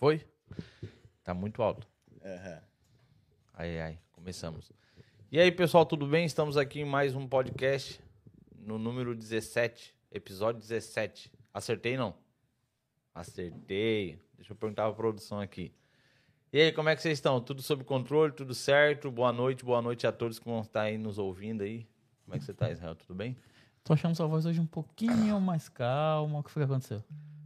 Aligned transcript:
Foi? 0.00 0.26
Tá 1.22 1.34
muito 1.34 1.62
alto. 1.62 1.86
Aham. 2.24 2.62
Ai, 3.52 3.80
ai, 3.82 3.98
começamos. 4.12 4.72
E 5.30 5.38
aí, 5.38 5.52
pessoal, 5.52 5.84
tudo 5.84 6.06
bem? 6.06 6.24
Estamos 6.24 6.56
aqui 6.56 6.80
em 6.80 6.86
mais 6.86 7.14
um 7.14 7.28
podcast, 7.28 8.00
no 8.56 8.78
número 8.78 9.14
17, 9.14 9.94
episódio 10.10 10.58
17. 10.58 11.30
Acertei, 11.52 11.98
não? 11.98 12.14
Acertei. 13.14 14.18
Deixa 14.38 14.52
eu 14.52 14.56
perguntar 14.56 14.84
pra 14.84 14.94
produção 14.94 15.38
aqui. 15.38 15.70
E 16.50 16.62
aí, 16.62 16.72
como 16.72 16.88
é 16.88 16.96
que 16.96 17.02
vocês 17.02 17.18
estão? 17.18 17.38
Tudo 17.38 17.60
sob 17.60 17.84
controle? 17.84 18.32
Tudo 18.32 18.54
certo? 18.54 19.10
Boa 19.10 19.34
noite, 19.34 19.66
boa 19.66 19.82
noite 19.82 20.06
a 20.06 20.12
todos 20.12 20.38
que 20.38 20.46
vão 20.46 20.62
estar 20.62 20.84
aí 20.84 20.96
nos 20.96 21.18
ouvindo 21.18 21.62
aí. 21.62 21.86
Como 22.24 22.36
é 22.36 22.38
que 22.38 22.44
você 22.46 22.54
tá, 22.54 22.70
Israel? 22.70 22.94
Tudo 22.94 23.14
bem? 23.14 23.36
Tô 23.84 23.92
achando 23.92 24.14
sua 24.14 24.26
voz 24.26 24.46
hoje 24.46 24.62
um 24.62 24.66
pouquinho 24.66 25.38
mais 25.42 25.68
calma. 25.68 26.38
O 26.38 26.42
que 26.42 26.50
foi 26.50 26.64
que 26.64 26.72
aconteceu? 26.72 27.04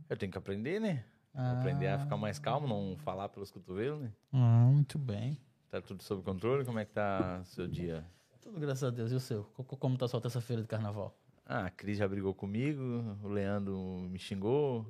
Eu 0.09 0.17
tenho 0.17 0.31
que 0.31 0.39
aprender, 0.39 0.81
né? 0.81 1.05
Aprender 1.35 1.89
a 1.89 1.99
ficar 1.99 2.17
mais 2.17 2.39
calmo, 2.39 2.69
não 2.69 2.97
falar 2.99 3.29
pelos 3.29 3.51
cotovelos, 3.51 4.01
né? 4.01 4.13
Ah, 4.33 4.67
muito 4.71 4.99
bem. 4.99 5.39
Tá 5.71 5.81
tudo 5.83 6.03
sob 6.03 6.23
controle? 6.23 6.65
Como 6.65 6.79
é 6.79 6.85
que 6.85 6.93
tá 6.93 7.43
seu 7.45 7.67
dia? 7.67 8.05
Tudo 8.41 8.61
graças 8.61 8.85
a 8.85 8.91
Deus. 8.91 9.11
E 9.11 9.15
o 9.17 9.21
seu? 9.21 9.43
Co- 9.55 9.65
co- 9.65 9.77
Como 9.77 9.99
tá 9.99 10.07
sua 10.07 10.21
terça-feira 10.21 10.63
de 10.63 10.69
carnaval? 10.69 11.17
Ah, 11.47 11.67
a 11.67 11.71
Cris 11.71 11.99
já 11.99 12.07
brigou 12.07 12.33
comigo, 12.35 12.81
o 13.23 13.29
Leandro 13.29 13.77
me 14.09 14.19
xingou. 14.19 14.87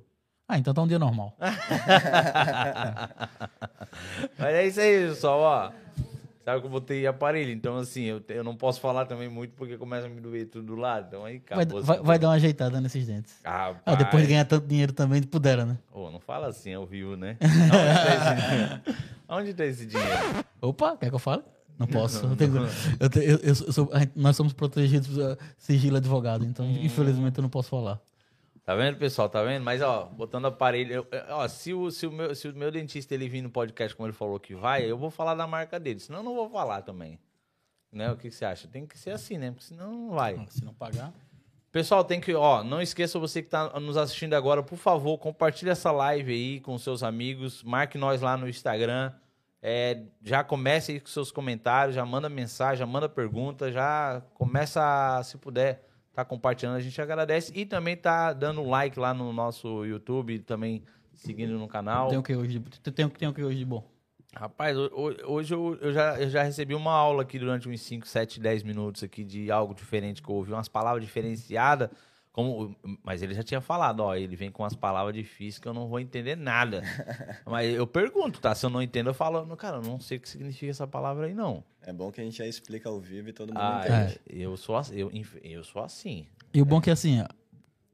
Ah, 0.46 0.58
então 0.58 0.74
tá 0.74 0.82
um 0.82 0.86
dia 0.86 0.98
normal. 0.98 1.34
Mas 4.38 4.54
é 4.54 4.66
isso 4.66 4.80
aí, 4.80 5.08
pessoal, 5.08 5.40
ó. 5.40 5.72
Sabe 6.44 6.60
que 6.60 6.66
eu 6.66 6.70
botei 6.70 7.06
aparelho, 7.06 7.50
então 7.50 7.78
assim, 7.78 8.02
eu, 8.02 8.22
eu 8.28 8.44
não 8.44 8.54
posso 8.54 8.78
falar 8.78 9.06
também 9.06 9.28
muito 9.30 9.52
porque 9.54 9.78
começa 9.78 10.06
a 10.06 10.10
me 10.10 10.20
doer 10.20 10.46
tudo 10.46 10.66
do 10.66 10.76
lado. 10.76 11.06
Então 11.08 11.24
aí 11.24 11.42
Vai, 11.50 11.62
acabou. 11.64 11.82
vai, 11.82 11.96
assim. 11.96 12.04
vai 12.06 12.18
dar 12.18 12.28
uma 12.28 12.34
ajeitada 12.34 12.80
nesses 12.82 13.06
dentes. 13.06 13.34
Ah, 13.42 13.74
Ah, 13.86 13.94
depois 13.94 14.22
de 14.24 14.28
ganhar 14.28 14.44
tanto 14.44 14.66
dinheiro 14.66 14.92
também, 14.92 15.22
pudera, 15.22 15.64
né? 15.64 15.78
Ô, 15.90 16.10
não 16.10 16.20
fala 16.20 16.48
assim 16.48 16.74
ao 16.74 16.84
vivo, 16.84 17.16
né? 17.16 17.38
Aonde 19.26 19.54
tá 19.54 19.64
esse, 19.64 19.84
tá 19.84 19.84
esse 19.84 19.86
dinheiro? 19.86 20.44
Opa, 20.60 20.96
quer 20.96 21.08
que 21.08 21.14
eu 21.14 21.18
fale? 21.18 21.42
Não 21.78 21.86
posso. 21.86 22.24
Eu 22.26 22.36
tenho- 22.36 22.68
eu 23.00 23.08
te- 23.10 23.18
eu- 23.24 23.38
eu 23.42 23.54
sou- 23.54 23.88
a 23.92 24.00
gente- 24.00 24.12
nós 24.14 24.36
somos 24.36 24.52
protegidos 24.52 25.16
uh, 25.16 25.36
sigilo 25.58 25.96
advogado, 25.96 26.44
então 26.44 26.64
Hum. 26.64 26.78
infelizmente 26.82 27.36
eu 27.38 27.42
não 27.42 27.48
posso 27.48 27.68
falar. 27.70 27.98
Tá 28.64 28.74
vendo, 28.74 28.96
pessoal? 28.96 29.28
Tá 29.28 29.42
vendo? 29.42 29.62
Mas, 29.62 29.82
ó, 29.82 30.06
botando 30.06 30.46
aparelho. 30.46 31.06
eu- 31.10 31.24
ó, 31.30 31.46
se 31.48 31.74
o, 31.74 31.90
se, 31.90 32.06
o 32.06 32.12
meu, 32.12 32.34
se 32.34 32.48
o 32.48 32.54
meu 32.56 32.70
dentista 32.70 33.12
ele 33.14 33.28
vir 33.28 33.42
no 33.42 33.50
podcast, 33.50 33.94
como 33.94 34.06
ele 34.06 34.14
falou 34.16 34.40
que 34.40 34.54
vai, 34.54 34.90
eu 34.90 34.96
vou 34.96 35.10
falar 35.10 35.34
da 35.34 35.46
marca 35.46 35.78
dele. 35.78 36.00
Senão 36.00 36.20
eu 36.20 36.24
não 36.24 36.34
vou 36.34 36.48
falar 36.48 36.80
também. 36.82 37.18
Né? 37.92 38.10
O 38.10 38.16
que, 38.16 38.28
que 38.30 38.34
você 38.34 38.44
acha? 38.44 38.66
Tem 38.66 38.86
que 38.86 38.98
ser 38.98 39.10
assim, 39.10 39.36
né? 39.36 39.50
Porque 39.50 39.64
senão 39.66 39.92
não 39.92 40.10
vai. 40.14 40.42
Se 40.48 40.64
não 40.64 40.72
pagar. 40.72 41.12
Pessoal, 41.70 42.04
tem 42.04 42.20
que, 42.20 42.32
ó, 42.34 42.62
não 42.64 42.80
esqueça 42.80 43.18
você 43.18 43.42
que 43.42 43.48
tá 43.48 43.78
nos 43.80 43.96
assistindo 43.96 44.34
agora, 44.34 44.62
por 44.62 44.78
favor, 44.78 45.18
compartilhe 45.18 45.70
essa 45.70 45.90
live 45.90 46.32
aí 46.32 46.60
com 46.60 46.78
seus 46.78 47.02
amigos, 47.02 47.64
marque 47.64 47.98
nós 47.98 48.20
lá 48.22 48.36
no 48.36 48.48
Instagram, 48.48 49.12
é, 49.60 50.02
já 50.22 50.44
comece 50.44 50.92
aí 50.92 51.00
com 51.00 51.08
seus 51.08 51.32
comentários, 51.32 51.96
já 51.96 52.06
manda 52.06 52.28
mensagem, 52.28 52.78
já 52.78 52.86
manda 52.86 53.08
pergunta, 53.08 53.72
já 53.72 54.22
começa, 54.34 55.20
se 55.24 55.36
puder, 55.36 55.84
tá 56.14 56.24
compartilhando, 56.24 56.76
a 56.76 56.80
gente 56.80 57.00
agradece 57.02 57.52
e 57.54 57.66
também 57.66 57.96
tá 57.96 58.32
dando 58.32 58.62
like 58.62 58.98
lá 58.98 59.12
no 59.12 59.32
nosso 59.32 59.84
YouTube, 59.84 60.38
também 60.40 60.82
seguindo 61.12 61.58
no 61.58 61.66
canal. 61.68 62.08
Tem 62.08 62.18
o 62.18 62.22
que 62.22 62.34
hoje 62.34 62.58
de, 62.58 62.80
tem, 62.92 63.08
tem 63.08 63.28
o 63.28 63.32
que 63.34 63.42
hoje 63.42 63.58
de 63.58 63.64
bom? 63.64 63.84
Rapaz, 64.36 64.76
ho- 64.76 64.90
ho- 64.92 65.32
hoje 65.32 65.54
eu, 65.54 65.78
eu 65.80 65.92
já, 65.92 66.20
eu 66.20 66.28
já 66.28 66.42
recebi 66.42 66.74
uma 66.74 66.92
aula 66.92 67.22
aqui 67.22 67.38
durante 67.38 67.68
uns 67.68 67.80
5, 67.82 68.06
7, 68.06 68.40
10 68.40 68.62
minutos 68.62 69.02
aqui 69.02 69.22
de 69.24 69.50
algo 69.50 69.74
diferente 69.74 70.22
que 70.22 70.28
eu 70.28 70.34
ouvi, 70.34 70.52
umas 70.52 70.68
palavras 70.68 71.04
diferenciadas. 71.04 71.88
Como, 72.32 72.74
mas 73.04 73.22
ele 73.22 73.32
já 73.32 73.44
tinha 73.44 73.60
falado, 73.60 74.00
ó, 74.00 74.16
ele 74.16 74.34
vem 74.34 74.50
com 74.50 74.64
umas 74.64 74.74
palavras 74.74 75.14
difíceis 75.14 75.60
que 75.60 75.68
eu 75.68 75.72
não 75.72 75.86
vou 75.86 76.00
entender 76.00 76.34
nada. 76.36 76.82
mas 77.46 77.72
eu 77.72 77.86
pergunto, 77.86 78.40
tá? 78.40 78.52
Se 78.56 78.66
eu 78.66 78.70
não 78.70 78.82
entendo, 78.82 79.10
eu 79.10 79.14
falo, 79.14 79.46
"Não, 79.46 79.54
cara, 79.54 79.76
eu 79.76 79.82
não 79.82 80.00
sei 80.00 80.18
o 80.18 80.20
que 80.20 80.28
significa 80.28 80.68
essa 80.68 80.84
palavra 80.84 81.26
aí, 81.26 81.32
não. 81.34 81.62
É 81.86 81.92
bom 81.92 82.10
que 82.10 82.20
a 82.20 82.24
gente 82.24 82.38
já 82.38 82.46
explica 82.46 82.88
ao 82.88 82.98
vivo 82.98 83.28
e 83.28 83.32
todo 83.32 83.48
mundo 83.48 83.60
Ah, 83.60 83.82
entende. 83.84 84.20
é, 84.28 84.34
eu, 84.42 84.56
sou, 84.56 84.80
eu, 84.92 85.10
eu 85.42 85.62
sou 85.64 85.82
assim. 85.82 86.26
E 86.52 86.60
o 86.62 86.64
bom 86.64 86.78
é 86.78 86.82
que 86.82 86.90
assim, 86.90 87.22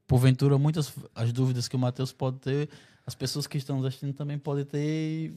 porventura 0.07 0.57
muitas 0.57 0.93
as 1.13 1.31
dúvidas 1.33 1.67
que 1.67 1.75
o 1.75 1.79
Matheus 1.79 2.11
pode 2.13 2.39
ter, 2.39 2.69
as 3.05 3.15
pessoas 3.15 3.47
que 3.47 3.57
estão 3.57 3.77
nos 3.77 3.85
assistindo 3.85 4.13
também 4.13 4.37
podem 4.37 4.63
ter 4.65 4.79
e 4.79 5.33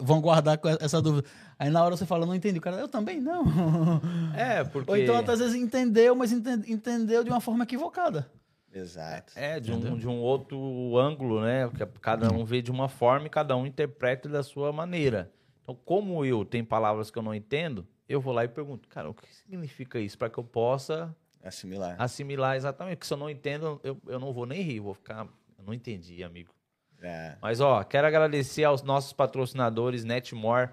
vão 0.00 0.20
guardar 0.20 0.58
com 0.58 0.68
essa 0.68 1.00
dúvida. 1.00 1.28
Aí 1.58 1.70
na 1.70 1.82
hora 1.84 1.96
você 1.96 2.04
fala, 2.06 2.26
não 2.26 2.34
entendi. 2.34 2.58
O 2.58 2.62
cara, 2.62 2.76
eu 2.78 2.88
também 2.88 3.20
não. 3.20 3.44
É, 4.36 4.64
porque... 4.64 4.90
Ou 4.90 4.96
então 4.96 5.16
às 5.16 5.38
vezes 5.38 5.54
entendeu, 5.54 6.14
mas 6.14 6.32
enten- 6.32 6.64
entendeu 6.72 7.22
de 7.24 7.30
uma 7.30 7.40
forma 7.40 7.64
equivocada. 7.64 8.30
Exato. 8.72 9.32
É, 9.36 9.60
de 9.60 9.72
um, 9.72 9.96
de 9.96 10.08
um 10.08 10.18
outro 10.18 10.98
ângulo, 10.98 11.40
né? 11.40 11.68
Porque 11.68 11.86
cada 12.00 12.32
um 12.32 12.44
vê 12.44 12.60
de 12.60 12.72
uma 12.72 12.88
forma 12.88 13.28
e 13.28 13.30
cada 13.30 13.56
um 13.56 13.64
interpreta 13.64 14.28
da 14.28 14.42
sua 14.42 14.72
maneira. 14.72 15.30
Então, 15.62 15.78
como 15.84 16.24
eu 16.24 16.44
tenho 16.44 16.66
palavras 16.66 17.08
que 17.10 17.16
eu 17.18 17.22
não 17.22 17.32
entendo, 17.34 17.86
eu 18.08 18.20
vou 18.20 18.32
lá 18.32 18.44
e 18.44 18.48
pergunto, 18.48 18.88
cara, 18.88 19.08
o 19.08 19.14
que 19.14 19.34
significa 19.34 19.98
isso? 19.98 20.18
Para 20.18 20.30
que 20.30 20.38
eu 20.38 20.44
possa 20.44 21.14
Assimilar. 21.42 21.96
assimilar 21.98 22.56
exatamente. 22.56 22.96
Porque 22.96 23.06
se 23.06 23.12
eu 23.14 23.18
não 23.18 23.30
entendo, 23.30 23.80
eu, 23.82 24.00
eu 24.06 24.18
não 24.18 24.32
vou 24.32 24.46
nem 24.46 24.60
rir, 24.62 24.80
vou 24.80 24.94
ficar. 24.94 25.26
Eu 25.58 25.64
não 25.64 25.74
entendi, 25.74 26.22
amigo. 26.22 26.54
É. 27.02 27.36
Mas, 27.40 27.60
ó, 27.60 27.82
quero 27.84 28.06
agradecer 28.06 28.64
aos 28.64 28.82
nossos 28.82 29.12
patrocinadores, 29.12 30.04
Netmore. 30.04 30.70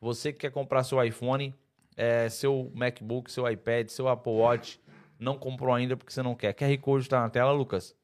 Você 0.00 0.32
que 0.32 0.40
quer 0.40 0.50
comprar 0.50 0.84
seu 0.84 1.02
iPhone, 1.02 1.54
é, 1.96 2.28
seu 2.28 2.70
MacBook, 2.74 3.30
seu 3.30 3.48
iPad, 3.50 3.88
seu 3.88 4.08
Apple 4.08 4.32
Watch, 4.32 4.80
não 5.18 5.38
comprou 5.38 5.74
ainda 5.74 5.96
porque 5.96 6.12
você 6.12 6.22
não 6.22 6.34
quer. 6.34 6.52
QR 6.54 6.76
Code 6.78 7.08
tá 7.08 7.20
na 7.20 7.30
tela, 7.30 7.52
Lucas? 7.52 7.96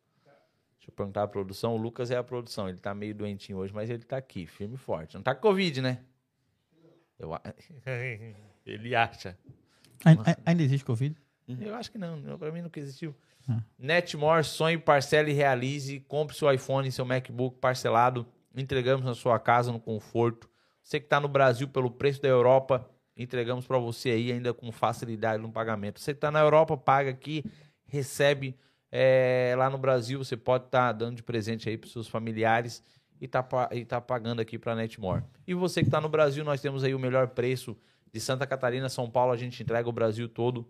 Deixa 0.77 0.91
eu 0.91 0.93
perguntar 0.95 1.23
a 1.25 1.29
produção. 1.29 1.75
O 1.75 1.77
Lucas 1.77 2.11
é 2.11 2.17
a 2.17 2.23
produção. 2.23 2.69
Ele 2.69 2.79
tá 2.79 2.95
meio 2.95 3.15
doentinho 3.15 3.59
hoje, 3.59 3.73
mas 3.75 3.91
ele 3.91 4.05
tá 4.05 4.17
aqui, 4.17 4.47
firme 4.47 4.75
e 4.75 4.79
forte. 4.79 5.15
Não 5.15 5.23
tá 5.23 5.35
com 5.35 5.41
Covid, 5.43 5.83
né? 5.83 6.01
Eu... 7.19 7.31
a- 8.69 8.75
ele 8.75 8.95
acha. 8.95 9.37
Ai- 10.05 10.19
ai- 10.25 10.37
Ainda 10.47 10.63
existe 10.63 10.85
Covid? 10.85 11.17
Eu 11.61 11.75
acho 11.75 11.91
que 11.91 11.99
não. 11.99 12.39
Pra 12.39 12.53
mim 12.53 12.61
nunca 12.63 12.79
existiu. 12.79 13.15
Hum. 13.49 13.59
Netmore, 13.79 14.45
sonhe, 14.45 14.77
parcele 14.77 15.31
e 15.31 15.35
realize. 15.35 16.01
Compre 16.01 16.37
seu 16.37 16.53
iPhone, 16.53 16.91
seu 16.93 17.05
MacBook 17.05 17.57
parcelado. 17.59 18.27
Entregamos 18.55 19.05
na 19.05 19.15
sua 19.15 19.39
casa 19.39 19.73
no 19.73 19.81
conforto. 19.81 20.49
Você 20.83 21.01
que 21.01 21.07
está 21.07 21.19
no 21.19 21.29
Brasil 21.29 21.67
pelo 21.69 21.91
preço 21.91 22.21
da 22.21 22.29
Europa, 22.29 22.89
entregamos 23.17 23.67
para 23.67 23.79
você 23.79 24.11
aí 24.11 24.33
ainda 24.33 24.53
com 24.55 24.71
facilidade 24.73 25.43
no 25.43 25.51
pagamento. 25.51 26.01
Você 26.01 26.13
que 26.13 26.19
está 26.19 26.31
na 26.31 26.41
Europa, 26.41 26.77
paga 26.77 27.11
aqui, 27.11 27.45
recebe 27.87 28.55
é, 28.93 29.55
lá 29.57 29.69
no 29.71 29.79
Brasil. 29.79 30.19
Você 30.23 30.37
pode 30.37 30.67
estar 30.67 30.93
dando 30.93 31.17
de 31.17 31.23
presente 31.23 31.69
aí 31.69 31.77
para 31.79 31.89
seus 31.91 32.09
familiares 32.09 32.83
e 33.21 33.27
tá, 33.29 33.43
pa- 33.43 33.69
e 33.73 33.85
tá 33.85 34.01
pagando 34.01 34.41
aqui 34.41 34.59
para 34.59 34.75
Netmore. 34.75 35.23
E 35.47 35.55
você 35.55 35.81
que 35.81 35.89
está 35.89 36.01
no 36.01 36.09
Brasil, 36.09 36.45
nós 36.45 36.61
temos 36.61 36.85
aí 36.85 36.95
o 36.95 36.99
melhor 36.99 37.29
preço 37.29 37.77
de 38.13 38.21
Santa 38.21 38.47
Catarina, 38.47 38.89
São 38.89 39.11
Paulo. 39.11 39.33
A 39.33 39.37
gente 39.37 39.63
entrega 39.63 39.89
o 39.89 39.93
Brasil 39.93 40.29
todo 40.29 40.67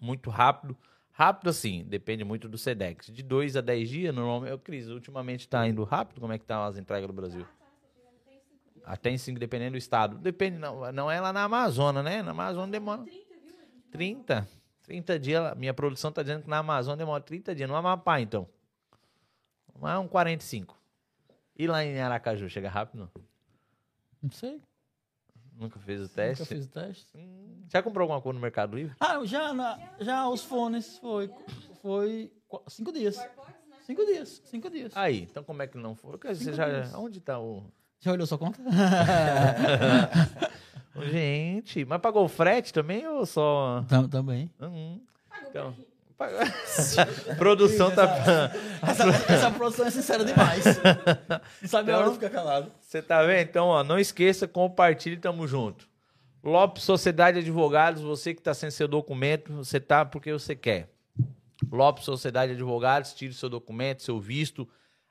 muito 0.00 0.30
rápido. 0.30 0.76
Rápido 1.12 1.50
assim, 1.50 1.84
depende 1.84 2.24
muito 2.24 2.48
do 2.48 2.58
Sedex. 2.58 3.06
De 3.06 3.22
2 3.22 3.56
a 3.56 3.60
10 3.60 3.88
dias, 3.88 4.14
normalmente. 4.14 4.58
Cris, 4.58 4.88
ultimamente 4.88 5.48
tá 5.48 5.66
indo 5.66 5.84
rápido? 5.84 6.20
Como 6.20 6.32
é 6.32 6.38
que 6.38 6.44
tá 6.44 6.64
as 6.66 6.76
entregas 6.76 7.06
do 7.06 7.12
Brasil? 7.12 7.46
Até 8.84 9.10
em 9.10 9.16
5, 9.16 9.38
dependendo 9.38 9.72
do 9.72 9.78
estado. 9.78 10.18
Depende, 10.18 10.58
não, 10.58 10.92
não 10.92 11.10
é 11.10 11.20
lá 11.20 11.32
na 11.32 11.44
Amazônia, 11.44 12.02
né? 12.02 12.22
Na 12.22 12.32
Amazônia 12.32 12.72
demora. 12.72 13.04
30. 13.90 14.46
30 14.82 15.18
dias. 15.18 15.56
Minha 15.56 15.72
produção 15.72 16.10
tá 16.10 16.22
dizendo 16.22 16.42
que 16.42 16.50
na 16.50 16.58
Amazônia 16.58 16.98
demora 16.98 17.22
30 17.22 17.54
dias. 17.54 17.68
No 17.68 17.76
Amapá, 17.76 18.20
então. 18.20 18.48
Mas 19.80 19.94
é 19.94 19.98
um 19.98 20.08
45. 20.08 20.76
E 21.56 21.66
lá 21.66 21.84
em 21.84 22.00
Aracaju, 22.00 22.48
chega 22.48 22.68
rápido? 22.68 23.08
Não 24.20 24.30
sei. 24.30 24.60
Nunca 25.56 25.78
fez 25.78 26.00
o 26.00 26.02
Nunca 26.04 26.14
teste? 26.14 26.44
fiz 26.46 26.64
o 26.66 26.68
teste. 26.68 27.06
Hum, 27.14 27.64
Já 27.72 27.82
comprou 27.82 28.02
alguma 28.04 28.20
coisa 28.20 28.34
no 28.34 28.40
Mercado 28.42 28.76
Livre? 28.76 28.94
Ah, 28.98 29.24
já, 29.24 29.52
na, 29.54 29.78
já 30.00 30.28
os 30.28 30.42
fones 30.42 30.98
foi, 30.98 31.30
foi 31.80 32.32
cinco 32.68 32.92
dias. 32.92 33.16
Cinco 33.82 34.04
dias, 34.04 34.42
cinco 34.46 34.70
dias. 34.70 34.96
Aí, 34.96 35.22
então 35.22 35.44
como 35.44 35.62
é 35.62 35.66
que 35.66 35.76
não 35.78 35.94
foi? 35.94 36.16
Você 36.18 36.34
Cinco 36.36 36.56
já, 36.56 36.68
dias. 36.68 36.94
onde 36.94 37.20
tá 37.20 37.38
o. 37.38 37.64
Já 38.00 38.12
olhou 38.12 38.26
sua 38.26 38.38
conta? 38.38 38.60
Gente, 41.10 41.84
mas 41.84 42.00
pagou 42.00 42.24
o 42.24 42.28
frete 42.28 42.72
também 42.72 43.06
ou 43.06 43.26
só. 43.26 43.84
Tam- 43.88 44.08
Também. 44.08 44.50
Hum, 44.60 45.00
então. 45.48 45.74
Produção 47.36 47.90
tá. 47.94 48.52
Essa, 48.82 49.32
essa 49.32 49.50
produção 49.50 49.86
é 49.86 49.90
sincera 49.90 50.24
demais. 50.24 50.64
Não 51.60 51.68
sabe 51.68 51.90
a 51.90 51.98
hora 51.98 52.08
de 52.08 52.14
ficar 52.14 52.30
calado. 52.30 52.72
Você 52.80 53.02
tá 53.02 53.22
vendo? 53.22 53.48
Então, 53.48 53.66
ó, 53.66 53.82
não 53.82 53.98
esqueça, 53.98 54.46
compartilhe, 54.46 55.16
tamo 55.16 55.46
junto. 55.46 55.88
Lopes 56.42 56.84
Sociedade 56.84 57.40
de 57.40 57.48
Advogados, 57.48 58.02
você 58.02 58.34
que 58.34 58.42
tá 58.42 58.54
sem 58.54 58.70
seu 58.70 58.86
documento, 58.86 59.52
você 59.52 59.80
tá 59.80 60.04
porque 60.04 60.32
você 60.32 60.54
quer. 60.54 60.90
Lopes 61.72 62.04
Sociedade 62.04 62.52
de 62.52 62.56
Advogados, 62.56 63.14
tire 63.14 63.32
seu 63.32 63.48
documento, 63.48 64.02
seu 64.02 64.20
visto, 64.20 64.68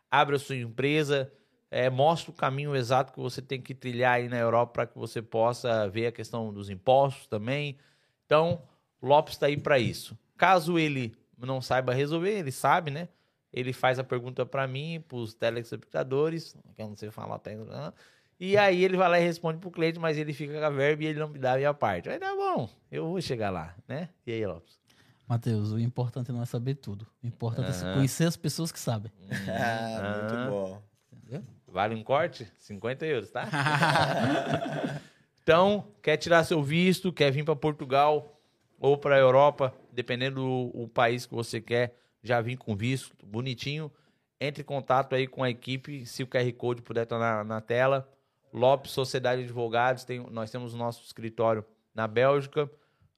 abra 0.10 0.38
sua 0.38 0.56
empresa, 0.56 1.32
é, 1.72 1.90
mostra 1.90 2.30
o 2.30 2.36
caminho 2.36 2.76
exato 2.76 3.12
que 3.12 3.20
você 3.20 3.42
tem 3.42 3.60
que 3.60 3.74
trilhar 3.74 4.14
aí 4.14 4.30
na 4.30 4.38
Europa 4.38 4.74
para 4.74 4.88
que 4.88 4.98
você 4.98 5.22
possa 5.24 5.90
ver 5.90 6.08
a 6.08 6.12
questão 6.12 6.54
dos 6.54 6.70
impostos 6.70 7.26
também. 7.26 7.78
Então, 8.26 8.62
Lopes 9.02 9.34
está 9.34 9.48
aí 9.48 9.58
para 9.58 9.80
isso. 9.80 10.16
Caso 10.44 10.78
ele 10.78 11.16
não 11.38 11.62
saiba 11.62 11.94
resolver, 11.94 12.38
ele 12.40 12.52
sabe, 12.52 12.92
né? 12.92 13.08
Ele 13.54 13.72
faz 13.72 13.98
a 13.98 14.04
pergunta 14.04 14.46
para 14.46 14.68
mim, 14.68 15.02
para 15.08 15.16
os 15.18 15.34
telespectadores, 15.34 16.54
que 16.76 16.82
eu 16.82 16.90
não 16.90 16.98
sei 16.98 17.10
falar 17.12 17.36
até. 17.36 17.56
né? 17.56 17.94
E 18.38 18.58
aí 18.58 18.84
ele 18.84 18.98
vai 18.98 19.08
lá 19.08 19.18
e 19.18 19.24
responde 19.24 19.60
pro 19.60 19.72
cliente, 19.72 20.00
mas 20.00 20.18
ele 20.18 20.34
fica 20.34 20.60
com 20.60 20.66
a 20.66 20.70
verba 20.70 21.02
e 21.02 21.06
ele 21.08 21.20
não 21.20 21.30
me 21.30 21.40
dá 21.40 21.54
a 21.54 21.56
minha 21.56 21.74
parte. 21.74 22.10
Aí 22.10 22.20
tá 22.20 22.36
bom, 22.36 22.70
eu 22.92 23.08
vou 23.08 23.22
chegar 23.22 23.52
lá, 23.52 23.74
né? 23.88 24.10
E 24.28 24.34
aí, 24.34 24.46
Lopes? 24.46 24.78
Matheus, 25.26 25.72
o 25.72 25.80
importante 25.80 26.30
não 26.30 26.42
é 26.42 26.46
saber 26.46 26.76
tudo. 26.76 27.08
O 27.24 27.28
importante 27.28 27.70
é 27.70 27.94
conhecer 27.94 28.26
as 28.26 28.36
pessoas 28.36 28.70
que 28.70 28.80
sabem. 28.82 29.10
Ah, 29.48 29.98
Ah. 30.02 30.18
muito 30.20 30.50
bom. 30.52 30.82
Entendeu? 31.14 31.44
Vale 31.70 31.96
um 31.96 32.04
corte? 32.04 32.46
50 32.60 33.06
euros, 33.06 33.32
tá? 33.32 33.48
então, 35.42 35.88
quer 36.02 36.18
tirar 36.18 36.44
seu 36.44 36.62
visto, 36.62 37.14
quer 37.14 37.32
vir 37.32 37.46
para 37.46 37.56
Portugal 37.56 38.42
ou 38.78 38.98
para 38.98 39.18
Europa, 39.18 39.74
dependendo 39.94 40.72
do 40.74 40.88
país 40.88 41.26
que 41.26 41.34
você 41.34 41.62
quer, 41.62 41.96
já 42.22 42.42
vim 42.42 42.56
com 42.56 42.76
visto, 42.76 43.16
bonitinho. 43.26 43.92
Entre 44.40 44.62
em 44.62 44.66
contato 44.66 45.14
aí 45.16 45.28
com 45.28 45.44
a 45.44 45.50
equipe, 45.50 46.06
se 46.06 46.24
o 46.24 46.28
QR 46.28 46.52
Code 46.54 46.82
puder 46.82 47.04
estar 47.04 47.20
na, 47.20 47.44
na 47.44 47.62
tela. 47.62 48.10
Lopes 48.52 48.92
Sociedade 48.92 49.42
de 49.42 49.48
Advogados, 49.48 50.04
tem, 50.04 50.20
nós 50.30 50.52
temos 50.52 50.74
o 50.74 50.78
nosso 50.78 51.04
escritório 51.04 51.66
na 51.94 52.08
Bélgica, 52.08 52.70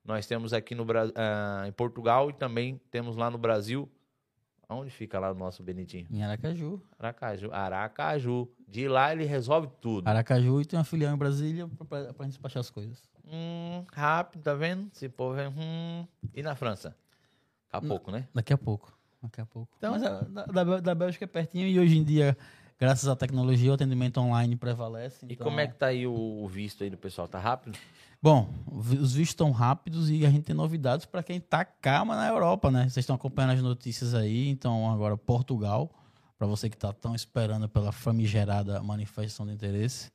nós 0.03 0.25
temos 0.25 0.53
aqui 0.53 0.73
no, 0.73 0.85
ah, 1.15 1.65
em 1.67 1.71
Portugal 1.73 2.29
e 2.29 2.33
também 2.33 2.79
temos 2.89 3.17
lá 3.17 3.29
no 3.29 3.37
Brasil. 3.37 3.89
Onde 4.67 4.89
fica 4.89 5.19
lá 5.19 5.31
o 5.31 5.35
nosso 5.35 5.61
Benitinho? 5.61 6.07
Em 6.09 6.23
Aracaju. 6.23 6.81
Aracaju. 6.97 7.51
Aracaju. 7.51 8.49
De 8.67 8.87
lá 8.87 9.11
ele 9.11 9.25
resolve 9.25 9.69
tudo. 9.79 10.07
Aracaju 10.07 10.61
e 10.61 10.65
tem 10.65 10.79
uma 10.79 10.85
filial 10.85 11.13
em 11.13 11.17
Brasília 11.17 11.65
gente 11.65 12.27
despachar 12.27 12.61
as 12.61 12.69
coisas. 12.69 13.03
Hum, 13.31 13.83
rápido, 13.91 14.41
tá 14.43 14.53
vendo? 14.53 14.89
Esse 14.93 15.09
povo 15.09 15.39
é. 15.39 15.49
Hum. 15.49 16.05
E 16.33 16.43
na 16.43 16.55
França? 16.55 16.95
Daqui 17.71 17.85
a 17.85 17.89
pouco, 17.89 18.11
né? 18.11 18.27
Daqui 18.33 18.53
a 18.53 18.57
pouco. 18.57 18.97
Daqui 19.21 19.41
a 19.41 19.45
pouco. 19.45 19.69
Então- 19.77 19.91
Mas 19.91 20.03
a, 20.03 20.21
da, 20.21 20.79
da, 20.79 20.95
Bélgica 20.95 21.25
é 21.25 21.27
pertinho 21.27 21.67
e 21.67 21.79
hoje 21.79 21.97
em 21.97 22.03
dia, 22.03 22.37
graças 22.79 23.07
à 23.07 23.15
tecnologia, 23.15 23.71
o 23.71 23.73
atendimento 23.73 24.19
online 24.19 24.55
prevalece. 24.55 25.25
E 25.25 25.33
então- 25.33 25.45
como 25.45 25.59
é 25.59 25.67
que 25.67 25.75
tá 25.75 25.87
aí 25.87 26.05
o, 26.05 26.13
o 26.13 26.47
visto 26.47 26.83
aí 26.83 26.89
do 26.89 26.97
pessoal? 26.97 27.27
Tá 27.27 27.39
rápido? 27.39 27.77
Bom, 28.21 28.49
os 28.71 29.13
vistos 29.13 29.19
estão 29.19 29.51
rápidos 29.51 30.09
e 30.09 30.25
a 30.25 30.29
gente 30.29 30.45
tem 30.45 30.55
novidades 30.55 31.05
para 31.05 31.21
quem 31.21 31.39
tá 31.39 31.63
calma 31.65 32.15
na 32.15 32.27
Europa, 32.27 32.71
né? 32.71 32.83
Vocês 32.83 32.97
estão 32.97 33.15
acompanhando 33.15 33.51
as 33.53 33.61
notícias 33.61 34.15
aí, 34.15 34.49
então 34.49 34.91
agora 34.91 35.15
Portugal, 35.17 35.91
para 36.37 36.47
você 36.47 36.69
que 36.69 36.77
tá 36.77 36.91
tão 36.91 37.13
esperando 37.13 37.69
pela 37.69 37.91
famigerada 37.91 38.81
manifestação 38.81 39.45
de 39.45 39.53
interesse, 39.53 40.11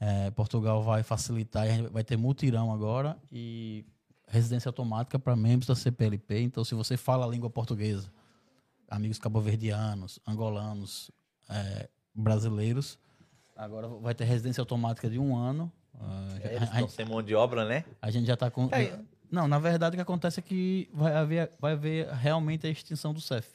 é, 0.00 0.30
Portugal 0.30 0.82
vai 0.82 1.02
facilitar, 1.02 1.66
vai 1.92 2.02
ter 2.02 2.16
mutirão 2.16 2.72
agora 2.72 3.16
e 3.30 3.84
residência 4.26 4.68
automática 4.68 5.18
para 5.18 5.36
membros 5.36 5.66
da 5.66 5.74
CPLP. 5.74 6.40
Então, 6.40 6.64
se 6.64 6.74
você 6.74 6.96
fala 6.96 7.26
a 7.26 7.28
língua 7.28 7.50
portuguesa, 7.50 8.10
amigos 8.88 9.18
cabo-verdianos, 9.18 10.18
angolanos, 10.26 11.10
é, 11.48 11.88
brasileiros, 12.14 12.98
agora 13.56 13.88
vai 13.88 14.14
ter 14.14 14.24
residência 14.24 14.62
automática 14.62 15.08
de 15.10 15.18
um 15.18 15.36
ano. 15.36 15.70
É, 16.42 16.54
eles 16.56 16.62
a- 16.62 16.72
estão 16.74 16.88
sem 16.88 17.04
mão 17.04 17.22
de 17.22 17.34
obra, 17.34 17.64
né? 17.66 17.84
a 18.00 18.10
gente 18.10 18.26
já 18.26 18.34
está 18.34 18.50
com. 18.50 18.68
É. 18.72 18.98
Não, 19.30 19.46
na 19.46 19.58
verdade 19.58 19.94
o 19.94 19.98
que 19.98 20.02
acontece 20.02 20.40
é 20.40 20.42
que 20.42 20.88
vai 20.92 21.14
haver, 21.14 21.50
vai 21.60 21.72
haver 21.74 22.08
realmente 22.08 22.66
a 22.66 22.70
extinção 22.70 23.12
do 23.12 23.20
CEF. 23.20 23.48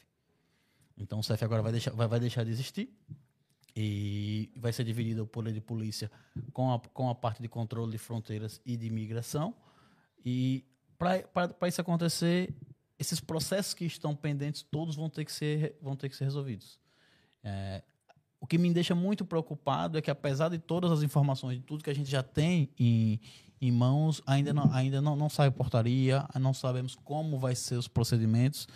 Então 0.98 1.20
o 1.20 1.24
CEF 1.24 1.44
agora 1.44 1.62
vai 1.62 1.72
deixar, 1.72 1.92
vai, 1.92 2.08
vai 2.08 2.20
deixar 2.20 2.46
de 2.46 2.52
existir 2.52 2.90
e 3.76 4.50
vai 4.56 4.72
ser 4.72 4.86
dividido 4.86 5.24
o 5.24 5.28
poder 5.28 5.52
de 5.52 5.60
polícia 5.60 6.10
com 6.54 6.72
a, 6.72 6.80
com 6.80 7.10
a 7.10 7.16
parte 7.16 7.42
de 7.42 7.50
controle 7.50 7.92
de 7.92 7.98
fronteiras 7.98 8.62
e 8.66 8.78
de 8.78 8.88
imigração. 8.88 9.54
E 10.24 10.64
para 10.98 11.68
isso 11.68 11.82
acontecer, 11.82 12.56
esses 12.98 13.20
processos 13.20 13.74
que 13.74 13.86
estão 13.86 14.16
pendentes 14.16 14.64
todos 14.64 14.96
vão 14.96 15.10
ter 15.10 15.26
que 15.26 15.32
ser, 15.32 15.78
vão 15.82 15.96
ter 15.96 16.08
que 16.08 16.16
ser 16.16 16.24
resolvidos. 16.24 16.80
É, 17.44 17.84
o 18.40 18.48
que 18.48 18.58
me 18.58 18.72
deixa 18.74 18.96
muito 18.96 19.26
preocupado 19.26 19.98
é 19.98 20.02
que, 20.02 20.10
apesar 20.10 20.50
de 20.50 20.58
todas 20.58 20.92
as 20.92 21.04
informações, 21.04 21.58
de 21.58 21.64
tudo 21.64 21.84
que 21.84 21.90
a 21.90 21.96
gente 21.96 22.10
já 22.10 22.24
tem 22.24 22.70
em, 22.80 23.20
em 23.60 23.72
mãos, 23.72 24.22
ainda, 24.26 24.54
não, 24.54 24.72
ainda 24.74 25.02
não, 25.02 25.16
não 25.16 25.30
sai 25.30 25.52
portaria, 25.52 26.26
não 26.40 26.54
sabemos 26.54 26.96
como 26.96 27.38
vai 27.38 27.56
ser 27.56 27.76
os 27.76 27.88
procedimentos. 27.88 28.68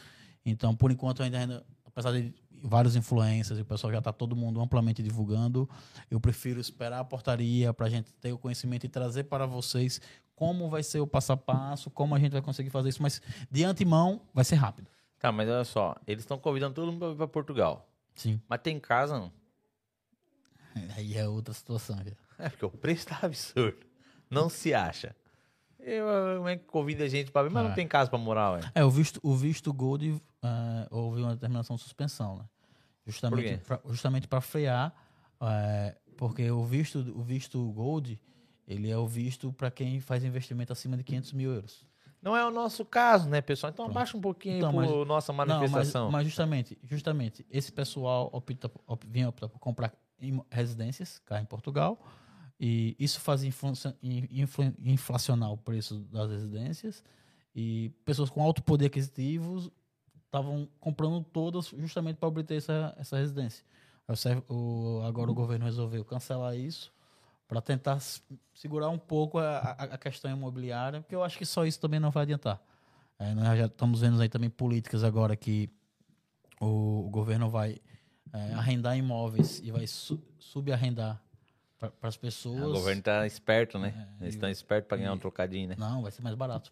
Então, 0.45 0.75
por 0.75 0.91
enquanto, 0.91 1.23
ainda, 1.23 1.39
ainda 1.39 1.65
apesar 1.85 2.11
de 2.11 2.33
vários 2.63 2.95
influências 2.95 3.57
e 3.57 3.61
o 3.61 3.65
pessoal 3.65 3.91
já 3.93 3.99
está 3.99 4.11
todo 4.13 4.35
mundo 4.35 4.59
amplamente 4.61 5.01
divulgando, 5.03 5.69
eu 6.09 6.19
prefiro 6.19 6.59
esperar 6.59 6.99
a 6.99 7.03
portaria 7.03 7.73
para 7.73 7.85
a 7.85 7.89
gente 7.89 8.11
ter 8.13 8.31
o 8.31 8.37
conhecimento 8.37 8.85
e 8.85 8.89
trazer 8.89 9.23
para 9.25 9.45
vocês 9.45 10.01
como 10.35 10.69
vai 10.69 10.83
ser 10.83 10.99
o 10.99 11.07
passo 11.07 11.33
a 11.33 11.37
passo, 11.37 11.89
como 11.89 12.15
a 12.15 12.19
gente 12.19 12.31
vai 12.31 12.41
conseguir 12.41 12.69
fazer 12.69 12.89
isso, 12.89 13.01
mas 13.01 13.21
de 13.51 13.63
antemão 13.63 14.21
vai 14.33 14.43
ser 14.45 14.55
rápido. 14.55 14.87
Tá, 15.19 15.31
mas 15.31 15.49
olha 15.49 15.65
só, 15.65 15.95
eles 16.07 16.23
estão 16.23 16.37
convidando 16.37 16.75
todo 16.75 16.91
mundo 16.91 17.15
pra 17.15 17.27
Portugal. 17.27 17.89
Sim. 18.15 18.39
Mas 18.47 18.61
tem 18.61 18.79
casa, 18.79 19.17
não? 19.19 19.31
Aí 20.95 21.17
é 21.17 21.27
outra 21.27 21.53
situação. 21.53 21.99
É, 22.37 22.49
porque 22.49 22.65
o 22.65 22.69
preço 22.69 23.07
tá 23.07 23.19
absurdo. 23.23 23.79
Não 24.29 24.49
se 24.49 24.73
acha. 24.73 25.15
Eu, 25.79 26.05
como 26.37 26.47
é 26.49 26.57
que 26.57 26.65
convida 26.65 27.03
a 27.05 27.07
gente 27.07 27.31
pra 27.31 27.43
vir? 27.43 27.51
Mas 27.51 27.63
não 27.63 27.71
Ah. 27.71 27.75
tem 27.75 27.87
casa 27.87 28.09
pra 28.09 28.19
morar, 28.19 28.51
ué. 28.51 28.59
É, 28.75 28.83
o 28.83 28.89
visto, 28.89 29.19
o 29.23 29.35
visto 29.35 29.73
Gold 29.73 30.21
eh, 30.43 30.87
houve 30.91 31.21
uma 31.21 31.33
determinação 31.35 31.75
de 31.75 31.81
suspensão, 31.81 32.37
né? 32.37 32.45
Justamente 33.05 33.57
pra, 33.65 33.79
justamente 33.87 34.27
para 34.27 34.41
frear, 34.41 34.93
eh, 35.41 35.97
porque 36.17 36.49
o 36.51 36.63
visto, 36.63 36.99
o 37.15 37.21
visto 37.23 37.71
Gold, 37.71 38.19
ele 38.67 38.89
é 38.89 38.97
o 38.97 39.07
visto 39.07 39.51
para 39.53 39.71
quem 39.71 39.99
faz 39.99 40.23
investimento 40.23 40.71
acima 40.71 40.95
de 40.97 41.03
500 41.03 41.33
mil 41.33 41.51
euros. 41.51 41.85
Não 42.21 42.35
é 42.35 42.45
o 42.45 42.51
nosso 42.51 42.83
caso, 42.83 43.29
né, 43.29 43.41
pessoal? 43.41 43.71
Então 43.71 43.85
Pronto. 43.85 43.97
abaixa 43.97 44.17
um 44.17 44.21
pouquinho 44.21 44.57
Então, 44.57 44.73
mas- 44.73 44.89
nossa 45.07 45.31
Não, 45.31 45.37
mas, 45.47 45.47
manifestação. 45.61 46.11
mas 46.11 46.25
justamente, 46.25 46.77
justamente, 46.83 47.45
esse 47.49 47.71
pessoal 47.71 48.29
opta, 48.33 48.69
op, 48.85 49.07
vinha 49.07 49.29
optar 49.29 49.47
por 49.47 49.57
comprar 49.59 49.93
im- 50.21 50.43
residências 50.51 51.19
cá 51.19 51.39
em 51.41 51.45
Portugal, 51.45 51.97
e 52.59 52.93
isso 52.99 53.21
faz 53.21 53.41
influ, 53.45 53.71
influ, 54.03 54.73
inflacionar 54.83 55.49
o 55.51 55.57
preço 55.57 55.99
das 56.11 56.29
residências, 56.29 57.01
e 57.55 57.89
pessoas 58.03 58.29
com 58.29 58.43
alto 58.43 58.61
poder 58.61 58.87
aquisitivo 58.87 59.71
estavam 60.29 60.69
comprando 60.79 61.23
todas 61.23 61.67
justamente 61.67 62.17
para 62.17 62.29
obter 62.29 62.55
essa, 62.57 62.93
essa 62.97 63.17
residência. 63.17 63.65
O 64.47 65.01
agora 65.05 65.29
o 65.29 65.33
governo 65.33 65.65
resolveu 65.65 66.03
cancelar 66.05 66.55
isso 66.55 66.91
para 67.47 67.61
tentar 67.61 67.99
segurar 68.53 68.89
um 68.89 68.97
pouco 68.97 69.37
a, 69.39 69.57
a- 69.57 69.83
a 69.83 69.97
questão 69.97 70.31
imobiliária, 70.31 71.01
porque 71.01 71.15
eu 71.15 71.23
acho 71.23 71.37
que 71.37 71.45
só 71.45 71.65
isso 71.65 71.79
também 71.79 71.99
não 71.99 72.11
vai 72.11 72.23
adiantar. 72.23 72.59
É, 73.19 73.33
nós 73.33 73.57
já 73.57 73.65
estamos 73.65 74.01
vendo 74.01 74.19
aí 74.21 74.29
também 74.29 74.49
políticas 74.49 75.03
agora 75.03 75.35
que 75.35 75.69
o, 76.61 77.05
o 77.05 77.09
governo 77.09 77.49
vai 77.49 77.77
é, 78.31 78.53
arrendar 78.53 78.97
imóveis 78.97 79.59
e 79.63 79.71
vai 79.71 79.85
su, 79.87 80.19
subarrendar 80.39 81.21
para 81.77 81.91
as 82.03 82.17
pessoas. 82.17 82.61
Ah, 82.61 82.67
O 82.67 82.71
governo 82.73 83.01
tá 83.01 83.25
esperto, 83.27 83.77
né? 83.79 84.07
É, 84.19 84.23
Eles 84.23 84.35
estão 84.35 84.49
espertos 84.49 84.87
pra 84.87 84.97
ganhar 84.97 85.13
um 85.13 85.17
e- 85.17 85.19
trocadinho, 85.19 85.69
né? 85.69 85.75
Não, 85.77 86.01
vai 86.03 86.11
ser 86.11 86.21
mais 86.21 86.35
barato. 86.35 86.71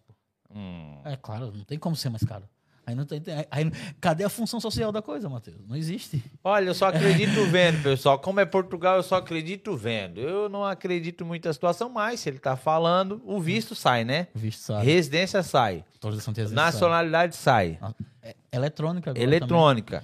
Hum. 0.50 1.00
É 1.04 1.16
claro, 1.16 1.52
não 1.52 1.64
tem 1.64 1.78
como 1.78 1.94
ser 1.96 2.08
mais 2.08 2.24
caro. 2.24 2.48
Aí 2.88 2.94
não 2.94 3.04
tem, 3.04 3.20
aí, 3.50 3.70
cadê 4.00 4.24
a 4.24 4.30
função 4.30 4.58
social 4.58 4.90
da 4.90 5.02
coisa, 5.02 5.28
Matheus? 5.28 5.58
Não 5.68 5.76
existe. 5.76 6.24
Olha, 6.42 6.68
eu 6.70 6.74
só 6.74 6.86
acredito 6.86 7.44
vendo, 7.44 7.82
pessoal. 7.82 8.18
Como 8.18 8.40
é 8.40 8.46
Portugal, 8.46 8.96
eu 8.96 9.02
só 9.02 9.16
acredito 9.16 9.76
vendo. 9.76 10.18
Eu 10.18 10.48
não 10.48 10.64
acredito 10.64 11.22
muito 11.22 11.46
na 11.46 11.52
situação, 11.52 11.90
mas 11.90 12.20
se 12.20 12.30
ele 12.30 12.38
tá 12.38 12.56
falando, 12.56 13.20
o 13.26 13.38
visto 13.42 13.74
sai, 13.74 14.04
né? 14.04 14.28
O 14.34 14.38
visto 14.38 14.60
sabe. 14.60 14.86
Residência 14.86 15.42
sai. 15.42 15.84
Autorização 15.96 16.32
de 16.32 16.40
residência 16.40 16.64
Nacionalidade 16.64 17.36
sai. 17.36 17.76
sabe. 17.78 17.94
É, 18.22 18.34
eletrônica 18.50 19.10
agora 19.10 19.22
Eletrônica. 19.22 20.02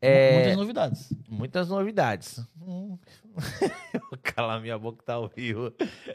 É- 0.00 0.34
Muitas 0.34 0.56
novidades. 0.56 1.12
Muitas 1.28 1.68
novidades. 1.68 2.40
Hum. 2.60 2.96
Vou 4.10 4.18
calar 4.22 4.60
minha 4.60 4.78
boca, 4.78 5.02
tá 5.04 5.18
horrível. 5.18 5.74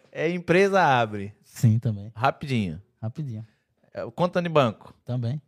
É 0.09 0.29
empresa 0.29 0.81
abre. 0.81 1.33
Sim, 1.43 1.79
também. 1.79 2.13
Rapidinho. 2.15 2.81
Rapidinho. 3.01 3.45
É, 3.93 4.09
Conta 4.15 4.41
de 4.41 4.47
banco. 4.47 4.93
Também. 5.05 5.41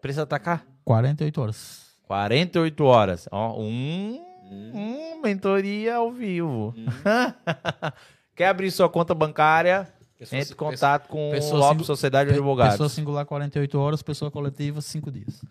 Precisa 0.00 0.22
atacar? 0.22 0.64
48 0.84 1.40
horas. 1.40 1.86
48 2.04 2.84
horas. 2.84 3.28
Ó, 3.30 3.60
um, 3.60 4.20
um 4.50 5.20
mentoria 5.22 5.96
ao 5.96 6.10
vivo. 6.12 6.74
Quer 8.34 8.46
abrir 8.48 8.70
sua 8.70 8.88
conta 8.88 9.14
bancária? 9.14 9.92
Pessoa- 10.18 10.40
Entre 10.40 10.52
em 10.52 10.56
contato 10.56 11.08
com 11.08 11.30
o 11.30 11.56
Lobby 11.56 11.84
Sociedade 11.84 12.30
de 12.30 12.36
Advogados. 12.36 12.72
Pessoa 12.74 12.88
singular 12.88 13.24
48 13.24 13.78
horas, 13.78 14.02
pessoa 14.02 14.30
coletiva 14.30 14.80
5 14.80 15.10
dias. 15.10 15.44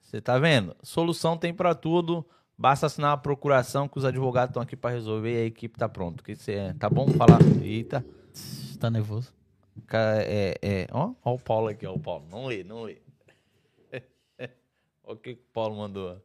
Você 0.00 0.20
tá 0.20 0.38
vendo? 0.38 0.76
Solução 0.82 1.36
tem 1.36 1.52
pra 1.52 1.74
tudo. 1.74 2.24
Basta 2.58 2.86
assinar 2.86 3.12
a 3.12 3.16
procuração 3.16 3.86
que 3.88 3.98
os 3.98 4.04
advogados 4.04 4.50
estão 4.50 4.62
aqui 4.62 4.76
pra 4.76 4.90
resolver 4.90 5.34
e 5.34 5.42
a 5.42 5.46
equipe 5.46 5.76
tá 5.78 5.88
pronta. 5.88 6.22
Que 6.22 6.34
cê, 6.36 6.72
tá 6.78 6.88
bom 6.88 7.06
falar? 7.08 7.38
Eita. 7.62 8.04
Tá 8.78 8.88
nervoso? 8.88 9.32
Cara, 9.86 10.22
é, 10.22 10.54
é, 10.62 10.86
ó, 10.90 11.10
ó 11.24 11.34
o 11.34 11.38
Paulo 11.38 11.68
aqui, 11.68 11.86
ó, 11.86 11.92
o 11.92 11.98
Paulo. 11.98 12.24
Não 12.30 12.46
lê, 12.46 12.64
não 12.64 12.84
lê. 12.84 12.98
Olha 15.06 15.16
o 15.16 15.20
que, 15.20 15.34
que 15.36 15.40
o 15.40 15.52
Paulo 15.52 15.76
mandou. 15.76 16.20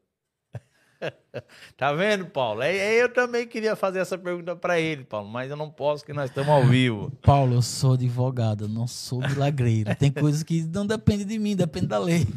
tá 1.77 1.93
vendo, 1.93 2.25
Paulo? 2.25 2.63
É, 2.63 2.75
é, 2.75 3.03
eu 3.03 3.13
também 3.13 3.47
queria 3.47 3.75
fazer 3.75 3.99
essa 3.99 4.17
pergunta 4.17 4.55
pra 4.55 4.79
ele, 4.79 5.03
Paulo, 5.03 5.29
mas 5.29 5.51
eu 5.51 5.55
não 5.55 5.69
posso, 5.69 6.03
que 6.03 6.11
nós 6.11 6.31
estamos 6.31 6.49
ao 6.49 6.65
vivo. 6.65 7.11
Paulo, 7.21 7.53
eu 7.53 7.61
sou 7.61 7.93
advogado, 7.93 8.63
eu 8.63 8.67
não 8.67 8.87
sou 8.87 9.19
milagreiro. 9.19 9.95
Tem 9.95 10.11
coisas 10.11 10.41
que 10.41 10.63
não 10.63 10.87
dependem 10.87 11.27
de 11.27 11.37
mim, 11.37 11.55
depende 11.55 11.85
da 11.85 11.99
lei. 11.99 12.27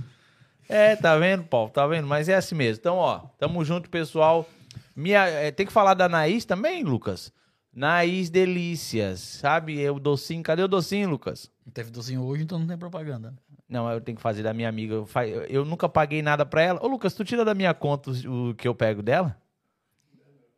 É, 0.69 0.95
tá 0.97 1.17
vendo, 1.17 1.45
Paulo? 1.45 1.71
Tá 1.71 1.87
vendo? 1.87 2.07
Mas 2.07 2.29
é 2.29 2.35
assim 2.35 2.55
mesmo. 2.55 2.79
Então, 2.79 2.97
ó, 2.97 3.21
tamo 3.39 3.65
junto, 3.65 3.89
pessoal. 3.89 4.47
Minha, 4.95 5.27
é, 5.27 5.51
tem 5.51 5.65
que 5.65 5.73
falar 5.73 5.95
da 5.95 6.11
Naís 6.11 6.45
também, 6.45 6.85
Lucas? 6.85 7.33
Naís 7.75 8.29
Delícias, 8.29 9.21
sabe? 9.21 9.83
É 9.83 9.91
o 9.91 9.99
docinho. 9.99 10.43
Cadê 10.43 10.63
o 10.63 10.69
docinho, 10.69 11.09
Lucas? 11.09 11.51
Não 11.65 11.73
teve 11.73 11.91
docinho 11.91 12.23
hoje, 12.23 12.45
então 12.45 12.59
não 12.59 12.67
tem 12.67 12.77
propaganda. 12.77 13.35
Não, 13.69 13.91
eu 13.91 14.01
tenho 14.01 14.17
que 14.17 14.23
fazer 14.23 14.43
da 14.43 14.53
minha 14.53 14.69
amiga. 14.69 14.95
Eu, 14.95 15.07
fa- 15.07 15.27
eu 15.27 15.65
nunca 15.65 15.89
paguei 15.89 16.23
nada 16.23 16.45
pra 16.45 16.63
ela. 16.63 16.85
Ô, 16.85 16.87
Lucas, 16.89 17.15
tu 17.15 17.25
tira 17.25 17.45
da 17.45 17.55
minha 17.55 17.73
conta 17.73 18.11
o 18.11 18.55
que 18.55 18.69
eu 18.69 18.75
pego 18.75 19.03
dela? 19.03 19.37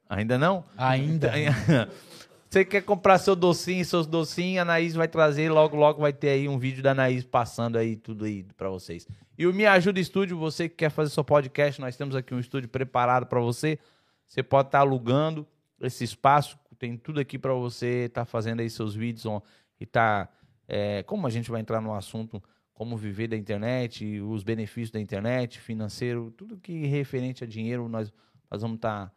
Ainda 0.08 0.38
não? 0.38 0.64
Ainda. 0.76 1.32
Você 2.48 2.64
quer 2.64 2.82
comprar 2.82 3.18
seu 3.18 3.34
docinho, 3.34 3.84
seus 3.84 4.06
docinhos, 4.06 4.60
a 4.60 4.62
Anaís 4.62 4.94
vai 4.94 5.08
trazer, 5.08 5.50
logo, 5.50 5.76
logo 5.76 6.00
vai 6.00 6.12
ter 6.12 6.30
aí 6.30 6.48
um 6.48 6.58
vídeo 6.58 6.82
da 6.82 6.92
Anaís 6.92 7.24
passando 7.24 7.76
aí 7.76 7.96
tudo 7.96 8.24
aí 8.24 8.44
pra 8.56 8.70
vocês. 8.70 9.06
E 9.36 9.46
o 9.46 9.52
Me 9.52 9.66
Ajuda 9.66 9.98
Estúdio, 9.98 10.38
você 10.38 10.68
que 10.68 10.76
quer 10.76 10.90
fazer 10.90 11.10
seu 11.10 11.24
podcast, 11.24 11.80
nós 11.80 11.96
temos 11.96 12.14
aqui 12.14 12.32
um 12.34 12.38
estúdio 12.38 12.68
preparado 12.68 13.26
pra 13.26 13.40
você. 13.40 13.78
Você 14.26 14.42
pode 14.42 14.68
estar 14.68 14.78
alugando 14.78 15.46
esse 15.80 16.04
espaço, 16.04 16.56
tem 16.78 16.96
tudo 16.96 17.20
aqui 17.20 17.36
pra 17.38 17.52
você 17.52 18.04
estar 18.06 18.24
fazendo 18.24 18.60
aí 18.60 18.70
seus 18.70 18.94
vídeos 18.94 19.26
ó, 19.26 19.42
e 19.80 19.84
tá 19.84 20.28
é, 20.68 21.02
como 21.02 21.26
a 21.26 21.30
gente 21.30 21.50
vai 21.50 21.60
entrar 21.60 21.80
no 21.80 21.92
assunto 21.94 22.42
como 22.76 22.94
viver 22.94 23.26
da 23.26 23.36
internet, 23.36 24.20
os 24.20 24.42
benefícios 24.42 24.90
da 24.90 25.00
internet, 25.00 25.58
financeiro, 25.58 26.30
tudo 26.36 26.58
que 26.58 26.84
referente 26.84 27.42
a 27.42 27.46
dinheiro, 27.46 27.88
nós, 27.88 28.12
nós 28.50 28.60
vamos 28.60 28.76
estar 28.76 29.10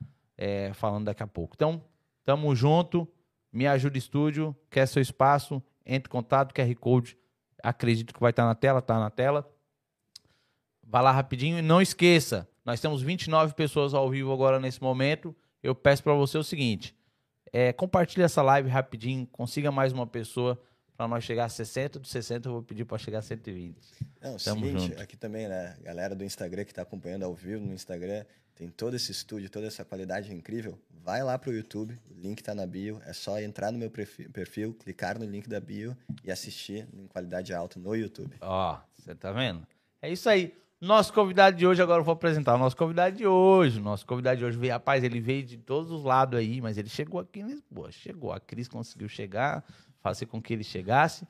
falando 0.73 1.05
daqui 1.05 1.21
a 1.21 1.27
pouco. 1.27 1.55
Então, 1.55 1.83
tamo 2.23 2.55
junto. 2.55 3.05
Me 3.51 3.67
ajuda 3.67 3.97
estúdio, 3.97 4.55
quer 4.69 4.87
seu 4.87 5.01
espaço, 5.01 5.61
entre 5.85 6.07
em 6.07 6.11
contato, 6.11 6.53
QR 6.53 6.73
Code. 6.75 7.17
Acredito 7.61 8.13
que 8.13 8.19
vai 8.21 8.29
estar 8.29 8.45
na 8.45 8.55
tela, 8.55 8.81
tá 8.81 8.97
na 8.97 9.09
tela. 9.09 9.51
Vai 10.87 11.03
lá 11.03 11.11
rapidinho 11.11 11.59
e 11.59 11.61
não 11.61 11.81
esqueça, 11.81 12.47
nós 12.63 12.79
temos 12.79 13.01
29 13.01 13.55
pessoas 13.55 13.93
ao 13.93 14.09
vivo 14.09 14.31
agora 14.31 14.57
nesse 14.57 14.81
momento. 14.81 15.35
Eu 15.61 15.75
peço 15.75 16.01
para 16.01 16.13
você 16.13 16.37
o 16.37 16.43
seguinte: 16.43 16.95
é, 17.51 17.73
compartilhe 17.73 18.23
essa 18.23 18.41
live 18.41 18.69
rapidinho, 18.69 19.27
consiga 19.27 19.69
mais 19.69 19.91
uma 19.91 20.07
pessoa 20.07 20.57
para 20.99 21.07
nós 21.07 21.23
chegar 21.23 21.45
a 21.45 21.49
60 21.49 21.97
de 21.97 22.09
60, 22.09 22.49
eu 22.49 22.51
vou 22.51 22.61
pedir 22.61 22.83
para 22.83 22.97
chegar 22.97 23.19
a 23.19 23.21
120. 23.21 23.73
Não, 24.21 24.35
Tamo 24.35 24.65
seguinte, 24.65 24.87
junto. 24.89 25.01
aqui 25.01 25.15
também, 25.15 25.47
né? 25.47 25.77
Galera 25.81 26.13
do 26.13 26.25
Instagram 26.25 26.65
que 26.65 26.73
tá 26.73 26.81
acompanhando 26.81 27.23
ao 27.23 27.33
vivo 27.33 27.65
no 27.65 27.73
Instagram, 27.73 28.25
tem 28.53 28.67
todo 28.67 28.97
esse 28.97 29.09
estúdio, 29.09 29.49
toda 29.49 29.65
essa 29.65 29.85
qualidade 29.85 30.33
incrível. 30.33 30.77
Vai 31.01 31.23
lá 31.23 31.39
pro 31.39 31.53
YouTube, 31.53 31.97
o 32.11 32.19
link 32.19 32.43
tá 32.43 32.53
na 32.53 32.67
bio. 32.67 33.01
É 33.05 33.13
só 33.13 33.39
entrar 33.39 33.71
no 33.71 33.79
meu 33.79 33.89
perfil, 33.89 34.73
clicar 34.73 35.17
no 35.17 35.23
link 35.23 35.47
da 35.47 35.61
bio 35.61 35.95
e 36.21 36.29
assistir 36.29 36.85
em 36.93 37.07
qualidade 37.07 37.53
alta 37.53 37.79
no 37.79 37.95
YouTube. 37.95 38.35
Ó, 38.41 38.77
você 38.97 39.15
tá 39.15 39.31
vendo? 39.31 39.65
É 40.01 40.11
isso 40.11 40.27
aí. 40.27 40.53
Nosso 40.81 41.13
convidado 41.13 41.55
de 41.55 41.65
hoje, 41.65 41.81
agora 41.81 42.01
eu 42.01 42.05
vou 42.05 42.13
apresentar 42.13 42.55
o 42.55 42.57
nosso 42.57 42.75
convidado 42.75 43.15
de 43.15 43.25
hoje. 43.25 43.79
Nosso 43.79 44.05
convidado 44.05 44.37
de 44.39 44.45
hoje 44.45 44.57
veio, 44.57 44.73
rapaz, 44.73 45.01
ele 45.01 45.21
veio 45.21 45.43
de 45.43 45.57
todos 45.57 45.91
os 45.91 46.03
lados 46.03 46.37
aí, 46.37 46.59
mas 46.59 46.77
ele 46.77 46.89
chegou 46.89 47.21
aqui 47.21 47.39
em 47.39 47.47
Lisboa. 47.47 47.89
Chegou. 47.89 48.31
A 48.33 48.39
Cris 48.39 48.67
conseguiu 48.67 49.09
chegar, 49.09 49.63
fazer 50.01 50.25
com 50.25 50.41
que 50.41 50.53
ele 50.53 50.63
chegasse. 50.63 51.27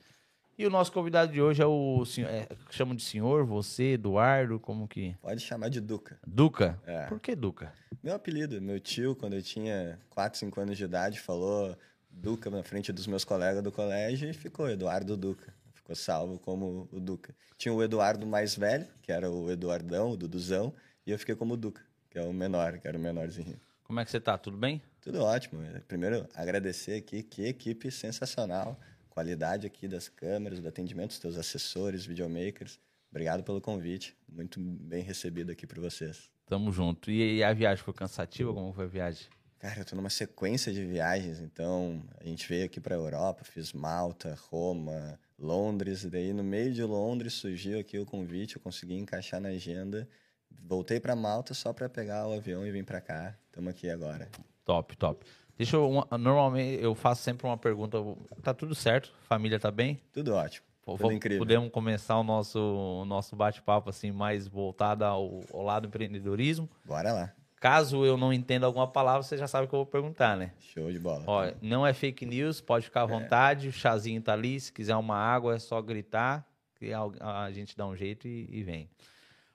E 0.60 0.66
o 0.66 0.70
nosso 0.70 0.92
convidado 0.92 1.32
de 1.32 1.40
hoje 1.40 1.62
é 1.62 1.66
o 1.66 2.04
senhor, 2.04 2.30
é, 2.30 2.46
chamo 2.68 2.94
de 2.94 3.02
senhor, 3.02 3.46
você, 3.46 3.92
Eduardo, 3.92 4.60
como 4.60 4.86
que. 4.86 5.16
Pode 5.22 5.40
chamar 5.40 5.70
de 5.70 5.80
Duca. 5.80 6.18
Duca? 6.26 6.78
É. 6.86 7.06
Por 7.06 7.18
que 7.18 7.34
Duca? 7.34 7.72
Meu 8.02 8.14
apelido, 8.14 8.60
meu 8.60 8.78
tio, 8.78 9.16
quando 9.16 9.32
eu 9.32 9.42
tinha 9.42 9.98
4, 10.10 10.38
5 10.38 10.60
anos 10.60 10.76
de 10.76 10.84
idade, 10.84 11.18
falou 11.18 11.74
Duca 12.10 12.50
na 12.50 12.62
frente 12.62 12.92
dos 12.92 13.06
meus 13.06 13.24
colegas 13.24 13.62
do 13.62 13.72
colégio 13.72 14.28
e 14.28 14.34
ficou 14.34 14.68
Eduardo 14.68 15.16
Duca. 15.16 15.54
Ficou 15.72 15.96
salvo 15.96 16.38
como 16.38 16.86
o 16.92 17.00
Duca. 17.00 17.34
Tinha 17.56 17.72
o 17.72 17.82
Eduardo 17.82 18.26
mais 18.26 18.54
velho, 18.54 18.86
que 19.00 19.10
era 19.10 19.30
o 19.30 19.50
Eduardão, 19.50 20.10
o 20.10 20.16
Duduzão, 20.16 20.74
e 21.06 21.10
eu 21.10 21.18
fiquei 21.18 21.34
como 21.34 21.54
o 21.54 21.56
Duca, 21.56 21.82
que 22.10 22.18
é 22.18 22.22
o 22.22 22.34
menor, 22.34 22.78
que 22.78 22.86
era 22.86 22.98
o 22.98 23.00
menorzinho. 23.00 23.58
Como 23.82 23.98
é 23.98 24.04
que 24.04 24.10
você 24.10 24.20
tá? 24.20 24.36
Tudo 24.36 24.58
bem? 24.58 24.82
Tudo 25.00 25.22
ótimo. 25.22 25.60
Primeiro, 25.88 26.28
agradecer 26.34 26.94
aqui, 26.94 27.22
que 27.22 27.46
equipe 27.46 27.90
sensacional. 27.90 28.78
Qualidade 29.08 29.66
aqui 29.66 29.88
das 29.88 30.08
câmeras, 30.08 30.60
do 30.60 30.68
atendimento 30.68 31.08
dos 31.08 31.18
teus 31.18 31.36
assessores, 31.36 32.06
videomakers. 32.06 32.78
Obrigado 33.10 33.42
pelo 33.42 33.60
convite. 33.60 34.16
Muito 34.28 34.60
bem 34.60 35.02
recebido 35.02 35.50
aqui 35.50 35.66
por 35.66 35.80
vocês. 35.80 36.30
Tamo 36.46 36.70
junto. 36.70 37.10
E 37.10 37.42
a 37.42 37.52
viagem 37.52 37.82
foi 37.82 37.94
cansativa? 37.94 38.52
Como 38.52 38.72
foi 38.72 38.84
a 38.84 38.88
viagem? 38.88 39.26
Cara, 39.58 39.80
eu 39.80 39.84
tô 39.84 39.94
numa 39.94 40.08
sequência 40.08 40.72
de 40.72 40.82
viagens, 40.86 41.38
então 41.38 42.02
a 42.18 42.24
gente 42.24 42.48
veio 42.48 42.64
aqui 42.64 42.80
pra 42.80 42.94
Europa, 42.94 43.44
fiz 43.44 43.74
Malta, 43.74 44.34
Roma, 44.48 45.20
Londres, 45.38 46.02
e 46.02 46.08
daí 46.08 46.32
no 46.32 46.42
meio 46.42 46.72
de 46.72 46.82
Londres 46.82 47.34
surgiu 47.34 47.78
aqui 47.78 47.98
o 47.98 48.06
convite, 48.06 48.56
eu 48.56 48.62
consegui 48.62 48.94
encaixar 48.94 49.38
na 49.38 49.50
agenda. 49.50 50.08
Voltei 50.50 50.98
pra 50.98 51.14
Malta 51.14 51.52
só 51.52 51.74
pra 51.74 51.90
pegar 51.90 52.26
o 52.26 52.32
avião 52.32 52.66
e 52.66 52.70
vir 52.70 52.84
pra 52.84 53.02
cá. 53.02 53.36
Estamos 53.48 53.70
aqui 53.70 53.90
agora. 53.90 54.30
Top, 54.70 54.96
top. 54.96 55.26
Deixa 55.58 55.74
eu. 55.74 55.90
uma- 55.90 56.06
normalmente 56.16 56.80
eu 56.80 56.94
faço 56.94 57.22
sempre 57.22 57.44
uma 57.44 57.56
pergunta. 57.58 57.98
Tá 58.40 58.54
tudo 58.54 58.72
certo? 58.72 59.12
Família 59.28 59.58
tá 59.58 59.68
bem? 59.68 60.00
Tudo 60.12 60.32
ótimo. 60.32 60.64
Pô, 60.84 60.96
Tudo 60.96 61.12
incrível. 61.12 61.40
Podemos 61.40 61.70
começar 61.72 62.16
o 62.16 62.22
nosso, 62.22 62.58
o 62.60 63.04
nosso 63.04 63.34
bate-papo 63.34 63.90
assim, 63.90 64.12
mais 64.12 64.46
voltado 64.46 65.04
ao, 65.04 65.40
ao 65.52 65.62
lado 65.64 65.82
do 65.82 65.88
empreendedorismo. 65.88 66.68
Bora 66.84 67.12
lá. 67.12 67.32
Caso 67.60 68.04
eu 68.06 68.16
não 68.16 68.32
entenda 68.32 68.64
alguma 68.64 68.86
palavra, 68.86 69.24
você 69.24 69.36
já 69.36 69.48
sabe 69.48 69.66
o 69.66 69.68
que 69.68 69.74
eu 69.74 69.80
vou 69.80 69.86
perguntar, 69.86 70.36
né? 70.36 70.52
Show 70.60 70.90
de 70.92 71.00
bola. 71.00 71.24
Ó, 71.26 71.50
não 71.60 71.84
é 71.84 71.92
fake 71.92 72.24
news, 72.24 72.60
pode 72.60 72.84
ficar 72.84 73.02
à 73.02 73.06
vontade, 73.06 73.66
o 73.68 73.72
chazinho 73.72 74.22
tá 74.22 74.32
ali, 74.32 74.58
se 74.60 74.72
quiser 74.72 74.94
uma 74.96 75.16
água 75.16 75.56
é 75.56 75.58
só 75.58 75.82
gritar, 75.82 76.46
que 76.76 76.92
a, 76.92 77.42
a 77.44 77.50
gente 77.52 77.76
dá 77.76 77.86
um 77.88 77.94
jeito 77.96 78.26
e, 78.28 78.48
e 78.50 78.62
vem. 78.62 78.88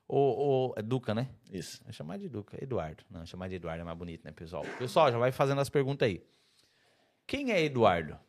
O, 0.08 0.18
o, 0.70 0.74
é 0.78 0.82
Duca, 0.82 1.14
né? 1.16 1.30
Isso. 1.52 1.84
Vou 1.84 1.92
chamar 1.92 2.18
de 2.18 2.30
Duca. 2.30 2.62
Eduardo. 2.62 3.04
Não, 3.10 3.26
chamar 3.26 3.50
de 3.50 3.56
Eduardo 3.56 3.82
é 3.82 3.84
mais 3.84 3.98
bonito, 3.98 4.24
né, 4.24 4.32
pessoal? 4.32 4.64
Pessoal, 4.78 5.12
já 5.12 5.18
vai 5.18 5.32
fazendo 5.32 5.62
as 5.62 5.70
perguntas 5.70 6.08
aí. 6.08 6.24
Quem 7.26 7.52
é 7.52 7.64
Eduardo? 7.64 8.20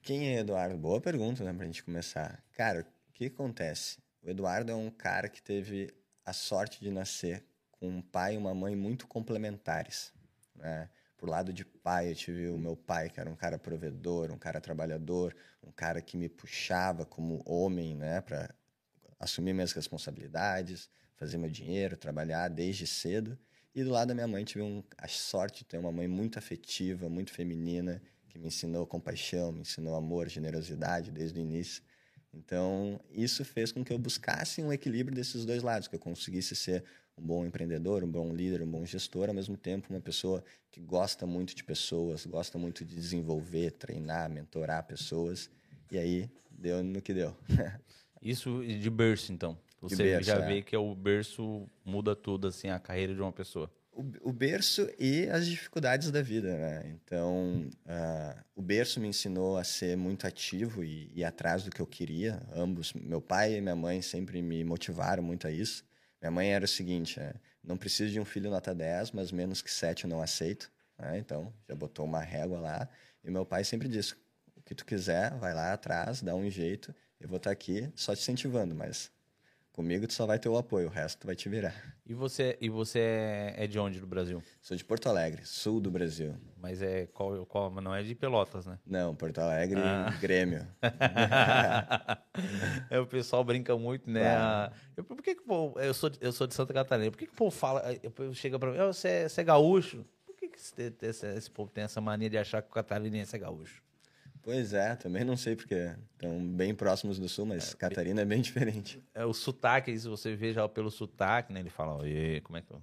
Quem 0.00 0.34
é 0.34 0.40
Eduardo? 0.40 0.78
Boa 0.78 1.00
pergunta, 1.00 1.44
né, 1.44 1.52
pra 1.52 1.66
gente 1.66 1.84
começar. 1.84 2.42
Cara, 2.52 2.86
o 3.08 3.12
que 3.12 3.26
acontece? 3.26 3.98
O 4.22 4.30
Eduardo 4.30 4.72
é 4.72 4.74
um 4.74 4.90
cara 4.90 5.28
que 5.28 5.42
teve 5.42 5.92
a 6.24 6.32
sorte 6.32 6.80
de 6.80 6.90
nascer 6.90 7.44
com 7.72 7.88
um 7.88 8.00
pai 8.00 8.34
e 8.34 8.38
uma 8.38 8.54
mãe 8.54 8.74
muito 8.74 9.06
complementares, 9.06 10.12
né? 10.54 10.88
Por 11.16 11.28
lado 11.28 11.52
de 11.52 11.64
pai, 11.64 12.10
eu 12.10 12.16
tive 12.16 12.48
o 12.48 12.58
meu 12.58 12.76
pai, 12.76 13.08
que 13.08 13.20
era 13.20 13.30
um 13.30 13.36
cara 13.36 13.56
provedor, 13.56 14.32
um 14.32 14.38
cara 14.38 14.60
trabalhador, 14.60 15.36
um 15.62 15.70
cara 15.70 16.02
que 16.02 16.16
me 16.16 16.28
puxava 16.28 17.06
como 17.06 17.42
homem, 17.46 17.94
né, 17.94 18.20
para 18.20 18.52
assumir 19.22 19.52
minhas 19.52 19.72
responsabilidades, 19.72 20.90
fazer 21.14 21.38
meu 21.38 21.48
dinheiro, 21.48 21.96
trabalhar 21.96 22.48
desde 22.48 22.86
cedo. 22.86 23.38
E 23.72 23.84
do 23.84 23.90
lado 23.90 24.08
da 24.08 24.14
minha 24.14 24.26
mãe, 24.26 24.44
tive 24.44 24.62
um, 24.62 24.82
a 24.98 25.06
sorte 25.06 25.60
de 25.60 25.64
ter 25.66 25.78
uma 25.78 25.92
mãe 25.92 26.08
muito 26.08 26.38
afetiva, 26.38 27.08
muito 27.08 27.32
feminina, 27.32 28.02
que 28.28 28.36
me 28.36 28.48
ensinou 28.48 28.84
compaixão, 28.84 29.52
me 29.52 29.60
ensinou 29.60 29.94
amor, 29.94 30.28
generosidade 30.28 31.12
desde 31.12 31.38
o 31.38 31.42
início. 31.42 31.82
Então, 32.34 33.00
isso 33.10 33.44
fez 33.44 33.70
com 33.70 33.84
que 33.84 33.92
eu 33.92 33.98
buscasse 33.98 34.60
um 34.60 34.72
equilíbrio 34.72 35.14
desses 35.14 35.44
dois 35.44 35.62
lados, 35.62 35.86
que 35.86 35.94
eu 35.94 36.00
conseguisse 36.00 36.56
ser 36.56 36.82
um 37.16 37.22
bom 37.22 37.46
empreendedor, 37.46 38.02
um 38.02 38.10
bom 38.10 38.34
líder, 38.34 38.62
um 38.62 38.70
bom 38.70 38.84
gestor, 38.84 39.28
ao 39.28 39.34
mesmo 39.34 39.56
tempo 39.56 39.88
uma 39.90 40.00
pessoa 40.00 40.42
que 40.70 40.80
gosta 40.80 41.26
muito 41.26 41.54
de 41.54 41.62
pessoas, 41.62 42.26
gosta 42.26 42.58
muito 42.58 42.84
de 42.84 42.96
desenvolver, 42.96 43.70
treinar, 43.72 44.28
mentorar 44.28 44.84
pessoas. 44.84 45.48
E 45.90 45.98
aí, 45.98 46.30
deu 46.50 46.82
no 46.82 47.00
que 47.00 47.14
deu. 47.14 47.36
Isso 48.22 48.62
de 48.64 48.88
berço, 48.90 49.32
então. 49.32 49.58
Você 49.80 49.96
berço, 49.96 50.28
já 50.28 50.36
é. 50.36 50.46
vê 50.46 50.62
que 50.62 50.76
o 50.76 50.94
berço 50.94 51.68
muda 51.84 52.14
tudo, 52.14 52.46
assim, 52.46 52.68
a 52.68 52.78
carreira 52.78 53.14
de 53.14 53.20
uma 53.20 53.32
pessoa. 53.32 53.68
o, 53.92 54.30
o 54.30 54.32
berço 54.32 54.88
e 54.98 55.28
as 55.28 55.46
dificuldades 55.46 56.10
da 56.10 56.22
vida, 56.22 56.56
né? 56.56 56.82
Então, 56.94 57.68
ah, 57.86 58.42
o 58.54 58.62
berço 58.62 59.00
me 59.00 59.08
ensinou 59.08 59.58
a 59.58 59.64
ser 59.64 59.96
muito 59.96 60.26
ativo 60.26 60.82
e 60.82 61.10
ir 61.14 61.24
atrás 61.24 61.64
do 61.64 61.70
que 61.70 61.80
eu 61.80 61.86
queria. 61.86 62.42
Ambos, 62.54 62.92
meu 62.94 63.20
pai 63.20 63.56
e 63.56 63.60
minha 63.60 63.76
mãe 63.76 64.00
sempre 64.00 64.40
me 64.40 64.64
motivaram 64.64 65.22
muito 65.22 65.46
a 65.46 65.50
isso. 65.50 65.84
Minha 66.20 66.30
mãe 66.30 66.52
era 66.52 66.64
o 66.64 66.68
seguinte, 66.68 67.20
é, 67.20 67.34
não 67.62 67.76
preciso 67.76 68.12
de 68.12 68.20
um 68.20 68.24
filho 68.24 68.50
nota 68.50 68.74
10, 68.74 69.10
mas 69.10 69.32
menos 69.32 69.60
que 69.60 69.70
7 69.70 70.04
eu 70.04 70.10
não 70.10 70.22
aceito. 70.22 70.70
né? 70.98 71.18
Então, 71.18 71.52
já 71.68 71.74
botou 71.74 72.04
uma 72.04 72.20
régua 72.20 72.60
lá. 72.60 72.88
E 73.24 73.30
meu 73.30 73.44
pai 73.44 73.64
sempre 73.64 73.88
disse, 73.88 74.14
o 74.56 74.62
que 74.64 74.74
tu 74.74 74.86
quiser, 74.86 75.34
vai 75.38 75.52
lá 75.52 75.72
atrás, 75.72 76.22
dá 76.22 76.34
um 76.34 76.48
jeito. 76.48 76.94
Eu 77.22 77.28
vou 77.28 77.36
estar 77.36 77.50
aqui 77.50 77.90
só 77.94 78.14
te 78.14 78.20
incentivando, 78.20 78.74
mas 78.74 79.10
comigo 79.72 80.06
tu 80.06 80.12
só 80.12 80.26
vai 80.26 80.38
ter 80.38 80.48
o 80.48 80.56
apoio, 80.56 80.88
o 80.88 80.90
resto 80.90 81.20
tu 81.20 81.26
vai 81.26 81.36
te 81.36 81.48
virar. 81.48 81.74
E 82.04 82.12
você, 82.12 82.58
e 82.60 82.68
você 82.68 82.98
é, 83.56 83.66
de 83.68 83.78
onde 83.78 84.00
do 84.00 84.06
Brasil? 84.06 84.42
Sou 84.60 84.76
de 84.76 84.84
Porto 84.84 85.08
Alegre, 85.08 85.46
sul 85.46 85.80
do 85.80 85.90
Brasil. 85.90 86.34
Mas 86.58 86.82
é 86.82 87.06
qual, 87.06 87.46
qual 87.46 87.70
mas 87.70 87.82
não 87.84 87.94
é 87.94 88.02
de 88.02 88.14
Pelotas, 88.14 88.66
né? 88.66 88.78
Não, 88.84 89.14
Porto 89.14 89.38
Alegre, 89.38 89.80
Ah. 89.80 90.10
Grêmio. 90.20 90.66
é, 92.90 92.98
o 92.98 93.06
pessoal 93.06 93.44
brinca 93.44 93.76
muito, 93.76 94.10
né? 94.10 94.36
Ah, 94.36 94.72
Eu, 94.96 95.04
por 95.04 95.22
que, 95.22 95.34
que 95.36 95.42
o 95.42 95.44
povo, 95.44 95.78
eu, 95.80 95.94
sou, 95.94 96.10
de- 96.10 96.18
eu 96.20 96.32
sou 96.32 96.46
de 96.46 96.54
Santa 96.54 96.74
Catarina, 96.74 97.10
por 97.10 97.16
que, 97.18 97.26
que 97.26 97.32
o 97.32 97.36
povo 97.36 97.50
fala, 97.50 97.82
chega 98.34 98.58
pra 98.58 98.70
mim, 98.72 98.78
"Ah, 98.78 98.86
você, 98.86 99.08
é, 99.08 99.28
você 99.28 99.40
é 99.40 99.44
gaúcho? 99.44 100.04
Por 100.26 100.34
que, 100.36 100.48
que 100.48 100.58
esse, 100.58 100.94
esse, 101.02 101.26
esse 101.36 101.50
povo 101.50 101.70
tem 101.70 101.84
essa 101.84 102.00
mania 102.00 102.28
de 102.28 102.36
achar 102.36 102.60
que 102.62 102.68
o 102.68 102.72
catarinense 102.72 103.34
é 103.36 103.38
gaúcho? 103.38 103.80
Pois 104.42 104.72
é, 104.74 104.96
também 104.96 105.24
não 105.24 105.36
sei 105.36 105.54
porque 105.54 105.92
estão 106.12 106.44
bem 106.48 106.74
próximos 106.74 107.18
do 107.18 107.28
sul, 107.28 107.46
mas 107.46 107.74
Catarina 107.74 108.22
é 108.22 108.24
bem 108.24 108.40
diferente. 108.40 109.00
É 109.14 109.24
o 109.24 109.32
sotaque, 109.32 109.96
se 109.96 110.08
você 110.08 110.34
vê 110.34 110.52
já 110.52 110.68
pelo 110.68 110.90
sotaque, 110.90 111.52
né? 111.52 111.60
Ele 111.60 111.70
fala, 111.70 111.96
"Oi, 112.02 112.40
como 112.42 112.56
é 112.58 112.62
que 112.62 112.70
eu... 112.72 112.82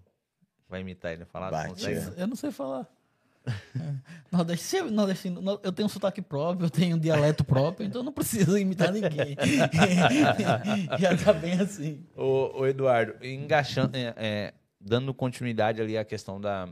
vai 0.69 0.79
imitar 0.81 1.11
ele 1.11 1.25
falar? 1.25 1.49
Eu 2.17 2.27
não 2.27 2.35
sei 2.35 2.51
falar. 2.51 2.87
É. 3.47 3.93
Nordestino, 4.31 4.91
nordestino, 4.91 5.41
no- 5.41 5.59
eu 5.63 5.71
tenho 5.71 5.85
um 5.87 5.89
sotaque 5.89 6.21
próprio, 6.21 6.65
eu 6.67 6.69
tenho 6.69 6.95
um 6.95 6.99
dialeto 6.99 7.43
próprio, 7.43 7.85
então 7.87 8.01
eu 8.01 8.05
não 8.05 8.11
preciso 8.13 8.57
imitar 8.57 8.91
ninguém. 8.93 9.35
Já 10.99 11.17
tá 11.17 11.33
bem 11.33 11.59
assim. 11.59 12.05
Ô, 12.15 12.59
ô, 12.59 12.67
Eduardo, 12.67 13.25
engaixando, 13.25 13.97
é, 13.97 14.13
é, 14.17 14.53
dando 14.79 15.13
continuidade 15.13 15.81
ali 15.81 15.97
à 15.97 16.05
questão 16.05 16.39
da, 16.39 16.69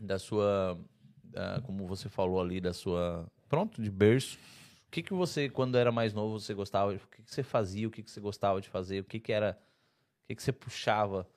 da 0.00 0.18
sua, 0.18 0.78
da- 1.24 1.60
como 1.62 1.86
você 1.86 2.08
falou 2.08 2.40
ali, 2.40 2.60
da 2.60 2.72
sua, 2.72 3.26
pronto, 3.50 3.82
de 3.82 3.90
berço. 3.90 4.38
O 4.86 4.90
que 4.90 5.02
que 5.02 5.12
você, 5.12 5.48
quando 5.48 5.76
era 5.76 5.92
mais 5.92 6.14
novo, 6.14 6.40
você 6.40 6.54
gostava, 6.54 6.94
o 6.94 6.98
que 6.98 7.22
que 7.22 7.30
você 7.34 7.42
fazia, 7.42 7.86
o 7.86 7.90
que 7.90 8.02
que 8.02 8.10
você 8.10 8.20
gostava 8.20 8.60
de 8.60 8.68
fazer, 8.68 9.00
o 9.00 9.04
que 9.04 9.20
que 9.20 9.32
era, 9.32 9.58
o 10.24 10.26
que 10.28 10.36
que 10.36 10.42
você 10.42 10.52
puxava 10.52 11.28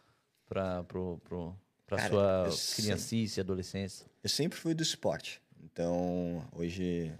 para 0.47 0.83
pro, 0.85 1.17
pro, 1.23 1.55
pra 1.85 1.97
Cara, 1.97 2.09
sua 2.09 2.75
criancice, 2.75 3.39
adolescência? 3.41 4.05
Eu 4.23 4.29
sempre 4.29 4.57
fui 4.57 4.73
do 4.73 4.81
esporte. 4.81 5.41
Então, 5.61 6.47
hoje, 6.51 7.11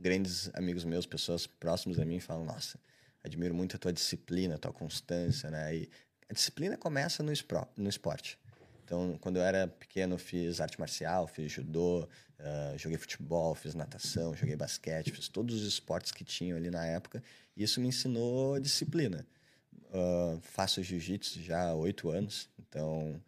grandes 0.00 0.50
amigos 0.54 0.84
meus, 0.84 1.06
pessoas 1.06 1.46
próximas 1.46 1.98
a 1.98 2.04
mim, 2.04 2.18
falam: 2.20 2.44
Nossa, 2.44 2.78
admiro 3.22 3.54
muito 3.54 3.76
a 3.76 3.78
tua 3.78 3.92
disciplina, 3.92 4.54
a 4.54 4.58
tua 4.58 4.72
constância, 4.72 5.50
né? 5.50 5.74
E 5.76 5.90
a 6.28 6.32
disciplina 6.32 6.76
começa 6.76 7.22
no, 7.22 7.32
espro- 7.32 7.68
no 7.76 7.88
esporte. 7.88 8.38
Então, 8.86 9.18
quando 9.20 9.38
eu 9.38 9.42
era 9.42 9.66
pequeno, 9.66 10.16
fiz 10.16 10.60
arte 10.60 10.78
marcial, 10.78 11.26
fiz 11.26 11.50
judô, 11.50 12.08
ah, 12.38 12.74
joguei 12.76 12.96
futebol, 12.96 13.52
fiz 13.52 13.74
natação, 13.74 14.32
joguei 14.32 14.54
basquete, 14.54 15.10
fiz 15.10 15.28
todos 15.28 15.60
os 15.60 15.66
esportes 15.66 16.12
que 16.12 16.22
tinham 16.22 16.56
ali 16.56 16.70
na 16.70 16.86
época. 16.86 17.20
E 17.56 17.64
isso 17.64 17.80
me 17.80 17.88
ensinou 17.88 18.60
disciplina. 18.60 19.26
Ah, 19.92 20.38
faço 20.40 20.80
jiu-jitsu 20.84 21.42
já 21.42 21.70
há 21.70 21.74
oito 21.74 22.08
anos, 22.08 22.48
então 22.60 23.20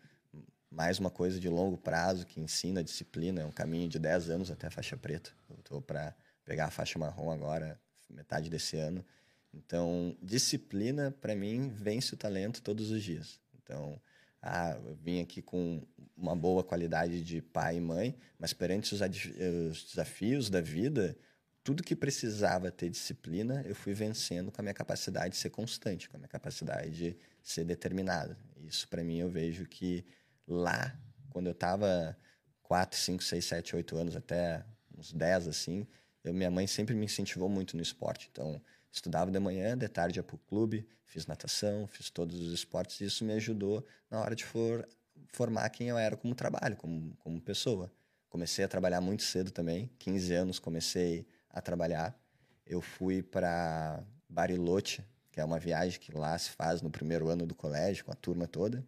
mais 0.70 1.00
uma 1.00 1.10
coisa 1.10 1.40
de 1.40 1.48
longo 1.48 1.76
prazo 1.76 2.24
que 2.24 2.40
ensina 2.40 2.84
disciplina, 2.84 3.40
é 3.40 3.44
um 3.44 3.50
caminho 3.50 3.88
de 3.88 3.98
10 3.98 4.30
anos 4.30 4.50
até 4.52 4.68
a 4.68 4.70
faixa 4.70 4.96
preta. 4.96 5.32
Eu 5.50 5.56
estou 5.56 5.82
para 5.82 6.14
pegar 6.44 6.66
a 6.66 6.70
faixa 6.70 7.00
marrom 7.00 7.32
agora, 7.32 7.80
metade 8.08 8.48
desse 8.48 8.76
ano. 8.76 9.04
Então, 9.52 10.16
disciplina 10.22 11.10
para 11.20 11.34
mim 11.34 11.68
vence 11.70 12.14
o 12.14 12.16
talento 12.16 12.62
todos 12.62 12.92
os 12.92 13.02
dias. 13.02 13.40
Então, 13.60 14.00
ah, 14.42 14.78
vim 15.02 15.21
aqui 15.21 15.42
com 15.42 15.83
uma 16.16 16.35
boa 16.35 16.62
qualidade 16.64 17.23
de 17.23 17.40
pai 17.40 17.76
e 17.76 17.80
mãe, 17.80 18.16
mas 18.38 18.52
perante 18.52 18.95
os, 18.95 19.00
os 19.00 19.85
desafios 19.85 20.50
da 20.50 20.61
vida, 20.61 21.16
tudo 21.62 21.83
que 21.83 21.95
precisava 21.95 22.71
ter 22.71 22.88
disciplina, 22.88 23.62
eu 23.66 23.75
fui 23.75 23.92
vencendo 23.95 24.50
com 24.50 24.61
a 24.61 24.62
minha 24.62 24.75
capacidade 24.75 25.35
de 25.35 25.37
ser 25.37 25.50
constante, 25.50 26.09
com 26.09 26.16
a 26.16 26.18
minha 26.18 26.28
capacidade 26.28 26.90
de 26.90 27.16
ser 27.42 27.64
determinado. 27.64 28.37
Isso 28.64 28.88
para 28.88 29.04
mim 29.04 29.18
eu 29.18 29.28
vejo 29.28 29.66
que 29.66 30.04
lá, 30.47 30.99
quando 31.30 31.47
eu 31.47 31.52
estava 31.52 32.16
4, 32.62 32.99
5, 32.99 33.23
6, 33.23 33.45
7, 33.45 33.76
8 33.76 33.97
anos, 33.97 34.16
até 34.16 34.64
uns 34.96 35.12
10 35.12 35.48
assim, 35.48 35.87
eu, 36.24 36.33
minha 36.33 36.51
mãe 36.51 36.66
sempre 36.66 36.94
me 36.94 37.05
incentivou 37.05 37.48
muito 37.48 37.77
no 37.77 37.83
esporte. 37.83 38.29
Então, 38.31 38.61
estudava 38.90 39.31
de 39.31 39.38
manhã, 39.38 39.77
de 39.77 39.88
tarde 39.88 40.18
ia 40.18 40.22
para 40.22 40.37
o 40.37 40.38
clube, 40.38 40.87
fiz 41.05 41.27
natação, 41.27 41.87
fiz 41.87 42.11
todos 42.11 42.40
os 42.40 42.53
esportes, 42.53 43.01
e 43.01 43.05
isso 43.05 43.24
me 43.24 43.33
ajudou 43.35 43.87
na 44.11 44.20
hora 44.20 44.35
de 44.35 44.44
for, 44.44 44.87
formar 45.33 45.68
quem 45.70 45.88
eu 45.88 45.98
era 45.98 46.16
como 46.16 46.35
trabalho, 46.35 46.77
como, 46.77 47.14
como 47.16 47.40
pessoa. 47.40 47.92
Comecei 48.29 48.64
a 48.64 48.68
trabalhar 48.68 49.01
muito 49.01 49.22
cedo 49.22 49.51
também, 49.51 49.90
15 49.98 50.35
anos 50.35 50.59
comecei 50.59 51.27
a 51.51 51.61
trabalhar. 51.61 52.18
Eu 52.66 52.81
fui 52.81 53.22
para 53.22 54.05
Bariloche, 54.29 55.03
que 55.31 55.40
é 55.40 55.44
uma 55.44 55.59
viagem 55.59 55.98
que 55.98 56.12
lá 56.12 56.37
se 56.37 56.51
faz 56.51 56.83
no 56.83 56.90
primeiro 56.90 57.29
ano 57.29 57.46
do 57.46 57.55
colégio, 57.55 58.05
com 58.05 58.12
a 58.12 58.14
turma 58.14 58.46
toda. 58.46 58.87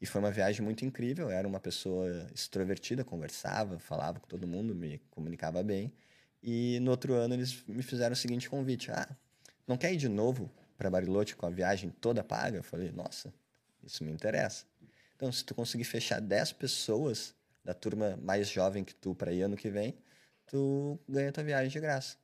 E 0.00 0.06
foi 0.06 0.20
uma 0.20 0.32
viagem 0.32 0.62
muito 0.62 0.84
incrível. 0.84 1.30
Eu 1.30 1.36
era 1.36 1.46
uma 1.46 1.60
pessoa 1.60 2.28
extrovertida, 2.34 3.04
conversava, 3.04 3.78
falava 3.78 4.18
com 4.18 4.26
todo 4.26 4.46
mundo, 4.46 4.74
me 4.74 4.98
comunicava 5.10 5.62
bem. 5.62 5.92
E 6.42 6.80
no 6.80 6.90
outro 6.90 7.14
ano 7.14 7.34
eles 7.34 7.62
me 7.68 7.84
fizeram 7.84 8.12
o 8.12 8.16
seguinte 8.16 8.50
convite: 8.50 8.90
Ah, 8.90 9.08
não 9.66 9.76
quer 9.76 9.92
ir 9.92 9.96
de 9.96 10.08
novo 10.08 10.50
para 10.76 10.90
Bariloche 10.90 11.34
com 11.34 11.46
a 11.46 11.50
viagem 11.50 11.90
toda 11.90 12.22
paga? 12.24 12.58
Eu 12.58 12.62
falei: 12.62 12.90
Nossa, 12.90 13.32
isso 13.82 14.04
me 14.04 14.10
interessa. 14.10 14.64
Então, 15.16 15.30
se 15.30 15.44
tu 15.44 15.54
conseguir 15.54 15.84
fechar 15.84 16.20
10 16.20 16.52
pessoas 16.52 17.34
da 17.64 17.72
turma 17.72 18.18
mais 18.20 18.48
jovem 18.48 18.82
que 18.82 18.94
tu 18.94 19.14
para 19.14 19.32
ir 19.32 19.42
ano 19.42 19.56
que 19.56 19.70
vem, 19.70 19.96
tu 20.46 20.98
ganha 21.08 21.30
tua 21.30 21.44
viagem 21.44 21.70
de 21.70 21.80
graça. 21.80 22.16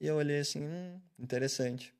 E 0.00 0.06
eu 0.06 0.16
olhei 0.16 0.40
assim, 0.40 0.60
hum, 0.60 1.00
interessante. 1.18 1.94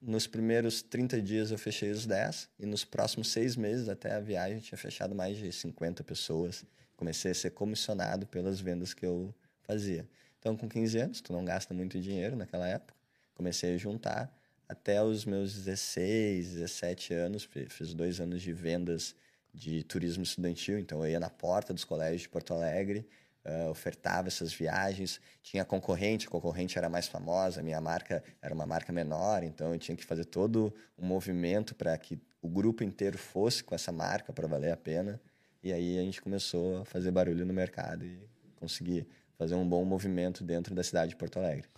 Nos 0.00 0.26
primeiros 0.26 0.82
30 0.82 1.20
dias 1.20 1.50
eu 1.50 1.58
fechei 1.58 1.90
os 1.90 2.06
10 2.06 2.48
e 2.60 2.66
nos 2.66 2.84
próximos 2.84 3.32
seis 3.32 3.56
meses 3.56 3.88
até 3.88 4.14
a 4.14 4.20
viagem 4.20 4.58
eu 4.58 4.62
tinha 4.62 4.78
fechado 4.78 5.14
mais 5.14 5.36
de 5.36 5.50
50 5.50 6.04
pessoas. 6.04 6.64
Comecei 6.96 7.32
a 7.32 7.34
ser 7.34 7.50
comissionado 7.50 8.26
pelas 8.26 8.60
vendas 8.60 8.94
que 8.94 9.04
eu 9.04 9.34
fazia. 9.62 10.06
Então, 10.38 10.56
com 10.56 10.68
15 10.68 10.98
anos, 10.98 11.20
tu 11.20 11.32
não 11.32 11.44
gasta 11.44 11.74
muito 11.74 11.98
dinheiro 11.98 12.36
naquela 12.36 12.68
época. 12.68 12.94
Comecei 13.34 13.74
a 13.74 13.78
juntar 13.78 14.32
até 14.68 15.02
os 15.02 15.24
meus 15.24 15.54
16, 15.54 16.52
17 16.54 17.12
anos. 17.14 17.44
fi- 17.44 17.68
Fiz 17.68 17.92
dois 17.94 18.20
anos 18.20 18.42
de 18.42 18.52
vendas 18.52 19.14
de 19.52 19.82
turismo 19.84 20.22
estudantil. 20.22 20.78
Então, 20.78 21.04
eu 21.04 21.10
ia 21.12 21.20
na 21.20 21.30
porta 21.30 21.72
dos 21.72 21.84
colégios 21.84 22.22
de 22.22 22.28
Porto 22.28 22.52
Alegre, 22.54 23.06
ah, 23.44 23.68
ofertava 23.70 24.28
essas 24.28 24.52
viagens. 24.52 25.20
Tinha 25.42 25.64
concorrente, 25.64 26.26
a 26.26 26.30
concorrente 26.30 26.78
era 26.78 26.88
mais 26.88 27.06
famosa, 27.06 27.60
a 27.60 27.62
minha 27.62 27.80
marca 27.80 28.22
era 28.42 28.54
uma 28.54 28.66
marca 28.66 28.92
menor, 28.92 29.42
então 29.42 29.72
eu 29.72 29.78
tinha 29.78 29.96
que 29.96 30.04
fazer 30.04 30.24
todo 30.24 30.74
um 30.98 31.06
movimento 31.06 31.74
para 31.74 31.96
que 31.98 32.18
o 32.40 32.48
grupo 32.48 32.82
inteiro 32.82 33.18
fosse 33.18 33.62
com 33.62 33.74
essa 33.74 33.92
marca 33.92 34.32
para 34.32 34.46
valer 34.48 34.72
a 34.72 34.76
pena. 34.76 35.20
E 35.62 35.72
aí 35.72 35.98
a 35.98 36.02
gente 36.02 36.20
começou 36.22 36.78
a 36.82 36.84
fazer 36.84 37.10
barulho 37.10 37.44
no 37.46 37.52
mercado 37.54 38.04
e 38.04 38.18
conseguir 38.56 39.06
fazer 39.38 39.54
um 39.54 39.66
bom 39.68 39.84
movimento 39.84 40.42
dentro 40.44 40.74
da 40.74 40.82
cidade 40.82 41.10
de 41.10 41.16
Porto 41.16 41.38
Alegre. 41.38 41.68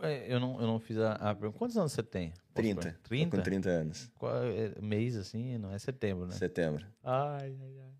É, 0.00 0.32
Eu 0.32 0.38
não, 0.38 0.60
eu 0.60 0.66
não 0.66 0.78
fiz 0.78 0.98
a, 0.98 1.12
a 1.14 1.34
pergunta. 1.34 1.58
Quantos 1.58 1.76
anos 1.76 1.92
você 1.92 2.02
tem? 2.02 2.30
Posso 2.30 2.42
30. 2.54 2.80
perguntar? 2.82 2.98
Tô 3.02 3.08
30? 3.08 3.36
com 3.36 3.42
30 3.42 3.68
anos. 3.68 4.10
Qual 4.18 4.32
é, 4.36 4.72
mês 4.80 5.16
assim? 5.16 5.58
Não 5.58 5.72
é 5.72 5.78
setembro, 5.78 6.26
né? 6.26 6.32
Setembro. 6.34 6.86
Ai, 7.02 7.56
ai, 7.60 7.78
ai. 7.80 7.92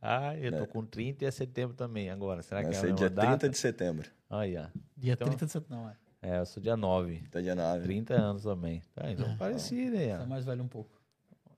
Ai, 0.00 0.46
eu 0.46 0.52
tô 0.52 0.58
Né? 0.60 0.66
com 0.66 0.84
30 0.84 1.24
e 1.24 1.26
é 1.26 1.30
setembro 1.30 1.74
também 1.74 2.10
agora. 2.10 2.42
Será 2.42 2.62
que 2.62 2.74
é 2.74 2.78
a 2.78 2.90
dia 2.92 3.10
data? 3.10 3.28
30 3.38 3.48
de 3.48 3.58
setembro. 3.58 4.10
Olha. 4.30 4.70
Dia 4.96 5.14
Então- 5.14 5.26
30 5.28 5.46
de 5.46 5.52
setembro, 5.52 5.76
não 5.82 5.88
é? 5.88 5.96
É, 6.22 6.38
eu 6.40 6.46
sou 6.46 6.62
dia 6.62 6.76
9. 6.76 7.22
Tá 7.30 7.40
dia 7.40 7.54
9. 7.54 7.82
30 7.82 8.14
anos 8.14 8.42
também. 8.42 8.82
Tá, 8.94 9.10
então 9.10 9.36
parecido 9.36 9.96
aí, 9.96 10.04
Você 10.06 10.10
é 10.10 10.18
ó. 10.18 10.26
mais 10.26 10.44
velho 10.44 10.62
um 10.62 10.68
pouco. 10.68 10.90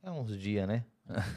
É 0.03 0.11
uns 0.11 0.39
dias, 0.39 0.67
né? 0.67 0.85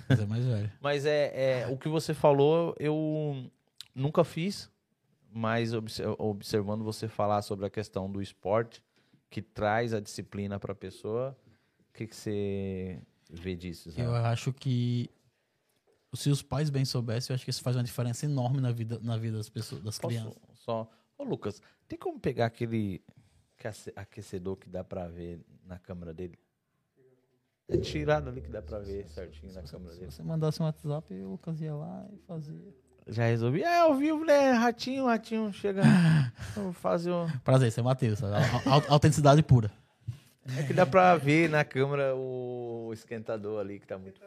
Você 0.08 0.24
é 0.24 0.26
mais 0.26 0.46
velho. 0.46 0.72
Mas 0.82 1.06
é, 1.06 1.62
é 1.64 1.68
o 1.68 1.78
que 1.78 1.88
você 1.90 2.14
falou, 2.14 2.76
eu 2.80 3.50
nunca 3.96 4.24
fiz, 4.24 4.70
mas 5.32 5.74
obse- 5.74 6.04
observando 6.18 6.84
você 6.84 7.08
falar 7.08 7.42
sobre 7.42 7.66
a 7.66 7.70
questão 7.70 8.12
do 8.12 8.22
esporte 8.22 8.84
que 9.30 9.42
traz 9.42 9.94
a 9.94 10.00
disciplina 10.00 10.60
para 10.60 10.74
a 10.74 10.76
pessoa, 10.76 11.38
o 11.90 11.94
que, 11.94 12.06
que 12.08 12.16
você 12.16 13.02
vê 13.30 13.56
disso? 13.56 13.90
Zé? 13.92 14.06
Eu 14.06 14.14
acho 14.14 14.52
que 14.52 15.10
se 16.14 16.30
os 16.30 16.42
pais 16.42 16.70
bem 16.70 16.84
soubessem, 16.84 17.34
eu 17.34 17.36
acho 17.36 17.46
que 17.46 17.50
isso 17.52 17.62
faz 17.64 17.76
uma 17.78 17.84
diferença 17.84 18.26
enorme 18.26 18.60
na 18.60 18.72
vida, 18.72 19.00
na 19.02 19.16
vida 19.18 19.38
das 19.38 19.48
pessoas, 19.50 19.82
das 19.82 19.98
Posso 19.98 20.14
crianças. 20.16 20.42
só. 20.56 20.90
Ô, 21.18 21.24
Lucas, 21.24 21.62
tem 21.88 21.98
como 21.98 22.20
pegar 22.20 22.48
aquele 22.48 23.02
aquece- 23.58 23.94
aquecedor 23.96 24.58
que 24.58 24.68
dá 24.68 24.84
pra 24.84 25.08
ver 25.08 25.40
na 25.64 25.80
câmera 25.80 26.14
dele? 26.14 26.38
É 27.70 27.78
tirado 27.78 28.28
ali 28.28 28.42
que 28.42 28.50
dá 28.50 28.62
pra 28.62 28.80
ver 28.80 29.08
certinho 29.08 29.54
na 29.54 29.64
câmera 29.64 29.94
Se 29.94 30.00
dele. 30.00 30.12
você 30.12 30.24
mandasse 30.24 30.62
um 30.62 30.66
WhatsApp, 30.66 31.14
o 31.14 31.30
Lucas 31.32 31.62
ia 31.62 31.74
lá 31.74 32.06
e 32.12 32.18
fazia. 32.28 32.74
Já 33.12 33.26
resolvi. 33.26 33.62
É, 33.62 33.80
ao 33.82 33.94
vivo, 33.94 34.24
né? 34.26 34.52
Ratinho, 34.54 35.06
ratinho, 35.06 35.52
chega. 35.54 35.82
Fazer 36.74 37.12
um. 37.12 37.28
Prazer, 37.44 37.68
esse 37.68 37.80
é 37.80 37.84
Matheus. 37.84 38.20
Autenticidade 38.88 39.44
pura. 39.44 39.70
É 40.58 40.64
que 40.64 40.74
dá 40.74 40.86
pra 40.86 41.16
ver 41.18 41.50
na 41.50 41.64
câmera 41.64 42.16
o 42.16 42.90
esquentador 42.94 43.60
ali 43.60 43.80
que 43.80 43.86
tá 43.88 43.98
muito. 43.98 44.20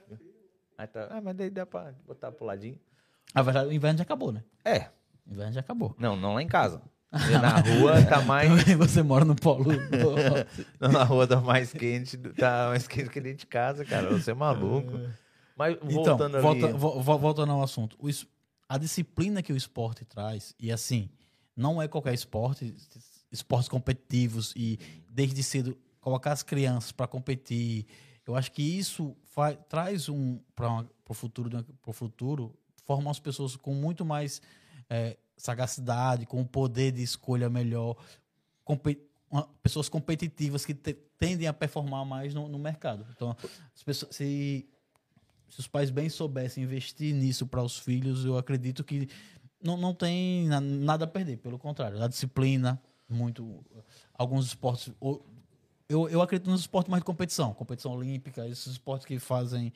Aí 0.78 0.86
tá... 0.86 1.08
Ah, 1.10 1.20
mas 1.20 1.34
daí 1.36 1.50
dá 1.50 1.64
pra 1.66 1.92
botar 2.06 2.30
pro 2.30 2.44
ladinho. 2.44 2.78
Na 3.34 3.42
verdade, 3.42 3.68
o 3.68 3.72
inverno 3.72 3.98
já 3.98 4.02
acabou, 4.02 4.30
né? 4.32 4.42
É. 4.64 4.88
O 5.26 5.32
inverno 5.32 5.52
já 5.52 5.60
acabou. 5.60 5.94
Não, 5.98 6.14
não 6.14 6.34
lá 6.34 6.42
em 6.42 6.46
casa. 6.46 6.80
Na 7.40 7.58
rua 7.60 8.02
tá 8.04 8.20
mais. 8.22 8.50
Você 8.76 9.02
mora 9.02 9.24
no 9.24 9.34
polo. 9.36 9.66
Não, 10.80 10.90
na 10.90 11.04
rua 11.04 11.26
tá 11.28 11.40
mais 11.40 11.72
quente, 11.72 12.16
tá 12.16 12.66
mais 12.70 12.88
quente 12.88 13.08
que 13.08 13.20
dentro 13.20 13.38
de 13.38 13.46
casa, 13.46 13.84
cara. 13.84 14.10
Você 14.10 14.32
é 14.32 14.34
maluco. 14.34 14.98
Mas 15.56 15.76
Então, 15.84 16.02
voltando 16.18 16.34
ali. 16.36 16.42
volta, 16.42 16.68
vo- 16.76 17.00
vo- 17.00 17.18
voltando 17.18 17.52
ao 17.52 17.62
assunto. 17.62 17.96
O 18.00 18.08
a 18.68 18.78
disciplina 18.78 19.42
que 19.42 19.52
o 19.52 19.56
esporte 19.56 20.04
traz, 20.04 20.54
e 20.58 20.70
assim, 20.72 21.08
não 21.56 21.80
é 21.80 21.86
qualquer 21.88 22.14
esporte, 22.14 22.74
esportes 23.30 23.68
competitivos 23.68 24.52
e 24.56 24.78
desde 25.10 25.42
cedo 25.42 25.76
colocar 26.00 26.32
as 26.32 26.42
crianças 26.42 26.92
para 26.92 27.06
competir, 27.06 27.86
eu 28.26 28.34
acho 28.36 28.50
que 28.52 28.62
isso 28.62 29.16
fa- 29.24 29.54
traz 29.54 30.08
um 30.08 30.38
para 30.54 30.84
o 31.08 31.14
futuro, 31.14 31.50
para 31.50 31.90
o 31.90 31.92
futuro, 31.92 32.54
forma 32.84 33.10
as 33.10 33.18
pessoas 33.18 33.56
com 33.56 33.74
muito 33.74 34.04
mais 34.04 34.40
eh, 34.90 35.16
sagacidade, 35.36 36.26
com 36.26 36.40
um 36.40 36.44
poder 36.46 36.92
de 36.92 37.02
escolha 37.02 37.48
melhor. 37.50 37.96
uma- 39.30 39.48
pessoas 39.62 39.88
competitivas 39.88 40.64
que 40.64 40.74
te- 40.74 40.94
tendem 41.18 41.46
a 41.48 41.52
performar 41.52 42.04
mais 42.04 42.32
no, 42.34 42.48
no 42.48 42.58
mercado. 42.58 43.06
Então, 43.14 43.36
as 43.74 43.82
pessoas, 43.82 44.14
se, 44.14 44.66
se 45.54 45.60
os 45.60 45.68
pais 45.68 45.88
bem 45.90 46.08
soubessem 46.08 46.64
investir 46.64 47.14
nisso 47.14 47.46
para 47.46 47.62
os 47.62 47.78
filhos, 47.78 48.24
eu 48.24 48.36
acredito 48.36 48.82
que 48.82 49.08
não, 49.62 49.76
não 49.76 49.94
tem 49.94 50.48
na- 50.48 50.60
nada 50.60 51.04
a 51.04 51.08
perder. 51.08 51.36
Pelo 51.38 51.58
contrário, 51.58 52.02
a 52.02 52.08
disciplina, 52.08 52.80
muito. 53.08 53.64
Alguns 54.18 54.46
esportes. 54.46 54.92
Eu, 55.88 56.08
eu 56.08 56.20
acredito 56.20 56.50
nos 56.50 56.62
esportes 56.62 56.90
mais 56.90 57.02
de 57.02 57.04
competição, 57.04 57.54
competição 57.54 57.92
olímpica, 57.92 58.48
esses 58.48 58.66
esportes 58.72 59.06
que 59.06 59.18
fazem. 59.20 59.72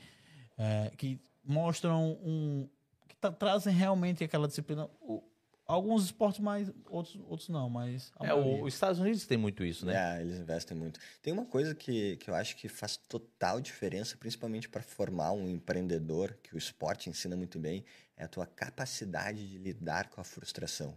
é, 0.56 0.90
que 0.96 1.20
mostram 1.44 2.18
um. 2.24 2.68
que 3.06 3.14
tra- 3.16 3.30
trazem 3.30 3.72
realmente 3.72 4.24
aquela 4.24 4.48
disciplina. 4.48 4.88
O- 5.00 5.22
alguns 5.68 6.04
esportes 6.06 6.40
mais, 6.40 6.72
outros, 6.86 7.16
outros 7.28 7.48
não, 7.50 7.68
mas. 7.68 8.10
a 8.18 8.24
É, 8.24 8.28
maioria. 8.28 8.64
os 8.64 8.74
Estados 8.74 8.98
Unidos 8.98 9.26
tem 9.26 9.36
muito 9.36 9.62
isso, 9.62 9.84
né? 9.84 10.16
É, 10.18 10.22
eles 10.22 10.38
investem 10.38 10.76
muito. 10.76 10.98
Tem 11.22 11.32
uma 11.32 11.44
coisa 11.44 11.74
que, 11.74 12.16
que 12.16 12.30
eu 12.30 12.34
acho 12.34 12.56
que 12.56 12.68
faz 12.68 12.96
total 12.96 13.60
diferença, 13.60 14.16
principalmente 14.16 14.68
para 14.68 14.82
formar 14.82 15.32
um 15.32 15.48
empreendedor, 15.48 16.36
que 16.42 16.54
o 16.54 16.58
esporte 16.58 17.10
ensina 17.10 17.36
muito 17.36 17.58
bem, 17.58 17.84
é 18.16 18.24
a 18.24 18.28
tua 18.28 18.46
capacidade 18.46 19.46
de 19.46 19.58
lidar 19.58 20.08
com 20.08 20.20
a 20.20 20.24
frustração. 20.24 20.96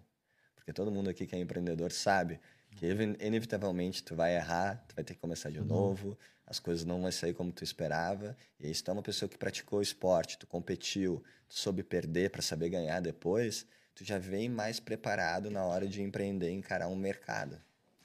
Porque 0.55 0.71
todo 0.71 0.89
mundo 0.89 1.09
aqui 1.09 1.27
que 1.27 1.35
é 1.35 1.39
empreendedor 1.39 1.91
sabe 1.91 2.39
que 2.71 2.85
inevitavelmente 3.19 4.01
tu 4.01 4.15
vai 4.15 4.35
errar, 4.35 4.83
tu 4.87 4.95
vai 4.95 5.03
ter 5.03 5.15
que 5.15 5.19
começar 5.19 5.49
de 5.51 5.59
novo, 5.59 6.17
as 6.45 6.59
coisas 6.59 6.85
não 6.85 7.01
vão 7.01 7.11
sair 7.11 7.33
como 7.33 7.51
tu 7.51 7.63
esperava. 7.63 8.37
E 8.59 8.67
aí 8.67 8.73
se 8.73 8.81
tu 8.83 8.89
é 8.89 8.93
uma 8.93 9.01
pessoa 9.01 9.27
que 9.27 9.37
praticou 9.37 9.81
esporte, 9.81 10.37
tu 10.37 10.47
competiu, 10.47 11.21
tu 11.49 11.55
soube 11.55 11.83
perder 11.83 12.29
para 12.29 12.41
saber 12.41 12.69
ganhar 12.69 13.01
depois, 13.01 13.65
tu 13.95 14.03
já 14.03 14.17
vem 14.17 14.49
mais 14.49 14.79
preparado 14.79 15.49
na 15.49 15.63
hora 15.63 15.87
de 15.87 16.01
empreender 16.01 16.49
e 16.51 16.55
encarar 16.55 16.87
um 16.87 16.95
mercado. 16.95 17.57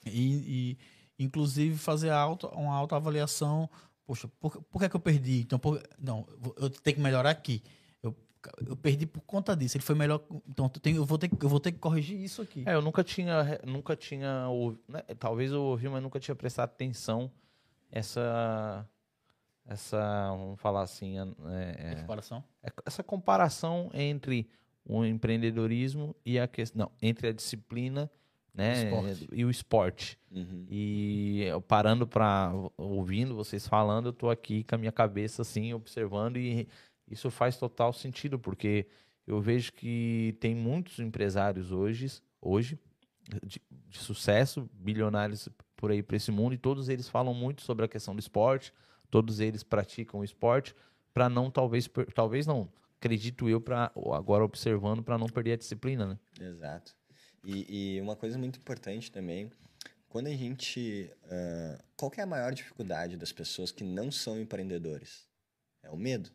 E, 0.04 0.76
e, 1.18 1.24
inclusive 1.24 1.76
fazer 1.78 2.10
auto, 2.10 2.46
uma 2.48 2.74
autoavaliação. 2.74 3.68
Poxa, 4.04 4.28
por, 4.40 4.62
por 4.64 4.78
que, 4.78 4.84
é 4.84 4.88
que 4.88 4.96
eu 4.96 5.00
perdi? 5.00 5.40
Então, 5.40 5.58
por- 5.58 5.82
não, 5.98 6.26
eu 6.56 6.70
tenho 6.70 6.96
que 6.96 7.02
melhorar 7.02 7.30
aqui. 7.30 7.62
Eu, 8.02 8.14
eu 8.64 8.76
perdi 8.76 9.04
por 9.06 9.20
conta 9.22 9.56
disso. 9.56 9.76
Ele 9.76 9.82
foi 9.84 9.96
melhor. 9.96 10.22
Então, 10.48 10.66
eu, 10.66 10.80
tenho- 10.80 10.96
eu 10.98 11.04
vou 11.04 11.18
ter, 11.18 11.28
que- 11.28 11.44
eu 11.44 11.48
vou 11.48 11.58
ter 11.58 11.72
que 11.72 11.78
corrigir 11.78 12.20
isso 12.20 12.40
aqui. 12.42 12.62
É, 12.66 12.74
eu 12.74 12.82
nunca 12.82 13.02
tinha, 13.02 13.60
nunca 13.64 13.96
tinha, 13.96 14.46
né, 14.88 15.02
talvez 15.18 15.50
eu 15.50 15.60
ouvi, 15.62 15.88
mas 15.88 16.00
nunca 16.02 16.20
tinha 16.20 16.34
prestado 16.36 16.68
atenção 16.70 17.30
essa, 17.90 18.88
essa, 19.64 20.28
vamos 20.30 20.60
falar 20.60 20.82
assim, 20.82 21.16
é, 21.18 21.92
A 21.92 22.00
comparação. 22.02 22.44
é, 22.62 22.70
essa 22.84 23.02
comparação 23.02 23.90
entre 23.92 24.48
o 24.86 25.04
empreendedorismo 25.04 26.14
e 26.24 26.38
a 26.38 26.46
questão, 26.46 26.86
não, 26.86 26.92
entre 27.02 27.28
a 27.28 27.32
disciplina, 27.32 28.10
né, 28.54 28.84
Esporte. 28.84 29.28
e 29.32 29.44
o 29.44 29.50
esporte. 29.50 30.18
Uhum. 30.30 30.64
E 30.70 31.42
eu 31.42 31.60
parando 31.60 32.06
para 32.06 32.50
ouvindo 32.76 33.34
vocês 33.34 33.66
falando, 33.66 34.06
eu 34.06 34.12
tô 34.12 34.30
aqui 34.30 34.64
com 34.64 34.76
a 34.76 34.78
minha 34.78 34.92
cabeça 34.92 35.42
assim 35.42 35.74
observando 35.74 36.38
e 36.38 36.66
isso 37.10 37.30
faz 37.30 37.58
total 37.58 37.92
sentido 37.92 38.38
porque 38.38 38.86
eu 39.26 39.40
vejo 39.40 39.72
que 39.72 40.34
tem 40.40 40.54
muitos 40.54 40.98
empresários 41.00 41.70
hoje, 41.70 42.06
hoje 42.40 42.78
de, 43.44 43.60
de 43.70 43.98
sucesso, 43.98 44.70
bilionários 44.72 45.48
por 45.76 45.90
aí 45.90 46.02
para 46.02 46.16
esse 46.16 46.30
mundo 46.30 46.54
e 46.54 46.58
todos 46.58 46.88
eles 46.88 47.08
falam 47.08 47.34
muito 47.34 47.60
sobre 47.60 47.84
a 47.84 47.88
questão 47.88 48.14
do 48.14 48.20
esporte, 48.20 48.72
todos 49.10 49.40
eles 49.40 49.62
praticam 49.62 50.20
o 50.20 50.24
esporte 50.24 50.74
para 51.12 51.28
não 51.28 51.50
talvez 51.50 51.90
talvez 52.14 52.46
não, 52.46 52.68
acredito 52.98 53.48
eu 53.48 53.60
para 53.60 53.92
agora 54.14 54.44
observando 54.44 55.02
para 55.02 55.18
não 55.18 55.26
perder 55.26 55.52
a 55.52 55.56
disciplina, 55.56 56.06
né? 56.06 56.18
Exato. 56.40 56.94
E, 57.44 57.96
e 57.96 58.00
uma 58.00 58.16
coisa 58.16 58.36
muito 58.36 58.58
importante 58.58 59.10
também, 59.10 59.50
quando 60.08 60.26
a 60.26 60.30
gente. 60.30 61.10
ah, 61.30 61.78
qual 61.96 62.10
é 62.16 62.22
a 62.22 62.26
maior 62.26 62.52
dificuldade 62.52 63.16
das 63.16 63.32
pessoas 63.32 63.70
que 63.70 63.84
não 63.84 64.10
são 64.10 64.40
empreendedores? 64.40 65.28
É 65.82 65.90
o 65.90 65.96
medo. 65.96 66.30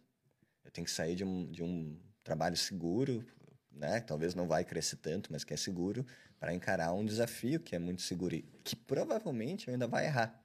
Eu 0.64 0.72
tenho 0.72 0.86
que 0.86 0.92
sair 0.92 1.16
de 1.16 1.24
um, 1.24 1.52
de 1.52 1.64
um 1.64 2.00
trabalho 2.24 2.56
seguro, 2.56 3.26
né? 3.72 4.00
Talvez 4.02 4.36
não 4.36 4.48
vai 4.48 4.64
crescer 4.64 4.98
tanto, 4.98 5.32
mas 5.32 5.44
que 5.44 5.54
é 5.54 5.58
seguro, 5.58 6.06
para 6.40 6.54
encarar 6.54 6.94
um 6.94 7.06
desafio 7.06 7.60
que 7.60 7.76
é 7.76 7.80
muito 7.80 8.02
seguro 8.02 8.36
e 8.36 8.42
que 8.64 8.76
provavelmente 8.76 9.68
eu 9.68 9.74
ainda 9.74 9.88
vai 9.88 10.06
errar. 10.06 10.40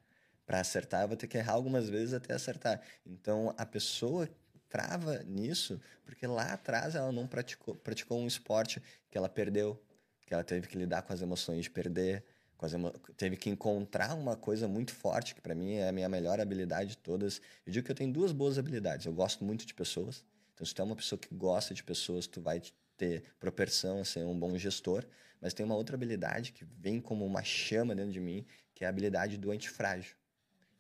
Para 0.44 0.60
acertar, 0.60 1.02
eu 1.02 1.08
vou 1.08 1.16
ter 1.16 1.26
que 1.26 1.36
errar 1.36 1.54
algumas 1.54 1.88
vezes 1.88 2.14
até 2.14 2.34
acertar. 2.34 2.80
Então, 3.04 3.52
a 3.56 3.66
pessoa 3.66 4.28
trava 4.68 5.22
nisso 5.24 5.80
porque 6.04 6.26
lá 6.26 6.52
atrás 6.52 6.94
ela 6.94 7.10
não 7.10 7.26
praticou, 7.26 7.74
praticou 7.74 8.18
um 8.18 8.26
esporte 8.26 8.82
que 9.10 9.18
ela 9.18 9.28
perdeu, 9.28 9.80
que 10.26 10.32
ela 10.32 10.44
teve 10.44 10.68
que 10.68 10.76
lidar 10.78 11.02
com 11.02 11.12
as 11.12 11.20
emoções 11.20 11.64
de 11.64 11.70
perder, 11.70 12.24
emo... 12.72 12.90
teve 13.16 13.36
que 13.36 13.50
encontrar 13.50 14.14
uma 14.14 14.36
coisa 14.36 14.66
muito 14.66 14.92
forte, 14.92 15.34
que 15.34 15.40
para 15.40 15.54
mim 15.54 15.74
é 15.74 15.88
a 15.88 15.92
minha 15.92 16.08
melhor 16.08 16.40
habilidade 16.40 16.90
de 16.90 16.98
todas. 16.98 17.40
Eu 17.66 17.72
digo 17.72 17.84
que 17.84 17.90
eu 17.90 17.96
tenho 17.96 18.12
duas 18.12 18.32
boas 18.32 18.58
habilidades. 18.58 19.06
Eu 19.06 19.12
gosto 19.12 19.44
muito 19.44 19.66
de 19.66 19.74
pessoas. 19.74 20.24
Então, 20.54 20.66
se 20.66 20.74
tu 20.74 20.80
é 20.80 20.84
uma 20.84 20.96
pessoa 20.96 21.18
que 21.18 21.34
gosta 21.34 21.74
de 21.74 21.84
pessoas, 21.84 22.26
tu 22.26 22.40
vai 22.40 22.62
ter 22.96 23.24
propensão 23.38 24.00
a 24.00 24.04
ser 24.04 24.24
um 24.24 24.38
bom 24.38 24.56
gestor. 24.56 25.04
Mas 25.40 25.52
tem 25.52 25.66
uma 25.66 25.76
outra 25.76 25.96
habilidade 25.96 26.52
que 26.52 26.64
vem 26.64 27.00
como 27.00 27.26
uma 27.26 27.42
chama 27.44 27.94
dentro 27.94 28.12
de 28.12 28.20
mim, 28.20 28.46
que 28.74 28.84
é 28.84 28.86
a 28.86 28.90
habilidade 28.90 29.36
do 29.36 29.50
antifrágil. 29.50 30.16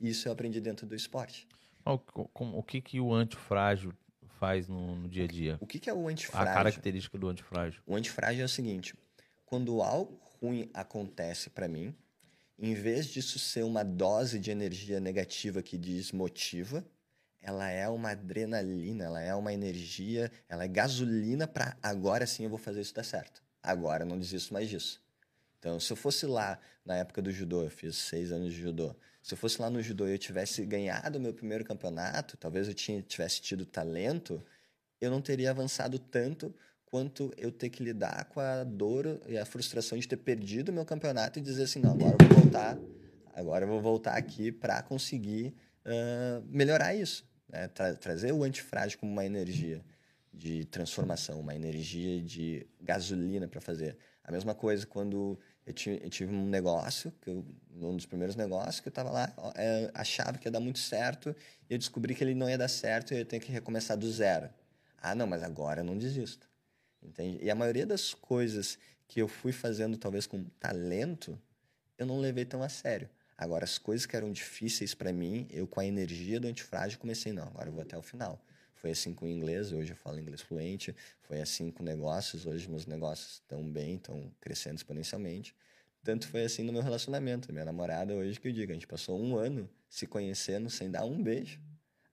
Isso 0.00 0.28
eu 0.28 0.32
aprendi 0.32 0.60
dentro 0.60 0.86
do 0.86 0.94
esporte. 0.94 1.46
O, 1.86 2.58
o 2.58 2.62
que 2.62 2.80
que 2.80 3.00
o 3.00 3.14
antifrágil 3.14 3.92
faz 4.40 4.66
no, 4.66 4.96
no 4.96 5.08
dia 5.08 5.24
a 5.24 5.28
dia? 5.28 5.56
O 5.60 5.66
que, 5.66 5.78
que 5.78 5.88
é 5.88 5.94
o 5.94 6.08
A 6.08 6.10
antifrágil? 6.10 6.52
característica 6.54 7.16
do 7.16 7.28
antifrágil. 7.28 7.80
O 7.86 7.94
antifrágil 7.94 8.42
é 8.42 8.44
o 8.44 8.48
seguinte: 8.48 8.94
quando 9.44 9.80
algo 9.80 10.20
ruim 10.40 10.68
acontece 10.74 11.48
para 11.48 11.68
mim, 11.68 11.94
em 12.58 12.74
vez 12.74 13.06
disso 13.06 13.38
ser 13.38 13.64
uma 13.64 13.84
dose 13.84 14.38
de 14.38 14.50
energia 14.50 14.98
negativa 14.98 15.62
que 15.62 15.78
desmotiva, 15.78 16.84
ela 17.40 17.68
é 17.68 17.88
uma 17.88 18.10
adrenalina, 18.10 19.04
ela 19.04 19.20
é 19.20 19.34
uma 19.34 19.52
energia, 19.52 20.32
ela 20.48 20.64
é 20.64 20.68
gasolina 20.68 21.46
para 21.46 21.76
agora 21.82 22.26
sim 22.26 22.44
eu 22.44 22.50
vou 22.50 22.58
fazer 22.58 22.80
isso 22.80 22.94
dar 22.94 23.04
certo. 23.04 23.42
Agora 23.62 24.02
eu 24.02 24.08
não 24.08 24.18
desisto 24.18 24.52
mais 24.52 24.68
disso. 24.68 25.00
Então, 25.66 25.80
se 25.80 25.92
eu 25.92 25.96
fosse 25.96 26.26
lá 26.26 26.60
na 26.84 26.94
época 26.94 27.20
do 27.20 27.32
judô, 27.32 27.64
eu 27.64 27.70
fiz 27.70 27.96
seis 27.96 28.30
anos 28.30 28.54
de 28.54 28.60
judô. 28.60 28.94
Se 29.20 29.34
eu 29.34 29.36
fosse 29.36 29.60
lá 29.60 29.68
no 29.68 29.82
judô 29.82 30.06
e 30.06 30.12
eu 30.12 30.18
tivesse 30.18 30.64
ganhado 30.64 31.18
o 31.18 31.20
meu 31.20 31.34
primeiro 31.34 31.64
campeonato, 31.64 32.36
talvez 32.36 32.68
eu 32.68 32.74
tinha, 32.74 33.02
tivesse 33.02 33.40
tido 33.40 33.66
talento, 33.66 34.40
eu 35.00 35.10
não 35.10 35.20
teria 35.20 35.50
avançado 35.50 35.98
tanto 35.98 36.54
quanto 36.84 37.34
eu 37.36 37.50
ter 37.50 37.68
que 37.68 37.82
lidar 37.82 38.26
com 38.26 38.38
a 38.38 38.62
dor 38.62 39.20
e 39.26 39.36
a 39.36 39.44
frustração 39.44 39.98
de 39.98 40.06
ter 40.06 40.18
perdido 40.18 40.68
o 40.68 40.72
meu 40.72 40.84
campeonato 40.84 41.40
e 41.40 41.42
dizer 41.42 41.64
assim, 41.64 41.80
não, 41.80 41.94
agora 41.94 42.16
eu 42.20 42.28
vou 42.28 42.38
voltar, 42.38 42.78
agora 43.34 43.64
eu 43.64 43.68
vou 43.68 43.80
voltar 43.82 44.16
aqui 44.16 44.52
para 44.52 44.80
conseguir 44.82 45.52
ah, 45.84 46.40
melhorar 46.46 46.94
isso, 46.94 47.28
né? 47.48 47.66
Tra- 47.66 47.96
trazer 47.96 48.30
o 48.30 48.44
antifrágil 48.44 49.00
como 49.00 49.10
uma 49.10 49.26
energia 49.26 49.84
de 50.32 50.64
transformação, 50.66 51.40
uma 51.40 51.56
energia 51.56 52.22
de 52.22 52.68
gasolina 52.80 53.48
para 53.48 53.60
fazer. 53.60 53.96
A 54.22 54.30
mesma 54.30 54.54
coisa 54.54 54.86
quando 54.86 55.38
eu, 55.66 55.74
eu 55.94 56.08
tive 56.10 56.32
um 56.32 56.46
negócio, 56.46 57.12
que 57.20 57.28
eu, 57.28 57.44
um 57.74 57.96
dos 57.96 58.06
primeiros 58.06 58.36
negócios, 58.36 58.80
que 58.80 58.88
eu 58.88 58.90
estava 58.90 59.10
lá, 59.10 59.32
é, 59.56 59.90
achava 59.92 60.38
que 60.38 60.46
ia 60.46 60.52
dar 60.52 60.60
muito 60.60 60.78
certo, 60.78 61.34
e 61.68 61.74
eu 61.74 61.78
descobri 61.78 62.14
que 62.14 62.22
ele 62.22 62.34
não 62.34 62.48
ia 62.48 62.56
dar 62.56 62.68
certo 62.68 63.12
e 63.12 63.18
eu 63.18 63.26
tenho 63.26 63.42
que 63.42 63.50
recomeçar 63.50 63.96
do 63.96 64.10
zero. 64.10 64.48
Ah, 64.96 65.14
não, 65.14 65.26
mas 65.26 65.42
agora 65.42 65.80
eu 65.80 65.84
não 65.84 65.98
desisto. 65.98 66.48
Entende? 67.02 67.38
E 67.42 67.50
a 67.50 67.54
maioria 67.54 67.84
das 67.84 68.14
coisas 68.14 68.78
que 69.08 69.20
eu 69.20 69.28
fui 69.28 69.52
fazendo, 69.52 69.96
talvez 69.96 70.26
com 70.26 70.44
talento, 70.58 71.38
eu 71.98 72.06
não 72.06 72.18
levei 72.20 72.44
tão 72.44 72.62
a 72.62 72.68
sério. 72.68 73.08
Agora, 73.36 73.64
as 73.64 73.76
coisas 73.76 74.06
que 74.06 74.16
eram 74.16 74.32
difíceis 74.32 74.94
para 74.94 75.12
mim, 75.12 75.46
eu 75.50 75.66
com 75.66 75.80
a 75.80 75.84
energia 75.84 76.40
do 76.40 76.48
antifrágil 76.48 76.98
comecei, 76.98 77.32
não, 77.32 77.44
agora 77.44 77.68
eu 77.68 77.72
vou 77.72 77.82
até 77.82 77.96
o 77.96 78.02
final. 78.02 78.40
Foi 78.76 78.90
assim 78.90 79.12
com 79.14 79.26
o 79.26 79.28
inglês, 79.28 79.72
hoje 79.72 79.92
eu 79.92 79.96
falo 79.96 80.18
inglês 80.18 80.40
fluente. 80.40 80.94
Foi 81.22 81.40
assim 81.40 81.70
com 81.70 81.82
negócios, 81.82 82.46
hoje 82.46 82.68
meus 82.68 82.86
negócios 82.86 83.34
estão 83.34 83.68
bem, 83.68 83.96
estão 83.96 84.30
crescendo 84.40 84.76
exponencialmente. 84.76 85.54
Tanto 86.02 86.28
foi 86.28 86.44
assim 86.44 86.62
no 86.62 86.72
meu 86.72 86.82
relacionamento. 86.82 87.52
Minha 87.52 87.64
namorada, 87.64 88.14
hoje 88.14 88.38
que 88.38 88.48
eu 88.48 88.52
digo, 88.52 88.70
a 88.70 88.74
gente 88.74 88.86
passou 88.86 89.20
um 89.20 89.36
ano 89.36 89.68
se 89.88 90.06
conhecendo 90.06 90.70
sem 90.70 90.90
dar 90.90 91.04
um 91.04 91.22
beijo, 91.22 91.60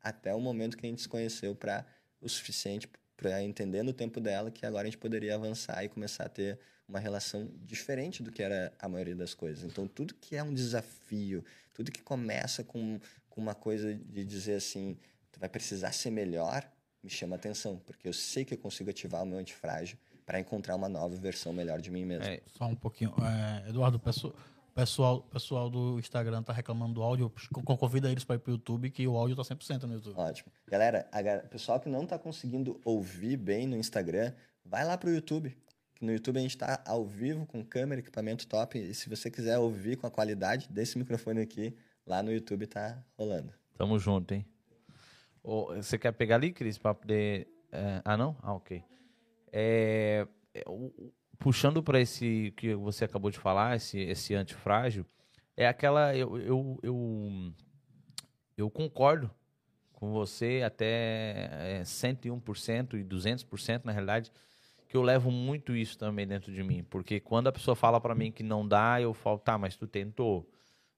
até 0.02 0.34
o 0.34 0.40
momento 0.40 0.78
que 0.78 0.86
a 0.86 0.90
gente 0.90 1.02
se 1.02 1.10
conheceu 1.10 1.56
para 1.56 1.86
o 2.20 2.28
suficiente 2.28 2.90
para 3.16 3.44
entender 3.44 3.84
no 3.84 3.94
tempo 3.94 4.20
dela 4.20 4.50
que 4.50 4.66
agora 4.66 4.84
a 4.84 4.86
gente 4.86 4.98
poderia 4.98 5.36
avançar 5.36 5.84
e 5.84 5.90
começar 5.90 6.26
a 6.26 6.30
ter 6.30 6.60
uma 6.88 7.00
relação 7.00 7.50
diferente 7.62 8.22
do 8.22 8.32
que 8.32 8.44
era 8.44 8.74
a 8.80 8.90
maioria 8.90 9.16
das 9.16 9.34
coisas. 9.34 9.64
Então, 9.64 9.88
tudo 9.88 10.14
que 10.16 10.36
é 10.36 10.44
um 10.44 10.54
desafio, 10.54 11.44
tudo 11.74 11.92
que 11.92 12.02
começa 12.02 12.64
com, 12.64 13.00
com 13.30 13.42
uma 13.42 13.56
coisa 13.56 13.94
de 13.94 14.26
dizer 14.26 14.56
assim, 14.56 14.98
vai 15.44 15.50
precisar 15.50 15.92
ser 15.92 16.10
melhor, 16.10 16.64
me 17.04 17.10
chama 17.10 17.36
atenção, 17.36 17.76
porque 17.86 18.08
eu 18.08 18.14
sei 18.14 18.46
que 18.46 18.54
eu 18.54 18.58
consigo 18.58 18.90
ativar 18.90 19.24
o 19.24 19.26
meu 19.26 19.38
antifrágil 19.38 19.98
para 20.26 20.40
encontrar 20.40 20.74
uma 20.74 20.88
nova 20.88 21.14
versão 21.18 21.52
melhor 21.52 21.82
de 21.82 21.92
mim 21.92 22.06
mesmo. 22.06 22.24
É, 22.24 22.40
Só 22.48 22.66
um 22.66 22.76
pouquinho. 22.76 23.14
É, 23.66 23.68
Eduardo, 23.70 23.98
o 23.98 24.00
pesso- 24.00 24.34
pessoal, 24.74 25.22
pessoal 25.24 25.70
do 25.70 26.00
Instagram 26.00 26.42
tá 26.44 26.54
reclamando 26.54 26.94
do 26.94 27.04
áudio. 27.04 27.30
Co- 27.52 27.76
Convida 27.78 28.10
eles 28.10 28.24
para 28.24 28.38
ir 28.38 28.40
pro 28.40 28.54
YouTube, 28.54 28.90
que 28.90 29.06
o 29.06 29.18
áudio 29.18 29.36
tá 29.36 29.44
100% 29.44 29.84
no 29.84 29.96
YouTube. 29.96 30.16
Ótimo. 30.18 30.50
Galera, 30.66 31.06
a 31.12 31.40
pessoal 31.50 31.78
que 31.78 31.90
não 31.90 32.04
está 32.06 32.18
conseguindo 32.18 32.80
ouvir 32.86 33.36
bem 33.36 33.68
no 33.68 33.76
Instagram, 33.76 34.32
vai 34.64 34.86
lá 34.86 34.98
pro 34.98 35.10
YouTube. 35.14 35.54
que 35.96 36.06
no 36.06 36.14
YouTube 36.14 36.38
a 36.38 36.42
gente 36.42 36.52
está 36.56 36.82
ao 36.88 37.06
vivo 37.06 37.46
com 37.46 37.62
câmera, 37.66 38.00
equipamento 38.00 38.48
top. 38.48 38.80
E 38.80 38.94
se 38.94 39.10
você 39.10 39.30
quiser 39.30 39.58
ouvir 39.58 39.98
com 39.98 40.08
a 40.08 40.10
qualidade 40.10 40.70
desse 40.70 40.98
microfone 40.98 41.42
aqui, 41.42 41.76
lá 42.08 42.24
no 42.24 42.32
YouTube 42.32 42.66
tá 42.66 43.04
rolando. 43.18 43.54
Tamo 43.78 44.00
junto, 44.00 44.34
hein? 44.34 44.46
Você 45.44 45.98
quer 45.98 46.12
pegar 46.14 46.36
ali, 46.36 46.54
Cris, 46.54 46.78
para 46.78 46.94
poder. 46.94 47.48
é, 47.72 48.02
ah, 48.06 48.16
não? 48.16 48.36
Ah, 48.42 48.54
ok. 48.54 48.84
É, 49.52 50.26
é, 50.54 50.64
puxando 51.38 51.84
para 51.84 52.00
esse 52.00 52.54
que 52.56 52.74
você 52.74 53.06
acabou 53.06 53.30
de 53.30 53.38
falar, 53.38 53.76
esse, 53.76 54.00
esse 54.00 54.34
antifrágil, 54.34 55.06
é 55.58 55.68
aquela. 55.68 56.16
Eu, 56.16 56.38
eu, 56.38 56.80
eu, 56.82 57.54
eu 58.58 58.70
concordo 58.70 59.30
com 59.92 60.12
você 60.12 60.62
até 60.66 61.80
é, 61.80 61.82
101% 61.84 62.94
e 63.00 63.04
200% 63.04 63.86
na 63.86 63.92
realidade, 63.92 64.32
que 64.88 64.98
eu 64.98 65.02
levo 65.02 65.32
muito 65.32 65.76
isso 65.76 65.98
também 65.98 66.28
dentro 66.28 66.54
de 66.54 66.64
mim. 66.64 66.84
Porque 66.84 67.20
quando 67.20 67.48
a 67.48 67.52
pessoa 67.52 67.76
fala 67.76 68.00
para 68.02 68.16
mim 68.16 68.32
que 68.32 68.44
não 68.44 68.68
dá, 68.68 69.00
eu 69.00 69.14
falo, 69.14 69.40
tá, 69.40 69.58
mas 69.58 69.76
tu 69.76 69.88
tentou? 69.88 70.50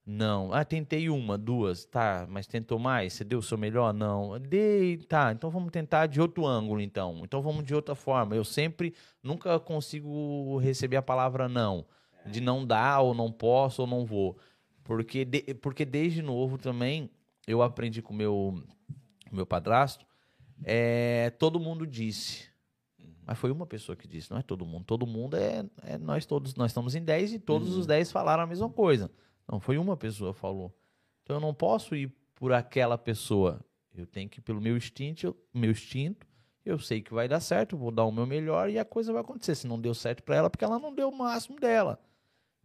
Não. 0.05 0.53
Ah, 0.53 0.63
tentei 0.63 1.09
uma, 1.09 1.35
duas, 1.37 1.83
tá, 1.85 2.27
mas 2.29 2.45
tentou 2.45 2.77
mais? 2.77 3.13
Você 3.13 3.23
deu 3.23 3.39
o 3.39 3.41
seu 3.43 3.57
melhor? 3.57 3.91
Não. 3.93 4.39
Dei, 4.39 4.97
tá, 4.97 5.31
então 5.31 5.49
vamos 5.49 5.71
tentar 5.71 6.05
de 6.05 6.21
outro 6.21 6.45
ângulo, 6.45 6.79
então. 6.79 7.21
Então 7.23 7.41
vamos 7.41 7.63
de 7.65 7.73
outra 7.73 7.95
forma. 7.95 8.35
Eu 8.35 8.43
sempre, 8.43 8.93
nunca 9.23 9.59
consigo 9.59 10.57
receber 10.59 10.97
a 10.97 11.01
palavra 11.01 11.49
não. 11.49 11.85
De 12.25 12.39
não 12.39 12.65
dar, 12.65 13.01
ou 13.01 13.13
não 13.15 13.31
posso, 13.31 13.81
ou 13.81 13.87
não 13.87 14.05
vou. 14.05 14.37
Porque, 14.83 15.25
de- 15.25 15.55
porque 15.55 15.83
desde 15.83 16.21
novo 16.21 16.57
também, 16.59 17.09
eu 17.47 17.63
aprendi 17.63 18.01
com 18.01 18.13
o 18.13 18.17
meu, 18.17 18.63
meu 19.31 19.45
padrasto, 19.45 20.05
é, 20.63 21.31
todo 21.39 21.59
mundo 21.59 21.85
disse. 21.85 22.47
Mas 23.25 23.39
foi 23.39 23.49
uma 23.51 23.65
pessoa 23.65 23.95
que 23.95 24.07
disse, 24.07 24.29
não 24.29 24.37
é 24.37 24.43
todo 24.43 24.65
mundo. 24.67 24.83
Todo 24.85 25.07
mundo 25.07 25.35
é, 25.35 25.65
é 25.81 25.97
nós 25.97 26.27
todos, 26.27 26.53
nós 26.53 26.69
estamos 26.69 26.93
em 26.93 27.03
10 27.03 27.33
e 27.33 27.39
todos 27.39 27.75
os 27.75 27.87
10 27.87 28.11
falaram 28.11 28.43
a 28.43 28.47
mesma 28.47 28.69
coisa. 28.69 29.09
Não, 29.49 29.60
foi 29.60 29.77
uma 29.77 29.95
pessoa 29.95 30.34
que 30.34 30.39
falou. 30.39 30.73
Então 31.23 31.38
eu 31.38 31.39
não 31.39 31.53
posso 31.53 31.95
ir 31.95 32.12
por 32.36 32.51
aquela 32.53 32.97
pessoa. 32.97 33.60
Eu 33.95 34.05
tenho 34.05 34.29
que 34.29 34.39
ir 34.39 34.41
pelo 34.41 34.60
meu 34.62 34.75
instinto, 34.75 35.25
eu- 35.27 35.38
meu 35.53 35.71
instinto. 35.71 36.25
Eu 36.65 36.79
sei 36.79 36.99
que 37.01 37.13
vai 37.13 37.27
dar 37.27 37.39
certo, 37.39 37.75
eu 37.75 37.79
vou 37.79 37.91
dar 37.91 38.05
o 38.05 38.12
meu 38.12 38.25
melhor 38.25 38.69
e 38.69 38.79
a 38.79 38.84
coisa 38.86 39.13
vai 39.13 39.21
acontecer. 39.21 39.53
Se 39.55 39.67
não 39.67 39.79
deu 39.79 39.93
certo 39.93 40.23
para 40.23 40.36
ela, 40.36 40.49
porque 40.49 40.65
ela 40.65 40.79
não 40.79 40.93
deu 40.93 41.10
o 41.10 41.15
máximo 41.17 41.60
dela. 41.60 41.99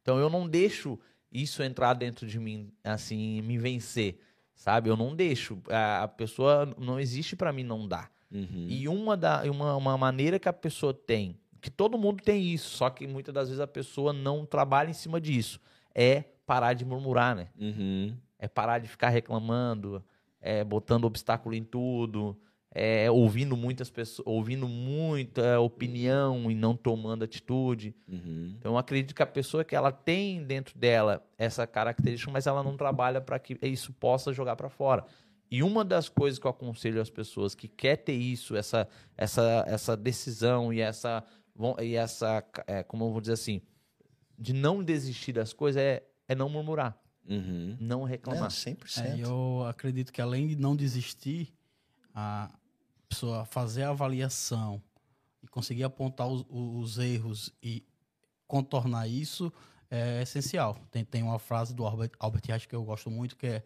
Então 0.01 0.19
eu 0.19 0.31
não 0.31 0.49
deixo 0.49 0.99
isso 1.31 1.62
entrar 1.62 1.93
dentro 1.95 2.27
de 2.27 2.38
mim, 2.40 2.73
assim, 2.83 3.43
me 3.43 3.59
vencer, 3.59 4.19
sabe? 4.55 4.88
Eu 4.88 4.97
não 4.97 5.14
deixo. 5.14 5.59
A, 5.69 6.05
a 6.05 6.09
pessoa 6.09 6.75
não 6.79 6.99
existe 6.99 7.37
para 7.37 7.53
mim 7.53 7.62
não 7.62 7.87
dar. 7.87 8.11
Uhum. 8.33 8.66
E 8.69 8.88
uma, 8.88 9.16
da, 9.16 9.43
uma, 9.45 9.77
uma 9.77 9.99
maneira 9.99 10.38
que 10.38 10.49
a 10.49 10.53
pessoa 10.53 10.95
tem, 10.95 11.38
que 11.61 11.71
todo 11.71 11.99
mundo 11.99 12.23
tem 12.23 12.43
isso, 12.43 12.71
só 12.71 12.88
que 12.88 13.07
muitas 13.07 13.35
das 13.35 13.49
vezes 13.49 13.61
a 13.61 13.66
pessoa 13.66 14.12
não 14.12 14.47
trabalha 14.47 14.88
em 14.88 14.95
cima 14.95 15.21
disso, 15.21 15.61
é 15.95 16.25
parar 16.51 16.75
de 16.75 16.85
murmurar, 16.85 17.37
né? 17.37 17.47
Uhum. 17.57 18.13
É 18.37 18.49
parar 18.49 18.81
de 18.81 18.89
ficar 18.89 19.09
reclamando, 19.09 20.05
é 20.41 20.65
botando 20.65 21.05
obstáculo 21.05 21.55
em 21.55 21.63
tudo, 21.63 22.37
é 22.75 23.09
ouvindo 23.09 23.57
muitas 23.57 23.89
pessoas, 23.89 24.27
ouvindo 24.27 24.67
muita 24.67 25.61
opinião 25.61 26.51
e 26.51 26.55
não 26.57 26.75
tomando 26.75 27.23
atitude. 27.23 27.95
Uhum. 28.09 28.57
Então 28.59 28.73
eu 28.73 28.79
acredito 28.79 29.15
que 29.15 29.23
a 29.23 29.27
pessoa 29.27 29.63
que 29.63 29.77
ela 29.77 29.93
tem 29.93 30.43
dentro 30.43 30.77
dela 30.77 31.25
essa 31.39 31.69
característica, 31.69 32.33
mas 32.33 32.49
ela 32.49 32.65
não 32.65 32.77
trabalha 32.77 33.21
para 33.21 33.39
que 33.39 33.57
isso 33.63 33.93
possa 33.93 34.33
jogar 34.33 34.57
para 34.57 34.69
fora. 34.69 35.05
E 35.49 35.63
uma 35.63 35.85
das 35.85 36.09
coisas 36.09 36.37
que 36.37 36.49
eu 36.49 36.51
aconselho 36.51 37.01
às 37.01 37.11
pessoas 37.11 37.55
que 37.55 37.69
quer 37.69 37.95
ter 37.95 38.15
isso, 38.15 38.57
essa 38.57 38.89
essa 39.17 39.65
essa 39.69 39.97
decisão 39.97 40.73
e 40.73 40.81
essa 40.81 41.23
e 41.81 41.95
essa 41.95 42.45
é, 42.67 42.83
como 42.83 43.05
eu 43.05 43.13
vou 43.13 43.21
dizer 43.21 43.35
assim, 43.35 43.63
de 44.37 44.53
não 44.53 44.83
desistir 44.83 45.33
das 45.33 45.53
coisas 45.53 45.81
é 45.81 46.10
é 46.31 46.35
não 46.37 46.49
murmurar, 46.49 46.97
Uhum. 47.29 47.77
não 47.81 48.01
Não, 48.01 48.05
reclamar. 48.05 48.51
100%. 48.51 49.05
É, 49.05 49.19
eu 49.19 49.66
acredito 49.69 50.12
que 50.12 50.21
além 50.23 50.47
de 50.47 50.57
não 50.57 50.77
desistir, 50.77 51.53
a 52.14 52.51
pessoa 53.09 53.45
fazer 53.45 53.83
a 53.83 53.90
avaliação 53.90 54.81
e 55.43 55.49
conseguir 55.49 55.83
apontar 55.83 56.29
os, 56.29 56.45
os 56.49 56.99
erros 56.99 57.53
e 57.61 57.85
contornar 58.47 59.09
isso 59.09 59.53
é 59.90 60.23
essencial. 60.23 60.79
Tem, 60.90 61.05
tem 61.05 61.23
uma 61.23 61.38
frase 61.38 61.75
do 61.75 61.85
Albert, 61.85 62.12
Albert 62.19 62.43
Einstein 62.49 62.69
que 62.69 62.77
eu 62.77 62.85
gosto 62.85 63.11
muito 63.11 63.37
que 63.37 63.47
é, 63.47 63.62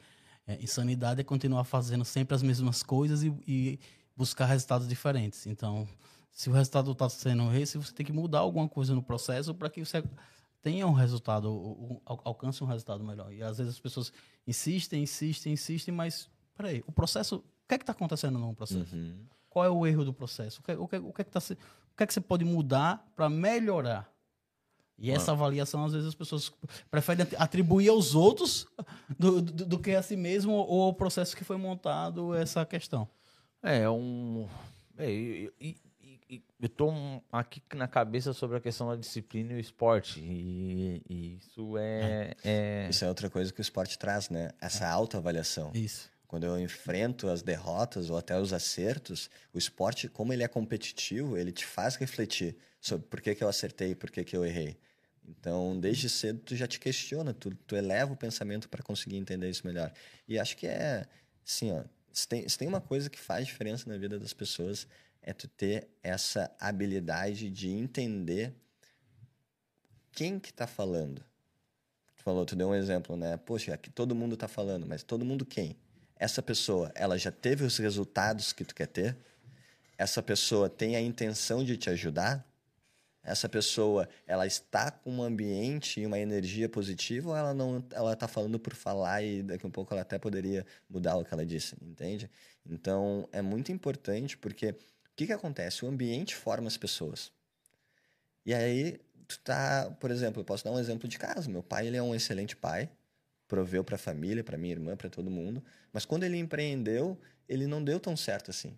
é, 0.46 0.62
insanidade 0.62 1.20
é 1.20 1.24
continuar 1.24 1.64
fazendo 1.64 2.05
sempre 2.05 2.35
as 2.35 2.42
mesmas 2.42 2.83
coisas 2.83 3.22
e, 3.22 3.29
e 3.46 3.79
buscar 4.16 4.46
resultados 4.46 4.88
diferentes. 4.88 5.46
Então, 5.46 5.87
se 6.31 6.48
o 6.48 6.53
resultado 6.53 6.92
está 6.92 7.09
sendo 7.11 7.55
esse, 7.55 7.77
você 7.77 7.92
tem 7.92 8.07
que 8.07 8.12
mudar 8.12 8.40
alguma 8.40 8.68
coisa 8.68 8.94
no 8.94 9.03
processo 9.03 9.55
para 9.55 9.68
que 9.68 9.85
você 9.85 10.03
tenha 10.64 10.87
um 10.87 10.92
resultado, 10.92 11.53
um- 11.53 12.00
al- 12.07 12.20
alcance 12.24 12.64
um 12.64 12.66
resultado 12.66 13.05
melhor. 13.05 13.31
E 13.33 13.42
às 13.42 13.59
vezes 13.59 13.74
as 13.74 13.79
pessoas 13.81 14.11
insistem, 14.46 15.03
insistem, 15.03 15.53
insistem, 15.53 15.94
mas 15.94 16.29
peraí, 16.57 16.83
o 16.87 16.90
processo, 16.92 17.37
o 17.37 17.68
que 17.68 17.74
é 17.74 17.79
que 17.79 17.83
está 17.83 17.92
acontecendo 17.92 18.38
no 18.38 18.55
processo? 18.55 18.96
Uhum. 18.96 19.27
Qual 19.50 19.64
é 19.64 19.68
o 19.68 19.87
erro 19.87 20.05
do 20.07 20.12
processo? 20.14 20.61
O 20.61 20.64
que, 20.64 20.72
o 20.72 20.88
que, 20.88 20.96
o 20.96 21.12
que, 21.12 21.20
é, 21.20 21.24
que 21.24 21.31
tá 21.31 21.38
o 21.38 21.96
que 21.96 22.03
é 22.03 22.07
que 22.07 22.14
você 22.14 22.20
pode 22.20 22.44
mudar 22.44 23.07
para 23.14 23.29
melhorar? 23.29 24.11
E 24.98 25.11
essa 25.11 25.33
avaliação, 25.33 25.85
às 25.85 25.92
vezes, 25.92 26.09
as 26.09 26.14
pessoas 26.14 26.53
preferem 26.90 27.22
at- 27.24 27.35
atribuir 27.38 27.88
aos 27.90 28.14
outros 28.14 28.66
do, 29.18 29.42
do, 29.42 29.66
do 29.66 29.79
que 29.79 29.90
a 29.90 30.03
si 30.03 30.16
mesmo 30.16 30.53
ou 30.53 30.83
ao 30.85 30.94
processo 30.94 31.37
que 31.37 31.44
foi 31.44 31.57
montado 31.57 32.33
essa 32.35 32.64
questão. 32.64 33.07
É 33.62 33.88
um 33.90 34.48
é, 34.96 35.11
e 35.61 35.77
eu 36.28 36.68
tô 36.68 36.90
aqui 37.30 37.62
na 37.74 37.87
cabeça 37.87 38.32
sobre 38.32 38.56
a 38.56 38.60
questão 38.60 38.88
da 38.88 38.96
disciplina 38.96 39.52
e 39.52 39.56
o 39.56 39.60
esporte 39.60 40.20
e, 40.20 41.02
e 41.08 41.37
isso 41.37 41.76
é, 41.76 42.34
é 42.42 42.88
Isso 42.90 43.04
é 43.04 43.08
outra 43.08 43.28
coisa 43.28 43.52
que 43.52 43.60
o 43.60 43.62
esporte 43.62 43.98
traz, 43.98 44.30
né? 44.30 44.50
Essa 44.60 44.88
autoavaliação. 44.88 45.70
Isso. 45.74 46.10
Quando 46.26 46.44
eu 46.44 46.58
enfrento 46.58 47.28
as 47.28 47.42
derrotas 47.42 48.10
ou 48.10 48.16
até 48.16 48.38
os 48.38 48.52
acertos, 48.52 49.30
o 49.52 49.58
esporte, 49.58 50.08
como 50.08 50.32
ele 50.32 50.42
é 50.42 50.48
competitivo, 50.48 51.37
ele 51.37 51.52
te 51.52 51.64
faz 51.64 51.96
refletir 51.96 52.56
sobre 52.80 53.06
por 53.06 53.20
que, 53.20 53.34
que 53.34 53.44
eu 53.44 53.48
acertei 53.48 53.90
e 53.90 53.94
por 53.94 54.10
que, 54.10 54.24
que 54.24 54.37
eu 54.37 54.44
errei. 54.44 54.76
Então, 55.26 55.78
desde 55.78 56.08
cedo, 56.08 56.40
tu 56.40 56.56
já 56.56 56.66
te 56.66 56.80
questiona, 56.80 57.32
tu, 57.32 57.54
tu 57.66 57.76
eleva 57.76 58.12
o 58.12 58.16
pensamento 58.16 58.68
para 58.68 58.82
conseguir 58.82 59.16
entender 59.16 59.48
isso 59.48 59.66
melhor. 59.66 59.92
E 60.26 60.38
acho 60.38 60.56
que 60.56 60.66
é, 60.66 61.06
assim, 61.46 61.72
ó, 61.72 61.84
se 62.12 62.28
tem, 62.28 62.48
se 62.48 62.58
tem 62.58 62.68
uma 62.68 62.80
coisa 62.80 63.08
que 63.08 63.18
faz 63.18 63.46
diferença 63.46 63.88
na 63.88 63.96
vida 63.96 64.18
das 64.18 64.32
pessoas, 64.32 64.87
é 65.24 65.32
tu 65.32 65.48
ter 65.48 65.88
essa 66.02 66.54
habilidade 66.60 67.48
de 67.50 67.70
entender 67.70 68.54
quem 70.12 70.38
que 70.38 70.52
tá 70.52 70.66
falando. 70.66 71.24
Tu 72.14 72.22
falou, 72.22 72.44
tu 72.44 72.54
deu 72.54 72.68
um 72.68 72.74
exemplo, 72.74 73.16
né? 73.16 73.38
Poxa, 73.38 73.72
aqui 73.72 73.90
todo 73.90 74.14
mundo 74.14 74.37
tá 74.37 74.46
falando, 74.46 74.87
mas 74.87 75.02
todo 75.02 75.24
mundo 75.24 75.46
quem? 75.46 75.76
Essa 76.16 76.42
pessoa, 76.42 76.92
ela 76.94 77.18
já 77.18 77.32
teve 77.32 77.64
os 77.64 77.78
resultados 77.78 78.52
que 78.52 78.64
tu 78.64 78.74
quer 78.74 78.87
ter? 78.87 79.16
Essa 79.96 80.22
pessoa 80.22 80.68
tem 80.68 80.94
a 80.94 81.00
intenção 81.00 81.64
de 81.64 81.76
te 81.78 81.88
ajudar? 81.88 82.46
Essa 83.22 83.48
pessoa, 83.48 84.06
ela 84.26 84.46
está 84.46 84.90
com 84.90 85.10
um 85.10 85.22
ambiente 85.22 86.00
e 86.00 86.06
uma 86.06 86.18
energia 86.18 86.68
positiva 86.68 87.30
ou 87.30 87.37
ela 87.37 87.54
não, 87.54 87.82
ela 87.90 88.14
tá 88.14 88.28
falando 88.28 88.58
por 88.58 88.74
falar 88.74 89.22
e 89.22 89.42
daqui 89.42 89.64
a 89.64 89.68
um 89.68 89.72
pouco 89.72 89.94
ela 89.94 90.02
até 90.02 90.18
poderia 90.18 90.66
mudar 90.90 91.16
o 91.16 91.24
que 91.24 91.32
ela 91.32 91.46
disse, 91.46 91.74
entende? 91.80 92.30
Então, 92.66 93.26
é 93.32 93.40
muito 93.40 93.72
importante 93.72 94.37
porque 94.37 94.74
que 95.16 95.27
que 95.27 95.33
acontece? 95.33 95.85
O 95.85 95.88
ambiente 95.88 96.35
forma 96.35 96.66
as 96.66 96.77
pessoas. 96.77 97.33
E 98.44 98.53
aí, 98.53 99.00
tu 99.27 99.38
tá, 99.40 99.90
por 100.00 100.11
exemplo, 100.11 100.40
eu 100.40 100.44
posso 100.44 100.64
dar 100.64 100.70
um 100.72 100.79
exemplo 100.79 101.09
de 101.09 101.18
casa. 101.18 101.48
Meu 101.48 101.62
pai, 101.62 101.87
ele 101.87 101.96
é 101.96 102.03
um 102.03 102.14
excelente 102.14 102.55
pai, 102.57 102.90
proveu 103.48 103.83
para 103.83 103.96
a 103.96 103.98
família, 103.98 104.42
para 104.44 104.59
minha 104.59 104.72
irmã, 104.72 104.96
para 104.96 105.09
todo 105.09 105.31
mundo, 105.31 105.62
mas 105.92 106.05
quando 106.05 106.24
ele 106.24 106.37
empreendeu, 106.38 107.18
ele 107.48 107.66
não 107.66 107.83
deu 107.83 108.00
tão 108.00 108.16
certo 108.16 108.50
assim. 108.50 108.77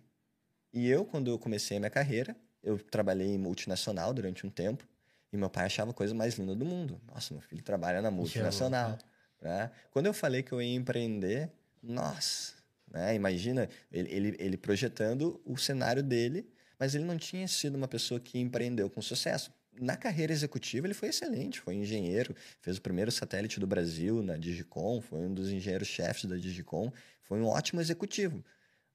E 0.73 0.87
eu, 0.87 1.05
quando 1.05 1.29
eu 1.31 1.39
comecei 1.39 1.77
a 1.77 1.79
minha 1.79 1.89
carreira, 1.89 2.35
eu 2.63 2.77
trabalhei 2.77 3.27
em 3.27 3.37
multinacional 3.37 4.13
durante 4.13 4.45
um 4.45 4.49
tempo, 4.49 4.87
e 5.31 5.37
meu 5.37 5.49
pai 5.49 5.65
achava 5.65 5.91
a 5.91 5.93
coisa 5.93 6.13
mais 6.13 6.35
linda 6.35 6.55
do 6.55 6.65
mundo. 6.65 7.01
Nossa, 7.07 7.33
meu 7.33 7.41
filho 7.41 7.61
trabalha 7.63 8.01
na 8.01 8.11
multinacional. 8.11 8.97
né? 9.41 9.71
Quando 9.91 10.05
eu 10.05 10.13
falei 10.13 10.43
que 10.43 10.51
eu 10.51 10.61
ia 10.61 10.75
empreender, 10.75 11.49
nossa, 11.81 12.53
né? 12.91 13.15
imagina 13.15 13.69
ele, 13.91 14.09
ele, 14.11 14.35
ele 14.39 14.57
projetando 14.57 15.41
o 15.45 15.57
cenário 15.57 16.01
dele, 16.01 16.49
mas 16.79 16.95
ele 16.95 17.03
não 17.03 17.17
tinha 17.17 17.47
sido 17.47 17.75
uma 17.75 17.87
pessoa 17.87 18.19
que 18.19 18.39
empreendeu 18.39 18.89
com 18.89 19.01
sucesso. 19.01 19.51
Na 19.79 19.95
carreira 19.95 20.33
executiva, 20.33 20.87
ele 20.87 20.93
foi 20.93 21.09
excelente, 21.09 21.59
foi 21.59 21.75
engenheiro, 21.75 22.35
fez 22.61 22.77
o 22.77 22.81
primeiro 22.81 23.11
satélite 23.11 23.59
do 23.59 23.67
Brasil 23.67 24.23
na 24.23 24.35
Digicom, 24.35 25.01
foi 25.01 25.19
um 25.19 25.33
dos 25.33 25.49
engenheiros-chefes 25.49 26.25
da 26.25 26.35
Digicom, 26.35 26.91
foi 27.21 27.39
um 27.39 27.45
ótimo 27.45 27.79
executivo, 27.79 28.43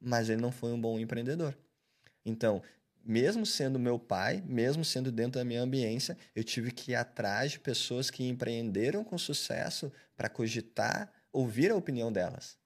mas 0.00 0.28
ele 0.28 0.40
não 0.40 0.50
foi 0.50 0.72
um 0.72 0.81
bom 0.81 0.98
empreendedor. 0.98 1.57
Então, 2.24 2.62
mesmo 3.05 3.44
sendo 3.44 3.78
meu 3.78 3.98
pai, 3.98 4.42
mesmo 4.46 4.85
sendo 4.85 5.11
dentro 5.11 5.40
da 5.40 5.44
minha 5.44 5.62
ambiência, 5.62 6.16
eu 6.35 6.42
tive 6.42 6.70
que 6.70 6.92
ir 6.92 6.94
atrás 6.94 7.52
de 7.52 7.61
pessoas 7.61 8.11
que 8.11 8.24
empreenderam 8.24 9.05
com 9.05 9.18
sucesso 9.18 9.92
para 10.16 10.28
cogitar, 10.28 11.12
ouvir 11.33 11.70
a 11.70 11.76
opinião 11.76 12.12
delas. 12.12 12.57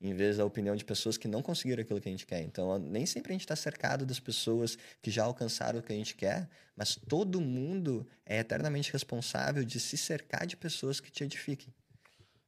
Em 0.00 0.14
vez 0.14 0.36
da 0.36 0.44
opinião 0.44 0.76
de 0.76 0.84
pessoas 0.84 1.16
que 1.16 1.26
não 1.26 1.42
conseguiram 1.42 1.82
aquilo 1.82 2.00
que 2.00 2.08
a 2.08 2.12
gente 2.12 2.26
quer. 2.26 2.42
Então, 2.42 2.78
nem 2.78 3.04
sempre 3.04 3.32
a 3.32 3.34
gente 3.34 3.42
está 3.42 3.56
cercado 3.56 4.06
das 4.06 4.20
pessoas 4.20 4.78
que 5.02 5.10
já 5.10 5.24
alcançaram 5.24 5.80
o 5.80 5.82
que 5.82 5.92
a 5.92 5.96
gente 5.96 6.14
quer, 6.14 6.48
mas 6.76 6.94
todo 6.94 7.40
mundo 7.40 8.06
é 8.24 8.38
eternamente 8.38 8.92
responsável 8.92 9.64
de 9.64 9.80
se 9.80 9.96
cercar 9.96 10.46
de 10.46 10.56
pessoas 10.56 11.00
que 11.00 11.10
te 11.10 11.24
edifiquem. 11.24 11.74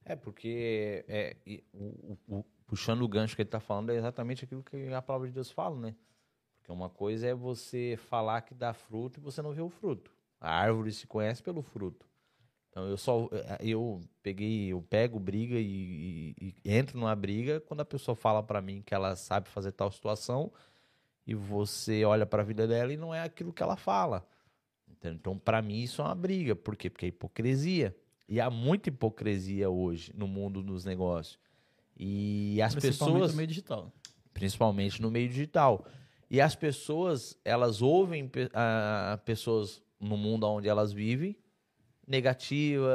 É, 0.04 0.14
porque 0.14 1.04
é, 1.08 1.36
o, 1.72 2.16
o, 2.28 2.38
o, 2.38 2.44
puxando 2.66 3.02
o 3.02 3.08
gancho 3.08 3.34
que 3.34 3.42
ele 3.42 3.48
está 3.48 3.60
falando 3.60 3.90
é 3.90 3.96
exatamente 3.96 4.44
aquilo 4.44 4.62
que 4.62 4.92
a 4.92 5.02
palavra 5.02 5.28
de 5.28 5.34
Deus 5.34 5.50
fala, 5.50 5.78
né? 5.78 5.94
Porque 6.56 6.72
uma 6.72 6.88
coisa 6.88 7.26
é 7.26 7.34
você 7.34 7.98
falar 8.08 8.42
que 8.42 8.54
dá 8.54 8.72
fruto 8.72 9.18
e 9.18 9.22
você 9.22 9.42
não 9.42 9.52
vê 9.52 9.60
o 9.60 9.68
fruto. 9.68 10.10
A 10.40 10.54
árvore 10.54 10.92
se 10.92 11.06
conhece 11.06 11.42
pelo 11.42 11.62
fruto. 11.62 12.09
Então 12.70 12.86
eu 12.88 12.96
só 12.96 13.28
eu 13.60 14.00
peguei, 14.22 14.68
eu 14.68 14.80
pego 14.80 15.18
briga 15.18 15.56
e, 15.56 16.34
e, 16.40 16.54
e 16.64 16.72
entro 16.72 16.98
numa 16.98 17.14
briga 17.16 17.60
quando 17.60 17.80
a 17.80 17.84
pessoa 17.84 18.14
fala 18.14 18.42
para 18.42 18.62
mim 18.62 18.80
que 18.80 18.94
ela 18.94 19.16
sabe 19.16 19.48
fazer 19.48 19.72
tal 19.72 19.90
situação 19.90 20.52
e 21.26 21.34
você 21.34 22.04
olha 22.04 22.24
para 22.24 22.42
a 22.42 22.44
vida 22.44 22.66
dela 22.66 22.92
e 22.92 22.96
não 22.96 23.12
é 23.14 23.22
aquilo 23.22 23.52
que 23.52 23.62
ela 23.62 23.76
fala. 23.76 24.26
Então, 25.02 25.38
para 25.38 25.62
mim 25.62 25.82
isso 25.82 26.02
é 26.02 26.04
uma 26.04 26.14
briga, 26.14 26.54
por 26.54 26.76
quê? 26.76 26.90
Porque 26.90 27.06
é 27.06 27.08
hipocrisia. 27.08 27.96
E 28.28 28.40
há 28.40 28.48
muita 28.50 28.88
hipocrisia 28.88 29.68
hoje 29.68 30.12
no 30.14 30.28
mundo 30.28 30.62
dos 30.62 30.84
negócios. 30.84 31.38
E 31.96 32.60
as 32.62 32.74
Principalmente 32.74 33.14
pessoas 33.14 33.30
no 33.32 33.36
meio 33.36 33.48
digital. 33.48 33.92
Principalmente 34.32 35.02
no 35.02 35.10
meio 35.10 35.28
digital. 35.28 35.84
E 36.30 36.40
as 36.40 36.54
pessoas, 36.54 37.36
elas 37.44 37.82
ouvem 37.82 38.26
uh, 38.26 39.18
pessoas 39.24 39.82
no 39.98 40.16
mundo 40.16 40.46
onde 40.46 40.68
elas 40.68 40.92
vivem 40.92 41.36
negativa, 42.10 42.90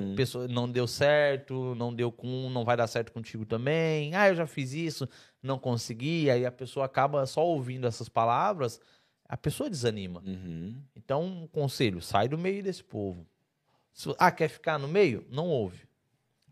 uhum. 0.00 0.14
pessoa 0.14 0.46
não 0.46 0.70
deu 0.70 0.86
certo, 0.86 1.74
não 1.74 1.92
deu 1.92 2.12
com, 2.12 2.48
não 2.48 2.64
vai 2.64 2.76
dar 2.76 2.86
certo 2.86 3.12
contigo 3.12 3.44
também. 3.44 4.14
Ah, 4.14 4.28
eu 4.28 4.36
já 4.36 4.46
fiz 4.46 4.72
isso, 4.72 5.08
não 5.42 5.58
consegui. 5.58 6.30
Aí 6.30 6.46
a 6.46 6.52
pessoa 6.52 6.86
acaba 6.86 7.26
só 7.26 7.44
ouvindo 7.44 7.86
essas 7.88 8.08
palavras, 8.08 8.80
a 9.28 9.36
pessoa 9.36 9.68
desanima. 9.68 10.22
Uhum. 10.24 10.80
Então, 10.94 11.24
um 11.24 11.46
conselho: 11.48 12.00
sai 12.00 12.28
do 12.28 12.38
meio 12.38 12.62
desse 12.62 12.84
povo. 12.84 13.26
Ah, 14.16 14.30
quer 14.30 14.48
ficar 14.48 14.78
no 14.78 14.86
meio? 14.86 15.26
Não 15.28 15.48
ouve. 15.48 15.88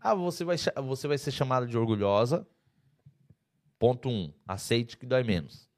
Ah, 0.01 0.13
você 0.13 0.43
vai, 0.43 0.57
você 0.83 1.07
vai 1.07 1.17
ser 1.17 1.31
chamada 1.31 1.65
de 1.65 1.77
orgulhosa. 1.77 2.45
Ponto 3.79 4.09
1. 4.09 4.11
Um, 4.11 4.33
aceite 4.45 4.97
que 4.97 5.05
dói 5.05 5.23
menos. 5.23 5.69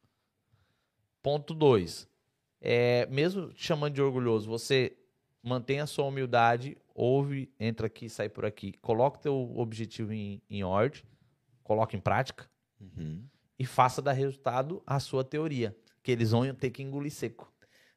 Ponto 1.21 1.53
2. 1.53 2.09
É, 2.59 3.05
mesmo 3.11 3.53
te 3.53 3.63
chamando 3.63 3.93
de 3.93 4.01
orgulhoso, 4.01 4.49
você 4.49 4.97
mantenha 5.43 5.83
a 5.83 5.87
sua 5.87 6.05
humildade, 6.05 6.77
ouve, 6.93 7.51
entra 7.59 7.87
aqui, 7.87 8.09
sai 8.09 8.29
por 8.29 8.45
aqui. 8.45 8.73
Coloca 8.81 9.17
o 9.17 9.21
teu 9.21 9.57
objetivo 9.57 10.13
em, 10.13 10.41
em 10.49 10.63
ordem, 10.63 11.03
coloca 11.63 11.95
em 11.95 11.99
prática 11.99 12.49
uhum. 12.79 13.23
e 13.57 13.65
faça 13.65 14.01
dar 14.01 14.13
resultado 14.13 14.81
a 14.85 14.99
sua 14.99 15.23
teoria, 15.23 15.75
que 16.03 16.11
eles 16.11 16.31
vão 16.31 16.53
ter 16.53 16.69
que 16.69 16.83
engolir 16.83 17.11
seco. 17.11 17.51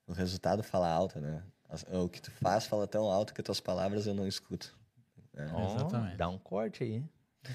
O 0.07 0.12
resultado 0.12 0.62
fala 0.62 0.88
alto, 0.88 1.20
né? 1.20 1.42
O 1.92 2.09
que 2.09 2.20
tu 2.20 2.30
faz 2.30 2.66
fala 2.66 2.87
tão 2.87 3.11
alto 3.11 3.35
que 3.35 3.42
tuas 3.42 3.61
palavras 3.61 4.07
eu 4.07 4.14
não 4.14 4.26
escuto. 4.26 4.76
É. 5.35 5.46
Oh, 5.52 5.74
Exatamente. 5.74 6.16
Dá 6.16 6.28
um 6.28 6.38
corte 6.38 6.85
aí. 6.85 7.02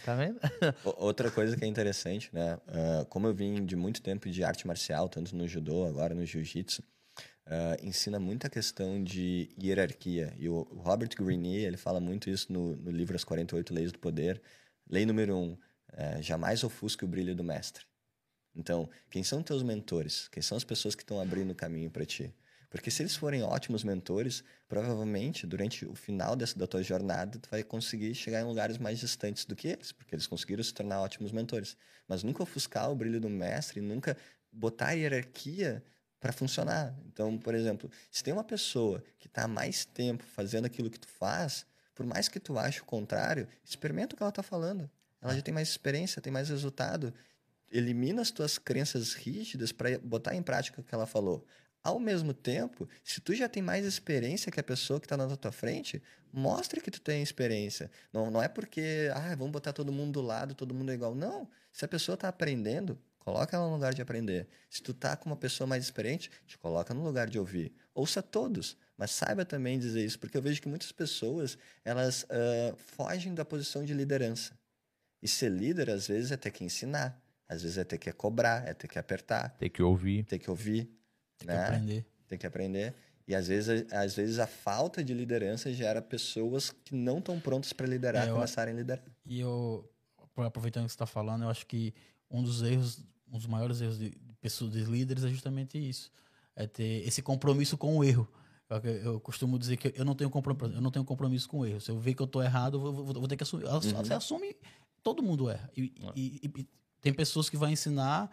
Tá 0.06 0.15
vendo? 0.15 0.39
Outra 0.97 1.32
coisa 1.32 1.56
que 1.58 1.63
é 1.63 1.67
interessante, 1.67 2.30
né? 2.34 2.56
Uh, 2.67 3.06
como 3.06 3.28
eu 3.28 3.34
vim 3.34 3.65
de 3.65 3.75
muito 3.75 4.02
tempo 4.02 4.30
de 4.30 4.43
arte 4.43 4.67
marcial, 4.67 5.10
tanto 5.10 5.36
no 5.36 5.47
judô, 5.47 5.86
agora 5.86 6.13
no 6.13 6.25
jiu-jitsu, 6.25 6.84
uh, 7.50 7.86
ensina 7.86 8.20
muita 8.20 8.50
questão 8.50 9.04
de 9.04 9.50
hierarquia. 9.62 10.34
E 10.38 10.48
o 10.48 10.62
Robert 10.62 11.10
Greene, 11.18 11.58
ele 11.58 11.78
fala 11.78 12.00
muito 12.00 12.30
isso 12.30 12.52
no, 12.54 12.76
no 12.76 12.92
livro 12.92 13.16
As 13.16 13.24
48 13.24 13.74
Leis 13.74 13.92
do 13.92 14.00
Poder. 14.00 14.42
Lei 14.90 15.06
número 15.06 15.36
um, 15.36 15.54
uh, 15.54 16.22
jamais 16.22 16.64
ofusque 16.64 17.04
o 17.04 17.08
brilho 17.08 17.36
do 17.36 17.44
mestre. 17.44 17.86
Então, 18.56 18.90
quem 19.10 19.24
são 19.24 19.44
teus 19.44 19.64
mentores? 19.64 20.28
Quem 20.30 20.42
são 20.42 20.58
as 20.58 20.64
pessoas 20.64 20.96
que 20.96 21.04
estão 21.04 21.20
abrindo 21.20 21.52
o 21.52 21.56
caminho 21.56 21.90
para 21.90 22.06
ti? 22.06 22.34
Porque 22.70 22.92
se 22.92 23.02
eles 23.02 23.16
forem 23.16 23.42
ótimos 23.42 23.84
mentores, 23.84 24.44
provavelmente 24.68 25.48
durante 25.48 25.86
o 25.86 25.96
final 25.96 26.36
dessa 26.36 26.58
da 26.58 26.68
tua 26.68 26.84
jornada 26.84 27.40
tu 27.40 27.50
vai 27.50 27.64
conseguir 27.64 28.14
chegar 28.14 28.42
em 28.42 28.44
lugares 28.44 28.78
mais 28.78 29.00
distantes 29.00 29.44
do 29.44 29.56
que 29.56 29.68
eles, 29.70 29.92
porque 29.92 30.14
eles 30.14 30.28
conseguiram 30.28 30.64
se 30.64 30.74
tornar 30.74 31.02
ótimos 31.02 31.32
mentores. 31.32 31.76
Mas 32.08 32.22
nunca 32.22 32.44
ofuscar 32.44 32.92
o 32.92 32.96
brilho 32.96 33.20
do 33.20 33.30
mestre, 33.30 33.82
nunca 33.82 34.16
botar 34.52 34.90
a 34.90 34.92
hierarquia 34.92 35.84
para 36.20 36.34
funcionar. 36.34 36.94
Então, 37.08 37.38
por 37.38 37.56
exemplo, 37.56 37.90
se 38.12 38.24
tem 38.24 38.34
uma 38.34 38.44
pessoa 38.44 39.04
que 39.18 39.28
está 39.28 39.48
mais 39.48 39.86
tempo 39.86 40.24
fazendo 40.24 40.66
aquilo 40.66 40.90
que 40.90 41.00
tu 41.00 41.08
faz, 41.08 41.66
por 41.96 42.06
mais 42.06 42.28
que 42.28 42.40
tu 42.40 42.58
ache 42.58 42.82
o 42.82 42.86
contrário, 42.86 43.48
experimenta 43.64 44.14
o 44.14 44.18
que 44.18 44.24
ela 44.24 44.30
está 44.30 44.44
falando. 44.44 44.90
Ela 45.22 45.36
já 45.36 45.42
tem 45.42 45.54
mais 45.54 45.70
experiência, 45.70 46.22
tem 46.22 46.32
mais 46.32 46.50
resultado. 46.50 47.14
Elimina 47.72 48.22
as 48.22 48.32
tuas 48.32 48.58
crenças 48.58 49.14
rígidas 49.14 49.72
para 49.72 50.00
botar 50.00 50.36
em 50.36 50.42
prática 50.42 50.82
o 50.82 50.84
que 50.84 50.96
ela 50.96 51.06
falou. 51.06 51.46
Ao 51.84 52.00
mesmo 52.00 52.34
tempo, 52.34 52.88
se 53.04 53.22
tu 53.22 53.34
já 53.34 53.48
tem 53.48 53.64
mais 53.64 53.86
experiência 53.86 54.52
que 54.52 54.60
a 54.60 54.64
pessoa 54.64 55.00
que 55.00 55.06
está 55.06 55.16
na 55.16 55.36
tua 55.36 55.52
frente, 55.52 56.02
mostre 56.32 56.82
que 56.82 56.92
tu 56.92 57.00
tem 57.00 57.22
experiência. 57.22 57.90
Não, 58.12 58.30
não 58.30 58.42
é 58.42 58.48
porque, 58.48 59.10
ah, 59.14 59.36
vamos 59.36 59.52
botar 59.52 59.72
todo 59.72 59.92
mundo 59.92 60.14
do 60.14 60.22
lado, 60.22 60.54
todo 60.54 60.74
mundo 60.74 60.92
é 60.92 60.96
igual. 60.96 61.16
Não. 61.16 61.50
Se 61.72 61.86
a 61.86 61.88
pessoa 61.88 62.16
está 62.16 62.28
aprendendo, 62.28 63.00
Coloca 63.32 63.56
ela 63.56 63.68
no 63.68 63.74
lugar 63.74 63.94
de 63.94 64.02
aprender. 64.02 64.48
Se 64.72 64.82
tu 64.82 64.92
tá 64.92 65.15
com 65.15 65.30
uma 65.30 65.36
pessoa 65.36 65.68
mais 65.68 65.84
experiente, 65.84 66.32
te 66.48 66.58
coloca 66.58 66.96
no 66.96 67.04
lugar 67.04 67.30
de 67.30 67.38
ouvir. 67.38 67.72
Ouça 67.94 68.24
todos, 68.24 68.76
mas 68.98 69.12
saiba 69.12 69.46
também 69.46 69.78
dizer 69.78 70.04
isso, 70.04 70.18
porque 70.18 70.36
eu 70.36 70.42
vejo 70.42 70.60
que 70.60 70.68
muitas 70.68 70.92
pessoas 70.92 71.56
elas 71.86 72.24
uh, 72.24 72.76
fogem 72.76 73.36
da 73.36 73.46
posição 73.46 73.86
de 73.86 73.94
liderança. 73.94 74.58
E 75.22 75.28
ser 75.28 75.52
líder, 75.52 75.92
às 75.92 76.08
vezes, 76.08 76.32
é 76.32 76.38
ter 76.38 76.50
que 76.50 76.63
ensinar. 76.63 77.22
Às 77.48 77.62
vezes 77.62 77.78
é 77.78 77.84
ter 77.84 78.00
que 78.00 78.12
cobrar, 78.12 78.68
é 78.68 78.74
ter 78.74 78.88
que 78.88 78.98
apertar. 78.98 79.56
Tem 79.60 79.70
que 79.70 79.84
ouvir. 79.84 80.24
Tem 80.24 80.39
que 80.39 80.50
ouvir. 80.50 80.89
Tem 81.38 81.48
né? 81.48 81.56
que 81.56 81.62
aprender. 81.62 82.06
Tem 82.28 82.38
que 82.39 82.48
aprender. 82.48 82.96
E 83.28 83.36
às 83.36 83.48
vezes, 83.48 83.94
às 83.94 84.15
vezes 84.15 84.39
a 84.39 84.48
falta 84.48 85.04
de 85.04 85.13
liderança 85.13 85.72
gera 85.72 86.02
pessoas 86.02 86.72
que 86.72 86.96
não 86.96 87.20
estão 87.20 87.39
prontas 87.39 87.74
para 87.74 87.86
liderar, 87.86 88.28
é, 88.28 88.32
começarem 88.32 88.74
a 88.74 88.78
liderar. 88.78 89.04
E 89.24 89.39
eu, 89.39 89.88
aproveitando 90.36 90.86
que 90.86 90.92
você 90.92 90.96
está 90.96 91.06
falando, 91.06 91.44
eu 91.44 91.50
acho 91.50 91.68
que 91.68 91.94
um 92.30 92.44
dos 92.44 92.62
erros 92.62 93.04
um 93.32 93.38
dos 93.38 93.48
maiores 93.48 93.82
erros 93.82 93.98
de, 93.98 94.12
pessoas, 94.42 94.72
de 94.72 94.84
líderes 94.84 95.24
é 95.24 95.30
justamente 95.30 95.78
isso. 95.78 96.12
É 96.56 96.68
ter 96.68 97.08
esse 97.08 97.22
compromisso 97.22 97.78
com 97.78 97.98
o 97.98 98.04
erro. 98.04 98.28
Eu, 98.70 98.92
eu 98.92 99.20
costumo 99.20 99.58
dizer 99.58 99.78
que 99.78 99.94
eu 99.96 100.06
não 100.06 100.13
tenho 100.13 100.30
compromisso, 100.30 100.78
eu 100.78 100.82
não 100.82 100.92
tenho 100.92 101.06
compromisso 101.06 101.50
com 101.50 101.60
o 101.60 101.65
erro. 101.65 101.82
Se 101.82 101.89
eu 101.89 102.00
ver 102.00 102.13
que 102.13 102.22
eu 102.22 102.26
estou 102.26 102.44
errado, 102.44 102.78
eu 102.78 102.94
vou, 102.94 103.06
vou, 103.06 103.28
ter 103.28 103.36
que 103.36 103.44
assumir. 103.44 103.65
Uhum. 103.65 103.80
Você 103.80 104.13
assume, 104.13 104.56
todo 105.02 105.24
mundo 105.24 105.50
erra. 105.50 105.70
E, 105.76 105.94
uhum. 106.02 106.12
e, 106.15 106.42
e, 106.44 106.68
tem 107.02 107.13
pessoas 107.13 107.50
que 107.50 107.58
vão 107.58 107.70
ensinar 107.70 108.30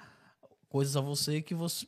coisas 0.68 0.96
a 0.96 1.00
você 1.00 1.40
que 1.40 1.54
você, 1.54 1.87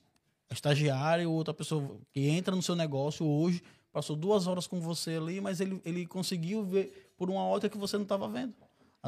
estagiário 0.50 1.30
ou 1.30 1.36
outra 1.36 1.52
pessoa 1.52 1.98
que 2.10 2.28
entra 2.28 2.54
no 2.54 2.62
seu 2.62 2.74
negócio 2.74 3.26
hoje, 3.26 3.62
passou 3.92 4.16
duas 4.16 4.46
horas 4.46 4.66
com 4.66 4.80
você 4.80 5.16
ali, 5.16 5.40
mas 5.40 5.60
ele, 5.60 5.80
ele 5.84 6.06
conseguiu 6.06 6.64
ver 6.64 7.12
por 7.18 7.28
uma 7.28 7.46
outra 7.46 7.68
que 7.68 7.76
você 7.76 7.96
não 7.96 8.04
estava 8.04 8.28
vendo 8.28 8.54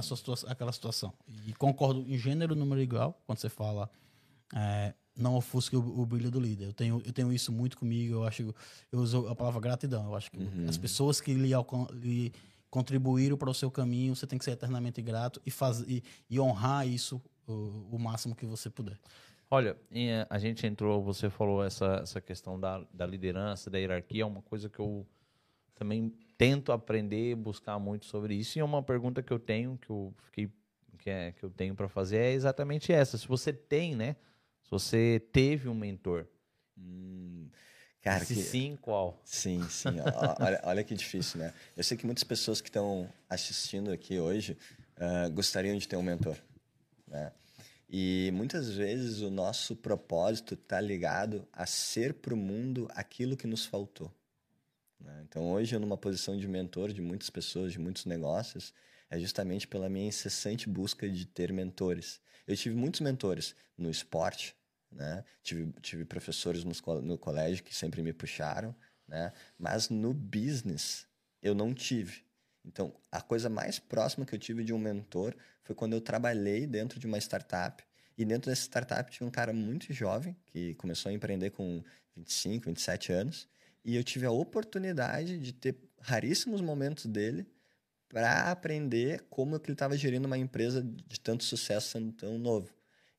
a 0.01 0.03
sua 0.03 0.17
situação, 0.17 0.51
aquela 0.51 0.73
situação. 0.73 1.13
E 1.47 1.53
concordo 1.55 2.05
em 2.09 2.19
gênero, 2.19 2.55
número 2.55 2.81
igual, 2.81 3.21
quando 3.27 3.39
você 3.39 3.49
fala 3.49 3.91
é, 4.55 4.95
não 5.17 5.37
ofusque 5.37 5.77
o, 5.77 6.01
o, 6.01 6.07
brilho 6.07 6.31
do 6.31 6.41
líder. 6.41 6.69
Eu 6.69 6.73
tenho, 6.73 7.03
eu 7.05 7.13
tenho 7.13 7.33
isso 7.33 7.53
muito 7.53 7.77
comigo, 7.77 8.15
eu 8.15 8.25
acho, 8.25 8.55
eu 8.91 8.99
uso 8.99 9.29
a 9.29 9.35
palavra 9.35 9.61
gratidão. 9.61 10.07
Eu 10.07 10.17
acho 10.17 10.31
que 10.31 10.39
uhum. 10.39 10.67
as 10.69 10.77
pessoas 10.77 11.21
que 11.21 11.33
lhe, 11.35 11.53
lhe 11.95 12.33
contribuíram 12.71 13.37
para 13.37 13.51
o 13.51 13.55
seu 13.55 13.71
caminho, 13.71 14.15
você 14.15 14.27
tem 14.27 14.39
que 14.39 14.45
ser 14.45 14.53
eternamente 14.53 15.03
grato 15.03 15.41
e, 15.45 15.51
faz, 15.51 15.81
e, 15.81 16.03
e 16.29 16.41
honrar 16.41 16.87
isso 16.87 17.21
o, 17.47 17.87
o, 17.93 17.99
máximo 17.99 18.35
que 18.35 18.47
você 18.47 18.71
puder. 18.71 18.99
Olha, 19.51 19.77
a 20.29 20.39
gente 20.39 20.65
entrou, 20.65 21.03
você 21.03 21.29
falou 21.29 21.65
essa, 21.65 22.01
essa 22.03 22.21
questão 22.21 22.59
da, 22.59 22.85
da 22.95 23.05
liderança, 23.05 23.69
da 23.69 23.79
hierarquia, 23.79 24.23
é 24.23 24.27
uma 24.27 24.43
coisa 24.43 24.69
que 24.69 24.79
eu 24.79 25.05
também 25.75 26.15
tento 26.41 26.73
aprender, 26.73 27.35
buscar 27.35 27.79
muito 27.79 28.07
sobre 28.07 28.35
isso. 28.35 28.59
E 28.59 28.63
uma 28.63 28.83
pergunta 28.83 29.23
que 29.23 29.31
eu 29.31 29.39
tenho, 29.39 29.77
que 29.77 29.91
eu 29.91 30.15
fiquei, 30.25 30.51
que, 30.97 31.11
é, 31.11 31.33
que 31.33 31.45
eu 31.45 31.51
tenho 31.51 31.75
para 31.75 31.87
fazer 31.87 32.17
é 32.17 32.33
exatamente 32.33 32.91
essa. 32.91 33.19
Se 33.19 33.29
você 33.29 33.53
tem, 33.53 33.95
né? 33.95 34.17
Se 34.63 34.71
você 34.71 35.23
teve 35.35 35.69
um 35.69 35.75
mentor. 35.75 36.27
Hum, 36.79 37.47
cara, 38.01 38.25
Se 38.25 38.35
que... 38.35 38.41
sim, 38.41 38.79
qual? 38.81 39.21
Sim, 39.23 39.69
sim. 39.69 39.91
olha, 40.41 40.61
olha 40.65 40.83
que 40.83 40.95
difícil, 40.95 41.41
né? 41.41 41.53
Eu 41.77 41.85
sei 41.85 41.95
que 41.95 42.07
muitas 42.07 42.25
pessoas 42.25 42.63
que 42.63 42.71
estão 42.71 43.07
assistindo 43.29 43.93
aqui 43.93 44.19
hoje 44.19 44.57
uh, 44.97 45.31
gostariam 45.33 45.77
de 45.77 45.87
ter 45.87 45.97
um 45.97 46.03
mentor, 46.03 46.39
né? 47.07 47.33
E 47.87 48.31
muitas 48.33 48.71
vezes 48.71 49.21
o 49.21 49.31
nosso 49.31 49.77
propósito 49.77 50.55
está 50.55 50.81
ligado 50.81 51.47
a 51.53 51.67
ser 51.67 52.15
para 52.15 52.33
o 52.33 52.37
mundo 52.37 52.89
aquilo 52.95 53.37
que 53.37 53.47
nos 53.47 53.67
faltou. 53.67 54.11
Né? 55.01 55.25
Então, 55.29 55.51
hoje, 55.51 55.75
eu 55.75 55.81
numa 55.81 55.97
posição 55.97 56.37
de 56.37 56.47
mentor 56.47 56.93
de 56.93 57.01
muitas 57.01 57.31
pessoas, 57.31 57.73
de 57.73 57.79
muitos 57.79 58.05
negócios, 58.05 58.75
é 59.09 59.19
justamente 59.19 59.67
pela 59.67 59.89
minha 59.89 60.07
incessante 60.07 60.69
busca 60.69 61.09
de 61.09 61.27
ter 61.27 61.53
mentores. 61.53 62.21
Eu 62.47 62.57
tive 62.57 62.75
muitos 62.75 63.01
mentores 63.01 63.57
no 63.77 63.91
esporte, 63.91 64.55
né? 64.91 65.25
tive, 65.43 65.73
tive 65.81 66.05
professores 66.05 66.65
no, 66.65 67.19
colégio 67.19 67.65
que 67.65 67.75
sempre 67.75 68.03
me 68.03 68.13
puxaram, 68.13 68.75
né? 69.07 69.33
mas 69.59 69.89
no 69.89 70.13
business 70.13 71.07
eu 71.43 71.55
não 71.55 71.75
tive. 71.75 72.25
Então, 72.65 72.95
a 73.11 73.21
coisa 73.21 73.49
mais 73.49 73.79
próxima 73.79 74.27
que 74.27 74.35
eu 74.35 74.39
tive 74.39 74.63
de 74.63 74.73
um 74.73 74.79
mentor 74.79 75.35
foi 75.65 75.75
quando 75.75 75.95
eu 75.95 76.01
trabalhei 76.01 76.67
dentro 76.67 77.01
de 77.01 77.07
uma 77.07 77.19
startup. 77.19 77.83
E 78.19 78.25
dentro 78.25 78.51
dessa 78.51 78.63
startup 78.63 79.11
tinha 79.11 79.27
um 79.27 79.31
cara 79.31 79.53
muito 79.53 79.93
jovem, 79.93 80.37
que 80.47 80.75
começou 80.75 81.09
a 81.09 81.13
empreender 81.13 81.51
com 81.51 81.83
25, 82.15 82.67
27 82.67 83.13
anos. 83.13 83.49
E 83.85 83.97
eu 83.97 84.05
tive 84.05 84.27
a 84.27 84.31
oportunidade 84.31 85.39
de 85.39 85.53
ter 85.53 85.77
raríssimos 86.01 86.61
momentos 86.61 87.07
dele 87.07 87.47
para 88.09 88.51
aprender 88.51 89.25
como 89.31 89.59
que 89.59 89.69
ele 89.69 89.75
estava 89.75 89.97
gerindo 89.97 90.27
uma 90.27 90.37
empresa 90.37 90.83
de 90.83 91.21
tanto 91.21 91.45
sucesso 91.45 91.91
sendo 91.91 92.13
tão 92.13 92.39
novo. 92.39 92.71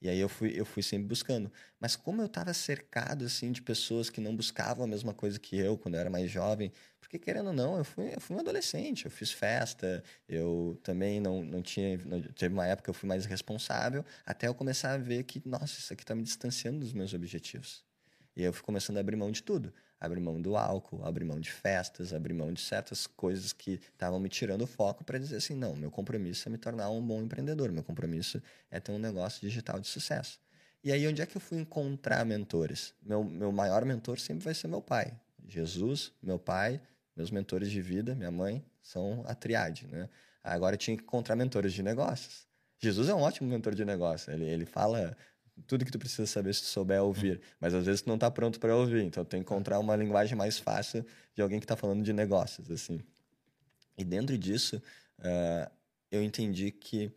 E 0.02 0.10
aí 0.10 0.20
eu 0.20 0.28
fui, 0.28 0.52
eu 0.60 0.66
fui 0.66 0.82
sempre 0.82 1.08
buscando. 1.08 1.52
Mas 1.80 1.96
como 1.96 2.22
eu 2.22 2.26
estava 2.26 2.54
cercado 2.54 3.24
assim 3.24 3.52
de 3.52 3.62
pessoas 3.62 4.10
que 4.10 4.20
não 4.20 4.36
buscavam 4.36 4.84
a 4.84 4.88
mesma 4.88 5.14
coisa 5.14 5.40
que 5.40 5.58
eu 5.58 5.78
quando 5.78 5.94
eu 5.94 6.02
era 6.02 6.10
mais 6.10 6.30
jovem, 6.30 6.72
porque 7.00 7.20
querendo 7.20 7.48
ou 7.48 7.54
não, 7.54 7.78
eu 7.78 7.86
fui, 7.86 8.14
eu 8.16 8.20
fui 8.20 8.36
um 8.36 8.40
adolescente, 8.40 9.06
eu 9.06 9.12
fiz 9.12 9.32
festa, 9.32 10.04
eu 10.28 10.80
também 10.84 11.20
não, 11.20 11.44
não 11.44 11.62
tinha, 11.62 11.98
não, 12.00 12.22
teve 12.22 12.54
uma 12.54 12.66
época 12.66 12.86
que 12.86 12.90
eu 12.90 12.94
fui 12.96 13.08
mais 13.08 13.26
responsável, 13.26 14.04
até 14.26 14.48
eu 14.48 14.56
começar 14.56 14.94
a 14.94 14.98
ver 14.98 15.24
que, 15.24 15.42
nossa, 15.46 15.80
isso 15.80 15.94
aqui 15.94 16.04
está 16.04 16.16
me 16.16 16.24
distanciando 16.24 16.80
dos 16.80 16.94
meus 16.94 17.14
objetivos. 17.14 17.86
E 18.36 18.42
aí 18.42 18.48
eu 18.48 18.54
fui 18.54 18.64
começando 18.64 18.98
a 18.98 19.02
abrir 19.02 19.16
mão 19.16 19.32
de 19.32 19.44
tudo 19.44 19.72
abrir 20.02 20.20
mão 20.20 20.42
do 20.42 20.58
álcool, 20.58 21.06
abrir 21.06 21.24
mão 21.24 21.40
de 21.40 21.52
festas, 21.52 22.12
abrir 22.12 22.34
mão 22.34 22.52
de 22.52 22.60
certas 22.60 23.06
coisas 23.06 23.54
que 23.54 23.80
estavam 23.94 24.20
me 24.20 24.28
tirando 24.28 24.64
o 24.64 24.68
foco 24.68 25.04
para 25.04 25.20
dizer 25.20 25.36
assim, 25.36 25.54
não, 25.54 25.76
meu 25.76 25.92
compromisso 25.92 26.50
é 26.50 26.52
me 26.52 26.58
tornar 26.58 26.90
um 26.90 27.06
bom 27.06 27.22
empreendedor, 27.22 27.72
meu 27.72 27.84
compromisso 27.84 28.42
é 28.72 28.80
ter 28.80 28.92
um 28.92 28.98
negócio 28.98 29.40
digital 29.40 29.80
de 29.80 29.88
sucesso. 29.88 30.40
E 30.84 30.92
aí, 30.92 31.08
onde 31.08 31.22
é 31.22 31.28
que 31.28 31.38
eu 31.38 31.42
fui 31.42 31.60
encontrar 31.60 32.26
mentores? 32.26 32.96
Meu, 33.04 33.24
meu 33.24 33.52
maior 33.52 33.86
mentor 33.86 34.20
sempre 34.20 34.44
vai 34.44 34.56
ser 34.56 34.68
meu 34.68 34.82
pai. 34.82 35.14
Jesus, 35.48 36.12
meu 36.24 36.40
pai, 36.40 36.82
meus 37.16 37.30
mentores 37.30 37.70
de 37.70 37.80
vida, 37.80 38.16
minha 38.16 38.32
mãe, 38.32 38.66
são 38.82 39.24
a 39.28 39.36
triade, 39.36 39.86
né? 39.86 40.10
Agora 40.44 40.74
eu 40.74 40.80
tinha 40.80 40.98
que 40.98 41.04
encontrar 41.04 41.36
mentores 41.36 41.72
de 41.74 41.84
negócios. 41.84 42.48
Jesus 42.80 43.10
é 43.10 43.14
um 43.14 43.22
ótimo 43.22 43.48
mentor 43.48 43.76
de 43.76 43.86
negócio. 43.86 44.34
Ele, 44.34 44.46
ele 44.46 44.66
fala 44.66 45.16
tudo 45.68 45.86
que 45.86 45.92
tu 45.92 46.00
precisa 46.00 46.26
saber 46.26 46.54
se 46.54 46.62
tu 46.62 46.68
souber 46.68 47.02
ouvir. 47.02 47.42
Mas 47.60 47.74
às 47.74 47.86
vezes 47.86 48.02
tu 48.02 48.08
não 48.08 48.16
está 48.16 48.30
pronto 48.30 48.60
para 48.60 48.76
ouvir, 48.76 49.04
então 49.04 49.24
tem 49.24 49.42
que 49.42 49.46
encontrar 49.46 49.80
uma 49.80 49.96
linguagem 49.96 50.38
mais 50.38 50.58
fácil 50.58 51.06
de 51.36 51.42
alguém 51.42 51.60
que 51.60 51.66
está 51.66 51.76
falando 51.76 52.04
de 52.04 52.14
negócios, 52.14 52.70
assim. 52.70 53.02
E 53.98 54.04
dentro 54.04 54.38
disso, 54.38 54.82
uh, 55.20 55.72
eu 56.12 56.24
entendi 56.24 56.72
que 56.72 57.12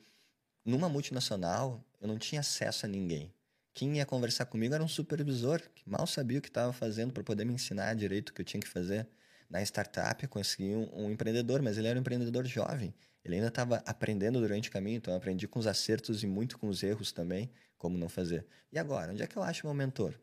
numa 0.65 0.89
multinacional 0.89 1.85
eu 2.01 2.09
não 2.09 2.19
tinha 2.19 2.41
acesso 2.41 2.87
a 2.87 2.89
ninguém. 2.89 3.33
Quem 3.73 3.97
ia 3.97 4.07
conversar 4.07 4.47
comigo 4.47 4.75
era 4.75 4.85
um 4.85 4.89
supervisor 4.89 5.61
que 5.75 5.89
mal 5.89 6.07
sabia 6.07 6.39
o 6.39 6.43
que 6.43 6.49
estava 6.49 6.73
fazendo 6.73 7.13
para 7.13 7.25
poder 7.25 7.45
me 7.45 7.53
ensinar 7.53 7.95
direito 7.95 8.29
o 8.29 8.33
que 8.33 8.41
eu 8.41 8.45
tinha 8.45 8.61
que 8.61 8.69
fazer. 8.69 9.09
Na 9.51 9.61
startup 9.63 10.23
eu 10.23 10.29
consegui 10.29 10.75
um, 10.75 11.07
um 11.07 11.11
empreendedor, 11.11 11.61
mas 11.61 11.77
ele 11.77 11.89
era 11.89 11.99
um 11.99 12.01
empreendedor 12.01 12.47
jovem. 12.47 12.95
Ele 13.25 13.37
ainda 13.37 13.49
estava 13.49 13.77
aprendendo 13.87 14.41
durante 14.41 14.69
o 14.69 14.73
caminho, 14.73 14.99
então 14.99 15.15
eu 15.15 15.19
aprendi 15.19 15.49
com 15.49 15.59
os 15.59 15.67
acertos 15.67 16.23
e 16.23 16.27
muito 16.27 16.59
com 16.59 16.69
os 16.69 16.83
erros 16.83 17.11
também 17.11 17.51
como 17.79 17.97
não 17.97 18.09
fazer. 18.09 18.47
E 18.71 18.79
agora, 18.79 19.13
onde 19.13 19.23
é 19.23 19.27
que 19.27 19.37
eu 19.37 19.43
acho 19.43 19.67
meu 19.67 19.75
mentor? 19.75 20.15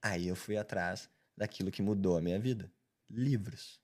Aí 0.00 0.28
eu 0.28 0.36
fui 0.36 0.56
atrás 0.56 1.08
daquilo 1.36 1.70
que 1.70 1.82
mudou 1.82 2.16
a 2.16 2.20
minha 2.20 2.38
vida: 2.38 2.70
livros. 3.10 3.80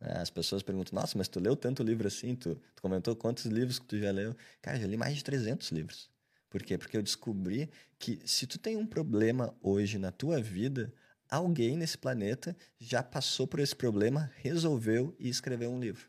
É, 0.00 0.18
as 0.18 0.30
pessoas 0.30 0.62
perguntam: 0.62 0.98
Nossa, 0.98 1.16
mas 1.16 1.28
tu 1.28 1.40
leu 1.40 1.56
tanto 1.56 1.82
livro 1.82 2.06
assim? 2.06 2.34
Tu, 2.34 2.54
tu 2.74 2.82
comentou 2.82 3.14
quantos 3.14 3.46
livros 3.46 3.78
que 3.78 3.86
tu 3.86 3.98
já 3.98 4.10
leu? 4.10 4.34
Cara, 4.60 4.78
já 4.78 4.86
li 4.86 4.96
mais 4.96 5.16
de 5.16 5.24
300 5.24 5.70
livros. 5.70 6.10
Por 6.48 6.62
quê? 6.62 6.78
Porque 6.78 6.96
eu 6.96 7.02
descobri 7.02 7.70
que 7.98 8.20
se 8.24 8.46
tu 8.46 8.58
tem 8.58 8.76
um 8.76 8.86
problema 8.86 9.54
hoje 9.60 9.98
na 9.98 10.12
tua 10.12 10.40
vida, 10.40 10.92
alguém 11.28 11.76
nesse 11.76 11.98
planeta 11.98 12.56
já 12.78 13.02
passou 13.02 13.46
por 13.46 13.60
esse 13.60 13.74
problema, 13.74 14.30
resolveu 14.36 15.14
e 15.18 15.28
escreveu 15.28 15.70
um 15.70 15.80
livro. 15.80 16.08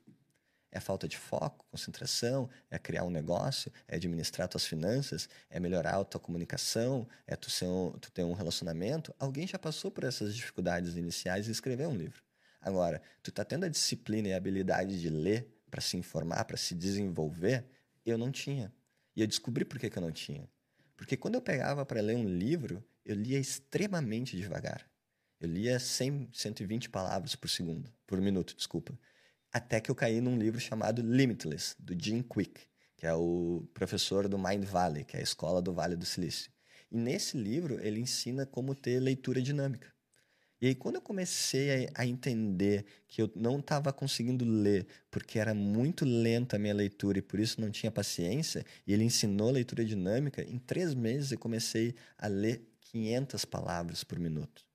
É 0.72 0.80
falta 0.80 1.08
de 1.08 1.18
foco, 1.18 1.66
concentração, 1.72 2.50
é 2.70 2.78
criar 2.78 3.04
um 3.04 3.10
negócio, 3.10 3.72
é 3.88 3.96
administrar 3.96 4.48
tuas 4.48 4.66
finanças, 4.66 5.30
é 5.50 5.60
melhorar 5.60 5.96
a 6.00 6.04
tua 6.04 6.20
comunicação, 6.20 7.08
é 7.26 7.36
tu, 7.36 7.50
ser 7.50 7.66
um, 7.66 7.92
tu 7.94 8.12
ter 8.12 8.24
um 8.24 8.34
relacionamento. 8.34 9.14
Alguém 9.18 9.48
já 9.48 9.58
passou 9.58 9.90
por 9.90 10.04
essas 10.04 10.36
dificuldades 10.36 10.96
iniciais 10.96 11.48
e 11.48 11.52
escreveu 11.52 11.90
um 11.90 11.96
livro. 11.96 12.22
Agora, 12.60 13.02
tu 13.24 13.32
tá 13.32 13.46
tendo 13.46 13.66
a 13.66 13.70
disciplina 13.70 14.28
e 14.28 14.34
a 14.34 14.38
habilidade 14.38 15.00
de 15.00 15.10
ler 15.10 15.48
para 15.72 15.82
se 15.82 15.96
informar, 15.96 16.44
para 16.46 16.58
se 16.58 16.76
desenvolver? 16.76 17.66
Eu 18.06 18.18
não 18.18 18.32
tinha. 18.32 18.74
E 19.16 19.22
eu 19.22 19.28
descobri 19.28 19.64
por 19.64 19.80
que, 19.80 19.90
que 19.90 19.98
eu 19.98 20.02
não 20.02 20.12
tinha. 20.12 20.50
Porque 20.96 21.16
quando 21.16 21.36
eu 21.36 21.42
pegava 21.42 21.86
para 21.86 22.02
ler 22.02 22.16
um 22.16 22.28
livro, 22.28 22.84
eu 23.06 23.16
lia 23.16 23.40
extremamente 23.40 24.36
devagar. 24.36 24.86
Eu 25.40 25.48
lia 25.48 25.80
100, 25.80 26.30
120 26.34 26.90
palavras 26.90 27.36
por 27.36 27.50
segundo, 27.50 27.94
por 28.06 28.20
minuto, 28.20 28.56
desculpa. 28.56 28.98
Até 29.52 29.80
que 29.80 29.90
eu 29.90 29.96
caí 29.96 30.20
num 30.20 30.38
livro 30.38 30.60
chamado 30.60 31.02
Limitless, 31.02 31.76
do 31.80 31.96
Jim 31.98 32.22
Quick, 32.22 32.62
que 32.98 33.06
é 33.06 33.14
o 33.14 33.68
professor 33.74 34.28
do 34.28 34.38
Mind 34.38 34.66
Valley, 34.66 35.06
que 35.06 35.16
é 35.16 35.20
a 35.20 35.24
escola 35.24 35.62
do 35.62 35.74
Vale 35.74 35.96
do 35.96 36.06
Silício. 36.06 36.52
E 36.92 36.98
nesse 36.98 37.38
livro 37.38 37.80
ele 37.80 38.00
ensina 38.00 38.46
como 38.46 38.76
ter 38.76 39.00
leitura 39.00 39.42
dinâmica. 39.42 39.94
E 40.60 40.68
aí, 40.68 40.76
quando 40.76 40.96
eu 40.96 41.02
comecei 41.02 41.88
a, 41.94 42.06
entender 42.06 42.84
que 43.08 43.22
eu 43.22 43.32
não 43.36 43.60
estava 43.60 43.94
conseguindo 43.94 44.44
ler 44.44 44.88
porque 45.12 45.38
era 45.38 45.54
muito 45.54 46.04
lenta 46.04 46.56
a 46.56 46.60
minha 46.60 46.74
leitura 46.74 47.20
e 47.20 47.22
por 47.22 47.40
isso 47.40 47.62
não 47.62 47.70
tinha 47.70 47.92
paciência, 47.92 48.66
e 48.86 48.92
ele 48.92 49.04
ensinou 49.04 49.52
leitura 49.52 49.86
dinâmica, 49.86 50.42
em 50.42 50.58
três 50.58 50.96
meses 50.96 51.32
eu 51.32 51.38
comecei 51.38 51.94
a 52.18 52.28
ler 52.28 52.68
500 52.82 53.46
palavras 53.46 54.04
por 54.04 54.18
minuto 54.18 54.67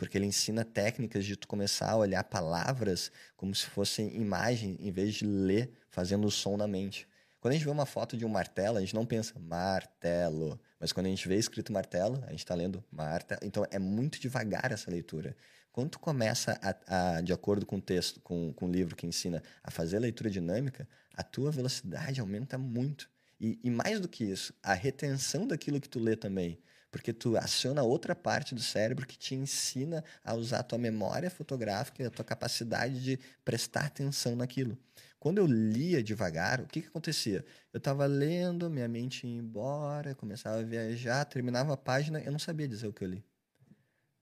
porque 0.00 0.16
ele 0.16 0.24
ensina 0.24 0.64
técnicas 0.64 1.26
de 1.26 1.36
tu 1.36 1.46
começar 1.46 1.90
a 1.90 1.96
olhar 1.96 2.24
palavras 2.24 3.12
como 3.36 3.54
se 3.54 3.66
fossem 3.66 4.16
imagem, 4.16 4.78
em 4.80 4.90
vez 4.90 5.12
de 5.12 5.26
ler 5.26 5.70
fazendo 5.90 6.26
o 6.26 6.30
som 6.30 6.56
na 6.56 6.66
mente. 6.66 7.06
Quando 7.38 7.52
a 7.52 7.54
gente 7.54 7.66
vê 7.66 7.70
uma 7.70 7.84
foto 7.84 8.16
de 8.16 8.24
um 8.24 8.28
martelo, 8.30 8.78
a 8.78 8.80
gente 8.80 8.94
não 8.94 9.04
pensa 9.04 9.38
martelo, 9.38 10.58
mas 10.80 10.90
quando 10.90 11.04
a 11.04 11.10
gente 11.10 11.28
vê 11.28 11.36
escrito 11.36 11.70
martelo, 11.70 12.18
a 12.26 12.30
gente 12.30 12.38
está 12.38 12.54
lendo 12.54 12.82
martelo. 12.90 13.42
Então 13.44 13.66
é 13.70 13.78
muito 13.78 14.18
devagar 14.18 14.72
essa 14.72 14.90
leitura. 14.90 15.36
Quando 15.70 15.90
tu 15.90 15.98
começa, 15.98 16.58
a, 16.62 17.16
a, 17.16 17.20
de 17.20 17.34
acordo 17.34 17.66
com 17.66 17.76
o 17.76 17.82
texto, 17.82 18.22
com, 18.22 18.54
com 18.54 18.68
o 18.68 18.72
livro 18.72 18.96
que 18.96 19.06
ensina, 19.06 19.42
a 19.62 19.70
fazer 19.70 19.98
a 19.98 20.00
leitura 20.00 20.30
dinâmica, 20.30 20.88
a 21.12 21.22
tua 21.22 21.50
velocidade 21.50 22.22
aumenta 22.22 22.56
muito. 22.56 23.10
E, 23.38 23.60
e 23.62 23.68
mais 23.68 24.00
do 24.00 24.08
que 24.08 24.24
isso, 24.24 24.54
a 24.62 24.72
retenção 24.72 25.46
daquilo 25.46 25.78
que 25.78 25.90
tu 25.90 25.98
lê 25.98 26.16
também 26.16 26.58
porque 26.90 27.12
tu 27.12 27.36
aciona 27.36 27.82
outra 27.82 28.14
parte 28.14 28.54
do 28.54 28.60
cérebro 28.60 29.06
que 29.06 29.16
te 29.16 29.34
ensina 29.34 30.04
a 30.24 30.34
usar 30.34 30.60
a 30.60 30.62
tua 30.62 30.78
memória 30.78 31.30
fotográfica 31.30 32.02
e 32.02 32.06
a 32.06 32.10
tua 32.10 32.24
capacidade 32.24 33.02
de 33.02 33.18
prestar 33.44 33.86
atenção 33.86 34.34
naquilo. 34.34 34.76
Quando 35.18 35.38
eu 35.38 35.46
lia 35.46 36.02
devagar, 36.02 36.60
o 36.60 36.66
que, 36.66 36.80
que 36.80 36.88
acontecia? 36.88 37.44
Eu 37.72 37.78
estava 37.78 38.06
lendo, 38.06 38.70
minha 38.70 38.88
mente 38.88 39.26
ia 39.26 39.38
embora, 39.38 40.14
começava 40.14 40.60
a 40.60 40.62
viajar, 40.62 41.24
terminava 41.26 41.74
a 41.74 41.76
página, 41.76 42.20
eu 42.20 42.32
não 42.32 42.38
sabia 42.38 42.66
dizer 42.66 42.88
o 42.88 42.92
que 42.92 43.04
eu 43.04 43.08
li. 43.08 43.24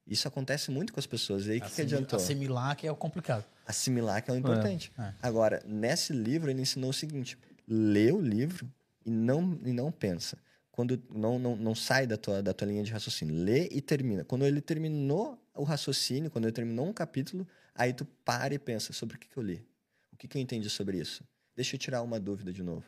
Isso 0.07 0.27
acontece 0.27 0.71
muito 0.71 0.93
com 0.93 0.99
as 0.99 1.07
pessoas. 1.07 1.47
E 1.47 1.53
aí, 1.53 1.59
o 1.59 1.63
que, 1.63 1.71
que 1.71 1.83
adiantou? 1.83 2.19
Assimilar 2.19 2.77
que 2.77 2.87
é 2.87 2.91
o 2.91 2.97
complicado. 2.97 3.45
Assimilar 3.67 4.23
que 4.23 4.31
é 4.31 4.35
o 4.35 4.37
importante. 4.37 4.91
É, 4.99 5.03
é. 5.03 5.15
Agora, 5.23 5.63
nesse 5.67 6.15
livro, 6.15 6.51
ele 6.51 6.63
ensinou 6.63 6.91
o 6.91 6.95
seguinte: 6.95 7.39
lê 7.67 8.11
o 8.11 8.21
livro 8.21 8.69
e 9.05 9.11
não, 9.11 9.61
e 9.65 9.73
não 9.73 9.93
pensa 9.93 10.39
quando 10.79 11.03
não, 11.11 11.41
não, 11.41 11.57
não 11.57 11.75
sai 11.75 12.07
da 12.07 12.17
tua, 12.17 12.41
da 12.41 12.55
tua 12.55 12.69
linha 12.69 12.85
de 12.85 12.93
raciocínio. 12.93 13.35
Lê 13.35 13.67
e 13.73 13.81
termina. 13.81 14.23
Quando 14.23 14.47
ele 14.47 14.61
terminou 14.61 15.37
o 15.53 15.65
raciocínio, 15.65 16.31
quando 16.31 16.45
ele 16.45 16.53
terminou 16.53 16.87
um 16.87 16.93
capítulo, 16.93 17.45
aí 17.75 17.93
tu 17.93 18.05
para 18.25 18.55
e 18.55 18.61
pensa 18.61 18.93
sobre 18.93 19.17
o 19.17 19.19
que, 19.19 19.27
que 19.27 19.37
eu 19.37 19.43
li. 19.43 19.67
O 20.13 20.17
que, 20.17 20.29
que 20.29 20.39
eu 20.39 20.41
entendi 20.41 20.71
sobre 20.71 20.97
isso? 20.97 21.25
Deixa 21.57 21.75
eu 21.75 21.81
tirar 21.81 22.01
uma 22.03 22.21
dúvida 22.21 22.53
de 22.53 22.63
novo. 22.63 22.85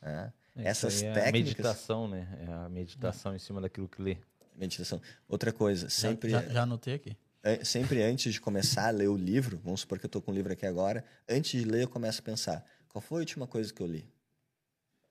É. 0.00 0.30
Essas 0.54 1.02
é 1.02 1.12
técnicas... 1.12 1.26
A 1.26 1.72
meditação, 1.72 2.06
né? 2.06 2.28
É 2.46 2.52
a 2.52 2.68
meditação 2.68 3.32
é. 3.32 3.34
em 3.34 3.40
cima 3.40 3.60
daquilo 3.60 3.88
que 3.88 4.00
lê. 4.00 4.16
Meditação. 4.54 5.02
Outra 5.28 5.52
coisa, 5.52 5.90
sempre... 5.90 6.30
Já, 6.30 6.40
já, 6.40 6.48
já 6.50 6.62
anotei 6.62 6.94
aqui. 6.94 7.16
Sempre 7.64 8.00
antes 8.04 8.32
de 8.32 8.40
começar 8.40 8.86
a 8.86 8.90
ler 8.90 9.08
o 9.08 9.16
livro, 9.16 9.60
vamos 9.64 9.80
supor 9.80 9.98
que 9.98 10.06
eu 10.06 10.08
estou 10.08 10.22
com 10.22 10.30
o 10.30 10.34
livro 10.34 10.52
aqui 10.52 10.66
agora, 10.66 11.04
antes 11.28 11.60
de 11.60 11.68
ler 11.68 11.82
eu 11.82 11.88
começo 11.88 12.20
a 12.20 12.22
pensar, 12.22 12.64
qual 12.88 13.02
foi 13.02 13.18
a 13.18 13.22
última 13.22 13.44
coisa 13.44 13.74
que 13.74 13.82
eu 13.82 13.88
li? 13.88 14.08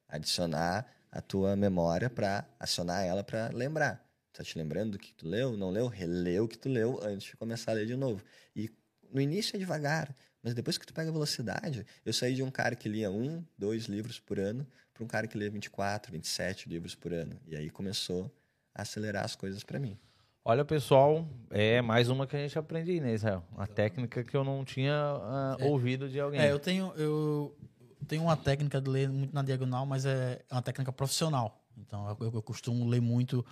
Adicionar 0.07 0.89
a 1.14 1.22
tua 1.22 1.55
memória 1.55 2.09
para 2.09 2.43
acionar 2.59 3.05
ela 3.05 3.24
para 3.24 3.49
lembrar. 3.49 4.03
Tá 4.34 4.43
te 4.43 4.57
lembrando 4.57 4.93
do 4.93 4.99
que 4.99 5.14
tu 5.14 5.28
leu? 5.28 5.55
Não 5.55 5.70
leu? 5.70 5.88
Releu 5.88 6.45
o 6.45 6.47
que 6.47 6.57
tu 6.57 6.68
leu 6.68 6.99
antes 7.03 7.28
de 7.28 7.38
começar 7.38 7.72
a 7.72 7.76
ler 7.76 7.86
de 7.86 7.95
novo. 7.95 8.24
E 8.55 8.68
no 9.11 9.22
início 9.22 9.55
é 9.55 9.59
devagar, 9.59 10.14
mas 10.41 10.55
depois 10.55 10.76
que 10.76 10.88
tu 10.88 10.93
pega 10.93 11.09
a 11.09 11.14
velocidade, 11.14 11.86
eu 12.03 12.11
saí 12.11 12.34
de 12.34 12.41
um 12.41 12.49
cara 12.49 12.76
que 12.76 12.89
lia 12.89 13.11
um, 13.11 13.45
dois 13.55 13.86
livros 13.86 14.20
por 14.20 14.39
ano 14.39 14.66
para 14.91 15.03
um 15.03 15.07
cara 15.07 15.28
que 15.28 15.38
lia 15.38 15.51
24, 15.51 16.11
27 16.11 16.68
livros 16.68 16.95
por 16.95 17.14
ano. 17.14 17.39
E 17.45 17.55
aí 17.55 17.70
começou 17.70 18.36
a 18.74 18.82
acelerar 18.82 19.24
as 19.24 19.36
coisas 19.36 19.64
para 19.64 19.80
mim. 19.80 19.99
Olha, 20.45 20.66
pessoal, 20.66 21.26
é 21.51 21.82
mais 21.82 22.09
uma 22.09 22.28
que 22.28 22.36
a 22.36 22.39
gente 22.39 22.57
aprende, 22.59 22.99
né, 22.99 23.14
Israel? 23.14 23.45
A 23.55 23.66
técnica 23.66 24.24
que 24.24 24.36
eu 24.36 24.43
não 24.43 24.66
tinha 24.66 24.93
uh, 24.93 25.61
é, 25.61 25.66
ouvido 25.66 26.09
de 26.09 26.20
alguém. 26.20 26.41
É, 26.41 26.51
eu 26.51 26.59
tenho, 26.59 26.91
eu, 26.97 27.55
tenho 28.04 28.24
uma 28.24 28.38
técnica 28.38 28.82
de 28.82 28.89
ler 28.89 29.10
muito 29.10 29.34
na 29.34 29.41
diagonal, 29.41 29.86
mas 29.86 30.06
é, 30.06 30.43
uma 30.51 30.62
técnica 30.62 30.91
profissional. 30.91 31.62
Então 31.78 32.16
eu, 32.20 32.32
eu 32.34 32.41
costumo 32.41 32.88
ler 32.88 33.01
muito, 33.01 33.45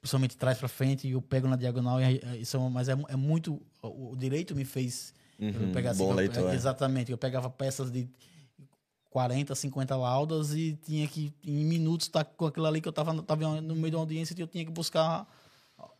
principalmente 0.00 0.36
trás 0.36 0.58
para 0.58 0.68
frente, 0.68 1.06
e 1.08 1.12
eu 1.12 1.22
pego 1.22 1.48
na 1.48 1.56
diagonal. 1.56 2.00
E, 2.00 2.40
isso, 2.40 2.56
é 2.56 2.68
mas 2.68 2.88
é, 2.88 2.96
é 3.08 3.16
muito. 3.16 3.60
O 3.82 4.14
direito 4.16 4.54
me 4.54 4.64
fez 4.64 5.14
uhum, 5.38 5.72
pegar 5.72 5.90
assim, 5.90 5.98
bom 5.98 6.10
eu, 6.10 6.16
leitor. 6.16 6.50
É, 6.50 6.54
exatamente. 6.54 7.10
Eu 7.10 7.18
pegava 7.18 7.50
peças 7.50 7.90
de 7.90 8.08
40, 9.10 9.54
50 9.54 9.96
laudas 9.96 10.54
e 10.54 10.78
tinha 10.84 11.06
que, 11.06 11.32
em 11.44 11.64
minutos, 11.64 12.06
estar 12.06 12.24
com 12.24 12.46
aquilo 12.46 12.66
ali 12.66 12.80
que 12.80 12.88
eu 12.88 12.90
estava 12.90 13.22
tava 13.22 13.60
no 13.60 13.74
meio 13.76 13.90
de 13.90 13.96
uma 13.96 14.02
audiência 14.02 14.34
e 14.36 14.40
eu 14.40 14.46
tinha 14.46 14.64
que 14.64 14.72
buscar 14.72 15.26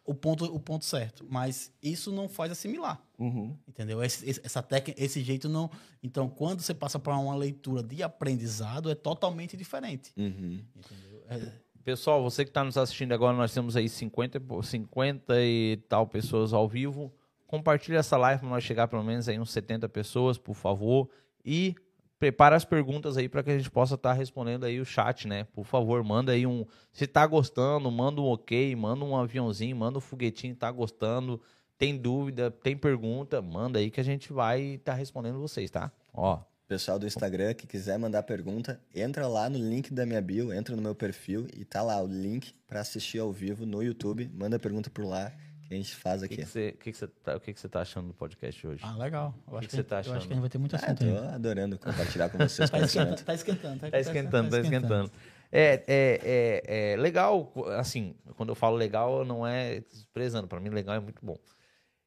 o 0.04 0.14
ponto, 0.14 0.44
o 0.44 0.60
ponto 0.60 0.84
certo. 0.84 1.24
Mas 1.28 1.72
isso 1.82 2.12
não 2.12 2.28
faz 2.28 2.52
assimilar. 2.52 3.00
Uhum. 3.18 3.56
Entendeu? 3.66 4.02
Esse, 4.02 4.28
esse- 4.28 4.40
essa 4.44 4.62
técnica, 4.62 5.02
esse 5.02 5.22
jeito 5.22 5.48
não. 5.48 5.70
Então, 6.02 6.28
quando 6.28 6.60
você 6.60 6.74
passa 6.74 6.98
para 6.98 7.16
uma 7.16 7.34
leitura 7.34 7.82
de 7.82 8.02
aprendizado, 8.02 8.90
é 8.90 8.94
totalmente 8.94 9.56
diferente. 9.56 10.12
Uhum. 10.16 10.62
Entendeu? 10.76 11.24
É- 11.28 11.64
Pessoal, 11.84 12.22
você 12.22 12.44
que 12.44 12.50
está 12.50 12.64
nos 12.64 12.78
assistindo 12.78 13.12
agora, 13.12 13.36
nós 13.36 13.52
temos 13.52 13.76
aí 13.76 13.88
50, 13.90 14.38
e 14.38 14.40
po- 14.40 14.62
50 14.62 15.34
e 15.42 15.76
tal 15.88 16.06
pessoas 16.06 16.54
ao 16.54 16.66
vivo. 16.66 17.12
Compartilha 17.46 17.98
essa 17.98 18.16
live 18.16 18.40
para 18.40 18.48
nós 18.48 18.64
chegar 18.64 18.88
pelo 18.88 19.04
menos 19.04 19.28
aí 19.28 19.38
uns 19.38 19.50
70 19.52 19.86
pessoas, 19.88 20.38
por 20.38 20.54
favor. 20.54 21.10
E 21.44 21.74
prepara 22.18 22.56
as 22.56 22.64
perguntas 22.64 23.16
aí 23.16 23.28
para 23.28 23.42
que 23.42 23.50
a 23.50 23.56
gente 23.56 23.70
possa 23.70 23.94
estar 23.94 24.12
respondendo 24.12 24.64
aí 24.64 24.80
o 24.80 24.84
chat, 24.84 25.26
né? 25.26 25.44
Por 25.52 25.64
favor, 25.64 26.02
manda 26.02 26.32
aí 26.32 26.46
um. 26.46 26.64
Se 26.92 27.06
tá 27.06 27.26
gostando, 27.26 27.90
manda 27.90 28.20
um 28.20 28.26
ok, 28.26 28.74
manda 28.76 29.04
um 29.04 29.16
aviãozinho, 29.16 29.76
manda 29.76 29.98
um 29.98 30.00
foguetinho, 30.00 30.54
tá 30.54 30.70
gostando. 30.70 31.40
Tem 31.76 31.96
dúvida, 31.96 32.50
tem 32.50 32.76
pergunta, 32.76 33.42
manda 33.42 33.78
aí 33.78 33.90
que 33.90 34.00
a 34.00 34.04
gente 34.04 34.32
vai 34.32 34.60
estar 34.74 34.94
respondendo 34.94 35.40
vocês, 35.40 35.70
tá? 35.70 35.90
Ó, 36.12 36.40
Pessoal 36.66 36.98
do 36.98 37.06
Instagram 37.06 37.52
que 37.52 37.66
quiser 37.66 37.98
mandar 37.98 38.22
pergunta, 38.22 38.80
entra 38.94 39.28
lá 39.28 39.50
no 39.50 39.58
link 39.58 39.92
da 39.92 40.06
minha 40.06 40.20
bio, 40.22 40.50
entra 40.50 40.74
no 40.74 40.80
meu 40.80 40.94
perfil 40.94 41.46
e 41.54 41.62
tá 41.62 41.82
lá 41.82 42.02
o 42.02 42.06
link 42.06 42.54
para 42.66 42.80
assistir 42.80 43.18
ao 43.18 43.30
vivo 43.30 43.66
no 43.66 43.82
YouTube. 43.82 44.30
Manda 44.32 44.58
pergunta 44.58 44.88
por 44.88 45.04
lá 45.04 45.30
que 45.68 45.74
a 45.74 45.76
gente 45.76 45.94
faz 45.96 46.22
o 46.22 46.28
que 46.28 46.34
aqui. 46.34 46.42
que 46.44 46.48
você 46.48 46.72
que 46.72 46.92
que 46.92 46.96
você 46.98 47.06
tá, 47.06 47.36
o 47.36 47.40
que 47.40 47.52
que 47.52 47.60
você 47.60 47.68
tá 47.68 47.80
achando 47.80 48.08
do 48.08 48.14
podcast 48.14 48.66
hoje? 48.66 48.82
Ah, 48.84 48.96
legal. 48.96 49.34
Eu 49.50 49.58
acho 49.58 49.68
que 49.68 49.76
você 49.76 49.82
tá 49.82 49.96
Eu 49.96 50.00
acho 50.00 50.10
achando? 50.10 50.20
que 50.26 50.32
a 50.32 50.34
gente 50.34 50.40
vai 50.40 50.50
ter 50.50 50.58
muito 50.58 50.76
Ah, 50.76 50.78
assunto 50.78 50.98
tô 50.98 51.04
ainda. 51.04 51.34
adorando 51.34 51.78
compartilhar 51.78 52.28
com 52.28 52.38
vocês 52.38 52.68
Tá 52.70 52.78
esquentando, 52.78 53.06
conhecimento. 53.06 53.24
tá 53.24 53.34
esquentando. 53.34 53.78
Tá 53.90 53.98
esquentando, 54.00 54.50
tá 54.50 54.60
esquentando. 54.60 55.10
É, 55.52 55.84
é, 55.86 56.62
é, 56.66 56.92
é 56.92 56.96
legal, 56.96 57.52
assim, 57.78 58.16
quando 58.36 58.48
eu 58.48 58.54
falo 58.56 58.76
legal, 58.76 59.24
não 59.24 59.46
é 59.46 59.80
desprezando. 59.80 60.48
Pra 60.48 60.58
mim, 60.60 60.68
legal 60.68 60.96
é 60.96 61.00
muito 61.00 61.24
bom. 61.24 61.36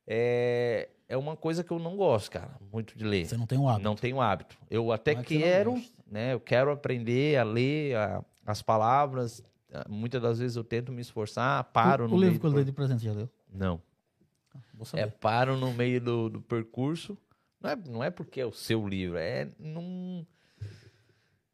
É, 0.06 0.90
é 1.08 1.18
uma 1.18 1.36
coisa 1.36 1.64
que 1.64 1.72
eu 1.72 1.80
não 1.80 1.96
gosto, 1.98 2.32
cara, 2.32 2.58
muito 2.72 2.98
de 2.98 3.04
ler. 3.06 3.26
Você 3.26 3.38
não 3.38 3.46
tem 3.46 3.58
o 3.58 3.68
hábito. 3.68 3.84
Não 3.84 3.96
tenho 3.96 4.22
hábito. 4.22 4.58
Eu 4.70 4.92
até 4.92 5.12
é 5.12 5.24
que 5.24 5.38
quero, 5.40 5.82
né? 6.10 6.34
Eu 6.34 6.40
quero 6.40 6.72
aprender 6.72 7.38
a 7.38 7.44
ler 7.44 7.96
a- 7.96 8.24
as 8.46 8.62
palavras. 8.62 9.44
Ah, 9.74 9.86
Muitas 9.90 10.22
das 10.22 10.40
vezes 10.40 10.56
eu 10.56 10.64
tento 10.64 10.92
me 10.92 11.02
esforçar, 11.02 11.64
paro 11.66 12.06
o, 12.06 12.08
no 12.08 12.16
o 12.16 12.20
livro 12.22 12.40
que 12.40 12.46
eu 12.46 12.52
dei 12.54 12.64
de 12.64 12.72
presente 12.72 13.04
já 13.04 13.12
leu? 13.12 13.30
Não. 13.58 13.82
É, 14.94 15.06
paro 15.08 15.58
no 15.58 15.74
meio 15.74 16.00
do, 16.00 16.30
do 16.30 16.42
percurso. 16.42 17.18
Não 17.60 17.70
é, 17.70 17.76
não 17.76 18.04
é 18.04 18.10
porque 18.12 18.40
é 18.40 18.46
o 18.46 18.52
seu 18.54 18.88
livro, 18.88 19.18
é 19.18 19.48
num. 19.60 20.26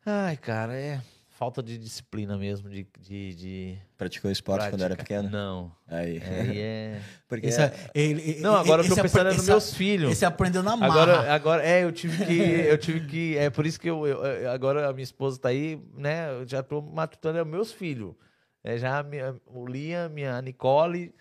Ai, 0.06 0.36
cara, 0.36 0.76
é 0.76 1.01
falta 1.30 1.64
de 1.64 1.78
disciplina 1.78 2.38
mesmo, 2.38 2.70
de. 2.70 2.86
de, 2.99 3.36
de 3.36 3.78
Praticou 3.97 4.30
esporte 4.30 4.70
quando 4.70 4.82
era 4.84 4.95
prática. 4.95 5.16
pequeno? 5.22 5.30
Não. 5.30 5.72
Aí. 5.88 6.22
Aí 6.22 6.60
é. 6.60 7.01
Porque 7.28 7.47
Esse 7.47 7.62
é- 7.62 7.74
ele- 7.95 8.41
Não, 8.41 8.56
agora 8.56 8.84
eu 8.84 8.89
tô 8.89 8.95
pensando 8.95 9.22
apre- 9.22 9.34
nos 9.36 9.43
esse 9.43 9.49
meus 9.49 9.74
filhos. 9.74 10.12
Esse 10.12 10.26
aprendeu 10.26 10.62
na 10.62 10.76
marra. 10.76 10.91
Agora, 10.93 11.34
agora, 11.34 11.64
é, 11.66 11.84
eu 11.86 11.91
tive 11.93 12.26
que. 12.26 12.34
Eu 12.41 12.78
tive 12.78 13.08
que. 13.08 13.38
É 13.38 13.49
por 13.49 13.66
isso 13.66 13.80
que 13.80 13.89
eu, 13.89 14.06
eu- 14.06 14.51
agora 14.51 14.89
a 14.89 14.93
minha 14.93 15.04
esposa 15.04 15.39
tá 15.39 15.49
aí, 15.49 15.82
né? 15.95 16.30
Eu 16.32 16.45
já 16.47 16.62
tô 16.62 16.82
matutando 16.82 17.38
é 17.39 17.41
os 17.41 17.47
meus 17.47 17.72
filhos. 17.72 18.14
É 18.62 18.78
já 18.78 18.99
a 18.99 19.04
minha, 19.04 19.36
o 19.45 19.66
Liam, 19.66 20.10
minha 20.10 20.41
Nicole, 20.41 21.14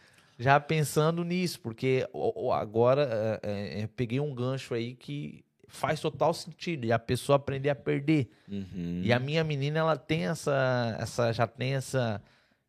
já 0.42 0.58
pensando 0.60 1.24
nisso, 1.24 1.60
porque 1.60 2.06
agora 2.52 3.40
é, 3.42 3.50
é, 3.50 3.80
é, 3.82 3.86
peguei 3.86 4.18
um 4.20 4.34
gancho 4.34 4.74
aí 4.74 4.94
que 4.94 5.44
faz 5.68 6.00
total 6.00 6.34
sentido. 6.34 6.84
E 6.84 6.92
a 6.92 6.98
pessoa 6.98 7.36
aprender 7.36 7.70
a 7.70 7.74
perder. 7.74 8.28
Uhum. 8.48 9.00
E 9.04 9.12
a 9.12 9.18
minha 9.18 9.42
menina, 9.44 9.78
ela 9.78 9.96
tem 9.96 10.26
essa. 10.26 10.96
essa 10.98 11.32
já 11.32 11.46
tem 11.46 11.74
essa. 11.74 12.20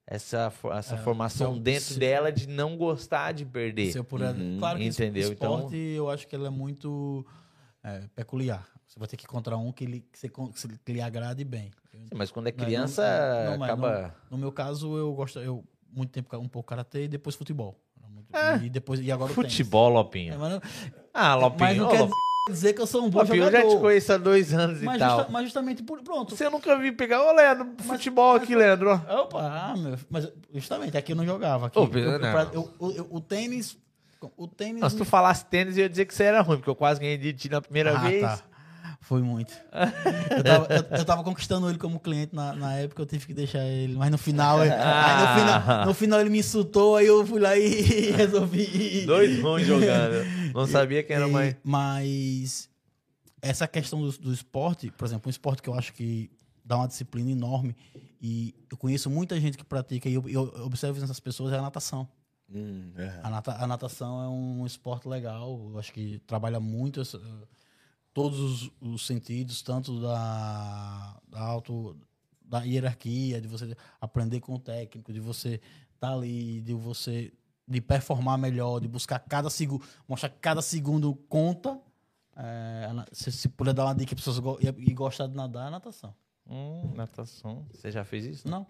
Essa, 0.05 0.51
essa 0.78 0.95
É, 0.95 0.97
formação 0.97 1.53
eu- 1.53 1.59
dentro 1.61 1.93
se- 1.93 1.99
dela 1.99 2.30
de 2.30 2.45
não 2.47 2.76
gostar 2.76 3.32
de 3.32 3.45
perder. 3.45 3.89
Se 3.93 3.97
eu 3.97 4.03
puder- 4.03 4.36
Uhum. 4.36 4.57
Claro 4.59 4.78
que 4.78 4.86
Entendeu? 4.86 5.32
esporte, 5.32 5.78
eu 5.78 6.09
acho 6.09 6.28
que 6.28 6.36
ele 6.36 6.45
é 6.45 6.49
muito 6.49 7.26
é, 7.82 8.03
peculiar. 8.13 8.67
Você 8.86 8.99
vai 8.99 9.07
ter 9.07 9.15
que 9.15 9.24
encontrar 9.24 9.57
um 9.57 9.71
que 9.71 9.86
lhe, 9.86 10.01
que 10.01 10.19
você 10.19 10.30
que 10.86 10.91
lhe 10.93 11.01
agrade 11.01 11.43
bem. 11.45 11.71
Sim, 11.89 12.05
Mas 12.13 12.30
quando 12.32 12.47
é 12.47 12.51
Não, 12.51 12.65
criança, 12.65 13.01
não, 13.45 13.51
não, 13.51 13.57
mas 13.59 13.69
acaba. 13.71 14.15
No 14.30 14.38
meu 14.38 14.51
caso, 14.51 14.95
eu 14.97 15.13
gosto, 15.13 15.39
eu 15.39 15.63
muito 15.96 16.10
tempo 16.12 16.36
um 16.38 16.48
pouco 16.48 16.68
karatê 16.70 17.06
e 17.06 17.08
depois 17.08 17.36
futebol. 17.36 17.80
É. 18.32 18.58
E 18.66 18.70
depois 18.70 19.00
e 19.00 19.12
agora. 19.12 19.32
Futebol, 19.32 19.91
É, 19.91 19.94
Lopinho. 19.94 20.39
mas 20.39 20.52
não, 20.54 20.62
Ah, 21.14 21.36
Lopinho. 21.36 21.60
mas 21.70 21.78
não 21.78 21.86
ô, 21.88 21.89
quer 21.91 22.00
Lopinho. 22.00 22.18
dizer 22.50 22.74
que 22.74 22.82
eu 22.82 22.88
sou 22.88 23.06
um 23.06 23.10
bom 23.10 23.20
Lopinho, 23.20 23.38
eu 23.44 23.46
jogador. 23.46 23.70
já 23.70 23.76
te 23.76 23.82
conheço 23.82 24.14
há 24.14 24.18
dois 24.18 24.54
anos 24.54 24.82
e 24.82 24.86
mas, 24.86 24.98
tal. 25.00 25.18
justa- 25.18 25.32
mas 25.32 25.44
justamente 25.44 25.84
por 25.84 26.02
pronto. 26.02 26.36
Você 26.36 26.50
nunca 26.50 26.76
vi 26.80 26.91
pegar. 26.91 27.22
Ô, 27.24 27.32
Leandro, 27.32 27.68
futebol 27.84 28.36
aqui, 28.36 28.56
Leandro. 28.56 28.91
Opa, 28.91 29.39
ah, 29.39 29.78
meu, 29.78 29.98
mas 30.10 30.28
justamente 30.54 30.98
aqui 30.98 31.12
eu 31.12 31.16
não 31.16 31.26
jogava. 31.26 31.68
Aqui, 31.68 31.78
Ô, 31.78 31.84
eu- 31.94 32.00
eu- 32.00 32.12
não. 32.20 32.32
pra- 32.32 32.50
eu- 32.54 32.74
eu- 32.82 32.91
eu- 32.91 33.08
o 33.12 33.22
tênis, 33.22 33.78
o 34.36 34.48
tênis. 34.48 34.82
Não, 34.82 34.89
se 34.89 34.98
tu 34.98 35.06
falasse 35.06 35.46
tênis, 35.46 35.78
eu 35.78 35.84
ia 35.84 35.89
dizer 35.89 36.06
que 36.06 36.14
você 36.16 36.24
era 36.24 36.41
ruim, 36.41 36.58
porque 36.58 36.70
eu 36.72 36.76
quase 36.76 37.00
ganhei 37.00 37.18
de 37.18 37.34
ti 37.34 37.50
na 37.50 37.62
primeira 37.62 37.96
Ah, 37.96 38.00
vez. 38.00 38.22
tá. 38.24 38.39
Foi 39.04 39.22
muito. 39.22 39.54
eu, 40.32 40.43
tava, 40.43 40.74
eu- 40.74 40.97
eu 40.99 41.06
tava 41.06 41.24
conquistando 41.24 41.70
ele 41.70 41.78
como 41.78 41.99
cliente 41.99 42.34
na, 42.34 42.54
na 42.56 42.74
época, 42.76 43.01
eu 43.01 43.06
tive 43.06 43.26
que 43.28 43.34
deixar 43.34 43.64
ele. 43.66 43.95
Mas 43.97 44.10
no 44.10 44.18
final, 44.18 44.60
aí 44.60 44.70
no 44.70 45.39
final, 45.39 45.86
no 45.88 45.93
final 45.93 46.22
ele 46.22 46.30
me 46.30 46.39
insultou, 46.39 46.95
aí 46.95 47.06
eu 47.08 47.26
fui 47.26 47.39
lá 47.39 47.58
e 47.58 48.12
resolvi. 48.16 49.06
Dois 49.06 49.41
ruins 49.41 49.68
jogando. 49.68 50.26
Não 50.54 50.66
sabia 50.66 51.04
quem 51.04 51.16
era 51.18 51.28
mais. 51.28 51.56
Mas 51.64 52.70
essa 53.41 53.68
questão 53.68 54.01
do, 54.01 54.12
do 54.18 54.34
esporte, 54.34 54.89
por 54.91 55.06
exemplo, 55.06 55.28
um 55.28 55.30
esporte 55.30 55.62
que 55.62 55.68
eu 55.70 55.74
acho 55.74 55.91
que 55.93 56.32
dá 56.64 56.78
uma 56.78 56.88
disciplina 56.88 57.30
enorme 57.30 57.76
e 58.22 58.56
eu 58.72 58.78
conheço 58.78 59.10
muita 59.10 59.38
gente 59.38 59.58
que 59.58 59.66
pratica 59.66 60.08
e 60.08 60.14
eu, 60.14 60.24
eu 60.30 60.43
observo 60.66 60.97
nessas 61.01 61.20
pessoas 61.20 61.51
é 61.51 61.58
a 61.58 61.62
natação. 61.62 62.08
Hum, 62.49 62.91
é. 62.95 63.20
A, 63.22 63.30
nata- 63.30 63.58
a 63.60 63.68
natação 63.68 64.24
é 64.24 64.30
um 64.30 64.66
esporte 64.66 65.10
legal, 65.10 65.72
eu 65.74 65.78
acho 65.78 65.91
que 65.91 66.20
trabalha 66.26 66.60
muito 66.62 67.01
essa- 67.01 67.20
todos 68.14 68.39
os, 68.39 68.72
os 68.82 69.05
sentidos, 69.05 69.61
tanto 69.61 69.99
da, 70.01 71.20
da 71.28 71.41
auto 71.41 71.97
da 72.45 72.61
hierarquia, 72.64 73.41
de 73.41 73.47
você 73.47 73.76
aprender 73.99 74.39
com 74.39 74.53
o 74.55 74.59
técnico, 74.59 75.11
de 75.11 75.20
você 75.20 75.59
estar 75.95 76.14
ali, 76.14 76.61
de 76.61 76.74
você 76.74 77.32
de 77.68 77.80
performar 77.80 78.38
melhor, 78.38 78.80
de 78.82 78.88
buscar 78.89 79.20
cada 79.20 79.49
segundo, 79.49 79.84
mostrar 80.07 80.30
que 80.30 80.38
cada 80.39 80.61
segundo 80.61 81.16
conta. 81.30 81.80
É, 82.36 82.89
se, 83.11 83.32
se 83.32 83.47
puder 83.47 83.74
dar 83.74 83.86
uma 83.86 83.93
dica 83.95 84.09
para 84.16 84.16
pessoas 84.24 84.38
e, 84.78 84.93
gostar 84.93 85.28
de 85.28 85.36
nadar, 85.36 85.68
é 85.68 85.72
natação. 85.72 86.14
Hum, 86.49 86.91
natação. 86.95 87.66
Você 87.72 87.89
já 87.91 88.03
fez 88.03 88.26
isso? 88.26 88.47
Não. 88.49 88.68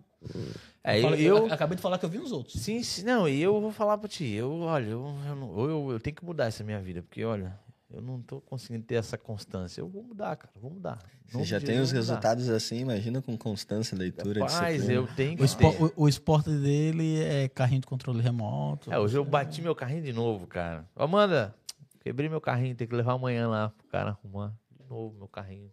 É, 0.84 1.00
eu, 1.02 1.16
eu- 1.16 1.46
a- 1.48 1.54
acabei 1.56 1.76
de 1.76 1.82
falar 1.82 1.98
que 1.98 2.06
eu 2.06 2.10
vi 2.10 2.20
nos 2.20 2.32
outros. 2.32 2.62
Sim, 2.62 2.84
sim, 2.84 3.04
não, 3.04 3.28
e 3.28 3.42
eu 3.42 3.60
vou 3.60 3.72
falar 3.72 3.98
pra 3.98 4.08
ti. 4.08 4.26
Eu, 4.26 4.60
olha, 4.60 4.86
eu, 4.86 5.16
eu, 5.26 5.70
eu, 5.70 5.92
eu 5.94 6.00
tenho 6.00 6.16
que 6.16 6.24
mudar 6.24 6.46
essa 6.46 6.64
minha 6.64 6.80
vida, 6.82 7.02
porque, 7.02 7.24
olha, 7.26 7.58
eu 7.94 8.02
não 8.02 8.22
tô 8.22 8.42
conseguindo 8.42 8.84
ter 8.86 8.96
essa 8.96 9.18
constância. 9.18 9.80
Eu 9.82 9.88
vou 9.88 10.04
mudar, 10.04 10.36
cara, 10.36 10.52
vou 10.60 10.72
mudar. 10.72 11.00
Você 11.28 11.44
já 11.46 11.60
tem 11.60 11.80
os 11.80 11.92
vou 11.92 12.00
mudar. 12.02 12.14
resultados 12.14 12.50
assim, 12.50 12.80
imagina 12.80 13.22
com 13.22 13.38
constância, 13.38 13.98
leitura, 13.98 14.42
Rapaz, 14.42 14.90
eu 14.90 15.08
tenho 15.16 15.34
O, 15.34 15.38
que 15.38 15.44
espo- 15.44 15.72
ter. 15.72 15.84
o- 15.84 15.94
o 16.04 16.08
esporte 16.10 16.50
dele 16.50 17.22
é 17.24 17.48
carrinho 17.50 17.82
de 17.82 17.88
controle 17.88 18.22
remoto. 18.22 18.92
É, 18.92 19.00
hoje 19.00 19.18
eu 19.18 19.24
bati 19.24 19.62
meu 19.62 19.76
carrinho 19.76 20.02
de 20.04 20.12
novo, 20.14 20.46
cara. 20.48 20.88
Amanda, 20.96 21.56
quebrei 22.02 22.28
meu 22.30 22.42
carrinho, 22.42 22.76
tem 22.76 22.88
que 22.88 22.96
levar 22.96 23.14
amanhã 23.14 23.48
lá 23.48 23.70
pro 23.70 23.88
cara 23.88 24.10
arrumar 24.12 24.54
de 24.72 24.84
novo 24.90 25.16
meu 25.18 25.28
carrinho. 25.28 25.72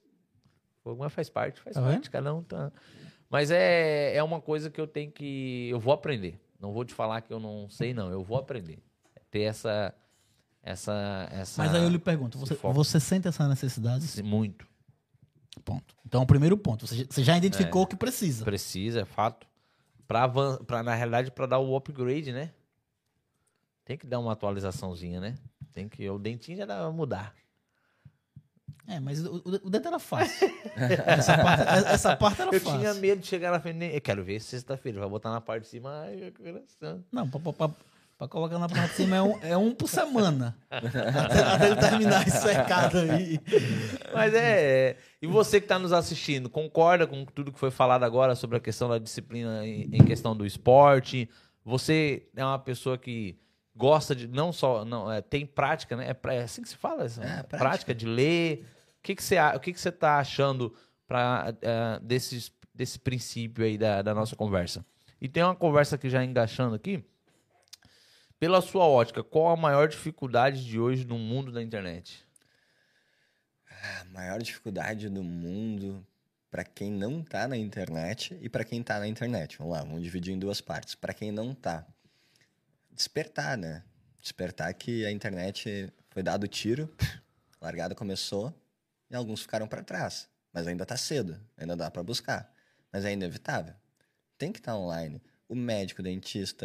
Mas 0.98 1.12
faz 1.12 1.28
parte, 1.28 1.60
faz 1.60 1.74
Tá 1.74 1.82
parte, 1.82 1.94
vendo? 1.94 2.10
cada 2.10 2.34
um 2.34 2.42
tá. 2.42 2.72
Mas 3.28 3.50
é, 3.50 4.14
é 4.16 4.22
uma 4.22 4.40
coisa 4.40 4.70
que 4.70 4.80
eu 4.80 4.86
tenho 4.86 5.10
que. 5.12 5.68
Eu 5.70 5.78
vou 5.78 5.92
aprender. 5.92 6.40
Não 6.58 6.72
vou 6.72 6.84
te 6.84 6.92
falar 6.92 7.20
que 7.20 7.32
eu 7.32 7.38
não 7.38 7.68
sei, 7.70 7.94
não. 7.94 8.10
Eu 8.10 8.22
vou 8.24 8.36
aprender. 8.38 8.78
Ter 9.30 9.42
essa. 9.42 9.94
Essa. 10.62 11.28
essa 11.32 11.62
Mas 11.62 11.74
aí 11.74 11.82
eu 11.82 11.88
lhe 11.88 11.98
pergunto, 11.98 12.38
você, 12.38 12.54
você 12.54 13.00
sente 13.00 13.26
essa 13.26 13.48
necessidade? 13.48 14.22
Muito. 14.22 14.66
Ponto. 15.64 15.94
Então, 16.06 16.22
o 16.22 16.26
primeiro 16.26 16.56
ponto, 16.56 16.86
você 16.86 16.96
já- 16.96 17.04
você 17.08 17.24
já 17.24 17.34
É. 17.34 17.38
identificou 17.38 17.82
o 17.82 17.86
que 17.86 17.96
precisa. 17.96 18.44
Precisa, 18.44 19.00
é 19.00 19.04
fato. 19.04 19.46
Pra, 20.06 20.28
pra, 20.66 20.82
na 20.82 20.94
realidade, 20.94 21.30
para 21.30 21.46
dar 21.46 21.58
o 21.58 21.76
upgrade, 21.76 22.32
né? 22.32 22.50
Tem 23.84 23.96
que 23.96 24.06
dar 24.06 24.18
uma 24.18 24.32
atualizaçãozinha, 24.32 25.20
né? 25.20 25.34
Tem 25.72 25.88
que. 25.88 26.08
O 26.10 26.18
dentinho 26.18 26.58
já 26.58 26.66
dá 26.66 26.90
mudar. 26.90 27.34
É, 28.86 28.98
mas 28.98 29.24
o, 29.24 29.36
o, 29.36 29.48
o 29.66 29.70
dedo 29.70 29.86
era 29.88 29.98
fácil. 30.00 30.48
essa, 31.06 31.36
parte, 31.38 31.62
essa 31.88 32.16
parte 32.16 32.42
era 32.42 32.54
Eu 32.54 32.60
fácil. 32.60 32.78
tinha 32.80 32.94
medo 32.94 33.20
de 33.20 33.26
chegar 33.28 33.52
na 33.52 33.60
frente. 33.60 33.84
Eu 33.94 34.00
quero 34.00 34.24
ver 34.24 34.40
sexta-feira. 34.40 34.98
Vai 35.00 35.08
botar 35.08 35.30
na 35.30 35.40
parte 35.40 35.62
de 35.62 35.68
cima. 35.68 35.90
Ai. 36.02 36.32
Não, 37.12 37.28
pra, 37.28 37.52
pra, 37.52 37.70
pra- 38.20 38.28
colocar 38.28 38.58
na 38.58 38.68
parte 38.68 38.90
de 38.90 38.94
cima 38.96 39.16
é 39.16 39.22
um, 39.22 39.38
é 39.42 39.56
um 39.56 39.74
por 39.74 39.88
semana. 39.88 40.56
até, 40.70 41.40
até 41.40 41.66
ele 41.66 41.76
terminar 41.76 42.26
esse 42.26 42.38
secado 42.42 42.98
aí. 42.98 43.40
Mas 44.12 44.34
é, 44.34 44.90
é. 44.90 44.96
E 45.20 45.26
você 45.26 45.60
que 45.60 45.64
está 45.64 45.78
nos 45.78 45.92
assistindo, 45.92 46.48
concorda 46.50 47.06
com 47.06 47.24
tudo 47.24 47.50
que 47.52 47.58
foi 47.58 47.70
falado 47.70 48.04
agora 48.04 48.34
sobre 48.34 48.56
a 48.56 48.60
questão 48.60 48.88
da 48.88 48.98
disciplina 48.98 49.66
em, 49.66 49.88
em 49.92 50.04
questão 50.04 50.36
do 50.36 50.44
esporte? 50.46 51.28
Você 51.64 52.28
é 52.36 52.44
uma 52.44 52.58
pessoa 52.58 52.96
que 52.98 53.38
gosta 53.74 54.14
de 54.14 54.26
não 54.28 54.52
só 54.52 54.84
não 54.84 55.10
é, 55.10 55.20
tem 55.20 55.46
prática, 55.46 55.96
né? 55.96 56.10
É, 56.10 56.34
é 56.36 56.42
assim 56.42 56.62
que 56.62 56.68
se 56.68 56.76
fala, 56.76 57.04
essa 57.04 57.22
É, 57.22 57.26
prática. 57.42 57.58
prática. 57.58 57.94
de 57.94 58.06
ler. 58.06 58.66
O 58.98 59.02
que 59.02 59.14
que 59.14 59.22
você 59.22 59.38
o 59.40 59.58
que 59.60 59.72
que 59.72 59.78
está 59.78 60.18
achando 60.18 60.74
pra, 61.06 61.54
eh, 61.62 61.98
desses, 62.02 62.52
desse 62.74 62.98
princípio 62.98 63.64
aí 63.64 63.76
da, 63.78 64.02
da 64.02 64.14
nossa 64.14 64.36
conversa. 64.36 64.84
E 65.20 65.28
tem 65.28 65.42
uma 65.42 65.56
conversa 65.56 65.96
que 65.98 66.08
já 66.08 66.22
engaixando 66.24 66.74
aqui. 66.74 67.02
Pela 68.40 68.62
sua 68.62 68.86
ótica, 68.86 69.22
qual 69.22 69.48
a 69.48 69.56
maior 69.56 69.86
dificuldade 69.86 70.64
de 70.64 70.80
hoje 70.80 71.04
no 71.04 71.18
mundo 71.18 71.52
da 71.52 71.62
internet? 71.62 72.26
A 74.00 74.04
maior 74.06 74.40
dificuldade 74.40 75.10
do 75.10 75.22
mundo 75.22 76.02
para 76.50 76.64
quem 76.64 76.90
não 76.90 77.22
tá 77.22 77.46
na 77.46 77.54
internet 77.54 78.38
e 78.40 78.48
para 78.48 78.64
quem 78.64 78.82
tá 78.82 78.98
na 78.98 79.06
internet. 79.06 79.58
Vamos 79.58 79.74
lá, 79.74 79.80
vamos 79.80 80.02
dividir 80.02 80.32
em 80.32 80.38
duas 80.38 80.58
partes. 80.58 80.94
Para 80.94 81.12
quem 81.12 81.30
não 81.30 81.54
tá, 81.54 81.86
despertar, 82.90 83.58
né? 83.58 83.84
Despertar 84.22 84.72
que 84.72 85.04
a 85.04 85.10
internet 85.10 85.92
foi 86.08 86.22
dado 86.22 86.48
tiro, 86.48 86.90
a 87.60 87.66
largada 87.66 87.94
começou 87.94 88.54
e 89.10 89.14
alguns 89.14 89.42
ficaram 89.42 89.68
para 89.68 89.84
trás. 89.84 90.30
Mas 90.50 90.66
ainda 90.66 90.86
tá 90.86 90.96
cedo, 90.96 91.38
ainda 91.58 91.76
dá 91.76 91.90
para 91.90 92.02
buscar. 92.02 92.50
Mas 92.90 93.04
é 93.04 93.12
inevitável. 93.12 93.74
Tem 94.38 94.50
que 94.50 94.60
estar 94.60 94.78
online. 94.78 95.20
O 95.50 95.56
médico, 95.56 96.00
o 96.00 96.04
dentista, 96.04 96.64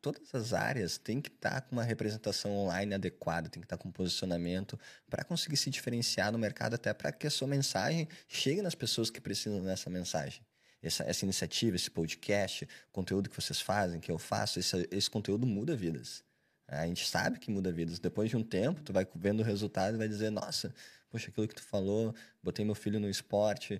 todas 0.00 0.34
as 0.34 0.54
áreas 0.54 0.96
tem 0.96 1.20
que 1.20 1.28
estar 1.28 1.60
com 1.60 1.76
uma 1.76 1.82
representação 1.84 2.50
online 2.56 2.94
adequada, 2.94 3.50
tem 3.50 3.60
que 3.60 3.66
estar 3.66 3.76
com 3.76 3.90
um 3.90 3.92
posicionamento 3.92 4.80
para 5.10 5.22
conseguir 5.22 5.58
se 5.58 5.68
diferenciar 5.68 6.32
no 6.32 6.38
mercado, 6.38 6.72
até 6.72 6.94
para 6.94 7.12
que 7.12 7.26
a 7.26 7.30
sua 7.30 7.46
mensagem 7.46 8.08
chegue 8.26 8.62
nas 8.62 8.74
pessoas 8.74 9.10
que 9.10 9.20
precisam 9.20 9.62
dessa 9.62 9.90
mensagem. 9.90 10.40
Essa, 10.82 11.02
essa 11.02 11.26
iniciativa, 11.26 11.76
esse 11.76 11.90
podcast, 11.90 12.66
conteúdo 12.90 13.28
que 13.28 13.36
vocês 13.36 13.60
fazem, 13.60 14.00
que 14.00 14.10
eu 14.10 14.18
faço, 14.18 14.58
esse, 14.58 14.88
esse 14.90 15.10
conteúdo 15.10 15.46
muda 15.46 15.76
vidas. 15.76 16.24
A 16.66 16.86
gente 16.86 17.06
sabe 17.06 17.38
que 17.38 17.50
muda 17.50 17.70
vidas. 17.70 17.98
Depois 17.98 18.30
de 18.30 18.36
um 18.38 18.42
tempo, 18.42 18.80
tu 18.80 18.94
vai 18.94 19.06
vendo 19.14 19.40
o 19.40 19.44
resultado 19.44 19.96
e 19.96 19.98
vai 19.98 20.08
dizer, 20.08 20.30
nossa, 20.30 20.74
poxa, 21.10 21.28
aquilo 21.28 21.46
que 21.46 21.54
tu 21.54 21.62
falou, 21.62 22.14
botei 22.42 22.64
meu 22.64 22.74
filho 22.74 22.98
no 22.98 23.10
esporte. 23.10 23.78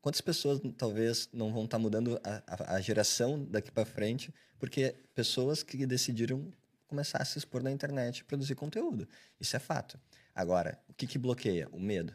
Quantas 0.00 0.20
pessoas 0.20 0.60
talvez 0.76 1.28
não 1.32 1.52
vão 1.52 1.64
estar 1.64 1.78
mudando 1.78 2.20
a, 2.24 2.76
a, 2.76 2.80
geração 2.80 3.44
daqui 3.44 3.70
para 3.70 3.84
frente, 3.84 4.32
porque 4.58 4.94
pessoas 5.14 5.62
que 5.62 5.86
decidiram 5.86 6.52
começar 6.86 7.18
a 7.18 7.24
se 7.24 7.38
expor 7.38 7.62
na 7.62 7.70
internet 7.70 8.18
e 8.18 8.24
produzir 8.24 8.54
conteúdo. 8.54 9.08
Isso 9.40 9.56
é 9.56 9.58
fato. 9.58 9.98
Agora, 10.34 10.78
o 10.88 10.94
que, 10.94 11.06
que 11.06 11.18
bloqueia? 11.18 11.68
O 11.72 11.80
medo. 11.80 12.14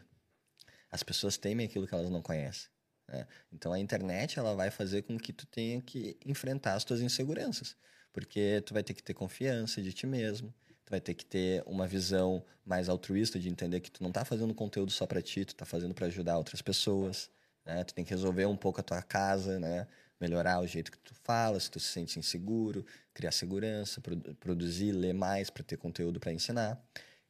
As 0.90 1.02
pessoas 1.02 1.36
temem 1.36 1.66
aquilo 1.66 1.86
que 1.86 1.94
elas 1.94 2.10
não 2.10 2.22
conhecem. 2.22 2.70
né? 3.08 3.26
Então 3.52 3.72
a 3.72 3.78
internet 3.78 4.38
ela 4.38 4.54
vai 4.54 4.70
fazer 4.70 5.02
com 5.02 5.18
que 5.18 5.32
tu 5.32 5.46
tenha 5.46 5.80
que 5.80 6.16
enfrentar 6.24 6.74
as 6.74 6.84
tuas 6.84 7.00
inseguranças, 7.00 7.76
porque 8.12 8.62
tu 8.64 8.72
vai 8.72 8.82
ter 8.82 8.94
que 8.94 9.02
ter 9.02 9.14
confiança 9.14 9.82
de 9.82 9.92
ti 9.92 10.06
mesmo, 10.06 10.54
tu 10.84 10.90
vai 10.90 11.00
ter 11.00 11.14
que 11.14 11.26
ter 11.26 11.62
uma 11.66 11.86
visão 11.86 12.42
mais 12.64 12.88
altruísta 12.88 13.38
de 13.38 13.48
entender 13.48 13.80
que 13.80 13.90
tu 13.90 14.02
não 14.02 14.10
tá 14.10 14.24
fazendo 14.24 14.54
conteúdo 14.54 14.90
só 14.90 15.06
para 15.06 15.20
ti, 15.20 15.44
tu 15.44 15.54
tá 15.54 15.66
fazendo 15.66 15.94
para 15.94 16.06
ajudar 16.06 16.38
outras 16.38 16.62
pessoas, 16.62 17.30
né? 17.68 17.84
Tu 17.84 17.94
tem 17.94 18.04
que 18.04 18.10
resolver 18.10 18.46
um 18.46 18.56
pouco 18.56 18.80
a 18.80 18.82
tua 18.82 19.02
casa, 19.02 19.58
né? 19.60 19.86
Melhorar 20.20 20.60
o 20.60 20.66
jeito 20.66 20.90
que 20.90 20.98
tu 20.98 21.14
fala, 21.14 21.60
se 21.60 21.70
tu 21.70 21.78
se 21.78 21.88
sente 21.92 22.18
inseguro, 22.18 22.84
criar 23.14 23.32
segurança, 23.32 24.00
produ- 24.00 24.34
produzir, 24.36 24.92
ler 24.92 25.14
mais 25.14 25.50
para 25.50 25.62
ter 25.62 25.76
conteúdo 25.76 26.18
para 26.20 26.32
ensinar. 26.32 26.82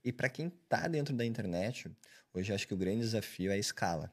E 0.04 0.12
para 0.12 0.28
quem 0.28 0.50
tá 0.68 0.88
dentro 0.88 1.14
da 1.14 1.24
internet, 1.24 1.90
hoje 2.32 2.52
acho 2.54 2.66
que 2.66 2.74
o 2.74 2.76
grande 2.78 3.00
desafio 3.00 3.50
é 3.50 3.54
a 3.54 3.58
escala. 3.58 4.12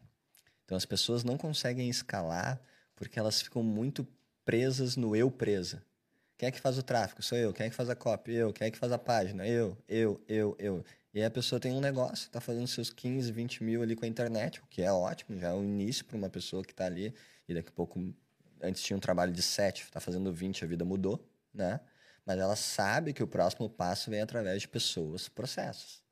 Então 0.65 0.78
as 0.78 0.86
pessoas 0.86 1.23
não 1.23 1.38
conseguem 1.38 1.89
escalar 1.89 2.61
porque 2.95 3.19
elas 3.19 3.41
ficam 3.41 3.63
muito 3.63 4.07
presas 4.43 4.95
no 4.95 5.15
eu 5.15 5.32
presa. 5.32 5.84
Quem 6.38 6.47
é 6.47 6.51
que 6.51 6.59
faz 6.59 6.77
o 6.77 6.83
tráfego? 6.83 7.21
Sou 7.23 7.38
eu. 7.38 7.53
Quem 7.53 7.67
é 7.67 7.69
que 7.69 7.75
faz 7.75 7.89
a 7.89 7.95
copy? 7.95 8.33
Eu. 8.33 8.51
Quem 8.51 8.67
é 8.67 8.71
que 8.71 8.77
faz 8.77 8.91
a 8.91 8.97
página? 8.97 9.47
Eu, 9.47 9.77
eu, 9.88 10.21
eu, 10.27 10.55
eu. 10.59 10.83
E 11.13 11.19
aí 11.19 11.25
a 11.25 11.31
pessoa 11.31 11.59
tem 11.59 11.71
um 11.71 11.79
negócio, 11.79 12.29
tá 12.29 12.41
fazendo 12.41 12.67
seus 12.67 12.89
15, 12.89 13.31
20 13.31 13.63
mil 13.63 13.81
ali 13.81 13.95
com 13.95 14.03
a 14.03 14.07
internet, 14.07 14.59
o 14.61 14.67
que 14.67 14.81
é 14.81 14.91
ótimo, 14.91 15.39
já 15.39 15.47
é 15.49 15.53
o 15.53 15.63
início 15.63 16.03
para 16.03 16.17
uma 16.17 16.29
pessoa 16.29 16.61
que 16.61 16.75
tá 16.75 16.86
ali 16.86 17.13
e 17.47 17.53
daqui 17.53 17.69
a 17.69 17.71
pouco, 17.71 18.13
antes 18.61 18.81
tinha 18.81 18.97
um 18.97 18.99
trabalho 18.99 19.31
de 19.31 19.41
7, 19.41 19.89
tá 19.91 20.01
fazendo 20.01 20.33
20, 20.33 20.65
a 20.65 20.67
vida 20.67 20.83
mudou, 20.83 21.25
né? 21.53 21.79
Mas 22.25 22.38
ela 22.38 22.55
sabe 22.57 23.13
que 23.13 23.23
o 23.23 23.27
próximo 23.27 23.69
passo 23.69 24.09
vem 24.09 24.19
através 24.19 24.61
de 24.61 24.67
pessoas, 24.67 25.29
processos. 25.29 26.03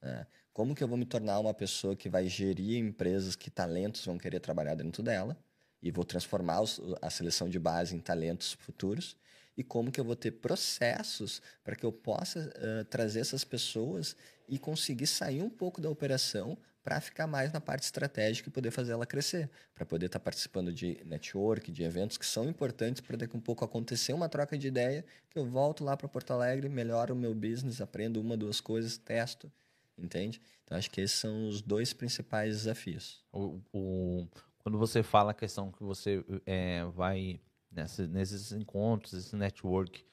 né? 0.00 0.26
Como 0.52 0.76
que 0.76 0.84
eu 0.84 0.88
vou 0.88 0.98
me 0.98 1.06
tornar 1.06 1.40
uma 1.40 1.54
pessoa 1.54 1.96
que 1.96 2.08
vai 2.08 2.28
gerir 2.28 2.78
empresas 2.78 3.34
que 3.34 3.50
talentos 3.50 4.04
vão 4.04 4.16
querer 4.16 4.38
trabalhar 4.38 4.76
dentro 4.76 5.02
dela 5.02 5.36
e 5.82 5.90
vou 5.90 6.04
transformar 6.04 6.60
a 7.00 7.10
seleção 7.10 7.48
de 7.48 7.58
base 7.58 7.96
em 7.96 8.00
talentos 8.00 8.52
futuros? 8.52 9.16
E 9.56 9.62
como 9.62 9.90
que 9.92 10.00
eu 10.00 10.04
vou 10.04 10.16
ter 10.16 10.30
processos 10.32 11.42
para 11.62 11.76
que 11.76 11.84
eu 11.84 11.92
possa 11.92 12.52
eh, 12.56 12.84
trazer 12.84 13.20
essas 13.20 13.44
pessoas 13.44 14.16
e 14.48 14.58
conseguir 14.58 15.06
sair 15.06 15.42
um 15.42 15.50
pouco 15.50 15.80
da 15.80 15.90
operação 15.90 16.56
para 16.82 17.00
ficar 17.00 17.26
mais 17.26 17.52
na 17.52 17.60
parte 17.60 17.84
estratégica 17.84 18.48
e 18.48 18.52
poder 18.52 18.70
fazer 18.72 18.92
ela 18.92 19.06
crescer, 19.06 19.48
para 19.74 19.86
poder 19.86 20.06
estar 20.06 20.18
participando 20.18 20.72
de 20.72 20.98
network, 21.04 21.70
de 21.70 21.84
eventos 21.84 22.18
que 22.18 22.26
são 22.26 22.48
importantes 22.48 23.00
para 23.00 23.16
daqui 23.16 23.36
um 23.36 23.40
pouco 23.40 23.64
acontecer 23.64 24.12
uma 24.12 24.28
troca 24.28 24.58
de 24.58 24.66
ideia, 24.66 25.04
que 25.30 25.38
eu 25.38 25.46
volto 25.46 25.84
lá 25.84 25.96
para 25.96 26.08
Porto 26.08 26.32
Alegre, 26.32 26.68
melhoro 26.68 27.14
o 27.14 27.16
meu 27.16 27.34
business, 27.34 27.80
aprendo 27.80 28.20
uma, 28.20 28.36
duas 28.36 28.60
coisas, 28.60 28.98
testo, 28.98 29.50
entende? 29.96 30.40
Então 30.64 30.76
acho 30.76 30.90
que 30.90 31.00
esses 31.00 31.16
são 31.18 31.46
os 31.46 31.62
dois 31.62 31.92
principais 31.92 32.56
desafios. 32.56 33.22
O, 33.32 33.60
o- 33.72 34.28
quando 34.58 34.76
você 34.78 35.02
fala 35.02 35.30
a 35.30 35.34
questão 35.34 35.70
que 35.70 35.82
você 35.84 36.24
é, 36.46 36.84
vai 36.86 37.40
nessa- 37.72 38.06
nesses 38.06 38.52
encontros, 38.52 39.12
esse 39.14 39.34
network, 39.34 40.04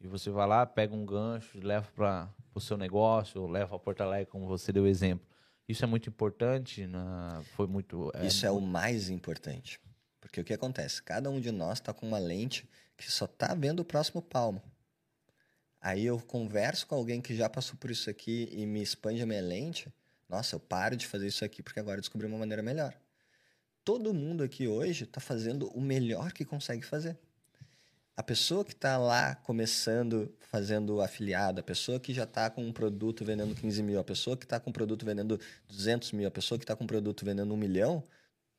e 0.00 0.06
você 0.06 0.30
vai 0.30 0.46
lá, 0.46 0.66
pega 0.66 0.94
um 0.94 1.06
gancho, 1.06 1.58
leva 1.58 1.88
para 1.94 2.34
o 2.54 2.60
seu 2.60 2.76
negócio, 2.76 3.40
ou 3.40 3.48
leva 3.48 3.76
a 3.76 3.78
Porto 3.78 4.02
Alegre, 4.02 4.26
como 4.30 4.46
você 4.46 4.72
deu 4.72 4.86
exemplo. 4.86 5.26
Isso 5.66 5.82
é 5.82 5.86
muito 5.86 6.08
importante, 6.10 6.86
na, 6.86 7.40
foi 7.54 7.66
muito... 7.66 8.12
Isso 8.22 8.44
é 8.44 8.50
o 8.50 8.60
mais 8.60 9.08
importante. 9.08 9.80
Porque 10.20 10.40
o 10.40 10.44
que 10.44 10.52
acontece? 10.52 11.02
Cada 11.02 11.30
um 11.30 11.40
de 11.40 11.50
nós 11.50 11.78
está 11.78 11.92
com 11.94 12.06
uma 12.06 12.18
lente 12.18 12.68
que 12.96 13.10
só 13.10 13.24
está 13.24 13.54
vendo 13.54 13.80
o 13.80 13.84
próximo 13.84 14.20
palmo. 14.20 14.62
Aí 15.80 16.04
eu 16.04 16.18
converso 16.18 16.86
com 16.86 16.94
alguém 16.94 17.20
que 17.20 17.34
já 17.36 17.48
passou 17.48 17.76
por 17.76 17.90
isso 17.90 18.08
aqui 18.08 18.48
e 18.52 18.64
me 18.66 18.82
expande 18.82 19.22
a 19.22 19.26
minha 19.26 19.42
lente. 19.42 19.92
Nossa, 20.28 20.56
eu 20.56 20.60
paro 20.60 20.96
de 20.96 21.06
fazer 21.06 21.26
isso 21.28 21.44
aqui 21.44 21.62
porque 21.62 21.78
agora 21.78 21.98
eu 21.98 22.00
descobri 22.00 22.26
uma 22.26 22.38
maneira 22.38 22.62
melhor. 22.62 22.94
Todo 23.84 24.14
mundo 24.14 24.42
aqui 24.42 24.66
hoje 24.66 25.04
está 25.04 25.20
fazendo 25.20 25.68
o 25.68 25.80
melhor 25.80 26.32
que 26.32 26.44
consegue 26.44 26.82
fazer. 26.84 27.18
A 28.16 28.22
pessoa 28.22 28.64
que 28.64 28.72
está 28.72 28.96
lá 28.96 29.34
começando, 29.34 30.32
fazendo 30.48 31.00
afiliado, 31.00 31.60
a 31.60 31.64
pessoa 31.64 31.98
que 31.98 32.14
já 32.14 32.22
está 32.24 32.48
com 32.48 32.64
um 32.64 32.72
produto 32.72 33.24
vendendo 33.24 33.54
15 33.54 33.82
mil, 33.82 33.98
a 33.98 34.04
pessoa 34.04 34.36
que 34.36 34.44
está 34.44 34.60
com 34.60 34.70
um 34.70 34.72
produto 34.72 35.04
vendendo 35.04 35.38
200 35.68 36.12
mil, 36.12 36.26
a 36.28 36.30
pessoa 36.30 36.56
que 36.58 36.64
está 36.64 36.76
com 36.76 36.84
um 36.84 36.86
produto 36.86 37.24
vendendo 37.24 37.52
um 37.52 37.56
milhão, 37.56 38.04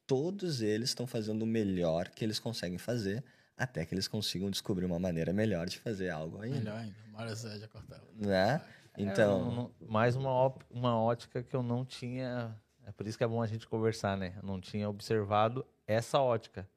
todos 0.05 0.61
eles 0.61 0.89
estão 0.89 1.07
fazendo 1.07 1.43
o 1.43 1.45
melhor 1.47 2.09
que 2.09 2.23
eles 2.23 2.37
conseguem 2.37 2.77
fazer 2.77 3.23
até 3.57 3.85
que 3.85 3.95
eles 3.95 4.09
consigam 4.09 4.51
descobrir 4.51 4.83
uma 4.85 4.99
maneira 4.99 5.31
melhor 5.31 5.65
de 5.67 5.79
fazer 5.79 6.09
algo 6.09 6.41
ainda. 6.41 6.57
Melhor 6.59 6.77
ainda. 6.77 6.95
Mário 7.13 7.35
Sérgio 7.35 7.69
Cortella. 7.69 8.03
Né? 8.13 8.61
É, 8.97 9.01
Então, 9.01 9.39
não- 9.45 9.55
não- 9.55 9.71
mais 9.87 10.17
uma, 10.17 10.31
op- 10.31 10.65
uma 10.69 10.99
ótica 10.99 11.41
que 11.41 11.55
eu 11.55 11.63
não 11.63 11.85
tinha. 11.85 12.53
É 12.85 12.91
por 12.91 13.07
isso 13.07 13.17
que 13.17 13.23
é 13.23 13.27
bom 13.27 13.41
a 13.41 13.47
gente 13.47 13.67
conversar, 13.67 14.15
né? 14.15 14.33
Eu 14.37 14.43
não 14.43 14.61
tinha 14.61 14.89
observado 14.89 15.65
essa 15.87 16.19
ótica. 16.19 16.69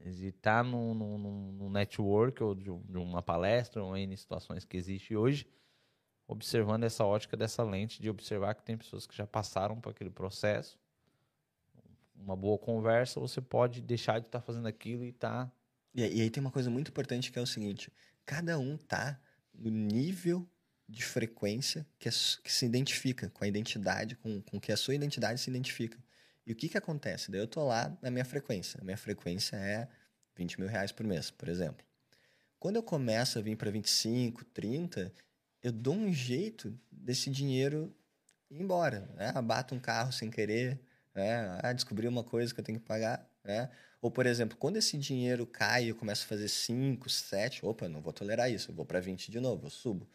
De 0.00 0.28
estar 0.28 0.62
num, 0.62 0.92
num, 0.94 1.18
num- 1.18 1.52
num 1.52 1.70
network 1.70 2.42
ou 2.42 2.54
de, 2.54 2.64
de 2.64 2.98
uma 2.98 3.22
palestra 3.22 3.82
ou 3.82 3.96
em 3.96 4.14
situações 4.16 4.64
que 4.64 4.76
existe 4.76 5.16
hoje, 5.16 5.46
observando 6.26 6.84
essa 6.84 7.04
ótica 7.04 7.36
dessa 7.36 7.62
lente, 7.62 8.02
de 8.02 8.10
observar 8.10 8.54
que 8.54 8.62
tem 8.62 8.76
pessoas 8.76 9.06
que 9.06 9.16
já 9.16 9.26
passaram 9.26 9.80
por 9.80 9.90
aquele 9.90 10.10
processo. 10.10 10.78
Uma 12.14 12.36
boa 12.36 12.58
conversa, 12.58 13.18
você 13.18 13.40
pode 13.40 13.80
deixar 13.80 14.20
de 14.20 14.26
estar 14.26 14.40
fazendo 14.40 14.66
aquilo 14.68 15.04
e 15.04 15.12
tá. 15.12 15.50
E, 15.94 16.02
e 16.02 16.20
aí 16.20 16.30
tem 16.30 16.40
uma 16.40 16.50
coisa 16.50 16.70
muito 16.70 16.88
importante 16.90 17.32
que 17.32 17.38
é 17.38 17.42
o 17.42 17.46
seguinte: 17.46 17.90
cada 18.26 18.58
um 18.58 18.76
tá 18.76 19.18
no 19.54 19.70
nível 19.70 20.46
de 20.88 21.04
frequência 21.04 21.86
que, 21.98 22.08
é 22.08 22.12
que 22.12 22.52
se 22.52 22.66
identifica 22.66 23.30
com 23.30 23.44
a 23.44 23.48
identidade, 23.48 24.16
com, 24.16 24.40
com 24.42 24.60
que 24.60 24.70
a 24.70 24.76
sua 24.76 24.94
identidade 24.94 25.40
se 25.40 25.50
identifica. 25.50 25.98
E 26.46 26.52
o 26.52 26.56
que 26.56 26.68
que 26.68 26.76
acontece? 26.76 27.30
Daí 27.30 27.40
eu 27.40 27.46
tô 27.46 27.64
lá 27.64 27.96
na 28.02 28.10
minha 28.10 28.24
frequência. 28.24 28.78
A 28.80 28.84
minha 28.84 28.96
frequência 28.96 29.56
é 29.56 29.88
20 30.36 30.60
mil 30.60 30.68
reais 30.68 30.92
por 30.92 31.06
mês, 31.06 31.30
por 31.30 31.48
exemplo. 31.48 31.84
Quando 32.58 32.76
eu 32.76 32.82
começo 32.82 33.38
a 33.38 33.42
vir 33.42 33.56
para 33.56 33.70
25, 33.70 34.44
30, 34.46 35.12
eu 35.62 35.72
dou 35.72 35.94
um 35.94 36.12
jeito 36.12 36.78
desse 36.90 37.30
dinheiro 37.30 37.94
ir 38.50 38.60
embora. 38.60 39.08
Né? 39.16 39.32
Abato 39.34 39.74
um 39.74 39.80
carro 39.80 40.12
sem 40.12 40.30
querer, 40.30 40.80
né? 41.14 41.58
ah, 41.62 41.72
descobri 41.72 42.06
uma 42.06 42.24
coisa 42.24 42.52
que 42.52 42.60
eu 42.60 42.64
tenho 42.64 42.78
que 42.78 42.86
pagar. 42.86 43.26
Né? 43.42 43.70
Ou, 44.00 44.10
por 44.10 44.26
exemplo, 44.26 44.56
quando 44.58 44.76
esse 44.76 44.98
dinheiro 44.98 45.46
cai 45.46 45.90
eu 45.90 45.94
começo 45.94 46.24
a 46.24 46.28
fazer 46.28 46.48
5, 46.48 47.08
7, 47.08 47.64
opa, 47.64 47.88
não 47.88 48.02
vou 48.02 48.12
tolerar 48.12 48.50
isso, 48.50 48.70
eu 48.70 48.74
vou 48.74 48.84
para 48.84 49.00
20 49.00 49.30
de 49.30 49.40
novo, 49.40 49.66
eu 49.66 49.70
subo. 49.70 50.08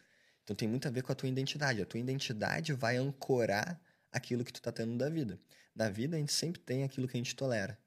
Então 0.50 0.56
tem 0.56 0.66
muito 0.66 0.88
a 0.88 0.90
ver 0.90 1.04
com 1.04 1.12
a 1.12 1.14
tua 1.14 1.28
identidade. 1.28 1.80
A 1.80 1.86
tua 1.86 2.00
identidade 2.00 2.72
vai 2.72 2.96
ancorar 2.96 3.80
aquilo 4.10 4.44
que 4.44 4.52
tu 4.52 4.60
tá 4.60 4.72
tendo 4.72 4.98
da 4.98 5.08
vida. 5.08 5.38
Na 5.72 5.88
vida 5.88 6.16
a 6.16 6.18
gente 6.18 6.32
sempre 6.32 6.60
tem 6.60 6.82
aquilo 6.82 7.06
que 7.06 7.16
a 7.16 7.20
gente 7.20 7.36
tolera. 7.36 7.78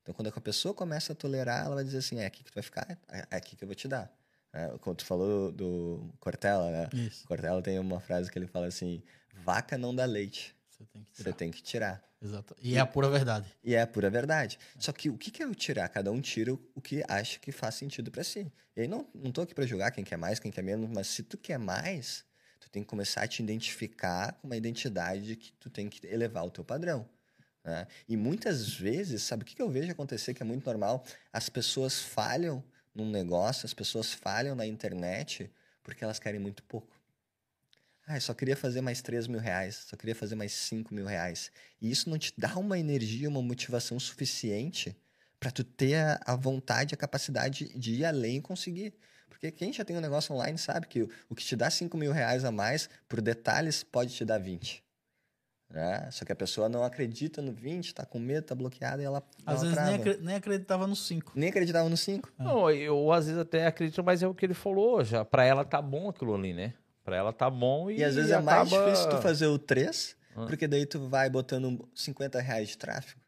Então 0.00 0.14
quando 0.14 0.28
a 0.28 0.40
pessoa 0.40 0.72
começa 0.72 1.12
a 1.12 1.16
tolerar, 1.16 1.66
ela 1.66 1.74
vai 1.74 1.82
dizer 1.82 1.98
assim, 1.98 2.20
é 2.20 2.26
aqui 2.26 2.44
que 2.44 2.52
tu 2.52 2.54
vai 2.54 2.62
ficar, 2.62 2.86
é 3.08 3.26
é 3.32 3.36
aqui 3.36 3.56
que 3.56 3.64
eu 3.64 3.66
vou 3.66 3.74
te 3.74 3.88
dar. 3.88 4.16
É, 4.52 4.78
quando 4.78 4.98
tu 4.98 5.04
falou 5.04 5.50
do 5.50 6.14
Cortella, 6.20 6.70
né? 6.70 6.88
Isso. 6.92 7.26
Cortella 7.26 7.60
tem 7.60 7.80
uma 7.80 7.98
frase 7.98 8.30
que 8.30 8.38
ele 8.38 8.46
fala 8.46 8.66
assim, 8.66 9.02
vaca 9.42 9.76
não 9.76 9.92
dá 9.92 10.04
leite. 10.04 10.53
Você 10.74 10.84
tem 10.84 11.02
que 11.04 11.12
Você 11.16 11.22
tirar. 11.22 11.34
tem 11.36 11.50
que 11.50 11.62
tirar. 11.62 12.04
Exato. 12.20 12.56
E 12.60 12.74
é 12.76 12.80
a 12.80 12.86
pura 12.86 13.08
verdade. 13.08 13.46
E 13.62 13.74
é 13.74 13.82
a 13.82 13.86
pura 13.86 14.10
verdade. 14.10 14.58
Só 14.78 14.92
que 14.92 15.08
o 15.08 15.16
que 15.16 15.42
é 15.42 15.46
o 15.46 15.54
tirar? 15.54 15.88
Cada 15.88 16.10
um 16.10 16.20
tira 16.20 16.52
o- 16.52 16.80
que 16.80 17.02
acha 17.08 17.38
que 17.38 17.52
faz 17.52 17.74
sentido 17.76 18.10
pra 18.10 18.24
si. 18.24 18.50
E 18.76 18.80
aí 18.82 18.88
não, 18.88 19.06
não 19.14 19.30
tô 19.30 19.42
aqui 19.42 19.54
pra 19.54 19.64
julgar 19.66 19.90
quem 19.92 20.02
quer 20.04 20.16
mais, 20.16 20.38
quem 20.40 20.50
quer 20.50 20.62
menos, 20.62 20.90
mas 20.90 21.06
se 21.06 21.22
tu 21.22 21.38
quer 21.38 21.58
mais, 21.58 22.24
tu 22.58 22.68
tem 22.70 22.82
que 22.82 22.88
começar 22.88 23.22
a 23.22 23.28
te 23.28 23.42
identificar 23.42 24.32
com 24.34 24.48
uma 24.48 24.56
identidade 24.56 25.22
de 25.26 25.36
que 25.36 25.52
tu 25.60 25.70
tem 25.70 25.88
que 25.88 26.04
elevar 26.06 26.44
o 26.44 26.50
teu 26.50 26.64
padrão. 26.64 27.08
né? 27.62 27.86
E 28.08 28.16
muitas 28.16 28.72
vezes, 28.74 29.22
sabe 29.22 29.42
o 29.42 29.46
que 29.46 29.54
que 29.54 29.62
eu 29.62 29.70
vejo 29.70 29.90
acontecer 29.92 30.34
que 30.34 30.42
é 30.42 30.46
muito 30.46 30.66
normal? 30.66 31.04
As 31.32 31.48
pessoas 31.48 32.02
falham 32.02 32.62
num 32.94 33.08
negócio, 33.08 33.64
as 33.64 33.72
pessoas 33.74 34.12
falham 34.12 34.54
na 34.54 34.66
internet 34.66 35.50
porque 35.82 36.02
elas 36.04 36.18
querem 36.18 36.40
muito 36.40 36.62
pouco. 36.64 36.93
Ah, 38.06 38.16
eu 38.16 38.20
só 38.20 38.34
queria 38.34 38.56
fazer 38.56 38.80
mais 38.82 39.00
3 39.00 39.26
mil 39.26 39.40
reais, 39.40 39.86
só 39.88 39.96
queria 39.96 40.14
fazer 40.14 40.34
mais 40.34 40.52
5 40.52 40.94
mil 40.94 41.06
reais. 41.06 41.50
E 41.80 41.90
isso 41.90 42.10
não 42.10 42.18
te 42.18 42.32
dá 42.36 42.54
uma 42.58 42.78
energia, 42.78 43.28
uma 43.28 43.40
motivação 43.40 43.98
suficiente 43.98 44.94
para 45.40 45.50
tu 45.50 45.64
ter 45.64 45.94
a, 45.96 46.20
a 46.26 46.36
vontade, 46.36 46.94
a 46.94 46.98
capacidade 46.98 47.76
de 47.78 47.92
ir 47.94 48.04
além 48.04 48.36
e 48.36 48.42
conseguir. 48.42 48.94
Porque 49.28 49.50
quem 49.50 49.72
já 49.72 49.84
tem 49.84 49.96
um 49.96 50.00
negócio 50.00 50.34
online 50.34 50.58
sabe 50.58 50.86
que 50.86 51.02
o, 51.02 51.10
o 51.30 51.34
que 51.34 51.44
te 51.44 51.56
dá 51.56 51.70
5 51.70 51.96
mil 51.96 52.12
reais 52.12 52.44
a 52.44 52.50
mais, 52.52 52.88
por 53.08 53.20
detalhes, 53.22 53.82
pode 53.82 54.14
te 54.14 54.24
dar 54.24 54.38
20. 54.38 54.84
Né? 55.70 56.08
Só 56.12 56.24
que 56.26 56.32
a 56.32 56.36
pessoa 56.36 56.68
não 56.68 56.84
acredita 56.84 57.40
no 57.40 57.52
20, 57.52 57.94
tá 57.94 58.04
com 58.04 58.18
medo, 58.18 58.44
tá 58.44 58.54
bloqueada 58.54 59.02
e 59.02 59.04
ela, 59.06 59.26
Às 59.46 59.62
ela 59.62 59.70
vezes 59.70 59.84
nem, 59.84 59.94
acre- 59.94 60.18
nem 60.22 60.34
acreditava 60.36 60.86
nos 60.86 61.06
cinco. 61.06 61.32
Nem 61.34 61.48
acreditava 61.48 61.88
no 61.88 61.96
5. 61.96 62.30
Não, 62.38 62.70
eu 62.70 63.10
às 63.10 63.26
vezes 63.26 63.40
até 63.40 63.66
acredito, 63.66 64.04
mas 64.04 64.22
é 64.22 64.26
o 64.28 64.34
que 64.34 64.44
ele 64.44 64.54
falou 64.54 65.02
já. 65.02 65.24
Pra 65.24 65.44
ela 65.44 65.64
tá 65.64 65.80
bom 65.82 66.08
aquilo 66.10 66.34
ali, 66.34 66.52
né? 66.52 66.74
Pra 67.04 67.16
ela 67.16 67.32
tá 67.32 67.48
bom 67.50 67.90
e. 67.90 67.98
E 67.98 68.04
às 68.04 68.14
vezes 68.14 68.30
é 68.30 68.40
mais 68.40 68.68
difícil 68.68 69.08
tu 69.10 69.18
fazer 69.22 69.46
o 69.46 69.58
3, 69.58 70.16
Ah. 70.34 70.46
porque 70.46 70.66
daí 70.66 70.86
tu 70.86 71.06
vai 71.08 71.28
botando 71.30 71.88
50 71.94 72.40
reais 72.40 72.70
de 72.70 72.78
tráfego. 72.78 73.20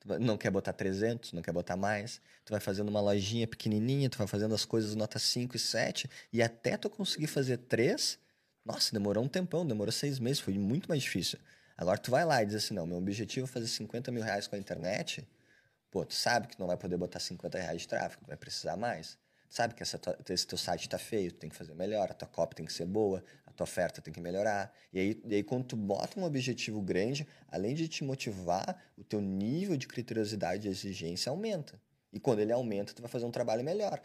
Tu 0.00 0.08
vai- 0.08 0.18
não 0.18 0.38
quer 0.38 0.50
botar 0.50 0.72
300, 0.72 1.32
não 1.32 1.42
quer 1.42 1.52
botar 1.52 1.76
mais. 1.76 2.20
Tu 2.44 2.50
vai 2.52 2.60
fazendo 2.60 2.88
uma 2.88 3.00
lojinha 3.00 3.46
pequenininha, 3.46 4.08
tu 4.08 4.16
vai 4.16 4.26
fazendo 4.28 4.54
as 4.54 4.64
coisas 4.64 4.94
nota 4.94 5.18
5 5.18 5.56
e 5.56 5.58
7, 5.58 6.08
e 6.32 6.40
até 6.42 6.76
tu 6.76 6.88
conseguir 6.88 7.26
fazer 7.26 7.56
3, 7.58 8.18
nossa, 8.64 8.92
demorou 8.92 9.24
um 9.24 9.28
tempão, 9.28 9.66
demorou 9.66 9.92
seis 9.92 10.18
meses, 10.20 10.38
foi 10.40 10.54
muito 10.54 10.88
mais 10.88 11.02
difícil. 11.02 11.38
Agora 11.76 11.98
tu 11.98 12.10
vai 12.10 12.24
lá 12.24 12.42
e 12.42 12.46
diz 12.46 12.54
assim, 12.54 12.74
não, 12.74 12.86
meu 12.86 12.96
objetivo 12.98 13.46
é 13.46 13.48
fazer 13.48 13.66
50 13.66 14.10
mil 14.12 14.22
reais 14.22 14.46
com 14.46 14.54
a 14.56 14.58
internet, 14.58 15.26
pô, 15.90 16.04
tu 16.04 16.14
sabe 16.14 16.46
que 16.46 16.58
não 16.58 16.66
vai 16.68 16.76
poder 16.76 16.96
botar 16.96 17.18
50 17.20 17.58
reais 17.58 17.82
de 17.82 17.88
tráfego, 17.88 18.24
vai 18.26 18.36
precisar 18.36 18.76
mais. 18.76 19.18
Sabe 19.48 19.74
que 19.74 19.82
essa 19.82 19.98
tua- 19.98 20.18
esse 20.28 20.46
teu 20.46 20.58
site 20.58 20.88
tá 20.88 20.98
feio, 20.98 21.32
tu 21.32 21.38
tem 21.38 21.50
que 21.50 21.56
fazer 21.56 21.74
melhor, 21.74 22.10
a 22.10 22.14
tua 22.14 22.28
copy 22.28 22.56
tem 22.56 22.66
que 22.66 22.72
ser 22.72 22.84
boa, 22.86 23.22
a 23.46 23.52
tua 23.52 23.64
oferta 23.64 24.02
tem 24.02 24.12
que 24.12 24.20
melhorar. 24.20 24.72
E 24.92 24.98
aí, 24.98 25.22
e 25.24 25.34
aí 25.36 25.42
quando 25.42 25.64
tu 25.64 25.76
bota 25.76 26.18
um 26.18 26.24
objetivo 26.24 26.80
grande, 26.82 27.26
além 27.48 27.74
de 27.74 27.88
te 27.88 28.04
motivar, 28.04 28.80
o 28.96 29.04
teu 29.04 29.20
nível 29.20 29.76
de 29.76 29.86
criteriosidade 29.86 30.66
e 30.66 30.70
exigência 30.70 31.30
aumenta. 31.30 31.80
E 32.12 32.20
quando 32.20 32.40
ele 32.40 32.52
aumenta, 32.52 32.92
tu 32.92 33.02
vai 33.02 33.10
fazer 33.10 33.24
um 33.26 33.30
trabalho 33.30 33.62
melhor. 33.64 34.00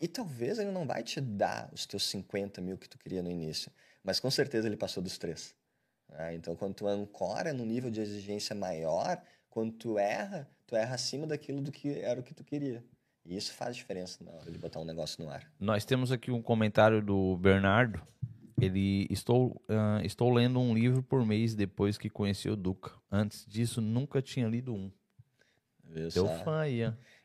E 0.00 0.08
talvez 0.08 0.58
ele 0.58 0.70
não 0.72 0.86
vai 0.86 1.02
te 1.02 1.20
dar 1.20 1.70
os 1.72 1.86
teus 1.86 2.08
50 2.08 2.60
mil 2.60 2.76
que 2.76 2.88
tu 2.88 2.98
queria 2.98 3.22
no 3.22 3.30
início, 3.30 3.70
mas 4.02 4.18
com 4.18 4.30
certeza 4.30 4.66
ele 4.66 4.76
passou 4.76 5.02
dos 5.02 5.16
três. 5.16 5.54
né? 6.08 6.34
Então, 6.34 6.56
quando 6.56 6.74
tu 6.74 6.86
ancora 6.86 7.52
no 7.52 7.64
nível 7.64 7.90
de 7.90 8.00
exigência 8.00 8.54
maior, 8.54 9.22
quando 9.50 9.72
tu 9.72 9.98
erra, 9.98 10.48
tu 10.66 10.76
erra 10.76 10.94
acima 10.96 11.26
daquilo 11.26 11.60
do 11.60 11.70
que 11.72 12.00
era 12.00 12.20
o 12.20 12.22
que 12.22 12.34
tu 12.34 12.44
queria. 12.44 12.84
E 13.24 13.36
isso 13.36 13.52
faz 13.54 13.76
diferença 13.76 14.22
na 14.24 14.32
hora 14.32 14.50
de 14.50 14.58
botar 14.58 14.80
um 14.80 14.84
negócio 14.84 15.22
no 15.24 15.30
ar. 15.30 15.50
Nós 15.60 15.84
temos 15.84 16.10
aqui 16.10 16.30
um 16.30 16.42
comentário 16.42 17.00
do 17.00 17.36
Bernardo. 17.36 18.00
Ele 18.60 19.06
estou, 19.10 19.60
ah, 19.68 20.00
estou 20.04 20.32
lendo 20.32 20.60
um 20.60 20.74
livro 20.74 21.02
por 21.02 21.24
mês 21.24 21.54
depois 21.54 21.96
que 21.98 22.08
conheci 22.10 22.48
o 22.48 22.56
Duca. 22.56 22.92
Antes 23.10 23.44
disso, 23.46 23.80
nunca 23.80 24.20
tinha 24.22 24.46
lido 24.48 24.74
um. 24.74 24.90
Viu 25.84 26.08
Teu 26.10 26.26
só? 26.26 26.34
fã 26.44 26.60
aí. 26.60 26.80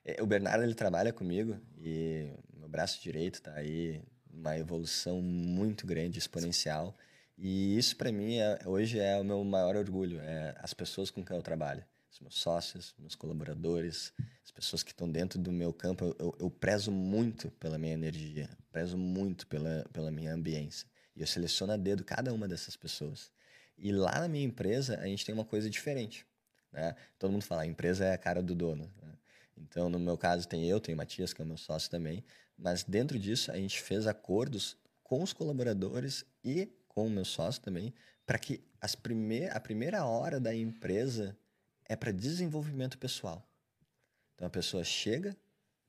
É, 0.06 0.22
O 0.22 0.26
Bernardo 0.26 0.64
ele 0.64 0.74
trabalha 0.74 1.12
comigo 1.14 1.58
e 1.78 2.32
meu 2.56 2.68
braço 2.70 3.02
direito 3.02 3.42
tá 3.42 3.54
aí 3.54 4.02
uma 4.32 4.58
evolução 4.58 5.22
muito 5.22 5.86
grande, 5.88 6.20
exponencial. 6.20 6.96
E 7.38 7.78
isso 7.78 7.96
para 7.96 8.12
mim 8.12 8.38
é- 8.38 8.60
hoje 8.66 9.00
é 9.00 9.20
o 9.20 9.24
meu 9.24 9.44
maior 9.44 9.76
orgulho, 9.76 10.20
é 10.22 10.56
as 10.60 10.74
pessoas 10.74 11.12
com 11.12 11.24
quem 11.24 11.36
eu 11.36 11.44
trabalho, 11.44 11.84
os 12.12 12.20
meus 12.20 12.40
sócios, 12.40 12.96
meus 12.98 13.16
colaboradores, 13.16 14.14
as 14.44 14.52
pessoas 14.52 14.84
que 14.84 14.92
estão 14.92 15.10
dentro 15.10 15.40
do 15.40 15.52
meu 15.52 15.74
campo. 15.74 16.16
Eu, 16.18 16.36
eu, 16.40 16.50
prezo 16.50 16.92
muito 16.92 17.52
pela 17.52 17.78
minha 17.78 17.94
energia, 17.94 18.50
prezo 18.72 18.98
muito 18.98 19.46
pela, 19.48 19.86
pela 19.92 20.12
minha 20.12 20.34
ambiência. 20.34 20.88
E 21.16 21.22
eu 21.22 21.28
seleciono 21.28 21.74
a 21.74 21.78
dedo 21.78 22.04
cada 22.04 22.34
uma 22.34 22.48
dessas 22.48 22.76
pessoas. 22.76 23.32
E 23.78 23.92
lá 23.92 24.20
na 24.20 24.28
minha 24.28 24.46
empresa 24.46 25.00
a 25.00 25.06
gente 25.06 25.26
tem 25.26 25.34
uma 25.34 25.46
coisa 25.46 25.70
diferente. 25.70 26.26
Né? 26.72 26.96
Todo 27.20 27.32
mundo 27.32 27.44
fala, 27.44 27.64
a 27.64 27.68
empresa 27.68 28.06
é 28.06 28.14
a 28.14 28.18
cara 28.18 28.42
do 28.42 28.56
dono. 28.56 28.92
né? 29.02 29.14
Então, 29.58 29.90
no 29.90 30.00
meu 30.00 30.18
caso, 30.18 30.48
tem 30.48 30.66
eu, 30.68 30.80
tem 30.80 30.94
o 30.94 30.98
Matias, 30.98 31.34
que 31.34 31.42
é 31.42 31.46
o 31.46 31.48
meu 31.48 31.58
sócio 31.58 31.90
também. 31.90 32.24
Mas 32.58 32.84
dentro 32.84 33.18
disso, 33.20 33.52
a 33.52 33.58
gente 33.58 33.82
fez 33.82 34.08
acordos 34.08 34.78
com 35.04 35.22
os 35.24 35.34
colaboradores 35.34 36.26
e 36.44 36.70
com 36.88 37.08
o 37.08 37.10
meu 37.10 37.26
sócio 37.26 37.62
também, 37.62 37.94
para 38.26 38.38
que 38.38 38.64
as 38.82 38.96
primeir, 38.96 39.56
a 39.56 39.60
primeira 39.60 40.06
hora 40.06 40.40
da 40.40 40.54
empresa 40.54 41.38
é 41.88 41.96
para 41.96 42.12
desenvolvimento 42.12 42.98
pessoal. 42.98 43.48
Então, 44.36 44.48
a 44.48 44.50
pessoa 44.50 44.84
chega, 44.84 45.36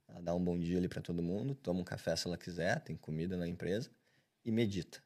ela 0.09 0.23
dá 0.23 0.35
um 0.35 0.43
bom 0.43 0.59
dia 0.59 0.79
ali 0.79 0.89
para 0.89 1.03
todo 1.03 1.23
mundo, 1.23 1.55
toma 1.55 1.81
um 1.81 1.85
café 1.85 2.17
se 2.17 2.27
ela 2.27 2.39
quiser, 2.39 2.81
tem 2.81 2.97
comida 2.97 3.37
na 3.37 3.47
empresa, 3.47 3.91
e 4.45 4.51
medita. 4.51 5.03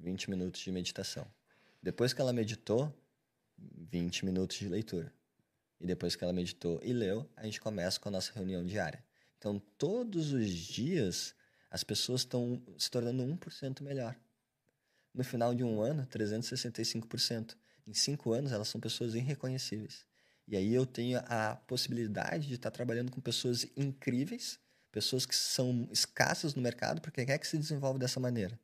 20 0.00 0.30
minutos 0.30 0.60
de 0.60 0.72
meditação. 0.72 1.26
Depois 1.80 2.12
que 2.12 2.20
ela 2.20 2.32
meditou, 2.32 2.92
20 3.58 4.24
minutos 4.24 4.56
de 4.56 4.68
leitura. 4.68 5.12
E 5.78 5.86
depois 5.86 6.16
que 6.16 6.24
ela 6.24 6.32
meditou 6.32 6.80
e 6.82 6.92
leu, 6.92 7.28
a 7.36 7.44
gente 7.44 7.60
começa 7.60 8.00
com 8.00 8.08
a 8.08 8.12
nossa 8.12 8.32
reunião 8.32 8.64
diária. 8.64 9.04
Então, 9.38 9.60
todos 9.76 10.32
os 10.32 10.48
dias, 10.48 11.34
as 11.70 11.84
pessoas 11.84 12.22
estão 12.22 12.62
se 12.78 12.90
tornando 12.90 13.22
1% 13.24 13.80
melhor. 13.82 14.16
No 15.14 15.22
final 15.22 15.54
de 15.54 15.62
um 15.62 15.80
ano, 15.80 16.06
365%. 16.06 17.56
Em 17.86 17.92
cinco 17.92 18.32
anos, 18.32 18.52
elas 18.52 18.68
são 18.68 18.80
pessoas 18.80 19.14
irreconhecíveis. 19.14 20.06
E 20.46 20.56
aí 20.56 20.74
eu 20.74 20.84
tenho 20.84 21.20
a 21.26 21.56
possibilidade 21.66 22.48
de 22.48 22.54
estar 22.54 22.70
trabalhando 22.70 23.10
com 23.10 23.20
pessoas 23.20 23.66
incríveis, 23.76 24.58
pessoas 24.90 25.24
que 25.24 25.34
são 25.34 25.88
escassas 25.90 26.54
no 26.54 26.62
mercado, 26.62 27.00
porque 27.00 27.24
quem 27.24 27.34
é 27.34 27.38
que 27.38 27.46
se 27.46 27.56
desenvolve 27.56 27.98
dessa 27.98 28.20
maneira? 28.20 28.58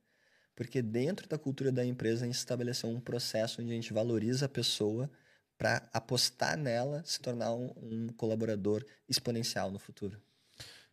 Porque 0.55 0.83
dentro 0.83 1.29
da 1.29 1.39
cultura 1.39 1.71
da 1.71 1.85
empresa, 1.85 2.25
a 2.25 2.27
gente 2.27 2.37
estabeleceu 2.37 2.91
um 2.91 3.01
processo 3.01 3.63
onde 3.63 3.71
a 3.71 3.75
gente 3.75 3.93
valoriza 3.93 4.47
a 4.47 4.49
pessoa 4.49 5.09
para 5.57 5.89
apostar 5.93 6.57
nela, 6.57 7.03
se 7.05 7.21
tornar 7.21 7.53
um, 7.53 7.73
um 7.77 8.09
colaborador 8.09 8.85
exponencial 9.09 9.71
no 9.71 9.79
futuro. 9.79 10.21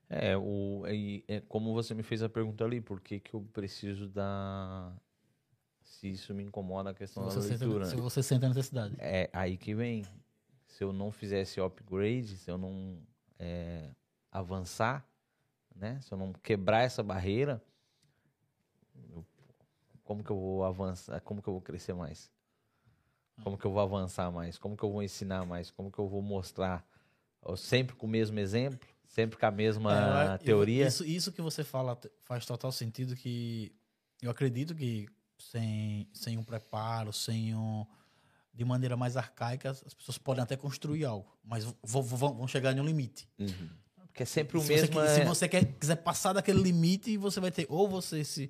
É, 0.09 0.37
o, 0.37 0.83
é, 0.85 1.35
é 1.35 1.41
como 1.41 1.73
você 1.73 1.93
me 1.93 2.03
fez 2.03 2.21
a 2.21 2.29
pergunta 2.29 2.63
ali, 2.63 2.79
por 2.79 3.01
que, 3.01 3.19
que 3.19 3.33
eu 3.33 3.41
preciso 3.53 4.07
da. 4.07 4.93
Se 5.83 6.09
isso 6.09 6.33
me 6.33 6.43
incomoda 6.43 6.91
a 6.91 6.93
Se 6.93 6.99
questão 6.99 7.25
da 7.25 7.31
você, 7.31 7.49
sente, 7.49 7.63
leitura. 7.63 7.85
se 7.85 7.95
né? 7.95 8.01
você 8.01 8.23
sente 8.23 8.45
a 8.45 8.49
necessidade. 8.49 8.95
É 8.99 9.29
aí 9.33 9.57
que 9.57 9.73
vem. 9.73 10.03
Se 10.75 10.83
eu 10.83 10.91
não 10.91 11.09
fizesse 11.09 11.61
upgrade, 11.61 12.35
se 12.35 12.51
eu 12.51 12.57
não 12.57 13.01
é, 13.39 13.91
avançar, 14.29 15.07
né? 15.73 16.01
Se 16.01 16.11
eu 16.13 16.17
não 16.17 16.33
quebrar 16.33 16.81
essa 16.83 17.01
barreira, 17.01 17.63
eu- 19.09 19.25
como 20.03 20.21
que 20.21 20.29
eu 20.29 20.37
vou 20.37 20.65
avançar? 20.65 21.21
Como 21.21 21.41
que 21.41 21.47
eu 21.47 21.53
vou 21.53 21.61
crescer 21.61 21.93
mais? 21.93 22.29
Como 23.41 23.57
que 23.57 23.63
eu 23.65 23.71
vou 23.71 23.81
avançar 23.81 24.29
mais? 24.33 24.57
Como 24.57 24.75
que 24.75 24.83
eu 24.83 24.91
vou 24.91 25.01
ensinar 25.01 25.45
mais? 25.45 25.71
Como 25.71 25.89
que 25.89 25.97
eu 25.97 26.09
vou 26.09 26.21
mostrar? 26.21 26.85
Eu 27.41 27.55
sempre 27.55 27.95
com 27.95 28.05
o 28.05 28.09
mesmo 28.09 28.37
exemplo? 28.37 28.77
Sempre 29.07 29.39
com 29.39 29.45
a 29.45 29.51
mesma 29.51 29.93
É, 29.93 30.35
eu- 30.35 30.39
teoria? 30.39 30.87
Isso, 30.87 31.05
isso 31.05 31.31
que 31.31 31.41
você 31.41 31.63
fala 31.63 31.97
faz 32.23 32.45
total 32.45 32.71
sentido 32.73 33.15
que 33.15 33.73
eu 34.21 34.29
acredito 34.29 34.75
que 34.75 35.07
sem, 35.39 36.09
sem 36.13 36.37
um 36.37 36.43
preparo, 36.43 37.13
sem 37.13 37.55
um 37.55 37.85
de 38.55 38.63
maneira 38.63 38.95
mais 38.95 39.17
arcaica, 39.17 39.69
as 39.71 39.93
pessoas 39.93 40.17
podem 40.17 40.41
até 40.41 40.55
construir 40.55 41.03
algo, 41.05 41.37
mas 41.43 41.65
vão, 41.83 42.01
vão, 42.01 42.33
vão 42.35 42.47
chegar 42.47 42.75
em 42.75 42.79
um 42.79 42.85
limite. 42.85 43.27
Porque 44.07 44.23
é 44.23 44.25
sempre 44.25 44.57
o 44.57 44.61
se 44.61 44.69
mesmo. 44.69 44.93
Você, 44.93 44.99
é- 44.99 45.15
Se 45.19 45.25
você 45.25 45.47
quer, 45.49 45.65
quiser 45.77 45.97
passar 45.97 46.31
daquele 46.33 46.61
limite, 46.61 47.17
você 47.17 47.39
vai 47.41 47.51
ter 47.51 47.65
ou 47.69 47.87
você 47.87 48.23
se 48.23 48.49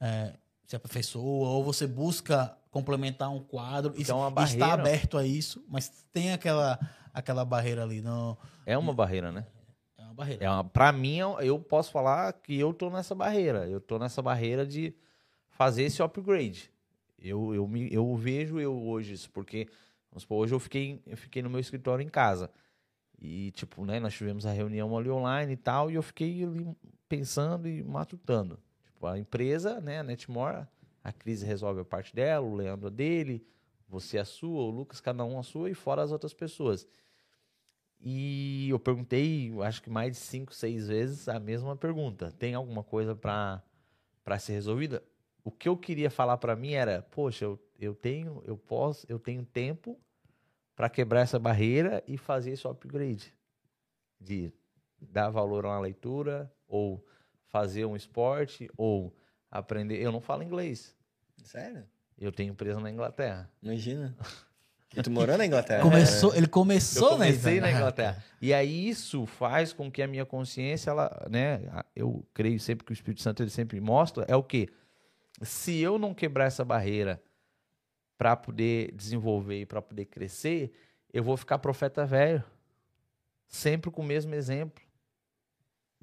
é, 0.00 0.34
se 0.66 0.74
aperfeiçoa, 0.74 1.48
ou 1.48 1.62
você 1.62 1.86
busca 1.86 2.56
complementar 2.72 3.30
um 3.30 3.40
quadro 3.40 3.94
e, 3.96 4.02
é 4.10 4.12
uma 4.12 4.26
e 4.26 4.44
está 4.44 4.66
barreira. 4.66 4.72
aberto 4.82 5.16
a 5.16 5.24
isso, 5.24 5.64
mas 5.68 6.04
tem 6.12 6.32
aquela 6.32 6.78
aquela 7.14 7.44
barreira 7.44 7.82
ali, 7.84 8.02
não 8.02 8.36
É 8.66 8.76
uma 8.76 8.92
barreira, 8.92 9.30
né? 9.32 9.46
é 9.96 10.02
uma 10.02 10.12
barreira. 10.14 10.44
É 10.44 10.50
uma, 10.50 10.64
pra 10.64 10.90
mim, 10.92 11.16
eu- 11.18 11.40
eu 11.40 11.58
posso 11.60 11.90
falar 11.92 12.32
que 12.34 12.58
eu 12.58 12.74
tô 12.74 12.90
nessa 12.90 13.14
barreira. 13.14 13.66
Eu 13.68 13.80
tô 13.80 13.98
nessa 13.98 14.20
barreira 14.20 14.66
de 14.66 14.92
fazer 15.50 15.84
esse 15.84 16.02
upgrade. 16.02 16.70
Eu, 17.28 17.54
eu, 17.54 17.66
me, 17.66 17.92
eu 17.92 18.14
vejo 18.16 18.60
eu 18.60 18.76
hoje 18.86 19.14
isso, 19.14 19.30
porque 19.30 19.68
vamos 20.10 20.22
supor, 20.22 20.38
hoje 20.38 20.54
eu 20.54 20.60
fiquei, 20.60 21.02
eu 21.06 21.16
fiquei 21.16 21.42
no 21.42 21.50
meu 21.50 21.60
escritório 21.60 22.02
em 22.02 22.08
casa. 22.08 22.50
E, 23.18 23.50
tipo, 23.52 23.84
né, 23.84 23.98
nós 23.98 24.14
tivemos 24.14 24.44
a 24.46 24.52
reunião 24.52 24.96
ali 24.96 25.10
online 25.10 25.54
e 25.54 25.56
tal, 25.56 25.90
e 25.90 25.94
eu 25.94 26.02
fiquei 26.02 26.44
ali 26.44 26.66
pensando 27.08 27.66
e 27.68 27.82
matutando. 27.82 28.58
Tipo, 28.84 29.06
a 29.06 29.18
empresa, 29.18 29.80
né, 29.80 30.00
a 30.00 30.02
Netmore, 30.02 30.66
a 31.02 31.12
Cris 31.12 31.42
resolve 31.42 31.80
a 31.80 31.84
parte 31.84 32.14
dela, 32.14 32.46
o 32.46 32.54
Leandro 32.54 32.88
a 32.88 32.90
dele, 32.90 33.46
Você 33.88 34.18
a 34.18 34.24
sua, 34.24 34.62
o 34.64 34.70
Lucas, 34.70 35.00
cada 35.00 35.24
um 35.24 35.38
a 35.38 35.42
sua 35.42 35.70
e 35.70 35.74
fora 35.74 36.02
as 36.02 36.12
outras 36.12 36.34
pessoas. 36.34 36.86
E 38.00 38.68
eu 38.68 38.78
perguntei, 38.78 39.52
acho 39.62 39.82
que 39.82 39.88
mais 39.90 40.12
de 40.12 40.18
cinco, 40.18 40.54
seis 40.54 40.88
vezes 40.88 41.28
a 41.28 41.40
mesma 41.40 41.76
pergunta. 41.76 42.32
Tem 42.32 42.54
alguma 42.54 42.82
coisa 42.82 43.14
para 43.14 43.62
ser 44.38 44.52
resolvida? 44.52 45.02
O 45.46 45.50
que 45.52 45.68
eu 45.68 45.76
queria 45.76 46.10
falar 46.10 46.38
para 46.38 46.56
mim 46.56 46.72
era, 46.72 47.02
poxa, 47.02 47.44
eu, 47.44 47.56
eu 47.78 47.94
tenho, 47.94 48.42
eu 48.44 48.58
posso, 48.58 49.06
eu 49.08 49.16
tenho 49.16 49.44
tempo 49.44 49.96
para 50.74 50.90
quebrar 50.90 51.20
essa 51.20 51.38
barreira 51.38 52.02
e 52.04 52.18
fazer 52.18 52.50
esse 52.50 52.66
upgrade 52.66 53.32
de 54.20 54.52
dar 55.00 55.30
valor 55.30 55.64
a 55.64 55.68
uma 55.68 55.78
leitura 55.78 56.52
ou 56.66 57.06
fazer 57.46 57.84
um 57.84 57.94
esporte 57.94 58.68
ou 58.76 59.16
aprender. 59.48 60.02
Eu 60.02 60.10
não 60.10 60.20
falo 60.20 60.42
inglês. 60.42 60.96
Sério? 61.44 61.84
Eu 62.18 62.32
tenho 62.32 62.50
empresa 62.50 62.80
na 62.80 62.90
Inglaterra. 62.90 63.48
Imagina. 63.62 64.16
E 64.96 65.02
tu 65.02 65.10
morou 65.10 65.36
na 65.36 65.44
Inglaterra? 65.44 65.82
Começou, 65.82 66.34
ele 66.34 66.46
começou 66.46 67.10
eu 67.10 67.18
na 67.18 67.26
comecei 67.26 67.60
na 67.60 67.70
Inglaterra. 67.70 68.12
Inglaterra. 68.12 68.24
E 68.40 68.54
aí 68.54 68.88
isso 68.88 69.26
faz 69.26 69.72
com 69.72 69.90
que 69.90 70.00
a 70.00 70.06
minha 70.06 70.24
consciência, 70.24 70.90
ela, 70.90 71.26
né, 71.28 71.60
eu 71.94 72.24
creio 72.32 72.58
sempre 72.58 72.86
que 72.86 72.92
o 72.92 72.94
Espírito 72.94 73.20
Santo 73.20 73.42
ele 73.42 73.50
sempre 73.50 73.78
mostra, 73.78 74.24
é 74.26 74.34
o 74.34 74.42
quê? 74.42 74.70
Se 75.42 75.78
eu 75.80 75.98
não 75.98 76.14
quebrar 76.14 76.46
essa 76.46 76.64
barreira 76.64 77.22
para 78.18 78.34
poder 78.36 78.92
desenvolver 78.92 79.60
e 79.60 79.66
para 79.66 79.82
poder 79.82 80.06
crescer, 80.06 80.72
eu 81.12 81.22
vou 81.22 81.36
ficar 81.36 81.58
profeta 81.58 82.06
velho. 82.06 82.42
Sempre 83.46 83.90
com 83.90 84.02
o 84.02 84.04
mesmo 84.04 84.34
exemplo. 84.34 84.82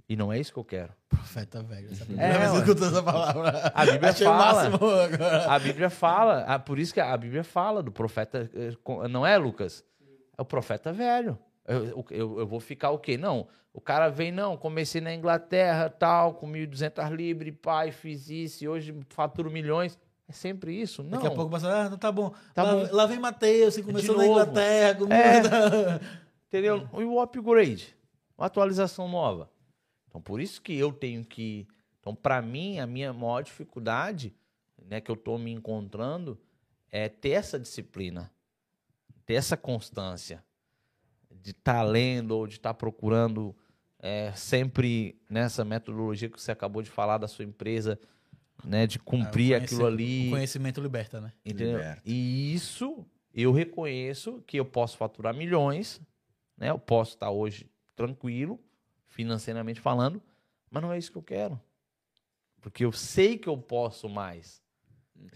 E 0.07 0.15
não 0.15 0.31
é 0.31 0.39
isso 0.39 0.51
que 0.53 0.59
eu 0.59 0.63
quero. 0.65 0.93
Profeta 1.09 1.63
velho. 1.63 1.89
Essa 1.91 2.03
É, 2.03 2.05
primeira 2.05 2.37
vez 2.37 2.49
que 2.49 2.49
eu 2.49 2.53
ué. 2.53 2.59
escuto 2.61 2.85
essa 2.85 3.03
palavra. 3.03 3.71
A 3.73 3.85
Bíblia 3.85 4.09
Achei 4.11 4.25
fala. 4.27 4.69
A 5.55 5.59
Bíblia 5.59 5.89
fala, 5.89 6.43
ah, 6.47 6.59
por 6.59 6.77
isso 6.77 6.93
que 6.93 6.99
a 6.99 7.17
Bíblia 7.17 7.43
fala 7.43 7.81
do 7.81 7.91
profeta, 7.91 8.49
eh, 8.53 9.07
não 9.09 9.25
é, 9.25 9.37
Lucas? 9.37 9.83
É 10.37 10.41
o 10.41 10.45
profeta 10.45 10.91
velho. 10.93 11.37
Eu, 11.65 12.05
eu, 12.09 12.39
eu 12.39 12.47
vou 12.47 12.59
ficar 12.59 12.89
o 12.91 12.99
quê? 12.99 13.17
Não, 13.17 13.47
o 13.73 13.81
cara 13.81 14.09
vem, 14.09 14.31
não, 14.31 14.55
comecei 14.55 15.01
na 15.01 15.13
Inglaterra, 15.13 15.89
tal, 15.89 16.35
com 16.35 16.47
1.200 16.47 17.09
libras, 17.15 17.53
pai, 17.61 17.91
fiz 17.91 18.29
isso, 18.29 18.63
e 18.63 18.67
hoje 18.67 18.95
faturo 19.09 19.49
milhões. 19.49 19.97
É 20.27 20.31
sempre 20.31 20.79
isso? 20.79 21.03
Não. 21.03 21.11
Daqui 21.11 21.27
a 21.27 21.31
pouco 21.31 21.51
passa, 21.51 21.87
ah, 21.87 21.97
tá 21.97 22.11
bom. 22.11 22.33
Tá 22.53 22.63
lá, 22.63 22.75
bom. 22.75 22.95
lá 22.95 23.05
vem 23.05 23.19
Mateus, 23.19 23.75
que 23.75 23.83
começou 23.83 24.15
na. 24.15 24.25
Inglaterra. 24.25 24.95
Com 24.95 25.11
É. 25.11 25.41
Entendeu? 26.47 26.87
E 26.93 27.03
o 27.03 27.19
upgrade, 27.19 27.95
uma 28.37 28.45
atualização 28.45 29.09
nova. 29.09 29.49
Então, 30.07 30.21
por 30.21 30.39
isso 30.39 30.61
que 30.61 30.77
eu 30.77 30.93
tenho 30.93 31.25
que. 31.25 31.67
Então, 31.99 32.13
para 32.13 32.41
mim, 32.41 32.79
a 32.79 32.85
minha 32.85 33.11
maior 33.11 33.41
dificuldade, 33.41 34.33
né, 34.85 35.01
que 35.01 35.09
eu 35.09 35.15
estou 35.15 35.37
me 35.39 35.51
encontrando, 35.51 36.39
é 36.91 37.09
ter 37.09 37.31
essa 37.31 37.59
disciplina, 37.59 38.31
ter 39.25 39.33
essa 39.33 39.57
constância 39.57 40.43
de 41.41 41.51
estar 41.51 41.81
lendo 41.83 42.31
ou 42.31 42.47
de 42.47 42.55
estar 42.55 42.73
procurando 42.73 43.55
é, 43.99 44.31
sempre 44.33 45.21
nessa 45.29 45.63
metodologia 45.63 46.29
que 46.29 46.41
você 46.41 46.51
acabou 46.51 46.81
de 46.81 46.89
falar 46.89 47.17
da 47.17 47.27
sua 47.27 47.45
empresa, 47.45 47.99
né, 48.63 48.85
de 48.85 48.99
cumprir 48.99 49.55
Ah, 49.55 49.59
o 49.59 49.63
aquilo 49.63 49.85
ali. 49.85 50.27
O 50.27 50.31
conhecimento 50.31 50.81
liberta, 50.81 51.19
né? 51.21 51.33
Entendeu? 51.45 51.77
Liberta. 51.77 52.01
E 52.05 52.53
isso 52.53 53.05
eu 53.33 53.51
reconheço 53.51 54.43
que 54.45 54.57
eu 54.57 54.65
posso 54.65 54.97
faturar 54.97 55.33
milhões, 55.33 55.99
né? 56.57 56.69
Eu 56.69 56.79
posso 56.79 57.15
estar 57.15 57.31
hoje 57.31 57.69
tranquilo, 57.95 58.59
financeiramente 59.07 59.79
falando, 59.79 60.21
mas 60.69 60.83
não 60.83 60.91
é 60.91 60.97
isso 60.97 61.11
que 61.11 61.17
eu 61.17 61.23
quero. 61.23 61.59
Porque 62.61 62.85
eu 62.85 62.91
sei 62.91 63.37
que 63.37 63.47
eu 63.49 63.57
posso 63.57 64.07
mais. 64.07 64.61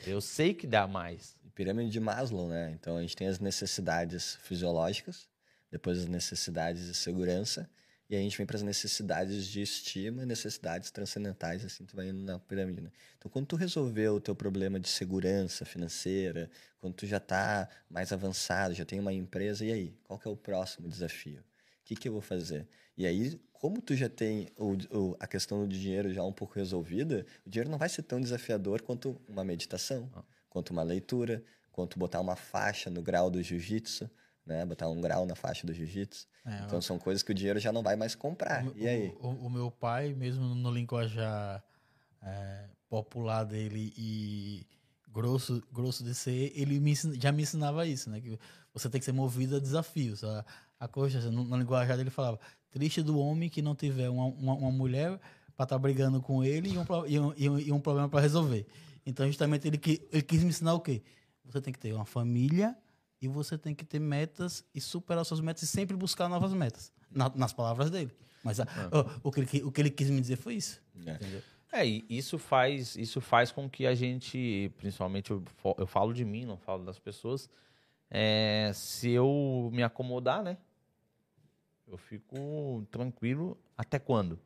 Eu 0.06 0.22
sei 0.22 0.54
que 0.54 0.66
dá 0.68 0.88
mais. 0.88 1.38
Pirâmide 1.54 1.90
de 1.90 2.00
Maslow, 2.00 2.48
né? 2.48 2.72
Então 2.72 2.98
a 2.98 3.02
gente 3.02 3.16
tem 3.16 3.28
as 3.28 3.40
necessidades 3.40 4.36
fisiológicas, 4.44 5.28
depois 5.72 6.00
as 6.00 6.08
necessidades 6.08 6.86
de 6.86 6.94
segurança, 6.94 7.70
e 8.10 8.16
a 8.16 8.20
gente 8.20 8.38
vem 8.38 8.46
para 8.48 8.56
as 8.56 8.64
necessidades 8.64 9.46
de 9.48 9.62
estima 9.62 10.26
necessidades 10.26 10.90
transcendentais, 10.92 11.66
assim, 11.66 11.86
tu 11.86 11.96
vai 11.96 12.08
indo 12.08 12.22
na 12.24 12.40
pirâmide, 12.40 12.80
né? 12.82 12.90
Então 13.18 13.30
quando 13.30 13.48
tu 13.48 13.56
resolveu 13.58 14.16
o 14.16 14.22
teu 14.22 14.34
problema 14.34 14.80
de 14.80 14.88
segurança 14.88 15.66
financeira, 15.66 16.50
quando 16.80 16.94
tu 16.94 17.06
já 17.06 17.20
tá 17.20 17.68
mais 17.90 18.14
avançado, 18.14 18.74
já 18.74 18.86
tem 18.86 19.00
uma 19.00 19.12
empresa, 19.12 19.66
e 19.66 19.72
aí? 19.74 19.98
Qual 20.04 20.18
que 20.18 20.28
é 20.28 20.32
o 20.32 20.38
próximo 20.38 20.88
desafio? 20.88 21.42
O 21.42 21.44
que, 21.84 21.96
que 21.96 22.08
eu 22.08 22.14
vou 22.14 22.22
fazer? 22.22 22.66
E 22.98 23.06
aí, 23.06 23.40
como 23.52 23.82
tu 23.82 23.94
já 23.96 24.08
tem 24.10 24.48
o, 24.58 24.74
o- 24.98 25.18
a 25.20 25.28
questão 25.28 25.68
do 25.68 25.68
dinheiro 25.68 26.14
já 26.14 26.24
um 26.24 26.32
pouco 26.32 26.56
resolvida, 26.56 27.26
o 27.46 27.50
dinheiro 27.50 27.70
não 27.70 27.78
vai 27.78 27.90
ser 27.90 28.04
tão 28.04 28.22
desafiador 28.22 28.82
quanto 28.82 29.20
uma 29.28 29.44
meditação, 29.44 30.10
quanto 30.50 30.70
uma 30.72 30.84
leitura, 30.84 31.44
quanto 31.72 32.00
botar 32.00 32.22
uma 32.22 32.36
faixa 32.36 32.90
no 32.90 33.02
grau 33.02 33.30
do 33.30 33.42
jiu-jitsu, 33.42 34.10
né? 34.48 34.66
Botar 34.66 34.88
um 34.90 35.00
grau 35.02 35.26
na 35.26 35.36
faixa 35.36 35.68
do 35.68 35.74
jiu-jitsu. 35.74 36.26
É, 36.46 36.62
Então 36.66 36.82
são 36.82 36.98
coisas 36.98 37.22
que 37.22 37.32
o 37.32 37.36
dinheiro 37.36 37.60
já 37.60 37.72
não 37.72 37.84
vai 37.84 37.96
mais 37.96 38.16
comprar. 38.16 38.66
O- 38.66 38.74
E 38.76 38.88
aí? 38.88 39.14
O, 39.20 39.28
o- 39.46 39.50
meu 39.50 39.70
pai, 39.70 40.14
mesmo 40.14 40.44
no 40.56 40.72
linguajar 40.72 41.64
é, 42.24 42.66
popular 42.90 43.44
dele 43.44 43.94
e 43.98 44.66
grosso, 45.12 45.62
grosso 45.72 46.04
de 46.04 46.14
ser, 46.16 46.52
ele 46.56 46.80
me 46.80 46.94
já 46.96 47.32
me 47.32 47.44
ensinava 47.44 47.86
isso, 47.86 48.10
né? 48.10 48.20
Que 48.22 48.40
você 48.74 48.90
tem 48.90 49.00
que 49.00 49.06
ser 49.06 49.12
movido 49.12 49.56
a 49.56 49.60
desafios. 49.60 50.24
A, 50.24 50.46
a 50.80 50.88
coisa, 50.88 51.30
no, 51.32 51.44
no 51.44 51.58
linguajar 51.58 51.98
dele 51.98 52.10
falava, 52.10 52.40
triste 52.72 53.02
do 53.02 53.18
homem 53.20 53.50
que 53.50 53.62
não 53.62 53.76
tiver 53.76 54.10
uma, 54.10 54.26
uma, 54.26 54.54
uma 54.54 54.72
mulher 54.72 55.20
para 55.56 55.64
estar 55.64 55.78
brigando 55.80 56.22
com 56.22 56.44
ele 56.44 56.70
e 56.70 56.78
um, 56.78 56.86
e 57.08 57.20
um, 57.20 57.34
e 57.36 57.50
um, 57.50 57.60
e 57.60 57.72
um 57.72 57.80
problema 57.80 58.08
para 58.08 58.22
resolver. 58.22 58.66
Então, 59.06 59.26
justamente, 59.26 59.68
ele, 59.68 59.78
que, 59.78 60.08
ele 60.12 60.22
quis 60.22 60.44
me 60.44 60.50
ensinar 60.50 60.74
o 60.74 60.80
quê? 60.80 61.02
Você 61.46 61.62
tem 61.62 61.72
que 61.74 61.80
ter 61.80 61.94
uma 61.94 62.06
família 62.06 62.78
e 63.22 63.28
você 63.28 63.58
tem 63.58 63.74
que 63.74 63.84
ter 63.86 64.00
metas 64.00 64.64
e 64.74 64.80
superar 64.82 65.26
suas 65.26 65.40
metas 65.42 65.64
e 65.64 65.68
sempre 65.68 65.96
buscar 65.96 66.28
novas 66.30 66.54
metas. 66.54 66.92
Na- 67.10 67.32
nas 67.36 67.54
palavras 67.54 67.90
dele. 67.90 68.12
Mas 68.44 68.60
a- 68.60 68.68
o, 69.24 69.30
o 69.30 69.32
que 69.32 69.40
ele, 69.42 69.64
o 69.64 69.72
que 69.72 69.82
ele 69.82 69.90
quis 69.90 70.10
me 70.10 70.20
dizer 70.22 70.36
foi 70.36 70.56
isso. 70.56 70.82
É. 71.06 71.14
Entendeu? 71.16 71.42
É, 71.72 71.86
e 71.86 72.06
isso 72.10 72.38
faz, 72.38 72.96
isso 72.96 73.20
faz 73.20 73.52
com 73.52 73.70
que 73.70 73.86
a 73.86 73.94
gente, 73.94 74.72
principalmente 74.78 75.32
eu, 75.32 75.44
eu 75.78 75.86
falo 75.88 76.14
de 76.14 76.24
mim, 76.24 76.46
não 76.46 76.58
falo 76.58 76.86
das 76.86 76.98
pessoas, 76.98 77.50
é, 78.10 78.72
se 78.74 79.10
eu 79.10 79.70
me 79.74 79.84
acomodar, 79.84 80.42
né? 80.42 80.58
Eu 81.86 81.98
fico 81.98 82.86
tranquilo 82.90 83.58
até 83.78 84.00
quando? 84.00 84.40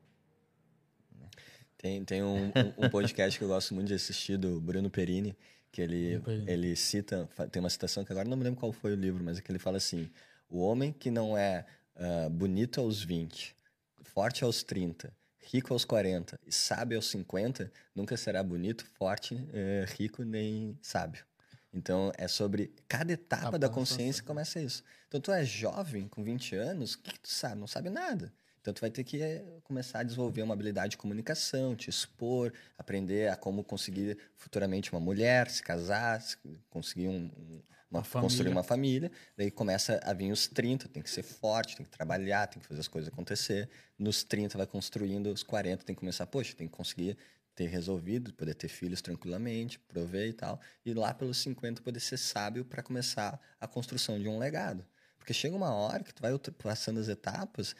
Tem, 1.78 2.04
tem 2.06 2.22
um, 2.24 2.46
um- 2.48 2.86
um 2.86 2.90
podcast 2.90 3.38
que 3.38 3.44
eu 3.44 3.48
gosto 3.50 3.74
muito 3.74 3.88
de 3.88 3.96
assistir, 3.96 4.38
do 4.38 4.60
Bruno 4.62 4.90
Perini, 4.90 5.36
que 5.72 5.82
ele, 5.82 6.22
ele 6.48 6.76
cita, 6.76 7.30
tem 7.52 7.62
uma 7.62 7.70
citação 7.70 8.04
que 8.04 8.12
agora 8.12 8.28
não 8.28 8.36
me 8.36 8.44
lembro 8.44 8.60
qual 8.60 8.74
foi 8.74 8.92
o 8.92 8.96
livro, 8.96 9.24
mas 9.24 9.38
é 9.38 9.42
que 9.42 9.52
ele 9.52 9.60
fala 9.60 9.78
assim: 9.78 10.10
o 10.50 10.60
homem 10.60 10.92
que 10.92 11.10
não 11.10 11.38
é 11.38 11.66
ah, 11.96 12.30
bonito 12.30 12.82
aos 12.82 13.04
20, 13.04 13.56
forte 14.02 14.44
aos 14.44 14.64
30, 14.64 15.14
rico 15.40 15.74
aos 15.74 15.86
40 15.86 16.40
e 16.46 16.52
sábio 16.52 16.98
aos 16.98 17.10
50, 17.10 17.72
nunca 17.96 18.18
será 18.18 18.42
bonito, 18.42 18.86
forte, 18.98 19.36
eh, 19.54 19.86
rico 19.98 20.24
nem 20.24 20.78
sábio. 20.82 21.26
Então 21.74 22.12
é 22.18 22.28
sobre 22.28 22.74
cada 22.88 23.14
etapa 23.14 23.58
da 23.58 23.70
consciência 23.70 24.24
começa 24.24 24.60
isso. 24.60 24.84
Então 25.08 25.22
tu 25.22 25.32
é 25.32 25.46
jovem, 25.46 26.08
com 26.08 26.24
20 26.24 26.56
anos, 26.56 26.94
o 26.94 27.00
que, 27.00 27.14
que 27.14 27.20
tu 27.20 27.30
sabe? 27.30 27.60
Não 27.60 27.68
sabe 27.68 27.90
nada. 27.90 28.34
Então, 28.62 28.74
tu 28.74 28.82
vai 28.82 28.92
ter 28.92 29.04
que 29.04 29.22
eh, 29.22 29.44
começar 29.64 30.00
a 30.00 30.04
desenvolver 30.04 30.44
uma 30.44 30.54
habilidade 30.54 30.92
de 30.92 30.98
comunicação, 30.98 31.76
te 31.76 31.90
expor, 31.90 32.54
aprender 32.78 33.30
a 33.30 33.36
como 33.36 33.64
conseguir 33.64 34.18
futuramente 34.36 34.92
uma 34.92 35.00
mulher, 35.00 35.50
se 35.50 35.64
casar, 35.64 36.22
se- 36.22 36.38
conseguir 36.70 37.08
um, 37.08 37.26
um- 37.26 37.62
uma, 37.90 38.00
Uma 38.00 38.22
construir 38.22 38.50
uma 38.50 38.64
família. 38.64 39.12
Daí 39.36 39.52
começa 39.52 40.00
a 40.04 40.14
vir 40.14 40.32
os 40.32 40.48
30, 40.48 40.88
tem 40.88 41.02
que 41.04 41.10
ser 41.10 41.24
forte, 41.24 41.76
tem 41.76 41.86
que 41.86 41.92
trabalhar, 41.92 42.48
tem 42.48 42.62
que 42.62 42.68
fazer 42.68 42.80
as 42.80 42.88
coisas 42.88 43.12
acontecer. 43.12 43.68
Nos 44.00 44.24
30 44.24 44.58
vai 44.58 44.68
construindo, 44.68 45.28
os 45.28 45.44
40 45.44 45.84
tem 45.84 45.94
que 45.96 46.00
começar, 46.00 46.26
poxa, 46.28 46.56
tem 46.56 46.68
que 46.68 46.74
conseguir 46.74 47.18
ter 47.56 47.68
resolvido, 47.68 48.34
poder 48.34 48.54
ter 48.56 48.70
filhos 48.70 49.02
tranquilamente, 49.02 49.78
prover 49.80 50.30
e 50.30 50.34
tal. 50.34 50.60
E 50.86 50.94
lá 50.94 51.14
pelos 51.14 51.38
50 51.40 51.82
poder 51.82 52.00
ser 52.00 52.18
sábio 52.18 52.64
para 52.64 52.82
começar 52.82 53.40
a 53.60 53.68
construção 53.68 54.18
de 54.20 54.28
um 54.30 54.38
legado. 54.40 54.86
Porque 55.18 55.34
chega 55.34 55.56
uma 55.56 55.74
hora 55.74 56.04
que 56.04 56.14
tu 56.14 56.22
vai 56.22 56.32
passando 56.58 57.00
as 57.00 57.08
etapas, 57.10 57.76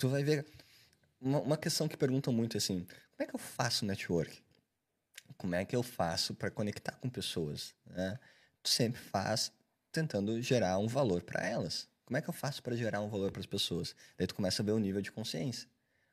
tu 0.00 0.08
vai 0.08 0.24
ver 0.24 0.46
uma, 1.20 1.58
questão 1.58 1.86
que 1.86 1.96
perguntam 1.96 2.32
muito 2.32 2.56
assim, 2.56 2.86
como 3.12 3.22
é 3.22 3.26
que 3.26 3.34
eu 3.34 3.38
faço 3.38 3.84
network? 3.84 4.42
Como 5.36 5.54
é 5.54 5.64
que 5.64 5.76
eu 5.76 5.82
faço 5.82 6.34
para 6.34 6.50
conectar 6.50 6.92
com 6.92 7.08
pessoas? 7.08 7.74
Né? 7.84 8.18
Tu 8.62 8.70
sempre 8.70 8.98
faz 8.98 9.52
tentando 9.92 10.40
gerar 10.40 10.78
um 10.78 10.88
valor 10.88 11.22
para 11.22 11.46
elas. 11.46 11.86
Como 12.06 12.16
é 12.16 12.22
que 12.22 12.28
eu 12.28 12.32
faço 12.32 12.62
para 12.62 12.74
gerar 12.74 13.00
um 13.02 13.10
valor 13.10 13.30
para 13.30 13.40
as 13.40 13.46
pessoas? 13.46 13.94
Daí 14.16 14.26
tu 14.26 14.34
começa 14.34 14.62
a 14.62 14.64
ver 14.64 14.72
o 14.72 14.78
nível 14.78 15.02
de 15.02 15.12
consciência. 15.12 15.68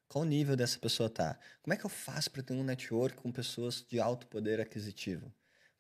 Qual 0.10 0.24
o 0.24 0.28
nível 0.28 0.56
dessa 0.56 0.78
pessoa 0.78 1.10
tá? 1.10 1.40
Como 1.62 1.74
é 1.74 1.78
que 1.78 1.86
eu 1.86 1.90
faço 1.90 2.30
para 2.30 2.44
ter 2.44 2.54
um 2.54 2.64
network 2.64 3.18
com 3.18 3.32
pessoas 3.32 3.86
de 3.88 4.00
alto 4.00 4.28
poder 4.28 4.60
aquisitivo? 4.60 5.32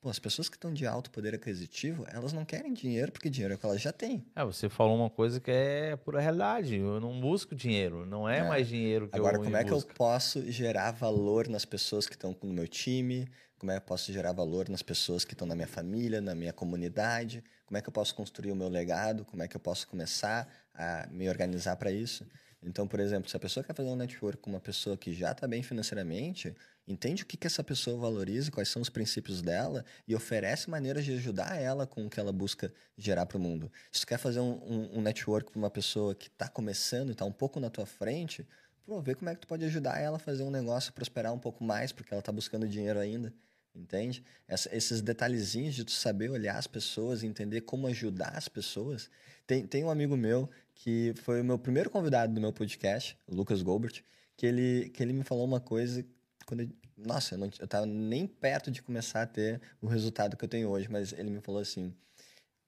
Pô, 0.08 0.12
as 0.12 0.20
pessoas 0.20 0.47
que 0.47 0.55
estão 0.55 0.74
de 0.74 0.88
alto 0.88 1.12
poder 1.12 1.36
aquisitivo, 1.36 2.05
elas 2.08 2.32
não 2.32 2.45
querem 2.45 2.74
dinheiro 2.74 3.12
porque 3.12 3.30
dinheiro 3.30 3.53
é 3.53 3.58
o 3.58 3.60
que 3.60 3.66
elas 3.66 3.82
já 3.82 3.91
têm. 3.91 4.26
É, 4.34 4.45
você 4.45 4.70
falou 4.70 4.95
uma 4.95 5.10
coisa 5.10 5.38
que 5.38 5.51
é 5.51 5.97
pura 5.97 6.22
realidade. 6.22 6.78
Eu 6.78 7.01
não 7.01 7.20
busco 7.20 7.53
dinheiro. 7.53 8.05
Não 8.05 8.28
é, 8.28 8.38
É. 8.38 8.43
mais 8.43 8.70
dinheiro 8.70 9.10
que 9.10 9.18
Agora, 9.18 9.36
eu 9.36 9.43
como 9.43 9.58
é 9.58 9.66
que 9.66 9.72
eu 9.74 9.82
posso 9.82 10.49
gerar 10.49 10.91
valor 10.91 11.49
nas 11.49 11.66
pessoas 11.66 12.08
que 12.08 12.14
estão 12.14 12.34
no 12.41 12.53
meu 12.53 12.70
time, 12.70 13.28
como 13.60 13.70
é 13.70 13.76
que 13.76 13.82
eu 13.82 13.86
posso 13.86 14.14
gerar 14.14 14.32
valor 14.32 14.70
nas 14.70 14.82
pessoas 14.82 15.26
que 15.26 15.34
estão 15.34 15.45
na 15.45 15.55
minha 15.55 15.68
família, 15.68 16.22
na 16.22 16.34
minha 16.34 16.53
comunidade, 16.53 17.43
como 17.66 17.78
é 17.78 17.82
que 17.82 17.89
eu 17.89 17.93
posso 17.93 18.16
construir 18.16 18.53
o 18.53 18.55
meu 18.55 18.70
legado, 18.70 19.26
como 19.26 19.43
é 19.43 19.47
que 19.49 19.58
eu 19.58 19.62
posso 19.62 19.89
começar 19.89 20.47
a 20.74 21.05
me 21.12 21.28
organizar 21.28 21.76
para 21.76 21.91
isso. 21.91 22.26
Então, 22.64 22.88
por 22.88 23.01
exemplo, 23.01 23.30
se 23.30 23.36
a 23.36 23.39
pessoa 23.41 23.62
quer 23.62 23.74
fazer 23.74 23.89
um 23.89 23.95
network 23.97 24.41
com 24.41 24.51
uma 24.51 24.62
pessoa 24.62 24.95
que 24.95 25.14
já 25.14 25.34
está 25.34 25.45
bem 25.45 25.62
financeiramente, 25.62 26.55
entende 26.88 27.23
o 27.23 27.25
que, 27.25 27.35
que 27.35 27.45
essa 27.45 27.63
pessoa 27.63 27.97
valoriza, 27.97 28.49
quais 28.49 28.69
são 28.69 28.81
os 28.81 28.89
princípios 28.89 29.41
dela 29.41 29.83
e 30.07 30.15
oferece 30.15 30.69
maneiras 30.69 31.03
de 31.03 31.13
ajudar 31.13 31.59
ela 31.59 31.85
com 31.85 32.05
o 32.05 32.09
que 32.09 32.19
ela 32.19 32.31
busca 32.31 32.71
gerar 32.97 33.25
para 33.25 33.38
o 33.38 33.41
mundo. 33.41 33.71
Se 33.91 34.01
tu 34.01 34.07
quer 34.07 34.17
fazer 34.17 34.39
um, 34.39 34.53
um, 34.63 34.99
um 34.99 35.01
network 35.01 35.51
com 35.51 35.59
uma 35.59 35.69
pessoa 35.69 36.15
que 36.15 36.27
está 36.27 36.47
começando 36.47 37.09
e 37.09 37.11
está 37.11 37.25
um 37.25 37.31
pouco 37.31 37.59
na 37.59 37.69
tua 37.69 37.85
frente, 37.85 38.47
pô, 38.85 39.01
vê 39.01 39.13
como 39.13 39.29
é 39.29 39.35
que 39.35 39.41
tu 39.41 39.47
pode 39.47 39.65
ajudar 39.65 39.99
ela 39.99 40.15
a 40.15 40.19
fazer 40.19 40.43
um 40.43 40.51
negócio 40.51 40.93
prosperar 40.93 41.33
um 41.33 41.39
pouco 41.39 41.63
mais, 41.63 41.91
porque 41.91 42.13
ela 42.13 42.19
está 42.19 42.31
buscando 42.31 42.67
dinheiro 42.67 42.99
ainda 42.99 43.33
entende? 43.77 44.23
Essa, 44.47 44.75
esses 44.75 45.01
detalhezinhos 45.01 45.75
de 45.75 45.83
tu 45.83 45.91
saber 45.91 46.29
olhar 46.29 46.57
as 46.57 46.67
pessoas, 46.67 47.23
entender 47.23 47.61
como 47.61 47.88
ajudar 47.88 48.33
as 48.35 48.47
pessoas. 48.47 49.09
Tem, 49.45 49.65
tem 49.65 49.83
um 49.83 49.89
amigo 49.89 50.17
meu 50.17 50.49
que 50.73 51.13
foi 51.17 51.41
o 51.41 51.43
meu 51.43 51.57
primeiro 51.57 51.89
convidado 51.89 52.33
do 52.33 52.41
meu 52.41 52.51
podcast, 52.51 53.17
o 53.27 53.35
Lucas 53.35 53.61
Goldberg, 53.61 54.03
que 54.35 54.45
ele, 54.45 54.89
que 54.89 55.01
ele 55.01 55.13
me 55.13 55.23
falou 55.23 55.45
uma 55.45 55.59
coisa 55.59 56.05
quando 56.48 56.62
eu, 56.62 56.70
nossa, 56.98 57.36
eu, 57.36 57.38
não, 57.38 57.52
eu 57.60 57.68
tava 57.68 57.86
nem 57.86 58.26
perto 58.26 58.72
de 58.72 58.82
começar 58.82 59.22
a 59.22 59.28
ter 59.28 59.62
o 59.82 59.86
resultado 59.86 60.36
que 60.38 60.45
eu 60.45 60.50
tenho 60.50 60.70
hoje, 60.70 60.89
mas 60.89 61.12
ele 61.12 61.30
me 61.30 61.41
falou 61.41 61.62
assim: 61.62 61.93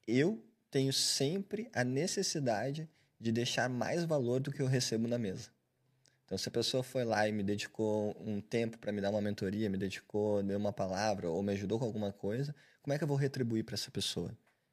eu 0.06 0.40
tenho 0.70 0.92
sempre 0.92 1.68
a 1.72 1.82
necessidade 1.82 2.88
de 3.18 3.32
deixar 3.32 3.68
mais 3.68 4.04
valor 4.04 4.38
do 4.38 4.52
que 4.52 4.60
eu 4.60 4.66
recebo 4.66 5.08
na 5.08 5.18
mesa. 5.18 5.48
Então, 6.24 6.38
se 6.38 6.48
a 6.48 6.52
pessoa 6.52 6.82
foi 6.82 7.04
lá 7.04 7.26
e 7.26 7.32
me 7.32 7.42
dedicou 7.42 8.14
um 8.20 8.40
tempo 8.40 8.78
para 8.78 8.92
me 8.92 9.00
dar 9.00 9.10
uma 9.10 9.20
mentoria, 9.20 9.68
me 9.68 9.76
dedicou, 9.76 10.42
deu 10.42 10.58
uma 10.58 10.72
palavra 10.72 11.28
ou 11.28 11.42
me 11.42 11.52
ajudou 11.52 11.78
com 11.78 11.84
alguma 11.84 12.12
coisa, 12.12 12.54
como 12.82 12.94
é 12.94 12.98
que 12.98 13.02
eu 13.02 13.08
vou 13.08 13.16
retribuir 13.16 13.64
para 13.64 13.74
essa 13.74 13.90
pessoa? 13.90 14.30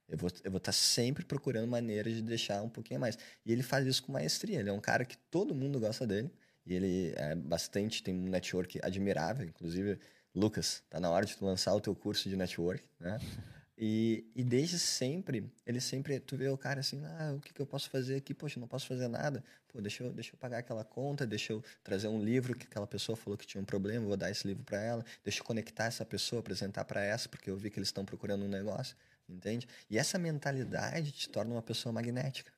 Eu 0.08 0.18
vou 0.18 0.28
estar 0.28 0.60
tá 0.60 0.72
sempre 0.72 1.26
procurando 1.26 1.68
maneiras 1.68 2.14
de 2.14 2.22
deixar 2.22 2.62
um 2.62 2.70
pouquinho 2.70 3.00
mais. 3.00 3.18
E 3.46 3.52
ele 3.52 3.64
faz 3.64 3.86
isso 3.88 4.04
com 4.04 4.12
maestria. 4.12 4.60
Ele 4.60 4.70
é 4.70 4.74
um 4.74 4.80
cara 4.80 5.04
que 5.04 5.18
todo 5.18 5.56
mundo 5.56 5.80
gosta 5.80 6.06
dele. 6.06 6.32
E 6.68 6.74
ele 6.74 7.14
é 7.16 7.34
bastante, 7.34 8.04
tem 8.04 8.14
um 8.14 8.30
network 8.30 8.80
admirável. 8.84 9.48
Inclusive, 9.48 9.98
Lucas, 10.36 10.84
tá 10.90 11.00
na 11.00 11.10
hora 11.10 11.26
de 11.26 11.36
tu 11.36 11.46
lançar 11.46 11.74
o 11.74 11.80
teu 11.80 11.96
curso 11.96 12.30
de 12.30 12.36
network, 12.36 12.84
né? 13.00 13.18
E, 13.80 14.26
e 14.36 14.44
desde 14.44 14.80
sempre, 14.80 15.52
ele 15.64 15.80
sempre, 15.80 16.20
tu 16.20 16.36
vê 16.36 16.50
o 16.50 16.58
cara 16.58 16.80
assim, 16.80 17.06
ah, 17.06 17.36
o 17.36 17.40
que, 17.40 17.54
que 17.54 17.62
eu 17.62 17.66
posso 17.68 17.92
fazer 17.92 18.16
aqui? 18.16 18.34
Poxa, 18.34 18.60
não 18.60 18.68
posso 18.68 18.88
fazer 18.88 19.08
nada. 19.08 19.44
Pô, 19.68 19.80
deixa 19.80 20.04
eu, 20.04 20.12
deixa 20.12 20.34
eu 20.34 20.38
pagar 20.40 20.58
aquela 20.58 20.84
conta, 20.84 21.28
deixa 21.28 21.54
eu 21.54 21.64
trazer 21.84 22.08
um 22.08 22.20
livro 22.20 22.58
que 22.58 22.66
aquela 22.66 22.88
pessoa 22.88 23.16
falou 23.16 23.38
que 23.38 23.46
tinha 23.46 23.62
um 23.62 23.66
problema, 23.66 24.04
vou 24.04 24.18
dar 24.18 24.32
esse 24.32 24.48
livro 24.48 24.64
para 24.64 24.82
ela, 24.82 25.06
deixa 25.24 25.42
eu 25.42 25.44
conectar 25.44 25.86
essa 25.86 26.04
pessoa, 26.04 26.40
apresentar 26.40 26.86
para 26.86 27.04
essa, 27.04 27.30
porque 27.30 27.52
eu 27.52 27.56
vi 27.56 27.70
que 27.70 27.78
eles 27.78 27.90
estão 27.90 28.04
procurando 28.04 28.46
um 28.46 28.50
negócio, 28.50 28.98
entende? 29.30 29.68
E 29.92 30.00
essa 30.00 30.18
mentalidade 30.18 31.12
te 31.12 31.30
torna 31.30 31.54
uma 31.54 31.62
pessoa 31.62 31.94
magnética. 31.94 32.52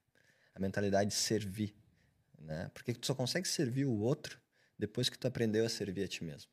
A 0.55 0.59
mentalidade 0.59 1.09
de 1.09 1.15
servir, 1.17 1.75
né? 2.41 2.69
Porque 2.73 2.93
tu 2.93 3.05
só 3.05 3.15
consegue 3.15 3.47
servir 3.47 3.85
o 3.85 3.99
outro 3.99 4.39
depois 4.77 5.09
que 5.09 5.17
tu 5.17 5.27
aprendeu 5.27 5.65
a 5.65 5.69
servir 5.69 6.03
a 6.03 6.07
ti 6.07 6.23
mesmo. 6.23 6.49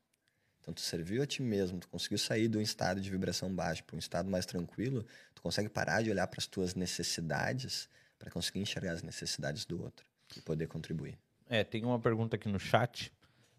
Então, 0.61 0.75
tu 0.75 0.81
serviu 0.81 1.23
a 1.23 1.27
ti 1.27 1.43
mesmo, 1.43 1.79
tu 1.79 1.89
conseguiu 1.89 2.19
sair 2.19 2.49
de 2.49 2.59
um 2.59 2.61
estado 2.61 3.01
de 3.01 3.09
vibração 3.09 3.55
baixa 3.55 3.85
para 3.85 3.95
um 3.95 3.99
estado 4.01 4.29
mais 4.29 4.45
tranquilo, 4.45 5.07
tu 5.33 5.41
consegue 5.41 5.69
parar 5.69 6.03
de 6.03 6.11
olhar 6.11 6.27
para 6.27 6.41
as 6.41 6.47
tuas 6.47 6.75
necessidades 6.75 7.89
para 8.19 8.31
conseguir 8.31 8.61
enxergar 8.61 8.93
as 8.93 9.03
necessidades 9.03 9.65
do 9.65 9.81
outro 9.81 10.05
e 10.37 10.41
poder 10.41 10.67
contribuir. 10.67 11.17
É, 11.49 11.63
tem 11.63 11.85
uma 11.85 12.01
pergunta 12.01 12.35
aqui 12.35 12.49
no 12.49 12.59
chat 12.59 13.13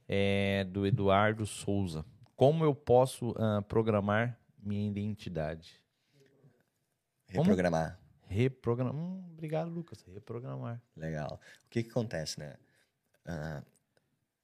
é, 0.07 0.65
do 0.65 0.85
Eduardo 0.85 1.45
Souza. 1.45 2.05
Como 2.35 2.63
eu 2.65 2.75
posso 2.75 3.31
uh, 3.31 3.61
programar 3.67 4.37
minha 4.61 4.87
identidade? 4.89 5.81
Reprogramar. 7.27 7.95
Como? 7.95 8.06
Reprogramar. 8.27 8.95
Hum, 8.95 9.23
obrigado, 9.31 9.69
Lucas. 9.69 10.03
Reprogramar. 10.13 10.81
Legal. 10.95 11.39
O 11.65 11.69
que, 11.69 11.83
que 11.83 11.89
acontece, 11.89 12.39
né? 12.39 12.55
Uh, 13.25 13.65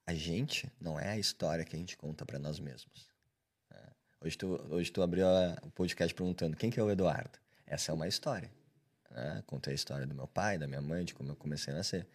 a 0.06 0.14
gente 0.14 0.70
não 0.80 0.98
é 0.98 1.10
a 1.10 1.18
história 1.18 1.64
que 1.64 1.76
a 1.76 1.78
gente 1.78 1.96
conta 1.96 2.24
para 2.26 2.38
nós 2.38 2.58
mesmos. 2.58 3.08
É. 3.70 3.90
Hoje, 4.20 4.36
tu, 4.36 4.60
hoje 4.70 4.90
tu 4.90 5.02
abriu 5.02 5.26
o 5.62 5.70
podcast 5.70 6.14
perguntando 6.14 6.56
quem 6.56 6.70
que 6.70 6.78
é 6.78 6.82
o 6.82 6.90
Eduardo. 6.90 7.38
Essa 7.66 7.92
é 7.92 7.94
uma 7.94 8.08
história. 8.08 8.50
Né? 9.10 9.42
Contei 9.46 9.72
a 9.72 9.74
história 9.74 10.06
do 10.06 10.14
meu 10.14 10.26
pai, 10.26 10.58
da 10.58 10.66
minha 10.66 10.82
mãe, 10.82 11.04
de 11.04 11.14
como 11.14 11.30
eu 11.30 11.36
comecei 11.36 11.72
a 11.72 11.76
nascer. 11.76 12.06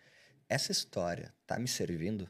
Essa 0.48 0.72
história 0.72 1.34
tá 1.48 1.58
me 1.58 1.68
servindo? 1.68 2.30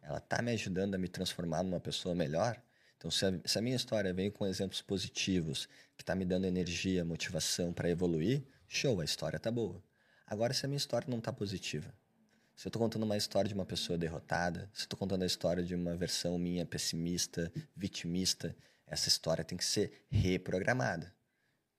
Ela 0.00 0.20
tá 0.20 0.42
me 0.42 0.50
ajudando 0.52 0.94
a 0.94 0.98
me 0.98 1.08
transformar 1.08 1.62
numa 1.62 1.80
pessoa 1.80 2.14
melhor? 2.14 2.60
Então, 2.96 3.10
se 3.10 3.26
a, 3.26 3.32
se 3.44 3.58
a 3.58 3.62
minha 3.62 3.74
história 3.74 4.12
vem 4.12 4.30
com 4.30 4.46
exemplos 4.46 4.80
positivos, 4.80 5.66
que 5.96 6.02
está 6.02 6.14
me 6.14 6.24
dando 6.24 6.44
energia, 6.44 7.04
motivação 7.04 7.72
para 7.72 7.90
evoluir, 7.90 8.44
show, 8.74 9.00
a 9.00 9.04
história 9.04 9.38
tá 9.38 9.50
boa. 9.50 9.82
Agora, 10.26 10.54
se 10.54 10.64
a 10.64 10.68
minha 10.68 10.78
história 10.78 11.06
não 11.08 11.20
tá 11.20 11.32
positiva, 11.32 11.92
se 12.56 12.66
eu 12.66 12.70
estou 12.70 12.80
contando 12.80 13.02
uma 13.02 13.16
história 13.16 13.48
de 13.48 13.54
uma 13.54 13.66
pessoa 13.66 13.98
derrotada, 13.98 14.70
se 14.72 14.82
eu 14.82 14.84
estou 14.84 14.98
contando 14.98 15.22
a 15.22 15.26
história 15.26 15.62
de 15.62 15.74
uma 15.74 15.94
versão 15.94 16.38
minha 16.38 16.64
pessimista, 16.64 17.52
vitimista, 17.76 18.56
essa 18.86 19.08
história 19.08 19.44
tem 19.44 19.58
que 19.58 19.64
ser 19.64 20.06
reprogramada 20.10 21.14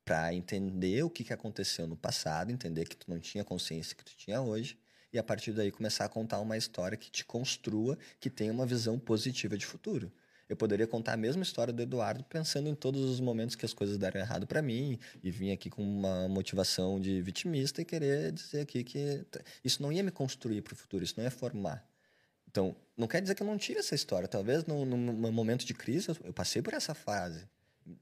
para 0.05 0.33
entender 0.33 1.03
o 1.03 1.09
que, 1.09 1.23
que 1.23 1.33
aconteceu 1.33 1.87
no 1.87 1.95
passado, 1.95 2.51
entender 2.51 2.87
que 2.87 2.95
tu 2.95 3.09
não 3.09 3.19
tinha 3.19 3.43
consciência 3.43 3.95
que 3.95 4.03
tu 4.03 4.15
tinha 4.15 4.41
hoje 4.41 4.77
e 5.11 5.17
a 5.17 5.23
partir 5.23 5.51
daí 5.51 5.71
começar 5.71 6.05
a 6.05 6.09
contar 6.09 6.39
uma 6.39 6.57
história 6.57 6.97
que 6.97 7.09
te 7.09 7.23
construa, 7.25 7.97
que 8.19 8.29
tenha 8.29 8.51
uma 8.51 8.65
visão 8.65 8.99
positiva 8.99 9.57
de 9.57 9.65
futuro. 9.65 10.11
Eu 10.49 10.57
poderia 10.57 10.85
contar 10.85 11.13
a 11.13 11.17
mesma 11.17 11.41
história 11.41 11.73
do 11.73 11.81
Eduardo 11.81 12.23
pensando 12.25 12.67
em 12.67 12.75
todos 12.75 13.01
os 13.01 13.19
momentos 13.19 13.55
que 13.55 13.65
as 13.65 13.73
coisas 13.73 13.97
deram 13.97 14.19
errado 14.19 14.45
para 14.45 14.61
mim 14.61 14.99
e 15.23 15.31
vim 15.31 15.51
aqui 15.51 15.69
com 15.69 15.81
uma 15.81 16.27
motivação 16.27 16.99
de 16.99 17.21
vitimista 17.21 17.81
e 17.81 17.85
querer 17.85 18.31
dizer 18.31 18.61
aqui 18.61 18.83
que 18.83 19.25
isso 19.63 19.81
não 19.81 19.91
ia 19.91 20.03
me 20.03 20.11
construir 20.11 20.61
para 20.61 20.73
o 20.73 20.75
futuro, 20.75 21.03
isso 21.03 21.15
não 21.17 21.23
ia 21.23 21.31
formar. 21.31 21.87
Então, 22.47 22.75
não 22.95 23.07
quer 23.07 23.21
dizer 23.21 23.33
que 23.35 23.41
eu 23.41 23.47
não 23.47 23.57
tive 23.57 23.79
essa 23.79 23.95
história. 23.95 24.27
Talvez 24.27 24.65
no, 24.65 24.85
no 24.85 25.31
momento 25.31 25.65
de 25.65 25.73
crise 25.73 26.09
eu 26.23 26.33
passei 26.33 26.61
por 26.61 26.73
essa 26.73 26.93
fase, 26.93 27.47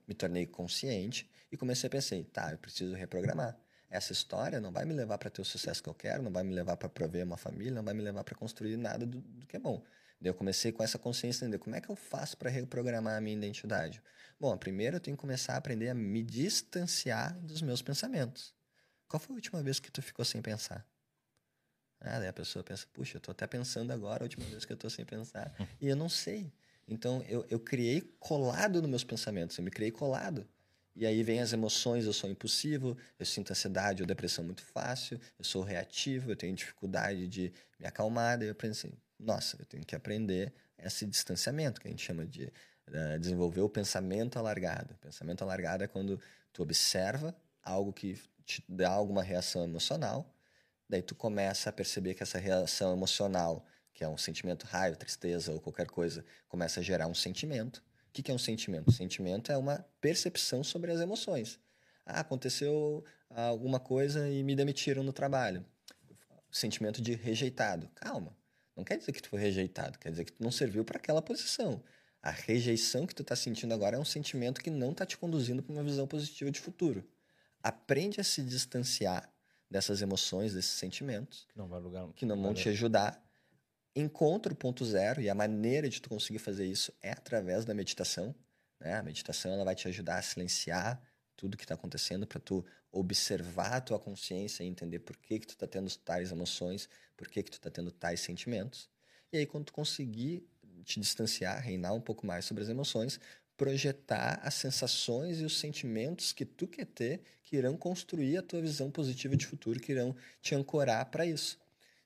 me 0.08 0.14
tornei 0.14 0.46
consciente 0.46 1.30
e 1.52 1.56
comecei 1.56 1.88
a 1.88 1.90
pensar, 1.90 2.18
tá, 2.34 2.52
eu 2.52 2.58
preciso 2.58 2.94
reprogramar. 2.94 3.58
Essa 3.90 4.14
história 4.14 4.60
não 4.60 4.72
vai 4.72 4.86
me 4.86 4.94
levar 4.94 5.18
para 5.18 5.30
ter 5.30 5.42
o 5.42 5.46
sucesso 5.46 5.84
que 5.84 5.90
eu 5.90 5.94
quero, 5.94 6.24
não 6.24 6.32
vai 6.32 6.44
me 6.44 6.54
levar 6.54 6.78
para 6.78 6.88
prover 6.88 7.26
uma 7.26 7.38
família, 7.38 7.74
não 7.74 7.84
vai 7.84 7.94
me 7.94 8.02
levar 8.02 8.24
para 8.24 8.36
construir 8.36 8.78
nada 8.78 9.06
do, 9.06 9.20
do 9.20 9.46
que 9.46 9.58
é 9.58 9.60
bom. 9.60 9.84
Eu 10.22 10.34
comecei 10.34 10.72
com 10.72 10.84
essa 10.84 11.00
consciência, 11.00 11.44
entender 11.44 11.58
como 11.58 11.76
é 11.76 11.82
que 11.82 11.90
eu 11.90 11.96
faço 11.96 12.38
para 12.38 12.50
reprogramar 12.50 13.18
a 13.18 13.22
minha 13.22 13.36
identidade. 13.36 14.02
Bom, 14.40 14.56
primeiro 14.58 14.98
eu 14.98 15.00
tenho 15.00 15.18
que 15.18 15.22
começar 15.22 15.54
a 15.54 15.58
aprender 15.58 15.90
a 15.90 15.96
me 15.96 16.22
distanciar 16.22 17.40
dos 17.40 17.62
meus 17.62 17.82
pensamentos. 17.82 18.54
Qual 19.08 19.20
foi 19.20 19.34
a 19.34 19.36
última 19.36 19.64
vez 19.64 19.80
que 19.80 19.92
tu 19.92 20.02
ficou 20.02 20.24
sem 20.24 20.42
pensar? 20.42 20.86
Ah, 22.00 22.20
daí 22.20 22.28
a 22.28 22.34
pessoa 22.34 22.64
pensa, 22.64 22.88
puxa, 22.94 23.18
eu 23.18 23.20
estou 23.20 23.32
até 23.32 23.46
pensando 23.46 23.92
agora, 23.92 24.24
a 24.24 24.26
última 24.26 24.46
vez 24.46 24.66
que 24.66 24.72
eu 24.72 24.76
estou 24.76 24.90
sem 24.90 25.06
pensar. 25.06 25.54
E 25.80 25.88
eu 25.88 25.96
não 25.96 26.10
sei. 26.10 26.52
Então, 26.88 27.24
eu, 27.28 27.46
eu 27.50 27.60
criei 27.60 28.02
colado 28.20 28.82
nos 28.82 28.90
meus 28.90 29.04
pensamentos, 29.04 29.58
eu 29.58 29.64
me 29.64 29.70
criei 29.70 29.92
colado. 29.92 30.48
E 30.96 31.06
aí 31.06 31.24
vem 31.24 31.40
as 31.40 31.54
emoções, 31.54 32.06
eu 32.06 32.12
sou 32.12 32.30
impulsivo, 32.30 32.98
eu 33.18 33.26
sinto 33.26 33.52
ansiedade 33.52 34.02
ou 34.02 34.08
depressão 34.08 34.44
muito 34.44 34.62
fácil, 34.62 35.20
eu 35.40 35.46
sou 35.46 35.64
reativo, 35.64 36.32
eu 36.32 36.36
tenho 36.36 36.56
dificuldade 36.56 37.28
de 37.28 37.54
me 37.80 37.86
acalmar. 37.86 38.38
Daí 38.38 38.50
eu 38.50 38.56
pensei, 38.56 38.92
nossa, 39.22 39.58
eu 39.60 39.66
tenho 39.66 39.86
que 39.86 39.96
aprender 39.96 40.54
esse 40.78 41.06
distanciamento, 41.06 41.80
que 41.80 41.88
a 41.88 41.92
gente 41.92 42.04
chama 42.04 42.26
de 42.26 42.52
uh, 42.88 43.20
desenvolver 43.20 43.62
o 43.62 43.70
pensamento 43.70 44.38
alargado. 44.38 44.96
Pensamento 44.96 45.44
alargado 45.44 45.84
é 45.84 45.88
quando 45.88 46.20
tu 46.52 46.64
observa 46.64 47.36
algo 47.64 47.94
que 47.94 48.20
te 48.44 48.64
dá 48.68 48.90
alguma 48.90 49.22
reação 49.22 49.64
emocional, 49.64 50.34
daí 50.90 51.02
tu 51.02 51.16
começa 51.16 51.70
a 51.70 51.74
perceber 51.74 52.16
que 52.16 52.24
essa 52.24 52.40
reação 52.40 52.92
emocional, 52.92 53.66
que 53.94 54.04
é 54.04 54.10
um 54.10 54.18
sentimento 54.18 54.66
raiva, 54.66 54.96
tristeza 54.96 55.52
ou 55.52 55.62
qualquer 55.62 55.88
coisa, 55.88 56.26
começa 56.50 56.80
a 56.80 56.84
gerar 56.84 57.08
um 57.08 57.16
sentimento. 57.16 57.78
O 58.10 58.12
que, 58.12 58.24
que 58.24 58.32
é 58.32 58.34
um 58.34 58.40
sentimento? 58.40 58.92
Sentimento 58.92 59.52
é 59.52 59.58
uma 59.58 59.86
percepção 60.02 60.64
sobre 60.64 60.92
as 60.92 61.00
emoções. 61.00 61.60
Ah, 62.06 62.20
aconteceu 62.22 63.06
alguma 63.30 63.80
coisa 63.80 64.28
e 64.28 64.44
me 64.44 64.56
demitiram 64.56 65.04
no 65.04 65.14
trabalho. 65.14 65.66
Sentimento 66.52 67.02
de 67.02 67.14
rejeitado. 67.14 67.88
Calma, 67.96 68.36
não 68.76 68.84
quer 68.84 68.98
dizer 68.98 69.12
que 69.12 69.22
tu 69.22 69.30
foi 69.30 69.40
rejeitado, 69.40 69.98
quer 70.00 70.10
dizer 70.10 70.26
que 70.26 70.32
tu 70.32 70.44
não 70.44 70.52
serviu 70.52 70.84
para 70.84 70.98
aquela 70.98 71.22
posição. 71.22 71.84
A 72.22 72.30
rejeição 72.30 73.08
que 73.08 73.16
tu 73.16 73.24
está 73.24 73.36
sentindo 73.36 73.74
agora 73.74 73.96
é 73.96 74.00
um 74.00 74.06
sentimento 74.06 74.62
que 74.62 74.70
não 74.70 74.92
está 74.92 75.06
te 75.06 75.18
conduzindo 75.18 75.64
para 75.64 75.74
uma 75.74 75.84
visão 75.84 76.08
positiva 76.08 76.52
de 76.52 76.60
futuro. 76.60 77.04
Aprende 77.64 78.22
a 78.22 78.24
se 78.24 78.42
distanciar 78.44 79.32
dessas 79.70 80.02
emoções, 80.02 80.54
desses 80.54 80.72
sentimentos, 80.72 81.48
que 81.50 81.58
não, 81.58 81.68
vai 81.68 81.80
lugar, 81.80 82.08
que 82.14 82.26
não 82.26 82.40
vão 82.40 82.54
te 82.54 82.70
ajudar. 82.70 83.24
Encontra 83.96 84.54
o 84.54 84.56
ponto 84.56 84.86
zero 84.86 85.22
e 85.22 85.30
a 85.30 85.36
maneira 85.36 85.90
de 85.90 86.02
tu 86.02 86.10
conseguir 86.10 86.40
fazer 86.40 86.66
isso 86.66 86.94
é 87.02 87.12
através 87.12 87.66
da 87.66 87.74
meditação. 87.74 88.36
Né? 88.80 88.96
A 88.96 89.04
meditação 89.04 89.52
ela 89.52 89.64
vai 89.64 89.76
te 89.76 89.88
ajudar 89.88 90.18
a 90.18 90.22
silenciar 90.22 91.02
tudo 91.42 91.58
que 91.58 91.64
está 91.64 91.74
acontecendo 91.74 92.28
para 92.28 92.40
tu 92.40 92.64
observar 92.92 93.74
a 93.74 93.82
tua 93.82 94.00
consciência 94.00 94.64
e 94.64 94.68
entender 94.68 95.00
por 95.00 95.18
que 95.18 95.40
que 95.40 95.48
tu 95.48 95.56
está 95.56 95.66
tendo 95.66 95.90
tais 95.98 96.32
emoções, 96.32 96.88
por 97.18 97.28
que 97.28 97.42
que 97.42 97.50
tu 97.50 97.56
está 97.56 97.72
tendo 97.72 97.90
tais 97.92 98.20
sentimentos. 98.20 98.88
E 99.34 99.38
aí 99.38 99.46
quando 99.48 99.66
tu 99.66 99.74
conseguir 99.74 100.48
te 100.84 101.00
distanciar, 101.00 101.60
reinar 101.60 101.96
um 101.96 102.00
pouco 102.00 102.28
mais 102.28 102.46
sobre 102.46 102.62
as 102.62 102.70
emoções, 102.70 103.20
projetar 103.58 104.40
as 104.44 104.54
sensações 104.54 105.40
e 105.40 105.44
os 105.44 105.58
sentimentos 105.58 106.32
que 106.32 106.46
tu 106.46 106.68
quer 106.68 106.86
ter, 106.86 107.22
que 107.44 107.56
irão 107.56 107.76
construir 107.76 108.38
a 108.38 108.44
tua 108.44 108.62
visão 108.62 108.92
positiva 108.92 109.36
de 109.36 109.48
futuro, 109.48 109.80
que 109.80 109.94
irão 109.94 110.16
te 110.44 110.54
ancorar 110.54 111.10
para 111.10 111.26
isso. 111.26 111.58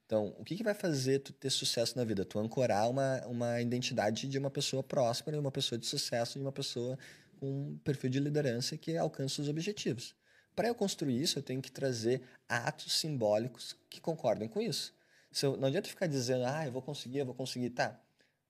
Então, 0.06 0.34
o 0.40 0.46
que, 0.46 0.56
que 0.56 0.64
vai 0.64 0.74
fazer 0.74 1.20
tu 1.20 1.34
ter 1.34 1.50
sucesso 1.50 1.98
na 1.98 2.06
vida? 2.06 2.24
Tu 2.24 2.40
ancorar 2.40 2.90
uma, 2.90 3.26
uma 3.26 3.60
identidade 3.60 4.28
de 4.28 4.38
uma 4.38 4.52
pessoa 4.52 4.82
próspera, 4.82 5.38
uma 5.38 5.52
pessoa 5.52 5.78
de 5.78 5.86
sucesso, 5.88 6.38
de 6.38 6.46
uma 6.46 6.54
pessoa 6.54 6.98
um 7.42 7.78
perfil 7.80 8.10
de 8.10 8.20
liderança 8.20 8.78
que 8.78 8.98
alcança 8.98 9.42
os 9.42 9.50
objetivos. 9.50 10.16
Para 10.56 10.68
eu 10.70 10.76
construir 10.76 11.22
isso, 11.22 11.40
eu 11.40 11.44
tenho 11.44 11.62
que 11.62 11.72
trazer 11.72 12.22
atos 12.48 13.00
simbólicos 13.00 13.76
que 13.90 14.00
concordem 14.00 14.48
com 14.48 14.62
isso. 14.62 14.94
Se 15.32 15.46
eu, 15.46 15.58
não 15.58 15.68
adianta 15.68 15.90
ficar 15.90 16.08
dizendo, 16.08 16.46
ah, 16.46 16.66
eu 16.66 16.72
vou 16.72 16.82
conseguir, 16.82 17.20
eu 17.20 17.26
vou 17.26 17.36
conseguir. 17.36 17.72
Tá, 17.72 18.00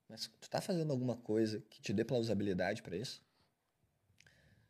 mas 0.07 0.29
tu 0.39 0.49
tá 0.49 0.61
fazendo 0.61 0.91
alguma 0.91 1.15
coisa 1.15 1.63
que 1.69 1.81
te 1.81 1.91
dê 1.91 2.05
plausibilidade 2.05 2.83
para 2.83 2.95
isso? 2.95 3.23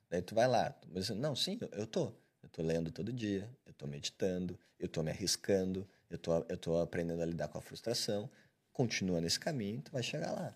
Daí 0.10 0.22
tu 0.22 0.34
vai 0.34 0.48
lá, 0.48 0.74
mas 0.88 1.10
não, 1.10 1.36
sim, 1.36 1.58
eu, 1.60 1.70
eu 1.80 1.88
tô. 1.88 2.14
Eu 2.42 2.50
tô 2.50 2.62
lendo 2.62 2.92
todo 2.92 3.12
dia, 3.12 3.50
eu 3.66 3.74
tô 3.74 3.88
meditando, 3.88 4.58
eu 4.80 4.88
tô 4.88 5.02
me 5.02 5.10
arriscando, 5.10 5.86
eu 6.10 6.18
tô, 6.18 6.46
eu 6.48 6.58
tô 6.58 6.78
aprendendo 6.78 7.22
a 7.22 7.26
lidar 7.26 7.48
com 7.48 7.58
a 7.58 7.62
frustração. 7.62 8.30
Continua 8.72 9.20
nesse 9.20 9.40
caminho, 9.40 9.82
tu 9.82 9.92
vai 9.92 10.04
chegar 10.04 10.32
lá. 10.32 10.56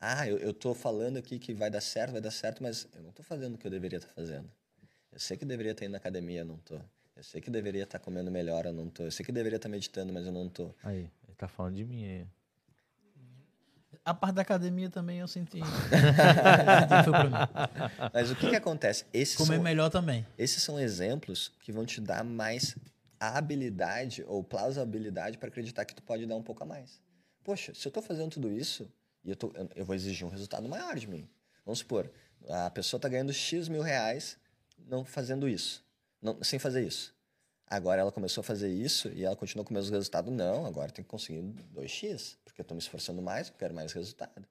Ah, 0.00 0.26
eu, 0.26 0.38
eu 0.38 0.54
tô 0.54 0.72
falando 0.72 1.18
aqui 1.18 1.38
que 1.38 1.52
vai 1.52 1.68
dar 1.68 1.82
certo, 1.82 2.12
vai 2.12 2.22
dar 2.22 2.30
certo, 2.30 2.62
mas 2.62 2.88
eu 2.94 3.02
não 3.02 3.12
tô 3.12 3.22
fazendo 3.22 3.56
o 3.56 3.58
que 3.58 3.66
eu 3.66 3.70
deveria 3.70 3.98
estar 3.98 4.08
tá 4.08 4.14
fazendo. 4.14 4.50
Eu 5.12 5.20
sei 5.20 5.36
que 5.36 5.44
deveria 5.44 5.72
estar 5.72 5.84
indo 5.84 5.92
na 5.92 5.98
academia, 5.98 6.40
eu 6.40 6.46
não 6.46 6.56
tô. 6.56 6.76
Eu 7.14 7.22
sei 7.22 7.40
que 7.40 7.50
deveria 7.50 7.82
estar 7.82 7.98
tá 7.98 8.04
comendo 8.04 8.30
melhor, 8.30 8.64
eu 8.64 8.72
não 8.72 8.88
tô. 8.88 9.02
Eu 9.02 9.10
sei 9.10 9.26
que 9.26 9.30
deveria 9.30 9.56
estar 9.56 9.68
tá 9.68 9.70
meditando, 9.70 10.10
mas 10.10 10.24
eu 10.24 10.32
não 10.32 10.48
tô. 10.48 10.74
Aí, 10.82 11.10
ele 11.26 11.36
tá 11.36 11.46
falando 11.46 11.76
de 11.76 11.84
mim 11.84 12.04
aí. 12.04 12.26
A 14.02 14.14
parte 14.14 14.36
da 14.36 14.42
academia 14.42 14.88
também 14.88 15.18
eu 15.18 15.28
senti. 15.28 15.60
mas 18.14 18.30
o 18.30 18.36
que 18.36 18.48
que 18.48 18.56
acontece? 18.56 19.04
Esses 19.12 19.36
Comer 19.36 19.56
são, 19.56 19.62
melhor 19.62 19.90
também. 19.90 20.26
Esses 20.38 20.62
são 20.62 20.80
exemplos 20.80 21.52
que 21.60 21.70
vão 21.70 21.84
te 21.84 22.00
dar 22.00 22.24
mais 22.24 22.74
a 23.18 23.36
habilidade 23.36 24.24
ou 24.26 24.42
plausibilidade 24.42 25.36
para 25.36 25.48
acreditar 25.48 25.84
que 25.84 25.94
tu 25.94 26.02
pode 26.02 26.24
dar 26.24 26.36
um 26.36 26.42
pouco 26.42 26.62
a 26.62 26.66
mais. 26.66 27.02
Poxa, 27.44 27.74
se 27.74 27.86
eu 27.86 27.90
estou 27.90 28.02
fazendo 28.02 28.30
tudo 28.30 28.50
isso 28.50 28.90
e 29.24 29.30
eu, 29.30 29.36
tô, 29.36 29.52
eu 29.74 29.84
vou 29.84 29.94
exigir 29.94 30.26
um 30.26 30.30
resultado 30.30 30.68
maior 30.68 30.96
de 30.96 31.06
mim. 31.06 31.28
Vamos 31.64 31.80
supor, 31.80 32.10
a 32.48 32.70
pessoa 32.70 32.98
está 32.98 33.08
ganhando 33.08 33.32
X 33.32 33.68
mil 33.68 33.82
reais 33.82 34.38
não 34.86 35.04
fazendo 35.04 35.48
isso, 35.48 35.84
não, 36.20 36.42
sem 36.42 36.58
fazer 36.58 36.86
isso. 36.86 37.14
Agora 37.66 38.00
ela 38.00 38.10
começou 38.10 38.40
a 38.40 38.44
fazer 38.44 38.68
isso 38.68 39.08
e 39.12 39.24
ela 39.24 39.36
continua 39.36 39.64
com 39.64 39.70
o 39.70 39.74
mesmo 39.74 39.92
resultado. 39.92 40.28
Não, 40.28 40.66
agora 40.66 40.90
tem 40.90 41.04
que 41.04 41.10
conseguir 41.10 41.40
2x, 41.72 42.36
porque 42.44 42.60
eu 42.60 42.62
estou 42.62 42.74
me 42.74 42.82
esforçando 42.82 43.22
mais, 43.22 43.48
eu 43.48 43.54
quero 43.54 43.72
mais 43.72 43.92
resultado. 43.92 44.44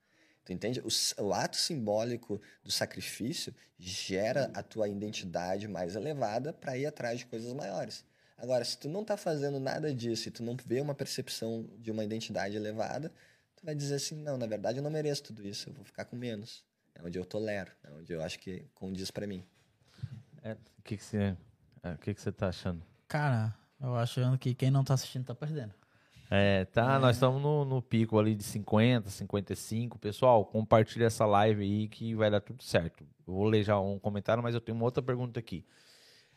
Tu 0.46 0.54
entende? 0.54 0.80
O, 0.80 0.88
o, 1.24 1.34
ato 1.34 1.58
simbólico 1.58 2.42
do 2.64 2.72
sacrifício 2.72 3.54
gera 3.78 4.50
a 4.54 4.64
tua 4.64 4.88
identidade 4.88 5.68
mais 5.68 5.96
elevada 5.96 6.54
para 6.54 6.78
ir 6.78 6.86
atrás 6.86 7.20
de 7.20 7.26
coisas 7.26 7.52
maiores. 7.54 8.06
Agora, 8.38 8.64
se 8.64 8.78
tu 8.78 8.88
não 8.88 9.02
está 9.02 9.18
fazendo 9.18 9.60
nada 9.60 9.94
disso 9.94 10.30
e 10.30 10.32
tu 10.32 10.42
não 10.42 10.56
vê 10.66 10.80
uma 10.80 10.96
percepção 10.96 11.70
de 11.78 11.92
uma 11.92 12.06
identidade 12.06 12.56
elevada, 12.56 13.12
tu 13.60 13.66
vai 13.66 13.76
dizer 13.76 13.96
assim, 13.96 14.16
não, 14.16 14.38
na 14.38 14.46
verdade 14.46 14.80
eu 14.80 14.84
não 14.84 14.90
mereço 14.90 15.24
tudo 15.24 15.46
isso, 15.46 15.70
eu 15.70 15.74
vou 15.74 15.84
ficar 15.84 16.06
com 16.06 16.16
menos. 16.16 16.64
É 16.96 17.06
onde 17.06 17.18
eu 17.18 17.26
tolero, 17.26 17.72
é 17.84 17.92
onde 17.92 18.12
eu 18.12 18.22
acho 18.22 18.40
que 18.40 18.66
condiz 18.74 19.12
para 19.12 19.28
mim. 19.28 19.44
É, 20.42 20.54
o 20.54 20.82
que 20.84 20.98
que 20.98 21.04
você, 21.04 21.36
é, 21.84 21.96
que 22.02 22.14
que 22.14 22.22
você 22.22 22.32
tá 22.32 22.48
achando? 22.48 22.82
Cara, 23.08 23.54
eu 23.80 23.96
achando 23.96 24.38
que 24.38 24.54
quem 24.54 24.72
não 24.72 24.84
tá 24.84 24.94
assistindo 24.94 25.26
tá 25.26 25.36
perdendo. 25.36 25.74
É, 26.32 26.66
tá, 26.66 26.96
é. 26.96 27.00
nós 27.00 27.16
estamos 27.16 27.42
no, 27.42 27.66
no, 27.66 27.82
pico 27.82 28.20
ali 28.20 28.36
de 28.36 28.44
50, 28.44 29.10
55. 29.10 29.98
Pessoal, 29.98 30.46
compartilha 30.46 31.06
essa 31.06 31.26
live 31.26 31.64
aí 31.64 31.88
que 31.88 32.14
vai 32.16 32.30
dar 32.30 32.40
tudo 32.40 32.64
certo. 32.64 33.04
Eu 33.28 33.34
vou 33.34 33.46
ler 33.46 33.64
já 33.64 33.80
um 33.80 33.98
comentário, 33.98 34.44
mas 34.44 34.54
eu 34.54 34.62
tenho 34.62 34.78
uma 34.78 34.86
outra 34.86 35.02
pergunta 35.02 35.40
aqui. 35.40 35.66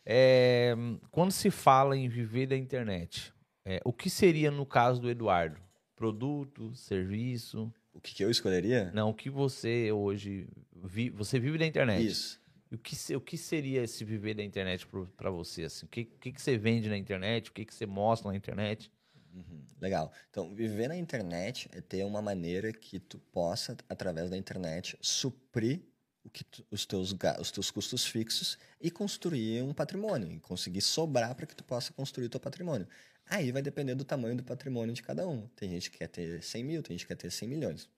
É, 0.05 0.75
quando 1.11 1.31
se 1.31 1.51
fala 1.51 1.97
em 1.97 2.09
viver 2.09 2.47
da 2.47 2.57
internet, 2.57 3.33
é, 3.65 3.81
o 3.85 3.93
que 3.93 4.09
seria 4.09 4.51
no 4.51 4.65
caso 4.67 5.01
do 5.01 5.11
Eduardo? 5.11 5.61
Produto, 6.03 6.75
serviço? 6.75 7.73
O 7.95 8.01
que, 8.01 8.13
que 8.13 8.25
eu 8.25 8.29
escolheria? 8.29 8.91
Não, 8.93 9.11
o 9.11 9.15
que 9.15 9.31
você 9.31 9.93
hoje 9.93 10.49
vi, 10.83 11.11
você 11.11 11.39
vive 11.39 11.57
da 11.59 11.65
internet? 11.65 12.05
Isso. 12.05 12.41
O 12.73 12.77
que, 12.77 13.15
o 13.15 13.21
que 13.21 13.39
seria 13.39 13.85
esse 13.85 14.05
viver 14.05 14.35
da 14.35 14.43
internet 14.43 14.85
para 15.17 15.31
você? 15.31 15.63
Assim? 15.63 15.87
O 15.87 15.89
que, 15.89 16.05
que, 16.05 16.33
que 16.33 16.43
você 16.43 16.59
vende 16.59 16.89
na 16.89 16.99
internet? 16.99 17.51
O 17.51 17.53
que, 17.53 17.65
que 17.65 17.73
você 17.73 17.87
mostra 17.87 18.33
na 18.33 18.37
internet? 18.37 18.91
Uhum, 19.33 19.63
legal. 19.81 20.13
Então, 20.29 20.53
viver 20.53 20.89
na 20.89 20.97
internet 20.97 21.69
é 21.73 21.81
ter 21.81 22.05
uma 22.05 22.21
maneira 22.21 22.73
que 22.73 22.99
tu 22.99 23.21
possa, 23.31 23.77
através 23.89 24.29
da 24.29 24.37
internet, 24.37 24.99
suprir 25.01 25.83
o 26.25 26.31
que 26.31 26.43
tu, 26.43 26.67
os, 26.69 26.85
teus, 26.85 27.15
os 27.39 27.53
teus 27.53 27.71
custos 27.71 28.05
fixos 28.05 28.59
e 28.81 28.91
construir 28.91 29.63
um 29.63 29.73
patrimônio, 29.73 30.33
e 30.33 30.41
conseguir 30.41 30.81
sobrar 30.81 31.33
para 31.37 31.47
que 31.47 31.55
tu 31.55 31.63
possa 31.63 31.93
construir 31.93 32.27
o 32.27 32.29
teu 32.29 32.41
patrimônio. 32.41 32.89
Aí 33.33 33.51
vai 33.51 33.63
depender 33.63 33.95
do 33.95 34.05
tamanho 34.05 34.37
do 34.37 34.45
patrimônio 34.45 34.95
de 34.95 35.03
cada 35.03 35.27
um. 35.27 35.47
Tem 35.57 35.71
gente 35.71 35.91
que 35.91 35.97
quer 35.97 36.09
ter 36.09 36.43
100 36.43 36.65
mil, 36.65 36.83
tem 36.83 36.99
gente 36.99 37.07
que 37.07 37.15
quer 37.15 37.19
ter 37.19 37.31
100 37.31 37.49
milhões. 37.49 37.89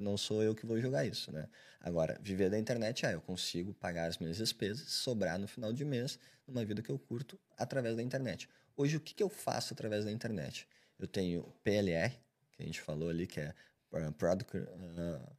Não 0.00 0.16
sou 0.16 0.44
eu 0.44 0.54
que 0.54 0.64
vou 0.64 0.80
julgar 0.80 1.04
isso, 1.04 1.32
né? 1.32 1.48
Agora, 1.80 2.16
viver 2.22 2.48
da 2.48 2.56
internet 2.56 3.04
é, 3.04 3.14
eu 3.14 3.20
consigo 3.20 3.74
pagar 3.74 4.06
as 4.06 4.18
minhas 4.18 4.36
despesas, 4.36 4.88
sobrar 4.88 5.40
no 5.40 5.48
final 5.48 5.72
de 5.72 5.84
mês, 5.84 6.20
numa 6.46 6.64
vida 6.64 6.82
que 6.82 6.88
eu 6.88 7.00
curto, 7.00 7.36
através 7.58 7.96
da 7.96 8.02
internet. 8.04 8.48
Hoje, 8.76 8.96
o 8.96 9.00
que, 9.00 9.12
que 9.12 9.24
eu 9.24 9.28
faço 9.28 9.74
através 9.74 10.04
da 10.04 10.12
internet? 10.12 10.68
Eu 11.00 11.08
tenho 11.08 11.52
PLR, 11.64 12.14
que 12.52 12.62
a 12.62 12.64
gente 12.64 12.80
falou 12.80 13.08
ali, 13.08 13.26
que 13.26 13.40
é 13.40 13.52
uh, 13.90 14.12
Product, 14.12 14.56
uh, 14.56 15.36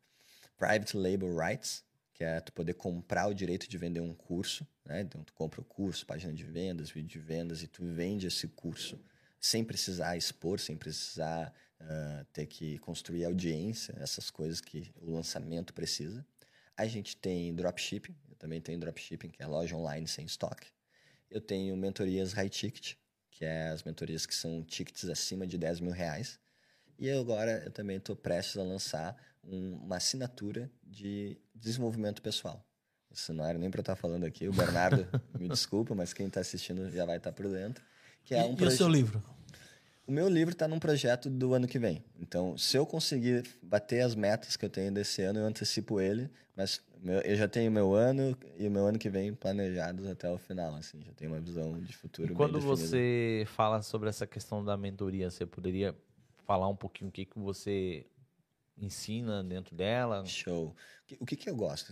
Private 0.57 0.97
Label 0.97 1.33
Rights, 1.33 1.85
que 2.13 2.25
é 2.25 2.41
tu 2.41 2.51
poder 2.51 2.73
comprar 2.73 3.27
o 3.27 3.33
direito 3.33 3.69
de 3.69 3.77
vender 3.77 4.01
um 4.01 4.13
curso, 4.13 4.67
né? 4.83 4.99
Então 4.99 5.23
tu 5.23 5.31
compra 5.31 5.61
o 5.61 5.63
curso, 5.63 6.05
página 6.05 6.33
de 6.33 6.43
vendas, 6.43 6.89
vídeo 6.89 7.07
de 7.07 7.19
vendas 7.19 7.63
e 7.63 7.67
tu 7.67 7.85
vende 7.85 8.27
esse 8.27 8.45
curso 8.49 8.99
sem 9.41 9.65
precisar 9.65 10.15
expor, 10.15 10.59
sem 10.59 10.77
precisar 10.77 11.51
uh, 11.81 12.25
ter 12.31 12.45
que 12.45 12.77
construir 12.77 13.25
audiência, 13.25 13.95
essas 13.99 14.29
coisas 14.29 14.61
que 14.61 14.93
o 15.01 15.11
lançamento 15.11 15.73
precisa. 15.73 16.23
A 16.77 16.85
gente 16.85 17.17
tem 17.17 17.53
dropshipping, 17.55 18.15
eu 18.29 18.35
também 18.35 18.61
tenho 18.61 18.79
dropshipping, 18.79 19.29
que 19.29 19.41
é 19.41 19.47
loja 19.47 19.75
online 19.75 20.07
sem 20.07 20.25
estoque. 20.25 20.67
Eu 21.29 21.41
tenho 21.41 21.75
mentorias 21.75 22.33
high 22.33 22.49
ticket, 22.49 22.95
que 23.31 23.43
é 23.43 23.69
as 23.69 23.83
mentorias 23.83 24.27
que 24.27 24.35
são 24.35 24.63
tickets 24.63 25.05
acima 25.09 25.47
de 25.47 25.57
10 25.57 25.79
mil 25.79 25.91
reais. 25.91 26.39
E 26.99 27.09
agora 27.09 27.63
eu 27.65 27.71
também 27.71 27.97
estou 27.97 28.15
prestes 28.15 28.57
a 28.57 28.63
lançar 28.63 29.17
um, 29.43 29.73
uma 29.77 29.97
assinatura 29.97 30.71
de 30.83 31.35
desenvolvimento 31.55 32.21
pessoal. 32.21 32.63
Isso 33.09 33.33
não 33.33 33.43
era 33.45 33.57
nem 33.57 33.71
para 33.71 33.81
estar 33.81 33.95
falando 33.95 34.23
aqui. 34.23 34.47
O 34.47 34.53
Bernardo, 34.53 35.07
me 35.39 35.49
desculpa, 35.49 35.95
mas 35.95 36.13
quem 36.13 36.27
está 36.27 36.41
assistindo 36.41 36.91
já 36.91 37.05
vai 37.05 37.17
estar 37.17 37.31
por 37.31 37.47
dentro. 37.49 37.83
Que 38.23 38.35
é 38.35 38.43
um 38.43 38.55
e, 38.57 38.63
e 38.63 38.65
o 38.65 38.71
seu 38.71 38.87
livro? 38.87 39.21
O 40.07 40.11
meu 40.11 40.27
livro 40.27 40.51
está 40.51 40.67
num 40.67 40.79
projeto 40.79 41.29
do 41.29 41.53
ano 41.53 41.67
que 41.67 41.79
vem. 41.79 42.03
Então, 42.19 42.57
se 42.57 42.75
eu 42.77 42.85
conseguir 42.85 43.43
bater 43.61 44.01
as 44.01 44.15
metas 44.15 44.57
que 44.57 44.65
eu 44.65 44.69
tenho 44.69 44.91
desse 44.91 45.21
ano, 45.21 45.39
eu 45.39 45.45
antecipo 45.45 46.01
ele. 46.01 46.29
Mas 46.55 46.81
eu 47.23 47.35
já 47.35 47.47
tenho 47.47 47.71
meu 47.71 47.93
ano 47.93 48.37
e 48.57 48.67
o 48.67 48.71
meu 48.71 48.85
ano 48.85 48.99
que 48.99 49.09
vem 49.09 49.33
planejados 49.33 50.05
até 50.07 50.29
o 50.29 50.37
final. 50.37 50.75
Assim, 50.75 51.01
já 51.01 51.13
tenho 51.13 51.31
uma 51.31 51.39
visão 51.39 51.79
de 51.79 51.95
futuro. 51.95 52.33
E 52.33 52.35
quando 52.35 52.59
você 52.59 53.45
fala 53.55 53.81
sobre 53.81 54.09
essa 54.09 54.27
questão 54.27 54.63
da 54.63 54.75
mentoria, 54.75 55.31
você 55.31 55.45
poderia 55.45 55.95
falar 56.45 56.67
um 56.67 56.75
pouquinho 56.75 57.09
o 57.09 57.11
que, 57.11 57.25
que 57.25 57.39
você 57.39 58.05
ensina 58.77 59.43
dentro 59.43 59.75
dela? 59.75 60.25
Show. 60.25 60.75
O 61.19 61.25
que, 61.25 61.35
que 61.35 61.49
eu 61.49 61.55
gosto? 61.55 61.91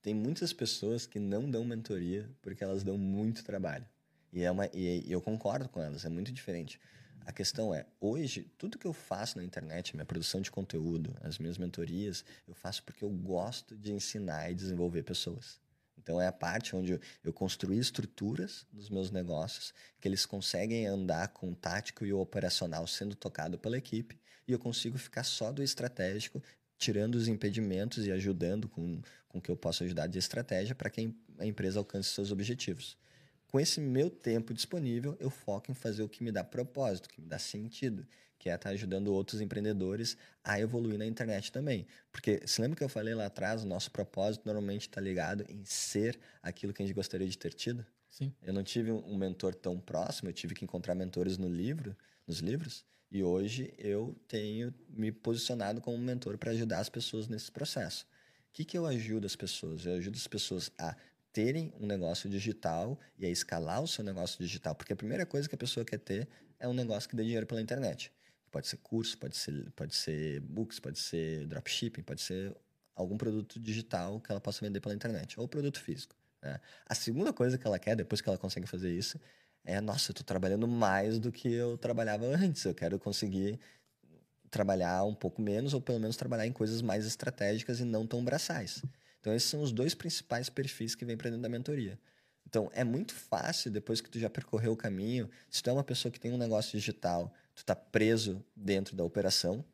Tem 0.00 0.14
muitas 0.14 0.52
pessoas 0.52 1.04
que 1.06 1.18
não 1.18 1.50
dão 1.50 1.64
mentoria 1.64 2.30
porque 2.40 2.62
elas 2.62 2.84
dão 2.84 2.96
muito 2.96 3.44
trabalho. 3.44 3.84
E, 4.32 4.42
é 4.42 4.50
uma, 4.50 4.68
e 4.72 5.10
eu 5.10 5.20
concordo 5.20 5.68
com 5.68 5.80
elas, 5.80 6.04
é 6.04 6.08
muito 6.08 6.32
diferente. 6.32 6.80
A 7.24 7.32
questão 7.32 7.74
é, 7.74 7.84
hoje, 8.00 8.48
tudo 8.56 8.78
que 8.78 8.86
eu 8.86 8.92
faço 8.92 9.38
na 9.38 9.44
internet, 9.44 9.96
minha 9.96 10.06
produção 10.06 10.40
de 10.40 10.50
conteúdo, 10.50 11.12
as 11.22 11.38
minhas 11.38 11.58
mentorias, 11.58 12.24
eu 12.46 12.54
faço 12.54 12.84
porque 12.84 13.04
eu 13.04 13.10
gosto 13.10 13.76
de 13.76 13.92
ensinar 13.92 14.50
e 14.50 14.54
desenvolver 14.54 15.02
pessoas. 15.02 15.60
Então 15.98 16.20
é 16.20 16.28
a 16.28 16.32
parte 16.32 16.76
onde 16.76 17.00
eu 17.24 17.32
construí 17.32 17.78
estruturas 17.78 18.64
dos 18.72 18.88
meus 18.88 19.10
negócios 19.10 19.74
que 20.00 20.06
eles 20.06 20.24
conseguem 20.24 20.86
andar 20.86 21.28
com 21.28 21.50
o 21.50 21.56
tático 21.56 22.06
e 22.06 22.12
o 22.12 22.20
operacional 22.20 22.86
sendo 22.86 23.16
tocado 23.16 23.58
pela 23.58 23.76
equipe 23.76 24.16
e 24.46 24.52
eu 24.52 24.58
consigo 24.58 24.96
ficar 24.96 25.24
só 25.24 25.50
do 25.50 25.64
estratégico, 25.64 26.40
tirando 26.78 27.16
os 27.16 27.26
impedimentos 27.26 28.06
e 28.06 28.12
ajudando 28.12 28.68
com, 28.68 29.00
com 29.28 29.40
que 29.40 29.50
eu 29.50 29.56
possa 29.56 29.82
ajudar 29.82 30.06
de 30.06 30.18
estratégia 30.18 30.76
para 30.76 30.90
que 30.90 31.12
a 31.38 31.44
empresa 31.44 31.80
alcance 31.80 32.10
seus 32.10 32.30
objetivos. 32.30 32.96
Com 33.56 33.60
esse 33.60 33.80
meu 33.80 34.10
tempo 34.10 34.52
disponível, 34.52 35.16
eu 35.18 35.30
foco 35.30 35.70
em 35.70 35.74
fazer 35.74 36.02
o 36.02 36.08
que 36.10 36.22
me 36.22 36.30
dá 36.30 36.44
propósito, 36.44 37.06
o 37.06 37.08
que 37.08 37.22
me 37.22 37.26
dá 37.26 37.38
sentido, 37.38 38.06
que 38.38 38.50
é 38.50 38.54
estar 38.54 38.68
ajudando 38.68 39.08
outros 39.08 39.40
empreendedores 39.40 40.14
a 40.44 40.60
evoluir 40.60 40.98
na 40.98 41.06
internet 41.06 41.50
também. 41.50 41.86
Porque, 42.12 42.42
se 42.46 42.60
lembra 42.60 42.76
que 42.76 42.84
eu 42.84 42.88
falei 42.90 43.14
lá 43.14 43.24
atrás, 43.24 43.64
o 43.64 43.66
nosso 43.66 43.90
propósito 43.90 44.42
normalmente 44.44 44.82
está 44.82 45.00
ligado 45.00 45.42
em 45.48 45.64
ser 45.64 46.20
aquilo 46.42 46.74
que 46.74 46.82
a 46.82 46.86
gente 46.86 46.94
gostaria 46.94 47.26
de 47.26 47.38
ter 47.38 47.54
tido? 47.54 47.86
Sim. 48.10 48.30
Eu 48.42 48.52
não 48.52 48.62
tive 48.62 48.92
um 48.92 49.16
mentor 49.16 49.54
tão 49.54 49.80
próximo, 49.80 50.28
eu 50.28 50.34
tive 50.34 50.54
que 50.54 50.62
encontrar 50.62 50.94
mentores 50.94 51.38
no 51.38 51.48
livro, 51.48 51.96
nos 52.26 52.40
livros, 52.40 52.84
e 53.10 53.22
hoje 53.22 53.72
eu 53.78 54.14
tenho 54.28 54.74
me 54.86 55.10
posicionado 55.10 55.80
como 55.80 55.96
mentor 55.96 56.36
para 56.36 56.50
ajudar 56.50 56.80
as 56.80 56.90
pessoas 56.90 57.26
nesse 57.26 57.50
processo. 57.50 58.06
que, 58.52 58.66
que 58.66 58.76
eu 58.76 58.84
ajudo 58.84 59.24
as 59.24 59.34
pessoas? 59.34 59.86
Eu 59.86 59.94
ajudo 59.94 60.16
as 60.16 60.26
pessoas 60.26 60.70
a 60.78 60.94
terem 61.36 61.70
um 61.78 61.86
negócio 61.86 62.30
digital 62.30 62.98
e 63.18 63.26
a 63.26 63.28
escalar 63.28 63.82
o 63.82 63.86
seu 63.86 64.02
negócio 64.02 64.38
digital. 64.38 64.74
Porque 64.74 64.94
a 64.94 64.96
primeira 64.96 65.26
coisa 65.26 65.46
que 65.46 65.54
a 65.54 65.58
pessoa 65.58 65.84
quer 65.84 65.98
ter 65.98 66.26
é 66.58 66.66
um 66.66 66.72
negócio 66.72 67.10
que 67.10 67.14
dê 67.14 67.22
dinheiro 67.22 67.46
pela 67.46 67.60
internet. 67.60 68.10
Pode 68.50 68.66
ser 68.66 68.78
curso, 68.78 69.18
pode 69.18 69.36
ser, 69.36 69.70
pode 69.72 69.94
ser 69.94 70.40
books, 70.40 70.80
pode 70.80 70.98
ser 70.98 71.46
dropshipping, 71.46 72.02
pode 72.02 72.22
ser 72.22 72.56
algum 72.94 73.18
produto 73.18 73.60
digital 73.60 74.18
que 74.18 74.32
ela 74.32 74.40
possa 74.40 74.64
vender 74.64 74.80
pela 74.80 74.94
internet, 74.94 75.38
ou 75.38 75.46
produto 75.46 75.78
físico. 75.78 76.16
Né? 76.40 76.58
A 76.86 76.94
segunda 76.94 77.34
coisa 77.34 77.58
que 77.58 77.66
ela 77.66 77.78
quer, 77.78 77.94
depois 77.94 78.22
que 78.22 78.28
ela 78.30 78.38
consegue 78.38 78.66
fazer 78.66 78.90
isso, 78.90 79.20
é: 79.62 79.78
nossa, 79.78 80.10
eu 80.10 80.12
estou 80.14 80.24
trabalhando 80.24 80.66
mais 80.66 81.18
do 81.18 81.30
que 81.30 81.52
eu 81.52 81.76
trabalhava 81.76 82.24
antes. 82.24 82.64
Eu 82.64 82.74
quero 82.74 82.98
conseguir 82.98 83.60
trabalhar 84.50 85.04
um 85.04 85.14
pouco 85.14 85.42
menos, 85.42 85.74
ou 85.74 85.82
pelo 85.82 86.00
menos 86.00 86.16
trabalhar 86.16 86.46
em 86.46 86.52
coisas 86.52 86.80
mais 86.80 87.04
estratégicas 87.04 87.78
e 87.78 87.84
não 87.84 88.06
tão 88.06 88.24
braçais. 88.24 88.80
Então, 89.26 89.34
esses 89.34 89.50
são 89.50 89.60
os 89.60 89.72
dois 89.72 89.92
principais 89.92 90.48
perfis 90.48 90.94
que 90.94 91.04
vêm 91.04 91.16
para 91.16 91.30
dentro 91.30 91.42
da 91.42 91.48
mentoria. 91.48 91.98
Então, 92.46 92.70
é 92.72 92.84
muito 92.84 93.12
fácil, 93.12 93.72
depois 93.72 94.00
que 94.00 94.08
tu 94.08 94.20
já 94.20 94.30
percorreu 94.30 94.70
o 94.70 94.76
caminho, 94.76 95.28
se 95.50 95.60
tu 95.60 95.68
é 95.68 95.72
uma 95.72 95.82
pessoa 95.82 96.12
que 96.12 96.20
tem 96.20 96.32
um 96.32 96.38
negócio 96.38 96.78
digital, 96.78 97.34
tu 97.52 97.58
está 97.58 97.74
preso 97.74 98.40
dentro 98.54 98.94
da 98.94 99.02
operação, 99.02 99.64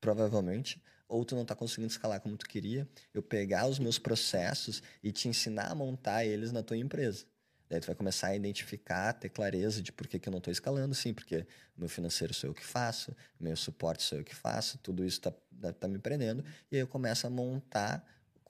provavelmente, 0.00 0.82
ou 1.06 1.26
tu 1.26 1.34
não 1.34 1.42
está 1.42 1.54
conseguindo 1.54 1.90
escalar 1.90 2.22
como 2.22 2.38
tu 2.38 2.48
queria, 2.48 2.88
eu 3.12 3.22
pegar 3.22 3.66
os 3.66 3.78
meus 3.78 3.98
processos 3.98 4.82
e 5.02 5.12
te 5.12 5.28
ensinar 5.28 5.70
a 5.70 5.74
montar 5.74 6.24
eles 6.24 6.50
na 6.50 6.62
tua 6.62 6.78
empresa. 6.78 7.26
Daí 7.68 7.80
tu 7.80 7.88
vai 7.88 7.94
começar 7.94 8.28
a 8.28 8.34
identificar, 8.34 9.12
ter 9.12 9.28
clareza 9.28 9.82
de 9.82 9.92
por 9.92 10.06
que, 10.06 10.18
que 10.18 10.26
eu 10.26 10.30
não 10.30 10.38
estou 10.38 10.50
escalando, 10.50 10.94
sim, 10.94 11.12
porque 11.12 11.46
meu 11.76 11.88
financeiro 11.90 12.32
sou 12.32 12.48
eu 12.48 12.54
que 12.54 12.64
faço, 12.64 13.14
meu 13.38 13.56
suporte 13.58 14.04
sou 14.04 14.16
eu 14.16 14.24
que 14.24 14.34
faço, 14.34 14.78
tudo 14.78 15.04
isso 15.04 15.18
está 15.18 15.32
tá 15.74 15.86
me 15.86 15.98
prendendo, 15.98 16.42
e 16.70 16.76
aí 16.76 16.80
eu 16.80 16.88
começo 16.88 17.26
a 17.26 17.30
montar 17.30 18.02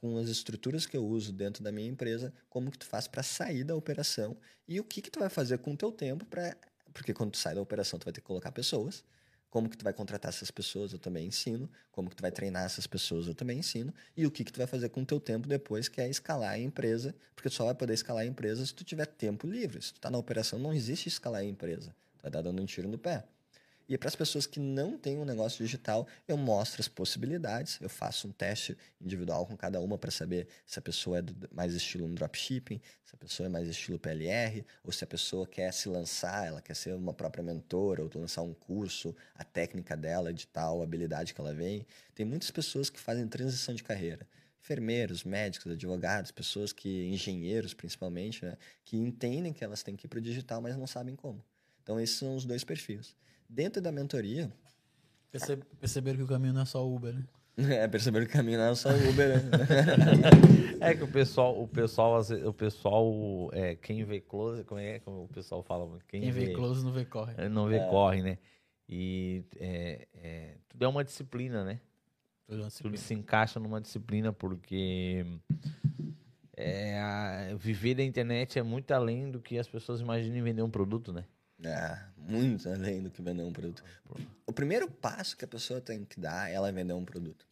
com 0.02 0.18
as 0.18 0.28
estruturas 0.28 0.84
que 0.84 0.96
eu 0.96 1.06
uso 1.06 1.32
dentro 1.32 1.62
da 1.62 1.70
minha 1.70 1.88
empresa, 1.88 2.34
como 2.50 2.72
que 2.72 2.78
tu 2.78 2.86
faz 2.86 3.06
para 3.06 3.22
sair 3.22 3.62
da 3.62 3.76
operação 3.76 4.36
e 4.66 4.80
o 4.80 4.84
que 4.84 5.00
que 5.00 5.08
tu 5.08 5.20
vai 5.20 5.28
fazer 5.28 5.58
com 5.58 5.74
o 5.74 5.76
teu 5.76 5.92
tempo 5.92 6.26
para 6.26 6.56
porque 6.92 7.14
quando 7.14 7.30
tu 7.30 7.38
sai 7.38 7.54
da 7.54 7.60
operação 7.62 8.00
tu 8.00 8.04
vai 8.04 8.12
ter 8.12 8.20
que 8.20 8.26
colocar 8.26 8.50
pessoas, 8.50 9.04
como 9.48 9.68
que 9.68 9.76
tu 9.76 9.84
vai 9.84 9.92
contratar 9.92 10.30
essas 10.30 10.50
pessoas, 10.50 10.92
eu 10.92 10.98
também 10.98 11.26
ensino. 11.26 11.70
Como 11.90 12.08
que 12.08 12.16
tu 12.16 12.22
vai 12.22 12.32
treinar 12.32 12.64
essas 12.64 12.86
pessoas, 12.86 13.26
eu 13.26 13.34
também 13.34 13.58
ensino. 13.58 13.92
E 14.16 14.26
o 14.26 14.30
que, 14.30 14.44
que 14.44 14.50
tu 14.50 14.56
vai 14.56 14.66
fazer 14.66 14.88
com 14.88 15.02
o 15.02 15.06
teu 15.06 15.20
tempo 15.20 15.46
depois, 15.46 15.88
que 15.88 16.00
é 16.00 16.08
escalar 16.08 16.52
a 16.52 16.58
empresa, 16.58 17.14
porque 17.36 17.50
tu 17.50 17.54
só 17.54 17.66
vai 17.66 17.74
poder 17.74 17.92
escalar 17.92 18.22
a 18.22 18.26
empresa 18.26 18.64
se 18.64 18.74
tu 18.74 18.82
tiver 18.82 19.04
tempo 19.04 19.46
livre. 19.46 19.82
Se 19.82 19.92
tu 19.92 20.00
tá 20.00 20.10
na 20.10 20.16
operação, 20.16 20.58
não 20.58 20.72
existe 20.72 21.08
escalar 21.08 21.42
a 21.42 21.44
empresa. 21.44 21.94
Tu 22.16 22.22
vai 22.22 22.30
dar 22.30 22.40
dando 22.40 22.62
um 22.62 22.64
tiro 22.64 22.88
no 22.88 22.96
pé. 22.96 23.24
E 23.92 23.98
para 23.98 24.08
as 24.08 24.16
pessoas 24.16 24.46
que 24.46 24.58
não 24.58 24.96
têm 24.96 25.18
um 25.18 25.24
negócio 25.26 25.62
digital, 25.62 26.08
eu 26.26 26.34
mostro 26.34 26.80
as 26.80 26.88
possibilidades, 26.88 27.78
eu 27.78 27.90
faço 27.90 28.26
um 28.26 28.32
teste 28.32 28.74
individual 28.98 29.44
com 29.44 29.54
cada 29.54 29.78
uma 29.80 29.98
para 29.98 30.10
saber 30.10 30.48
se 30.64 30.78
a 30.78 30.82
pessoa 30.82 31.18
é 31.18 31.22
mais 31.54 31.74
estilo 31.74 32.06
um 32.06 32.14
dropshipping, 32.14 32.80
se 33.04 33.14
a 33.14 33.18
pessoa 33.18 33.48
é 33.48 33.50
mais 33.50 33.68
estilo 33.68 33.98
PLR, 33.98 34.64
ou 34.82 34.90
se 34.90 35.04
a 35.04 35.06
pessoa 35.06 35.46
quer 35.46 35.70
se 35.74 35.90
lançar, 35.90 36.46
ela 36.46 36.62
quer 36.62 36.74
ser 36.74 36.94
uma 36.94 37.12
própria 37.12 37.44
mentora, 37.44 38.02
ou 38.02 38.10
lançar 38.14 38.40
um 38.40 38.54
curso, 38.54 39.14
a 39.34 39.44
técnica 39.44 39.94
dela, 39.94 40.32
de 40.32 40.46
tal 40.46 40.82
habilidade 40.82 41.34
que 41.34 41.40
ela 41.42 41.52
vem. 41.52 41.86
Tem 42.14 42.24
muitas 42.24 42.50
pessoas 42.50 42.88
que 42.88 42.98
fazem 42.98 43.28
transição 43.28 43.74
de 43.74 43.84
carreira 43.84 44.26
enfermeiros, 44.58 45.22
médicos, 45.22 45.70
advogados, 45.70 46.30
pessoas 46.30 46.72
que 46.72 47.08
engenheiros 47.08 47.74
principalmente, 47.74 48.42
né, 48.42 48.56
que 48.84 48.96
entendem 48.96 49.52
que 49.52 49.62
elas 49.62 49.82
têm 49.82 49.96
que 49.96 50.06
ir 50.06 50.08
para 50.08 50.20
o 50.20 50.22
digital, 50.22 50.62
mas 50.62 50.78
não 50.78 50.86
sabem 50.86 51.14
como. 51.14 51.44
Então 51.82 52.00
esses 52.00 52.16
são 52.16 52.36
os 52.36 52.44
dois 52.46 52.64
perfis. 52.64 53.14
Dentro 53.52 53.82
da 53.82 53.92
mentoria. 53.92 54.50
Perce 55.30 55.56
perceberam 55.78 56.16
que 56.16 56.24
o 56.24 56.26
caminho 56.26 56.54
não 56.54 56.62
é 56.62 56.64
só 56.64 56.86
Uber, 56.86 57.14
né? 57.14 57.24
É, 57.54 57.86
perceberam 57.86 58.24
que 58.24 58.32
o 58.32 58.34
caminho 58.34 58.58
não 58.58 58.64
é 58.64 58.74
só 58.74 58.88
Uber, 58.88 59.28
né? 59.28 59.50
é 60.80 60.94
que 60.94 61.04
o 61.04 61.08
pessoal, 61.08 61.62
o 61.62 61.68
pessoal, 61.68 62.18
o 62.46 62.54
pessoal, 62.54 63.50
é, 63.52 63.76
quem 63.76 64.02
vê 64.04 64.22
close, 64.22 64.64
como 64.64 64.80
é 64.80 64.98
que 65.00 65.08
o 65.08 65.28
pessoal 65.28 65.62
fala? 65.62 65.98
Quem, 66.08 66.22
quem 66.22 66.30
vê, 66.30 66.46
vê, 66.46 66.54
close 66.54 66.82
não 66.82 66.92
vê 66.92 67.04
corre. 67.04 67.34
É, 67.36 67.50
não 67.50 67.68
vê 67.68 67.76
é. 67.76 67.88
corre, 67.90 68.22
né? 68.22 68.38
E 68.88 69.44
é, 69.56 70.08
é, 70.14 70.54
tudo 70.66 70.84
é 70.86 70.88
uma 70.88 71.04
disciplina, 71.04 71.62
né? 71.62 71.78
Tudo, 72.46 72.62
é 72.62 72.66
disciplina. 72.66 72.96
tudo 72.96 73.04
se 73.04 73.12
encaixa 73.12 73.60
numa 73.60 73.82
disciplina 73.82 74.32
porque 74.32 75.26
é, 76.56 76.98
a, 77.00 77.54
viver 77.54 77.96
da 77.96 78.02
internet 78.02 78.58
é 78.58 78.62
muito 78.62 78.92
além 78.92 79.30
do 79.30 79.40
que 79.40 79.58
as 79.58 79.68
pessoas 79.68 80.00
imaginam 80.00 80.42
vender 80.42 80.62
um 80.62 80.70
produto, 80.70 81.12
né? 81.12 81.26
É, 81.64 81.98
muito 82.16 82.68
além 82.68 83.02
do 83.02 83.10
que 83.10 83.22
vender 83.22 83.42
um 83.42 83.52
produto. 83.52 83.84
O 84.46 84.52
primeiro 84.52 84.90
passo 84.90 85.36
que 85.36 85.44
a 85.44 85.48
pessoa 85.48 85.80
tem 85.80 86.04
que 86.04 86.18
dar 86.18 86.50
é 86.50 86.54
ela 86.54 86.72
vender 86.72 86.92
um 86.92 87.04
produto. 87.04 87.46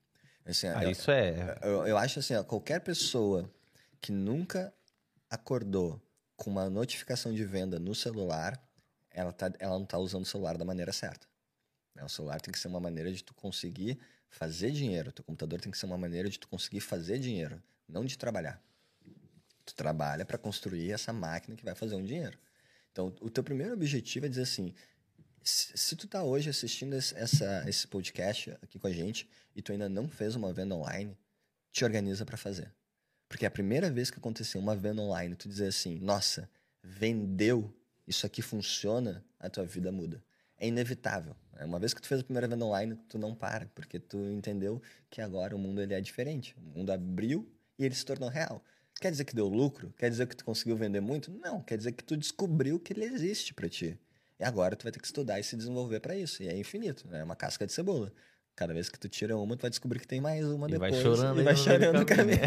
Assim, 0.44 0.66
ah, 0.66 0.82
eu, 0.82 0.90
isso 0.90 1.10
é. 1.10 1.58
Eu, 1.62 1.86
eu 1.86 1.96
acho 1.96 2.18
assim, 2.18 2.34
ó, 2.34 2.42
qualquer 2.42 2.80
pessoa 2.80 3.50
que 4.00 4.10
nunca 4.10 4.72
acordou 5.28 6.00
com 6.36 6.50
uma 6.50 6.68
notificação 6.68 7.32
de 7.32 7.44
venda 7.44 7.78
no 7.78 7.94
celular, 7.94 8.60
ela, 9.10 9.32
tá, 9.32 9.52
ela 9.58 9.76
não 9.76 9.84
está 9.84 9.98
usando 9.98 10.22
o 10.22 10.26
celular 10.26 10.56
da 10.56 10.64
maneira 10.64 10.92
certa. 10.92 11.26
Né? 11.94 12.02
O 12.02 12.08
celular 12.08 12.40
tem 12.40 12.50
que 12.50 12.58
ser 12.58 12.68
uma 12.68 12.80
maneira 12.80 13.12
de 13.12 13.22
tu 13.22 13.34
conseguir 13.34 13.98
fazer 14.28 14.70
dinheiro. 14.70 15.10
O 15.10 15.12
teu 15.12 15.24
computador 15.24 15.60
tem 15.60 15.70
que 15.70 15.78
ser 15.78 15.86
uma 15.86 15.98
maneira 15.98 16.28
de 16.28 16.38
tu 16.38 16.48
conseguir 16.48 16.80
fazer 16.80 17.18
dinheiro, 17.18 17.62
não 17.88 18.04
de 18.04 18.16
trabalhar. 18.16 18.60
Tu 19.64 19.74
trabalha 19.74 20.24
para 20.24 20.38
construir 20.38 20.90
essa 20.90 21.12
máquina 21.12 21.56
que 21.56 21.64
vai 21.64 21.74
fazer 21.74 21.94
um 21.94 22.02
dinheiro. 22.02 22.38
Então, 22.92 23.14
o 23.20 23.30
teu 23.30 23.42
primeiro 23.44 23.74
objetivo 23.74 24.26
é 24.26 24.28
dizer 24.28 24.42
assim, 24.42 24.74
se, 25.42 25.96
tu 25.96 26.06
tá 26.06 26.22
hoje 26.22 26.50
assistindo 26.50 26.94
essa, 26.94 27.64
esse 27.68 27.86
podcast 27.86 28.50
aqui 28.62 28.78
com 28.78 28.86
a 28.86 28.92
gente 28.92 29.28
e 29.54 29.62
tu 29.62 29.72
ainda 29.72 29.88
não 29.88 30.08
fez 30.08 30.34
uma 30.34 30.52
venda 30.52 30.74
online, 30.74 31.16
te 31.72 31.84
organiza 31.84 32.24
para 32.24 32.36
fazer. 32.36 32.72
Porque 33.28 33.46
a 33.46 33.50
primeira 33.50 33.90
vez 33.90 34.10
que 34.10 34.18
aconteceu 34.18 34.60
uma 34.60 34.74
venda 34.74 35.00
online, 35.02 35.36
tu 35.36 35.48
dizer 35.48 35.68
assim, 35.68 35.98
nossa, 36.00 36.50
vendeu, 36.82 37.72
isso 38.06 38.26
aqui 38.26 38.42
funciona, 38.42 39.24
a 39.38 39.48
tua 39.48 39.64
vida 39.64 39.92
muda. 39.92 40.22
É 40.58 40.66
inevitável. 40.66 41.34
Né? 41.52 41.64
Uma 41.64 41.78
vez 41.78 41.94
que 41.94 42.02
tu 42.02 42.08
fez 42.08 42.20
a 42.20 42.24
primeira 42.24 42.48
venda 42.48 42.64
online, 42.64 42.96
tu 43.08 43.18
não 43.18 43.34
para, 43.34 43.66
porque 43.68 43.98
tu 43.98 44.18
entendeu 44.32 44.82
que 45.08 45.20
agora 45.20 45.54
o 45.54 45.58
mundo 45.58 45.80
ele 45.80 45.94
é 45.94 46.00
diferente. 46.00 46.54
O 46.58 46.78
mundo 46.78 46.90
abriu 46.90 47.50
e 47.78 47.84
ele 47.84 47.94
se 47.94 48.04
tornou 48.04 48.28
real. 48.28 48.62
Quer 49.00 49.10
dizer 49.10 49.24
que 49.24 49.34
deu 49.34 49.48
lucro? 49.48 49.94
Quer 49.96 50.10
dizer 50.10 50.26
que 50.26 50.36
tu 50.36 50.44
conseguiu 50.44 50.76
vender 50.76 51.00
muito? 51.00 51.32
Não, 51.32 51.62
quer 51.62 51.78
dizer 51.78 51.92
que 51.92 52.04
tu 52.04 52.18
descobriu 52.18 52.78
que 52.78 52.92
ele 52.92 53.04
existe 53.04 53.54
para 53.54 53.66
ti. 53.66 53.98
E 54.38 54.44
agora 54.44 54.76
tu 54.76 54.82
vai 54.82 54.92
ter 54.92 55.00
que 55.00 55.06
estudar 55.06 55.40
e 55.40 55.42
se 55.42 55.56
desenvolver 55.56 56.00
para 56.00 56.14
isso. 56.14 56.42
E 56.42 56.48
é 56.48 56.56
infinito, 56.56 57.08
né? 57.08 57.20
é 57.20 57.24
uma 57.24 57.34
casca 57.34 57.66
de 57.66 57.72
cebola. 57.72 58.12
Cada 58.54 58.74
vez 58.74 58.90
que 58.90 58.98
tu 58.98 59.08
tira 59.08 59.38
uma, 59.38 59.56
tu 59.56 59.62
vai 59.62 59.70
descobrir 59.70 60.00
que 60.00 60.06
tem 60.06 60.20
mais 60.20 60.44
uma 60.46 60.68
e 60.68 60.72
depois. 60.72 60.92
Vai 60.92 61.02
chorando 61.02 61.40
e 61.40 61.44
vai 61.44 61.56
chorando 61.56 61.98
no 61.98 62.04
caminho. 62.04 62.38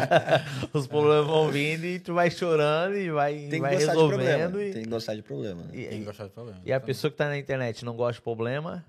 Os 0.72 0.86
problemas 0.86 1.26
vão 1.26 1.50
vindo 1.50 1.84
e 1.84 1.98
tu 1.98 2.14
vai 2.14 2.30
chorando 2.30 2.96
e 2.96 3.10
vai, 3.10 3.48
tem 3.50 3.60
vai 3.60 3.76
resolvendo. 3.76 4.62
E... 4.62 4.72
Tem 4.72 4.82
que 4.84 4.88
gostar 4.88 5.14
de 5.14 5.20
problema. 5.20 5.62
Né? 5.64 5.70
E, 5.74 5.86
tem 5.88 5.98
que 5.98 6.04
gostar 6.06 6.24
de 6.24 6.30
problema. 6.30 6.60
E 6.64 6.72
a 6.72 6.80
pessoa 6.80 7.10
que 7.10 7.18
tá 7.18 7.28
na 7.28 7.36
internet 7.36 7.84
não 7.84 7.94
gosta 7.94 8.14
de 8.14 8.22
problema, 8.22 8.82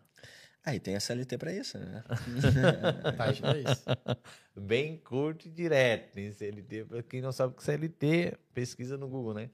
Aí 0.66 0.80
tem 0.80 0.96
a 0.96 1.00
CLT 1.00 1.38
para 1.38 1.52
isso, 1.54 1.78
né? 1.78 2.04
tá, 3.18 3.28
é 3.28 3.60
isso. 3.60 3.84
Bem 4.56 4.98
curto 4.98 5.48
e 5.48 5.52
direto. 5.52 6.14
Tem 6.14 6.32
CLT, 6.32 6.86
para 6.86 7.04
quem 7.04 7.22
não 7.22 7.34
sabe 7.34 7.54
o 7.54 7.56
que 7.56 7.62
é 7.64 7.66
CLT, 7.66 8.38
pesquisa 8.54 8.98
no 8.98 9.08
Google, 9.10 9.34
né? 9.34 9.50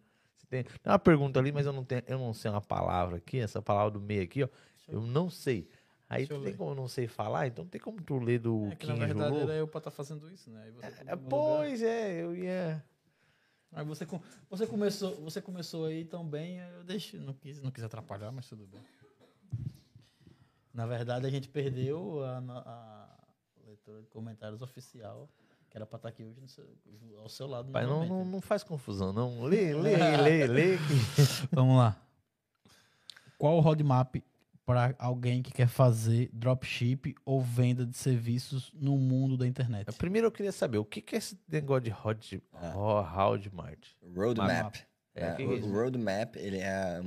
Tem, 0.50 0.64
tem, 0.64 0.72
uma 0.86 1.00
pergunta 1.00 1.40
ali, 1.40 1.52
mas 1.52 1.66
eu 1.66 1.74
não, 1.74 1.84
tenho, 1.84 2.04
eu 2.08 2.18
não 2.18 2.34
sei 2.34 2.50
uma 2.50 2.62
palavra 2.62 3.18
aqui, 3.18 3.40
essa 3.40 3.62
palavra 3.62 3.92
do 3.92 4.02
meio 4.02 4.24
aqui, 4.24 4.44
ó. 4.44 4.50
Eu 4.88 5.02
não 5.02 5.30
sei. 5.30 5.70
Aí 6.08 6.26
tu 6.26 6.42
tem 6.42 6.56
como 6.56 6.72
eu 6.72 6.76
não 6.76 6.88
sei 6.88 7.08
falar, 7.08 7.48
então 7.48 7.68
tem 7.68 7.80
como 7.80 8.02
tu 8.02 8.18
ler 8.18 8.40
do 8.40 8.68
é 8.72 8.76
que, 8.76 8.88
na 8.88 8.96
verdade 8.96 9.38
era 9.38 9.54
eu 9.54 9.68
pra 9.68 9.78
estar 9.78 9.92
tá 9.92 9.96
fazendo 9.96 10.30
isso, 10.32 10.50
né? 10.50 10.74
É, 11.06 11.16
pois 11.16 11.82
lugar. 11.82 11.92
é, 11.92 12.24
eu 12.24 12.36
ia. 12.36 12.84
Aí 13.72 13.86
você, 13.86 14.08
você, 14.50 14.66
começou, 14.66 15.16
você 15.22 15.40
começou 15.40 15.86
aí 15.86 16.04
também, 16.04 16.58
eu 16.58 16.84
deixo, 16.84 17.18
não 17.18 17.34
quis, 17.34 17.62
não 17.62 17.70
quis 17.70 17.84
atrapalhar, 17.84 18.32
mas 18.32 18.48
tudo 18.48 18.66
bem. 18.66 18.82
Na 20.74 20.86
verdade, 20.86 21.26
a 21.26 21.30
gente 21.30 21.50
perdeu 21.50 22.24
a, 22.24 22.38
a 22.38 23.20
leitura 23.66 24.02
de 24.02 24.08
comentários 24.08 24.62
oficial, 24.62 25.30
que 25.70 25.78
era 25.78 25.86
para 25.86 25.98
estar 25.98 26.08
tá 26.08 26.10
aqui 26.10 26.24
hoje 26.24 26.40
seu, 26.48 26.66
ao 27.18 27.30
seu 27.30 27.48
lado. 27.48 27.72
Pai, 27.72 27.86
não, 27.86 28.06
não, 28.06 28.26
não, 28.26 28.42
faz 28.42 28.64
confusão, 28.64 29.12
não. 29.14 29.44
Lê, 29.44 29.74
lê, 29.74 29.98
lê, 30.18 30.48
lê. 30.48 30.78
Vamos 31.52 31.78
lá. 31.78 32.00
Qual 33.38 33.58
o 33.58 33.60
roadmap 33.62 34.16
para 34.66 34.94
alguém 35.00 35.42
que 35.42 35.52
quer 35.52 35.68
fazer 35.68 36.30
dropship 36.32 37.16
ou 37.26 37.42
venda 37.42 37.86
de 37.86 37.98
serviços 37.98 38.72
no 38.74 38.98
mundo 38.98 39.38
da 39.38 39.48
internet? 39.48 39.92
Primeiro 39.98 40.28
eu 40.28 40.32
queria 40.32 40.52
saber, 40.52 40.78
o 40.78 40.86
que 40.86 41.04
é 41.16 41.18
esse 41.18 41.40
negócio 41.48 41.84
de 41.84 41.90
road, 41.90 42.44
ah. 42.54 43.02
roadmap? 43.02 43.80
Roadmap. 44.16 44.76
É, 45.16 45.42
é, 45.42 45.46
o 45.46 45.72
roadmap, 45.72 46.36
ele 46.36 46.60
é, 46.60 47.02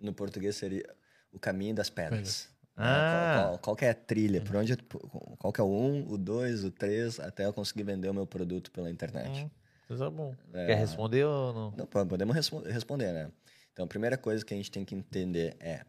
no 0.00 0.12
português 0.12 0.56
seria 0.56 0.84
o 1.32 1.38
caminho 1.38 1.74
das 1.74 1.88
pedras. 1.90 2.48
Ah. 2.76 3.36
Qual, 3.36 3.58
qual, 3.58 3.76
qual 3.76 3.88
é 3.88 3.90
a 3.90 3.94
trilha? 3.94 4.40
Por 4.40 4.56
onde, 4.56 4.76
qual 5.38 5.52
que 5.52 5.60
é 5.60 5.64
o 5.64 5.68
1, 5.68 5.70
um, 5.70 6.12
o 6.12 6.18
2, 6.18 6.64
o 6.64 6.70
3, 6.70 7.20
até 7.20 7.46
eu 7.46 7.52
conseguir 7.52 7.84
vender 7.84 8.08
o 8.08 8.14
meu 8.14 8.26
produto 8.26 8.70
pela 8.70 8.90
internet. 8.90 9.44
Hum, 9.44 9.50
coisa 9.88 10.10
bom. 10.10 10.34
É, 10.52 10.66
Quer 10.66 10.78
responder 10.78 11.24
ou 11.24 11.52
não? 11.52 11.74
Não, 11.76 11.86
podemos 12.06 12.36
responder, 12.66 13.12
né? 13.12 13.30
Então, 13.72 13.84
a 13.84 13.88
primeira 13.88 14.16
coisa 14.16 14.44
que 14.44 14.52
a 14.52 14.56
gente 14.56 14.70
tem 14.70 14.84
que 14.84 14.94
entender 14.94 15.56
é 15.58 15.84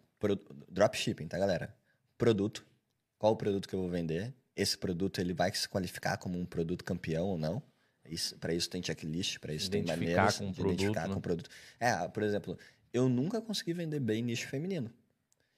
dropshipping, 0.69 1.27
tá, 1.27 1.37
galera? 1.37 1.75
Produto. 2.17 2.65
Qual 3.17 3.33
o 3.33 3.35
produto 3.35 3.67
que 3.67 3.75
eu 3.75 3.79
vou 3.79 3.89
vender 3.89 4.33
esse 4.57 4.75
produto 4.75 5.21
ele 5.21 5.33
vai 5.33 5.53
se 5.53 5.69
qualificar 5.69 6.17
como 6.17 6.37
um 6.37 6.45
produto 6.45 6.83
campeão 6.83 7.27
ou 7.27 7.37
não. 7.37 7.61
Para 8.39 8.53
isso 8.53 8.69
tem 8.69 8.81
checklist, 8.81 9.37
para 9.37 9.53
isso 9.53 9.69
tem 9.69 9.83
maneiras 9.83 10.37
com 10.37 10.49
de 10.49 10.55
produto, 10.55 10.73
identificar 10.73 11.07
né? 11.07 11.13
com 11.13 11.19
o 11.19 11.21
produto. 11.21 11.49
É, 11.79 12.07
por 12.07 12.23
exemplo, 12.23 12.57
eu 12.91 13.07
nunca 13.07 13.39
consegui 13.39 13.73
vender 13.73 13.99
bem 13.99 14.23
nicho 14.23 14.47
feminino. 14.47 14.89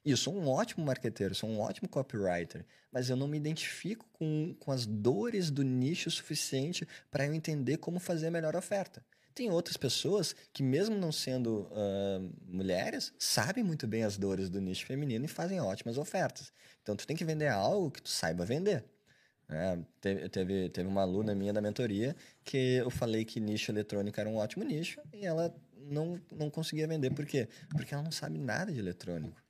E 0.05 0.11
eu 0.11 0.17
sou 0.17 0.33
um 0.33 0.47
ótimo 0.47 0.85
marqueteiro, 0.85 1.35
sou 1.35 1.49
um 1.49 1.59
ótimo 1.59 1.89
copywriter, 1.89 2.65
mas 2.91 3.09
eu 3.09 3.15
não 3.15 3.27
me 3.27 3.37
identifico 3.37 4.07
com, 4.13 4.55
com 4.59 4.71
as 4.71 4.85
dores 4.85 5.51
do 5.51 5.61
nicho 5.61 6.09
suficiente 6.09 6.87
para 7.11 7.25
eu 7.25 7.33
entender 7.33 7.77
como 7.77 7.99
fazer 7.99 8.27
a 8.27 8.31
melhor 8.31 8.55
oferta. 8.55 9.03
Tem 9.35 9.49
outras 9.49 9.77
pessoas 9.77 10.35
que, 10.51 10.63
mesmo 10.63 10.97
não 10.97 11.11
sendo 11.11 11.69
uh, 11.71 12.33
mulheres, 12.45 13.13
sabem 13.17 13.63
muito 13.63 13.87
bem 13.87 14.03
as 14.03 14.17
dores 14.17 14.49
do 14.49 14.59
nicho 14.59 14.85
feminino 14.85 15.25
e 15.25 15.29
fazem 15.29 15.61
ótimas 15.61 15.97
ofertas. 15.97 16.51
Então, 16.81 16.95
tu 16.95 17.05
tem 17.05 17.15
que 17.15 17.23
vender 17.23 17.47
algo 17.47 17.91
que 17.91 18.01
tu 18.01 18.09
saiba 18.09 18.43
vender. 18.45 18.83
É, 19.49 19.79
teve, 19.99 20.29
teve, 20.29 20.69
teve 20.69 20.87
uma 20.87 21.01
aluna 21.01 21.33
minha 21.33 21.51
da 21.51 21.61
mentoria 21.61 22.15
que 22.43 22.75
eu 22.75 22.89
falei 22.89 23.25
que 23.25 23.39
nicho 23.39 23.71
eletrônico 23.71 24.19
era 24.19 24.29
um 24.29 24.35
ótimo 24.35 24.63
nicho 24.63 25.01
e 25.11 25.25
ela 25.25 25.55
não, 25.75 26.21
não 26.31 26.49
conseguia 26.49 26.87
vender. 26.87 27.11
Por 27.11 27.25
quê? 27.25 27.47
Porque 27.71 27.93
ela 27.93 28.03
não 28.03 28.11
sabe 28.11 28.37
nada 28.37 28.71
de 28.71 28.79
eletrônico. 28.79 29.41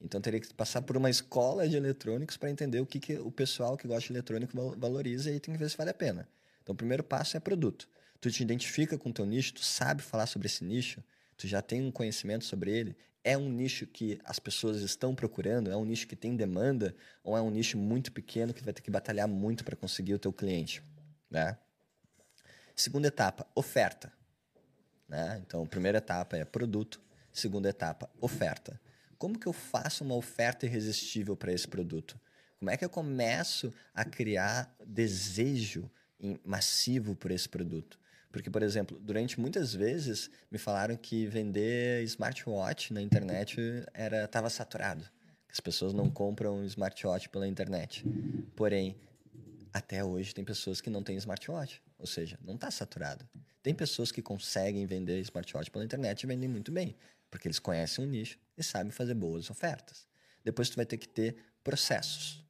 Então 0.00 0.20
teria 0.20 0.40
que 0.40 0.52
passar 0.52 0.82
por 0.82 0.96
uma 0.96 1.08
escola 1.08 1.68
de 1.68 1.76
eletrônicos 1.76 2.36
para 2.36 2.50
entender 2.50 2.80
o 2.80 2.86
que, 2.86 3.00
que 3.00 3.18
o 3.18 3.30
pessoal 3.30 3.76
que 3.76 3.88
gosta 3.88 4.06
de 4.06 4.12
eletrônico 4.12 4.52
valoriza 4.76 5.30
e 5.30 5.40
tem 5.40 5.54
que 5.54 5.58
ver 5.58 5.70
se 5.70 5.76
vale 5.76 5.90
a 5.90 5.94
pena. 5.94 6.28
Então 6.62 6.74
o 6.74 6.76
primeiro 6.76 7.02
passo 7.02 7.36
é 7.36 7.40
produto. 7.40 7.88
Tu 8.20 8.30
te 8.30 8.42
identifica 8.42 8.98
com 8.98 9.10
o 9.10 9.12
teu 9.12 9.24
nicho, 9.24 9.54
tu 9.54 9.64
sabe 9.64 10.02
falar 10.02 10.26
sobre 10.26 10.46
esse 10.46 10.64
nicho, 10.64 11.02
tu 11.36 11.46
já 11.46 11.62
tem 11.62 11.82
um 11.82 11.90
conhecimento 11.90 12.44
sobre 12.44 12.70
ele, 12.70 12.96
é 13.22 13.36
um 13.36 13.48
nicho 13.50 13.86
que 13.86 14.20
as 14.24 14.38
pessoas 14.38 14.80
estão 14.82 15.14
procurando, 15.14 15.70
é 15.70 15.76
um 15.76 15.84
nicho 15.84 16.06
que 16.06 16.14
tem 16.14 16.36
demanda 16.36 16.94
ou 17.24 17.36
é 17.36 17.40
um 17.40 17.50
nicho 17.50 17.76
muito 17.76 18.12
pequeno 18.12 18.54
que 18.54 18.62
vai 18.62 18.72
ter 18.72 18.82
que 18.82 18.90
batalhar 18.90 19.26
muito 19.26 19.64
para 19.64 19.74
conseguir 19.74 20.14
o 20.14 20.18
teu 20.18 20.32
cliente, 20.32 20.82
né? 21.30 21.58
Segunda 22.74 23.08
etapa, 23.08 23.46
oferta. 23.54 24.12
Né? 25.08 25.42
Então, 25.44 25.66
primeira 25.66 25.98
etapa 25.98 26.36
é 26.36 26.44
produto, 26.44 27.00
segunda 27.32 27.68
etapa, 27.68 28.10
oferta. 28.20 28.80
Como 29.18 29.38
que 29.38 29.46
eu 29.46 29.52
faço 29.52 30.04
uma 30.04 30.14
oferta 30.14 30.66
irresistível 30.66 31.36
para 31.36 31.52
esse 31.52 31.66
produto? 31.66 32.18
Como 32.58 32.70
é 32.70 32.76
que 32.76 32.84
eu 32.84 32.90
começo 32.90 33.72
a 33.94 34.04
criar 34.04 34.74
desejo 34.86 35.90
massivo 36.44 37.14
por 37.14 37.30
esse 37.30 37.48
produto? 37.48 37.98
Porque, 38.30 38.50
por 38.50 38.62
exemplo, 38.62 38.98
durante 38.98 39.40
muitas 39.40 39.74
vezes 39.74 40.30
me 40.50 40.58
falaram 40.58 40.96
que 40.96 41.26
vender 41.26 42.02
smartwatch 42.04 42.92
na 42.92 43.00
internet 43.00 43.58
era 43.94 44.24
estava 44.24 44.50
saturado. 44.50 45.08
As 45.50 45.60
pessoas 45.60 45.94
não 45.94 46.10
compram 46.10 46.62
smartwatch 46.64 47.30
pela 47.30 47.48
internet. 47.48 48.04
Porém, 48.54 48.96
até 49.72 50.04
hoje 50.04 50.34
tem 50.34 50.44
pessoas 50.44 50.80
que 50.80 50.90
não 50.90 51.02
têm 51.02 51.16
smartwatch, 51.16 51.82
ou 51.98 52.06
seja, 52.06 52.38
não 52.42 52.54
está 52.54 52.70
saturado. 52.70 53.26
Tem 53.62 53.74
pessoas 53.74 54.12
que 54.12 54.22
conseguem 54.22 54.86
vender 54.86 55.18
smartwatch 55.20 55.70
pela 55.70 55.84
internet 55.84 56.22
e 56.22 56.26
vendem 56.26 56.48
muito 56.48 56.70
bem, 56.70 56.94
porque 57.30 57.48
eles 57.48 57.58
conhecem 57.58 58.04
o 58.04 58.08
nicho 58.08 58.38
e 58.56 58.62
sabem 58.62 58.90
fazer 58.90 59.14
boas 59.14 59.50
ofertas. 59.50 60.08
Depois 60.44 60.70
tu 60.70 60.76
vai 60.76 60.86
ter 60.86 60.96
que 60.96 61.08
ter 61.08 61.36
processos. 61.62 62.44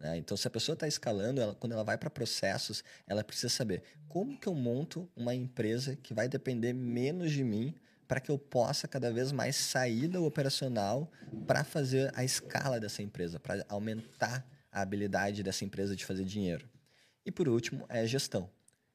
Né? 0.00 0.16
Então, 0.16 0.36
se 0.36 0.48
a 0.48 0.50
pessoa 0.50 0.74
está 0.74 0.88
escalando, 0.88 1.40
ela, 1.40 1.54
quando 1.54 1.72
ela 1.72 1.84
vai 1.84 1.96
para 1.96 2.10
processos, 2.10 2.82
ela 3.06 3.22
precisa 3.22 3.48
saber 3.48 3.82
como 4.08 4.38
que 4.38 4.48
eu 4.48 4.54
monto 4.54 5.08
uma 5.14 5.34
empresa 5.34 5.94
que 5.96 6.12
vai 6.12 6.28
depender 6.28 6.72
menos 6.72 7.30
de 7.30 7.44
mim 7.44 7.74
para 8.08 8.20
que 8.20 8.30
eu 8.30 8.38
possa 8.38 8.88
cada 8.88 9.10
vez 9.12 9.32
mais 9.32 9.56
sair 9.56 10.08
do 10.08 10.24
operacional 10.24 11.10
para 11.46 11.64
fazer 11.64 12.12
a 12.14 12.24
escala 12.24 12.78
dessa 12.78 13.02
empresa, 13.02 13.38
para 13.38 13.64
aumentar 13.68 14.46
a 14.70 14.82
habilidade 14.82 15.42
dessa 15.42 15.64
empresa 15.64 15.94
de 15.94 16.04
fazer 16.04 16.24
dinheiro. 16.24 16.68
E 17.24 17.30
por 17.30 17.48
último, 17.48 17.86
é 17.88 18.00
a 18.00 18.06
gestão. 18.06 18.50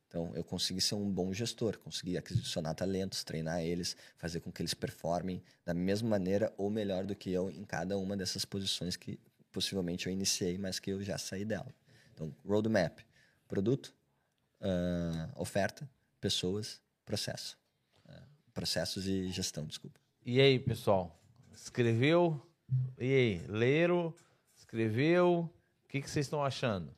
Então, 0.08 0.32
eu 0.36 0.44
consegui 0.44 0.80
ser 0.80 0.96
um 0.96 1.10
bom 1.10 1.34
gestor, 1.34 1.78
consegui 1.80 2.18
aquisicionar 2.18 2.74
talentos, 2.74 3.24
treinar 3.24 3.62
eles, 3.62 3.96
fazer 4.16 4.40
com 4.40 4.52
que 4.52 4.62
eles 4.62 4.74
performem 4.74 5.44
da 5.66 5.74
mesma 5.74 6.10
maneira 6.10 6.54
ou 6.58 6.70
melhor 6.70 7.06
do 7.06 7.14
que 7.14 7.30
eu 7.30 7.50
em 7.52 7.66
cada 7.66 7.98
uma 7.98 8.16
dessas 8.16 8.46
posições 8.46 8.96
que 8.96 9.20
possivelmente 9.52 10.08
eu 10.08 10.14
iniciei, 10.14 10.58
mas 10.58 10.80
que 10.80 10.92
eu 10.92 11.04
já 11.04 11.18
saí 11.18 11.44
dela. 11.44 11.74
Então, 12.14 12.34
roadmap, 12.46 13.00
produto, 13.48 13.94
uh, 14.62 15.42
oferta, 15.42 15.90
pessoas, 16.22 16.82
processo. 17.06 17.58
Uh, 18.06 18.22
processos 18.54 19.08
e 19.08 19.30
gestão, 19.30 19.66
desculpa. 19.66 20.00
E 20.26 20.40
aí, 20.40 20.58
pessoal? 20.58 21.20
Escreveu? 21.54 22.42
E 22.98 23.14
aí, 23.14 23.48
leram? 23.48 24.14
Escreveu? 24.56 25.52
O 25.84 25.88
que, 25.88 26.02
que 26.02 26.10
vocês 26.10 26.26
estão 26.26 26.44
achando? 26.44 26.97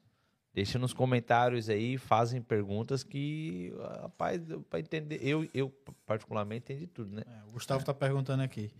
Deixa 0.53 0.79
nos 0.79 0.93
comentários 0.93 1.69
aí, 1.69 1.97
fazem 1.97 2.41
perguntas 2.41 3.03
que, 3.03 3.71
rapaz, 4.01 4.41
para 4.69 4.79
entender, 4.79 5.19
eu, 5.21 5.47
eu 5.53 5.69
particularmente 6.05 6.73
entendi 6.73 6.87
tudo, 6.87 7.15
né? 7.15 7.23
É, 7.25 7.47
o 7.47 7.51
Gustavo 7.51 7.81
está 7.81 7.93
perguntando 7.93 8.41
aqui, 8.41 8.71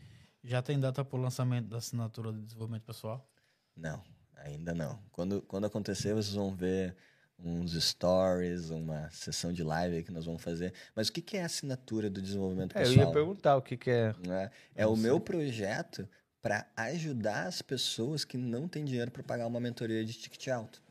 já 0.44 0.62
tem 0.62 0.80
data 0.80 1.06
para 1.06 1.18
o 1.18 1.22
lançamento 1.22 1.68
da 1.68 1.78
assinatura 1.78 2.32
de 2.34 2.42
desenvolvimento 2.42 2.84
pessoal? 2.84 3.28
Não, 3.76 4.02
ainda 4.38 4.74
não. 4.74 5.00
Quando, 5.12 5.42
quando 5.44 5.66
acontecer, 5.66 6.14
vocês 6.14 6.34
vão 6.34 6.56
ver 6.56 6.96
uns 7.38 7.74
stories, 7.82 8.70
uma 8.70 9.10
sessão 9.12 9.54
de 9.54 9.64
live 9.64 10.04
que 10.04 10.12
nós 10.12 10.26
vamos 10.26 10.42
fazer. 10.42 10.74
Mas 10.96 11.08
o 11.08 11.14
que, 11.14 11.22
que 11.22 11.38
é 11.38 11.44
a 11.44 11.46
assinatura 11.46 12.10
do 12.10 12.22
desenvolvimento 12.22 12.76
é, 12.76 12.82
pessoal? 12.82 12.98
Eu 12.98 13.08
ia 13.08 13.14
perguntar 13.14 13.56
o 13.56 13.62
que, 13.62 13.78
que 13.78 13.90
é. 13.90 14.14
É, 14.28 14.52
é 14.76 14.88
o 14.88 14.98
meu 14.98 15.20
projeto 15.20 16.08
para 16.42 16.68
ajudar 16.76 17.48
as 17.48 17.62
pessoas 17.62 18.26
que 18.26 18.38
não 18.38 18.68
têm 18.68 18.84
dinheiro 18.84 19.12
para 19.12 19.24
pagar 19.24 19.48
uma 19.48 19.60
mentoria 19.60 20.04
de 20.04 20.14
ticket 20.14 20.48
alto. 20.48 20.82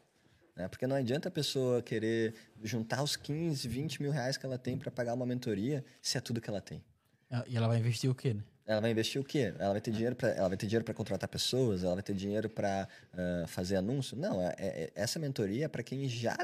Né? 0.58 0.66
Porque 0.66 0.88
não 0.88 0.96
adianta 0.96 1.28
a 1.28 1.30
pessoa 1.30 1.80
querer 1.80 2.34
juntar 2.64 3.00
os 3.00 3.14
15, 3.14 3.68
20 3.68 4.02
mil 4.02 4.10
reais 4.10 4.36
que 4.36 4.44
ela 4.44 4.58
tem 4.58 4.76
para 4.76 4.90
pagar 4.90 5.14
uma 5.14 5.24
mentoria 5.24 5.84
se 6.02 6.18
é 6.18 6.20
tudo 6.20 6.40
que 6.40 6.50
ela 6.50 6.60
tem. 6.60 6.82
E 7.46 7.56
ela 7.56 7.68
vai 7.68 7.78
investir 7.78 8.10
o 8.10 8.14
quê, 8.14 8.34
né? 8.34 8.42
Ela 8.66 8.80
vai 8.80 8.90
investir 8.90 9.20
o 9.20 9.24
quê? 9.24 9.54
Ela 9.58 9.72
vai 9.72 9.80
ter 9.80 9.92
dinheiro 9.92 10.16
para 10.16 10.28
ela 10.30 10.48
vai 10.48 10.58
ter 10.58 10.66
dinheiro 10.66 10.84
para 10.84 10.92
contratar 10.92 11.28
pessoas, 11.28 11.84
ela 11.84 11.94
vai 11.94 12.02
ter 12.02 12.14
dinheiro 12.14 12.50
para 12.50 12.88
uh, 13.14 13.46
fazer 13.46 13.76
anúncio? 13.76 14.16
Não, 14.16 14.42
é, 14.42 14.54
é, 14.58 14.92
essa 14.94 15.18
mentoria 15.18 15.66
é 15.66 15.68
para 15.68 15.82
quem 15.82 16.06
já 16.08 16.36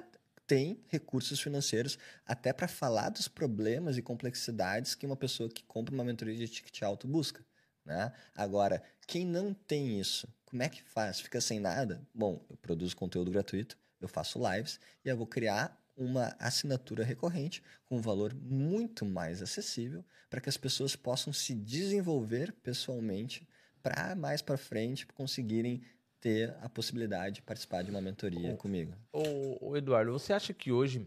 tem 0.47 0.81
recursos 0.89 1.41
financeiros 1.41 1.99
até 2.25 2.53
para 2.53 2.69
falar 2.69 3.09
dos 3.09 3.29
problemas 3.29 3.99
e 3.99 4.03
complexidades 4.03 4.95
que 4.95 5.05
uma 5.05 5.17
pessoa 5.17 5.49
que 5.49 5.65
compra 5.65 5.93
uma 5.93 6.05
mentoria 6.05 6.37
de 6.37 6.49
ticket 6.49 6.83
alto 6.83 7.09
busca. 7.09 7.45
Né? 7.85 8.13
Agora, 8.35 8.83
quem 9.07 9.27
não 9.27 9.53
tem 9.53 9.99
isso, 9.99 10.27
como 10.47 10.63
é 10.63 10.69
que 10.69 10.83
faz? 10.83 11.21
Fica 11.21 11.41
sem 11.41 11.61
nada? 11.61 12.01
Bom, 12.15 12.43
eu 12.49 12.57
produzo 12.57 12.97
conteúdo 12.97 13.31
gratuito, 13.31 13.77
eu 14.05 14.09
faço 14.09 14.41
lives 14.51 14.79
e 15.05 15.09
eu 15.09 15.17
vou 15.17 15.27
criar 15.27 15.81
uma 15.97 16.35
assinatura 16.39 17.05
recorrente 17.05 17.63
com 17.87 17.99
um 17.99 18.01
valor 18.01 18.35
muito 18.35 19.05
mais 19.05 19.41
acessível 19.43 20.05
para 20.29 20.41
que 20.41 20.49
as 20.49 20.57
pessoas 20.57 20.97
possam 20.97 21.33
se 21.33 21.55
desenvolver 21.55 22.53
pessoalmente 22.53 23.47
para 23.83 24.17
mais 24.17 24.43
para 24.43 24.57
frente 24.57 25.07
conseguirem 25.07 25.83
ter 26.21 26.57
a 26.63 26.69
possibilidade 26.69 27.37
de 27.37 27.43
participar 27.43 27.83
de 27.83 27.91
uma 27.91 28.01
mentoria 28.01 28.57
comigo. 28.57 28.95
O, 29.13 29.77
Eduardo, 29.77 30.11
você 30.11 30.33
acha 30.33 30.55
que 30.55 30.73
hoje, 30.73 31.07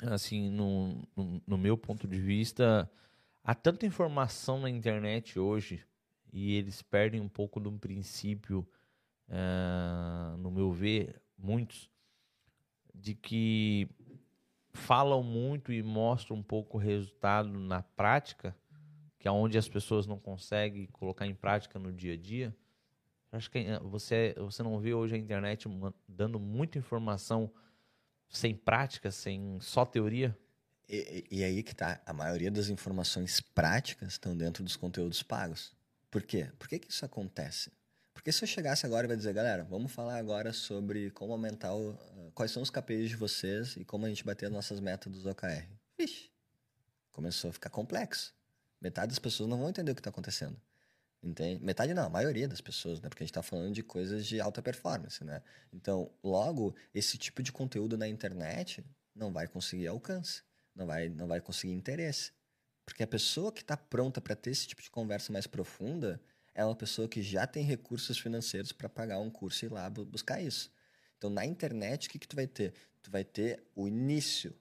assim, 0.00 0.48
no, 0.48 1.02
no, 1.16 1.42
no, 1.44 1.58
meu 1.58 1.76
ponto 1.76 2.06
de 2.06 2.20
vista, 2.20 2.88
há 3.42 3.52
tanta 3.52 3.84
informação 3.84 4.60
na 4.60 4.70
internet 4.70 5.40
hoje 5.40 5.84
e 6.32 6.54
eles 6.54 6.82
perdem 6.82 7.20
um 7.20 7.28
pouco 7.28 7.58
um 7.68 7.76
princípio, 7.76 8.64
uh, 9.28 10.36
no 10.38 10.52
meu 10.52 10.70
ver, 10.70 11.20
muitos, 11.36 11.90
de 13.00 13.14
que 13.14 13.88
falam 14.72 15.22
muito 15.22 15.72
e 15.72 15.82
mostram 15.82 16.36
um 16.36 16.42
pouco 16.42 16.76
o 16.76 16.80
resultado 16.80 17.48
na 17.58 17.82
prática, 17.82 18.56
que 19.18 19.26
é 19.26 19.30
onde 19.30 19.58
as 19.58 19.68
pessoas 19.68 20.06
não 20.06 20.18
conseguem 20.18 20.86
colocar 20.86 21.26
em 21.26 21.34
prática 21.34 21.78
no 21.78 21.92
dia 21.92 22.14
a 22.14 22.16
dia. 22.16 22.54
Acho 23.32 23.50
que 23.50 23.58
eh, 23.58 23.78
você, 23.80 24.34
você 24.38 24.62
não 24.62 24.78
vê 24.78 24.94
hoje 24.94 25.14
a 25.14 25.18
internet 25.18 25.68
dando 26.06 26.38
muita 26.38 26.78
informação 26.78 27.52
sem 28.28 28.54
prática, 28.54 29.10
sem 29.10 29.58
só 29.60 29.84
teoria? 29.84 30.36
E, 30.88 31.24
e 31.30 31.44
aí 31.44 31.62
que 31.62 31.74
tá, 31.74 32.00
a 32.06 32.12
maioria 32.12 32.50
das 32.50 32.68
informações 32.68 33.40
práticas 33.40 34.12
estão 34.12 34.36
dentro 34.36 34.64
dos 34.64 34.76
conteúdos 34.76 35.22
pagos. 35.22 35.76
Por 36.10 36.22
quê? 36.22 36.50
Por 36.58 36.68
que, 36.68 36.78
que 36.78 36.90
isso 36.90 37.04
acontece? 37.04 37.70
Porque 38.18 38.32
se 38.32 38.42
eu 38.42 38.48
chegasse 38.48 38.84
agora 38.84 39.06
e 39.06 39.08
vai 39.08 39.16
dizer, 39.16 39.32
galera, 39.32 39.62
vamos 39.62 39.92
falar 39.92 40.16
agora 40.16 40.52
sobre 40.52 41.08
como 41.12 41.32
aumentar 41.32 41.72
o, 41.72 41.92
uh, 41.92 42.32
quais 42.34 42.50
são 42.50 42.60
os 42.60 42.68
KPIs 42.68 43.10
de 43.10 43.16
vocês 43.16 43.76
e 43.76 43.84
como 43.84 44.06
a 44.06 44.08
gente 44.08 44.24
bater 44.24 44.46
as 44.46 44.52
nossas 44.52 44.80
metas 44.80 45.12
dos 45.12 45.24
OKR. 45.24 45.68
Vixe, 45.96 46.28
começou 47.12 47.50
a 47.50 47.52
ficar 47.52 47.70
complexo. 47.70 48.34
Metade 48.80 49.10
das 49.10 49.20
pessoas 49.20 49.48
não 49.48 49.56
vão 49.56 49.68
entender 49.68 49.92
o 49.92 49.94
que 49.94 50.00
está 50.00 50.10
acontecendo. 50.10 50.60
Entende? 51.22 51.64
Metade 51.64 51.94
não, 51.94 52.06
a 52.06 52.10
maioria 52.10 52.48
das 52.48 52.60
pessoas, 52.60 53.00
né? 53.00 53.08
Porque 53.08 53.22
a 53.22 53.24
gente 53.24 53.30
está 53.30 53.42
falando 53.42 53.72
de 53.72 53.84
coisas 53.84 54.26
de 54.26 54.40
alta 54.40 54.60
performance, 54.60 55.22
né? 55.22 55.40
Então, 55.72 56.10
logo, 56.20 56.74
esse 56.92 57.16
tipo 57.16 57.40
de 57.40 57.52
conteúdo 57.52 57.96
na 57.96 58.08
internet 58.08 58.84
não 59.14 59.32
vai 59.32 59.46
conseguir 59.46 59.86
alcance, 59.86 60.42
não 60.74 60.88
vai, 60.88 61.08
não 61.08 61.28
vai 61.28 61.40
conseguir 61.40 61.72
interesse. 61.72 62.32
Porque 62.84 63.04
a 63.04 63.06
pessoa 63.06 63.52
que 63.52 63.60
está 63.60 63.76
pronta 63.76 64.20
para 64.20 64.34
ter 64.34 64.50
esse 64.50 64.66
tipo 64.66 64.82
de 64.82 64.90
conversa 64.90 65.32
mais 65.32 65.46
profunda, 65.46 66.20
é 66.58 66.64
uma 66.64 66.74
pessoa 66.74 67.06
que 67.06 67.22
já 67.22 67.46
tem 67.46 67.62
recursos 67.62 68.18
financeiros 68.18 68.72
para 68.72 68.88
pagar 68.88 69.20
um 69.20 69.30
curso 69.30 69.64
e 69.64 69.66
ir 69.66 69.72
lá 69.72 69.88
buscar 69.88 70.42
isso. 70.42 70.72
Então, 71.16 71.30
na 71.30 71.46
internet, 71.46 72.08
o 72.08 72.10
que, 72.10 72.18
que 72.18 72.26
tu 72.26 72.34
vai 72.34 72.48
ter? 72.48 72.74
Tu 73.00 73.12
vai 73.12 73.22
ter 73.22 73.62
o 73.76 73.86
início. 73.86 74.52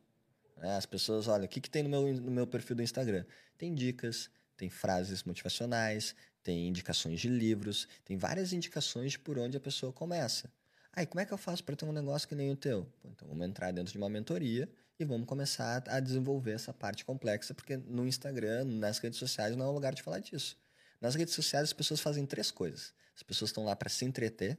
Né? 0.57 0.77
As 0.77 0.85
pessoas, 0.85 1.27
olha, 1.27 1.45
o 1.45 1.47
que, 1.47 1.59
que 1.59 1.67
tem 1.67 1.81
no 1.81 1.89
meu, 1.89 2.13
no 2.21 2.29
meu 2.29 2.45
perfil 2.45 2.75
do 2.75 2.83
Instagram? 2.83 3.25
Tem 3.57 3.73
dicas, 3.73 4.29
tem 4.55 4.69
frases 4.69 5.23
motivacionais, 5.23 6.13
tem 6.43 6.67
indicações 6.67 7.19
de 7.19 7.29
livros, 7.29 7.87
tem 8.05 8.15
várias 8.15 8.53
indicações 8.53 9.13
de 9.13 9.19
por 9.19 9.39
onde 9.39 9.57
a 9.57 9.59
pessoa 9.59 9.91
começa. 9.91 10.51
Aí, 10.93 11.07
como 11.07 11.19
é 11.19 11.25
que 11.25 11.33
eu 11.33 11.37
faço 11.37 11.63
para 11.63 11.75
ter 11.75 11.85
um 11.85 11.91
negócio 11.91 12.27
que 12.27 12.35
nem 12.35 12.51
o 12.51 12.55
teu? 12.55 12.85
Pô, 13.01 13.09
então, 13.09 13.27
vamos 13.27 13.43
entrar 13.47 13.71
dentro 13.71 13.91
de 13.91 13.97
uma 13.97 14.07
mentoria 14.07 14.69
e 14.99 15.03
vamos 15.03 15.25
começar 15.25 15.83
a 15.87 15.99
desenvolver 15.99 16.51
essa 16.51 16.71
parte 16.71 17.03
complexa, 17.03 17.55
porque 17.55 17.75
no 17.75 18.05
Instagram, 18.05 18.65
nas 18.65 18.99
redes 18.99 19.17
sociais, 19.17 19.55
não 19.55 19.65
é 19.65 19.67
o 19.67 19.71
lugar 19.71 19.95
de 19.95 20.03
falar 20.03 20.19
disso. 20.19 20.55
Nas 20.99 21.15
redes 21.15 21.33
sociais, 21.33 21.65
as 21.65 21.73
pessoas 21.73 21.99
fazem 21.99 22.25
três 22.25 22.51
coisas. 22.51 22.93
As 23.15 23.23
pessoas 23.23 23.49
estão 23.49 23.65
lá 23.65 23.75
para 23.75 23.89
se 23.89 24.05
entreter, 24.05 24.57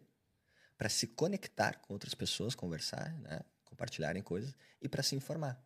para 0.76 0.88
se 0.88 1.06
conectar 1.06 1.78
com 1.80 1.92
outras 1.92 2.14
pessoas, 2.14 2.54
conversar, 2.54 3.12
né? 3.20 3.40
compartilharem 3.64 4.22
coisas, 4.22 4.54
e 4.80 4.88
para 4.88 5.02
se 5.02 5.14
informar. 5.14 5.60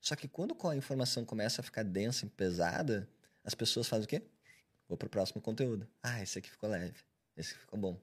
Só 0.00 0.16
que 0.16 0.26
quando 0.26 0.56
a 0.66 0.76
informação 0.76 1.24
começa 1.24 1.60
a 1.60 1.64
ficar 1.64 1.82
densa 1.82 2.26
e 2.26 2.28
pesada, 2.28 3.08
as 3.44 3.54
pessoas 3.54 3.86
fazem 3.86 4.04
o 4.04 4.08
quê? 4.08 4.22
Vou 4.88 4.96
para 4.96 5.06
o 5.06 5.10
próximo 5.10 5.40
conteúdo. 5.40 5.86
Ah, 6.02 6.22
esse 6.22 6.38
aqui 6.38 6.50
ficou 6.50 6.68
leve, 6.68 6.94
esse 7.36 7.52
aqui 7.52 7.60
ficou 7.60 7.78
bom. 7.78 8.00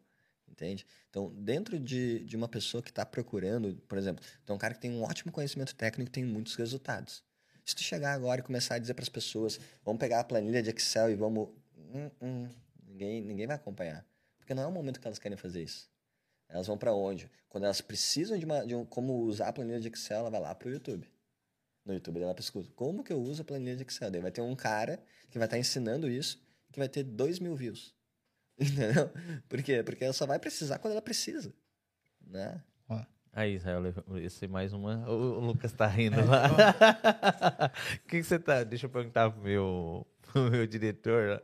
Entende? 0.50 0.86
Então, 1.10 1.30
dentro 1.36 1.78
de, 1.78 2.20
de 2.20 2.36
uma 2.36 2.48
pessoa 2.48 2.82
que 2.82 2.90
está 2.90 3.06
procurando, 3.06 3.76
por 3.88 3.98
exemplo, 3.98 4.24
tem 4.46 4.56
um 4.56 4.58
cara 4.58 4.74
que 4.74 4.80
tem 4.80 4.92
um 4.92 5.04
ótimo 5.04 5.32
conhecimento 5.32 5.76
técnico 5.76 6.10
e 6.10 6.12
tem 6.12 6.24
muitos 6.24 6.56
resultados. 6.56 7.22
Se 7.66 7.76
tu 7.76 7.84
chegar 7.84 8.14
agora 8.14 8.40
e 8.40 8.44
começar 8.44 8.76
a 8.76 8.80
dizer 8.80 8.94
para 8.94 9.04
as 9.04 9.10
pessoas, 9.10 9.60
vamos 9.84 10.00
pegar 10.00 10.22
a 10.22 10.24
planilha 10.24 10.64
de 10.64 10.70
Excel 10.70 11.12
e 11.12 11.16
vamos. 11.16 11.50
Hum, 11.94 12.12
hum, 12.22 12.50
ninguém, 12.88 13.22
ninguém 13.22 13.48
vai 13.48 13.56
acompanhar. 13.56 14.06
Porque 14.38 14.54
não 14.54 14.64
é 14.64 14.68
o 14.68 14.72
momento 14.72 15.00
que 15.00 15.08
elas 15.08 15.20
querem 15.20 15.38
fazer 15.38 15.64
isso. 15.64 15.90
Elas 16.50 16.68
vão 16.68 16.78
para 16.78 16.94
onde? 16.94 17.30
Quando 17.50 17.66
elas 17.66 17.82
precisam 17.82 18.38
de, 18.38 18.46
uma, 18.46 18.66
de 18.66 18.76
um, 18.76 18.86
como 18.86 19.20
usar 19.20 19.50
a 19.50 19.54
planilha 19.54 19.80
de 19.80 19.90
Excel, 19.90 20.20
ela 20.20 20.30
vai 20.30 20.40
lá 20.40 20.56
para 20.56 20.68
o 20.68 20.72
YouTube. 20.72 21.10
No 21.86 21.94
YouTube 21.94 22.22
ela 22.22 22.34
pesquisa, 22.34 22.70
como 22.76 23.04
que 23.04 23.12
eu 23.12 23.20
uso 23.20 23.42
a 23.42 23.46
planilha 23.46 23.76
de 23.76 23.84
Excel? 23.84 24.12
Daí 24.12 24.22
vai 24.22 24.32
ter 24.32 24.42
um 24.42 24.56
cara 24.56 25.02
que 25.30 25.38
vai 25.38 25.46
estar 25.48 25.56
tá 25.56 25.60
ensinando 25.60 26.10
isso, 26.10 26.42
que 26.72 26.80
vai 26.80 26.88
ter 26.88 27.04
2 27.04 27.40
mil 27.40 27.56
views. 27.56 27.96
Entendeu? 28.60 29.10
Por 29.48 29.62
quê? 29.62 29.84
Porque 29.84 30.04
ela 30.04 30.14
só 30.14 30.26
vai 30.26 30.40
precisar 30.40 30.80
quando 30.80 30.94
ela 30.94 31.02
precisa. 31.02 31.54
Né? 32.22 32.62
Aí, 33.38 33.54
Israel, 33.54 33.84
esse 34.16 34.46
é 34.46 34.48
mais 34.48 34.74
uma. 34.74 35.08
O 35.08 35.40
Lucas 35.40 35.72
tá 35.72 35.86
rindo 35.88 36.18
lá. 36.26 36.50
O 38.04 38.08
que, 38.08 38.18
que 38.18 38.24
você 38.24 38.40
tá. 38.40 38.64
Deixa 38.64 38.88
eu 38.88 38.90
perguntar 38.90 39.30
pro 39.30 39.44
meu, 39.44 40.08
pro 40.24 40.50
meu 40.50 40.66
diretor. 40.66 41.44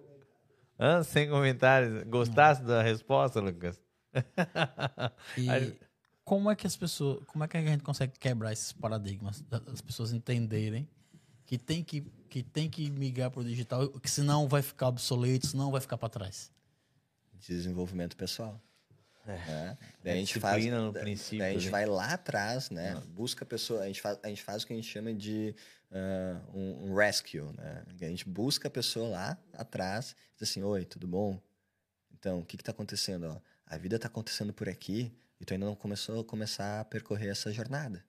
Hã? 0.80 1.04
Sem 1.04 1.30
comentários. 1.30 2.04
Gostasse 2.04 2.64
da 2.64 2.82
resposta, 2.82 3.40
Lucas? 3.40 3.82
E 5.38 5.78
como 6.24 6.50
é 6.50 6.56
que 6.56 6.68
as 6.68 6.78
pessoas. 6.78 7.24
Como 7.26 7.44
é 7.44 7.48
que 7.48 7.58
a 7.58 7.62
gente 7.62 7.84
consegue 7.84 8.14
quebrar 8.20 8.54
esses 8.54 8.72
paradigmas? 8.72 9.44
As 9.72 9.82
pessoas 9.82 10.14
entenderem 10.14 10.88
que 11.46 11.58
tem 11.58 11.84
que, 11.84 12.02
que, 12.30 12.42
tem 12.44 12.70
que 12.70 12.90
migrar 12.90 13.30
para 13.30 13.42
o 13.42 13.44
digital, 13.44 13.90
que 13.90 14.10
senão 14.10 14.48
vai 14.48 14.62
ficar 14.62 14.88
obsoleto, 14.88 15.48
senão 15.48 15.72
vai 15.72 15.82
ficar 15.82 15.98
para 15.98 16.10
trás 16.10 16.54
desenvolvimento 17.48 18.16
pessoal. 18.16 18.62
É. 19.26 19.32
Né? 19.32 19.78
Daí 20.04 20.14
a 20.14 20.16
gente 20.18 20.40
faz, 20.40 20.66
no 20.66 20.92
princípio. 20.92 21.46
A 21.46 21.52
gente 21.52 21.66
né? 21.66 21.72
vai 21.72 21.86
lá 21.86 22.14
atrás, 22.14 22.70
né? 22.70 23.02
Busca 23.08 23.46
a 23.46 23.48
pessoa, 23.48 23.82
a 23.82 23.88
gente 23.88 24.02
faz, 24.02 24.20
a 24.22 24.28
gente 24.28 24.44
faz 24.44 24.64
o 24.64 24.68
que 24.68 24.74
a 24.74 24.76
gente 24.76 24.88
chama 24.88 25.14
de 25.14 25.56
uh, 25.94 26.58
um, 26.58 26.90
um, 26.90 26.96
rescue, 26.96 27.42
né? 27.54 27.84
A 28.02 28.06
gente 28.06 28.28
busca 28.28 28.68
a 28.68 28.72
pessoa 28.72 29.08
lá 29.08 29.38
atrás, 29.54 30.16
diz 30.36 30.50
assim, 30.50 30.64
oi, 30.64 30.84
tudo 30.86 31.08
bom? 31.08 31.40
Então, 32.12 32.40
o 32.40 32.46
que 32.46 32.56
está 32.56 32.72
acontecendo? 32.72 33.26
Ó, 33.26 33.42
a 33.66 33.78
vida 33.78 33.96
está 33.96 34.08
acontecendo 34.08 34.54
por 34.54 34.68
aqui 34.68 35.14
e 35.40 35.46
tu 35.46 35.54
ainda 35.54 35.66
não 35.66 35.76
começou 35.76 36.22
a 36.22 36.24
começar 36.24 36.82
a 36.82 36.86
percorrer 36.86 37.30
essa 37.30 37.52
jornada. 37.52 38.04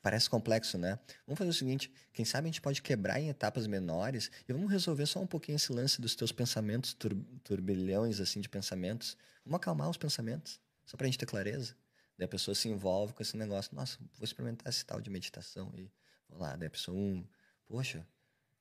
Parece 0.00 0.28
complexo, 0.28 0.76
né? 0.76 0.98
Vamos 1.26 1.38
fazer 1.38 1.50
o 1.50 1.54
seguinte: 1.54 1.92
quem 2.12 2.24
sabe 2.24 2.46
a 2.46 2.50
gente 2.50 2.60
pode 2.60 2.82
quebrar 2.82 3.20
em 3.20 3.28
etapas 3.28 3.68
menores 3.68 4.30
e 4.48 4.52
vamos 4.52 4.70
resolver 4.70 5.06
só 5.06 5.20
um 5.20 5.26
pouquinho 5.26 5.56
esse 5.56 5.72
lance 5.72 6.00
dos 6.00 6.16
teus 6.16 6.32
pensamentos, 6.32 6.92
tur 6.92 7.16
turbilhões 7.44 8.18
assim 8.18 8.40
de 8.40 8.48
pensamentos. 8.48 9.16
Vamos 9.44 9.56
acalmar 9.56 9.88
os 9.88 9.96
pensamentos, 9.96 10.60
só 10.84 10.96
para 10.96 11.06
a 11.06 11.08
gente 11.08 11.18
ter 11.18 11.26
clareza. 11.26 11.76
Daí 12.18 12.24
a 12.24 12.28
pessoa 12.28 12.54
se 12.54 12.68
envolve 12.68 13.12
com 13.12 13.22
esse 13.22 13.36
negócio: 13.36 13.74
nossa, 13.76 13.96
vou 14.18 14.24
experimentar 14.24 14.68
esse 14.68 14.84
tal 14.84 15.00
de 15.00 15.08
meditação. 15.08 15.72
E 15.76 15.88
vou 16.32 16.42
lá, 16.42 16.56
daí 16.56 16.66
a 16.66 16.70
pessoa, 16.70 16.96
um, 16.96 17.26
poxa, 17.66 18.06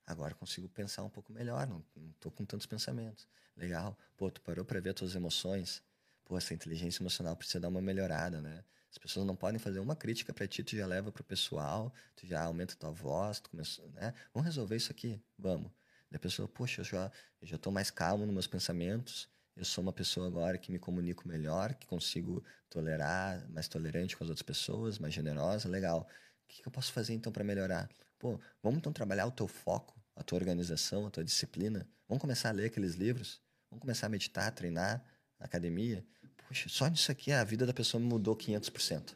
agora 0.06 0.36
consigo 0.36 0.68
pensar 0.70 1.04
um 1.04 1.10
pouco 1.10 1.32
melhor, 1.32 1.68
não, 1.68 1.84
não 1.96 2.12
tô 2.20 2.30
com 2.30 2.46
tantos 2.46 2.66
pensamentos. 2.66 3.28
Legal, 3.56 3.98
pô, 4.18 4.30
tu 4.30 4.42
parou 4.42 4.64
para 4.66 4.80
ver 4.80 4.90
as 4.90 4.96
tuas 4.96 5.16
emoções. 5.16 5.82
Pô, 6.26 6.38
essa 6.38 6.54
inteligência 6.54 7.02
emocional 7.02 7.36
precisa 7.36 7.60
dar 7.60 7.68
uma 7.68 7.82
melhorada, 7.82 8.42
né? 8.42 8.64
As 8.90 8.98
pessoas 8.98 9.26
não 9.26 9.36
podem 9.36 9.58
fazer 9.58 9.80
uma 9.80 9.96
crítica 9.96 10.34
para 10.34 10.48
ti, 10.48 10.64
tu 10.64 10.76
já 10.76 10.86
leva 10.86 11.12
para 11.12 11.22
o 11.22 11.24
pessoal, 11.24 11.94
tu 12.16 12.28
já 12.28 12.44
aumenta 12.44 12.76
tua 12.76 12.92
voz, 12.92 13.40
tu 13.40 13.50
começou, 13.50 13.90
né? 13.92 14.14
Vamos 14.34 14.46
resolver 14.46 14.76
isso 14.76 14.92
aqui, 14.92 15.22
vamos. 15.38 15.72
Da 16.10 16.20
pessoa, 16.20 16.48
poxa, 16.48 16.82
eu 16.82 16.86
já 16.86 17.12
eu 17.42 17.48
já 17.48 17.56
estou 17.56 17.72
mais 17.72 17.90
calmo 17.90 18.26
nos 18.26 18.34
meus 18.34 18.48
pensamentos, 18.48 19.30
eu 19.56 19.66
sou 19.66 19.82
uma 19.82 19.94
pessoa 19.94 20.28
agora 20.28 20.58
que 20.58 20.72
me 20.72 20.80
comunico 20.80 21.28
melhor, 21.28 21.74
que 21.74 21.86
consigo 21.88 22.44
tolerar, 22.70 23.50
mais 23.50 23.68
tolerante 23.68 24.16
com 24.18 24.24
as 24.24 24.30
outras 24.30 24.44
pessoas, 24.44 25.00
mais 25.00 25.14
generosa, 25.14 25.70
legal. 25.70 26.08
Que, 26.52 26.62
que 26.62 26.68
eu 26.68 26.72
posso 26.72 26.92
fazer 26.92 27.14
então 27.14 27.32
para 27.32 27.46
melhorar? 27.46 27.90
Pô, 28.20 28.38
vamos 28.62 28.80
então 28.80 28.92
trabalhar 28.92 29.26
o 29.26 29.32
teu 29.32 29.48
foco, 29.48 29.98
a 30.14 30.22
tua 30.22 30.38
organização, 30.38 31.08
a 31.08 31.10
tua 31.10 31.24
disciplina. 31.24 31.88
Vamos 32.10 32.22
começar 32.22 32.50
a 32.50 32.52
ler 32.52 32.66
aqueles 32.66 32.96
livros. 32.96 33.42
Vamos 33.70 33.82
começar 33.82 34.08
a 34.08 34.10
meditar, 34.10 34.52
treinar 34.52 35.02
na 35.40 35.46
academia. 35.46 36.06
Poxa, 36.46 36.68
só 36.68 36.88
nisso 36.90 37.10
aqui 37.10 37.32
a 37.32 37.42
vida 37.46 37.66
da 37.66 37.74
pessoa 37.74 38.04
mudou 38.04 38.36
500%. 38.36 39.16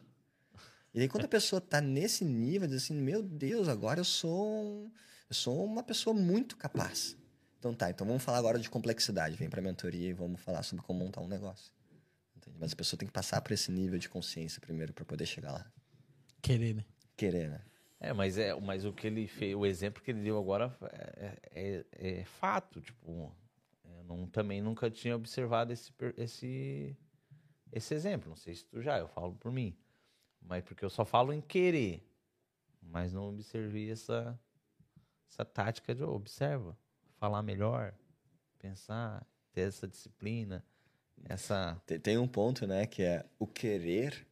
E 0.94 1.00
aí 1.02 1.08
quando 1.08 1.26
a 1.26 1.28
pessoa 1.28 1.58
está 1.58 1.78
nesse 1.78 2.24
nível, 2.24 2.66
diz 2.66 2.84
assim, 2.84 2.94
meu 2.94 3.22
Deus, 3.22 3.68
agora 3.68 4.00
eu 4.00 4.04
sou, 4.04 4.64
um, 4.64 4.90
eu 5.28 5.34
sou 5.34 5.62
uma 5.62 5.82
pessoa 5.82 6.14
muito 6.14 6.56
capaz. 6.56 7.18
Então 7.58 7.74
tá, 7.74 7.90
então 7.90 8.06
vamos 8.06 8.22
falar 8.22 8.38
agora 8.38 8.58
de 8.58 8.70
complexidade. 8.70 9.36
Vem 9.36 9.50
para 9.50 9.60
a 9.60 9.62
mentoria 9.62 10.08
e 10.08 10.14
vamos 10.14 10.40
falar 10.40 10.62
sobre 10.62 10.82
como 10.82 11.00
montar 11.00 11.20
um 11.20 11.28
negócio. 11.28 11.70
Entende? 12.34 12.56
Mas 12.58 12.72
a 12.72 12.76
pessoa 12.76 12.98
tem 12.98 13.06
que 13.06 13.12
passar 13.12 13.42
por 13.42 13.52
esse 13.52 13.70
nível 13.70 13.98
de 13.98 14.08
consciência 14.08 14.58
primeiro 14.58 14.94
para 14.94 15.04
poder 15.04 15.26
chegar 15.26 15.52
lá. 15.52 15.70
Querer, 16.40 16.74
né? 16.74 16.84
Querer, 17.16 17.50
né? 17.50 17.64
É, 17.98 18.12
mas 18.12 18.36
é, 18.36 18.54
mas 18.60 18.84
o 18.84 18.92
que 18.92 19.06
ele 19.06 19.26
fez, 19.26 19.54
o 19.54 19.64
exemplo 19.64 20.02
que 20.02 20.10
ele 20.10 20.22
deu 20.22 20.38
agora 20.38 20.76
é, 20.82 21.36
é, 21.50 21.86
é 21.92 22.24
fato, 22.24 22.80
tipo, 22.80 23.34
eu 23.84 24.04
não, 24.04 24.26
também 24.26 24.60
nunca 24.60 24.90
tinha 24.90 25.16
observado 25.16 25.72
esse, 25.72 25.92
esse 26.16 26.96
esse 27.72 27.94
exemplo. 27.94 28.30
Não 28.30 28.36
sei 28.36 28.54
se 28.54 28.64
tu 28.64 28.80
já, 28.80 28.98
eu 28.98 29.08
falo 29.08 29.34
por 29.34 29.52
mim. 29.52 29.76
Mas 30.40 30.64
porque 30.64 30.84
eu 30.84 30.90
só 30.90 31.04
falo 31.04 31.32
em 31.32 31.40
querer. 31.40 32.02
Mas 32.80 33.12
não 33.12 33.28
observei 33.28 33.90
essa, 33.90 34.38
essa 35.28 35.44
tática 35.44 35.94
de 35.94 36.02
observa. 36.02 36.78
Falar 37.16 37.42
melhor, 37.42 37.94
pensar, 38.58 39.26
ter 39.52 39.62
essa 39.62 39.88
disciplina, 39.88 40.64
essa... 41.24 41.80
Tem 42.02 42.18
um 42.18 42.28
ponto, 42.28 42.66
né, 42.66 42.86
que 42.86 43.02
é 43.02 43.24
o 43.38 43.46
querer, 43.46 44.26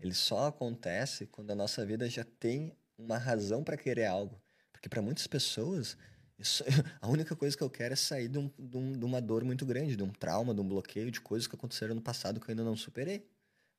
ele 0.00 0.14
só 0.14 0.48
acontece 0.48 1.26
quando 1.26 1.50
a 1.50 1.54
nossa 1.54 1.84
vida 1.84 2.08
já 2.08 2.24
tem 2.24 2.72
uma 2.96 3.18
razão 3.18 3.62
para 3.64 3.76
querer 3.76 4.06
algo. 4.06 4.40
Porque 4.72 4.88
para 4.88 5.02
muitas 5.02 5.26
pessoas, 5.26 5.96
isso, 6.38 6.62
a 7.00 7.08
única 7.08 7.34
coisa 7.34 7.56
que 7.56 7.62
eu 7.62 7.70
quero 7.70 7.94
é 7.94 7.96
sair 7.96 8.28
de, 8.28 8.38
um, 8.38 8.50
de, 8.58 8.76
um, 8.76 8.92
de, 8.92 9.04
uma 9.04 9.20
dor 9.20 9.44
muito 9.44 9.66
grande, 9.66 9.96
de 9.96 10.02
um 10.02 10.10
trauma, 10.10 10.54
de 10.54 10.60
um 10.60 10.68
bloqueio, 10.68 11.10
de 11.10 11.20
coisas 11.20 11.46
que 11.48 11.56
aconteceram 11.56 11.94
no 11.94 12.00
passado 12.00 12.38
que 12.40 12.48
eu 12.48 12.52
ainda 12.52 12.64
não 12.64 12.76
superei. 12.76 13.28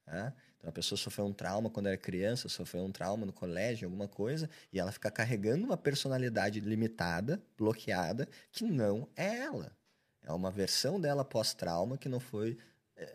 Né? 0.05 0.33
Então 0.57 0.69
a 0.69 0.73
pessoa 0.73 0.97
sofreu 0.97 1.25
um 1.25 1.33
trauma 1.33 1.69
quando 1.69 1.87
era 1.87 1.97
criança, 1.97 2.49
sofreu 2.49 2.83
um 2.83 2.91
trauma 2.91 3.25
no 3.25 3.31
colégio, 3.31 3.87
alguma 3.87 4.07
coisa, 4.07 4.49
e 4.73 4.79
ela 4.79 4.91
fica 4.91 5.09
carregando 5.09 5.63
uma 5.63 5.77
personalidade 5.77 6.59
limitada, 6.59 7.41
bloqueada, 7.57 8.27
que 8.51 8.65
não 8.65 9.07
é 9.15 9.37
ela. 9.37 9.71
É 10.21 10.33
uma 10.33 10.51
versão 10.51 10.99
dela 10.99 11.23
pós-trauma 11.23 11.97
que 11.97 12.09
não 12.09 12.19
foi 12.19 12.57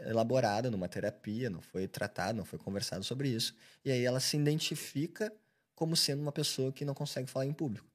elaborada 0.06 0.70
numa 0.70 0.88
terapia, 0.88 1.50
não 1.50 1.60
foi 1.60 1.86
tratada, 1.86 2.32
não 2.32 2.44
foi 2.44 2.58
conversado 2.58 3.04
sobre 3.04 3.28
isso. 3.28 3.54
E 3.84 3.90
aí 3.90 4.04
ela 4.04 4.20
se 4.20 4.36
identifica 4.36 5.32
como 5.74 5.96
sendo 5.96 6.22
uma 6.22 6.32
pessoa 6.32 6.72
que 6.72 6.84
não 6.84 6.94
consegue 6.94 7.28
falar 7.28 7.46
em 7.46 7.52
público 7.52 7.94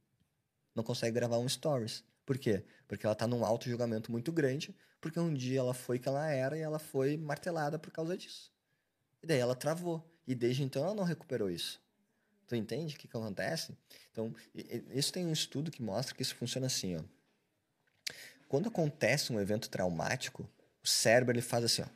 não 0.79 0.83
consegue 0.83 1.13
gravar 1.13 1.37
um 1.37 1.47
stories. 1.47 2.03
Por 2.25 2.37
quê? 2.37 2.63
Porque 2.87 3.05
ela 3.05 3.13
está 3.13 3.27
num 3.27 3.43
auto-julgamento 3.43 4.11
muito 4.11 4.31
grande, 4.31 4.75
porque 5.01 5.19
um 5.19 5.33
dia 5.33 5.59
ela 5.59 5.73
foi 5.73 5.99
que 5.99 6.07
ela 6.07 6.29
era 6.31 6.57
e 6.57 6.61
ela 6.61 6.79
foi 6.79 7.17
martelada 7.17 7.77
por 7.77 7.91
causa 7.91 8.17
disso. 8.17 8.51
E 9.21 9.27
daí 9.27 9.39
ela 9.39 9.55
travou. 9.55 10.03
E 10.27 10.35
desde 10.35 10.63
então 10.63 10.83
ela 10.83 10.93
não 10.93 11.03
recuperou 11.03 11.49
isso. 11.49 11.81
Tu 12.47 12.55
entende 12.55 12.95
o 12.95 12.97
que, 12.97 13.07
que 13.07 13.17
acontece? 13.17 13.77
Então, 14.11 14.33
isso 14.91 15.13
tem 15.13 15.25
um 15.25 15.31
estudo 15.31 15.69
que 15.69 15.83
mostra 15.83 16.15
que 16.15 16.21
isso 16.21 16.35
funciona 16.35 16.67
assim, 16.67 16.95
ó. 16.95 17.01
Quando 18.47 18.69
acontece 18.69 19.31
um 19.31 19.39
evento 19.39 19.69
traumático, 19.69 20.49
o 20.83 20.87
cérebro 20.87 21.33
ele 21.33 21.41
faz 21.41 21.63
assim, 21.63 21.81
ó, 21.81 21.87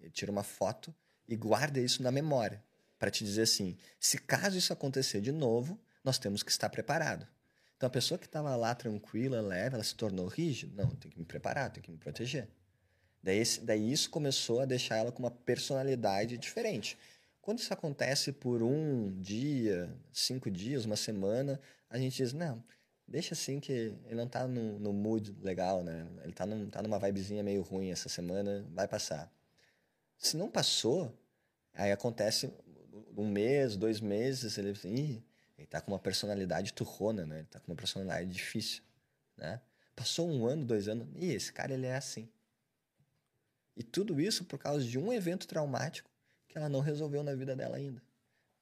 ele 0.00 0.10
tira 0.10 0.30
uma 0.30 0.42
foto 0.42 0.94
e 1.26 1.34
guarda 1.34 1.80
isso 1.80 2.02
na 2.02 2.10
memória 2.10 2.62
para 2.98 3.10
te 3.10 3.24
dizer 3.24 3.42
assim, 3.42 3.76
se 3.98 4.18
caso 4.18 4.56
isso 4.56 4.72
acontecer 4.72 5.20
de 5.20 5.32
novo, 5.32 5.80
nós 6.02 6.18
temos 6.18 6.42
que 6.42 6.50
estar 6.50 6.68
preparado. 6.68 7.26
Então 7.76 7.86
a 7.86 7.90
pessoa 7.90 8.18
que 8.18 8.26
estava 8.26 8.54
lá 8.56 8.74
tranquila, 8.74 9.40
leve, 9.40 9.74
ela 9.74 9.84
se 9.84 9.94
tornou 9.94 10.26
rígida? 10.26 10.82
Não, 10.82 10.90
tem 10.90 11.10
que 11.10 11.18
me 11.18 11.24
preparar, 11.24 11.70
tem 11.70 11.82
que 11.82 11.90
me 11.90 11.98
proteger. 11.98 12.48
Daí, 13.22 13.42
daí 13.62 13.90
isso 13.92 14.10
começou 14.10 14.60
a 14.60 14.64
deixar 14.66 14.96
ela 14.96 15.10
com 15.10 15.22
uma 15.22 15.30
personalidade 15.30 16.36
diferente. 16.36 16.98
Quando 17.40 17.58
isso 17.58 17.72
acontece 17.72 18.32
por 18.32 18.62
um 18.62 19.18
dia, 19.20 19.94
cinco 20.12 20.50
dias, 20.50 20.84
uma 20.84 20.96
semana, 20.96 21.60
a 21.90 21.98
gente 21.98 22.16
diz, 22.16 22.32
não, 22.32 22.62
deixa 23.06 23.34
assim 23.34 23.60
que 23.60 23.72
ele 23.72 24.14
não 24.14 24.28
tá 24.28 24.46
no, 24.46 24.78
no 24.78 24.92
mood 24.92 25.34
legal, 25.42 25.82
né? 25.82 26.06
Ele 26.22 26.32
tá, 26.32 26.46
num, 26.46 26.68
tá 26.68 26.82
numa 26.82 26.98
vibezinha 26.98 27.42
meio 27.42 27.62
ruim 27.62 27.90
essa 27.90 28.08
semana, 28.08 28.64
vai 28.72 28.88
passar. 28.88 29.30
Se 30.16 30.36
não 30.36 30.50
passou, 30.50 31.16
aí 31.72 31.92
acontece 31.92 32.52
um 33.16 33.28
mês, 33.28 33.76
dois 33.76 34.00
meses, 34.00 34.58
ele 34.58 34.72
Ih, 34.84 35.22
ele 35.56 35.66
tá 35.66 35.80
com 35.80 35.92
uma 35.92 35.98
personalidade 35.98 36.72
turrona, 36.72 37.26
né? 37.26 37.38
Ele 37.38 37.48
tá 37.48 37.60
com 37.60 37.70
uma 37.70 37.76
personalidade 37.76 38.30
difícil, 38.30 38.82
né? 39.36 39.60
Passou 39.94 40.28
um 40.28 40.46
ano, 40.46 40.64
dois 40.64 40.88
anos, 40.88 41.06
e 41.14 41.32
esse 41.32 41.52
cara 41.52 41.72
ele 41.72 41.86
é 41.86 41.94
assim. 41.94 42.28
E 43.76 43.82
tudo 43.82 44.20
isso 44.20 44.44
por 44.44 44.58
causa 44.58 44.84
de 44.84 44.98
um 44.98 45.12
evento 45.12 45.46
traumático 45.46 46.10
que 46.48 46.58
ela 46.58 46.68
não 46.68 46.80
resolveu 46.80 47.22
na 47.22 47.34
vida 47.34 47.54
dela 47.54 47.76
ainda. 47.76 48.02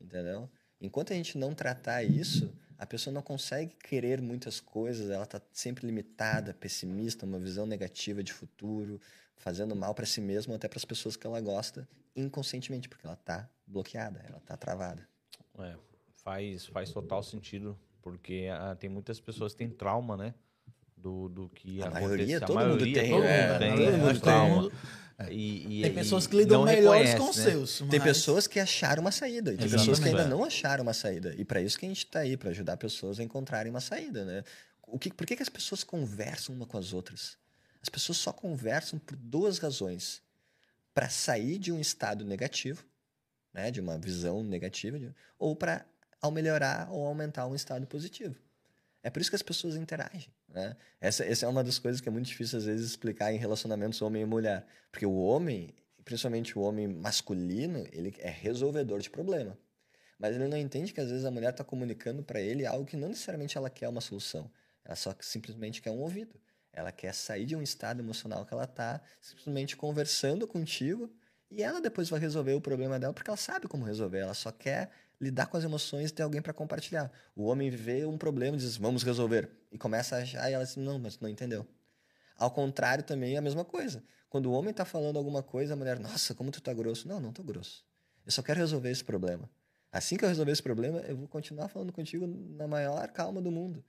Entendeu? 0.00 0.50
Enquanto 0.80 1.12
a 1.12 1.16
gente 1.16 1.38
não 1.38 1.54
tratar 1.54 2.02
isso, 2.02 2.52
a 2.82 2.86
pessoa 2.86 3.14
não 3.14 3.22
consegue 3.22 3.76
querer 3.76 4.20
muitas 4.20 4.58
coisas, 4.58 5.08
ela 5.08 5.22
está 5.22 5.40
sempre 5.52 5.86
limitada, 5.86 6.52
pessimista, 6.52 7.24
uma 7.24 7.38
visão 7.38 7.64
negativa 7.64 8.24
de 8.24 8.32
futuro, 8.32 9.00
fazendo 9.36 9.76
mal 9.76 9.94
para 9.94 10.04
si 10.04 10.20
mesma, 10.20 10.56
até 10.56 10.66
para 10.66 10.78
as 10.78 10.84
pessoas 10.84 11.14
que 11.14 11.24
ela 11.24 11.40
gosta, 11.40 11.88
inconscientemente, 12.16 12.88
porque 12.88 13.06
ela 13.06 13.14
está 13.14 13.48
bloqueada, 13.64 14.20
ela 14.26 14.38
está 14.38 14.56
travada. 14.56 15.06
É, 15.60 15.76
faz, 16.24 16.66
faz 16.66 16.90
total 16.90 17.22
sentido, 17.22 17.78
porque 18.02 18.48
ah, 18.50 18.74
tem 18.74 18.90
muitas 18.90 19.20
pessoas 19.20 19.52
que 19.52 19.58
têm 19.58 19.70
trauma, 19.70 20.16
né? 20.16 20.34
Do, 20.96 21.28
do 21.28 21.48
que 21.50 21.80
A 21.80 21.86
aconteceu. 21.86 22.08
maioria, 22.08 22.36
A 22.38 22.40
todo 22.40 22.58
mundo 22.58 22.66
maioria, 22.66 23.00
tem, 23.00 23.10
todo 23.12 23.24
é, 23.24 23.48
mundo 23.48 23.58
tem, 23.60 23.70
todo 23.76 23.82
é, 23.82 23.96
mundo 23.96 24.20
trauma. 24.20 24.72
Tem. 25.26 25.36
E, 25.38 25.80
e- 25.80 25.82
Tem 25.82 25.94
pessoas 25.94 26.26
que 26.26 26.36
lidam 26.36 26.64
melhores 26.64 27.14
com 27.14 27.30
os 27.30 27.36
né? 27.36 27.44
seus. 27.44 27.78
Tem 27.78 27.88
mas- 27.98 28.02
pessoas 28.02 28.46
que 28.46 28.58
acharam 28.60 29.00
uma 29.02 29.12
saída, 29.12 29.52
e 29.52 29.56
tem 29.56 29.64
pessoas 29.68 29.82
que 29.84 29.90
Exatamente. 30.06 30.20
ainda 30.22 30.28
É. 30.34 30.36
não 30.36 30.44
acharam 30.44 30.82
uma 30.82 30.92
saída. 30.94 31.34
E 31.38 31.44
para 31.44 31.60
isso 31.60 31.78
que 31.78 31.86
a 31.86 31.88
gente 31.88 32.04
está 32.04 32.20
aí, 32.20 32.36
para 32.36 32.50
ajudar 32.50 32.76
pessoas 32.76 33.18
a 33.18 33.22
encontrarem 33.22 33.70
uma 33.70 33.80
saída, 33.80 34.24
né? 34.24 34.44
O 34.86 34.98
que, 34.98 35.12
por 35.12 35.26
que, 35.26 35.36
que 35.36 35.42
as 35.42 35.48
pessoas 35.48 35.82
conversam 35.84 36.54
uma 36.54 36.66
com 36.66 36.76
as 36.78 36.92
outras? 36.92 37.36
As 37.82 37.88
pessoas 37.88 38.18
só 38.18 38.32
conversam 38.32 38.98
por 38.98 39.16
duas 39.16 39.58
razões. 39.58 40.20
Para 40.94 41.08
sair 41.08 41.58
de 41.58 41.72
um 41.72 41.80
estado 41.80 42.24
negativo, 42.24 42.84
né, 43.54 43.70
de 43.70 43.80
uma 43.80 43.96
visão 43.98 44.44
negativa, 44.44 44.98
de- 44.98 45.14
ou 45.38 45.56
para 45.56 45.84
melhorar 46.30 46.88
ou 46.90 47.06
aumentar 47.06 47.46
um 47.46 47.54
estado 47.54 47.86
positivo. 47.86 48.36
É 49.02 49.10
por 49.10 49.20
isso 49.20 49.30
que 49.30 49.36
as 49.36 49.42
pessoas 49.42 49.74
interagem. 49.74 50.28
Né? 50.52 50.76
Essa, 51.00 51.24
essa 51.24 51.46
é 51.46 51.48
uma 51.48 51.64
das 51.64 51.78
coisas 51.78 52.00
que 52.00 52.08
é 52.08 52.12
muito 52.12 52.26
difícil, 52.26 52.58
às 52.58 52.64
vezes, 52.64 52.90
explicar 52.90 53.32
em 53.32 53.38
relacionamentos 53.38 54.02
homem 54.02 54.22
e 54.22 54.26
mulher. 54.26 54.66
Porque 54.90 55.06
o 55.06 55.16
homem, 55.16 55.74
principalmente 56.04 56.58
o 56.58 56.62
homem 56.62 56.86
masculino, 56.86 57.86
ele 57.90 58.14
é 58.18 58.28
resolvedor 58.28 59.00
de 59.00 59.08
problema. 59.08 59.56
Mas 60.18 60.36
ele 60.36 60.46
não 60.46 60.56
entende 60.56 60.92
que, 60.92 61.00
às 61.00 61.10
vezes, 61.10 61.24
a 61.24 61.30
mulher 61.30 61.50
está 61.50 61.64
comunicando 61.64 62.22
para 62.22 62.40
ele 62.40 62.66
algo 62.66 62.84
que 62.84 62.96
não 62.96 63.08
necessariamente 63.08 63.56
ela 63.56 63.70
quer 63.70 63.88
uma 63.88 64.00
solução. 64.00 64.50
Ela 64.84 64.94
só 64.94 65.14
simplesmente 65.20 65.80
quer 65.80 65.90
um 65.90 66.00
ouvido. 66.00 66.38
Ela 66.72 66.92
quer 66.92 67.12
sair 67.12 67.44
de 67.44 67.56
um 67.56 67.62
estado 67.62 68.00
emocional 68.00 68.46
que 68.46 68.54
ela 68.54 68.64
está, 68.64 69.00
simplesmente 69.20 69.76
conversando 69.76 70.46
contigo, 70.46 71.10
e 71.54 71.62
ela 71.62 71.80
depois 71.80 72.08
vai 72.08 72.18
resolver 72.18 72.54
o 72.54 72.60
problema 72.60 72.98
dela 72.98 73.12
porque 73.12 73.28
ela 73.28 73.36
sabe 73.36 73.68
como 73.68 73.84
resolver. 73.84 74.18
Ela 74.18 74.34
só 74.34 74.50
quer 74.50 74.90
lidar 75.20 75.46
com 75.46 75.56
as 75.56 75.64
emoções 75.64 76.10
e 76.10 76.12
ter 76.12 76.22
alguém 76.22 76.42
para 76.42 76.52
compartilhar. 76.52 77.12
O 77.36 77.44
homem 77.44 77.70
vê 77.70 78.04
um 78.04 78.18
problema 78.18 78.56
e 78.56 78.60
diz, 78.60 78.76
vamos 78.76 79.02
resolver. 79.02 79.50
E 79.70 79.78
começa 79.78 80.16
a 80.16 80.18
achar, 80.20 80.50
e 80.50 80.54
ela 80.54 80.64
diz, 80.64 80.76
não, 80.76 80.98
mas 80.98 81.18
não 81.20 81.28
entendeu. 81.28 81.66
Ao 82.36 82.50
contrário, 82.50 83.04
também 83.04 83.34
é 83.34 83.38
a 83.38 83.42
mesma 83.42 83.64
coisa. 83.64 84.02
Quando 84.28 84.46
o 84.46 84.52
homem 84.52 84.70
está 84.70 84.84
falando 84.84 85.18
alguma 85.18 85.42
coisa, 85.42 85.74
a 85.74 85.76
mulher, 85.76 85.98
nossa, 86.00 86.34
como 86.34 86.50
tu 86.50 86.60
tá 86.60 86.72
grosso. 86.72 87.06
Não, 87.06 87.20
não 87.20 87.32
tô 87.32 87.42
grosso. 87.42 87.84
Eu 88.24 88.32
só 88.32 88.42
quero 88.42 88.58
resolver 88.58 88.90
esse 88.90 89.04
problema. 89.04 89.48
Assim 89.92 90.16
que 90.16 90.24
eu 90.24 90.28
resolver 90.28 90.52
esse 90.52 90.62
problema, 90.62 91.00
eu 91.00 91.16
vou 91.16 91.28
continuar 91.28 91.68
falando 91.68 91.92
contigo 91.92 92.26
na 92.26 92.66
maior 92.66 93.08
calma 93.08 93.42
do 93.42 93.50
mundo. 93.50 93.84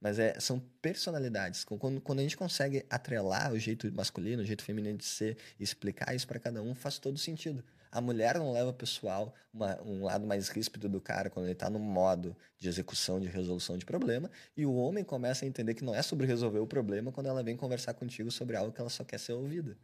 Mas 0.00 0.18
é, 0.18 0.38
são 0.38 0.60
personalidades. 0.80 1.64
Quando, 1.64 2.00
quando 2.00 2.20
a 2.20 2.22
gente 2.22 2.36
consegue 2.36 2.86
atrelar 2.88 3.52
o 3.52 3.58
jeito 3.58 3.92
masculino, 3.92 4.42
o 4.42 4.44
jeito 4.44 4.62
feminino 4.62 4.96
de 4.96 5.04
ser 5.04 5.36
e 5.58 5.64
explicar 5.64 6.14
isso 6.14 6.26
para 6.26 6.38
cada 6.38 6.62
um, 6.62 6.74
faz 6.74 6.98
todo 6.98 7.18
sentido. 7.18 7.64
A 7.90 8.00
mulher 8.00 8.38
não 8.38 8.52
leva 8.52 8.72
pessoal 8.72 9.34
uma, 9.52 9.80
um 9.82 10.04
lado 10.04 10.26
mais 10.26 10.48
ríspido 10.48 10.88
do 10.88 11.00
cara 11.00 11.30
quando 11.30 11.46
ele 11.46 11.52
está 11.52 11.70
no 11.70 11.78
modo 11.78 12.36
de 12.58 12.68
execução, 12.68 13.18
de 13.18 13.28
resolução 13.28 13.78
de 13.78 13.86
problema, 13.86 14.30
e 14.56 14.66
o 14.66 14.74
homem 14.74 15.02
começa 15.02 15.44
a 15.44 15.48
entender 15.48 15.74
que 15.74 15.82
não 15.82 15.94
é 15.94 16.02
sobre 16.02 16.26
resolver 16.26 16.58
o 16.58 16.66
problema 16.66 17.10
quando 17.10 17.28
ela 17.28 17.42
vem 17.42 17.56
conversar 17.56 17.94
contigo 17.94 18.30
sobre 18.30 18.56
algo 18.56 18.72
que 18.72 18.80
ela 18.80 18.90
só 18.90 19.04
quer 19.04 19.18
ser 19.18 19.32
ouvida. 19.32 19.76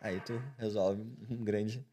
Aí 0.00 0.20
tu 0.20 0.40
resolve 0.58 1.02
um 1.30 1.42
grande 1.42 1.84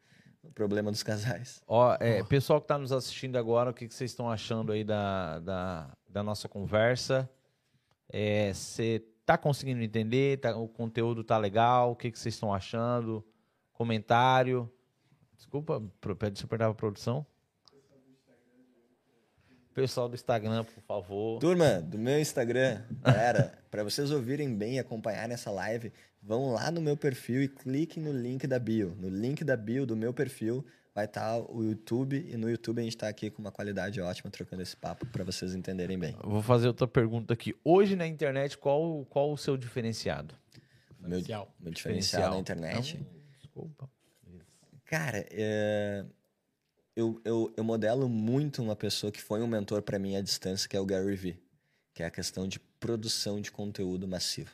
problema 0.54 0.90
dos 0.90 1.02
casais. 1.02 1.62
Ó, 1.66 1.96
é, 1.98 2.22
pessoal 2.24 2.60
que 2.60 2.64
está 2.64 2.76
nos 2.76 2.92
assistindo 2.92 3.36
agora, 3.36 3.70
o 3.70 3.74
que, 3.74 3.88
que 3.88 3.94
vocês 3.94 4.10
estão 4.10 4.30
achando 4.30 4.72
aí 4.72 4.84
da, 4.84 5.40
da, 5.40 5.96
da 6.08 6.22
nossa 6.22 6.48
conversa? 6.48 7.28
Você 8.52 9.04
tá 9.24 9.36
conseguindo 9.38 9.82
entender? 9.82 10.38
Tá- 10.38 10.56
o 10.56 10.68
conteúdo 10.68 11.24
tá 11.24 11.38
legal? 11.38 11.92
O 11.92 11.96
que, 11.96 12.10
vocês 12.10 12.34
estão 12.34 12.52
achando? 12.52 13.24
Comentário? 13.72 14.70
Desculpa, 15.36 15.80
pede- 16.00 16.32
deixa 16.32 16.44
eu 16.44 16.48
perguntar 16.48 16.74
produção. 16.74 17.26
Pessoal 19.74 20.08
do 20.08 20.14
Instagram, 20.14 20.62
por 20.64 20.82
favor. 20.84 21.40
Turma, 21.40 21.80
do 21.80 21.98
meu 21.98 22.20
Instagram, 22.20 22.80
galera, 23.02 23.58
para 23.72 23.82
vocês 23.82 24.12
ouvirem 24.12 24.54
bem 24.56 24.76
e 24.76 24.78
acompanharem 24.78 25.34
essa 25.34 25.50
live, 25.50 25.92
vão 26.22 26.52
lá 26.52 26.70
no 26.70 26.80
meu 26.80 26.96
perfil 26.96 27.42
e 27.42 27.48
cliquem 27.48 28.00
no 28.00 28.12
link 28.12 28.46
da 28.46 28.58
bio. 28.60 28.94
No 28.96 29.08
link 29.08 29.42
da 29.42 29.56
bio 29.56 29.84
do 29.84 29.96
meu 29.96 30.14
perfil 30.14 30.64
vai 30.94 31.06
estar 31.06 31.38
o 31.50 31.64
YouTube 31.64 32.24
e 32.30 32.36
no 32.36 32.48
YouTube 32.48 32.78
a 32.78 32.84
gente 32.84 32.94
está 32.94 33.08
aqui 33.08 33.28
com 33.28 33.42
uma 33.42 33.50
qualidade 33.50 34.00
ótima 34.00 34.30
trocando 34.30 34.62
esse 34.62 34.76
papo 34.76 35.04
para 35.06 35.24
vocês 35.24 35.54
entenderem 35.54 35.98
bem. 35.98 36.16
Eu 36.22 36.30
Vou 36.30 36.42
fazer 36.42 36.68
outra 36.68 36.86
pergunta 36.86 37.34
aqui. 37.34 37.54
Hoje 37.64 37.96
na 37.96 38.06
internet, 38.06 38.56
qual, 38.56 39.04
qual 39.06 39.32
o 39.32 39.36
seu 39.36 39.56
diferenciado? 39.56 40.34
Meu, 41.00 41.18
Diferencial. 41.18 41.54
meu 41.60 41.72
diferencial 41.72 42.30
na 42.30 42.38
internet. 42.38 42.96
Não, 42.96 43.06
desculpa. 43.38 43.90
Cara, 44.84 45.26
é, 45.32 46.04
eu, 46.94 47.20
eu, 47.24 47.52
eu 47.56 47.64
modelo 47.64 48.08
muito 48.08 48.62
uma 48.62 48.76
pessoa 48.76 49.10
que 49.10 49.20
foi 49.20 49.42
um 49.42 49.46
mentor 49.46 49.82
para 49.82 49.98
mim 49.98 50.14
à 50.16 50.20
distância, 50.20 50.68
que 50.68 50.76
é 50.76 50.80
o 50.80 50.86
Gary 50.86 51.16
Vee, 51.16 51.42
que 51.92 52.02
é 52.02 52.06
a 52.06 52.10
questão 52.10 52.46
de 52.46 52.60
produção 52.78 53.40
de 53.40 53.50
conteúdo 53.50 54.06
massivo. 54.06 54.50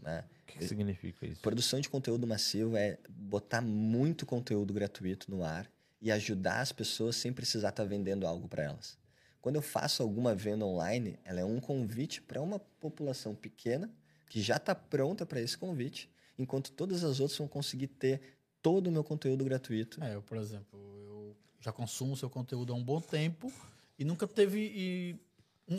Né? 0.00 0.24
O 0.42 0.46
que, 0.46 0.58
que 0.58 0.68
significa 0.68 1.26
isso? 1.26 1.42
Produção 1.42 1.80
de 1.80 1.88
conteúdo 1.90 2.26
massivo 2.26 2.76
é 2.76 2.98
botar 3.08 3.60
muito 3.60 4.24
conteúdo 4.24 4.72
gratuito 4.72 5.30
no 5.30 5.44
ar 5.44 5.71
e 6.02 6.10
ajudar 6.10 6.60
as 6.60 6.72
pessoas 6.72 7.14
sem 7.14 7.32
precisar 7.32 7.68
estar 7.68 7.84
vendendo 7.84 8.26
algo 8.26 8.48
para 8.48 8.64
elas. 8.64 8.98
Quando 9.40 9.54
eu 9.56 9.62
faço 9.62 10.02
alguma 10.02 10.34
venda 10.34 10.66
online, 10.66 11.18
ela 11.24 11.40
é 11.40 11.44
um 11.44 11.60
convite 11.60 12.20
para 12.20 12.42
uma 12.42 12.58
população 12.58 13.34
pequena 13.34 13.88
que 14.28 14.42
já 14.42 14.56
está 14.56 14.74
pronta 14.74 15.24
para 15.24 15.40
esse 15.40 15.56
convite, 15.56 16.10
enquanto 16.36 16.72
todas 16.72 17.04
as 17.04 17.20
outras 17.20 17.38
vão 17.38 17.46
conseguir 17.46 17.86
ter 17.86 18.20
todo 18.60 18.88
o 18.88 18.92
meu 18.92 19.04
conteúdo 19.04 19.44
gratuito. 19.44 20.02
É, 20.02 20.16
eu, 20.16 20.22
por 20.22 20.38
exemplo, 20.38 20.78
eu 21.04 21.36
já 21.60 21.70
consumo 21.70 22.16
seu 22.16 22.28
conteúdo 22.28 22.72
há 22.72 22.76
um 22.76 22.82
bom 22.82 23.00
tempo 23.00 23.52
e 23.98 24.04
nunca 24.04 24.26
teve. 24.26 24.60
e 24.60 25.16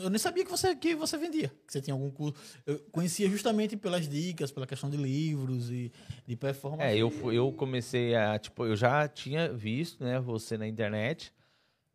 eu 0.02 0.10
nem 0.10 0.18
sabia 0.18 0.44
que 0.44 0.50
você, 0.50 0.74
que 0.74 0.94
você 0.94 1.16
vendia, 1.16 1.48
que 1.66 1.72
você 1.72 1.80
tinha 1.80 1.94
algum 1.94 2.10
curso. 2.10 2.34
Eu 2.66 2.78
conhecia 2.92 3.28
justamente 3.28 3.76
pelas 3.76 4.08
dicas, 4.08 4.50
pela 4.50 4.66
questão 4.66 4.88
de 4.90 4.96
livros 4.96 5.70
e 5.70 5.92
de 6.26 6.36
performance. 6.36 6.82
É, 6.84 6.96
eu, 6.96 7.10
fui- 7.10 7.36
eu 7.36 7.52
comecei 7.52 8.14
a, 8.14 8.38
tipo, 8.38 8.64
eu 8.66 8.76
já 8.76 9.06
tinha 9.08 9.52
visto, 9.52 10.02
né, 10.02 10.18
você 10.20 10.56
na 10.58 10.66
internet, 10.66 11.32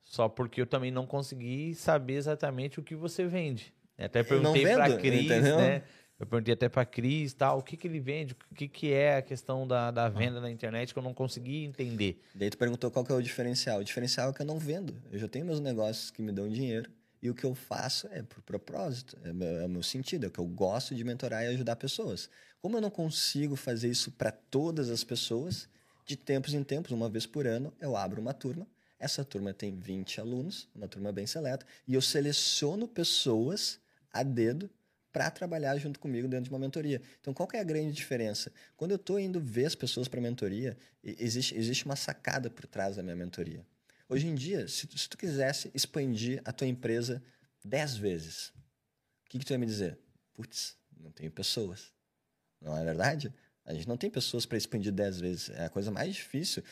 só 0.02 0.28
porque 0.28 0.62
eu 0.62 0.66
também 0.68 0.92
não 0.92 1.06
consegui 1.06 1.76
saber 1.76 2.14
exatamente 2.16 2.80
o 2.80 2.84
que 2.84 2.96
você 2.96 3.26
vende. 3.26 3.74
Até 3.98 4.24
perguntei 4.24 4.64
pra 4.74 4.88
vendo, 4.88 5.00
Cris, 5.02 5.26
entendeu? 5.26 5.58
né? 5.58 5.84
Eu 6.20 6.26
perguntei 6.26 6.54
até 6.54 6.68
pra 6.68 6.84
Cris, 6.86 7.34
tal, 7.34 7.60
o 7.60 7.64
que 7.64 7.78
que 7.78 7.88
ele 7.88 8.00
vende, 8.00 8.36
o 8.52 8.56
que 8.56 8.68
que 8.68 8.92
é 8.92 9.18
a 9.18 9.22
questão 9.22 9.66
da, 9.66 9.90
da 9.90 10.10
venda 10.10 10.42
na 10.42 10.52
internet 10.52 10.92
que 10.94 11.00
eu 11.00 11.04
não 11.04 11.14
consegui 11.14 11.64
entender. 11.64 12.22
Daí 12.36 12.50
tu 12.50 12.58
perguntou 12.58 12.92
qual 12.92 13.06
que 13.06 13.12
é 13.12 13.16
o 13.16 13.22
diferencial. 13.22 13.80
O 13.80 13.84
diferencial 13.86 14.30
é 14.32 14.34
que 14.34 14.42
eu 14.42 14.46
não 14.46 14.60
vendo. 14.60 14.94
Eu 15.12 15.18
já 15.18 15.30
tenho 15.30 15.46
meus 15.46 15.62
negócios 15.62 16.12
que 16.12 16.22
me 16.22 16.32
dão 16.34 16.50
dinheiro 16.50 16.90
e 17.22 17.30
o 17.30 17.36
que 17.36 17.46
eu 17.46 17.54
faço 17.54 18.08
é 18.12 18.22
por 18.22 18.42
propósito, 18.42 19.18
é, 19.24 19.34
meu, 19.34 19.48
é 19.48 19.66
o 19.66 19.70
meu 19.70 19.84
sentido, 19.84 20.26
é 20.26 20.28
o 20.28 20.32
que 20.32 20.40
eu 20.40 20.46
gosto 20.46 20.96
de 20.96 21.04
mentorar 21.04 21.44
e 21.44 21.48
ajudar 21.48 21.76
pessoas. 21.76 22.30
Como 22.62 22.78
eu 22.78 22.82
não 22.82 22.90
consigo 22.90 23.56
fazer 23.56 23.90
isso 23.90 24.12
para 24.12 24.32
todas 24.32 24.90
as 24.90 25.04
pessoas, 25.04 25.68
de 26.06 26.16
tempos 26.16 26.54
em 26.54 26.64
tempos, 26.64 26.92
uma 26.92 27.10
vez 27.10 27.26
por 27.26 27.46
ano, 27.46 27.74
eu 27.80 27.96
abro 27.96 28.20
uma 28.20 28.34
turma. 28.34 28.68
Essa 29.00 29.24
turma 29.24 29.54
tem 29.54 29.78
20 29.80 30.20
alunos, 30.20 30.68
uma 30.74 30.88
turma 30.88 31.12
bem 31.12 31.28
seleta, 31.28 31.66
e 31.88 31.94
eu 31.94 32.02
seleciono 32.02 32.88
pessoas 32.88 33.80
a 34.12 34.24
dedo 34.24 34.70
para 35.12 35.30
trabalhar 35.30 35.78
junto 35.78 36.00
comigo 36.00 36.28
dentro 36.28 36.46
de 36.46 36.50
uma 36.50 36.60
mentoria. 36.60 37.02
Então, 37.20 37.34
qual 37.34 37.48
é 37.54 37.60
a 37.60 37.64
grande 37.64 37.94
diferença? 37.94 38.52
Quando 38.76 38.92
eu 38.92 38.98
estou 38.98 39.20
indo 39.20 39.40
ver 39.40 39.66
as 39.66 39.76
pessoas 39.76 40.08
para 40.08 40.20
mentoria, 40.20 40.78
existe, 41.04 41.56
existe 41.56 41.86
uma 41.86 41.96
sacada 41.96 42.50
por 42.50 42.66
trás 42.66 42.96
da 42.96 43.04
minha 43.04 43.16
mentoria. 43.16 43.66
Hoje 44.10 44.28
em 44.28 44.34
dia, 44.34 44.68
se, 44.68 44.88
tu- 44.88 44.98
se 44.98 45.08
tu 45.08 45.16
quisesse 45.18 45.70
expandir 45.74 46.42
a 46.44 46.52
tua 46.52 46.68
empresa 46.68 47.24
10 47.64 47.96
vezes, 47.96 48.48
o 48.48 49.30
que, 49.30 49.38
que 49.40 49.46
tu 49.46 49.52
ia 49.54 49.60
me 49.60 49.68
dizer? 49.68 50.00
Putz, 50.34 50.76
não 51.00 51.12
tenho 51.12 51.32
pessoas. 51.32 51.92
Não 52.60 52.76
é 52.76 52.84
verdade? 52.84 53.32
A 53.64 53.74
gente 53.74 53.88
não 53.88 53.98
tem 53.98 54.10
pessoas 54.10 54.46
para 54.48 54.58
expandir 54.58 54.92
10 54.92 55.20
vezes. 55.20 55.50
É 55.52 55.66
a 55.66 55.70
coisa 55.70 55.92
mais 55.92 56.16
difícil. 56.16 56.64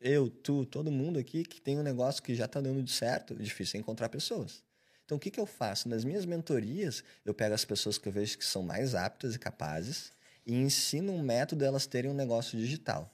Eu, 0.00 0.30
tu, 0.30 0.64
todo 0.66 0.90
mundo 0.92 1.18
aqui 1.18 1.42
que 1.44 1.60
tem 1.60 1.76
um 1.78 1.82
negócio 1.82 2.22
que 2.22 2.34
já 2.34 2.44
está 2.44 2.60
dando 2.60 2.86
certo, 2.88 3.34
difícil 3.34 3.78
é 3.78 3.80
encontrar 3.80 4.08
pessoas. 4.08 4.62
Então, 5.04 5.16
o 5.16 5.20
que, 5.20 5.30
que 5.30 5.40
eu 5.40 5.46
faço? 5.46 5.88
Nas 5.88 6.04
minhas 6.04 6.24
mentorias, 6.24 7.02
eu 7.24 7.34
pego 7.34 7.54
as 7.54 7.64
pessoas 7.64 7.98
que 7.98 8.08
eu 8.08 8.12
vejo 8.12 8.38
que 8.38 8.44
são 8.44 8.62
mais 8.62 8.94
aptas 8.94 9.34
e 9.34 9.38
capazes 9.38 10.12
e 10.46 10.54
ensino 10.54 11.12
um 11.12 11.22
método 11.22 11.64
elas 11.64 11.86
terem 11.86 12.10
um 12.10 12.14
negócio 12.14 12.56
digital. 12.58 13.12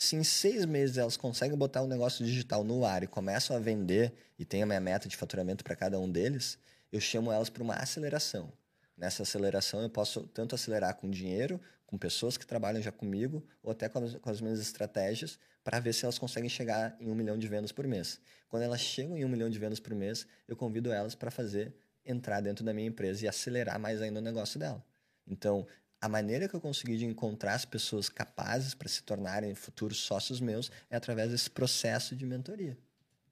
Se 0.00 0.14
em 0.14 0.22
seis 0.22 0.64
meses 0.64 0.96
elas 0.96 1.16
conseguem 1.16 1.58
botar 1.58 1.82
um 1.82 1.88
negócio 1.88 2.24
digital 2.24 2.62
no 2.62 2.84
ar 2.84 3.02
e 3.02 3.08
começam 3.08 3.56
a 3.56 3.58
vender 3.58 4.14
e 4.38 4.44
tem 4.44 4.62
a 4.62 4.66
minha 4.66 4.78
meta 4.78 5.08
de 5.08 5.16
faturamento 5.16 5.64
para 5.64 5.74
cada 5.74 5.98
um 5.98 6.08
deles, 6.08 6.56
eu 6.92 7.00
chamo 7.00 7.32
elas 7.32 7.50
para 7.50 7.64
uma 7.64 7.74
aceleração. 7.74 8.52
Nessa 8.96 9.24
aceleração 9.24 9.82
eu 9.82 9.90
posso 9.90 10.22
tanto 10.28 10.54
acelerar 10.54 10.94
com 10.94 11.10
dinheiro, 11.10 11.60
com 11.84 11.98
pessoas 11.98 12.36
que 12.36 12.46
trabalham 12.46 12.80
já 12.80 12.92
comigo, 12.92 13.44
ou 13.60 13.72
até 13.72 13.88
com 13.88 13.98
as, 13.98 14.14
com 14.14 14.30
as 14.30 14.40
minhas 14.40 14.60
estratégias, 14.60 15.36
para 15.64 15.80
ver 15.80 15.92
se 15.92 16.04
elas 16.04 16.16
conseguem 16.16 16.48
chegar 16.48 16.96
em 17.00 17.10
um 17.10 17.14
milhão 17.16 17.36
de 17.36 17.48
vendas 17.48 17.72
por 17.72 17.84
mês. 17.84 18.20
Quando 18.48 18.62
elas 18.62 18.80
chegam 18.80 19.16
em 19.16 19.24
um 19.24 19.28
milhão 19.28 19.50
de 19.50 19.58
vendas 19.58 19.80
por 19.80 19.96
mês, 19.96 20.28
eu 20.46 20.56
convido 20.56 20.92
elas 20.92 21.16
para 21.16 21.30
fazer 21.30 21.74
entrar 22.06 22.40
dentro 22.40 22.64
da 22.64 22.72
minha 22.72 22.86
empresa 22.86 23.24
e 23.24 23.28
acelerar 23.28 23.80
mais 23.80 24.00
ainda 24.00 24.20
o 24.20 24.22
negócio 24.22 24.60
dela. 24.60 24.84
Então, 25.26 25.66
a 26.00 26.08
maneira 26.08 26.48
que 26.48 26.54
eu 26.54 26.60
consegui 26.60 26.96
de 26.96 27.04
encontrar 27.04 27.54
as 27.54 27.64
pessoas 27.64 28.08
capazes 28.08 28.74
para 28.74 28.88
se 28.88 29.02
tornarem 29.02 29.54
futuros 29.54 29.98
sócios 29.98 30.40
meus 30.40 30.70
é 30.88 30.96
através 30.96 31.30
desse 31.30 31.50
processo 31.50 32.14
de 32.14 32.24
mentoria. 32.24 32.78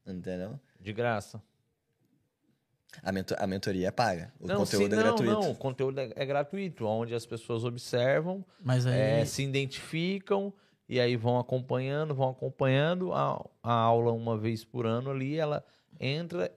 Entendeu? 0.06 0.58
De 0.80 0.92
graça. 0.92 1.42
A, 3.02 3.12
mentor, 3.12 3.36
a 3.40 3.46
mentoria 3.46 3.88
é 3.88 3.90
paga. 3.90 4.32
O 4.40 4.46
não, 4.46 4.56
conteúdo 4.58 4.86
sim, 4.86 4.92
é 4.92 4.96
não, 4.96 5.02
gratuito. 5.02 5.32
Não, 5.32 5.50
o 5.50 5.54
conteúdo 5.54 6.00
é, 6.00 6.12
é 6.14 6.26
gratuito, 6.26 6.86
onde 6.86 7.14
as 7.14 7.26
pessoas 7.26 7.64
observam, 7.64 8.44
Mas 8.60 8.86
aí... 8.86 8.98
é, 8.98 9.24
se 9.24 9.42
identificam 9.42 10.52
e 10.88 11.00
aí 11.00 11.16
vão 11.16 11.38
acompanhando, 11.38 12.14
vão 12.14 12.30
acompanhando 12.30 13.12
a, 13.12 13.44
a 13.62 13.72
aula 13.72 14.12
uma 14.12 14.38
vez 14.38 14.64
por 14.64 14.86
ano 14.86 15.10
ali, 15.10 15.36
ela 15.36 15.64
entra, 15.98 16.52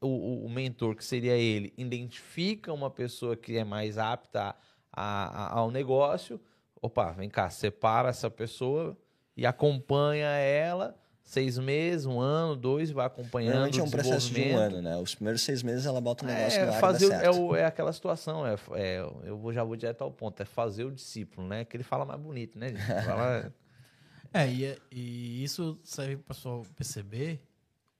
o, 0.00 0.44
o, 0.46 0.50
mentor, 0.50 0.96
que 0.96 1.04
seria 1.04 1.36
ele, 1.36 1.72
identifica 1.76 2.72
uma 2.72 2.90
pessoa 2.90 3.36
que 3.36 3.56
é 3.56 3.64
mais 3.64 3.98
apta 3.98 4.50
a, 4.50 4.56
a, 4.96 5.58
ao 5.58 5.70
negócio, 5.70 6.40
opa, 6.80 7.12
vem 7.12 7.28
cá, 7.28 7.50
separa 7.50 8.08
essa 8.08 8.30
pessoa 8.30 8.96
e 9.36 9.44
acompanha 9.44 10.28
ela 10.28 10.96
seis 11.24 11.58
meses, 11.58 12.04
um 12.04 12.20
ano, 12.20 12.54
dois, 12.54 12.90
vai 12.90 13.06
acompanhando. 13.06 13.52
Normalmente 13.52 13.80
é 13.80 13.82
um 13.82 13.90
processo 13.90 14.30
de 14.30 14.42
um 14.42 14.56
ano, 14.56 14.82
né? 14.82 14.96
Os 14.98 15.14
primeiros 15.14 15.42
seis 15.42 15.62
meses 15.62 15.86
ela 15.86 16.00
bota 16.00 16.24
o 16.24 16.28
negócio 16.28 16.60
é, 16.60 16.66
no 16.66 16.72
ar 16.72 16.80
fazer, 16.80 17.06
e 17.06 17.08
dá 17.08 17.22
é, 17.22 17.30
o, 17.30 17.56
é 17.56 17.64
aquela 17.64 17.92
situação, 17.92 18.46
é, 18.46 18.56
é, 18.74 18.98
eu 19.24 19.36
vou, 19.38 19.52
já 19.52 19.64
vou 19.64 19.74
direto 19.74 20.04
ao 20.04 20.12
ponto, 20.12 20.40
é 20.40 20.44
fazer 20.44 20.84
o 20.84 20.92
discípulo, 20.92 21.46
né? 21.48 21.64
Que 21.64 21.76
ele 21.76 21.84
fala 21.84 22.04
mais 22.04 22.20
bonito, 22.20 22.58
né? 22.58 22.74
Fala... 23.04 23.52
é, 24.32 24.48
e, 24.48 24.64
é, 24.66 24.78
e 24.92 25.42
isso 25.42 25.78
serve 25.82 26.16
para 26.16 26.24
o 26.24 26.26
pessoal 26.26 26.62
perceber 26.76 27.40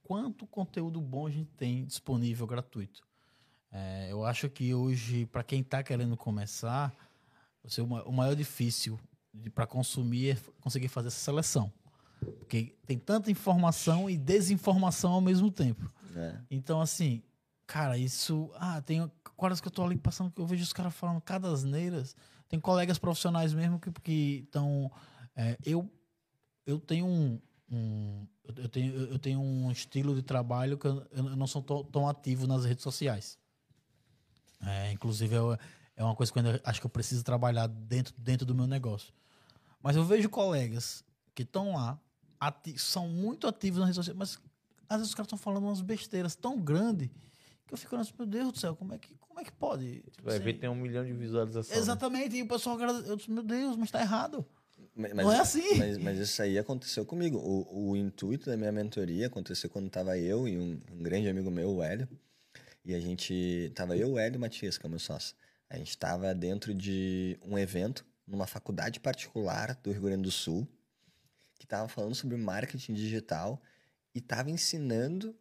quanto 0.02 0.46
conteúdo 0.46 1.00
bom 1.00 1.26
a 1.26 1.30
gente 1.30 1.50
tem 1.56 1.84
disponível 1.84 2.46
gratuito. 2.46 3.02
É, 3.74 4.12
eu 4.12 4.24
acho 4.24 4.48
que 4.48 4.72
hoje, 4.72 5.26
para 5.26 5.42
quem 5.42 5.60
está 5.60 5.82
querendo 5.82 6.16
começar, 6.16 6.94
o 8.06 8.12
maior 8.12 8.36
difícil 8.36 9.00
para 9.52 9.66
consumir 9.66 10.36
é 10.36 10.36
conseguir 10.60 10.86
fazer 10.86 11.08
essa 11.08 11.18
seleção. 11.18 11.72
Porque 12.38 12.76
tem 12.86 12.96
tanta 12.96 13.32
informação 13.32 14.08
e 14.08 14.16
desinformação 14.16 15.12
ao 15.12 15.20
mesmo 15.20 15.50
tempo. 15.50 15.90
É. 16.14 16.36
Então, 16.48 16.80
assim, 16.80 17.20
cara, 17.66 17.98
isso. 17.98 18.48
Ah, 18.54 18.80
tem 18.80 19.10
horas 19.36 19.60
que 19.60 19.66
eu 19.66 19.72
tô 19.72 19.82
ali 19.82 19.96
passando 19.96 20.30
que 20.30 20.40
eu 20.40 20.46
vejo 20.46 20.62
os 20.62 20.72
caras 20.72 20.94
falando 20.94 21.20
cada 21.20 21.50
asneiras. 21.50 22.16
Tem 22.48 22.60
colegas 22.60 22.98
profissionais 22.98 23.52
mesmo 23.52 23.80
que 24.02 24.44
estão. 24.44 24.90
É, 25.34 25.58
eu, 25.66 25.90
eu 26.64 26.78
tenho 26.78 27.06
um, 27.06 27.40
um. 27.68 28.26
eu, 28.56 28.68
tenho, 28.68 28.94
eu 28.94 29.18
tenho 29.18 29.40
um 29.40 29.70
estilo 29.72 30.14
de 30.14 30.22
trabalho 30.22 30.78
que 30.78 30.86
eu, 30.86 31.04
eu 31.10 31.36
não 31.36 31.48
sou 31.48 31.60
tão, 31.60 31.84
tão, 31.84 32.08
ativo 32.08 32.46
nas 32.46 32.64
redes 32.64 32.84
sociais. 32.84 33.36
É, 34.66 34.92
inclusive, 34.92 35.34
eu, 35.34 35.58
é 35.96 36.04
uma 36.04 36.14
coisa 36.14 36.32
que 36.32 36.38
eu 36.38 36.60
acho 36.64 36.80
que 36.80 36.86
eu 36.86 36.90
preciso 36.90 37.22
trabalhar 37.22 37.66
dentro, 37.66 38.14
dentro 38.18 38.46
do 38.46 38.54
meu 38.54 38.66
negócio. 38.66 39.12
Mas 39.82 39.96
eu 39.96 40.04
vejo 40.04 40.28
colegas 40.28 41.04
que 41.34 41.42
estão 41.42 41.74
lá 41.74 41.98
são 42.76 43.08
muito 43.08 43.46
ativos 43.46 43.78
nas 43.78 43.88
redes 43.88 43.96
sociais, 43.96 44.18
mas 44.18 44.38
às 44.88 44.98
vezes 44.98 45.08
os 45.08 45.14
caras 45.14 45.26
estão 45.26 45.38
falando 45.38 45.64
umas 45.64 45.80
besteiras 45.80 46.34
tão 46.34 46.60
grandes 46.60 47.08
que 47.66 47.72
eu 47.72 47.78
fico 47.78 47.96
assim, 47.96 48.12
meu 48.18 48.26
Deus 48.26 48.52
do 48.52 48.58
céu, 48.58 48.76
como 48.76 48.92
é 48.92 48.98
que, 48.98 49.14
como 49.16 49.40
é 49.40 49.44
que 49.44 49.52
pode? 49.52 50.02
Tipo, 50.10 50.24
Vai 50.24 50.34
assim, 50.36 50.44
ver 50.44 50.52
tem 50.54 50.68
um 50.68 50.74
milhão 50.74 51.04
de 51.04 51.12
visualizações. 51.14 51.78
Exatamente, 51.78 52.32
né? 52.32 52.38
e 52.38 52.42
o 52.42 52.48
pessoal, 52.48 52.78
eu 52.80 53.16
disse, 53.16 53.30
meu 53.30 53.42
Deus, 53.42 53.76
mas 53.76 53.88
está 53.88 54.00
errado. 54.00 54.44
Mas, 54.94 55.14
não 55.14 55.32
é 55.32 55.40
assim. 55.40 55.78
Mas, 55.78 55.98
mas, 55.98 56.18
isso 56.18 56.40
aí 56.40 56.58
aconteceu 56.58 57.04
comigo. 57.04 57.38
O, 57.38 57.90
o 57.90 57.96
intuito 57.96 58.46
da 58.46 58.56
minha 58.56 58.70
mentoria 58.70 59.26
aconteceu 59.26 59.68
quando 59.68 59.86
estava 59.86 60.16
eu 60.16 60.46
e 60.46 60.56
um, 60.56 60.80
um, 60.92 61.02
grande 61.02 61.28
amigo 61.28 61.50
meu, 61.50 61.70
o 61.70 61.82
Hélio. 61.82 62.08
E 62.84 62.94
a 62.94 63.00
gente. 63.00 63.72
Tava 63.74 63.96
eu, 63.96 64.12
o 64.12 64.18
Hélio 64.18 64.36
e 64.36 64.38
o 64.38 64.40
Matias, 64.40 64.76
que 64.76 64.84
é 64.84 64.88
o 64.88 64.90
meu 64.90 64.98
sócio. 64.98 65.34
A 65.70 65.76
gente 65.76 65.90
estava 65.90 66.34
dentro 66.34 66.74
de 66.74 67.38
um 67.42 67.58
evento 67.58 68.04
numa 68.26 68.46
faculdade 68.46 69.00
particular 69.00 69.78
do 69.82 69.90
Rio 69.90 70.02
Grande 70.02 70.22
do 70.22 70.30
Sul 70.30 70.68
que 71.64 71.66
estava 71.66 71.88
falando 71.88 72.14
sobre 72.14 72.36
marketing 72.36 72.92
digital 72.92 73.62
e 74.14 74.18
estava 74.18 74.50
ensinando 74.50 75.34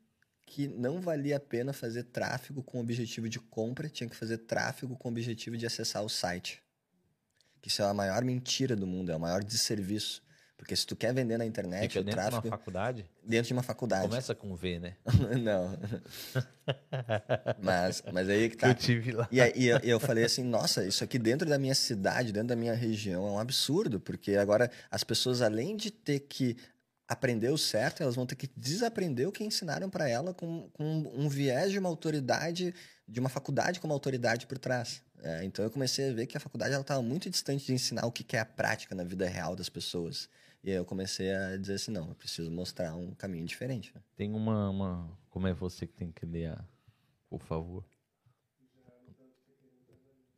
que 0.46 0.68
não 0.68 1.02
valia 1.02 1.38
a 1.38 1.40
pena 1.40 1.74
fazer 1.74 2.04
tráfego 2.04 2.64
com 2.64 2.80
objetivo 2.80 3.28
de 3.28 3.40
compra, 3.40 3.90
tinha 3.90 4.10
que 4.10 4.16
fazer 4.16 4.38
tráfego 4.40 4.96
com 4.96 5.10
objetivo 5.10 5.58
de 5.58 5.66
acessar 5.66 6.04
o 6.04 6.10
site. 6.10 6.64
Que 7.62 7.68
isso 7.68 7.82
é 7.82 7.86
a 7.86 7.94
maior 7.94 8.24
mentira 8.24 8.76
do 8.76 8.88
mundo, 8.88 9.12
é 9.12 9.16
o 9.16 9.20
maior 9.20 9.44
desserviço. 9.44 10.24
Porque 10.64 10.78
se 10.78 10.88
tu 10.88 10.96
quer 10.96 11.14
vender 11.14 11.38
na 11.38 11.46
internet, 11.46 11.90
Fica 11.90 12.00
o 12.00 12.04
dentro 12.06 12.22
tráfego... 12.22 12.42
de 12.42 12.48
uma 12.48 12.58
faculdade? 12.58 13.06
Dentro 13.22 13.48
de 13.48 13.54
uma 13.54 13.64
faculdade. 13.64 14.08
Começa 14.08 14.34
com 14.34 14.56
V, 14.56 14.80
né? 14.80 14.96
não. 15.44 15.78
mas, 17.62 18.02
mas 18.14 18.30
aí 18.30 18.50
que 18.50 18.56
tá. 18.56 18.70
Eu 18.70 18.76
tive 18.76 19.12
lá. 19.12 19.28
E 19.30 19.42
aí 19.42 19.66
eu, 19.66 19.78
eu 19.80 20.00
falei 20.00 20.24
assim, 20.24 20.42
nossa, 20.42 20.86
isso 20.86 21.04
aqui 21.04 21.20
dentro 21.20 21.50
da 21.50 21.60
minha 21.60 21.76
cidade, 21.76 22.32
dentro 22.32 22.48
da 22.48 22.56
minha 22.56 22.74
região, 22.74 23.28
é 23.28 23.32
um 23.32 23.40
absurdo. 23.40 24.00
Porque 24.00 24.38
agora 24.38 24.72
as 24.90 25.04
pessoas, 25.04 25.42
além 25.42 25.76
de 25.76 25.92
ter 25.92 26.22
que 26.22 26.56
aprender 27.10 27.50
o 27.50 27.58
certo, 27.58 28.02
elas 28.02 28.16
vão 28.16 28.26
ter 28.26 28.38
que 28.38 28.50
desaprender 28.56 29.28
o 29.28 29.34
que 29.34 29.44
ensinaram 29.44 29.90
para 29.90 30.08
ela 30.08 30.34
com, 30.34 30.70
com 30.72 31.12
um 31.14 31.28
viés 31.28 31.74
de 31.74 31.78
uma 31.78 31.90
autoridade, 31.90 32.74
de 33.06 33.20
uma 33.20 33.28
faculdade 33.28 33.82
com 33.82 33.88
uma 33.88 33.96
autoridade 33.96 34.48
por 34.48 34.58
trás. 34.58 35.02
É, 35.22 35.44
então 35.44 35.66
eu 35.66 35.70
comecei 35.70 36.10
a 36.10 36.14
ver 36.14 36.26
que 36.26 36.38
a 36.38 36.40
faculdade 36.40 36.74
estava 36.74 37.02
muito 37.02 37.30
distante 37.30 37.66
de 37.66 37.74
ensinar 37.74 38.06
o 38.06 38.12
que, 38.14 38.24
que 38.24 38.38
é 38.38 38.40
a 38.40 38.46
prática 38.46 38.96
na 38.96 39.04
vida 39.04 39.28
real 39.28 39.58
das 39.58 39.68
pessoas. 39.68 40.30
E 40.64 40.72
aí 40.72 40.78
eu 40.78 40.86
comecei 40.86 41.34
a 41.36 41.58
dizer 41.58 41.74
assim, 41.74 41.92
não, 41.92 42.08
eu 42.08 42.16
preciso 42.16 42.50
mostrar 42.50 42.96
um 42.96 43.14
caminho 43.14 43.46
diferente. 43.46 43.92
Né? 43.94 44.02
Tem 44.16 44.34
uma, 44.34 44.70
uma... 44.70 45.20
Como 45.30 45.46
é 45.46 45.54
você 45.54 45.86
que 45.86 45.94
tem 45.94 46.10
que 46.10 46.26
ler, 46.26 46.52
a... 46.52 46.66
por 47.30 47.42
favor? 47.42 47.84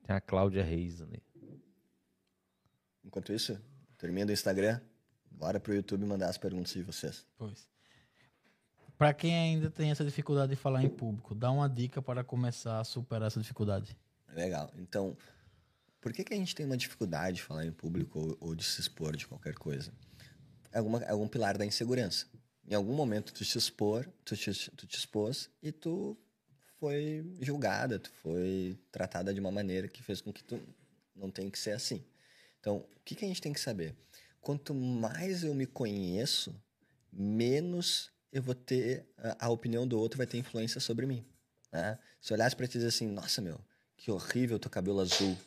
Tem 0.04 0.16
a 0.16 0.22
Cláudia 0.22 0.64
Reis 0.64 1.02
ali. 1.02 1.22
Enquanto 3.04 3.32
isso, 3.32 3.62
termina 4.00 4.32
o 4.32 4.34
Instagram, 4.34 4.82
bora 5.30 5.60
pro 5.60 5.76
YouTube 5.76 6.06
mandar 6.06 6.30
as 6.30 6.38
perguntas 6.38 6.74
de 6.74 6.82
vocês. 6.82 7.26
Pois. 7.38 7.68
Para 8.98 9.14
quem 9.14 9.36
ainda 9.36 9.70
tem 9.70 9.92
essa 9.92 10.04
dificuldade 10.04 10.52
de 10.52 10.56
falar 10.56 10.84
em 10.84 10.90
público, 10.90 11.36
dá 11.36 11.52
uma 11.52 11.70
dica 11.70 12.02
para 12.02 12.24
começar 12.24 12.80
a 12.80 12.84
superar 12.84 13.28
essa 13.28 13.40
dificuldade. 13.40 13.96
Legal. 14.30 14.72
Então, 14.78 15.16
por 16.02 16.14
que, 16.14 16.24
que 16.24 16.34
a 16.34 16.38
gente 16.38 16.56
tem 16.56 16.66
uma 16.66 16.78
dificuldade 16.78 17.38
de 17.38 17.44
falar 17.44 17.66
em 17.66 17.72
público 17.72 18.20
ou, 18.20 18.38
ou 18.40 18.56
de 18.56 18.64
se 18.64 18.80
expor 18.80 19.16
de 19.16 19.28
qualquer 19.28 19.54
coisa? 19.56 19.92
Alguma, 20.80 21.04
algum 21.06 21.28
pilar 21.28 21.58
da 21.58 21.66
insegurança. 21.66 22.28
Em 22.68 22.74
algum 22.74 22.94
momento 22.94 23.34
tu 23.34 23.44
te 23.44 23.58
expor, 23.58 24.08
tu 24.24 24.36
te, 24.36 24.72
tu 24.72 24.88
te 24.88 24.98
expôs 24.98 25.50
e 25.62 25.72
tu 25.72 26.18
foi 26.80 27.26
julgada, 27.42 28.00
tu 28.00 28.10
foi 28.22 28.78
tratada 28.92 29.34
de 29.34 29.40
uma 29.40 29.52
maneira 29.52 29.88
que 29.88 30.04
fez 30.04 30.22
com 30.22 30.34
que 30.34 30.44
tu 30.44 30.60
não 31.16 31.32
tem 31.32 31.50
que 31.50 31.58
ser 31.58 31.72
assim. 31.72 32.04
Então, 32.60 32.78
o 32.78 33.00
que, 33.04 33.16
que 33.16 33.26
a 33.26 33.28
gente 33.28 33.42
tem 33.42 33.54
que 33.54 33.60
saber? 33.60 33.96
Quanto 34.42 34.74
mais 34.74 35.44
eu 35.44 35.54
me 35.54 35.66
conheço, 35.66 36.56
menos 37.12 38.12
eu 38.32 38.42
vou 38.42 38.56
ter 38.56 39.08
a, 39.18 39.46
a 39.46 39.50
opinião 39.50 39.88
do 39.88 39.98
outro 40.00 40.18
vai 40.18 40.28
ter 40.28 40.38
influência 40.38 40.82
sobre 40.82 41.06
mim. 41.06 41.26
Né? 41.72 41.98
Se 42.20 42.34
eu 42.34 42.36
olhasse 42.36 42.56
para 42.56 42.68
te 42.68 42.74
dizer 42.74 42.88
assim, 42.88 43.08
nossa 43.08 43.42
meu, 43.42 43.60
que 43.96 44.12
horrível 44.12 44.60
teu 44.60 44.70
cabelo 44.70 45.00
azul, 45.00 45.38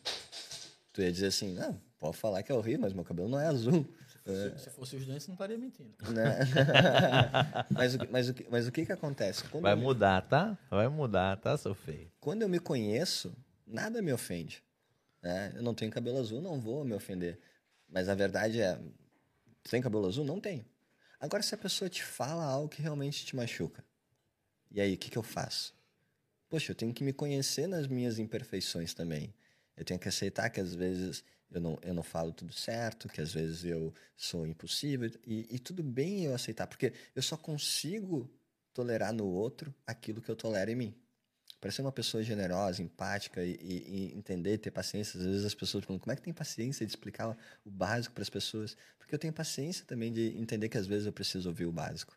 tu 0.93 1.03
ia 1.03 1.13
dizer 1.13 1.27
assim, 1.27 1.53
não, 1.55 1.81
pode 1.99 2.17
falar 2.17 2.43
que 2.43 2.51
é 2.51 2.55
horrível, 2.55 2.81
mas 2.81 2.93
meu 2.93 3.05
cabelo 3.05 3.29
não 3.29 3.39
é 3.39 3.47
azul. 3.47 3.87
É. 4.29 4.59
Se 4.59 4.71
fosse 4.71 4.97
os 4.97 5.07
dentes, 5.07 5.27
não 5.27 5.35
estaria 5.35 5.57
mentindo. 5.57 5.91
Né? 6.13 6.39
mas, 7.71 7.95
o, 7.95 7.99
mas, 8.11 8.29
o, 8.29 8.35
mas 8.51 8.67
o 8.69 8.73
que 8.73 8.85
que 8.85 8.93
acontece? 8.93 9.45
Quando 9.45 9.63
Vai 9.63 9.75
mudar, 9.75 10.23
tá? 10.23 10.59
Vai 10.71 10.89
mudar, 10.89 11.37
tá, 11.39 11.57
seu 11.57 11.75
feio? 11.75 12.11
Quando 12.21 12.43
eu 12.43 12.49
me 12.49 12.59
conheço, 12.59 13.35
nada 13.67 14.03
me 14.03 14.13
ofende. 14.13 14.63
Né? 15.23 15.53
Eu 15.57 15.63
não 15.63 15.75
tenho 15.75 15.91
cabelo 15.91 16.19
azul, 16.19 16.41
não 16.41 16.61
vou 16.61 16.85
me 16.85 16.95
ofender. 16.95 17.39
Mas 17.89 18.09
a 18.09 18.15
verdade 18.15 18.61
é, 18.61 18.79
tem 19.69 19.81
cabelo 19.81 20.07
azul? 20.07 20.25
Não 20.25 20.39
tenho. 20.41 20.65
Agora, 21.19 21.43
se 21.43 21.55
a 21.55 21.59
pessoa 21.59 21.89
te 21.89 22.05
fala 22.05 22.45
algo 22.45 22.69
que 22.69 22.83
realmente 22.83 23.25
te 23.25 23.35
machuca, 23.35 23.83
e 24.71 24.81
aí, 24.81 24.95
o 24.95 24.99
que, 24.99 25.11
que 25.11 25.19
eu 25.19 25.23
faço? 25.23 25.75
Poxa, 26.49 26.73
eu 26.73 26.77
tenho 26.77 26.93
que 26.93 27.03
me 27.03 27.13
conhecer 27.13 27.67
nas 27.67 27.87
minhas 27.87 28.19
imperfeições 28.19 28.95
também. 28.95 29.35
Eu 29.77 29.85
tenho 29.85 29.99
que 29.99 30.09
aceitar 30.09 30.51
que 30.51 30.61
às 30.61 30.75
vezes 30.75 31.25
eu 31.51 31.61
não, 31.61 31.79
eu 31.83 31.95
não 31.95 32.03
falo 32.03 32.33
tudo 32.33 32.53
certo, 32.53 33.09
que 33.09 33.21
às 33.21 33.33
vezes 33.33 33.65
eu 33.65 33.93
sou 34.17 34.47
impossível, 34.47 35.11
e, 35.27 35.47
e 35.51 35.59
tudo 35.59 35.83
bem 35.83 36.25
eu 36.25 36.35
aceitar, 36.35 36.67
porque 36.67 36.93
eu 37.15 37.23
só 37.23 37.37
consigo 37.37 38.31
tolerar 38.75 39.13
no 39.13 39.27
outro 39.27 39.75
aquilo 39.87 40.21
que 40.21 40.31
eu 40.31 40.37
tolero 40.37 40.71
em 40.71 40.77
mim. 40.77 40.95
Para 41.61 41.73
ser 41.73 41.83
uma 41.83 41.91
pessoa 41.91 42.23
generosa, 42.23 42.83
empática 42.83 43.45
e, 43.45 43.59
e, 43.61 44.13
e, 44.13 44.17
entender, 44.17 44.59
ter 44.59 44.71
paciência, 44.71 45.19
às 45.19 45.27
vezes 45.27 45.45
as 45.45 45.55
pessoas 45.55 45.85
perguntam 45.85 46.05
como 46.05 46.13
é 46.13 46.17
que 46.17 46.23
tem 46.23 46.33
paciência 46.33 46.87
de 46.87 46.93
explicar 46.93 47.37
o 47.65 47.71
básico 47.71 48.15
para 48.15 48.23
as 48.23 48.31
pessoas? 48.31 48.77
Porque 48.97 49.13
eu 49.13 49.19
tenho 49.19 49.33
paciência 49.33 49.85
também 49.85 50.13
de 50.13 50.39
entender 50.39 50.69
que 50.69 50.79
às 50.79 50.87
vezes 50.87 51.07
eu 51.07 51.13
preciso 51.13 51.49
ouvir 51.49 51.67
o 51.67 51.73
básico, 51.73 52.17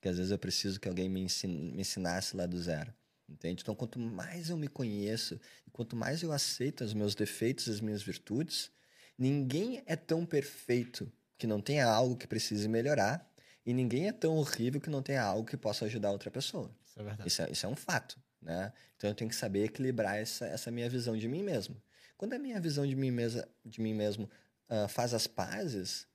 que 0.00 0.08
às 0.08 0.16
vezes 0.16 0.32
eu 0.32 0.38
preciso 0.38 0.80
que 0.80 0.88
alguém 0.88 1.08
me, 1.08 1.20
me 1.44 1.80
ensinasse 1.80 2.34
lá 2.34 2.46
do 2.46 2.58
zero. 2.58 2.94
Entende? 3.28 3.62
Então, 3.62 3.74
quanto 3.74 3.98
mais 3.98 4.48
eu 4.48 4.56
me 4.56 4.68
conheço, 4.68 5.38
e 5.66 5.70
quanto 5.70 5.94
mais 5.94 6.22
eu 6.22 6.32
aceito 6.32 6.82
os 6.82 6.94
meus 6.94 7.14
defeitos 7.14 7.66
e 7.66 7.70
as 7.70 7.80
minhas 7.80 8.02
virtudes, 8.02 8.70
ninguém 9.18 9.82
é 9.86 9.96
tão 9.96 10.24
perfeito 10.24 11.12
que 11.36 11.46
não 11.46 11.60
tenha 11.60 11.86
algo 11.86 12.16
que 12.16 12.26
precise 12.26 12.66
melhorar, 12.66 13.28
e 13.66 13.74
ninguém 13.74 14.08
é 14.08 14.12
tão 14.12 14.36
horrível 14.36 14.80
que 14.80 14.88
não 14.88 15.02
tenha 15.02 15.22
algo 15.22 15.46
que 15.46 15.56
possa 15.56 15.84
ajudar 15.84 16.10
outra 16.10 16.30
pessoa. 16.30 16.74
Isso 16.86 16.98
é 16.98 17.02
verdade. 17.02 17.28
Isso 17.28 17.42
é, 17.42 17.50
isso 17.50 17.66
é 17.66 17.68
um 17.68 17.76
fato. 17.76 18.18
Né? 18.40 18.72
Então, 18.96 19.10
eu 19.10 19.14
tenho 19.14 19.28
que 19.28 19.36
saber 19.36 19.64
equilibrar 19.64 20.16
essa, 20.16 20.46
essa 20.46 20.70
minha 20.70 20.88
visão 20.88 21.16
de 21.16 21.28
mim 21.28 21.42
mesmo. 21.42 21.76
Quando 22.16 22.32
a 22.32 22.38
minha 22.38 22.60
visão 22.60 22.86
de 22.86 22.96
mim, 22.96 23.10
mesa, 23.10 23.46
de 23.64 23.80
mim 23.80 23.94
mesmo 23.94 24.28
uh, 24.70 24.88
faz 24.88 25.12
as 25.12 25.26
pazes, 25.26 26.06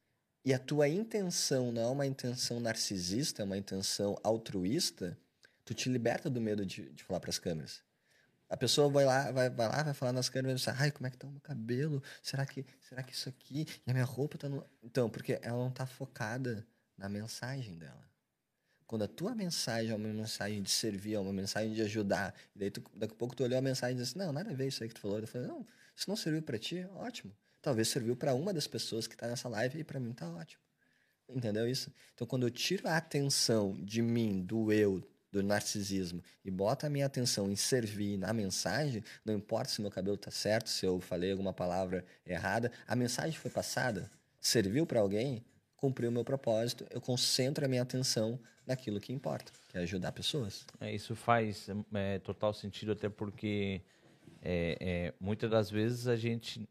e 0.44 0.54
a 0.54 0.60
tua 0.60 0.90
intenção 0.90 1.72
não 1.72 1.82
é 1.82 1.88
uma 1.88 2.06
intenção 2.06 2.60
narcisista, 2.60 3.42
é 3.42 3.46
uma 3.46 3.58
intenção 3.58 4.20
altruísta, 4.24 5.18
Tu 5.66 5.74
te 5.74 5.90
liberta 5.90 6.30
do 6.30 6.42
medo 6.42 6.66
de, 6.66 6.92
de 6.92 7.04
falar 7.04 7.20
para 7.20 7.30
as 7.30 7.40
câmeras. 7.40 7.82
A 8.50 8.58
pessoa 8.58 8.90
vai 8.90 9.06
lá, 9.06 9.32
vai, 9.32 9.50
vai 9.50 9.68
lá, 9.68 9.84
vai 9.84 9.94
falar 9.94 10.14
nas 10.14 10.30
câmeras, 10.30 10.68
ai, 10.68 10.92
como 10.92 11.08
é 11.08 11.10
que 11.10 11.18
tá 11.18 11.28
o 11.28 11.32
meu 11.32 11.42
cabelo? 11.42 12.04
Será 12.22 12.46
que, 12.46 12.66
será 12.88 13.02
que 13.02 13.14
isso 13.14 13.28
aqui 13.28 13.66
e 13.86 13.90
a 13.90 13.94
minha 13.94 14.06
roupa 14.06 14.38
tá 14.38 14.48
no... 14.48 14.64
Então, 14.84 15.10
porque 15.10 15.40
ela 15.42 15.58
não 15.58 15.72
tá 15.72 15.86
focada 15.86 16.66
na 16.98 17.10
mensagem 17.10 17.78
dela. 17.78 18.08
Quando 18.86 19.04
a 19.04 19.08
tua 19.08 19.34
mensagem 19.34 19.92
é 19.92 19.96
uma 19.96 20.08
mensagem 20.08 20.62
de 20.62 20.70
servir, 20.70 21.16
é 21.16 21.20
uma 21.20 21.34
mensagem 21.34 21.74
de 21.74 21.82
ajudar, 21.82 22.36
e 22.56 22.60
daí 22.60 22.70
tu, 22.70 22.84
daqui 22.94 23.14
a 23.14 23.18
pouco 23.18 23.36
tu 23.36 23.44
olhou 23.44 23.58
a 23.58 23.62
mensagem 23.62 23.98
e 23.98 24.00
disse, 24.00 24.16
não, 24.16 24.32
nada 24.32 24.52
a 24.52 24.54
ver 24.54 24.68
isso 24.68 24.84
aí 24.84 24.90
que 24.90 24.94
tu 24.94 25.02
falou. 25.02 25.20
Eu 25.20 25.28
falei, 25.28 25.48
não, 25.48 25.66
se 25.96 26.08
não 26.08 26.16
serviu 26.16 26.44
para 26.44 26.60
ti, 26.60 26.86
ótimo. 26.94 27.36
Talvez 27.60 27.88
serviu 27.88 28.16
para 28.16 28.36
uma 28.36 28.54
das 28.54 28.68
pessoas 28.68 29.08
que 29.08 29.18
tá 29.18 29.28
nessa 29.28 29.50
live 29.50 29.80
e 29.80 29.84
para 29.84 30.00
mim 30.00 30.14
tá 30.14 30.30
ótimo. 30.30 30.62
Entendeu 31.28 31.68
isso? 31.68 31.92
Então, 32.14 32.28
quando 32.28 32.46
eu 32.46 32.52
tiro 32.52 32.88
a 32.88 32.98
atenção 32.98 33.74
de 33.84 34.02
mim, 34.02 34.44
do 34.44 34.72
eu, 34.72 35.02
do 35.34 35.42
narcisismo 35.42 36.24
e 36.46 36.52
bota 36.52 36.86
a 36.86 36.90
minha 36.92 37.08
atenção 37.08 37.52
em 37.52 37.56
servir 37.56 38.18
na 38.18 38.32
mensagem, 38.32 39.04
não 39.26 39.34
importa 39.34 39.70
se 39.70 39.82
meu 39.82 39.90
cabelo 39.90 40.16
está 40.16 40.30
certo, 40.30 40.70
se 40.70 40.86
eu 40.86 41.00
falei 41.00 41.32
alguma 41.32 41.52
palavra 41.52 42.06
errada, 42.24 42.72
a 42.88 42.96
mensagem 42.96 43.38
foi 43.38 43.50
passada, 43.50 44.12
serviu 44.40 44.86
para 44.86 45.00
alguém, 45.00 45.44
cumpriu 45.76 46.10
o 46.10 46.14
meu 46.14 46.24
propósito, 46.24 46.86
eu 46.92 47.02
concentro 47.02 47.66
a 47.66 47.68
minha 47.68 47.82
atenção 47.82 48.40
naquilo 48.66 49.00
que 49.00 49.12
importa, 49.12 49.52
que 49.70 49.78
é 49.78 49.82
ajudar 49.82 50.12
pessoas. 50.12 50.68
É, 50.80 50.94
isso 50.94 51.16
faz 51.16 51.68
é, 51.94 52.20
total 52.20 52.54
sentido, 52.54 52.92
até 52.92 53.10
porque 53.10 53.82
é, 54.40 54.78
é, 54.80 55.14
muitas 55.20 55.50
das 55.50 55.72
vezes 55.72 56.08
a 56.08 56.16
gente 56.16 56.70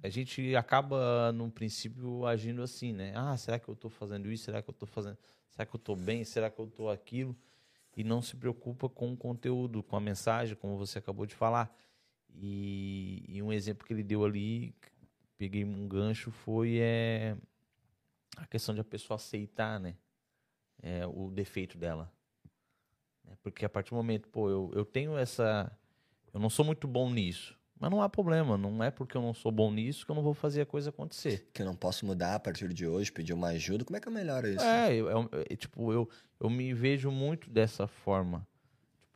a 0.00 0.08
gente 0.08 0.54
acaba 0.54 1.32
no 1.32 1.50
princípio 1.50 2.24
agindo 2.24 2.62
assim, 2.62 2.92
né? 2.92 3.12
Ah, 3.16 3.36
será 3.36 3.58
que 3.58 3.68
eu 3.68 3.74
estou 3.74 3.90
fazendo 3.90 4.30
isso? 4.30 4.44
Será 4.44 4.62
que 4.62 4.70
eu 4.70 4.72
estou 4.72 4.86
fazendo? 4.86 5.18
Será 5.50 5.66
que 5.66 5.74
eu 5.74 5.78
estou 5.78 5.96
bem? 5.96 6.24
Será 6.24 6.48
que 6.48 6.60
eu 6.60 6.66
estou 6.66 6.88
aquilo? 6.88 7.36
E 7.96 8.04
não 8.04 8.22
se 8.22 8.36
preocupa 8.36 8.88
com 8.88 9.12
o 9.12 9.16
conteúdo, 9.16 9.82
com 9.82 9.96
a 9.96 10.00
mensagem, 10.00 10.56
como 10.56 10.76
você 10.76 10.98
acabou 10.98 11.26
de 11.26 11.34
falar. 11.34 11.74
E, 12.34 13.24
e 13.28 13.42
um 13.42 13.52
exemplo 13.52 13.86
que 13.86 13.92
ele 13.92 14.02
deu 14.02 14.24
ali, 14.24 14.74
peguei 15.36 15.64
um 15.64 15.88
gancho, 15.88 16.30
foi 16.30 16.78
é, 16.78 17.36
a 18.36 18.46
questão 18.46 18.74
de 18.74 18.80
a 18.80 18.84
pessoa 18.84 19.16
aceitar 19.16 19.80
né, 19.80 19.96
é, 20.82 21.06
o 21.06 21.30
defeito 21.30 21.76
dela. 21.76 22.12
É, 23.26 23.34
porque 23.42 23.64
a 23.64 23.68
partir 23.68 23.90
do 23.90 23.96
momento, 23.96 24.28
pô, 24.28 24.48
eu, 24.48 24.70
eu 24.74 24.84
tenho 24.84 25.16
essa. 25.16 25.70
Eu 26.32 26.40
não 26.40 26.48
sou 26.48 26.64
muito 26.64 26.86
bom 26.86 27.10
nisso. 27.10 27.57
Mas 27.80 27.90
não 27.90 28.02
há 28.02 28.08
problema, 28.08 28.58
não 28.58 28.82
é 28.82 28.90
porque 28.90 29.16
eu 29.16 29.22
não 29.22 29.32
sou 29.32 29.52
bom 29.52 29.70
nisso 29.70 30.04
que 30.04 30.10
eu 30.10 30.14
não 30.16 30.22
vou 30.22 30.34
fazer 30.34 30.62
a 30.62 30.66
coisa 30.66 30.90
acontecer. 30.90 31.48
Que 31.52 31.62
eu 31.62 31.66
não 31.66 31.76
posso 31.76 32.04
mudar 32.04 32.34
a 32.34 32.40
partir 32.40 32.72
de 32.72 32.86
hoje, 32.86 33.12
pedir 33.12 33.32
uma 33.32 33.48
ajuda. 33.48 33.84
Como 33.84 33.96
é 33.96 34.00
que 34.00 34.08
eu 34.08 34.12
melhoro 34.12 34.48
isso? 34.48 34.64
É, 34.64 34.92
eu, 34.92 35.08
eu, 35.08 35.30
eu 35.32 35.56
tipo, 35.56 35.92
eu, 35.92 36.08
eu 36.40 36.50
me 36.50 36.74
vejo 36.74 37.10
muito 37.10 37.48
dessa 37.48 37.86
forma. 37.86 38.46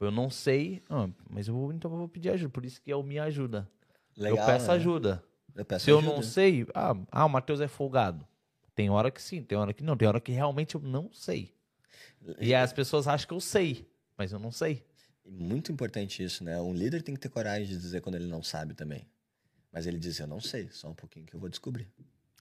Tipo, 0.02 0.04
eu 0.04 0.10
não 0.10 0.30
sei, 0.30 0.82
ah, 0.88 1.08
mas 1.28 1.48
eu 1.48 1.54
vou, 1.54 1.72
então 1.72 1.90
eu 1.90 1.98
vou 1.98 2.08
pedir 2.08 2.30
ajuda. 2.30 2.50
Por 2.50 2.64
isso 2.64 2.80
que 2.80 2.90
é 2.90 2.96
o 2.96 3.02
me 3.02 3.18
ajuda. 3.18 3.68
Legal, 4.16 4.38
eu 4.38 4.46
peço 4.46 4.68
né? 4.68 4.74
ajuda. 4.74 5.24
Eu 5.54 5.64
peço 5.64 5.84
Se 5.84 5.90
ajuda. 5.90 6.06
eu 6.06 6.12
não 6.14 6.22
sei, 6.22 6.66
ah, 6.74 6.94
ah, 7.10 7.26
o 7.26 7.28
Matheus 7.28 7.60
é 7.60 7.68
folgado. 7.68 8.26
Tem 8.74 8.88
hora 8.90 9.10
que 9.10 9.20
sim, 9.20 9.42
tem 9.42 9.58
hora 9.58 9.72
que 9.72 9.82
não. 9.82 9.96
Tem 9.96 10.08
hora 10.08 10.20
que 10.20 10.32
realmente 10.32 10.74
eu 10.74 10.80
não 10.80 11.10
sei. 11.12 11.54
E 12.40 12.54
as 12.54 12.72
pessoas 12.72 13.06
acham 13.06 13.26
que 13.26 13.34
eu 13.34 13.40
sei, 13.40 13.86
mas 14.16 14.32
eu 14.32 14.38
não 14.38 14.50
sei. 14.50 14.84
Muito 15.24 15.70
importante 15.70 16.22
isso, 16.22 16.42
né? 16.42 16.60
Um 16.60 16.74
líder 16.74 17.02
tem 17.02 17.14
que 17.14 17.20
ter 17.20 17.28
coragem 17.28 17.66
de 17.66 17.76
dizer 17.76 18.00
quando 18.00 18.16
ele 18.16 18.26
não 18.26 18.42
sabe 18.42 18.74
também. 18.74 19.06
Mas 19.70 19.86
ele 19.86 19.98
diz: 19.98 20.18
Eu 20.18 20.26
não 20.26 20.40
sei, 20.40 20.68
só 20.70 20.88
um 20.88 20.94
pouquinho 20.94 21.26
que 21.26 21.34
eu 21.34 21.40
vou 21.40 21.48
descobrir. 21.48 21.88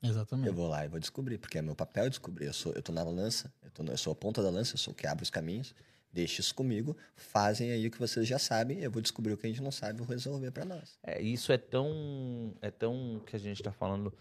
Exatamente. 0.04 0.48
Eu 0.48 0.54
vou 0.54 0.68
lá 0.68 0.84
e 0.84 0.88
vou 0.88 1.00
descobrir, 1.00 1.38
porque 1.38 1.60
é 1.60 1.62
meu 1.62 1.76
papel 1.76 2.10
descobrir. 2.10 2.46
Eu 2.46 2.54
sou, 2.54 2.74
eu 2.74 2.82
tô 2.82 2.92
na 2.92 3.04
lança, 3.04 3.54
eu, 3.62 3.70
tô, 3.70 3.84
eu 3.84 3.98
sou 3.98 4.12
a 4.12 4.16
ponta 4.16 4.42
da 4.42 4.50
lança, 4.50 4.74
eu 4.74 4.80
sou 4.80 4.94
o 4.94 4.96
que 4.96 5.06
abre 5.06 5.24
os 5.24 5.30
caminhos. 5.30 5.76
Deixe 6.14 6.42
isso 6.42 6.54
comigo, 6.54 6.98
fazem 7.16 7.72
aí 7.72 7.88
o 7.88 7.92
que 7.92 7.98
vocês 7.98 8.28
já 8.28 8.38
sabem, 8.38 8.80
eu 8.80 8.92
vou 8.92 9.02
descobrir 9.02 9.32
o 9.32 9.38
que 9.38 9.48
a 9.48 9.50
gente 9.50 9.62
não 9.62 9.72
sabe 9.72 9.96
e 9.96 9.98
vou 10.00 10.08
resolver 10.08 10.52
para 10.52 10.66
nós. 10.66 11.00
É, 11.02 11.22
isso 11.22 11.54
é 11.54 11.58
tão, 11.58 12.54
é 12.62 12.70
tão 12.70 13.22
que 13.26 13.34
a 13.34 13.40
gente 13.40 13.62
está 13.62 13.72
falando, 13.72 14.14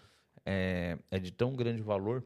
é, 0.46 0.96
é 1.10 1.18
de 1.18 1.32
tão 1.32 1.52
grande 1.52 1.82
valor 1.82 2.24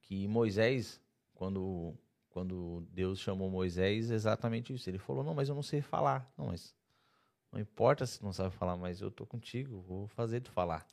que 0.00 0.26
Moisés, 0.26 0.98
quando 1.34 1.94
quando 2.30 2.86
Deus 2.92 3.18
chamou 3.18 3.50
Moisés, 3.50 4.10
exatamente 4.10 4.72
isso. 4.72 4.88
Ele 4.88 4.98
falou: 4.98 5.22
Não, 5.22 5.34
mas 5.34 5.48
eu 5.48 5.54
não 5.54 5.62
sei 5.62 5.82
falar. 5.82 6.32
Não, 6.38 6.46
mas 6.46 6.74
não 7.52 7.60
importa 7.60 8.06
se 8.06 8.22
não 8.22 8.32
sabe 8.32 8.54
falar, 8.54 8.76
mas 8.76 9.00
eu 9.00 9.08
estou 9.08 9.26
contigo, 9.26 9.80
vou 9.82 10.06
fazer 10.08 10.40
tu 10.40 10.50
falar. 10.52 10.86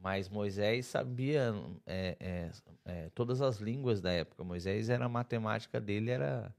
Mas 0.00 0.28
Moisés 0.28 0.86
sabia 0.86 1.52
é, 1.86 2.16
é, 2.20 2.50
é, 2.84 3.10
todas 3.10 3.40
as 3.40 3.58
línguas 3.58 4.00
da 4.00 4.12
época. 4.12 4.44
Moisés 4.44 4.88
era 4.88 5.04
a 5.04 5.08
matemática 5.08 5.80
dele 5.80 6.10
era, 6.10 6.54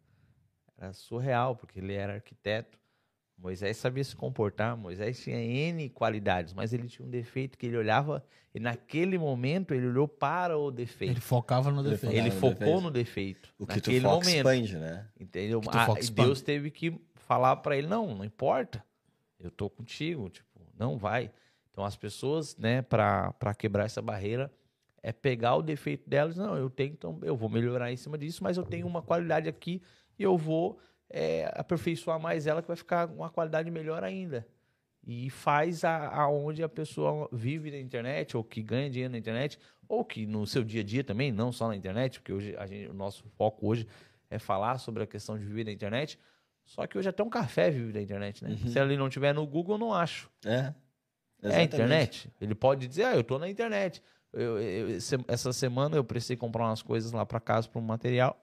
era 0.77 0.93
surreal, 0.93 1.55
porque 1.55 1.80
ele 1.80 1.93
era 1.93 2.15
arquiteto. 2.15 2.78
Moisés 3.41 3.77
sabia 3.77 4.03
se 4.03 4.15
comportar, 4.15 4.75
Moisés 4.75 5.21
tinha 5.23 5.37
N 5.37 5.89
qualidades, 5.89 6.53
mas 6.53 6.73
ele 6.73 6.87
tinha 6.87 7.05
um 7.05 7.09
defeito 7.09 7.57
que 7.57 7.65
ele 7.65 7.77
olhava, 7.77 8.23
e 8.53 8.59
naquele 8.59 9.17
momento 9.17 9.73
ele 9.73 9.87
olhou 9.87 10.07
para 10.07 10.57
o 10.57 10.69
defeito. 10.69 11.13
Ele 11.13 11.21
focava 11.21 11.71
no 11.71 11.81
defeito. 11.81 12.13
Ele, 12.13 12.31
focou 12.31 12.53
defeito. 12.53 12.81
no 12.81 12.91
defeito. 12.91 13.53
O 13.57 13.65
que 13.65 13.75
naquele 13.75 13.99
tu 13.99 14.03
foca 14.03 14.15
momento. 14.15 14.35
expande, 14.35 14.77
né? 14.77 15.07
Entendeu? 15.17 15.61
Ah, 15.67 15.87
Deus 16.13 16.41
teve 16.41 16.69
que 16.69 16.99
falar 17.15 17.55
para 17.57 17.77
ele: 17.77 17.87
não, 17.87 18.13
não 18.13 18.25
importa, 18.25 18.83
eu 19.39 19.49
tô 19.49 19.69
contigo, 19.69 20.29
tipo, 20.29 20.59
não 20.77 20.97
vai. 20.97 21.31
Então 21.71 21.85
as 21.85 21.95
pessoas, 21.95 22.57
né, 22.57 22.81
para 22.81 23.53
quebrar 23.57 23.85
essa 23.85 24.01
barreira, 24.01 24.51
é 25.01 25.13
pegar 25.13 25.55
o 25.55 25.61
defeito 25.61 26.09
delas, 26.09 26.35
não, 26.35 26.57
eu 26.57 26.69
tenho, 26.69 26.91
então 26.91 27.19
eu 27.21 27.37
vou 27.37 27.47
melhorar 27.47 27.89
em 27.89 27.95
cima 27.95 28.17
disso, 28.17 28.43
mas 28.43 28.57
eu 28.57 28.63
tenho 28.63 28.85
uma 28.85 29.01
qualidade 29.01 29.47
aqui 29.47 29.81
e 30.17 30.23
eu 30.23 30.37
vou 30.37 30.77
é, 31.10 31.52
aperfeiçoar 31.56 32.19
mais 32.19 32.48
ela, 32.48 32.61
que 32.61 32.68
vai 32.68 32.77
ficar 32.77 33.10
uma 33.10 33.30
qualidade 33.30 33.69
melhor 33.72 34.03
ainda. 34.03 34.48
E 35.06 35.30
faz 35.30 35.84
aonde 35.84 36.61
a, 36.61 36.65
a 36.65 36.69
pessoa 36.69 37.27
vive 37.31 37.72
na 37.72 37.80
internet, 37.80 38.38
ou 38.38 38.44
que 38.44 38.61
ganha 38.61 38.90
dinheiro 38.90 39.11
na 39.11 39.18
internet, 39.18 39.57
ou 39.88 40.06
que 40.06 40.26
no 40.26 40.45
seu 40.45 40.64
dia 40.64 40.81
a 40.81 40.84
dia 40.84 41.03
também, 41.03 41.31
não 41.31 41.52
só 41.52 41.68
na 41.68 41.76
internet, 41.76 42.19
porque 42.19 42.31
hoje 42.31 42.56
a 42.57 42.68
gente, 42.68 42.90
o 42.90 42.94
nosso 42.94 43.23
foco 43.38 43.68
hoje 43.68 43.88
é 44.30 44.38
falar 44.38 44.77
sobre 44.77 45.03
a 45.03 45.07
questão 45.07 45.38
de 45.38 45.44
viver 45.44 45.64
na 45.64 45.72
internet. 45.72 46.19
Só 46.64 46.86
que 46.86 46.98
hoje 46.98 47.10
até 47.10 47.23
um 47.23 47.30
café 47.30 47.72
vive 47.72 47.91
da 47.91 48.02
internet, 48.02 48.44
né? 48.44 48.52
Uhum. 48.52 48.69
Se 48.69 48.80
ele 48.80 48.95
não 48.95 49.10
tiver 49.10 49.34
no 49.34 49.48
Google, 49.48 49.76
eu 49.76 49.80
não 49.80 49.94
acho. 49.94 50.30
É. 50.45 50.73
Exatamente. 51.41 51.44
É 51.44 51.57
a 51.57 51.64
internet. 51.64 52.34
Ele 52.40 52.53
pode 52.53 52.88
dizer, 52.88 53.06
ah, 53.06 53.15
eu 53.15 53.23
tô 53.23 53.40
na 53.40 53.49
internet. 53.49 54.03
Eu, 54.31 54.60
eu, 54.60 54.98
essa 55.27 55.52
semana 55.52 55.95
eu 55.95 56.03
precisei 56.03 56.38
comprar 56.38 56.65
umas 56.65 56.84
coisas 56.84 57.11
lá 57.11 57.26
para 57.26 57.40
casa, 57.40 57.68
para 57.68 57.80
um 57.80 57.84
material, 57.84 58.40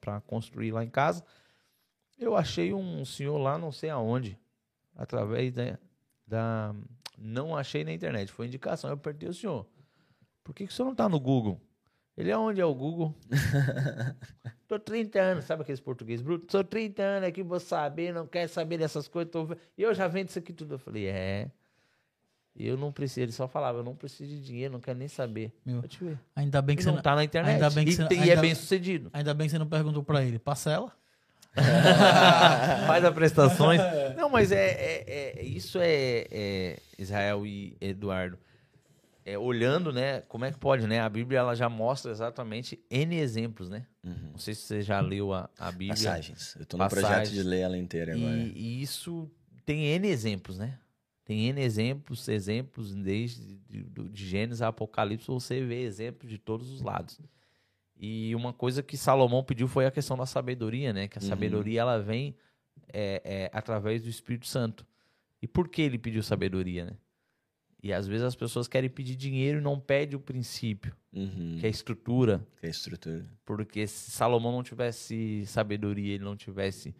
para 0.00 0.20
construir 0.22 0.72
lá 0.72 0.82
em 0.82 0.90
casa. 0.90 1.24
Eu 2.20 2.36
achei 2.36 2.74
um 2.74 3.02
senhor 3.04 3.38
lá, 3.38 3.56
não 3.56 3.72
sei 3.72 3.88
aonde, 3.88 4.38
através 4.94 5.54
da, 5.54 5.78
da. 6.26 6.74
Não 7.16 7.56
achei 7.56 7.82
na 7.82 7.92
internet, 7.92 8.30
foi 8.30 8.46
indicação. 8.46 8.90
Eu 8.90 8.98
perguntei 8.98 9.28
o 9.28 9.34
senhor, 9.34 9.66
por 10.44 10.54
que, 10.54 10.66
que 10.66 10.72
o 10.72 10.76
senhor 10.76 10.86
não 10.86 10.92
está 10.92 11.08
no 11.08 11.18
Google? 11.18 11.58
Ele 12.16 12.30
é 12.30 12.36
onde 12.36 12.60
é 12.60 12.64
o 12.64 12.74
Google? 12.74 13.14
Tô 14.68 14.78
30 14.78 15.18
anos, 15.18 15.44
sabe 15.46 15.62
aqueles 15.62 15.80
português 15.80 16.20
bruto? 16.20 16.46
Tô 16.46 16.62
30 16.62 17.02
anos 17.02 17.28
aqui, 17.28 17.42
vou 17.42 17.58
saber, 17.58 18.12
não 18.12 18.26
quer 18.26 18.46
saber 18.46 18.76
dessas 18.76 19.08
coisas. 19.08 19.32
Tô... 19.32 19.48
E 19.76 19.82
eu 19.82 19.94
já 19.94 20.06
vendo 20.06 20.28
isso 20.28 20.38
aqui 20.38 20.52
tudo. 20.52 20.74
Eu 20.74 20.78
falei, 20.78 21.06
é. 21.06 21.50
Eu 22.54 22.76
não 22.76 22.92
preciso, 22.92 23.20
ele 23.20 23.32
só 23.32 23.48
falava, 23.48 23.78
eu 23.78 23.84
não 23.84 23.96
preciso 23.96 24.28
de 24.30 24.42
dinheiro, 24.42 24.74
não 24.74 24.80
quero 24.80 24.98
nem 24.98 25.08
saber. 25.08 25.52
Meu, 25.64 25.82
ainda 26.36 26.60
bem 26.60 26.76
que 26.76 26.82
e 26.82 26.84
você 26.84 26.90
não 26.90 27.00
tá 27.00 27.14
na 27.14 27.24
internet. 27.24 27.54
Ainda 27.54 27.70
bem 27.70 27.84
que 27.86 27.92
e, 27.92 27.94
você, 27.94 28.02
e 28.02 28.16
é 28.16 28.20
ainda, 28.20 28.32
é 28.32 28.36
bem 28.36 28.54
sucedido. 28.54 29.10
Ainda 29.14 29.32
bem 29.32 29.46
que 29.46 29.52
você 29.52 29.58
não 29.58 29.68
perguntou 29.68 30.02
para 30.02 30.22
ele, 30.22 30.38
parcela? 30.38 30.92
Faz 32.86 33.04
as 33.04 33.14
prestações. 33.14 33.80
Não, 34.16 34.28
mas 34.28 34.52
é, 34.52 34.70
é, 34.70 35.40
é 35.40 35.42
isso 35.44 35.78
é, 35.80 36.26
é, 36.30 36.78
Israel 36.98 37.44
e 37.46 37.76
Eduardo. 37.80 38.38
é, 39.24 39.38
olhando, 39.38 39.92
né? 39.92 40.22
Como 40.22 40.44
é 40.44 40.52
que 40.52 40.58
pode, 40.58 40.86
né? 40.86 41.00
A 41.00 41.08
Bíblia 41.08 41.40
ela 41.40 41.54
já 41.54 41.68
mostra 41.68 42.10
exatamente 42.10 42.82
N 42.90 43.16
exemplos, 43.16 43.68
né? 43.68 43.86
Uhum. 44.02 44.30
Não 44.32 44.38
sei 44.38 44.54
se 44.54 44.62
você 44.62 44.82
já 44.82 45.00
leu 45.00 45.32
a, 45.32 45.48
a 45.58 45.70
Bíblia. 45.70 45.90
Passagens. 45.90 46.56
Eu 46.58 46.66
tô 46.66 46.76
no 46.76 46.84
Passagens. 46.84 47.10
projeto 47.10 47.32
de 47.32 47.42
ler 47.42 47.60
ela 47.60 47.78
inteira 47.78 48.14
agora. 48.14 48.36
E, 48.36 48.52
e 48.54 48.82
isso 48.82 49.30
tem 49.64 49.86
N 49.86 50.08
exemplos, 50.08 50.58
né? 50.58 50.78
Tem 51.24 51.48
N 51.48 51.60
exemplos, 51.60 52.26
exemplos 52.28 52.94
desde 52.94 53.56
de, 53.68 53.84
de, 53.84 54.08
de 54.08 54.26
Gênesis 54.26 54.62
a 54.62 54.68
Apocalipse, 54.68 55.28
você 55.28 55.64
vê 55.64 55.82
exemplos 55.82 56.28
de 56.28 56.38
todos 56.38 56.70
os 56.70 56.82
lados. 56.82 57.20
E 58.02 58.34
uma 58.34 58.50
coisa 58.52 58.82
que 58.82 58.96
Salomão 58.96 59.44
pediu 59.44 59.68
foi 59.68 59.84
a 59.84 59.90
questão 59.90 60.16
da 60.16 60.24
sabedoria, 60.24 60.90
né? 60.90 61.06
Que 61.06 61.18
a 61.18 61.22
Uhum. 61.22 61.28
sabedoria 61.28 61.82
ela 61.82 61.98
vem 61.98 62.34
é, 62.92 63.20
é, 63.24 63.50
através 63.52 64.02
do 64.02 64.08
Espírito 64.08 64.46
Santo. 64.46 64.86
E 65.42 65.46
por 65.46 65.68
que 65.68 65.82
ele 65.82 65.98
pediu 65.98 66.22
sabedoria, 66.22 66.86
né? 66.86 66.96
E 67.82 67.92
às 67.92 68.06
vezes 68.06 68.24
as 68.24 68.34
pessoas 68.34 68.66
querem 68.68 68.88
pedir 68.90 69.16
dinheiro 69.16 69.58
e 69.58 69.62
não 69.62 69.78
pedem 69.78 70.16
o 70.16 70.20
princípio, 70.20 70.94
Uhum. 71.12 71.56
que 71.60 71.66
é 71.66 71.68
a 71.68 71.70
estrutura. 71.70 72.46
Que 72.58 72.66
é 72.66 72.68
a 72.68 72.70
estrutura. 72.70 73.26
Porque 73.44 73.86
se 73.86 74.10
Salomão 74.10 74.50
não 74.52 74.62
tivesse 74.62 75.44
sabedoria, 75.46 76.14
ele 76.14 76.24
não 76.24 76.36
tivesse 76.36 76.94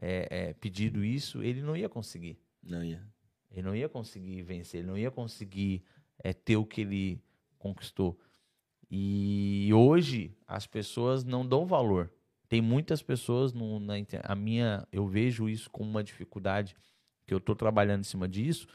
é, 0.00 0.28
é, 0.30 0.52
pedido 0.54 1.04
isso, 1.04 1.42
ele 1.42 1.60
não 1.62 1.76
ia 1.76 1.88
conseguir. 1.88 2.38
Não 2.62 2.84
ia. 2.84 3.02
Ele 3.50 3.62
não 3.62 3.74
ia 3.74 3.88
conseguir 3.88 4.42
vencer, 4.42 4.80
ele 4.80 4.88
não 4.88 4.98
ia 4.98 5.10
conseguir 5.10 5.82
é, 6.22 6.32
ter 6.32 6.56
o 6.56 6.64
que 6.66 6.80
ele 6.82 7.20
conquistou. 7.58 8.18
E 8.90 9.70
hoje 9.74 10.36
as 10.46 10.66
pessoas 10.66 11.24
não 11.24 11.46
dão 11.46 11.66
valor. 11.66 12.12
Tem 12.48 12.60
muitas 12.60 13.02
pessoas 13.02 13.52
no, 13.52 13.80
na 13.80 13.94
a 14.22 14.34
minha, 14.34 14.86
eu 14.92 15.06
vejo 15.06 15.48
isso 15.48 15.68
como 15.70 15.90
uma 15.90 16.04
dificuldade 16.04 16.76
que 17.26 17.34
eu 17.34 17.38
estou 17.38 17.56
trabalhando 17.56 18.00
em 18.00 18.04
cima 18.04 18.28
disso. 18.28 18.68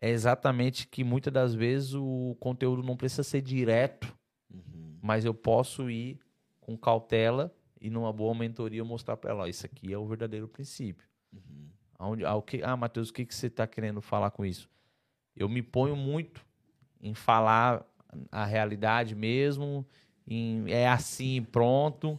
É 0.00 0.10
exatamente 0.10 0.86
que 0.86 1.04
muitas 1.04 1.32
das 1.32 1.54
vezes 1.54 1.94
o 1.94 2.36
conteúdo 2.40 2.82
não 2.82 2.96
precisa 2.96 3.22
ser 3.22 3.42
direto 3.42 4.16
Uhum. 4.48 4.98
mas 5.02 5.24
eu 5.24 5.34
posso 5.34 5.90
ir 5.90 6.20
com 6.60 6.76
cautela 6.76 7.54
e 7.80 7.90
numa 7.90 8.12
boa 8.12 8.34
mentoria 8.34 8.84
mostrar 8.84 9.16
para 9.16 9.30
ela, 9.30 9.42
ó, 9.44 9.46
isso 9.46 9.66
aqui 9.66 9.92
é 9.92 9.98
o 9.98 10.06
verdadeiro 10.06 10.48
princípio. 10.48 11.06
Uhum. 11.32 11.68
Aonde, 11.98 12.24
ah, 12.24 12.34
o 12.34 12.42
que, 12.42 12.62
ah, 12.62 12.76
Matheus, 12.76 13.10
o 13.10 13.12
que, 13.12 13.24
que 13.24 13.34
você 13.34 13.46
está 13.46 13.66
querendo 13.66 14.00
falar 14.00 14.30
com 14.30 14.44
isso? 14.44 14.70
Eu 15.34 15.48
me 15.48 15.62
ponho 15.62 15.96
muito 15.96 16.44
em 17.00 17.14
falar 17.14 17.84
a 18.30 18.44
realidade 18.44 19.14
mesmo, 19.14 19.84
em, 20.26 20.64
é 20.70 20.88
assim, 20.88 21.42
pronto, 21.42 22.18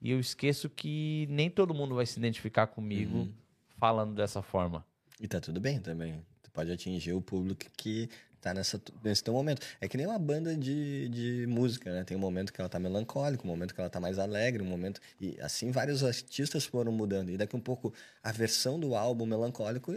e 0.00 0.10
eu 0.10 0.20
esqueço 0.20 0.68
que 0.68 1.26
nem 1.30 1.50
todo 1.50 1.74
mundo 1.74 1.94
vai 1.94 2.06
se 2.06 2.18
identificar 2.18 2.66
comigo 2.66 3.18
Uhum. 3.18 3.32
falando 3.78 4.14
dessa 4.14 4.42
forma. 4.42 4.84
E 5.20 5.28
tá 5.28 5.40
tudo 5.40 5.60
bem 5.60 5.78
também. 5.80 6.24
Tu 6.42 6.50
pode 6.50 6.70
atingir 6.72 7.12
o 7.12 7.20
público 7.20 7.66
que 7.76 8.08
tá 8.40 8.54
nessa, 8.54 8.80
nesse 9.04 9.22
teu 9.22 9.34
momento. 9.34 9.66
É 9.80 9.86
que 9.86 9.98
nem 9.98 10.06
uma 10.06 10.18
banda 10.18 10.56
de, 10.56 11.08
de 11.10 11.46
música, 11.46 11.92
né? 11.92 12.04
Tem 12.04 12.16
um 12.16 12.20
momento 12.20 12.52
que 12.52 12.60
ela 12.60 12.70
tá 12.70 12.78
melancólica, 12.78 13.44
um 13.44 13.46
momento 13.46 13.74
que 13.74 13.80
ela 13.80 13.90
tá 13.90 14.00
mais 14.00 14.18
alegre, 14.18 14.62
um 14.62 14.66
momento... 14.66 14.98
E 15.20 15.38
assim 15.42 15.70
vários 15.70 16.02
artistas 16.02 16.64
foram 16.64 16.90
mudando. 16.90 17.28
E 17.30 17.36
daqui 17.36 17.54
um 17.54 17.60
pouco 17.60 17.92
a 18.22 18.32
versão 18.32 18.80
do 18.80 18.94
álbum 18.94 19.26
melancólico 19.26 19.94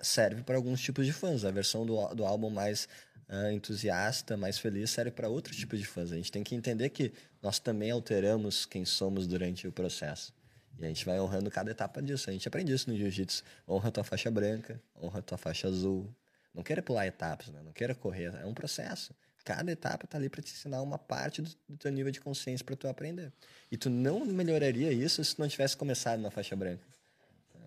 serve 0.00 0.42
para 0.42 0.56
alguns 0.56 0.80
tipos 0.80 1.04
de 1.04 1.12
fãs. 1.12 1.44
A 1.44 1.50
versão 1.50 1.84
do, 1.84 2.14
do 2.14 2.24
álbum 2.24 2.48
mais 2.48 2.88
ah, 3.34 3.52
entusiasta, 3.52 4.36
mais 4.36 4.58
feliz, 4.58 4.90
serve 4.90 5.10
para 5.10 5.28
outros 5.28 5.56
tipos 5.56 5.78
de 5.78 5.84
fãs. 5.84 6.12
A 6.12 6.16
gente 6.16 6.30
tem 6.30 6.44
que 6.44 6.54
entender 6.54 6.88
que 6.90 7.12
nós 7.42 7.58
também 7.58 7.90
alteramos 7.90 8.64
quem 8.64 8.84
somos 8.84 9.26
durante 9.26 9.66
o 9.66 9.72
processo. 9.72 10.32
E 10.78 10.84
a 10.84 10.88
gente 10.88 11.04
vai 11.04 11.20
honrando 11.20 11.50
cada 11.50 11.70
etapa 11.70 12.00
disso. 12.00 12.30
A 12.30 12.32
gente 12.32 12.46
aprende 12.46 12.72
isso 12.72 12.88
no 12.90 12.96
jiu-jitsu. 12.96 13.42
Honra 13.68 13.90
tua 13.90 14.04
faixa 14.04 14.30
branca, 14.30 14.80
honra 15.00 15.20
tua 15.20 15.38
faixa 15.38 15.68
azul. 15.68 16.08
Não 16.54 16.62
queira 16.62 16.82
pular 16.82 17.06
etapas, 17.06 17.48
né? 17.48 17.60
não 17.64 17.72
queira 17.72 17.94
correr. 17.94 18.32
É 18.40 18.46
um 18.46 18.54
processo. 18.54 19.14
Cada 19.44 19.70
etapa 19.70 20.06
tá 20.06 20.16
ali 20.16 20.28
para 20.28 20.40
te 20.40 20.52
ensinar 20.52 20.80
uma 20.80 20.98
parte 20.98 21.42
do, 21.42 21.50
do 21.68 21.76
teu 21.76 21.90
nível 21.92 22.10
de 22.10 22.20
consciência 22.20 22.64
para 22.64 22.76
tu 22.76 22.88
aprender. 22.88 23.32
E 23.70 23.76
tu 23.76 23.90
não 23.90 24.24
melhoraria 24.24 24.92
isso 24.92 25.22
se 25.24 25.38
não 25.38 25.48
tivesse 25.48 25.76
começado 25.76 26.20
na 26.20 26.30
faixa 26.30 26.56
branca. 26.56 26.84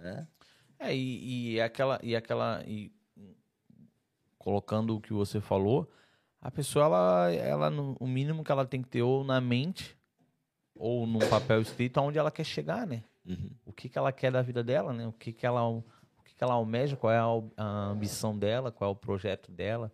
né? 0.01 0.27
É, 0.79 0.95
e, 0.95 1.53
e 1.53 1.61
aquela. 1.61 1.99
E 2.01 2.15
aquela 2.15 2.63
e, 2.65 2.91
colocando 4.47 4.95
o 4.95 5.01
que 5.01 5.11
você 5.11 5.41
falou, 5.41 5.91
a 6.39 6.49
pessoa, 6.49 6.85
ela, 6.85 7.31
ela, 7.33 7.69
o 7.99 8.07
mínimo 8.07 8.45
que 8.45 8.51
ela 8.53 8.65
tem 8.65 8.81
que 8.81 8.87
ter 8.87 9.01
ou 9.01 9.21
na 9.21 9.41
mente, 9.41 9.97
ou 10.73 11.05
num 11.05 11.19
papel 11.19 11.59
escrito, 11.59 11.97
aonde 11.97 12.17
ela 12.17 12.31
quer 12.31 12.45
chegar, 12.45 12.87
né? 12.87 13.03
Uhum. 13.25 13.49
O 13.65 13.73
que, 13.73 13.89
que 13.89 13.97
ela 13.97 14.09
quer 14.13 14.31
da 14.31 14.41
vida 14.41 14.63
dela, 14.63 14.93
né? 14.93 15.05
O 15.05 15.11
que, 15.11 15.33
que, 15.33 15.45
ela, 15.45 15.67
o 15.67 15.83
que, 16.23 16.33
que 16.33 16.41
ela 16.41 16.53
almeja, 16.53 16.95
qual 16.95 17.11
é 17.11 17.17
a, 17.17 17.25
a 17.61 17.87
ambição 17.87 18.39
dela, 18.39 18.71
qual 18.71 18.89
é 18.89 18.93
o 18.93 18.95
projeto 18.95 19.51
dela, 19.51 19.91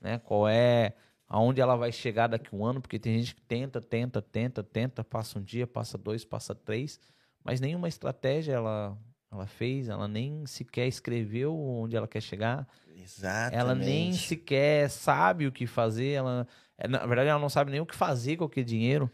né? 0.00 0.18
Qual 0.18 0.48
é 0.48 0.92
aonde 1.28 1.60
ela 1.60 1.76
vai 1.76 1.92
chegar 1.92 2.26
daqui 2.26 2.52
a 2.52 2.58
um 2.58 2.66
ano, 2.66 2.80
porque 2.80 2.98
tem 2.98 3.16
gente 3.20 3.36
que 3.36 3.42
tenta, 3.42 3.80
tenta, 3.80 4.20
tenta, 4.20 4.64
tenta, 4.64 5.04
passa 5.04 5.38
um 5.38 5.42
dia, 5.44 5.64
passa 5.64 5.96
dois, 5.96 6.24
passa 6.24 6.56
três, 6.56 6.98
mas 7.44 7.60
nenhuma 7.60 7.86
estratégia 7.86 8.54
ela, 8.54 8.98
ela 9.30 9.46
fez, 9.46 9.88
ela 9.88 10.08
nem 10.08 10.44
sequer 10.44 10.88
escreveu 10.88 11.56
onde 11.56 11.94
ela 11.94 12.08
quer 12.08 12.20
chegar, 12.20 12.66
Exatamente. 13.06 13.56
ela 13.58 13.74
nem 13.74 14.12
sequer 14.12 14.90
sabe 14.90 15.46
o 15.46 15.52
que 15.52 15.66
fazer, 15.66 16.10
ela, 16.10 16.46
é, 16.76 16.88
na 16.88 17.06
verdade 17.06 17.28
ela 17.30 17.38
não 17.38 17.48
sabe 17.48 17.70
nem 17.70 17.80
o 17.80 17.86
que 17.86 17.94
fazer 17.94 18.36
com 18.36 18.44
aquele 18.44 18.66
dinheiro, 18.66 19.10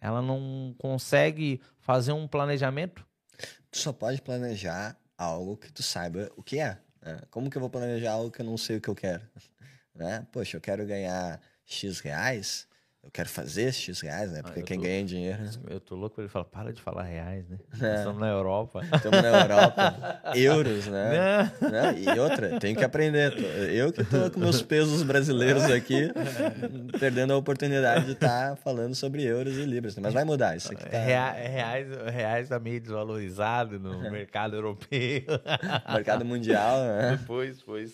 ela 0.00 0.22
não 0.22 0.74
consegue 0.78 1.60
fazer 1.78 2.12
um 2.12 2.26
planejamento, 2.26 3.06
Tu 3.70 3.78
só 3.78 3.92
pode 3.92 4.20
planejar 4.20 4.96
algo 5.16 5.56
que 5.56 5.72
tu 5.72 5.82
saiba 5.82 6.30
o 6.36 6.42
que 6.42 6.58
é. 6.58 6.78
né? 7.00 7.20
Como 7.30 7.48
que 7.48 7.56
eu 7.56 7.60
vou 7.60 7.70
planejar 7.70 8.12
algo 8.12 8.30
que 8.30 8.42
eu 8.42 8.46
não 8.46 8.58
sei 8.58 8.76
o 8.76 8.80
que 8.80 8.88
eu 8.88 8.94
quero? 8.94 9.22
Né? 9.94 10.26
Poxa, 10.32 10.56
eu 10.56 10.60
quero 10.62 10.86
ganhar 10.86 11.38
X 11.66 12.00
reais, 12.00 12.66
eu 13.04 13.10
quero 13.12 13.28
fazer 13.28 13.72
X 13.72 14.00
reais, 14.00 14.30
né? 14.30 14.42
Porque 14.42 14.60
Ah, 14.60 14.62
quem 14.62 14.76
tô- 14.78 14.84
ganha 14.84 15.04
dinheiro... 15.04 15.38
Eu 15.68 15.80
tô 15.80 15.96
louco 15.96 16.14
pra 16.14 16.24
ele 16.24 16.30
falar, 16.32 16.44
para 16.44 16.72
de 16.72 16.80
falar 16.80 17.02
reais, 17.02 17.44
né? 17.48 17.58
É. 17.80 17.96
Estamos 17.96 18.20
na 18.20 18.28
Europa. 18.28 18.80
Estamos 18.94 19.22
na 19.22 19.28
Europa, 19.42 20.20
euros, 20.36 20.86
né? 20.86 21.10
Né? 21.60 21.68
Né? 21.70 21.94
E 22.00 22.18
outra, 22.20 22.60
tenho 22.60 22.76
que 22.76 22.84
aprender. 22.84 23.32
Eu 23.72 23.92
que 23.92 24.04
tô 24.04 24.30
com 24.30 24.38
meus 24.40 24.62
pesos 24.62 25.02
brasileiros 25.02 25.64
aqui, 25.64 26.10
perdendo 26.98 27.32
a 27.32 27.36
oportunidade 27.36 28.06
de 28.06 28.12
estar 28.12 28.56
falando 28.58 28.94
sobre 28.94 29.24
euros 29.24 29.56
e 29.56 29.64
libras. 29.64 29.96
Mas 29.98 30.14
vai 30.14 30.24
mudar, 30.24 30.56
isso 30.56 30.72
aqui 30.72 30.84
tá... 30.88 30.98
Rea- 30.98 31.32
Reais, 31.32 31.88
reais 32.14 32.48
tá 32.48 32.58
meio 32.60 32.80
desvalorizado 32.80 33.78
no 33.80 33.98
mercado 34.10 34.54
europeu. 34.56 34.92
Mercado 35.92 36.24
mundial, 36.24 36.78
né? 36.82 37.16
Depois, 37.18 37.58
depois. 37.58 37.92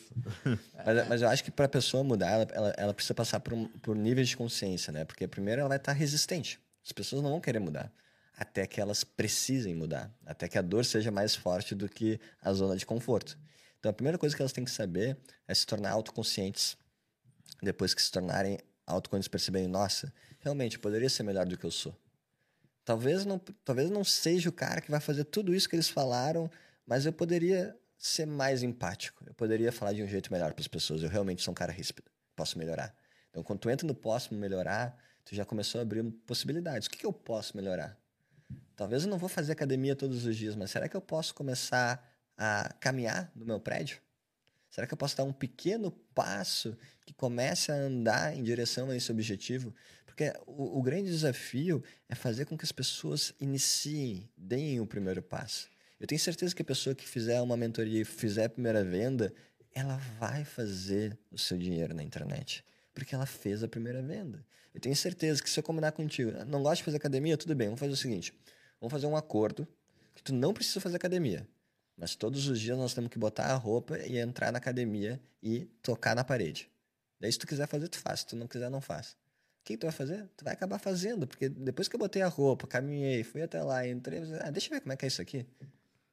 Mas, 0.85 1.09
mas 1.09 1.23
eu 1.23 1.29
acho 1.29 1.43
que 1.43 1.51
para 1.51 1.65
a 1.67 1.69
pessoa 1.69 2.05
mudar, 2.05 2.31
ela, 2.31 2.47
ela, 2.53 2.75
ela 2.77 2.95
precisa 2.95 3.15
passar 3.15 3.41
por, 3.41 3.53
um, 3.55 3.67
por 3.83 3.97
níveis 3.97 4.29
de 4.29 4.37
consciência, 4.37 4.93
né? 4.93 4.98
Porque 5.05 5.27
primeiro 5.27 5.61
ela 5.61 5.77
estar 5.77 5.93
resistente. 5.93 6.61
As 6.85 6.93
pessoas 6.93 7.23
não 7.23 7.31
vão 7.31 7.41
querer 7.41 7.59
mudar. 7.59 7.93
Até 8.37 8.67
que 8.67 8.81
elas 8.81 9.05
precisem 9.05 9.75
mudar. 9.75 10.13
Até 10.25 10.49
que 10.49 10.57
a 10.59 10.63
dor 10.63 10.85
seja 10.85 11.11
mais 11.11 11.35
forte 11.35 11.75
do 11.75 11.89
que 11.89 12.21
a 12.41 12.53
zona 12.53 12.77
de 12.77 12.87
conforto. 12.87 13.39
Então 13.79 13.91
a 13.91 13.93
primeira 13.93 14.19
coisa 14.19 14.35
que 14.35 14.43
elas 14.43 14.53
têm 14.53 14.65
que 14.65 14.71
saber 14.71 15.17
é 15.47 15.55
se 15.55 15.67
tornar 15.67 15.91
autoconscientes. 15.91 16.77
Depois 17.63 17.95
que 17.95 18.03
se 18.03 18.11
tornarem 18.11 18.59
autoconscientes, 18.87 19.29
perceberem, 19.29 19.69
nossa, 19.69 20.13
realmente 20.41 20.79
poderia 20.79 21.09
ser 21.09 21.23
melhor 21.23 21.47
do 21.47 21.57
que 21.57 21.65
eu 21.65 21.71
sou. 21.71 21.97
Talvez 22.85 23.25
não, 23.25 23.39
talvez 23.65 23.91
não 23.91 24.03
seja 24.03 24.49
o 24.49 24.53
cara 24.53 24.81
que 24.81 24.91
vai 24.91 25.01
fazer 25.01 25.25
tudo 25.25 25.55
isso 25.55 25.69
que 25.69 25.77
eles 25.77 25.89
falaram, 25.89 26.51
mas 26.87 27.05
eu 27.05 27.13
poderia 27.13 27.77
ser 27.99 28.27
mais 28.27 28.63
empático. 28.63 29.25
Eu 29.27 29.35
poderia 29.35 29.71
falar 29.71 29.93
de 29.93 30.03
um 30.03 30.07
jeito 30.07 30.33
melhor 30.33 30.55
para 30.55 30.63
as 30.63 30.69
pessoas. 30.69 31.03
Eu 31.03 31.09
realmente 31.09 31.43
sou 31.43 31.53
um 31.53 31.55
cara 31.55 31.73
ríspido. 31.73 32.11
Posso 32.35 32.59
melhorar. 32.59 32.95
Então, 33.31 33.43
quando 33.43 33.61
tu 33.61 33.71
entra 33.71 33.87
no 33.87 33.95
posso 33.95 34.35
melhorar, 34.35 34.97
tu 35.25 35.35
já 35.35 35.45
começou 35.45 35.79
a 35.79 35.83
abrir 35.83 36.03
possibilidades. 36.27 36.87
O 36.87 36.91
que, 36.91 36.99
que 36.99 37.07
eu 37.07 37.13
posso 37.13 37.57
melhorar? 37.57 37.99
Talvez 38.75 39.03
eu 39.03 39.11
não 39.11 39.19
vou 39.19 39.29
fazer 39.29 39.53
academia 39.53 39.97
todos 39.97 40.25
os 40.25 40.37
dias, 40.37 40.55
mas 40.55 40.71
será 40.71 40.89
que 40.89 40.97
eu 40.97 41.01
posso 41.01 41.35
começar 41.35 42.03
a 42.37 42.73
caminhar 42.81 43.31
no 43.35 43.45
meu 43.45 43.59
prédio? 43.59 44.01
Será 44.71 44.87
que 44.87 44.95
eu 44.95 44.99
posso 44.99 45.17
dar 45.17 45.25
um 45.25 45.33
pequeno 45.33 45.91
passo 46.15 46.77
que 47.05 47.13
comece 47.13 47.73
a 47.73 47.75
andar 47.75 48.37
em 48.37 48.43
direção 48.43 48.91
a 48.91 48.97
esse 48.97 49.11
objetivo? 49.11 49.75
Porque 50.07 50.33
o, 50.47 50.79
o 50.79 50.83
grande 50.83 51.11
desafio 51.11 51.83
é 52.09 52.15
fazer 52.15 52.45
com 52.45 52.57
que 52.57 52.65
as 52.65 52.73
pessoas 52.73 53.35
iniciem, 53.41 54.29
deem 54.37 54.81
o 54.81 54.87
primeiro 54.87 55.23
passo. 55.23 55.69
Eu 55.99 56.07
tenho 56.07 56.21
certeza 56.21 56.55
que 56.55 56.63
a 56.63 56.65
pessoa 56.65 56.95
que 56.95 57.09
fizer 57.09 57.41
uma 57.41 57.57
mentoria 57.57 58.01
e 58.01 58.05
fizer 58.05 58.45
a 58.45 58.49
primeira 58.49 58.85
venda, 58.85 59.33
ela 59.75 59.97
vai 60.19 60.45
fazer 60.45 61.19
o 61.31 61.39
seu 61.39 61.59
dinheiro 61.59 61.95
na 61.95 62.03
internet. 62.03 62.65
Porque 62.99 63.15
ela 63.15 63.27
fez 63.27 63.63
a 63.63 63.69
primeira 63.69 64.03
venda. 64.03 64.45
Eu 64.75 64.81
tenho 64.81 64.97
certeza 64.97 65.41
que 65.41 65.49
se 65.49 65.59
eu 65.59 65.63
combinar 65.63 65.93
contigo, 65.93 66.33
não 66.47 66.63
gosta 66.63 66.79
de 66.79 66.83
fazer 66.83 66.97
academia, 66.97 67.37
tudo 67.37 67.55
bem, 67.55 67.69
vamos 67.69 67.79
fazer 67.79 67.93
o 67.93 67.97
seguinte: 67.97 68.35
vamos 68.81 68.91
fazer 68.91 69.07
um 69.07 69.17
acordo 69.17 69.67
que 70.17 70.23
tu 70.23 70.35
não 70.35 70.53
precisa 70.53 70.81
fazer 70.81 70.97
academia. 70.97 71.47
Mas 71.97 72.17
todos 72.17 72.49
os 72.49 72.61
dias 72.61 72.77
nós 72.77 72.95
temos 72.95 73.09
que 73.09 73.19
botar 73.19 73.47
a 73.47 73.55
roupa 73.55 73.99
e 73.99 74.19
entrar 74.19 74.51
na 74.51 74.59
academia 74.59 75.21
e 75.41 75.67
tocar 75.81 76.15
na 76.17 76.25
parede. 76.25 76.69
Daí, 77.21 77.31
se 77.31 77.39
tu 77.39 77.47
quiser 77.47 77.69
fazer, 77.69 77.89
tu 77.89 77.99
faz. 77.99 78.21
Se 78.21 78.27
tu 78.27 78.37
não 78.37 78.49
quiser, 78.49 78.69
não 78.69 78.81
faz. 78.81 79.13
O 79.13 79.17
que, 79.65 79.75
que 79.75 79.79
tu 79.79 79.87
vai 79.87 79.93
fazer? 79.93 80.29
Tu 80.37 80.45
vai 80.45 80.55
acabar 80.55 80.79
fazendo, 80.79 81.27
porque 81.27 81.49
depois 81.49 81.87
que 81.87 81.95
eu 81.95 82.01
botei 82.01 82.23
a 82.23 82.29
roupa, 82.29 82.67
caminhei, 82.67 83.23
fui 83.23 83.43
até 83.43 83.63
lá, 83.63 83.87
entrei, 83.87 84.21
ah, 84.41 84.51
deixa 84.51 84.69
eu 84.69 84.75
ver 84.75 84.81
como 84.81 84.93
é 84.93 84.97
que 84.97 85.05
é 85.05 85.09
isso 85.09 85.23
aqui. 85.23 85.47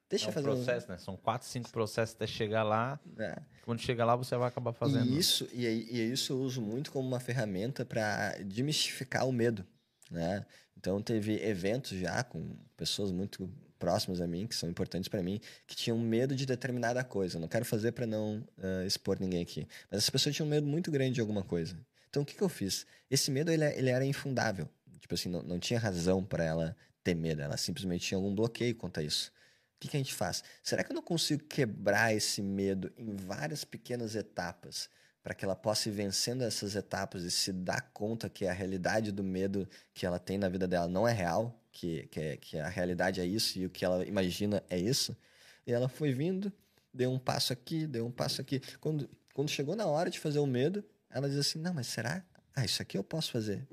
Deixa 0.09 0.25
é 0.25 0.27
eu 0.27 0.29
um 0.29 0.33
fazer 0.33 0.49
um- 0.49 0.55
processo, 0.55 0.91
né? 0.91 0.97
São 0.97 1.17
quatro, 1.17 1.47
cinco 1.47 1.69
processos 1.71 2.15
até 2.15 2.27
chegar 2.27 2.63
lá. 2.63 2.99
É. 3.17 3.41
Quando 3.63 3.79
chegar 3.81 4.05
lá, 4.05 4.15
você 4.15 4.35
vai 4.37 4.47
acabar 4.47 4.73
fazendo. 4.73 5.09
E 5.09 5.17
isso, 5.17 5.47
e, 5.51 5.65
e 5.65 6.11
isso 6.11 6.33
eu 6.33 6.39
uso 6.39 6.61
muito 6.61 6.91
como 6.91 7.07
uma 7.07 7.19
ferramenta 7.19 7.83
para 7.83 8.37
demistificar 8.43 9.27
o 9.27 9.31
medo, 9.31 9.65
né? 10.11 10.45
Então 10.77 11.01
teve 11.01 11.43
eventos 11.43 11.97
já 11.97 12.23
com 12.23 12.55
pessoas 12.77 13.11
muito 13.11 13.49
próximas 13.79 14.21
a 14.21 14.27
mim, 14.27 14.47
que 14.47 14.55
são 14.55 14.69
importantes 14.69 15.07
para 15.09 15.21
mim, 15.21 15.39
que 15.67 15.75
tinham 15.75 15.97
medo 15.97 16.35
de 16.35 16.45
determinada 16.45 17.03
coisa. 17.03 17.39
Não 17.39 17.47
quero 17.47 17.65
fazer 17.65 17.91
para 17.91 18.05
não 18.05 18.47
ah, 18.57 18.85
expor 18.85 19.19
ninguém 19.19 19.41
aqui, 19.41 19.67
mas 19.89 19.99
essa 20.03 20.11
pessoa 20.11 20.31
tinha 20.31 20.45
um 20.45 20.49
medo 20.49 20.67
muito 20.67 20.91
grande 20.91 21.15
de 21.15 21.21
alguma 21.21 21.43
coisa. 21.43 21.77
Então 22.09 22.23
o 22.23 22.25
que, 22.25 22.35
que 22.35 22.41
eu 22.41 22.49
fiz? 22.49 22.85
Esse 23.09 23.31
medo 23.31 23.51
ele, 23.51 23.65
ele 23.65 23.89
era 23.89 24.05
infundável. 24.05 24.69
Tipo 24.99 25.13
assim, 25.15 25.29
não, 25.29 25.43
não 25.43 25.59
tinha 25.59 25.79
razão 25.79 26.23
para 26.23 26.43
ela 26.43 26.75
ter 27.03 27.13
medo. 27.13 27.41
Ela 27.41 27.57
simplesmente 27.57 28.07
tinha 28.07 28.17
algum 28.17 28.33
bloqueio 28.33 28.75
quanto 28.75 28.99
a 28.99 29.03
isso. 29.03 29.31
O 29.75 29.79
que, 29.79 29.87
que 29.89 29.97
a 29.97 29.99
gente 29.99 30.13
faz? 30.13 30.43
Será 30.63 30.83
que 30.83 30.91
eu 30.91 30.95
não 30.95 31.01
consigo 31.01 31.43
quebrar 31.43 32.13
esse 32.15 32.41
medo 32.41 32.91
em 32.97 33.15
várias 33.15 33.63
pequenas 33.63 34.15
etapas 34.15 34.89
para 35.21 35.33
que 35.33 35.43
ela 35.43 35.55
possa 35.55 35.89
ir 35.89 35.91
vencendo 35.91 36.43
essas 36.43 36.75
etapas 36.75 37.23
e 37.23 37.31
se 37.31 37.51
dar 37.51 37.81
conta 37.93 38.29
que 38.29 38.45
a 38.45 38.53
realidade 38.53 39.11
do 39.11 39.23
medo 39.23 39.67
que 39.91 40.05
ela 40.05 40.19
tem 40.19 40.37
na 40.37 40.47
vida 40.47 40.67
dela 40.67 40.87
não 40.87 41.07
é 41.07 41.11
real, 41.11 41.59
que, 41.71 42.05
que, 42.11 42.19
é- 42.19 42.37
que 42.37 42.59
a 42.59 42.69
realidade 42.69 43.19
é 43.19 43.25
isso 43.25 43.57
e 43.57 43.65
o 43.65 43.69
que 43.69 43.83
ela 43.83 44.05
imagina 44.05 44.63
é 44.69 44.77
isso? 44.77 45.17
E 45.65 45.73
ela 45.73 45.89
foi 45.89 46.13
vindo, 46.13 46.53
deu 46.93 47.11
um 47.11 47.17
passo 47.17 47.51
aqui, 47.51 47.87
deu 47.87 48.05
um 48.05 48.11
passo 48.11 48.39
aqui. 48.39 48.61
Quando, 48.79 49.09
quando 49.33 49.49
chegou 49.49 49.75
na 49.75 49.87
hora 49.87 50.11
de 50.11 50.19
fazer 50.19 50.37
o 50.37 50.45
medo, 50.45 50.85
ela 51.09 51.27
diz 51.27 51.39
assim: 51.39 51.57
Não, 51.57 51.73
mas 51.73 51.87
será? 51.87 52.23
Ah, 52.55 52.63
isso 52.63 52.81
aqui 52.83 52.95
eu 52.95 53.03
posso 53.03 53.31
fazer. 53.31 53.67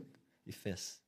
E 0.47 0.53
fez. 0.53 1.02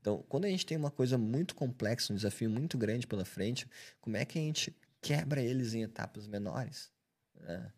Então, 0.00 0.24
quando 0.28 0.44
a 0.44 0.48
gente 0.48 0.64
tem 0.64 0.76
uma 0.76 0.90
coisa 0.90 1.18
muito 1.18 1.54
complexa, 1.54 2.12
um 2.12 2.16
desafio 2.16 2.48
muito 2.48 2.78
grande 2.78 3.06
pela 3.06 3.24
frente, 3.24 3.66
como 4.00 4.16
é 4.16 4.24
que 4.24 4.38
a 4.38 4.42
gente 4.42 4.74
quebra 5.00 5.42
eles 5.42 5.74
em 5.74 5.82
etapas 5.82 6.26
menores? 6.26 6.90
né? 7.40 7.72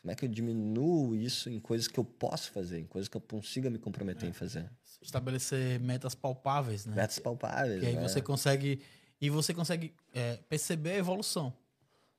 Como 0.00 0.12
é 0.12 0.14
que 0.14 0.24
eu 0.24 0.28
diminuo 0.28 1.16
isso 1.16 1.50
em 1.50 1.58
coisas 1.58 1.88
que 1.88 1.98
eu 1.98 2.04
posso 2.04 2.52
fazer, 2.52 2.78
em 2.78 2.86
coisas 2.86 3.08
que 3.08 3.16
eu 3.16 3.20
consiga 3.20 3.68
me 3.68 3.76
comprometer 3.76 4.28
em 4.28 4.32
fazer? 4.32 4.70
Estabelecer 5.02 5.80
metas 5.80 6.14
palpáveis, 6.14 6.86
né? 6.86 6.94
Metas 6.94 7.18
palpáveis. 7.18 7.80
Que 7.80 7.86
aí 7.86 7.96
né? 7.96 8.02
você 8.02 8.22
consegue. 8.22 8.80
E 9.20 9.28
você 9.28 9.52
consegue 9.52 9.92
é, 10.14 10.36
perceber 10.48 10.92
a 10.92 10.96
evolução. 10.98 11.52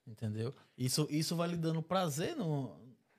Entendeu? 0.05 0.53
Isso, 0.77 1.07
isso 1.09 1.35
vai 1.37 1.47
lhe 1.47 1.55
dando 1.55 1.81
prazer 1.81 2.35
no, 2.35 2.75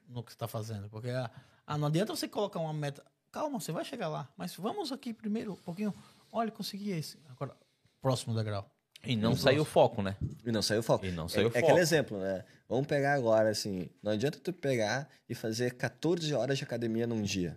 no 0.07 0.23
que 0.23 0.33
está 0.33 0.47
fazendo. 0.47 0.91
Porque 0.91 1.09
ah, 1.09 1.31
ah, 1.67 1.79
não 1.79 1.87
adianta 1.87 2.15
você 2.15 2.29
colocar 2.29 2.61
uma 2.61 2.75
meta. 2.75 3.03
Calma, 3.33 3.61
você 3.61 3.73
vai 3.73 3.87
chegar 3.87 4.09
lá. 4.09 4.29
Mas 4.37 4.55
vamos 4.55 4.93
aqui 4.93 5.15
primeiro 5.15 5.53
um 5.53 5.57
pouquinho. 5.57 5.95
Olha, 6.33 6.51
consegui 6.51 6.91
esse. 6.91 7.19
Agora, 7.29 7.57
próximo 8.01 8.35
degrau. 8.35 8.71
E 9.05 9.15
não 9.17 9.37
saiu 9.37 9.63
o 9.63 9.65
foco, 9.65 10.03
né? 10.03 10.17
E 10.45 10.51
não 10.51 10.61
saiu 10.61 10.81
o 10.81 10.83
foco. 10.83 11.07
E 11.07 11.13
não 11.13 11.27
É- 11.27 11.29
saiu 11.29 11.47
o 11.47 11.51
é, 11.51 11.53
foco. 11.53 11.65
aquele 11.67 11.81
exemplo, 11.81 12.19
né? 12.19 12.45
Vamos 12.69 12.87
pegar 12.87 13.15
agora, 13.15 13.49
assim, 13.49 13.89
não 14.03 14.13
adianta 14.13 14.39
tu 14.41 14.53
pegar 14.53 15.09
e 15.29 15.35
fazer 15.35 15.75
14 15.75 16.35
horas 16.35 16.59
de 16.59 16.65
academia 16.65 17.07
num 17.07 17.23
dia. 17.23 17.57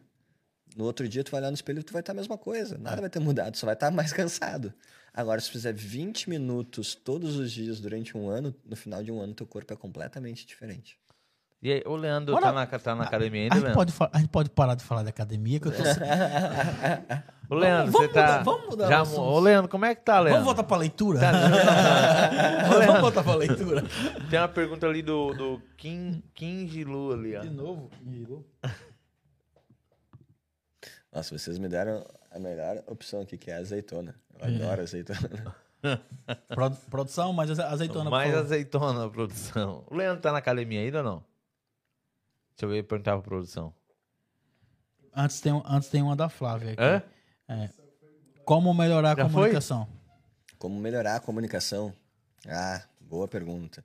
No 0.75 0.85
outro 0.85 1.07
dia 1.09 1.23
tu 1.23 1.31
vai 1.31 1.41
olhar 1.41 1.49
no 1.49 1.55
espelho 1.55 1.79
e 1.79 1.83
tu 1.83 1.91
vai 1.91 1.99
estar 2.01 2.13
a 2.13 2.15
mesma 2.15 2.37
coisa. 2.37 2.77
Nada 2.77 3.01
vai 3.01 3.09
ter 3.09 3.19
mudado, 3.19 3.57
só 3.57 3.65
vai 3.65 3.73
estar 3.73 3.91
mais 3.91 4.13
cansado. 4.13 4.73
Agora, 5.13 5.41
se 5.41 5.47
tu 5.47 5.53
fizer 5.53 5.73
20 5.73 6.29
minutos 6.29 6.95
todos 6.95 7.35
os 7.35 7.51
dias 7.51 7.81
durante 7.81 8.15
um 8.17 8.29
ano, 8.29 8.55
no 8.63 8.75
final 8.77 9.03
de 9.03 9.11
um 9.11 9.19
ano 9.19 9.33
teu 9.33 9.45
corpo 9.45 9.73
é 9.73 9.75
completamente 9.75 10.45
diferente. 10.45 10.97
E 11.63 11.71
aí, 11.73 11.83
o 11.85 11.95
Leandro 11.95 12.33
Olha, 12.33 12.41
tá 12.41 12.51
na, 12.51 12.65
tá 12.65 12.95
na 12.95 13.03
academia 13.03 13.41
A 13.51 13.53
ainda, 13.53 13.67
gente, 13.67 13.75
pode, 13.75 13.93
a 14.11 14.17
gente 14.17 14.29
pode 14.29 14.49
parar 14.49 14.73
de 14.73 14.83
falar 14.83 15.03
de 15.03 15.09
academia, 15.09 15.59
que 15.59 15.67
eu 15.67 15.71
tô. 15.71 15.83
Ô, 17.53 17.55
Leandro, 17.55 17.91
Vamos 17.91 18.07
você 18.07 18.13
tá... 18.13 18.21
mudar- 18.21 18.43
vamos 18.43 18.65
mudar 18.69 18.87
Já, 18.87 18.99
o 18.99 19.01
assunto. 19.03 19.21
Ô, 19.21 19.39
Leandro, 19.39 19.69
como 19.69 19.85
é 19.85 19.93
que 19.93 20.01
tá, 20.01 20.13
Leandro? 20.21 20.31
Vamos 20.39 20.45
voltar 20.45 20.63
pra 20.63 20.77
leitura? 20.77 21.19
Tá. 21.19 21.31
Vamos 22.87 23.01
voltar 23.01 23.23
pra 23.23 23.35
leitura. 23.35 23.83
Tem 24.29 24.39
uma 24.39 24.47
pergunta 24.47 24.87
ali 24.87 25.01
do, 25.03 25.33
do 25.33 25.61
Kim, 25.77 26.23
Kim 26.33 26.65
Gilu 26.67 27.11
ali, 27.13 27.35
ó. 27.35 27.41
De 27.41 27.49
novo. 27.49 27.89
Nossa, 31.13 31.37
vocês 31.37 31.57
me 31.59 31.67
deram 31.67 32.05
a 32.31 32.39
melhor 32.39 32.81
opção 32.87 33.21
aqui, 33.21 33.37
que 33.37 33.51
é 33.51 33.55
a 33.55 33.59
azeitona. 33.59 34.15
Eu 34.39 34.47
É. 34.47 34.55
adoro 34.55 34.81
azeitona. 34.81 35.55
Pro- 36.49 36.71
produção, 36.89 37.33
mais 37.33 37.51
aze- 37.51 37.61
azeitona. 37.61 38.09
Mais 38.09 38.33
azeitona, 38.33 39.09
produção. 39.09 39.83
O 39.91 39.95
Leandro 39.95 40.21
tá 40.21 40.31
na 40.31 40.37
academia 40.37 40.79
ainda 40.79 40.99
ou 40.99 41.03
não? 41.03 41.30
Deixa 42.51 42.65
eu 42.65 42.69
ver, 42.69 42.83
perguntar 42.83 43.13
pra 43.13 43.21
produção. 43.21 43.73
Antes 45.13 45.41
tem, 45.41 45.51
um- 45.51 45.63
antes 45.65 45.89
tem 45.89 46.01
uma 46.01 46.15
da 46.15 46.29
Flávia 46.29 46.73
aqui. 46.73 46.81
Hã? 46.81 47.03
É. 47.47 47.69
Como 48.45 48.73
melhorar 48.73 49.11
a 49.13 49.15
Já 49.15 49.23
foi? 49.23 49.31
comunicação? 49.33 49.87
Como 50.57 50.79
melhorar 50.79 51.15
a 51.15 51.19
comunicação? 51.19 51.93
Ah, 52.47 52.87
boa 52.99 53.27
pergunta. 53.27 53.83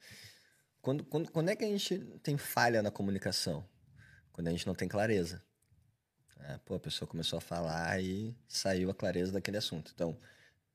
Quando, 0.80 1.04
quando, 1.04 1.30
quando 1.32 1.48
é 1.48 1.56
que 1.56 1.64
a 1.64 1.68
gente 1.68 1.98
tem 2.22 2.36
falha 2.36 2.82
na 2.82 2.90
comunicação? 2.90 3.64
Quando 4.32 4.48
a 4.48 4.50
gente 4.50 4.66
não 4.66 4.74
tem 4.74 4.86
clareza. 4.88 5.42
É, 6.40 6.58
pô, 6.58 6.74
a 6.74 6.80
pessoa 6.80 7.08
começou 7.08 7.38
a 7.38 7.40
falar 7.40 8.00
e 8.00 8.36
saiu 8.46 8.90
a 8.90 8.94
clareza 8.94 9.32
daquele 9.32 9.56
assunto. 9.56 9.90
Então, 9.94 10.16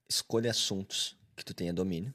escolha 0.10 0.52
assuntos 0.52 1.18
que 1.36 1.46
tu 1.46 1.54
tenha 1.54 1.74
domínio. 1.74 2.14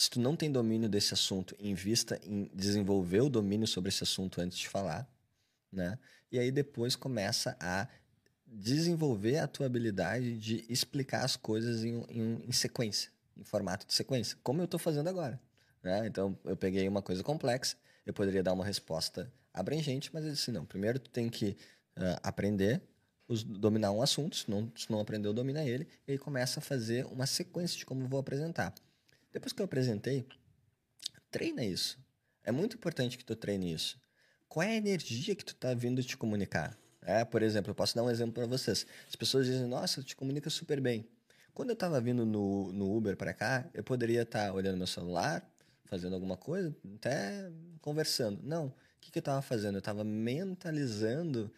Se 0.00 0.08
tu 0.08 0.18
não 0.18 0.34
tem 0.34 0.50
domínio 0.50 0.88
desse 0.88 1.12
assunto, 1.12 1.54
invista 1.60 2.18
em 2.24 2.50
desenvolver 2.54 3.20
o 3.20 3.28
domínio 3.28 3.66
sobre 3.66 3.90
esse 3.90 4.02
assunto 4.02 4.40
antes 4.40 4.56
de 4.56 4.66
falar, 4.66 5.06
né? 5.70 5.98
E 6.32 6.38
aí 6.38 6.50
depois 6.50 6.96
começa 6.96 7.54
a 7.60 7.86
desenvolver 8.46 9.36
a 9.36 9.46
tua 9.46 9.66
habilidade 9.66 10.38
de 10.38 10.64
explicar 10.70 11.22
as 11.22 11.36
coisas 11.36 11.84
em, 11.84 12.02
em, 12.08 12.42
em 12.48 12.50
sequência, 12.50 13.10
em 13.36 13.44
formato 13.44 13.86
de 13.86 13.92
sequência, 13.92 14.38
como 14.42 14.62
eu 14.62 14.64
estou 14.64 14.80
fazendo 14.80 15.06
agora. 15.10 15.38
Né? 15.82 16.06
Então, 16.06 16.34
eu 16.46 16.56
peguei 16.56 16.88
uma 16.88 17.02
coisa 17.02 17.22
complexa, 17.22 17.76
eu 18.06 18.14
poderia 18.14 18.42
dar 18.42 18.54
uma 18.54 18.64
resposta 18.64 19.30
abrangente, 19.52 20.08
mas 20.14 20.24
eu 20.24 20.32
disse, 20.32 20.50
não, 20.50 20.64
primeiro 20.64 20.98
tu 20.98 21.10
tem 21.10 21.28
que 21.28 21.58
ah, 21.96 22.20
aprender, 22.22 22.80
os- 23.28 23.44
dominar 23.44 23.92
um 23.92 24.00
assunto, 24.00 24.34
se 24.34 24.50
não, 24.50 24.72
se 24.74 24.90
não 24.90 24.98
aprendeu, 24.98 25.34
domina 25.34 25.62
ele, 25.62 25.86
e 26.08 26.12
aí 26.12 26.18
começa 26.18 26.58
a 26.58 26.62
fazer 26.62 27.04
uma 27.04 27.26
sequência 27.26 27.76
de 27.76 27.84
como 27.84 28.00
eu 28.04 28.08
vou 28.08 28.18
apresentar. 28.18 28.72
Depois 29.32 29.52
que 29.52 29.62
eu 29.62 29.64
apresentei, 29.64 30.26
treina 31.30 31.64
isso. 31.64 31.98
É 32.42 32.50
muito 32.50 32.76
importante 32.76 33.16
que 33.16 33.24
tu 33.24 33.36
treine 33.36 33.72
isso. 33.72 34.00
Qual 34.48 34.62
é 34.62 34.70
a 34.70 34.76
energia 34.76 35.34
que 35.34 35.44
tu 35.44 35.54
tá 35.54 35.72
vindo 35.74 36.02
te 36.02 36.16
comunicar? 36.16 36.76
É, 37.02 37.24
por 37.24 37.42
exemplo, 37.42 37.70
eu 37.70 37.74
posso 37.74 37.94
dar 37.94 38.02
um 38.02 38.10
exemplo 38.10 38.34
para 38.34 38.46
vocês. 38.46 38.86
As 39.08 39.16
pessoas 39.16 39.46
dizem, 39.46 39.66
nossa, 39.66 40.02
tu 40.02 40.06
te 40.06 40.16
comunica 40.16 40.50
super 40.50 40.80
bem. 40.80 41.08
Quando 41.54 41.70
eu 41.70 41.74
estava 41.74 42.00
vindo 42.00 42.26
no, 42.26 42.72
no 42.72 42.96
Uber 42.96 43.16
para 43.16 43.32
cá, 43.32 43.68
eu 43.72 43.84
poderia 43.84 44.22
estar 44.22 44.52
olhando 44.52 44.76
meu 44.76 44.86
celular, 44.86 45.48
fazendo 45.84 46.14
alguma 46.14 46.36
coisa, 46.36 46.74
até 46.96 47.50
conversando. 47.80 48.40
Não. 48.42 48.66
O 48.66 48.74
que, 49.00 49.10
que 49.10 49.18
eu 49.18 49.20
estava 49.20 49.42
fazendo? 49.42 49.76
Eu 49.76 49.80
estava 49.80 50.04
mentalizando 50.04 51.52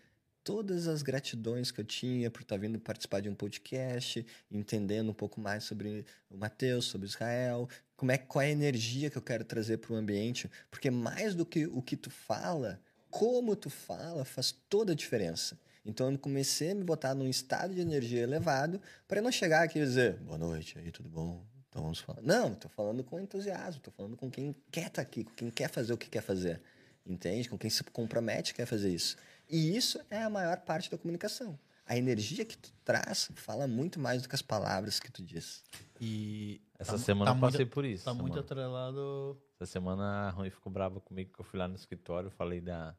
todas 0.45 0.89
as 0.89 1.03
gratidões 1.03 1.71
que 1.71 1.81
eu 1.81 1.85
tinha 1.85 2.31
por 2.31 2.43
estar 2.43 2.57
vindo 2.57 2.79
participar 2.79 3.21
de 3.21 3.29
um 3.29 3.35
podcast, 3.35 4.25
entendendo 4.51 5.11
um 5.11 5.15
pouco 5.15 5.41
mais 5.41 5.65
sobre 5.65 6.05
o 6.31 6.37
Mateus, 6.37 6.87
sobre 6.87 7.07
Israel, 7.07 7.69
como 7.97 8.13
é, 8.13 8.19
qual 8.19 8.43
é 8.43 8.47
a 8.47 8.51
energia 8.51 9.11
que 9.11 9.17
eu 9.17 9.23
quero 9.23 9.45
trazer 9.45 9.79
para 9.79 9.93
o 9.93 9.97
ambiente, 9.97 10.51
porque 10.71 10.91
mais 10.91 11.35
do 11.35 11.47
que 11.47 11.67
o 11.67 11.81
que 11.81 11.97
tu 11.97 12.11
fala, 12.11 12.81
como 13.11 13.55
tu 13.55 13.71
fala 13.71 14.25
faz 14.25 14.53
toda 14.69 14.93
a 14.93 14.97
diferença. 14.97 15.59
Então 15.85 16.11
eu 16.11 16.19
comecei 16.19 16.71
a 16.71 16.75
me 16.75 16.85
botar 16.85 17.15
num 17.15 17.29
estado 17.29 17.75
de 17.75 17.81
energia 17.81 18.23
elevado 18.23 18.81
para 19.07 19.21
não 19.21 19.33
chegar 19.33 19.63
aqui 19.63 19.79
e 19.79 19.85
dizer 19.85 20.15
boa 20.19 20.39
noite, 20.39 20.79
aí 20.79 20.91
tudo 20.91 21.09
bom? 21.09 21.45
Então 21.69 21.83
vamos 21.83 22.01
falar. 22.01 22.21
Não, 22.23 22.53
estou 22.53 22.71
falando 22.71 23.03
com 23.03 23.19
entusiasmo, 23.19 23.79
estou 23.79 23.93
falando 23.93 24.17
com 24.17 24.31
quem 24.31 24.55
quer 24.71 24.89
estar 24.89 25.03
aqui, 25.03 25.25
com 25.25 25.35
quem 25.35 25.51
quer 25.51 25.69
fazer 25.69 25.93
o 25.93 25.97
que 25.97 26.09
quer 26.09 26.23
fazer. 26.23 26.61
Entende? 27.05 27.49
Com 27.49 27.59
quem 27.59 27.71
se 27.71 27.83
compromete 27.85 28.55
quer 28.55 28.67
fazer 28.67 28.91
isso. 28.91 29.17
E 29.53 29.77
isso 29.77 30.01
é 30.09 30.23
a 30.23 30.31
maior 30.31 30.59
parte 30.63 30.91
da 30.91 30.97
comunicação. 30.97 31.59
A 31.85 31.95
energia 31.97 32.43
que 32.43 32.57
tu 32.57 32.73
traz 32.85 33.31
fala 33.35 33.67
muito 33.67 34.01
mais 34.01 34.23
do 34.23 34.29
que 34.29 34.35
as 34.35 34.41
palavras 34.41 34.99
que 34.99 35.13
tu 35.13 35.23
diz. 35.23 35.63
E 36.01 36.63
Essa 36.79 36.93
tá- 36.93 36.99
semana 36.99 37.31
tá 37.33 37.37
eu 37.37 37.41
passei 37.43 37.61
muito, 37.61 37.75
por 37.75 37.85
isso. 37.85 38.05
Tá 38.05 38.15
muito 38.15 38.31
mano. 38.31 38.41
atrelado. 38.41 39.43
Essa 39.61 39.67
semana 39.73 40.29
a 40.29 40.31
Rui 40.31 40.49
ficou 40.49 40.73
brava 40.73 41.01
comigo 41.01 41.31
que 41.35 41.41
eu 41.41 41.45
fui 41.45 41.59
lá 41.59 41.69
no 41.69 41.75
escritório, 41.75 42.31
falei 42.31 42.63
da, 42.63 42.97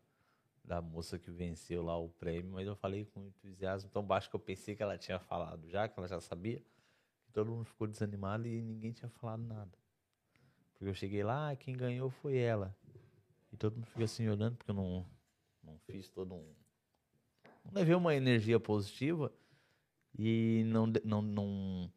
da 0.64 0.80
moça 0.80 1.18
que 1.18 1.32
venceu 1.32 1.82
lá 1.82 1.98
o 1.98 2.08
prêmio, 2.10 2.52
mas 2.52 2.68
eu 2.68 2.76
falei 2.76 3.06
com 3.06 3.26
entusiasmo 3.26 3.90
tão 3.90 4.04
baixo 4.06 4.30
que 4.30 4.36
eu 4.36 4.40
pensei 4.40 4.76
que 4.76 4.84
ela 4.84 4.98
tinha 4.98 5.18
falado 5.18 5.68
já, 5.70 5.88
que 5.88 5.98
ela 6.00 6.08
já 6.08 6.22
sabia. 6.22 6.60
que 7.26 7.32
Todo 7.34 7.52
mundo 7.52 7.66
ficou 7.66 7.88
desanimado 7.88 8.48
e 8.48 8.62
ninguém 8.62 8.92
tinha 8.92 9.10
falado 9.10 9.42
nada. 9.42 9.72
Porque 10.74 10.86
eu 10.86 10.94
cheguei 10.94 11.24
lá, 11.24 11.50
ah, 11.50 11.56
quem 11.56 11.76
ganhou 11.76 12.12
foi 12.12 12.38
ela. 12.38 12.76
E 13.52 13.58
todo 13.58 13.74
mundo 13.76 13.88
fica 13.88 14.04
assim 14.04 14.28
olhando, 14.30 14.56
porque 14.58 14.70
eu 14.72 14.76
não, 14.76 15.06
não 15.64 15.77
fiz 15.80 16.10
todo 16.10 16.34
um. 16.34 16.45
Não 17.65 17.72
levei 17.73 17.95
uma 17.95 18.14
energia 18.15 18.60
positiva 18.60 19.31
e 20.18 20.64
não, 20.68 20.88
não, 21.03 21.22
não. 21.22 21.91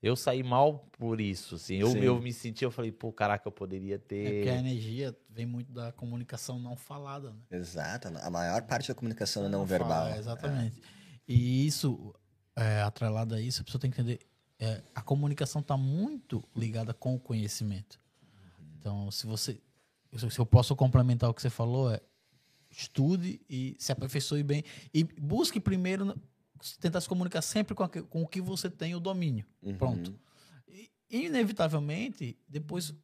Eu 0.00 0.16
saí 0.16 0.42
mal 0.42 0.88
por 0.98 1.20
isso, 1.20 1.54
assim. 1.54 1.76
Eu, 1.76 1.96
eu 1.96 2.20
me 2.20 2.32
senti, 2.32 2.64
eu 2.64 2.70
falei, 2.72 2.90
pô, 2.90 3.12
caraca, 3.12 3.46
eu 3.46 3.52
poderia 3.52 3.94
É 3.94 3.98
porque 3.98 4.48
a 4.48 4.52
ter. 4.54 4.58
energia 4.58 5.16
vem 5.30 5.46
muito 5.46 5.70
da 5.72 5.92
comunicação 5.92 6.58
não 6.58 6.74
falada, 6.76 7.30
né? 7.32 7.40
Exato. 7.52 8.08
A 8.08 8.30
maior 8.30 8.62
parte 8.62 8.88
da 8.88 8.94
comunicação 8.94 9.44
é 9.44 9.48
não, 9.48 9.60
Não 9.60 9.66
verbal. 9.66 10.06
fala, 10.06 10.16
exatamente. 10.18 10.82
E 11.28 11.66
isso, 11.66 12.12
é, 12.56 12.80
atrelado 12.82 13.34
a 13.34 13.40
isso, 13.40 13.60
a 13.62 13.64
pessoa 13.64 13.80
tem 13.80 13.90
que 13.90 14.00
entender. 14.00 14.18
é, 14.58 14.82
a 14.94 15.02
comunicação 15.02 15.60
está 15.60 15.76
muito 15.76 16.42
ligada 16.56 16.92
com 16.92 17.14
o 17.14 17.20
conhecimento. 17.20 18.00
Então, 18.78 19.08
se 19.12 19.26
você. 19.26 19.60
Se 20.16 20.38
eu 20.38 20.44
posso 20.44 20.74
complementar 20.74 21.30
o 21.30 21.34
que 21.34 21.40
você 21.40 21.48
falou, 21.48 21.90
é 21.92 22.00
estude 22.72 23.40
e 23.48 23.76
se 23.78 23.92
aperfeiçoe 23.92 24.42
bem. 24.42 24.64
E 24.92 25.04
busque 25.04 25.60
primeiro 25.60 26.18
tentar 26.80 27.00
se 27.00 27.08
comunicar 27.08 27.42
sempre 27.42 27.74
com, 27.74 27.82
a, 27.82 27.88
com 27.88 28.22
o 28.22 28.26
que 28.26 28.40
você 28.40 28.70
tem 28.70 28.94
o 28.94 29.00
domínio. 29.00 29.44
Uhum. 29.62 29.76
Pronto. 29.76 30.18
E, 30.68 30.90
inevitavelmente, 31.10 32.38
depois, 32.48 32.94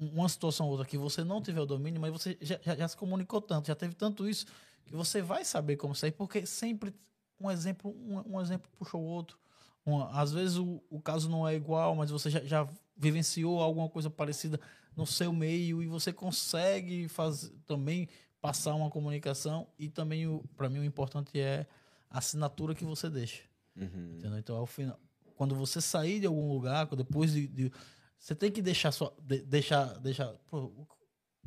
uma 0.00 0.28
situação 0.28 0.66
ou 0.66 0.72
outra 0.72 0.86
que 0.86 0.98
você 0.98 1.24
não 1.24 1.40
tiver 1.40 1.60
o 1.60 1.66
domínio, 1.66 2.00
mas 2.00 2.12
você 2.12 2.36
já, 2.40 2.58
já, 2.62 2.76
já, 2.76 2.88
se 2.88 2.96
comunicou 2.96 3.40
tanto, 3.40 3.68
já 3.68 3.74
teve 3.74 3.94
tanto 3.94 4.28
isso, 4.28 4.46
que 4.84 4.94
você 4.94 5.22
vai 5.22 5.44
saber 5.44 5.76
como 5.76 5.94
sair, 5.94 6.12
porque 6.12 6.46
sempre 6.46 6.94
um 7.40 7.50
exemplo, 7.50 7.90
um, 7.90 8.36
um 8.36 8.40
exemplo 8.40 8.70
puxa 8.76 8.96
o 8.96 9.02
outro. 9.02 9.38
Uma, 9.84 10.10
às 10.10 10.32
vezes 10.32 10.56
o, 10.56 10.82
o 10.90 11.00
caso 11.00 11.28
não 11.28 11.46
é 11.46 11.54
igual, 11.54 11.94
mas 11.94 12.10
você 12.10 12.28
já, 12.28 12.40
já 12.44 12.68
vivenciou 12.96 13.60
alguma 13.60 13.88
coisa 13.88 14.10
parecida 14.10 14.60
no 14.96 15.06
seu 15.06 15.32
meio 15.32 15.82
e 15.82 15.86
você 15.86 16.12
consegue 16.12 17.06
fazer 17.08 17.52
também 17.66 18.08
passar 18.40 18.74
uma 18.74 18.90
comunicação 18.90 19.66
e 19.78 19.88
também 19.88 20.26
para 20.56 20.68
mim 20.68 20.78
o 20.78 20.84
importante 20.84 21.38
é 21.38 21.66
a 22.10 22.18
assinatura 22.18 22.74
que 22.74 22.84
você 22.84 23.10
deixa. 23.10 23.42
Uhum. 23.76 24.18
Então, 24.38 24.56
ao 24.56 24.66
final, 24.66 24.98
quando 25.36 25.54
você 25.54 25.80
sair 25.80 26.20
de 26.20 26.26
algum 26.26 26.52
lugar, 26.52 26.86
depois 26.96 27.32
de, 27.32 27.46
de 27.46 27.72
você 28.18 28.34
tem 28.34 28.50
que 28.50 28.60
deixar 28.60 28.92
só 28.92 29.14
de, 29.20 29.42
deixar 29.42 29.98
deixar 29.98 30.34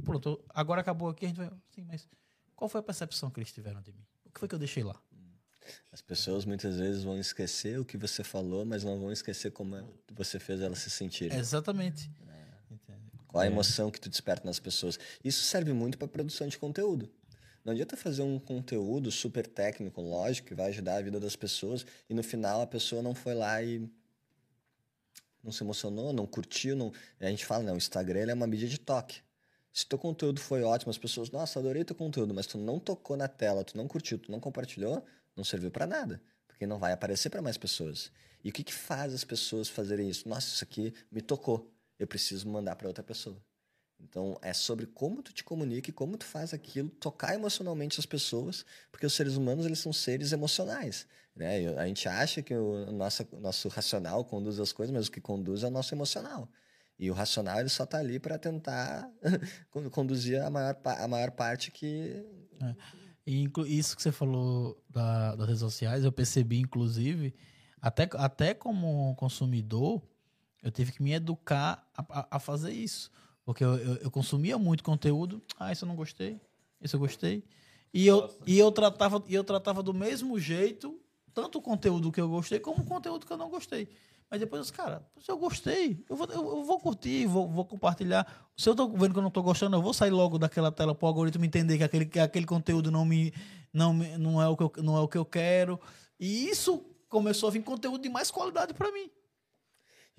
pronto, 0.04 0.44
agora 0.50 0.82
acabou 0.82 1.10
aqui 1.10 1.26
a 1.26 1.28
gente 1.28 1.38
vai, 1.38 1.52
sim, 1.70 1.84
mas 1.84 2.08
qual 2.56 2.70
foi 2.70 2.80
a 2.80 2.84
percepção 2.84 3.30
que 3.30 3.40
eles 3.40 3.52
tiveram 3.52 3.82
de 3.82 3.92
mim? 3.92 4.06
O 4.26 4.30
que 4.32 4.40
foi 4.40 4.48
que 4.48 4.56
eu 4.56 4.60
deixei 4.60 4.84
lá? 4.84 5.02
As 5.92 6.02
pessoas 6.02 6.46
muitas 6.46 6.78
vezes 6.78 7.04
vão 7.04 7.20
esquecer 7.20 7.80
o 7.80 7.86
que 7.86 7.98
você 7.98 8.24
falou, 8.24 8.66
mas 8.66 8.84
não 8.84 9.00
vão 9.00 9.12
esquecer 9.12 9.52
como 9.52 9.76
você 10.12 10.40
fez 10.40 10.62
elas 10.62 10.80
se 10.80 10.90
sentirem. 10.90 11.38
Exatamente. 11.38 12.12
Qual 13.32 13.41
a 13.41 13.48
emoção 13.48 13.90
que 13.90 13.99
tu 13.99 14.10
desperta 14.10 14.45
nas 14.45 14.60
pessoas. 14.60 14.99
Isso 15.24 15.44
serve 15.44 15.72
muito 15.72 15.98
para 15.98 16.08
produção 16.08 16.48
de 16.48 16.58
conteúdo. 16.58 17.10
Não 17.64 17.72
adianta 17.72 17.95
fazer 17.95 18.24
um 18.24 18.38
conteúdo 18.38 19.10
super 19.10 19.48
técnico, 19.48 20.02
lógico, 20.02 20.49
que 20.49 20.56
vai 20.56 20.68
ajudar 20.68 20.98
a 20.98 21.02
vida 21.02 21.20
das 21.20 21.36
pessoas, 21.36 21.86
e 22.10 22.14
no 22.14 22.24
final 22.24 22.62
a 22.62 22.68
pessoa 22.68 23.02
não 23.02 23.16
foi 23.16 23.34
lá 23.34 23.62
e 23.62 23.88
não 25.44 25.52
se 25.52 25.64
emocionou, 25.64 26.12
não 26.12 26.26
curtiu. 26.28 26.76
Não... 26.76 26.91
A 27.20 27.28
gente 27.28 27.45
fala, 27.45 27.64
né? 27.64 27.72
O 27.72 27.78
Instagram 27.78 28.30
é 28.30 28.34
uma 28.34 28.48
mídia 28.48 28.68
de 28.68 28.80
toque. 28.80 29.22
Se 29.72 29.86
teu 29.86 29.98
conteúdo 29.98 30.41
foi 30.41 30.64
ótimo, 30.64 30.90
as 30.90 30.98
pessoas, 30.98 31.30
nossa, 31.30 31.58
adorei 31.58 31.86
teu 31.86 31.95
conteúdo, 31.95 32.34
mas 32.34 32.45
tu 32.45 32.58
não 32.58 32.78
tocou 32.78 33.16
na 33.16 33.30
tela, 33.30 33.64
tu 33.64 33.78
não 33.78 33.88
curtiu, 33.88 34.20
tu 34.20 34.30
não 34.30 34.40
compartilhou, 34.40 35.06
não 35.36 35.45
serviu 35.45 35.72
para 35.72 35.88
nada, 35.88 36.22
porque 36.45 36.68
não 36.68 36.78
vai 36.78 36.91
aparecer 36.91 37.30
para 37.30 37.41
mais 37.41 37.58
pessoas. 37.58 38.12
E 38.44 38.49
o 38.49 38.52
que, 38.52 38.64
que 38.64 38.74
faz 38.74 39.14
as 39.14 39.24
pessoas 39.24 39.70
fazerem 39.70 40.10
isso? 40.10 40.28
Nossa, 40.28 40.48
isso 40.48 40.64
aqui 40.64 40.94
me 41.10 41.22
tocou 41.22 41.72
eu 42.02 42.07
preciso 42.07 42.49
mandar 42.49 42.76
para 42.76 42.88
outra 42.88 43.03
pessoa. 43.03 43.40
Então, 43.99 44.36
é 44.41 44.52
sobre 44.53 44.88
como 44.88 45.22
tu 45.22 45.32
te 45.32 45.44
comunica 45.44 45.91
e 45.91 45.94
como 45.94 46.18
tu 46.18 46.26
faz 46.26 46.52
aquilo 46.52 46.90
tocar 46.90 47.36
emocionalmente 47.36 47.99
as 47.99 48.07
pessoas, 48.07 48.65
porque 48.91 49.06
os 49.06 49.14
seres 49.14 49.36
humanos, 49.36 49.68
eles 49.68 49.78
são 49.78 49.94
seres 49.94 50.32
emocionais, 50.32 51.07
né? 51.36 51.68
A 51.78 51.86
gente 51.86 52.10
acha 52.10 52.41
que 52.41 52.56
o 52.56 52.91
nosso, 52.91 53.28
nosso 53.40 53.68
racional 53.69 54.26
conduz 54.26 54.60
as 54.60 54.72
coisas, 54.72 54.91
mas 54.91 55.06
o 55.06 55.11
que 55.11 55.22
conduz 55.22 55.61
é 55.61 55.68
o 55.68 55.69
nosso 55.69 55.94
emocional. 55.94 56.49
E 56.98 57.11
o 57.11 57.14
racional, 57.14 57.60
ele 57.60 57.69
só 57.69 57.84
está 57.84 57.99
ali 57.99 58.19
para 58.19 58.40
tentar 58.40 59.07
conduzir 59.91 60.41
a 60.41 60.49
maior, 60.49 60.76
a 60.84 61.07
maior 61.07 61.30
parte 61.30 61.69
que... 61.69 62.26
É. 62.64 62.76
E 63.28 63.48
isso 63.68 63.95
que 63.95 64.02
você 64.02 64.11
falou 64.11 64.84
da, 64.90 65.36
das 65.36 65.45
redes 65.45 65.60
sociais, 65.60 66.03
eu 66.03 66.11
percebi, 66.11 66.60
inclusive, 66.60 67.36
até, 67.80 68.10
até 68.14 68.56
como 68.56 69.15
consumidor, 69.15 70.02
eu 70.62 70.72
tive 70.72 70.92
que 70.92 71.02
me 71.02 71.14
educar 71.14 71.88
a, 71.96 72.20
a, 72.20 72.28
a 72.38 72.40
fazer 72.40 72.72
isso. 72.72 73.12
Porque 73.44 73.64
eu, 73.64 73.76
eu, 73.78 73.96
eu, 73.96 74.12
consumia 74.12 74.58
muito 74.58 74.84
conteúdo. 74.84 75.42
Ah, 75.60 75.72
isso 75.72 75.86
eu 75.86 75.88
não 75.88 75.96
gostei. 75.96 76.40
Isso 76.80 76.96
eu 76.96 77.00
gostei. 77.00 77.44
E 77.94 78.08
eu, 78.08 78.30
e 78.46 78.58
eu, 78.58 78.72
tratava, 78.72 79.22
e 79.28 79.36
eu 79.36 79.44
tratava 79.44 79.84
do 79.84 79.94
mesmo 79.94 80.40
jeito, 80.40 81.00
tanto 81.34 81.58
o 81.58 81.62
conteúdo 81.62 82.12
que 82.12 82.22
eu 82.22 82.30
gostei, 82.30 82.60
como 82.60 82.84
o 82.84 82.86
conteúdo 82.86 83.26
que 83.26 83.34
eu 83.34 83.38
não 83.38 83.50
gostei. 83.50 83.90
Mas 84.30 84.40
depois, 84.40 84.72
cara, 84.72 85.06
se 85.20 85.30
eu 85.30 85.38
gostei, 85.38 86.06
eu 86.10 86.16
vou, 86.16 86.26
eu, 86.28 86.58
eu 86.58 86.64
vou 86.64 86.80
curtir, 86.80 87.26
vou, 87.26 87.50
vou, 87.50 87.66
compartilhar. 87.66 88.26
Se 88.56 88.70
eu 88.70 88.74
tô 88.74 88.88
vendo 88.88 89.12
que 89.12 89.20
eu 89.20 89.24
não 89.24 89.30
tô 89.30 89.44
gostando, 89.44 89.76
eu 89.76 89.82
vou 89.82 89.94
sair 89.94 90.12
logo 90.12 90.40
daquela 90.40 90.72
tela 90.72 90.96
para 90.96 91.06
o 91.06 91.08
algoritmo 91.10 91.44
entender 91.44 91.78
que 91.78 91.84
aquele, 91.84 92.06
que 92.06 92.20
aquele 92.20 92.46
conteúdo 92.46 92.90
não 92.90 93.04
me, 93.04 93.34
não 93.74 93.94
me 93.94 94.18
não 94.18 94.42
é 94.42 94.48
o 94.48 94.56
que 94.56 94.64
eu, 94.64 94.72
não 94.78 94.96
é 94.96 95.02
o 95.02 95.08
que 95.08 95.18
eu 95.18 95.26
quero. 95.26 95.78
E 96.18 96.48
isso 96.48 96.82
começou 97.10 97.50
a 97.50 97.52
vir 97.52 97.62
conteúdo 97.62 98.02
de 98.02 98.08
mais 98.08 98.32
qualidade 98.32 98.74
para 98.74 98.90
mim. 98.94 99.10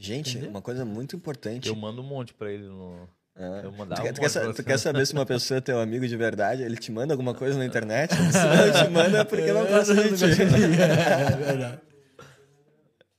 Gente, 0.02 0.30
Entendeu? 0.32 0.50
uma 0.50 0.60
coisa 0.60 0.84
muito 0.84 1.14
importante. 1.14 1.68
Eu 1.68 1.76
mando 1.76 2.02
um 2.02 2.04
monte 2.04 2.34
para 2.34 2.50
ele 2.50 2.64
no. 2.64 3.08
Ah. 3.36 3.60
Eu 3.62 3.70
mandava 3.70 4.02
tu, 4.02 4.08
um 4.08 4.12
tu, 4.12 4.20
quer, 4.20 4.52
tu 4.52 4.64
quer 4.64 4.76
saber 4.76 5.06
se 5.06 5.12
uma 5.12 5.24
pessoa 5.24 5.58
é 5.58 5.60
teu 5.60 5.78
amigo 5.80 6.06
de 6.08 6.16
verdade? 6.16 6.62
Ele 6.62 6.76
te 6.76 6.90
manda 6.90 7.14
alguma 7.14 7.34
coisa 7.34 7.56
na 7.56 7.64
internet? 7.64 8.10
se 8.12 8.18
não 8.18 8.84
te 8.84 8.90
manda, 8.90 9.24
porque 9.24 9.52
não 9.52 9.64
gosta 9.64 9.94
de 9.94 10.16
ti. 10.16 10.24
É 10.42 11.36
verdade. 11.36 11.80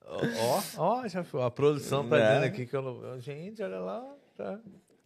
Ó, 0.06 0.62
ó, 0.78 1.08
já 1.08 1.26
a 1.46 1.50
produção 1.50 2.08
tá 2.08 2.18
é. 2.18 2.28
dizendo 2.28 2.46
aqui 2.46 2.66
que 2.66 2.76
eu. 2.76 3.20
Gente, 3.22 3.64
olha 3.64 3.80
lá. 3.80 4.06
Tá. 4.36 4.60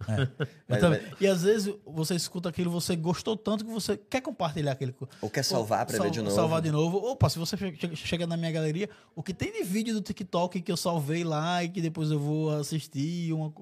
É. 0.05 0.27
Mas, 0.67 0.77
então, 0.77 0.89
mas... 0.89 1.01
E 1.19 1.25
às 1.25 1.43
vezes 1.43 1.73
você 1.85 2.13
escuta 2.13 2.49
aquilo, 2.49 2.69
você 2.69 2.95
gostou 2.95 3.37
tanto 3.37 3.65
que 3.65 3.71
você 3.71 3.97
quer 3.97 4.21
compartilhar 4.21 4.73
aquele. 4.73 4.93
Ou 5.21 5.29
quer 5.29 5.43
salvar 5.43 5.85
para 5.85 5.97
ver 6.03 6.11
de 6.11 6.21
novo. 6.21 6.35
Salvar 6.35 6.61
de 6.61 6.71
novo. 6.71 6.97
Opa, 6.97 7.29
se 7.29 7.39
você 7.39 7.55
chega 7.95 8.27
na 8.27 8.35
minha 8.35 8.51
galeria, 8.51 8.89
o 9.15 9.23
que 9.23 9.33
tem 9.33 9.51
de 9.51 9.63
vídeo 9.63 9.93
do 9.93 10.01
TikTok 10.01 10.61
que 10.61 10.71
eu 10.71 10.77
salvei 10.77 11.23
lá 11.23 11.63
e 11.63 11.69
que 11.69 11.81
depois 11.81 12.11
eu 12.11 12.19
vou 12.19 12.51
assistir 12.51 13.31
uma, 13.31 13.53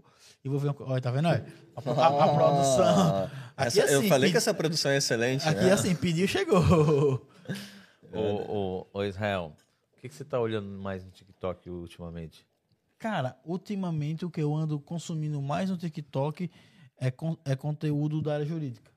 e 0.44 0.50
vou 0.50 0.60
ver 0.60 0.70
uma 0.70 0.76
Olha, 0.80 1.02
tá 1.02 1.12
vendo? 1.12 1.28
Olha, 1.28 1.46
a, 1.76 1.92
a, 1.92 2.26
a 2.26 2.34
produção. 2.34 3.32
Aqui, 3.56 3.80
essa, 3.80 3.84
assim, 3.84 3.94
eu 3.94 4.04
falei 4.10 4.32
que 4.32 4.38
essa 4.38 4.54
produção 4.54 4.92
é 4.92 4.98
excelente. 4.98 5.48
Aqui 5.48 5.66
né? 5.66 5.72
assim, 5.72 5.96
pediu, 5.96 6.28
chegou. 6.28 7.26
ô, 8.12 8.20
ô, 8.20 8.88
ô, 8.94 9.04
Israel, 9.04 9.56
o 9.96 10.02
que, 10.02 10.10
que 10.10 10.16
você 10.16 10.26
tá 10.26 10.40
olhando 10.40 10.68
mais 10.68 11.06
no 11.06 11.12
TikTok 11.12 11.70
ultimamente? 11.70 12.46
Cara, 12.98 13.38
ultimamente 13.44 14.26
o 14.26 14.30
que 14.30 14.42
eu 14.42 14.54
ando 14.56 14.80
consumindo 14.80 15.42
mais 15.42 15.70
no 15.70 15.78
TikTok 15.78 16.50
é, 16.98 17.12
con 17.12 17.38
é 17.46 17.56
conteúdo 17.56 18.22
da 18.22 18.36
área 18.36 18.46
jurídica. 18.46 18.96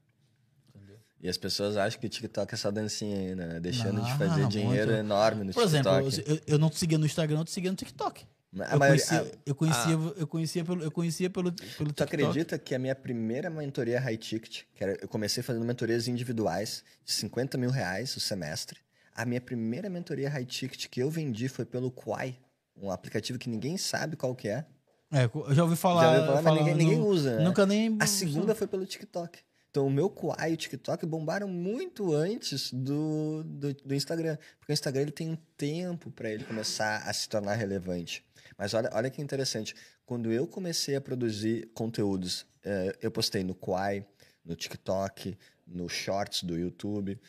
E 1.20 1.28
as 1.28 1.36
pessoas 1.36 1.76
acham 1.76 1.98
que 1.98 2.06
o 2.06 2.08
TikTok 2.08 2.54
é 2.54 2.56
só 2.56 2.70
dancinha 2.70 3.18
aí, 3.18 3.34
né? 3.34 3.58
Deixando 3.58 4.00
de 4.00 4.16
fazer 4.16 4.46
dinheiro 4.46 4.92
muito. 4.92 5.00
enorme 5.00 5.44
no 5.44 5.52
Por 5.52 5.66
TikTok. 5.66 6.00
Por 6.00 6.06
exemplo, 6.06 6.32
eu, 6.32 6.54
eu, 6.54 6.58
não 6.58 6.70
te 6.70 6.78
seguia 6.78 6.96
no 6.96 7.04
Instagram, 7.04 7.38
eu 7.38 7.44
te 7.44 7.50
seguia 7.50 7.70
no 7.70 7.76
TikTok. 7.76 8.24
A 8.24 8.74
eu, 8.74 8.78
maioria, 8.78 8.88
conhecia, 8.88 9.20
a, 9.20 9.38
eu, 9.44 9.54
conhecia, 9.54 9.96
a, 9.96 10.20
eu 10.20 10.26
conhecia 10.26 10.64
pelo, 10.64 10.82
eu 10.82 10.90
conhecia 10.92 11.30
pelo, 11.30 11.52
pelo 11.52 11.72
tu 11.76 11.84
TikTok. 11.86 12.02
acredita 12.02 12.56
que 12.56 12.72
a 12.72 12.78
minha 12.78 12.94
primeira 12.94 13.50
mentoria 13.50 13.98
high 13.98 14.16
ticket, 14.16 14.62
que 14.74 14.84
era, 14.84 14.96
eu 15.02 15.08
comecei 15.08 15.42
fazendo 15.42 15.64
mentorias 15.64 16.06
individuais 16.06 16.84
de 17.04 17.12
50 17.12 17.58
mil 17.58 17.70
reais 17.70 18.16
o 18.16 18.20
semestre. 18.20 18.78
A 19.12 19.24
minha 19.24 19.40
primeira 19.40 19.90
mentoria 19.90 20.30
high 20.30 20.46
ticket 20.46 20.86
que 20.86 21.02
eu 21.02 21.10
vendi 21.10 21.48
foi 21.48 21.64
pelo 21.64 21.90
Quai 21.90 22.38
um 22.80 22.90
aplicativo 22.90 23.38
que 23.38 23.48
ninguém 23.48 23.76
sabe 23.76 24.16
qual 24.16 24.34
que 24.34 24.48
é. 24.48 24.64
É, 25.10 25.24
eu 25.24 25.55
já 25.55 25.64
ouvi 25.64 25.76
falar. 25.76 26.02
Já 26.02 26.10
ouvi 26.10 26.26
falar, 26.26 26.42
mas 26.42 26.59
ninguém, 26.59 26.74
ninguém 26.74 27.00
usa. 27.00 27.36
Né? 27.38 27.44
Nunca 27.44 27.64
nem. 27.64 27.96
A 28.00 28.06
segunda 28.06 28.55
foi 28.55 28.66
pelo 28.66 28.84
TikTok. 28.84 29.38
Então, 29.70 29.86
o 29.86 29.90
meu 29.90 30.09
Kuai 30.09 30.50
e 30.50 30.55
o 30.55 30.56
TikTok 30.56 31.05
bombaram 31.06 31.46
muito 31.46 32.14
antes 32.14 32.72
do, 32.72 33.42
do, 33.44 33.74
do, 33.74 33.94
Instagram. 33.94 34.36
Porque 34.59 34.72
o 34.72 34.74
Instagram 34.74 35.02
ele 35.02 35.12
tem 35.12 35.30
um 35.30 35.36
tempo 35.56 36.10
para 36.10 36.30
ele 36.30 36.44
começar 36.44 37.02
a 37.06 37.12
se 37.12 37.28
tornar 37.28 37.55
relevante. 37.55 38.24
Mas 38.56 38.72
olha, 38.74 38.90
olha 38.92 39.10
que 39.10 39.20
interessante. 39.20 39.74
Quando 40.06 40.32
eu 40.32 40.46
comecei 40.46 40.96
a 40.96 41.00
produzir 41.00 41.70
conteúdos, 41.74 42.46
eh, 42.64 42.96
eu 43.02 43.10
postei 43.10 43.44
no 43.44 43.55
Kuai, 43.55 44.06
no 44.42 44.56
TikTok, 44.56 45.36
no 45.66 45.86
Shorts 45.86 46.42
do 46.42 46.59
YouTube, 46.59 47.20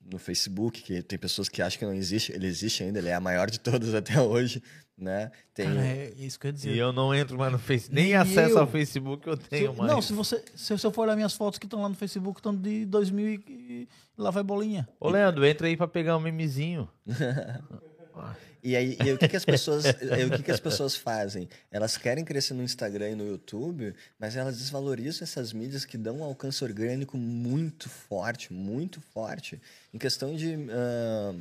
no 0.00 0.18
Facebook, 0.18 0.80
que 0.82 1.02
tem 1.02 1.18
pessoas 1.18 1.48
que 1.48 1.60
acham 1.60 1.80
que 1.80 1.84
não 1.84 1.92
existe. 1.92 2.32
Ele 2.32 2.46
existe 2.46 2.84
ainda, 2.84 3.00
ele 3.00 3.08
é 3.08 3.14
a 3.14 3.20
maior 3.20 3.50
de 3.50 3.58
todas 3.58 3.92
até 3.94 4.20
hoje 4.20 4.62
né? 5.00 5.30
Tem... 5.54 5.66
Cara, 5.66 5.80
é 5.80 6.12
isso 6.18 6.38
que 6.38 6.46
eu 6.46 6.48
ia 6.50 6.52
dizer. 6.52 6.74
E 6.74 6.78
eu 6.78 6.92
não 6.92 7.14
entro 7.14 7.38
mais 7.38 7.50
no 7.50 7.58
Facebook, 7.58 7.94
nem, 7.94 8.10
nem 8.10 8.14
acesso 8.14 8.54
eu. 8.54 8.58
ao 8.58 8.66
Facebook 8.66 9.26
eu 9.26 9.36
tenho 9.36 9.72
se, 9.72 9.78
mais. 9.78 9.90
Não, 9.92 10.02
se 10.02 10.12
você 10.12 10.44
se, 10.54 10.72
eu 10.72 10.90
for 10.90 11.02
olhar 11.02 11.16
minhas 11.16 11.34
fotos 11.34 11.58
que 11.58 11.66
estão 11.66 11.82
lá 11.82 11.88
no 11.88 11.94
Facebook, 11.94 12.38
estão 12.38 12.54
de 12.54 12.84
2000 12.84 13.28
e, 13.28 13.42
e 13.48 13.88
lá 14.16 14.30
vai 14.30 14.42
bolinha. 14.42 14.88
Ô, 15.00 15.08
Leandro, 15.08 15.44
entra 15.46 15.66
aí 15.66 15.76
para 15.76 15.88
pegar 15.88 16.16
um 16.16 16.20
memezinho. 16.20 16.88
e 18.62 18.76
aí, 18.76 18.96
e 19.04 19.12
o 19.12 19.18
que, 19.18 19.28
que 19.28 19.36
as 19.36 19.44
pessoas, 19.44 19.84
o 19.86 20.36
que, 20.36 20.42
que 20.42 20.50
as 20.50 20.60
pessoas 20.60 20.94
fazem? 20.94 21.48
Elas 21.70 21.96
querem 21.96 22.24
crescer 22.24 22.54
no 22.54 22.62
Instagram 22.62 23.10
e 23.10 23.14
no 23.14 23.26
YouTube, 23.26 23.94
mas 24.18 24.36
elas 24.36 24.58
desvalorizam 24.58 25.24
essas 25.24 25.52
mídias 25.52 25.84
que 25.84 25.96
dão 25.96 26.18
um 26.18 26.24
alcance 26.24 26.62
orgânico 26.62 27.16
muito 27.16 27.88
forte, 27.88 28.52
muito 28.52 29.00
forte. 29.00 29.60
Em 29.92 29.98
questão 29.98 30.34
de 30.36 30.56
uh, 30.56 31.40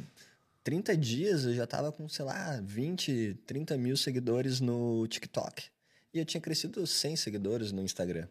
30 0.70 0.96
dias 0.96 1.46
eu 1.46 1.54
já 1.56 1.66
tava 1.66 1.91
com, 1.91 2.08
sei 2.08 2.24
lá, 2.24 2.62
20, 2.64 3.40
30 3.48 3.76
mil 3.76 3.98
seguidores 3.98 4.60
no 4.60 5.08
TikTok. 5.08 5.64
E 6.14 6.20
eu 6.20 6.26
tinha 6.26 6.40
crescido 6.40 6.86
100 6.86 7.16
seguidores 7.16 7.72
no 7.72 7.82
Instagram. 7.82 8.28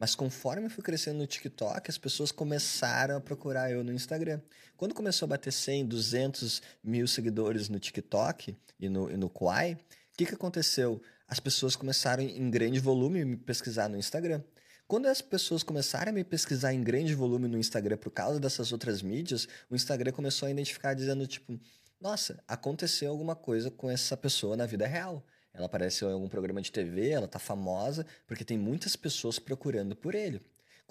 Mas 0.00 0.14
conforme 0.14 0.68
eu 0.68 0.70
fui 0.70 0.82
crescendo 0.82 1.18
no 1.18 1.26
TikTok, 1.26 1.90
as 1.90 1.98
pessoas 1.98 2.32
começaram 2.32 3.18
a 3.18 3.20
procurar 3.20 3.70
eu 3.70 3.84
no 3.84 3.92
Instagram. 3.92 4.40
Quando 4.74 4.94
começou 4.94 5.26
a 5.26 5.28
bater 5.28 5.52
100, 5.52 5.84
200 5.84 6.62
mil 6.82 7.06
seguidores 7.06 7.68
no 7.68 7.78
TikTok 7.78 8.56
e 8.80 8.88
no, 8.88 9.10
e 9.10 9.18
no 9.18 9.28
Quai, 9.28 9.74
o 9.74 9.78
que, 10.16 10.24
que 10.24 10.34
aconteceu? 10.34 10.98
As 11.28 11.40
pessoas 11.40 11.76
começaram 11.76 12.22
em 12.22 12.50
grande 12.50 12.80
volume 12.80 13.22
me 13.22 13.36
pesquisar 13.36 13.90
no 13.90 13.98
Instagram. 13.98 14.42
quando 14.88 15.06
as 15.06 15.20
pessoas 15.20 15.62
começaram 15.62 16.10
a 16.10 16.14
me 16.14 16.24
pesquisar 16.24 16.72
em 16.72 16.82
grande 16.82 17.14
volume 17.14 17.48
no 17.48 17.58
Instagram 17.58 17.98
por 17.98 18.10
causa 18.10 18.40
dessas 18.40 18.72
outras 18.72 19.02
mídias, 19.02 19.46
o 19.68 19.74
Instagram 19.74 20.12
começou 20.12 20.48
a 20.48 20.50
identificar 20.50 20.94
dizendo 20.94 21.26
tipo, 21.26 21.58
nossa, 22.02 22.42
aconteceu 22.48 23.10
alguma 23.10 23.36
coisa 23.36 23.70
com 23.70 23.88
essa 23.88 24.16
pessoa 24.16 24.56
na 24.56 24.66
vida 24.66 24.86
real. 24.88 25.24
Ela 25.54 25.66
apareceu 25.66 26.10
em 26.10 26.12
algum 26.12 26.28
programa 26.28 26.60
de 26.60 26.72
TV, 26.72 27.10
ela 27.10 27.28
tá 27.28 27.38
famosa, 27.38 28.04
porque 28.26 28.44
tem 28.44 28.58
muitas 28.58 28.96
pessoas 28.96 29.38
procurando 29.38 29.94
por 29.94 30.14
ele. 30.14 30.42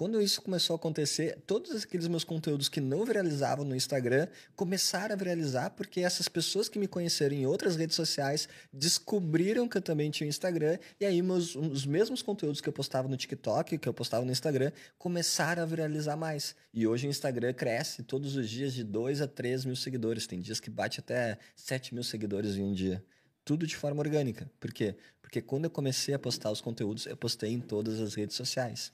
Quando 0.01 0.19
isso 0.19 0.41
começou 0.41 0.73
a 0.73 0.77
acontecer, 0.77 1.37
todos 1.45 1.83
aqueles 1.83 2.07
meus 2.07 2.23
conteúdos 2.23 2.67
que 2.67 2.81
não 2.81 3.05
viralizavam 3.05 3.63
no 3.63 3.75
Instagram 3.75 4.27
começaram 4.55 5.13
a 5.13 5.15
viralizar 5.15 5.69
porque 5.69 5.99
essas 5.99 6.27
pessoas 6.27 6.67
que 6.67 6.79
me 6.79 6.87
conheceram 6.87 7.35
em 7.35 7.45
outras 7.45 7.75
redes 7.75 7.95
sociais 7.95 8.49
descobriram 8.73 9.69
que 9.69 9.77
eu 9.77 9.81
também 9.81 10.09
tinha 10.09 10.27
Instagram 10.27 10.79
e 10.99 11.05
aí 11.05 11.21
meus, 11.21 11.55
os 11.55 11.85
mesmos 11.85 12.23
conteúdos 12.23 12.61
que 12.61 12.67
eu 12.67 12.73
postava 12.73 13.07
no 13.07 13.15
TikTok, 13.15 13.77
que 13.77 13.87
eu 13.87 13.93
postava 13.93 14.25
no 14.25 14.31
Instagram, 14.31 14.71
começaram 14.97 15.61
a 15.61 15.67
viralizar 15.67 16.17
mais. 16.17 16.55
E 16.73 16.87
hoje 16.87 17.05
o 17.05 17.09
Instagram 17.11 17.53
cresce 17.53 18.01
todos 18.01 18.35
os 18.35 18.49
dias 18.49 18.73
de 18.73 18.83
2 18.83 19.21
a 19.21 19.27
3 19.27 19.65
mil 19.65 19.75
seguidores. 19.75 20.25
Tem 20.25 20.41
dias 20.41 20.59
que 20.59 20.71
bate 20.71 20.99
até 20.99 21.37
7 21.55 21.93
mil 21.93 22.03
seguidores 22.03 22.55
em 22.55 22.63
um 22.63 22.73
dia 22.73 23.05
tudo 23.43 23.65
de 23.65 23.75
forma 23.75 23.99
orgânica. 23.99 24.49
Por 24.59 24.71
quê? 24.71 24.95
Porque 25.21 25.41
quando 25.41 25.65
eu 25.65 25.69
comecei 25.69 26.13
a 26.13 26.19
postar 26.19 26.51
os 26.51 26.61
conteúdos, 26.61 27.05
eu 27.05 27.17
postei 27.17 27.51
em 27.51 27.59
todas 27.59 27.99
as 27.99 28.15
redes 28.15 28.35
sociais. 28.35 28.91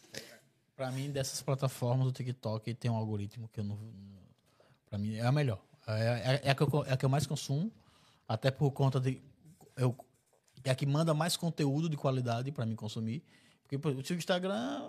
Pra 0.77 0.91
mim, 0.91 1.09
dessas 1.09 1.41
plataformas 1.41 2.05
do 2.05 2.11
TikTok 2.13 2.71
tem 2.75 2.91
um 2.91 2.95
algoritmo 2.95 3.49
que 3.51 3.59
eu 3.59 3.63
não. 3.63 3.79
Pra 4.87 4.99
mim 4.99 5.15
é 5.15 5.25
a 5.25 5.31
melhor. 5.31 5.59
É, 5.87 5.91
é, 5.91 6.41
é 6.43 6.51
a, 6.51 6.55
que 6.55 6.61
eu, 6.61 6.85
é 6.85 6.93
a 6.93 6.97
que 6.97 7.03
eu 7.03 7.09
mais 7.09 7.25
consumo, 7.25 7.71
até 8.27 8.51
por 8.51 8.69
conta 8.69 8.99
de. 8.99 9.19
Eu, 9.75 9.95
é 10.63 10.69
a 10.69 10.75
que 10.75 10.85
manda 10.85 11.15
mais 11.15 11.35
conteúdo 11.35 11.89
de 11.89 11.97
qualidade 11.97 12.51
para 12.51 12.63
mim 12.63 12.75
consumir. 12.75 13.23
Porque 13.63 13.79
pô, 13.79 13.89
o 13.89 14.05
seu 14.05 14.15
Instagram, 14.15 14.83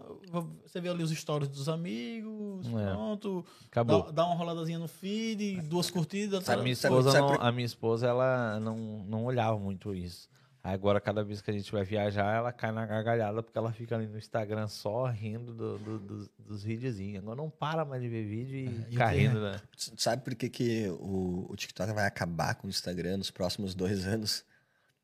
você 0.62 0.78
vê 0.78 0.90
ali 0.90 1.02
os 1.02 1.10
stories 1.10 1.48
dos 1.48 1.70
amigos, 1.70 2.66
É. 2.66 2.92
pronto. 2.92 3.44
Acabou. 3.66 4.02
Dá, 4.04 4.10
dá 4.10 4.26
uma 4.26 4.36
roladazinha 4.36 4.78
no 4.78 4.86
feed, 4.86 5.62
duas 5.62 5.90
curtidas. 5.90 6.48
A 6.48 6.54
tá- 6.54 6.62
minha 6.62 6.74
esposa, 6.74 7.18
não, 7.18 7.34
a 7.40 7.50
minha 7.50 7.64
esposa 7.66 8.06
ela 8.06 8.60
não, 8.60 8.76
não 8.76 9.24
olhava 9.24 9.58
muito 9.58 9.94
isso. 9.94 10.28
Agora, 10.72 11.00
cada 11.00 11.22
vez 11.24 11.40
que 11.40 11.50
a 11.50 11.54
gente 11.54 11.70
vai 11.72 11.84
viajar, 11.84 12.34
ela 12.36 12.52
cai 12.52 12.70
na 12.72 12.84
gargalhada 12.86 13.42
porque 13.42 13.56
ela 13.58 13.72
fica 13.72 13.94
ali 13.96 14.06
no 14.06 14.18
Instagram 14.18 14.66
só 14.68 15.06
rindo 15.06 15.52
do- 15.54 15.78
do- 15.78 15.98
dos, 15.98 16.30
dos 16.38 16.62
videozinhos. 16.62 17.22
Agora 17.22 17.36
não 17.36 17.48
para 17.50 17.84
mais 17.84 18.02
de 18.02 18.08
ver 18.08 18.24
vídeo 18.26 18.56
e 18.90 19.00
É, 19.00 19.06
rindo, 19.06 19.40
né? 19.40 19.60
Sabe 19.96 20.22
por 20.22 20.34
que, 20.34 20.48
que 20.48 20.88
o, 21.00 21.46
o 21.50 21.56
TikTok 21.56 21.92
vai 21.92 22.06
acabar 22.06 22.54
com 22.54 22.66
o 22.66 22.70
Instagram 22.70 23.16
nos 23.18 23.30
próximos 23.30 23.74
dois 23.74 24.04
anos? 24.06 24.44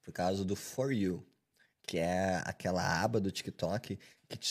Por 0.05 0.13
causa 0.13 0.45
do 0.45 0.55
For 0.55 0.93
You, 0.93 1.25
que 1.87 1.99
é 1.99 2.43
aquela 2.45 3.03
aba 3.03 3.21
do 3.21 3.31
TikTok 3.31 3.99
que 4.29 4.37
te, 4.39 4.49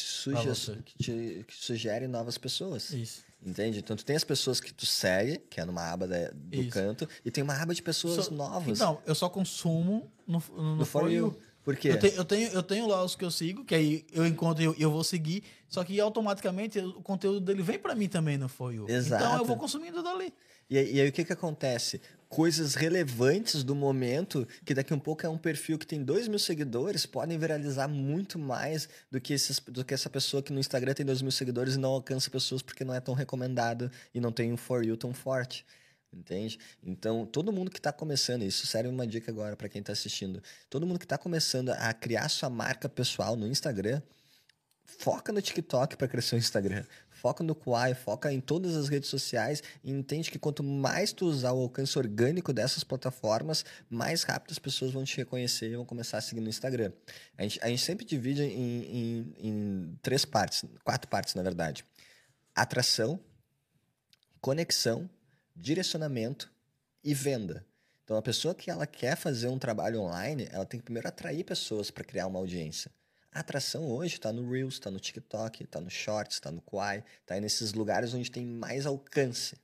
que 0.85 0.97
te, 1.03 1.45
que 1.47 1.55
sugere 1.55 2.07
novas 2.07 2.37
pessoas. 2.37 2.91
Isso. 2.91 3.23
Entende? 3.45 3.79
Então 3.79 3.95
tu 3.95 4.05
tem 4.05 4.15
as 4.15 4.23
pessoas 4.23 4.59
que 4.61 4.73
tu 4.73 4.85
segue, 4.85 5.37
que 5.49 5.59
é 5.59 5.65
numa 5.65 5.81
aba 5.91 6.07
da- 6.07 6.29
do 6.33 6.61
Isso. 6.61 6.69
canto, 6.69 7.07
e 7.25 7.29
tem 7.31 7.43
uma 7.43 7.53
aba 7.61 7.73
de 7.75 7.81
pessoas 7.81 8.25
Só- 8.27 8.31
novas 8.31 8.77
Então, 8.79 9.01
eu 9.05 9.13
só 9.13 9.27
consumo 9.29 10.09
no, 10.25 10.41
no, 10.55 10.75
no 10.77 10.85
For 10.85 11.11
You. 11.11 11.37
Por 11.63 11.75
quê? 11.77 11.89
Eu, 11.89 11.99
te- 11.99 12.13
eu 12.15 12.25
tenho, 12.25 12.49
eu 12.51 12.63
tenho 12.63 12.87
lá 12.87 13.03
os 13.03 13.15
que 13.15 13.23
eu 13.23 13.31
sigo, 13.31 13.63
que 13.65 13.73
aí 13.75 14.05
eu 14.13 14.25
encontro 14.25 14.61
e 14.61 14.65
eu, 14.65 14.75
eu 14.77 14.91
vou 14.91 15.03
seguir, 15.03 15.43
só 15.69 15.83
que 15.83 15.99
automaticamente 15.99 16.79
o 16.79 17.01
conteúdo 17.01 17.39
dele 17.41 17.61
vem 17.63 17.79
pra 17.79 17.95
mim 17.95 18.07
também 18.09 18.37
no 18.37 18.47
For 18.49 18.73
You. 18.73 18.83
Então 18.83 18.95
Exato. 18.95 19.37
eu 19.41 19.45
vou 19.45 19.57
consumindo 19.57 20.01
dali. 20.03 20.33
E, 20.69 20.77
aí- 20.77 20.93
e 20.95 21.01
aí 21.01 21.09
o 21.09 21.11
que 21.11 21.23
que 21.25 21.33
acontece? 21.33 22.01
Coisas 22.33 22.73
relevantes 22.73 23.63
do 23.63 23.75
momento, 23.75 24.47
que 24.65 24.73
daqui 24.73 24.91
a 24.91 24.95
um 24.95 24.99
pouco 24.99 25.23
é 25.23 25.29
um 25.29 25.37
perfil 25.37 25.77
que 25.77 25.85
tem 25.85 26.03
2 26.03 26.27
mil 26.27 26.39
seguidores, 26.39 27.05
podem 27.05 27.37
viralizar 27.37 27.87
muito 27.87 28.39
mais 28.39 28.89
do 29.11 29.21
que, 29.21 29.35
esses, 29.35 29.59
do 29.59 29.85
que 29.85 29.93
essa 29.93 30.09
pessoa 30.09 30.41
que 30.41 30.51
no 30.51 30.59
Instagram 30.59 30.95
tem 30.95 31.05
2 31.05 31.21
mil 31.21 31.31
seguidores 31.31 31.75
e 31.75 31.77
não 31.77 31.91
alcança 31.91 32.31
pessoas 32.31 32.63
porque 32.63 32.83
não 32.83 32.91
é 32.91 32.99
tão 32.99 33.13
recomendado 33.13 33.91
e 34.15 34.19
não 34.19 34.31
tem 34.31 34.51
um 34.51 34.57
For 34.57 34.83
You 34.83 34.97
tão 34.97 35.13
forte. 35.13 35.63
Entende? 36.11 36.57
Então, 36.83 37.23
todo 37.23 37.53
mundo 37.53 37.69
que 37.69 37.77
está 37.77 37.93
começando, 37.93 38.41
isso 38.41 38.65
serve 38.65 38.89
uma 38.89 39.05
dica 39.05 39.29
agora 39.29 39.55
para 39.55 39.69
quem 39.69 39.81
está 39.81 39.93
assistindo. 39.93 40.41
Todo 40.71 40.87
mundo 40.87 40.97
que 40.97 41.05
está 41.05 41.19
começando 41.19 41.69
a 41.69 41.93
criar 41.93 42.29
sua 42.29 42.49
marca 42.49 42.89
pessoal 42.89 43.35
no 43.35 43.47
Instagram, 43.47 44.01
foca 44.85 45.31
no 45.31 45.39
TikTok 45.39 45.97
para 45.97 46.07
crescer 46.07 46.35
o 46.35 46.39
Instagram. 46.39 46.83
Foca 47.23 47.41
no 47.41 47.55
Quai, 47.55 47.93
foca 47.93 48.33
em 48.33 48.41
todas 48.41 48.75
as 48.75 48.89
redes 48.89 49.09
sociais 49.09 49.63
e 49.81 49.89
entende 49.89 50.29
que 50.29 50.37
quanto 50.37 50.61
mais 50.61 51.13
tu 51.13 51.25
usar 51.25 51.53
o 51.53 51.61
alcance 51.61 51.97
orgânico 51.97 52.51
dessas 52.51 52.83
plataformas, 52.83 53.63
mais 53.89 54.23
rápido 54.23 54.51
as 54.51 54.59
pessoas 54.59 54.91
vão 54.91 55.05
te 55.05 55.15
reconhecer 55.15 55.71
e 55.71 55.75
vão 55.77 55.85
começar 55.85 56.17
a 56.17 56.21
seguir 56.21 56.41
no 56.41 56.49
Instagram. 56.49 56.91
A 57.37 57.43
gente, 57.43 57.59
a 57.63 57.69
gente 57.69 57.81
sempre 57.81 58.05
divide 58.05 58.43
em, 58.43 58.49
em, 58.51 59.35
em 59.39 59.99
três 60.01 60.25
partes, 60.25 60.65
quatro 60.83 61.09
partes 61.09 61.33
na 61.33 61.41
verdade: 61.41 61.85
atração, 62.53 63.17
conexão, 64.41 65.09
direcionamento 65.55 66.51
e 67.01 67.13
venda. 67.13 67.65
Então, 68.03 68.17
a 68.17 68.21
pessoa 68.21 68.53
que 68.53 68.69
ela 68.69 68.85
quer 68.85 69.15
fazer 69.15 69.47
um 69.47 69.57
trabalho 69.57 70.01
online, 70.01 70.49
ela 70.51 70.65
tem 70.65 70.77
que 70.77 70.83
primeiro 70.83 71.07
atrair 71.07 71.45
pessoas 71.45 71.89
para 71.89 72.03
criar 72.03 72.27
uma 72.27 72.39
audiência. 72.39 72.91
A 73.33 73.39
atração 73.39 73.89
hoje 73.89 74.13
está 74.13 74.31
no 74.31 74.47
Reels, 74.47 74.75
está 74.75 74.91
no 74.91 74.99
TikTok, 74.99 75.63
está 75.63 75.81
no 75.81 75.89
Shorts, 75.89 76.35
está 76.35 76.51
no 76.51 76.61
Quai, 76.61 77.03
está 77.21 77.39
nesses 77.39 77.73
lugares 77.73 78.13
onde 78.13 78.29
tem 78.29 78.45
mais 78.45 78.85
alcance. 78.85 79.57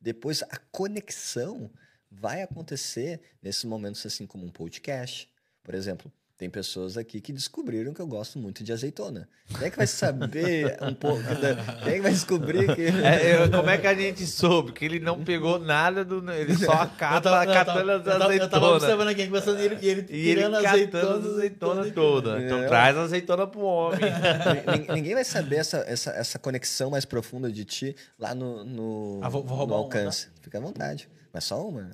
Depois, 0.00 0.42
a 0.44 0.56
conexão 0.70 1.70
vai 2.10 2.40
acontecer 2.40 3.20
nesses 3.42 3.64
momentos 3.64 4.04
assim 4.06 4.26
como 4.26 4.46
um 4.46 4.50
podcast. 4.50 5.28
Por 5.62 5.74
exemplo, 5.74 6.10
tem 6.42 6.50
pessoas 6.50 6.96
aqui 6.96 7.20
que 7.20 7.32
descobriram 7.32 7.94
que 7.94 8.00
eu 8.00 8.06
gosto 8.06 8.36
muito 8.36 8.64
de 8.64 8.72
azeitona. 8.72 9.28
Quem 9.56 9.68
é 9.68 9.70
que 9.70 9.76
vai 9.76 9.86
saber 9.86 10.76
um 10.82 10.92
pouco? 10.92 11.22
Da... 11.22 11.54
Quem 11.84 11.92
é 11.92 11.96
que 11.96 12.00
vai 12.00 12.10
descobrir 12.10 12.74
que... 12.74 12.82
É, 12.82 13.44
eu- 13.44 13.48
como 13.48 13.70
é 13.70 13.78
que 13.78 13.86
a 13.86 13.94
gente 13.94 14.26
soube? 14.26 14.72
Que 14.72 14.84
ele 14.84 14.98
não 14.98 15.22
pegou 15.22 15.60
nada 15.60 16.04
do. 16.04 16.28
Ele 16.32 16.56
só 16.56 16.72
acata 16.72 17.30
catando 17.46 17.92
as 17.92 18.04
eu 18.04 18.04
tava 18.12 18.24
azeitonas. 18.24 18.82
observando 18.82 19.08
aqui, 19.08 19.26
conversando 19.26 19.60
e 19.60 19.64
ele, 19.64 19.74
ele 19.86 20.06
E 20.10 20.28
ele 20.30 20.34
tirando 20.40 20.52
catando 20.54 20.66
azeitona, 20.68 21.14
as 21.20 21.26
azeitonas 21.26 21.92
todas. 21.92 22.42
Então 22.42 22.58
É. 22.64 22.66
traz 22.66 22.96
a 22.96 23.02
azeitona 23.02 23.46
pro 23.46 23.60
homem. 23.60 24.00
Nin- 24.88 24.94
Ninguém 24.96 25.14
vai 25.14 25.24
saber 25.24 25.56
essa, 25.56 25.84
essa, 25.86 26.10
essa 26.10 26.38
conexão 26.40 26.90
mais 26.90 27.04
profunda 27.04 27.52
de 27.52 27.64
ti 27.64 27.94
lá 28.18 28.34
no, 28.34 28.64
no, 28.64 29.20
Ah, 29.22 29.28
vou- 29.28 29.44
vou 29.44 29.58
no 29.58 29.64
uma, 29.66 29.76
alcance. 29.76 30.26
Fica 30.40 30.58
à 30.58 30.60
vontade. 30.60 31.08
Mas 31.32 31.44
só 31.44 31.66
uma. 31.66 31.90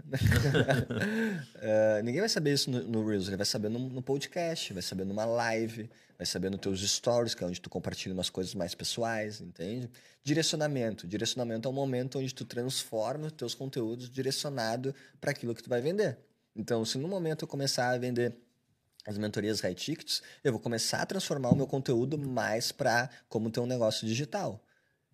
Eh, 1.61 2.03
ninguém 2.03 2.21
vai 2.21 2.29
saber 2.29 2.55
isso 2.55 2.71
no, 2.71 2.83
no 2.83 3.07
Reels. 3.07 3.29
Ele 3.29 3.37
vai 3.37 3.47
saber 3.47 3.69
no, 3.69 3.79
no 3.79 4.03
podcast, 4.03 4.73
vai 4.73 4.83
saber 4.83 5.05
numa 5.05 5.25
live, 5.25 5.89
vai 6.17 6.27
saber 6.27 6.51
nos 6.51 6.61
teus 6.61 6.81
stories, 6.81 7.35
que 7.35 7.45
é 7.45 7.47
onde 7.47 7.61
tu 7.61 7.71
compartilha 7.71 8.13
umas 8.13 8.29
coisas 8.29 8.55
mais 8.55 8.75
pessoais, 8.75 9.41
entende? 9.41 9.89
Direcionamento. 10.25 11.07
Direcionamento 11.07 11.69
é 11.69 11.71
um 11.71 11.75
momento 11.75 12.19
onde 12.19 12.35
tu 12.35 12.45
transforma 12.45 13.27
os 13.27 13.33
teus 13.33 13.55
conteúdos 13.55 14.11
direcionado 14.11 14.93
para 15.21 15.31
aquilo 15.31 15.55
que 15.55 15.63
tu 15.63 15.71
vai 15.71 15.81
vender. 15.81 16.19
Então, 16.57 16.85
se 16.85 16.99
no 16.99 17.07
momento 17.07 17.45
eu 17.45 17.49
começar 17.49 17.91
a 17.91 17.99
vender 17.99 18.37
as 19.07 19.17
mentorias 19.17 19.61
high 19.61 19.75
tickets, 19.75 20.21
eu 20.43 20.51
vou 20.53 20.61
começar 20.61 21.01
a 21.01 21.07
transformar 21.07 21.51
o 21.51 21.57
meu 21.57 21.67
conteúdo 21.67 22.19
mais 22.19 22.73
para 22.73 23.09
como 23.29 23.51
ter 23.51 23.61
um 23.61 23.67
negócio 23.67 24.07
digital. 24.07 24.61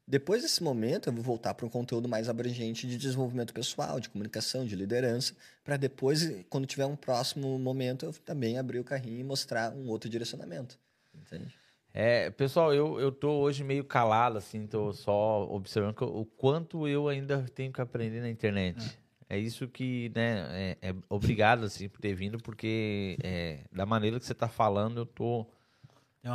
Depois 0.06 0.42
desse 0.42 0.62
momento, 0.62 1.08
eu 1.08 1.12
vou 1.14 1.22
voltar 1.22 1.54
para 1.54 1.64
um 1.64 1.68
conteúdo 1.70 2.06
mais 2.08 2.28
abrangente 2.28 2.86
de 2.86 2.98
desenvolvimento 2.98 3.54
pessoal, 3.54 3.98
de 3.98 4.10
comunicação, 4.10 4.66
de 4.66 4.76
liderança, 4.76 5.34
para 5.64 5.78
depois, 5.78 6.44
quando 6.50 6.66
tiver 6.66 6.84
um 6.84 6.94
próximo 6.96 7.58
momento, 7.58 8.04
eu 8.04 8.12
também 8.12 8.58
abrir 8.58 8.80
o 8.80 8.84
carrinho 8.84 9.20
e 9.20 9.24
mostrar 9.24 9.72
um 9.72 9.88
outro 9.88 10.08
direcionamento. 10.10 10.78
Entende? 11.14 11.56
É, 11.92 12.28
pessoal, 12.30 12.74
eu, 12.74 13.00
eu 13.00 13.10
tô 13.12 13.30
hoje 13.38 13.62
meio 13.64 13.84
calado, 13.84 14.36
assim, 14.36 14.66
tô 14.66 14.92
só 14.92 15.48
observando 15.48 15.94
que- 15.94 16.04
o 16.04 16.24
quanto 16.24 16.86
eu 16.88 17.08
ainda 17.08 17.46
tenho 17.54 17.72
que 17.72 17.80
aprender 17.80 18.20
na 18.20 18.28
internet. 18.28 18.98
É 19.28 19.38
isso 19.38 19.66
que, 19.68 20.10
né, 20.14 20.76
é, 20.82 20.90
é 20.90 20.94
obrigado, 21.08 21.64
assim, 21.64 21.88
por 21.88 22.00
ter 22.00 22.12
vindo, 22.14 22.36
porque 22.38 23.16
é, 23.22 23.60
da 23.72 23.86
maneira 23.86 24.18
que 24.20 24.26
você 24.26 24.34
tá 24.34 24.48
falando, 24.48 24.98
eu 25.02 25.06
tô, 25.06 25.46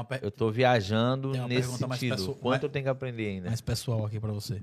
per- 0.06 0.24
eu 0.24 0.32
tô 0.32 0.52
viajando 0.52 1.32
Tem 1.32 1.42
uma 1.42 1.48
nesse 1.48 1.62
pergunta 1.62 1.88
mais 1.88 2.00
sentido. 2.00 2.16
pessoal- 2.18 2.36
Quanto 2.36 2.50
mais- 2.52 2.64
eu 2.64 2.70
tenho 2.70 2.84
que 2.86 2.90
aprender 2.90 3.28
ainda? 3.30 3.48
mais 3.48 3.62
pessoal 3.62 4.06
aqui 4.06 4.20
pra 4.20 4.32
você. 4.32 4.62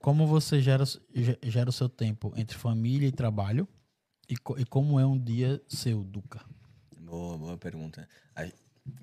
Como 0.00 0.26
você 0.26 0.60
gera, 0.60 0.84
ge- 0.84 1.38
gera 1.42 1.68
o 1.70 1.72
seu 1.72 1.88
tempo 1.88 2.32
entre 2.36 2.56
família 2.56 3.06
e 3.08 3.12
trabalho? 3.12 3.66
E, 4.28 4.36
co- 4.36 4.58
e 4.58 4.64
como 4.64 5.00
é 5.00 5.06
um 5.06 5.18
dia 5.18 5.60
seu, 5.68 6.04
Duca? 6.04 6.40
Boa, 7.00 7.36
boa 7.38 7.56
pergunta. 7.56 8.06
A 8.36 8.46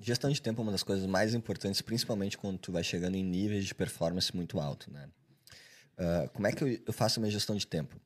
gestão 0.00 0.30
de 0.30 0.40
tempo 0.40 0.60
é 0.60 0.62
uma 0.62 0.72
das 0.72 0.82
coisas 0.84 1.04
mais 1.06 1.34
importantes, 1.34 1.80
principalmente 1.82 2.38
quando 2.38 2.58
tu 2.58 2.70
vai 2.72 2.82
chegando 2.84 3.16
em 3.16 3.24
níveis 3.24 3.64
de 3.66 3.74
performance 3.74 4.34
muito 4.34 4.58
alto, 4.60 4.90
né? 4.92 5.08
Ah, 5.98 6.28
como 6.32 6.46
é 6.46 6.52
que 6.52 6.62
eu, 6.62 6.68
eu 6.86 6.92
faço 6.92 7.18
a 7.18 7.20
minha 7.20 7.32
gestão 7.32 7.56
de 7.56 7.66
tempo? 7.66 7.96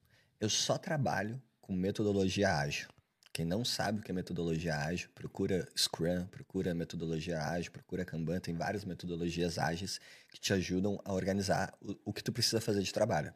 Eu 0.40 0.48
só 0.48 0.78
trabalho 0.78 1.40
com 1.60 1.72
metodologia 1.74 2.56
ágil. 2.56 2.88
Quem 3.32 3.44
não 3.44 3.64
sabe 3.64 4.00
o 4.00 4.02
que 4.02 4.10
é 4.10 4.14
metodologia 4.14 4.76
ágil, 4.76 5.08
procura 5.14 5.68
Scrum, 5.76 6.26
procura 6.26 6.74
metodologia 6.74 7.40
ágil, 7.40 7.70
procura 7.70 8.04
Kanban, 8.04 8.40
tem 8.40 8.54
várias 8.54 8.84
metodologias 8.84 9.56
ágeis 9.56 10.00
que 10.32 10.40
te 10.40 10.52
ajudam 10.52 11.00
a 11.04 11.12
organizar 11.12 11.72
o, 11.80 11.96
o 12.06 12.12
que 12.12 12.24
tu 12.24 12.32
precisa 12.32 12.60
fazer 12.60 12.82
de 12.82 12.92
trabalho. 12.92 13.32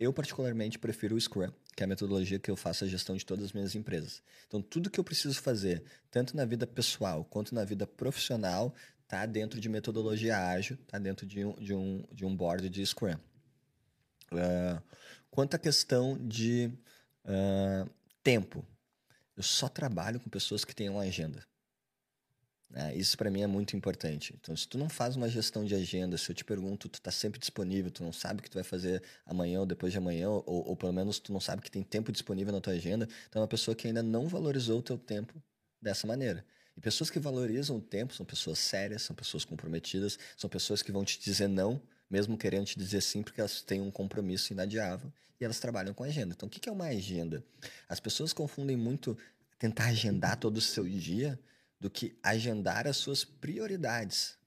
Eu, 0.00 0.12
particularmente, 0.12 0.78
prefiro 0.78 1.14
o 1.14 1.20
Scrum, 1.20 1.52
que 1.76 1.82
é 1.82 1.84
a 1.84 1.86
metodologia 1.86 2.38
que 2.38 2.50
eu 2.50 2.56
faço 2.56 2.84
a 2.84 2.88
gestão 2.88 3.16
de 3.16 3.24
todas 3.24 3.44
as 3.44 3.52
minhas 3.52 3.74
empresas. 3.74 4.22
Então, 4.46 4.60
tudo 4.60 4.90
que 4.90 4.98
eu 4.98 5.04
preciso 5.04 5.40
fazer, 5.40 5.84
tanto 6.10 6.36
na 6.36 6.44
vida 6.44 6.66
pessoal 6.66 7.24
quanto 7.24 7.54
na 7.54 7.64
vida 7.64 7.86
profissional, 7.86 8.74
tá 9.06 9.24
dentro 9.26 9.60
de 9.60 9.68
metodologia 9.68 10.36
ágil, 10.36 10.76
tá 10.88 10.98
dentro 10.98 11.26
de 11.26 11.44
um, 11.44 11.54
de 11.54 11.74
um, 11.74 12.04
de 12.10 12.24
um 12.24 12.34
board 12.34 12.68
de 12.68 12.84
Scrum. 12.84 13.16
Uh, 14.32 14.82
quanto 15.30 15.54
à 15.54 15.58
questão 15.58 16.18
de 16.18 16.72
uh, 17.24 17.88
tempo, 18.22 18.66
eu 19.36 19.42
só 19.42 19.68
trabalho 19.68 20.20
com 20.20 20.30
pessoas 20.30 20.64
que 20.64 20.74
têm 20.74 20.88
uma 20.88 21.02
agenda. 21.02 21.44
É, 22.76 22.92
isso 22.96 23.16
para 23.16 23.30
mim 23.30 23.42
é 23.42 23.46
muito 23.46 23.76
importante. 23.76 24.34
Então, 24.40 24.56
se 24.56 24.66
tu 24.66 24.76
não 24.76 24.88
faz 24.88 25.14
uma 25.14 25.28
gestão 25.28 25.64
de 25.64 25.74
agenda, 25.76 26.18
se 26.18 26.30
eu 26.30 26.34
te 26.34 26.44
pergunto, 26.44 26.88
tu 26.88 27.00
tá 27.00 27.10
sempre 27.10 27.38
disponível, 27.38 27.90
tu 27.90 28.02
não 28.02 28.12
sabe 28.12 28.40
o 28.40 28.42
que 28.42 28.50
tu 28.50 28.54
vai 28.54 28.64
fazer 28.64 29.00
amanhã 29.24 29.60
ou 29.60 29.66
depois 29.66 29.92
de 29.92 29.98
amanhã, 29.98 30.28
ou, 30.28 30.44
ou 30.46 30.76
pelo 30.76 30.92
menos 30.92 31.20
tu 31.20 31.32
não 31.32 31.40
sabe 31.40 31.62
que 31.62 31.70
tem 31.70 31.84
tempo 31.84 32.10
disponível 32.10 32.52
na 32.52 32.60
tua 32.60 32.72
agenda, 32.72 33.08
então 33.28 33.40
é 33.40 33.42
uma 33.42 33.48
pessoa 33.48 33.76
que 33.76 33.86
ainda 33.86 34.02
não 34.02 34.26
valorizou 34.26 34.80
o 34.80 34.82
teu 34.82 34.98
tempo 34.98 35.40
dessa 35.80 36.06
maneira. 36.06 36.44
E 36.76 36.80
pessoas 36.80 37.10
que 37.10 37.20
valorizam 37.20 37.76
o 37.76 37.80
tempo 37.80 38.12
são 38.12 38.26
pessoas 38.26 38.58
sérias, 38.58 39.02
são 39.02 39.14
pessoas 39.14 39.44
comprometidas, 39.44 40.18
são 40.36 40.50
pessoas 40.50 40.82
que 40.82 40.90
vão 40.90 41.04
te 41.04 41.20
dizer 41.20 41.46
não, 41.46 41.80
mesmo 42.14 42.38
querendo 42.38 42.66
te 42.66 42.78
dizer 42.78 43.00
sim, 43.00 43.24
porque 43.24 43.40
elas 43.40 43.60
têm 43.60 43.80
um 43.80 43.90
compromisso 43.90 44.52
inadiável 44.52 45.12
e 45.40 45.44
elas 45.44 45.58
trabalham 45.58 45.92
com 45.92 46.04
agenda. 46.04 46.32
Então, 46.32 46.46
o 46.46 46.50
que 46.50 46.68
é 46.68 46.72
uma 46.72 46.86
agenda? 46.86 47.42
As 47.88 47.98
pessoas 47.98 48.32
confundem 48.32 48.76
muito 48.76 49.18
tentar 49.58 49.86
agendar 49.86 50.36
todo 50.36 50.58
o 50.58 50.60
seu 50.60 50.88
dia 50.88 51.36
do 51.80 51.90
que 51.90 52.16
agendar 52.22 52.86
as 52.86 52.96
suas 52.96 53.24
prioridades. 53.24 54.38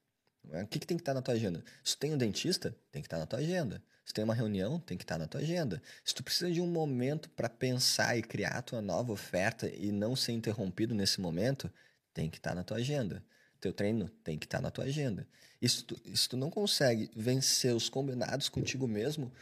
O 0.44 0.66
que, 0.66 0.78
que 0.78 0.86
tem 0.86 0.96
que 0.96 1.02
estar 1.02 1.12
na 1.12 1.20
tua 1.20 1.34
agenda? 1.34 1.62
Se 1.84 1.94
tem 1.94 2.14
um 2.14 2.16
dentista, 2.16 2.74
tem 2.90 3.02
que 3.02 3.06
estar 3.06 3.18
na 3.18 3.26
tua 3.26 3.40
agenda. 3.40 3.82
Se 4.02 4.14
tem 4.14 4.24
uma 4.24 4.34
reunião, 4.34 4.80
tem 4.80 4.96
que 4.96 5.04
estar 5.04 5.18
na 5.18 5.26
tua 5.26 5.42
agenda. 5.42 5.82
Se 6.02 6.14
tu 6.14 6.24
precisa 6.24 6.50
de 6.50 6.62
um 6.62 6.66
momento 6.66 7.28
para 7.28 7.50
pensar 7.50 8.16
e 8.16 8.22
criar 8.22 8.62
tua 8.62 8.80
nova 8.80 9.12
oferta 9.12 9.68
e 9.68 9.92
não 9.92 10.16
ser 10.16 10.32
interrompido 10.32 10.94
nesse 10.94 11.20
momento, 11.20 11.70
tem 12.14 12.30
que 12.30 12.38
estar 12.38 12.54
na 12.54 12.64
tua 12.64 12.78
agenda. 12.78 13.22
Teu 13.60 13.72
treino 13.72 14.08
tem 14.22 14.38
que 14.38 14.46
estar 14.46 14.60
na 14.60 14.70
tua 14.70 14.84
agenda. 14.84 15.26
E 15.60 15.68
se 15.68 15.84
tu, 15.84 15.96
tu 16.28 16.36
não 16.36 16.50
consegue 16.50 17.10
vencer 17.14 17.74
os 17.74 17.88
combinados 17.88 18.48
contigo 18.48 18.86
mesmo, 18.86 19.32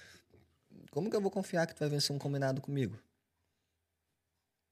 como 0.90 1.10
que 1.10 1.16
eu 1.16 1.20
vou 1.20 1.30
confiar 1.30 1.66
que 1.66 1.74
tu 1.74 1.80
vai 1.80 1.88
vencer 1.88 2.14
um 2.14 2.18
combinado 2.18 2.60
comigo? 2.62 2.98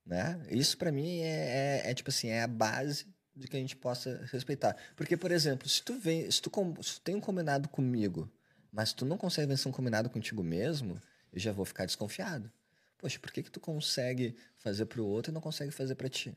Né? 0.07 0.41
Isso 0.51 0.77
para 0.77 0.93
mim 0.93 1.21
é, 1.21 1.83
é, 1.85 1.91
é, 1.91 1.95
tipo 1.95 2.11
assim, 2.11 2.29
é 2.29 2.43
a 2.43 2.47
base 2.47 3.07
de 3.35 3.49
que 3.49 3.57
a 3.57 3.61
gente 3.61 3.77
possa 3.77 4.25
respeitar. 4.33 4.77
Porque, 4.97 5.17
por 5.17 5.31
exemplo, 5.31 5.69
se 5.69 5.83
tu, 5.83 5.99
vem, 5.99 6.31
se 6.31 6.41
tu, 6.41 6.51
se 6.83 6.95
tu 6.95 7.01
tem 7.01 7.15
um 7.15 7.21
combinado 7.21 7.69
comigo, 7.69 8.31
mas 8.73 8.93
tu 8.93 9.05
não 9.05 9.17
consegue 9.19 9.49
vencer 9.49 9.69
um 9.69 9.73
combinado 9.73 10.09
contigo 10.09 10.43
mesmo, 10.43 11.01
eu 11.33 11.41
já 11.41 11.53
vou 11.53 11.65
ficar 11.65 11.87
desconfiado. 11.87 12.51
Poxa, 12.99 13.19
por 13.19 13.31
que, 13.31 13.43
que 13.43 13.51
tu 13.51 13.61
consegue 13.61 14.37
fazer 14.57 14.87
pro 14.87 15.05
outro 15.05 15.31
e 15.31 15.35
não 15.35 15.41
consegue 15.41 15.71
fazer 15.71 15.95
para 15.95 16.09
ti? 16.09 16.35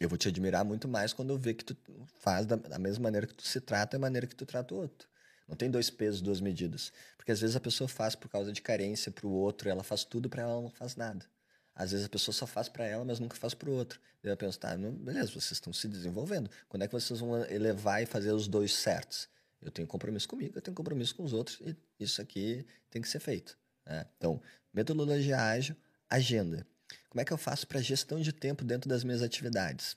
Eu 0.00 0.08
vou 0.08 0.16
te 0.16 0.28
admirar 0.28 0.64
muito 0.64 0.88
mais 0.88 1.12
quando 1.12 1.28
eu 1.28 1.38
ver 1.38 1.52
que 1.52 1.62
tu 1.62 1.76
faz 2.20 2.46
da, 2.46 2.56
da 2.56 2.78
mesma 2.78 3.02
maneira 3.02 3.26
que 3.26 3.34
tu 3.34 3.46
se 3.46 3.60
trata, 3.60 3.98
a 3.98 4.00
maneira 4.00 4.26
que 4.26 4.34
tu 4.34 4.46
trata 4.46 4.74
o 4.74 4.78
outro. 4.78 5.06
Não 5.46 5.54
tem 5.54 5.70
dois 5.70 5.90
pesos, 5.90 6.22
duas 6.22 6.40
medidas. 6.40 6.90
Porque 7.18 7.30
às 7.30 7.40
vezes 7.40 7.54
a 7.54 7.60
pessoa 7.60 7.86
faz 7.86 8.14
por 8.14 8.30
causa 8.30 8.50
de 8.50 8.62
carência 8.62 9.12
para 9.12 9.26
o 9.26 9.30
outro, 9.30 9.68
ela 9.68 9.84
faz 9.84 10.02
tudo 10.02 10.30
para 10.30 10.42
ela, 10.42 10.62
não 10.62 10.70
faz 10.70 10.96
nada. 10.96 11.26
Às 11.74 11.90
vezes 11.92 12.06
a 12.06 12.08
pessoa 12.08 12.34
só 12.34 12.46
faz 12.46 12.68
para 12.68 12.86
ela, 12.86 13.04
mas 13.04 13.20
nunca 13.20 13.36
faz 13.36 13.52
para 13.52 13.68
o 13.68 13.74
outro. 13.74 14.00
Eu 14.22 14.36
penso, 14.38 14.58
tá, 14.58 14.74
beleza, 14.76 15.28
vocês 15.32 15.52
estão 15.52 15.72
se 15.72 15.86
desenvolvendo. 15.86 16.50
Quando 16.68 16.82
é 16.82 16.86
que 16.86 16.92
vocês 16.92 17.20
vão 17.20 17.44
elevar 17.44 18.02
e 18.02 18.06
fazer 18.06 18.32
os 18.32 18.48
dois 18.48 18.74
certos? 18.74 19.28
Eu 19.60 19.70
tenho 19.70 19.86
compromisso 19.86 20.26
comigo, 20.26 20.56
eu 20.56 20.62
tenho 20.62 20.74
compromisso 20.74 21.14
com 21.14 21.24
os 21.24 21.34
outros, 21.34 21.60
e 21.60 21.76
isso 21.98 22.22
aqui 22.22 22.66
tem 22.90 23.02
que 23.02 23.08
ser 23.08 23.20
feito. 23.20 23.58
Né? 23.84 24.06
Então, 24.16 24.40
metodologia 24.72 25.38
ágil, 25.38 25.76
agenda. 26.08 26.66
Como 27.08 27.20
é 27.20 27.24
que 27.24 27.32
eu 27.32 27.38
faço 27.38 27.66
para 27.66 27.80
gestão 27.80 28.20
de 28.20 28.32
tempo 28.32 28.64
dentro 28.64 28.88
das 28.88 29.04
minhas 29.04 29.22
atividades? 29.22 29.96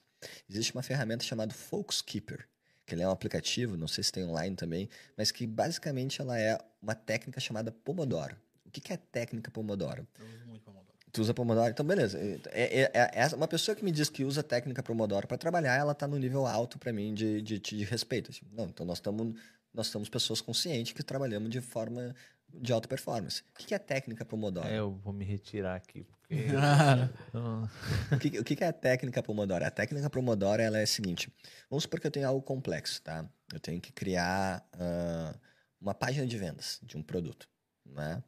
Existe 0.49 0.73
uma 0.73 0.83
ferramenta 0.83 1.23
chamada 1.23 1.53
Focus 1.53 2.01
Keeper, 2.01 2.47
que 2.85 2.95
é 2.95 3.07
um 3.07 3.11
aplicativo, 3.11 3.77
não 3.77 3.87
sei 3.87 4.03
se 4.03 4.11
tem 4.11 4.25
online 4.25 4.55
também, 4.55 4.89
mas 5.17 5.31
que 5.31 5.45
basicamente 5.45 6.21
ela 6.21 6.39
é 6.39 6.57
uma 6.81 6.95
técnica 6.95 7.39
chamada 7.39 7.71
Pomodoro. 7.71 8.35
O 8.65 8.71
que, 8.71 8.81
que 8.81 8.93
é 8.93 8.97
técnica 8.97 9.51
Pomodoro? 9.51 10.07
Eu 10.19 10.25
uso 10.25 10.47
muito 10.47 10.63
Pomodoro. 10.63 10.93
Tu 11.11 11.21
usa 11.21 11.33
Pomodoro? 11.33 11.69
Então, 11.69 11.85
beleza. 11.85 12.17
É, 12.17 12.81
é, 12.81 12.91
é, 12.93 13.11
é 13.13 13.35
uma 13.35 13.47
pessoa 13.47 13.75
que 13.75 13.85
me 13.85 13.91
diz 13.91 14.09
que 14.09 14.23
usa 14.23 14.41
técnica 14.41 14.81
Pomodoro 14.81 15.27
para 15.27 15.37
trabalhar, 15.37 15.75
ela 15.75 15.91
está 15.91 16.07
no 16.07 16.17
nível 16.17 16.47
alto 16.47 16.79
para 16.79 16.91
mim 16.91 17.13
de, 17.13 17.41
de, 17.41 17.59
de, 17.59 17.83
respeito. 17.83 18.31
Assim, 18.31 18.41
não, 18.51 18.65
então 18.65 18.85
nós 18.85 18.97
estamos 18.97 19.35
nós 19.73 19.87
somos 19.87 20.07
pessoas 20.07 20.39
conscientes 20.39 20.93
que 20.93 21.01
trabalhamos 21.01 21.49
de 21.49 21.59
forma 21.59 22.15
de 22.53 22.71
alta 22.71 22.87
performance. 22.87 23.41
O 23.41 23.65
que 23.65 23.73
é 23.73 23.79
técnica 23.79 24.23
Pomodoro? 24.23 24.67
É, 24.67 24.77
eu 24.77 24.91
vou 24.91 25.11
me 25.11 25.25
retirar 25.25 25.75
aqui. 25.75 26.05
Porque... 26.33 28.15
o, 28.15 28.19
que, 28.19 28.39
o 28.39 28.43
que 28.43 28.63
é 28.63 28.67
a 28.67 28.73
técnica 28.73 29.21
Pomodoro? 29.21 29.65
A 29.65 29.71
técnica 29.71 30.09
Pomodoro 30.09 30.61
ela 30.61 30.79
é 30.79 30.83
a 30.83 30.87
seguinte: 30.87 31.31
vamos 31.69 31.83
supor 31.83 31.99
que 31.99 32.07
eu 32.07 32.11
tenho 32.11 32.27
algo 32.27 32.41
complexo, 32.41 33.01
tá? 33.01 33.25
Eu 33.53 33.59
tenho 33.59 33.79
que 33.79 33.91
criar 33.91 34.67
uh, 34.75 35.37
uma 35.79 35.93
página 35.93 36.25
de 36.25 36.37
vendas 36.37 36.79
de 36.81 36.97
um 36.97 37.03
produto. 37.03 37.47
Né? 37.85 38.23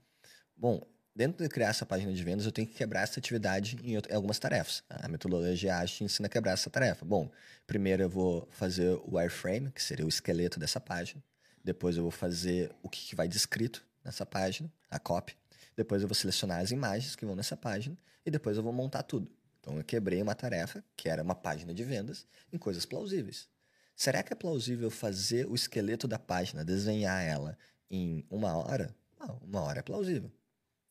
Bom, 0.55 0.81
dentro 1.15 1.43
de 1.43 1.49
criar 1.49 1.69
essa 1.69 1.85
página 1.85 2.13
de 2.13 2.23
vendas, 2.23 2.45
eu 2.45 2.51
tenho 2.51 2.67
que 2.67 2.75
quebrar 2.75 3.01
essa 3.01 3.19
atividade 3.19 3.77
em, 3.83 3.95
algumas 4.13 4.37
tarefas. 4.37 4.83
A 4.89 5.07
metodologia 5.07 5.77
Agile 5.77 6.05
ensina 6.05 6.27
a 6.27 6.29
quebrar 6.29 6.51
essa 6.51 6.69
tarefa. 6.69 7.05
Bom, 7.05 7.31
primeiro 7.65 8.03
eu 8.03 8.09
vou 8.09 8.47
fazer 8.51 8.89
o 9.05 9.15
wireframe, 9.15 9.71
que 9.71 9.81
seria 9.81 10.05
o 10.05 10.09
esqueleto 10.09 10.59
dessa 10.59 10.79
página. 10.79 11.23
Depois 11.63 11.97
eu 11.97 12.03
vou 12.03 12.11
fazer 12.11 12.71
o 12.83 12.89
que 12.89 13.15
vai 13.15 13.27
descrito 13.27 13.83
nessa 14.03 14.25
página, 14.25 14.71
a 14.91 14.99
copy. 14.99 15.35
Depois 15.75 16.01
eu 16.01 16.07
vou 16.07 16.15
selecionar 16.15 16.61
as 16.61 16.71
imagens 16.71 17.15
que 17.15 17.25
vão 17.25 17.35
nessa 17.35 17.57
página 17.57 17.97
e 18.25 18.31
depois 18.31 18.57
eu 18.57 18.63
vou 18.63 18.73
montar 18.73 19.03
tudo. 19.03 19.29
Então 19.59 19.77
eu 19.77 19.83
quebrei 19.83 20.21
uma 20.21 20.35
tarefa, 20.35 20.83
que 20.95 21.09
era 21.09 21.23
uma 21.23 21.35
página 21.35 21.73
de 21.73 21.83
vendas, 21.83 22.25
em 22.53 22.57
coisas 22.57 22.85
plausíveis. 22.85 23.47
Será 23.95 24.21
que 24.21 24.33
é 24.33 24.35
plausível 24.35 24.91
fazer 24.91 25.47
o 25.47 25.55
esqueleto 25.55 26.07
da 26.07 26.19
página, 26.19 26.63
desenhar 26.63 27.23
ela 27.23 27.57
em 27.89 28.25
uma 28.29 28.55
hora? 28.55 28.95
Ah, 29.19 29.33
uma 29.41 29.61
hora 29.61 29.79
é 29.79 29.81
plausível. 29.81 30.31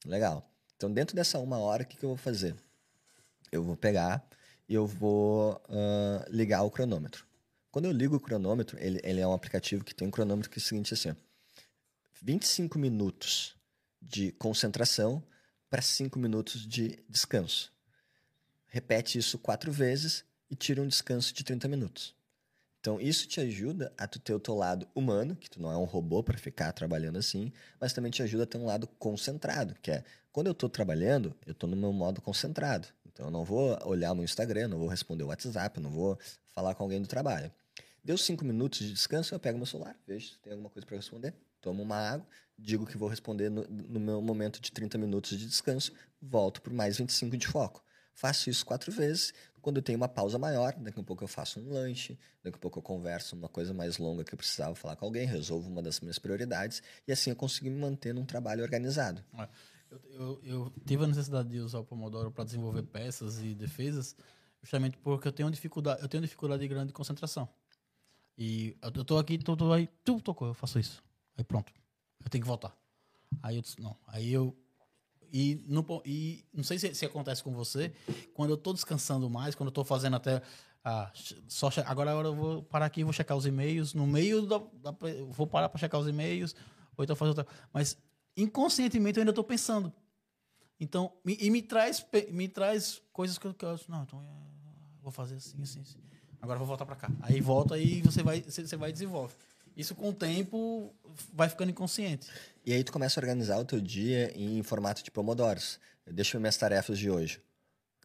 Legal. 0.04 0.50
Então, 0.76 0.92
dentro 0.92 1.14
dessa 1.14 1.38
uma 1.38 1.58
hora, 1.58 1.82
o 1.82 1.86
que, 1.86 1.96
que 1.96 2.04
eu 2.04 2.10
vou 2.10 2.16
fazer? 2.16 2.56
Eu 3.52 3.62
vou 3.62 3.76
pegar 3.76 4.26
e 4.68 4.74
eu 4.74 4.86
vou 4.86 5.54
uh, 5.68 6.24
ligar 6.28 6.62
o 6.62 6.70
cronômetro. 6.70 7.26
Quando 7.70 7.84
eu 7.86 7.92
ligo 7.92 8.16
o 8.16 8.20
cronômetro, 8.20 8.78
ele, 8.80 9.00
ele 9.04 9.20
é 9.20 9.26
um 9.26 9.32
aplicativo 9.32 9.84
que 9.84 9.94
tem 9.94 10.08
um 10.08 10.10
cronômetro 10.10 10.50
que 10.50 10.58
é 10.58 10.60
o 10.60 10.64
seguinte 10.64 10.94
assim: 10.94 11.14
25 12.22 12.78
minutos 12.78 13.56
de 14.08 14.32
concentração 14.32 15.22
para 15.70 15.82
5 15.82 16.18
minutos 16.18 16.66
de 16.66 17.02
descanso. 17.08 17.72
Repete 18.66 19.18
isso 19.18 19.38
quatro 19.38 19.72
vezes 19.72 20.24
e 20.50 20.54
tira 20.54 20.82
um 20.82 20.88
descanso 20.88 21.32
de 21.32 21.42
30 21.42 21.68
minutos. 21.68 22.14
Então, 22.80 23.00
isso 23.00 23.26
te 23.26 23.40
ajuda 23.40 23.92
a 23.96 24.06
tu 24.06 24.18
ter 24.18 24.34
o 24.34 24.38
teu 24.38 24.54
lado 24.54 24.86
humano, 24.94 25.34
que 25.34 25.48
tu 25.48 25.60
não 25.60 25.72
é 25.72 25.76
um 25.76 25.84
robô 25.84 26.22
para 26.22 26.36
ficar 26.36 26.70
trabalhando 26.72 27.18
assim, 27.18 27.50
mas 27.80 27.94
também 27.94 28.10
te 28.10 28.22
ajuda 28.22 28.42
a 28.42 28.46
ter 28.46 28.58
um 28.58 28.66
lado 28.66 28.86
concentrado, 28.98 29.74
que 29.80 29.90
é, 29.90 30.04
quando 30.30 30.48
eu 30.48 30.52
estou 30.52 30.68
trabalhando, 30.68 31.34
eu 31.46 31.52
estou 31.52 31.68
no 31.68 31.76
meu 31.76 31.92
modo 31.94 32.20
concentrado. 32.20 32.86
Então, 33.06 33.26
eu 33.26 33.30
não 33.30 33.42
vou 33.42 33.78
olhar 33.86 34.14
no 34.14 34.22
Instagram, 34.22 34.68
não 34.68 34.78
vou 34.78 34.88
responder 34.88 35.24
o 35.24 35.28
WhatsApp, 35.28 35.80
não 35.80 35.88
vou 35.88 36.18
falar 36.50 36.74
com 36.74 36.82
alguém 36.82 37.00
do 37.00 37.08
trabalho. 37.08 37.50
Deu 38.04 38.18
cinco 38.18 38.44
minutos 38.44 38.80
de 38.80 38.92
descanso, 38.92 39.34
eu 39.34 39.40
pego 39.40 39.56
meu 39.56 39.66
celular, 39.66 39.96
vejo 40.06 40.32
se 40.32 40.38
tem 40.40 40.52
alguma 40.52 40.68
coisa 40.68 40.84
para 40.84 40.96
responder, 40.96 41.32
tomo 41.64 41.82
uma 41.82 41.96
água, 41.96 42.26
digo 42.58 42.86
que 42.86 42.98
vou 42.98 43.08
responder 43.08 43.50
no, 43.50 43.64
no, 43.66 43.98
meu 43.98 44.20
momento 44.20 44.60
de 44.60 44.70
30 44.70 44.98
minutos 44.98 45.38
de 45.38 45.46
descanso, 45.46 45.92
volto 46.20 46.60
por 46.60 46.72
mais 46.72 46.98
25 46.98 47.36
de 47.38 47.46
foco. 47.46 47.82
Faço 48.12 48.50
isso 48.50 48.64
quatro 48.64 48.92
vezes. 48.92 49.32
Quando 49.60 49.78
eu 49.78 49.82
tenho 49.82 49.96
uma 49.96 50.08
pausa 50.08 50.38
maior, 50.38 50.74
daqui 50.74 50.98
a 50.98 51.00
um 51.00 51.04
pouco 51.04 51.24
eu 51.24 51.28
faço 51.28 51.58
um 51.58 51.72
lanche, 51.72 52.18
daqui 52.42 52.56
a 52.56 52.60
pouco 52.60 52.78
eu 52.78 52.82
converso 52.82 53.34
uma 53.34 53.48
coisa 53.48 53.72
mais 53.72 53.96
longa 53.96 54.22
que 54.22 54.34
eu 54.34 54.36
precisava 54.36 54.74
falar 54.74 54.94
com 54.94 55.06
alguém, 55.06 55.26
resolvo 55.26 55.70
uma 55.70 55.82
das 55.82 56.00
minhas 56.00 56.18
prioridades, 56.18 56.82
e 57.08 57.12
assim 57.12 57.30
eu 57.30 57.36
consigo 57.36 57.70
me 57.70 57.80
manter 57.80 58.12
num 58.12 58.26
trabalho 58.26 58.62
organizado. 58.62 59.24
Eu, 59.90 59.98
eu, 60.10 60.40
eu 60.44 60.72
tive 60.84 61.04
a 61.04 61.06
necessidade 61.06 61.48
de 61.48 61.60
usar 61.60 61.78
o 61.78 61.84
Pomodoro 61.84 62.30
para 62.30 62.44
desenvolver 62.44 62.82
peças 62.82 63.42
e 63.42 63.54
defesas, 63.54 64.14
justamente 64.62 64.98
porque 64.98 65.26
eu 65.26 65.32
tenho 65.32 65.50
dificuldade, 65.50 66.02
eu 66.02 66.08
tenho 66.08 66.22
dificuldade 66.22 66.68
grande 66.68 66.88
de 66.88 66.92
concentração. 66.92 67.48
E 68.36 68.76
eu 68.82 69.04
tô 69.04 69.16
aqui, 69.16 69.38
tô, 69.38 69.56
tô 69.56 69.72
aí, 69.72 69.88
tu 70.04 70.20
tocou, 70.20 70.48
eu 70.48 70.54
faço 70.54 70.78
isso. 70.78 71.02
Aí 71.36 71.44
pronto. 71.44 71.72
Eu 72.22 72.30
tenho 72.30 72.42
que 72.42 72.48
voltar. 72.48 72.76
Aí 73.42 73.56
eu 73.56 73.62
disse, 73.62 73.80
não. 73.80 73.96
Aí 74.06 74.32
eu. 74.32 74.56
E, 75.32 75.64
no, 75.66 75.84
e 76.04 76.44
não 76.52 76.62
sei 76.62 76.78
se, 76.78 76.94
se 76.94 77.04
acontece 77.04 77.42
com 77.42 77.52
você, 77.52 77.92
quando 78.32 78.50
eu 78.50 78.56
tô 78.56 78.72
descansando 78.72 79.28
mais, 79.28 79.54
quando 79.54 79.68
eu 79.68 79.72
tô 79.72 79.84
fazendo 79.84 80.16
até. 80.16 80.40
Ah, 80.84 81.10
só 81.48 81.70
agora 81.86 82.10
eu 82.10 82.34
vou 82.34 82.62
parar 82.62 82.86
aqui 82.86 83.02
vou 83.02 83.12
checar 83.12 83.36
os 83.36 83.46
e-mails. 83.46 83.94
No 83.94 84.06
meio 84.06 84.46
da. 84.46 84.58
da 84.58 84.96
vou 85.30 85.46
parar 85.46 85.68
para 85.68 85.78
checar 85.78 86.00
os 86.00 86.06
e-mails, 86.06 86.54
ou 86.96 87.04
então 87.04 87.16
fazer 87.16 87.30
outra. 87.30 87.46
Mas 87.72 87.96
inconscientemente 88.36 89.18
eu 89.18 89.22
ainda 89.22 89.32
estou 89.32 89.44
pensando. 89.44 89.92
Então, 90.78 91.12
e 91.24 91.50
me 91.50 91.62
traz, 91.62 92.04
me 92.30 92.48
traz 92.48 93.00
coisas 93.12 93.38
que 93.38 93.46
eu, 93.46 93.54
que 93.54 93.64
eu 93.64 93.78
não, 93.88 94.02
então 94.02 94.20
é, 94.20 95.02
vou 95.02 95.12
fazer 95.12 95.36
assim, 95.36 95.62
assim, 95.62 95.80
assim. 95.80 95.98
Agora 96.42 96.58
vou 96.58 96.68
voltar 96.68 96.84
para 96.84 96.96
cá. 96.96 97.10
Aí 97.22 97.40
volta 97.40 97.78
e 97.78 98.02
você 98.02 98.22
vai, 98.22 98.42
você, 98.42 98.66
você 98.66 98.76
vai 98.76 98.92
desenvolve. 98.92 99.34
Isso 99.76 99.94
com 99.94 100.10
o 100.10 100.14
tempo 100.14 100.94
vai 101.32 101.48
ficando 101.48 101.70
inconsciente. 101.70 102.28
E 102.64 102.72
aí 102.72 102.84
tu 102.84 102.92
começa 102.92 103.18
a 103.18 103.22
organizar 103.22 103.58
o 103.58 103.64
teu 103.64 103.80
dia 103.80 104.32
em 104.36 104.62
formato 104.62 105.02
de 105.02 105.10
pomodoros. 105.10 105.80
Eu 106.06 106.12
deixo 106.12 106.38
minhas 106.38 106.56
tarefas 106.56 106.98
de 106.98 107.10
hoje. 107.10 107.40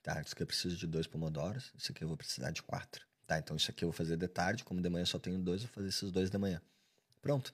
Tá, 0.02 0.22
isso 0.22 0.34
aqui 0.34 0.44
eu 0.44 0.48
preciso 0.48 0.78
de 0.78 0.88
dois 0.88 1.06
pomodoros, 1.06 1.72
isso 1.78 1.92
aqui 1.92 2.04
eu 2.04 2.08
vou 2.08 2.18
precisar 2.18 2.52
de 2.52 2.64
quatro. 2.64 3.06
Tá, 3.28 3.38
então 3.38 3.56
isso 3.56 3.70
aqui 3.70 3.84
eu 3.84 3.90
vou 3.90 3.94
fazer 3.94 4.18
de 4.18 4.28
tarde, 4.28 4.64
como 4.64 4.82
de 4.82 4.90
manhã 4.90 5.06
só 5.06 5.20
tenho 5.20 5.38
dois, 5.38 5.62
vou 5.62 5.72
fazer 5.72 5.90
esses 5.90 6.12
dois 6.12 6.32
de 6.32 6.38
manhã. 6.38 6.62
Pronto. 7.22 7.54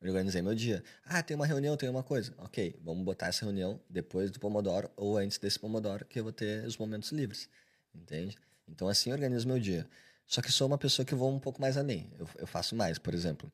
Eu 0.00 0.08
organizei 0.10 0.42
meu 0.42 0.54
dia. 0.54 0.84
Ah, 1.06 1.22
tem 1.22 1.34
uma 1.34 1.46
reunião, 1.46 1.78
tem 1.78 1.88
uma 1.88 2.02
coisa. 2.02 2.34
Ok, 2.36 2.78
vamos 2.84 3.02
botar 3.04 3.28
essa 3.28 3.44
reunião 3.46 3.80
depois 3.88 4.30
do 4.30 4.38
Pomodoro 4.38 4.90
ou 4.96 5.16
antes 5.16 5.38
desse 5.38 5.58
Pomodoro, 5.58 6.04
que 6.04 6.18
eu 6.18 6.24
vou 6.24 6.32
ter 6.32 6.66
os 6.66 6.76
momentos 6.76 7.10
livres. 7.10 7.48
Entende? 7.94 8.36
Então, 8.68 8.86
assim 8.86 9.08
eu 9.08 9.14
organizo 9.14 9.46
meu 9.48 9.58
dia. 9.58 9.88
Só 10.26 10.40
que 10.40 10.50
sou 10.50 10.66
uma 10.66 10.78
pessoa 10.78 11.04
que 11.04 11.14
vou 11.14 11.30
um 11.32 11.38
pouco 11.38 11.60
mais 11.60 11.76
além. 11.76 12.10
Eu, 12.18 12.28
eu 12.38 12.46
faço 12.46 12.74
mais, 12.74 12.98
por 12.98 13.14
exemplo. 13.14 13.52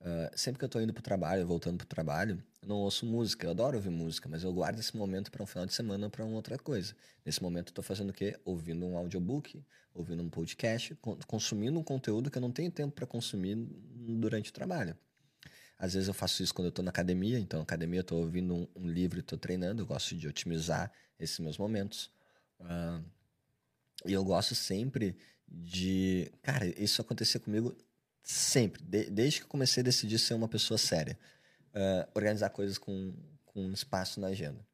Uh, 0.00 0.36
sempre 0.36 0.58
que 0.58 0.64
eu 0.64 0.68
tô 0.68 0.80
indo 0.80 0.92
pro 0.92 1.02
trabalho, 1.02 1.46
voltando 1.46 1.78
pro 1.78 1.86
trabalho, 1.86 2.42
eu 2.60 2.68
não 2.68 2.76
ouço 2.76 3.06
música. 3.06 3.46
Eu 3.46 3.50
adoro 3.50 3.76
ouvir 3.76 3.90
música, 3.90 4.28
mas 4.28 4.42
eu 4.42 4.52
guardo 4.52 4.78
esse 4.78 4.96
momento 4.96 5.30
para 5.30 5.42
um 5.42 5.46
final 5.46 5.64
de 5.64 5.72
semana 5.72 6.06
ou 6.06 6.10
para 6.10 6.24
uma 6.24 6.34
outra 6.34 6.58
coisa. 6.58 6.94
Nesse 7.24 7.42
momento 7.42 7.68
eu 7.68 7.74
tô 7.74 7.82
fazendo 7.82 8.10
o 8.10 8.12
quê? 8.12 8.36
Ouvindo 8.44 8.84
um 8.84 8.96
audiobook, 8.96 9.64
ouvindo 9.94 10.22
um 10.22 10.28
podcast, 10.28 10.96
consumindo 11.26 11.78
um 11.78 11.84
conteúdo 11.84 12.30
que 12.30 12.38
eu 12.38 12.42
não 12.42 12.50
tenho 12.50 12.70
tempo 12.70 12.94
para 12.94 13.06
consumir 13.06 13.54
durante 13.54 14.50
o 14.50 14.52
trabalho. 14.52 14.96
Às 15.78 15.94
vezes 15.94 16.08
eu 16.08 16.14
faço 16.14 16.42
isso 16.42 16.54
quando 16.54 16.66
eu 16.66 16.70
estou 16.70 16.84
na 16.84 16.90
academia, 16.90 17.38
então 17.38 17.58
na 17.58 17.64
academia 17.64 18.00
eu 18.00 18.02
estou 18.02 18.20
ouvindo 18.20 18.54
um, 18.54 18.68
um 18.76 18.88
livro 18.88 19.18
e 19.18 19.20
estou 19.20 19.38
treinando, 19.38 19.82
eu 19.82 19.86
gosto 19.86 20.16
de 20.16 20.28
otimizar 20.28 20.92
esses 21.18 21.38
meus 21.38 21.58
momentos. 21.58 22.10
Uh, 22.60 23.04
e 24.06 24.12
eu 24.12 24.24
gosto 24.24 24.54
sempre 24.54 25.16
de. 25.48 26.30
Cara, 26.42 26.66
isso 26.80 27.00
acontecia 27.00 27.40
comigo 27.40 27.76
sempre, 28.22 28.82
de, 28.82 29.10
desde 29.10 29.40
que 29.40 29.44
eu 29.44 29.48
comecei 29.48 29.80
a 29.80 29.84
decidir 29.84 30.18
ser 30.18 30.34
uma 30.34 30.48
pessoa 30.48 30.78
séria. 30.78 31.18
Uh, 31.74 32.06
organizar 32.14 32.50
coisas 32.50 32.76
com, 32.76 33.14
com 33.46 33.72
espaço 33.72 34.20
na 34.20 34.28
agenda. 34.28 34.66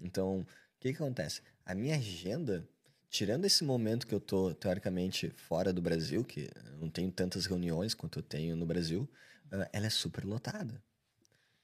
Então, 0.00 0.40
o 0.40 0.46
que, 0.80 0.90
que 0.92 1.02
acontece? 1.02 1.42
A 1.64 1.74
minha 1.74 1.96
agenda, 1.96 2.66
tirando 3.10 3.44
esse 3.44 3.62
momento 3.62 4.06
que 4.06 4.14
eu 4.14 4.20
tô 4.20 4.54
teoricamente 4.54 5.28
fora 5.30 5.72
do 5.72 5.82
Brasil, 5.82 6.24
que 6.24 6.48
eu 6.72 6.78
não 6.78 6.88
tenho 6.88 7.10
tantas 7.10 7.44
reuniões 7.44 7.92
quanto 7.92 8.20
eu 8.20 8.22
tenho 8.22 8.56
no 8.56 8.64
Brasil, 8.64 9.08
uh, 9.52 9.68
ela 9.72 9.86
é 9.86 9.90
super 9.90 10.24
lotada. 10.24 10.82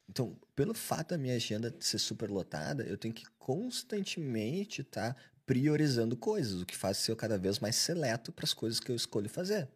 Então, 0.09 0.39
pelo 0.55 0.75
fato 0.75 1.11
da 1.11 1.19
minha 1.19 1.37
agenda 1.37 1.75
ser 1.81 1.99
super 1.99 2.31
lotada, 2.31 2.83
eu 2.83 2.99
tenho 2.99 3.15
que 3.15 3.25
constantemente 3.39 4.83
estar 4.83 5.15
tá 5.15 5.21
priorizando 5.47 6.16
coisas, 6.16 6.60
o 6.60 6.66
que 6.66 6.77
faz 6.77 6.98
ser 6.98 7.16
cada 7.16 7.39
vez 7.39 7.59
mais 7.59 7.77
seleto 7.77 8.32
para 8.32 8.44
as 8.44 8.55
coisas 8.55 8.81
que 8.81 8.90
eu 8.90 8.97
escolho 8.97 9.28
fazer. 9.28 9.69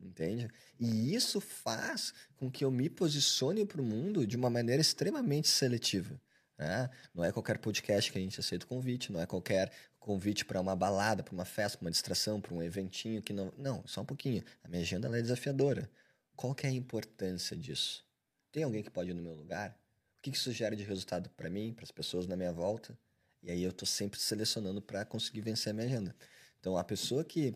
Entende? 0.00 0.48
E 0.80 1.14
isso 1.14 1.40
faz 1.40 2.12
com 2.36 2.50
que 2.50 2.64
eu 2.64 2.70
me 2.70 2.90
posicione 2.90 3.64
para 3.64 3.80
o 3.80 3.84
mundo 3.84 4.26
de 4.26 4.36
uma 4.36 4.50
maneira 4.50 4.80
extremamente 4.80 5.48
seletiva. 5.48 6.20
Né? 6.58 6.90
Não 7.14 7.24
é 7.24 7.32
qualquer 7.32 7.58
podcast 7.58 8.10
que 8.10 8.18
a 8.18 8.20
gente 8.20 8.38
aceita 8.38 8.64
o 8.64 8.68
convite, 8.68 9.12
não 9.12 9.20
é 9.20 9.26
qualquer 9.26 9.70
convite 10.00 10.44
para 10.44 10.60
uma 10.60 10.74
balada, 10.74 11.22
para 11.22 11.32
uma 11.32 11.44
festa, 11.44 11.78
para 11.78 11.86
uma 11.86 11.90
distração, 11.90 12.40
para 12.40 12.52
um 12.52 12.62
eventinho 12.62 13.22
que 13.22 13.32
não. 13.32 13.52
Não, 13.56 13.82
só 13.86 14.00
um 14.00 14.04
pouquinho. 14.04 14.42
A 14.64 14.68
minha 14.68 14.82
agenda 14.82 15.08
é 15.16 15.22
desafiadora. 15.22 15.88
Qual 16.34 16.54
que 16.54 16.66
é 16.66 16.70
a 16.70 16.72
importância 16.72 17.56
disso? 17.56 18.04
Tem 18.50 18.64
alguém 18.64 18.82
que 18.82 18.90
pode 18.90 19.10
ir 19.10 19.14
no 19.14 19.22
meu 19.22 19.34
lugar? 19.34 19.70
O 20.18 20.22
que 20.22 20.30
isso 20.30 20.52
gera 20.52 20.74
de 20.74 20.82
resultado 20.82 21.30
para 21.30 21.48
mim, 21.48 21.72
para 21.72 21.84
as 21.84 21.90
pessoas 21.90 22.26
na 22.26 22.36
minha 22.36 22.52
volta? 22.52 22.98
E 23.42 23.50
aí 23.50 23.62
eu 23.62 23.70
estou 23.70 23.86
sempre 23.86 24.20
selecionando 24.20 24.80
para 24.80 25.04
conseguir 25.04 25.40
vencer 25.40 25.70
a 25.70 25.74
minha 25.74 25.86
agenda. 25.86 26.14
Então, 26.60 26.78
a 26.78 26.84
pessoa 26.84 27.24
que, 27.24 27.54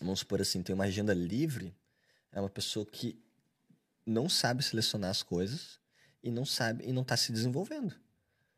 vamos 0.00 0.20
supor 0.20 0.40
assim, 0.40 0.62
tem 0.62 0.74
uma 0.74 0.84
agenda 0.84 1.14
livre, 1.14 1.74
é 2.32 2.40
uma 2.40 2.50
pessoa 2.50 2.84
que 2.84 3.22
não 4.04 4.28
sabe 4.28 4.62
selecionar 4.62 5.10
as 5.10 5.22
coisas 5.22 5.78
e 6.22 6.30
não 6.30 6.44
sabe 6.44 6.84
e 6.84 6.92
não 6.92 7.02
está 7.02 7.16
se 7.16 7.30
desenvolvendo. 7.30 7.94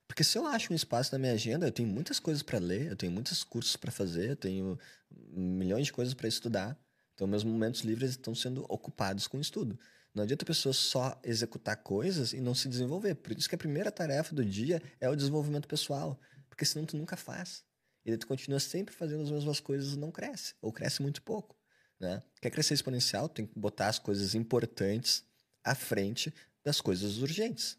Porque 0.07 0.25
se 0.25 0.39
eu 0.39 0.47
acho 0.47 0.73
um 0.73 0.77
espaço 0.77 1.13
na 1.13 1.19
minha 1.19 1.33
agenda, 1.33 1.67
eu 1.67 1.73
tenho 1.73 1.89
muitas 1.89 2.19
coisas 2.19 2.43
para 2.43 2.59
ler, 2.59 2.87
eu 2.87 2.97
tenho 2.97 3.13
muitos 3.13 3.45
cursos 3.45 3.77
para 3.77 3.93
fazer, 3.93 4.31
eu 4.31 4.37
tenho 4.37 4.79
milhões 5.11 5.87
de 5.87 5.93
coisas 5.93 6.15
para 6.15 6.27
estudar. 6.27 6.77
Então, 7.15 7.29
meus 7.29 7.45
momentos 7.45 7.83
livres 7.83 8.13
estão 8.13 8.35
sendo 8.35 8.65
ocupados 8.69 9.29
com 9.29 9.39
estudo. 9.39 9.79
Não 10.15 10.25
adianta 10.25 10.45
a 10.45 10.47
pessoa 10.47 10.73
só 10.73 11.21
executar 11.23 11.77
coisas 11.77 12.33
e 12.33 12.41
não 12.41 12.55
se 12.55 12.69
desenvolver. 12.69 13.15
Por 13.15 13.33
isso 13.33 13.49
que 13.49 13.55
a 13.55 13.59
primeira 13.59 13.93
tarefa 13.93 14.35
do 14.35 14.45
dia 14.45 14.83
é 15.01 15.09
o 15.09 15.15
desenvolvimento 15.15 15.69
pessoal. 15.69 16.21
Porque 16.49 16.65
senão 16.65 16.85
tu 16.85 16.97
nunca 16.97 17.17
faz. 17.17 17.65
E 18.05 18.17
tu 18.17 18.27
continua 18.27 18.59
sempre 18.59 18.95
fazendo 18.95 19.23
as 19.23 19.31
mesmas 19.31 19.61
coisas 19.61 19.95
e 19.95 19.99
não 19.99 20.11
cresce. 20.11 20.55
Ou 20.61 20.73
cresce 20.73 21.01
muito 21.01 21.23
pouco. 21.23 21.57
Né? 21.99 22.23
Quer 22.41 22.51
crescer 22.51 22.75
exponencial, 22.75 23.29
tem 23.29 23.47
que 23.47 23.59
botar 23.59 23.89
as 23.89 23.99
coisas 23.99 24.35
importantes 24.35 25.23
à 25.63 25.75
frente 25.75 26.35
das 26.65 26.81
coisas 26.81 27.19
urgentes. 27.19 27.79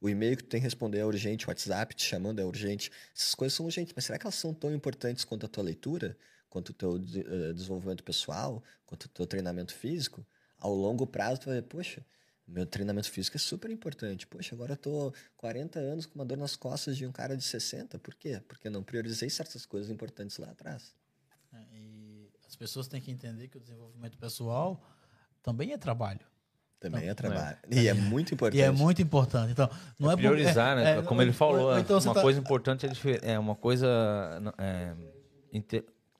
O 0.00 0.08
e-mail 0.08 0.36
que 0.36 0.44
tu 0.44 0.50
tem 0.50 0.60
que 0.60 0.64
responder 0.64 0.98
é 0.98 1.04
urgente, 1.04 1.46
o 1.46 1.48
WhatsApp 1.48 1.94
te 1.94 2.04
chamando 2.04 2.38
é 2.40 2.44
urgente. 2.44 2.92
Essas 3.16 3.34
coisas 3.34 3.56
são 3.56 3.64
urgentes, 3.64 3.94
mas 3.96 4.04
será 4.04 4.18
que 4.18 4.26
elas 4.26 4.34
são 4.34 4.52
tão 4.52 4.72
importantes 4.72 5.24
quanto 5.24 5.46
a 5.46 5.48
tua 5.48 5.64
leitura? 5.64 6.16
quanto 6.54 6.68
o 6.68 6.72
teu 6.72 6.92
uh, 6.92 7.52
desenvolvimento 7.52 8.04
pessoal, 8.04 8.62
quanto 8.86 9.06
o 9.06 9.08
teu 9.08 9.26
treinamento 9.26 9.74
físico, 9.74 10.24
ao 10.58 10.74
longo 10.74 11.06
prazo 11.06 11.40
tu 11.40 11.46
vai 11.46 11.56
ver, 11.56 11.62
poxa, 11.62 12.04
meu 12.46 12.66
treinamento 12.66 13.10
físico 13.10 13.36
é 13.36 13.40
super 13.40 13.70
importante. 13.70 14.26
Poxa, 14.26 14.54
agora 14.54 14.72
eu 14.72 14.76
tô 14.76 15.12
40 15.36 15.78
anos 15.78 16.06
com 16.06 16.14
uma 16.14 16.24
dor 16.24 16.36
nas 16.36 16.56
costas 16.56 16.96
de 16.96 17.06
um 17.06 17.12
cara 17.12 17.36
de 17.36 17.44
60. 17.44 17.98
Por 17.98 18.14
quê? 18.14 18.42
Porque 18.46 18.68
eu 18.68 18.72
não 18.72 18.82
priorizei 18.82 19.30
certas 19.30 19.64
coisas 19.64 19.90
importantes 19.90 20.36
lá 20.38 20.50
atrás. 20.50 20.94
É, 21.52 21.58
e 21.72 22.30
as 22.46 22.54
pessoas 22.54 22.86
têm 22.86 23.00
que 23.00 23.10
entender 23.10 23.48
que 23.48 23.56
o 23.56 23.60
desenvolvimento 23.60 24.18
pessoal 24.18 24.82
também 25.42 25.72
é 25.72 25.78
trabalho. 25.78 26.20
Também 26.78 27.08
então, 27.08 27.10
é 27.10 27.14
trabalho. 27.14 27.58
É. 27.70 27.82
E 27.82 27.88
é 27.88 27.94
muito 27.94 28.34
importante. 28.34 28.60
E 28.60 28.62
é 28.62 28.70
muito 28.70 29.00
importante. 29.00 29.52
Então, 29.52 29.70
não 29.98 30.10
é, 30.10 30.14
é 30.14 30.16
priorizar, 30.16 30.76
é, 30.78 30.96
né? 30.96 31.02
Como 31.02 31.22
ele 31.22 31.32
falou, 31.32 31.78
então 31.78 31.98
uma 31.98 32.12
tá... 32.12 32.20
coisa 32.20 32.38
importante 32.38 32.86
é, 32.86 33.32
é 33.32 33.38
uma 33.38 33.54
coisa 33.54 33.88
é, 34.58 34.94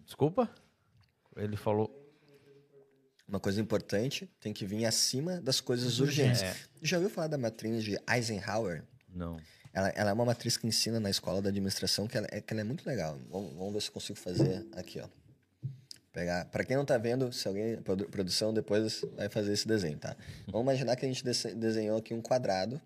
Desculpa? 0.04 0.48
Ele 1.36 1.56
falou. 1.56 2.03
Uma 3.26 3.40
coisa 3.40 3.60
importante 3.60 4.30
tem 4.38 4.52
que 4.52 4.66
vir 4.66 4.84
acima 4.84 5.40
das 5.40 5.60
coisas 5.60 5.98
urgentes. 5.98 6.42
É. 6.42 6.54
Já 6.82 6.98
ouviu 6.98 7.10
falar 7.10 7.28
da 7.28 7.38
matriz 7.38 7.82
de 7.82 7.98
Eisenhower? 8.08 8.84
Não. 9.08 9.40
Ela, 9.72 9.88
ela, 9.88 10.10
é 10.10 10.12
uma 10.12 10.24
matriz 10.24 10.56
que 10.56 10.66
ensina 10.66 11.00
na 11.00 11.10
escola 11.10 11.42
da 11.42 11.48
administração 11.48 12.06
que 12.06 12.16
ela, 12.16 12.28
é, 12.30 12.40
que 12.40 12.52
ela 12.52 12.60
é 12.60 12.64
muito 12.64 12.86
legal. 12.86 13.18
Vamos, 13.30 13.54
vamos, 13.54 13.72
ver 13.72 13.80
se 13.80 13.88
eu 13.88 13.92
consigo 13.92 14.18
fazer 14.18 14.64
aqui, 14.72 15.00
ó. 15.00 15.08
Pegar. 16.12 16.44
Para 16.44 16.64
quem 16.64 16.76
não 16.76 16.84
está 16.84 16.96
vendo, 16.96 17.32
se 17.32 17.48
alguém 17.48 17.82
produção 17.82 18.54
depois 18.54 19.04
vai 19.16 19.28
fazer 19.28 19.52
esse 19.52 19.66
desenho, 19.66 19.98
tá? 19.98 20.16
Vamos 20.46 20.62
imaginar 20.62 20.94
que 20.94 21.04
a 21.04 21.08
gente 21.08 21.24
desenhou 21.56 21.98
aqui 21.98 22.14
um 22.14 22.22
quadrado 22.22 22.80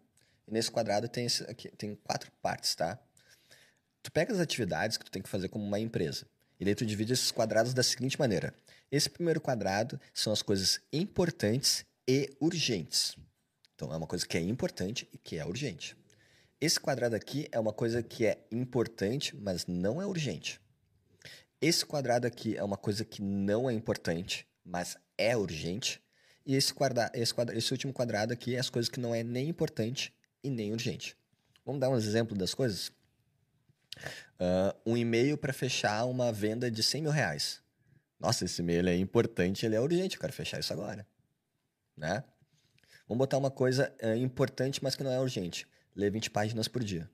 e 0.47 0.53
nesse 0.53 0.71
quadrado 0.71 1.09
tem 1.09 1.27
esse 1.27 1.43
aqui, 1.45 1.69
tem 1.77 1.95
quatro 1.95 2.33
partes, 2.41 2.75
tá? 2.75 2.99
Tu 4.03 4.11
pega 4.11 4.33
as 4.33 4.41
atividades 4.41 4.97
que 4.97 5.05
tu 5.05 5.11
tem 5.11 5.21
que 5.21 5.29
fazer 5.29 5.51
como 5.51 5.63
uma 5.63 5.79
empresa. 5.79 6.25
E 6.59 6.65
daí 6.65 6.75
tu 6.75 6.85
divide 6.85 7.13
esses 7.13 7.31
quadrados 7.31 7.73
da 7.73 7.83
seguinte 7.83 8.19
maneira. 8.19 8.55
Esse 8.91 9.09
primeiro 9.09 9.41
quadrado 9.41 10.01
são 10.13 10.33
as 10.33 10.43
coisas 10.43 10.81
importantes 10.93 11.85
e 12.09 12.35
urgentes. 12.41 13.17
Então, 13.75 13.93
é 13.93 13.97
uma 13.97 14.07
coisa 14.07 14.27
que 14.27 14.37
é 14.37 14.41
importante 14.41 15.09
e 15.13 15.19
que 15.19 15.39
é 15.39 15.45
urgente. 15.45 15.97
Esse 16.61 16.81
quadrado 16.81 17.15
aqui 17.15 17.47
é 17.53 17.61
uma 17.61 17.73
coisa 17.73 18.03
que 18.03 18.27
é 18.27 18.45
importante, 18.51 19.37
mas 19.37 19.67
não 19.67 20.03
é 20.03 20.07
urgente. 20.07 20.61
Esse 21.61 21.87
quadrado 21.87 22.27
aqui 22.27 22.57
é 22.57 22.65
uma 22.65 22.77
coisa 22.77 23.05
que 23.05 23.23
não 23.23 23.71
é 23.71 23.73
importante, 23.73 24.47
mas 24.65 24.97
é 25.17 25.37
urgente. 25.37 26.03
E 26.45 26.57
esse, 26.57 26.75
quadra 26.75 27.11
esse, 27.15 27.33
quadra 27.33 27.57
esse 27.57 27.71
último 27.71 27.93
quadrado 27.93 28.33
aqui 28.33 28.57
é 28.57 28.59
as 28.59 28.71
coisas 28.71 28.89
que 28.89 28.99
não 28.99 29.15
é 29.15 29.23
nem 29.23 29.49
importante 29.49 30.13
e 30.43 30.51
nem 30.51 30.73
urgente. 30.73 31.17
Vamos 31.65 31.81
dar 31.81 31.91
um 31.91 31.97
exemplo 31.97 32.37
das 32.37 32.55
coisas? 32.55 32.91
Uh, 34.41 34.93
um 34.93 34.97
e-mail 34.97 35.37
para 35.37 35.53
fechar 35.53 36.05
uma 36.05 36.33
venda 36.33 36.71
de 36.71 36.83
100 36.83 37.03
mil 37.03 37.11
reais. 37.11 37.61
Nossa, 38.19 38.45
esse 38.45 38.61
e-mail 38.61 38.89
é 38.89 38.97
importante, 38.97 39.65
ele 39.65 39.77
é 39.77 39.81
urgente, 39.81 40.17
eu 40.17 40.21
quero 40.21 40.33
fechar 40.33 40.59
isso 40.59 40.73
agora. 40.73 41.07
Né? 41.97 42.23
Vamos 43.07 43.19
botar 43.19 43.39
uma 43.39 43.51
coisa 43.51 43.95
uh, 44.03 44.15
importante, 44.17 44.83
mas 44.83 44.95
que 44.95 45.03
não 45.03 45.11
é 45.11 45.21
urgente. 45.21 45.67
Ler 45.95 46.11
20 46.11 46.31
páginas 46.31 46.69
por 46.69 46.83
dia. 46.83 47.09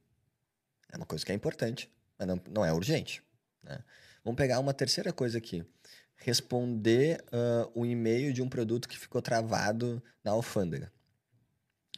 É 0.92 0.96
uma 0.96 1.06
coisa 1.06 1.24
que 1.24 1.32
é 1.32 1.34
importante, 1.34 1.90
mas 2.18 2.26
não, 2.26 2.40
não 2.50 2.64
é 2.64 2.72
urgente. 2.72 3.22
Né? 3.62 3.78
Vamos 4.24 4.36
pegar 4.36 4.58
uma 4.58 4.72
terceira 4.72 5.12
coisa 5.12 5.38
aqui. 5.38 5.64
Responder 6.16 7.22
uh, 7.32 7.70
um 7.78 7.84
e-mail 7.84 8.32
de 8.32 8.40
um 8.40 8.48
produto 8.48 8.88
que 8.88 8.98
ficou 8.98 9.20
travado 9.20 10.02
na 10.22 10.30
alfândega. 10.30 10.92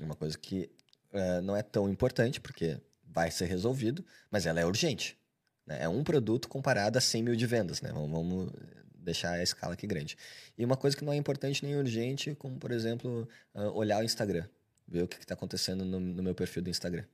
Uma 0.00 0.16
coisa 0.16 0.36
que 0.36 0.70
uh, 1.12 1.42
não 1.42 1.56
é 1.56 1.62
tão 1.62 1.88
importante, 1.88 2.40
porque 2.40 2.80
vai 3.16 3.30
ser 3.30 3.46
resolvido, 3.46 4.04
mas 4.30 4.44
ela 4.44 4.60
é 4.60 4.66
urgente. 4.66 5.18
Né? 5.66 5.84
É 5.84 5.88
um 5.88 6.04
produto 6.04 6.48
comparado 6.48 6.98
a 6.98 7.00
100 7.00 7.22
mil 7.22 7.34
de 7.34 7.46
vendas. 7.46 7.80
Né? 7.80 7.90
Vamos, 7.90 8.10
vamos 8.10 8.52
deixar 8.94 9.32
a 9.32 9.42
escala 9.42 9.72
aqui 9.72 9.86
grande. 9.86 10.18
E 10.58 10.62
uma 10.62 10.76
coisa 10.76 10.94
que 10.94 11.02
não 11.02 11.14
é 11.14 11.16
importante 11.16 11.64
nem 11.64 11.74
urgente, 11.76 12.34
como, 12.34 12.58
por 12.58 12.70
exemplo, 12.70 13.26
uh, 13.54 13.70
olhar 13.70 14.02
o 14.02 14.04
Instagram, 14.04 14.46
ver 14.86 15.02
o 15.04 15.08
que 15.08 15.16
está 15.16 15.32
acontecendo 15.32 15.82
no, 15.82 15.98
no, 15.98 16.22
meu 16.22 16.34
perfil 16.34 16.62
do 16.62 16.68
Instagram. 16.68 17.06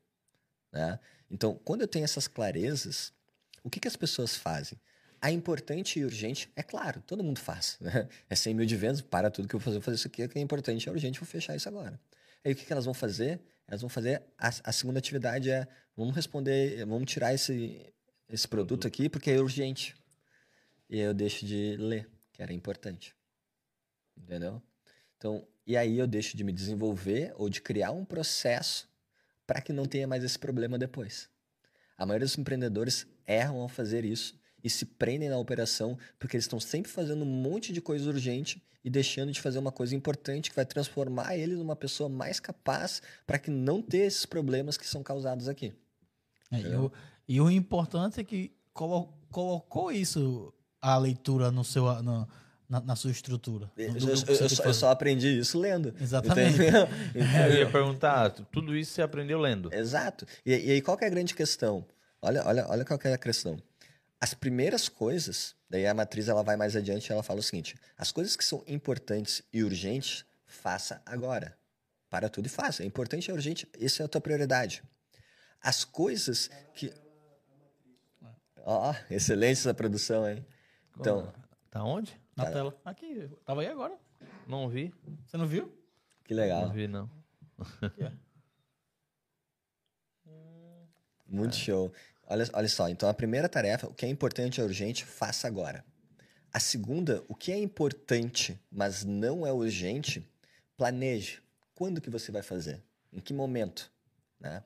Né? 0.73 0.99
Então, 1.31 1.55
quando 1.65 1.83
eu 1.83 1.89
tenho 1.89 2.05
essas 2.05 2.27
clarezas, 2.27 3.13
o 3.63 3.71
que, 3.71 3.79
que 3.79 3.87
as 3.87 3.97
pessoas 3.97 4.35
fazem? 4.35 4.81
A 5.21 5.31
importante 5.31 6.01
e 6.01 6.05
urgente, 6.05 6.51
é 6.57 6.65
claro, 6.65 7.01
todo 7.07 7.23
mundo 7.23 7.39
faz. 7.39 7.79
Né? 7.81 8.09
É 8.29 8.35
100 8.35 8.55
mil 8.55 8.67
de 8.67 8.77
vendas, 8.77 9.01
para 9.01 9.31
tudo 9.31 9.47
que 9.47 9.55
eu 9.55 9.61
vou 9.61 9.65
fazer, 9.67 9.79
vou 9.79 9.85
fazer 9.85 9.97
isso 9.99 10.09
aqui, 10.09 10.27
que 10.27 10.37
é 10.37 10.43
importante 10.43 10.85
e 10.85 10.89
é 10.89 10.93
urgente, 10.93 11.21
vou 11.21 11.29
fechar 11.29 11.55
isso 11.55 11.69
agora. 11.69 12.01
Aí 12.45 12.53
o 12.53 12.57
que, 12.57 12.65
que 12.65 12.73
elas 12.73 12.87
vão 12.87 12.95
fazer? 12.95 13.41
Elas 13.67 13.81
vão 13.81 13.89
fazer. 13.89 14.23
A, 14.39 14.49
a 14.65 14.73
segunda 14.73 14.99
atividade 14.99 15.51
é: 15.51 15.67
vamos 15.97 16.15
responder, 16.15 16.85
vamos 16.87 17.11
tirar 17.11 17.35
esse, 17.35 17.93
esse 18.29 18.47
produto 18.47 18.87
aqui 18.87 19.09
porque 19.09 19.31
é 19.31 19.41
urgente. 19.41 19.95
E 20.89 20.97
aí 20.97 21.03
eu 21.03 21.15
deixo 21.15 21.47
de 21.47 21.77
ler, 21.77 22.05
que 22.05 22.11
que 22.33 22.43
era 22.43 22.53
importante. 22.53 23.15
Entendeu? 24.17 24.63
Então, 25.17 25.47
e 25.67 25.77
aí 25.77 25.99
eu 25.99 26.07
deixo 26.07 26.37
de 26.37 26.45
me 26.45 26.53
desenvolver 26.53 27.33
ou 27.37 27.49
de 27.49 27.61
criar 27.61 27.93
um 27.93 28.05
processo 28.05 28.89
para 29.47 29.61
que 29.61 29.73
não 29.73 29.87
tenha 29.87 30.07
mais 30.07 30.25
esse 30.25 30.39
problema 30.39 30.79
depois. 30.79 31.31
A 31.97 32.05
maioria 32.05 32.27
dos 32.27 32.37
empreendedores 32.37 33.07
erram 33.27 33.61
ao 33.61 33.69
fazer 33.69 34.05
isso 34.05 34.39
e 34.63 34.71
se 34.71 34.85
prendem 34.85 35.29
na 35.29 35.39
operação 35.39 35.99
porque 36.19 36.37
eles 36.37 36.45
estão 36.45 36.61
sempre 36.61 36.91
fazendo 36.91 37.23
um 37.23 37.27
monte 37.27 37.73
de 37.73 37.81
coisa 37.81 38.09
urgente 38.09 38.63
e 38.85 38.91
deixando 38.91 39.33
de 39.33 39.41
fazer 39.41 39.59
uma 39.59 39.73
coisa 39.73 39.95
importante 39.95 40.51
que 40.51 40.57
vai 40.57 40.67
transformar 40.67 41.37
eles 41.37 41.59
numa 41.59 41.77
pessoa 41.77 42.09
mais 42.09 42.41
capaz 42.41 43.01
para 43.27 43.39
que 43.39 43.51
não 43.51 43.81
ter 43.81 43.99
esses 43.99 44.27
problemas 44.27 44.77
que 44.77 44.87
são 44.87 45.03
causados 45.03 45.49
aqui. 45.49 45.73
É, 46.51 46.61
e, 46.61 46.77
o, 46.77 46.93
e, 47.29 47.41
o, 47.41 47.51
importante 47.51 48.21
é 48.21 48.25
que 48.25 48.53
colo, 48.73 49.15
colocou 49.31 49.91
isso 49.91 50.53
a 50.81 50.99
leitura 50.99 51.51
no 51.51 51.65
seu 51.65 51.85
no, 52.03 52.29
na, 52.69 52.81
na, 52.81 52.97
sua 52.97 53.11
estrutura. 53.11 53.71
Eu, 53.77 53.87
eu, 53.87 54.09
eu, 54.09 54.17
só, 54.17 54.65
eu, 54.65 54.75
só, 54.75 54.91
aprendi 54.91 55.39
isso 55.39 55.59
lendo. 55.59 55.95
Exatamente. 56.01 56.59
eu 57.15 57.59
ia 57.59 57.71
perguntar, 57.71 58.31
tudo 58.31 58.77
isso 58.77 58.93
você 58.93 59.03
aprendeu 59.03 59.41
lendo. 59.41 59.73
Exato. 59.73 60.27
E, 60.45 60.51
e 60.51 60.71
aí 60.73 60.83
qual 60.83 60.99
é 61.01 61.07
a 61.07 61.11
grande 61.11 61.35
questão? 61.35 61.87
Olha, 62.21 62.45
olha, 62.47 62.67
olha 62.69 62.85
qual 62.85 62.99
é 63.05 63.13
a 63.13 63.19
questão. 63.19 63.57
As 64.23 64.35
primeiras 64.35 64.89
coisas, 64.89 65.57
daí 65.69 65.85
a 65.85 65.93
matriz 65.93 66.29
ela 66.29 66.45
vai 66.45 66.55
mais 66.55 66.77
adiante 66.77 67.09
e 67.09 67.13
ela 67.13 67.25
fala 67.25 67.41
o 67.41 67.43
seguinte: 67.43 67.75
as 67.99 68.13
coisas 68.13 68.37
que 68.37 68.45
são 68.45 68.63
importantes 68.69 69.43
e 69.53 69.65
urgentes, 69.65 70.25
faça 70.47 71.03
agora. 71.05 71.59
Para 72.09 72.29
tudo 72.29 72.47
e 72.47 72.49
faça. 72.49 72.85
É 72.85 72.87
importante 72.87 73.27
e 73.27 73.33
é 73.33 73.35
urgente, 73.35 73.69
essa 73.81 74.05
é 74.05 74.07
a 74.07 74.09
tua 74.09 74.21
prioridade. 74.21 74.81
As 75.61 75.85
coisas 75.85 76.49
que. 76.73 76.95
Ó, 78.59 78.93
oh, 78.93 79.13
excelente 79.13 79.59
essa 79.59 79.75
produção, 79.75 80.31
hein? 80.31 80.47
Então. 80.97 81.35
Tá 81.69 81.83
onde? 81.83 82.17
Na 82.37 82.45
tá 82.45 82.53
tela. 82.53 82.81
Aqui, 82.85 83.29
tava 83.45 83.63
aí 83.63 83.67
agora. 83.67 83.99
Não 84.47 84.69
vi. 84.69 84.95
Você 85.27 85.37
não 85.37 85.49
viu? 85.49 85.77
Que 86.23 86.33
legal. 86.33 86.67
Não 86.67 86.73
vi, 86.73 86.87
não. 86.87 87.11
Muito 91.27 91.57
show. 91.57 91.93
Olha, 92.27 92.49
olha 92.53 92.69
só, 92.69 92.89
então 92.89 93.09
a 93.09 93.15
primeira 93.15 93.49
tarefa, 93.49 93.89
o 93.89 93.95
que 93.95 94.07
é 94.07 94.09
importante 94.09 94.59
e 94.59 94.61
é 94.61 94.65
urgente, 94.65 95.05
faça 95.05 95.47
agora. 95.47 95.85
A 96.53 96.61
segunda, 96.61 97.25
o 97.29 97.35
que 97.35 97.51
é 97.51 97.59
importante, 97.59 98.61
mas 98.71 99.05
não 99.05 99.47
é 99.47 99.53
urgente, 99.53 100.27
planeje. 100.77 101.43
Quando 101.75 102.01
que 102.01 102.11
você 102.11 102.31
vai 102.31 102.43
fazer? 102.43 102.83
Em 103.13 103.21
que 103.21 103.33
momento? 103.33 103.91
Né? 104.39 104.63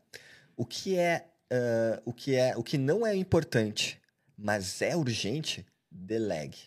O 0.56 0.64
que 0.64 0.96
é 0.96 1.28
uh, 1.52 2.02
o 2.04 2.12
que 2.12 2.34
é 2.34 2.56
o 2.56 2.62
que 2.62 2.78
não 2.78 3.06
é 3.06 3.14
importante, 3.14 4.00
mas 4.36 4.82
é 4.82 4.96
urgente, 4.96 5.64
delegue. 5.90 6.58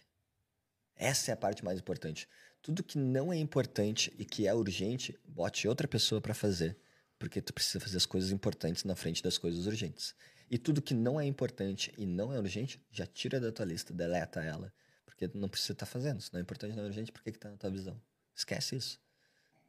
Essa 0.96 1.32
é 1.32 1.34
a 1.34 1.38
parte 1.38 1.64
mais 1.64 1.80
importante. 1.80 2.28
Tudo 2.62 2.84
que 2.84 2.98
não 2.98 3.32
é 3.32 3.38
importante 3.38 4.14
e 4.18 4.26
que 4.26 4.48
é 4.48 4.54
urgente, 4.54 5.18
bote 5.26 5.68
outra 5.68 5.88
pessoa 5.88 6.20
para 6.20 6.34
fazer, 6.34 6.78
porque 7.18 7.42
tu 7.42 7.54
precisa 7.54 7.80
fazer 7.80 7.98
as 7.98 8.06
coisas 8.06 8.32
importantes 8.32 8.84
na 8.84 8.96
frente 8.96 9.24
das 9.24 9.38
coisas 9.38 9.66
urgentes. 9.66 10.14
E 10.50 10.58
tudo 10.58 10.82
que 10.82 10.94
não 10.94 11.20
é 11.20 11.26
importante 11.26 11.94
e 11.98 12.06
não 12.06 12.34
é 12.34 12.40
urgente, 12.40 12.84
já 12.92 13.06
tira 13.06 13.40
da 13.40 13.52
tua 13.52 13.66
lista, 13.66 13.94
deleta 13.94 14.42
ela. 14.42 14.74
Porque 15.06 15.30
não 15.34 15.48
precisa 15.48 15.74
estar 15.74 15.86
tá 15.86 15.92
fazendo. 15.92 16.22
Se 16.22 16.34
não 16.34 16.40
é 16.40 16.42
importante, 16.42 16.76
não 16.76 16.84
é 16.84 16.88
urgente, 16.88 17.12
por 17.12 17.22
que 17.22 17.30
está 17.30 17.50
na 17.50 17.58
tua 17.58 17.70
visão? 17.70 18.02
Esquece 18.36 18.76
isso. 18.76 19.00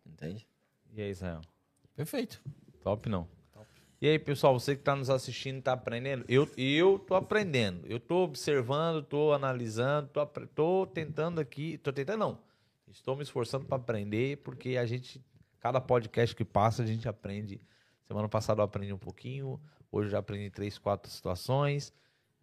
Entende? 0.07 0.47
E 0.93 1.03
aí, 1.03 1.11
Israel? 1.11 1.43
Perfeito. 1.95 2.41
Top 2.83 3.09
não. 3.09 3.29
E 4.01 4.09
aí, 4.09 4.19
pessoal, 4.19 4.59
você 4.59 4.75
que 4.75 4.81
está 4.81 4.97
nos 4.97 5.11
assistindo, 5.11 5.59
está 5.59 5.73
aprendendo? 5.73 6.25
Eu, 6.27 6.49
eu 6.57 7.05
aprendendo. 7.11 7.87
Eu 7.87 8.01
tô 8.01 8.25
observando, 8.25 9.05
tô 9.05 9.35
analisando, 9.35 10.09
tô, 10.09 10.27
tô 10.27 10.87
tentando 10.87 11.39
aqui. 11.39 11.77
Tô 11.77 11.93
tentando, 11.93 12.19
não. 12.19 12.39
Estou 12.89 13.15
me 13.15 13.23
esforçando 13.23 13.67
para 13.67 13.77
aprender, 13.77 14.39
porque 14.39 14.79
a 14.79 14.87
gente, 14.87 15.23
cada 15.59 15.83
podcast 15.83 16.35
que 16.35 16.47
passa, 16.47 16.83
a 16.83 16.87
gente 16.87 17.07
aprende. 17.07 17.61
Semana 18.09 18.29
passada 18.29 18.61
eu 18.61 18.65
aprendi 18.65 18.93
um 18.93 18.99
pouquinho, 18.99 19.61
Hoje 19.93 20.09
eu 20.09 20.13
já 20.13 20.19
aprendi 20.19 20.51
três, 20.51 20.79
quatro 20.79 21.11
situações. 21.11 21.93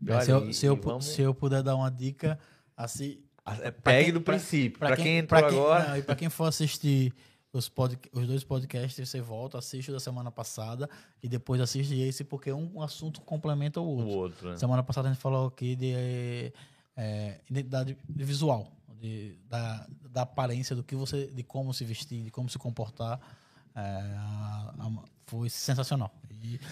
É, 0.05 0.21
se, 0.21 0.31
eu, 0.31 0.53
se, 0.53 0.65
eu, 0.65 0.75
vamos... 0.75 1.05
se, 1.05 1.21
eu, 1.21 1.33
puder 1.33 1.63
dar 1.63 1.75
uma 1.75 1.89
dica, 1.89 2.37
assim. 2.75 3.19
É, 3.61 3.71
pegue 3.71 4.05
quem, 4.05 4.13
do 4.13 4.21
princípio. 4.21 4.79
Para 4.79 4.95
quem, 4.95 5.05
quem, 5.05 5.17
entrou 5.19 5.39
quem, 5.41 5.49
agora. 5.49 5.89
Não, 5.89 5.97
e 5.97 6.01
para 6.01 6.15
quem 6.15 6.29
for 6.29 6.45
assistir 6.45 7.13
os, 7.53 7.69
pod, 7.69 7.97
os 8.11 8.27
dois 8.27 8.43
podcasts, 8.43 9.09
você 9.09 9.21
volta, 9.21 9.57
assiste 9.57 9.89
o 9.89 9.93
da 9.93 9.99
semana 9.99 10.29
passada 10.29 10.89
e 11.23 11.29
depois 11.29 11.61
assiste 11.61 11.97
esse, 11.99 12.23
porque 12.23 12.51
um 12.51 12.81
assunto 12.81 13.21
complementa 13.21 13.79
o 13.79 13.87
outro. 13.87 14.05
O 14.05 14.17
outro 14.17 14.49
né? 14.49 14.57
Semana 14.57 14.83
passada 14.83 15.07
a 15.07 15.13
gente 15.13 15.21
falou 15.21 15.47
aqui 15.47 15.75
de 15.75 15.93
é, 16.95 17.41
identidade 17.49 17.97
visual, 18.09 18.71
de, 18.99 19.37
da, 19.47 19.87
da 20.09 20.21
aparência, 20.23 20.75
do 20.75 20.83
que 20.83 20.95
você, 20.95 21.27
de 21.27 21.43
como 21.43 21.73
se 21.73 21.85
vestir, 21.85 22.23
de 22.23 22.31
como 22.31 22.49
se 22.49 22.59
comportar. 22.59 23.19
É, 23.75 23.79
a, 23.79 24.73
a, 24.79 25.16
foi 25.27 25.49
sensacional. 25.49 26.11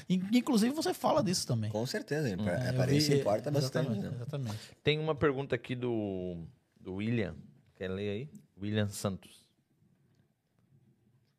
E, 0.10 0.15
inclusive 0.38 0.73
você 0.73 0.94
fala 0.94 1.23
disso 1.23 1.45
também. 1.45 1.69
Com 1.69 1.86
certeza, 1.86 2.30
hum, 2.30 2.48
a 2.48 2.69
aparência 2.69 3.14
vi, 3.14 3.22
importa 3.22 3.52
bastante. 3.52 3.91
Exatamente, 3.91 4.07
né? 4.07 4.15
exatamente. 4.15 4.77
Tem 4.84 4.98
uma 4.98 5.14
pergunta 5.14 5.53
aqui 5.56 5.76
do, 5.76 6.38
do 6.80 6.95
William. 6.95 7.36
Quer 7.76 7.90
ler 7.90 8.10
aí? 8.10 8.30
William 8.60 8.88
Santos. 8.88 9.45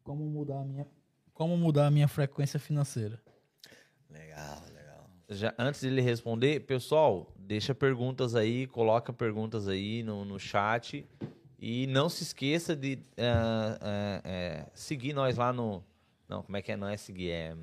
Como 0.04 0.24
mudar 0.26 0.60
a 0.60 0.64
minha, 0.64 0.86
como 1.32 1.56
mudar 1.56 1.86
a 1.86 1.90
minha 1.90 2.06
frequência 2.06 2.60
financeira? 2.60 3.20
Legal, 4.10 4.62
legal. 4.72 5.10
Já, 5.28 5.54
antes 5.58 5.80
de 5.80 5.88
ele 5.88 6.00
responder, 6.00 6.60
pessoal, 6.60 7.32
deixa 7.36 7.74
perguntas 7.74 8.34
aí, 8.34 8.66
coloca 8.66 9.12
perguntas 9.12 9.66
aí 9.66 10.02
no, 10.02 10.24
no 10.24 10.38
chat 10.38 11.04
e 11.58 11.86
não 11.88 12.08
se 12.08 12.22
esqueça 12.22 12.76
de 12.76 12.94
uh, 12.94 12.98
uh, 12.98 14.64
uh, 14.64 14.70
seguir 14.74 15.12
nós 15.12 15.36
lá 15.36 15.52
no. 15.52 15.82
Não, 16.28 16.42
como 16.42 16.56
é 16.56 16.62
que 16.62 16.72
é? 16.72 16.76
Não 16.76 16.88
é 16.88 16.96
seguir, 16.96 17.30
é 17.30 17.56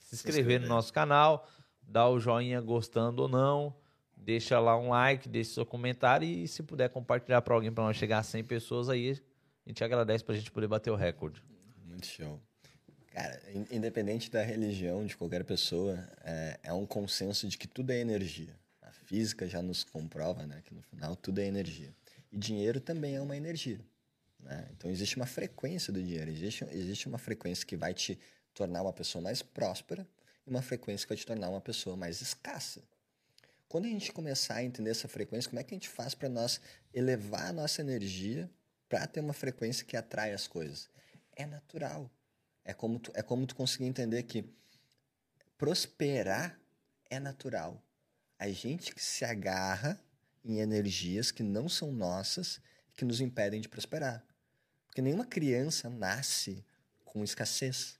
se 0.00 0.14
inscrever 0.14 0.60
no 0.60 0.68
nosso 0.68 0.92
canal, 0.92 1.48
dar 1.82 2.08
o 2.08 2.18
joinha 2.20 2.60
gostando 2.60 3.22
ou 3.22 3.28
não, 3.28 3.74
deixa 4.16 4.58
lá 4.58 4.78
um 4.78 4.90
like, 4.90 5.28
deixa 5.28 5.54
seu 5.54 5.66
comentário 5.66 6.26
e 6.26 6.46
se 6.46 6.62
puder 6.62 6.88
compartilhar 6.90 7.40
para 7.42 7.54
alguém 7.54 7.72
para 7.72 7.84
nós 7.84 7.96
chegar 7.96 8.18
a 8.18 8.22
100 8.22 8.44
pessoas 8.44 8.88
aí, 8.88 9.20
a 9.64 9.68
gente 9.68 9.82
agradece 9.82 10.24
para 10.24 10.34
a 10.34 10.38
gente 10.38 10.50
poder 10.50 10.68
bater 10.68 10.90
o 10.90 10.96
recorde. 10.96 11.42
Muito 11.84 12.06
show. 12.06 12.40
Cara, 13.12 13.40
independente 13.70 14.30
da 14.30 14.42
religião 14.42 15.04
de 15.04 15.16
qualquer 15.16 15.44
pessoa, 15.44 15.98
é, 16.22 16.60
é 16.62 16.72
um 16.72 16.86
consenso 16.86 17.48
de 17.48 17.58
que 17.58 17.66
tudo 17.66 17.90
é 17.90 17.98
energia. 17.98 18.54
A 18.82 18.92
física 18.92 19.48
já 19.48 19.60
nos 19.60 19.82
comprova, 19.82 20.46
né, 20.46 20.62
que 20.64 20.72
no 20.72 20.82
final 20.82 21.16
tudo 21.16 21.40
é 21.40 21.46
energia. 21.46 21.92
E 22.30 22.38
dinheiro 22.38 22.80
também 22.80 23.16
é 23.16 23.20
uma 23.20 23.36
energia. 23.36 23.80
Né? 24.42 24.68
Então 24.72 24.90
existe 24.90 25.16
uma 25.16 25.26
frequência 25.26 25.92
do 25.92 26.02
dinheiro, 26.02 26.30
existe, 26.30 26.64
existe 26.72 27.06
uma 27.06 27.18
frequência 27.18 27.66
que 27.66 27.76
vai 27.76 27.94
te 27.94 28.18
tornar 28.54 28.82
uma 28.82 28.92
pessoa 28.92 29.22
mais 29.22 29.42
próspera 29.42 30.06
e 30.46 30.50
uma 30.50 30.62
frequência 30.62 31.06
que 31.06 31.10
vai 31.10 31.16
te 31.16 31.26
tornar 31.26 31.48
uma 31.48 31.60
pessoa 31.60 31.96
mais 31.96 32.20
escassa. 32.20 32.82
Quando 33.68 33.84
a 33.84 33.88
gente 33.88 34.12
começar 34.12 34.56
a 34.56 34.64
entender 34.64 34.90
essa 34.90 35.06
frequência, 35.06 35.48
como 35.48 35.60
é 35.60 35.62
que 35.62 35.72
a 35.72 35.76
gente 35.76 35.88
faz 35.88 36.14
para 36.14 36.28
nós 36.28 36.60
elevar 36.92 37.50
a 37.50 37.52
nossa 37.52 37.80
energia 37.80 38.50
para 38.88 39.06
ter 39.06 39.20
uma 39.20 39.32
frequência 39.32 39.86
que 39.86 39.96
atrai 39.96 40.32
as 40.32 40.48
coisas? 40.48 40.90
É 41.36 41.46
natural. 41.46 42.10
É 42.64 42.74
como 42.74 42.98
tu, 42.98 43.12
é 43.14 43.22
como 43.22 43.46
tu 43.46 43.54
conseguir 43.54 43.84
entender 43.84 44.24
que 44.24 44.44
prosperar 45.56 46.58
é 47.08 47.20
natural. 47.20 47.80
A 48.38 48.48
gente 48.48 48.92
que 48.94 49.02
se 49.02 49.24
agarra 49.24 50.00
em 50.44 50.58
energias 50.58 51.30
que 51.30 51.42
não 51.42 51.68
são 51.68 51.92
nossas, 51.92 52.60
que 52.94 53.04
nos 53.04 53.20
impedem 53.20 53.60
de 53.60 53.68
prosperar. 53.68 54.24
Porque 54.90 55.00
nenhuma 55.00 55.24
criança 55.24 55.88
nasce 55.88 56.66
com 57.04 57.22
escassez. 57.22 57.96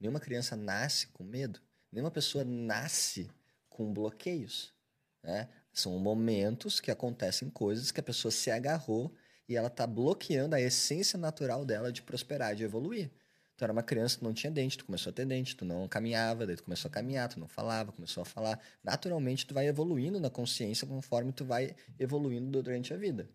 Nenhuma 0.00 0.18
criança 0.18 0.56
nasce 0.56 1.06
com 1.06 1.22
medo. 1.22 1.60
Nenhuma 1.92 2.10
pessoa 2.10 2.44
nasce 2.44 3.30
com 3.68 3.94
bloqueios. 3.94 4.74
Né? 5.22 5.48
São 5.72 5.96
momentos 6.00 6.80
que 6.80 6.90
acontecem 6.90 7.48
coisas 7.48 7.92
que 7.92 8.00
a 8.00 8.02
pessoa 8.02 8.32
se 8.32 8.50
agarrou 8.50 9.14
e 9.48 9.56
ela 9.56 9.68
está 9.68 9.86
bloqueando 9.86 10.56
a 10.56 10.60
essência 10.60 11.16
natural 11.16 11.64
dela 11.64 11.92
de 11.92 12.02
prosperar, 12.02 12.56
de 12.56 12.64
evoluir. 12.64 13.12
Tu 13.56 13.62
era 13.62 13.72
uma 13.72 13.84
criança 13.84 14.18
que 14.18 14.24
não 14.24 14.34
tinha 14.34 14.50
dente, 14.50 14.76
tu 14.76 14.84
começou 14.84 15.10
a 15.10 15.12
ter 15.12 15.24
dente, 15.24 15.54
tu 15.54 15.64
não 15.64 15.86
caminhava, 15.86 16.44
daí 16.44 16.56
tu 16.56 16.64
começou 16.64 16.88
a 16.88 16.92
caminhar, 16.92 17.28
tu 17.28 17.38
não 17.38 17.46
falava, 17.46 17.92
começou 17.92 18.22
a 18.22 18.24
falar. 18.24 18.60
Naturalmente, 18.82 19.46
tu 19.46 19.54
vai 19.54 19.68
evoluindo 19.68 20.18
na 20.18 20.28
consciência 20.28 20.84
conforme 20.84 21.32
tu 21.32 21.44
vai 21.44 21.76
evoluindo 21.96 22.50
durante 22.50 22.92
a 22.92 22.96
vida. 22.96 23.28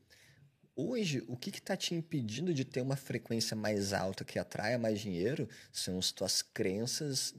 Hoje, 0.81 1.21
o 1.27 1.35
que 1.35 1.49
está 1.49 1.75
te 1.75 1.93
impedindo 1.93 2.53
de 2.53 2.63
ter 2.63 2.79
uma 2.79 2.95
frequência 2.95 3.53
mais 3.53 3.91
alta 3.91 4.23
que 4.23 4.39
atraia 4.39 4.79
mais 4.79 5.01
dinheiro 5.01 5.45
são 5.73 5.99
as 5.99 6.09
tuas 6.09 6.41
crenças 6.41 7.35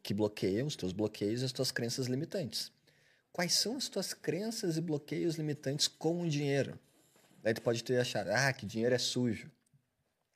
que 0.00 0.14
bloqueiam, 0.14 0.68
os 0.68 0.76
teus 0.76 0.92
bloqueios 0.92 1.42
e 1.42 1.44
as 1.44 1.50
tuas 1.50 1.72
crenças 1.72 2.06
limitantes. 2.06 2.70
Quais 3.32 3.54
são 3.54 3.76
as 3.76 3.88
tuas 3.88 4.14
crenças 4.14 4.76
e 4.76 4.80
bloqueios 4.80 5.34
limitantes 5.34 5.88
com 5.88 6.22
o 6.22 6.28
dinheiro? 6.28 6.78
Daí 7.42 7.52
tu 7.52 7.62
pode 7.62 7.82
ter 7.82 7.98
achado, 7.98 8.28
ah, 8.28 8.52
que 8.52 8.64
dinheiro 8.64 8.94
é 8.94 8.98
sujo. 8.98 9.50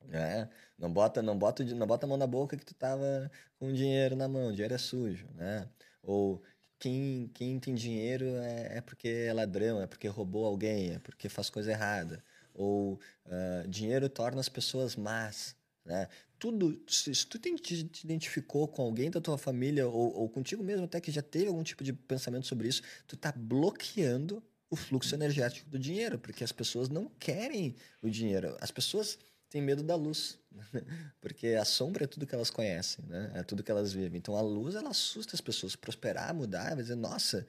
Né? 0.05 0.51
Não 0.77 0.93
bota, 0.93 1.23
não 1.23 1.39
bota, 1.39 1.62
não 1.62 1.87
bota 1.87 2.07
a 2.07 2.09
mão 2.09 2.19
na 2.19 2.27
boca 2.27 2.57
que 2.57 2.66
tu 2.66 2.74
tava 2.74 3.31
com 3.57 3.73
dinheiro 3.73 4.16
na 4.16 4.27
mão, 4.27 4.51
dinheiro 4.51 4.74
é 4.74 4.78
sujo, 4.78 5.28
né? 5.37 5.69
Ou 6.03 6.43
quem, 6.81 7.31
quem 7.35 7.61
tem 7.61 7.74
dinheiro 7.74 8.24
é, 8.24 8.78
é 8.78 8.81
porque 8.81 9.07
é 9.07 9.32
ladrão, 9.32 9.81
é 9.81 9.86
porque 9.86 10.09
roubou 10.09 10.47
alguém, 10.47 10.94
é 10.94 10.98
porque 10.98 11.28
faz 11.28 11.51
coisa 11.51 11.70
errada. 11.70 12.24
Ou 12.55 12.94
uh, 13.27 13.69
dinheiro 13.69 14.09
torna 14.09 14.40
as 14.40 14.48
pessoas 14.48 14.97
más. 14.97 15.55
Né? 15.85 16.09
Tudo, 16.39 16.82
se, 16.89 17.15
se 17.15 17.27
tu 17.27 17.39
te, 17.39 17.55
te, 17.59 18.05
identificou 18.05 18.66
com 18.66 18.82
alguém 18.82 19.11
da 19.11 19.20
tua 19.20 19.36
família 19.36 19.86
ou, 19.86 20.15
ou 20.15 20.28
contigo 20.28 20.65
mesmo 20.65 20.86
até 20.86 21.01
que 21.01 21.12
já 21.12 21.23
teve 21.23 21.48
algum 21.48 21.62
tipo 21.62 21.85
de 21.85 21.93
pensamento 21.93 22.47
sobre 22.47 22.66
isso, 22.66 22.82
tu 23.07 23.15
tá 23.15 23.31
bloqueando 23.36 24.43
o 24.70 24.77
fluxo 24.77 25.15
energético 25.15 25.69
do 25.69 25.78
dinheiro, 25.78 26.19
porque 26.19 26.43
as 26.43 26.52
pessoas 26.52 26.89
não 26.89 27.11
querem 27.19 27.74
o 28.01 28.09
dinheiro. 28.09 28.57
As 28.61 28.70
pessoas 28.70 29.19
têm 29.51 29.60
medo 29.60 29.82
da 29.82 29.97
luz, 29.97 30.39
porque 31.20 31.48
a 31.48 31.64
sombra 31.64 32.05
é 32.05 32.06
tudo 32.06 32.27
que 32.27 32.35
elas 32.35 32.51
conhecem, 32.51 33.05
né? 33.06 33.32
É 33.35 33.43
tudo 33.43 33.62
que 33.62 33.70
elas 33.70 33.93
vivem. 33.93 34.18
Então 34.18 34.36
a 34.36 34.40
luz 34.40 34.74
ela 34.74 34.90
assusta 34.90 35.35
as 35.35 35.40
pessoas, 35.40 35.77
prosperar, 35.77 36.32
mudar, 36.32 36.74
vai 36.74 36.82
dizer, 36.82 36.94
nossa, 36.94 37.47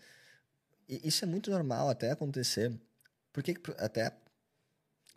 isso 0.89 1.23
é 1.23 1.27
muito 1.27 1.49
normal 1.51 1.89
até 1.89 2.11
acontecer. 2.11 2.73
Por 3.31 3.43
que 3.43 3.55
até 3.77 4.11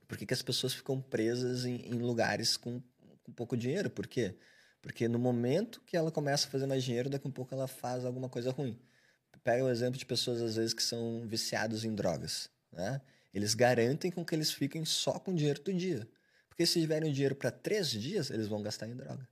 por 0.06 0.18
que, 0.18 0.32
as 0.32 0.42
pessoas 0.42 0.74
ficam 0.74 1.00
presas 1.00 1.64
em, 1.64 1.76
em 1.86 1.94
lugares 1.94 2.56
com, 2.56 2.80
com 3.22 3.32
pouco 3.32 3.56
dinheiro? 3.56 3.88
Por 3.90 4.06
quê? 4.06 4.36
Porque 4.82 5.08
no 5.08 5.18
momento 5.18 5.80
que 5.86 5.96
ela 5.96 6.10
começa 6.10 6.46
a 6.46 6.50
fazer 6.50 6.66
mais 6.66 6.84
dinheiro, 6.84 7.08
daqui 7.08 7.26
a 7.26 7.28
um 7.28 7.32
pouco 7.32 7.54
ela 7.54 7.66
faz 7.66 8.04
alguma 8.04 8.28
coisa 8.28 8.50
ruim. 8.50 8.78
Pega 9.42 9.64
o 9.64 9.68
exemplo 9.68 9.98
de 9.98 10.06
pessoas, 10.06 10.40
às 10.40 10.56
vezes, 10.56 10.72
que 10.72 10.82
são 10.82 11.26
viciados 11.26 11.84
em 11.84 11.94
drogas. 11.94 12.48
Né? 12.70 13.00
Eles 13.32 13.54
garantem 13.54 14.10
com 14.10 14.24
que 14.24 14.34
eles 14.34 14.52
fiquem 14.52 14.84
só 14.84 15.18
com 15.18 15.32
o 15.32 15.34
dinheiro 15.34 15.62
do 15.62 15.72
dia. 15.72 16.06
Porque 16.54 16.66
se 16.66 16.80
tiverem 16.80 17.12
dinheiro 17.12 17.34
para 17.34 17.50
três 17.50 17.90
dias, 17.90 18.30
eles 18.30 18.46
vão 18.46 18.62
gastar 18.62 18.86
em 18.86 18.94
droga. 18.94 19.28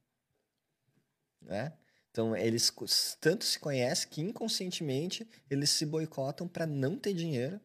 Né? 1.41 1.73
Então, 2.11 2.37
eles 2.37 2.73
tanto 3.21 3.45
se 3.45 3.61
conhecem 3.61 4.09
que 4.09 4.21
inconscientemente 4.21 5.27
eles 5.49 5.71
se 5.71 5.87
boicotam 5.87 6.49
para 6.49 6.67
não 6.67 6.99
ter 6.99 7.15
dinheiro, 7.15 7.61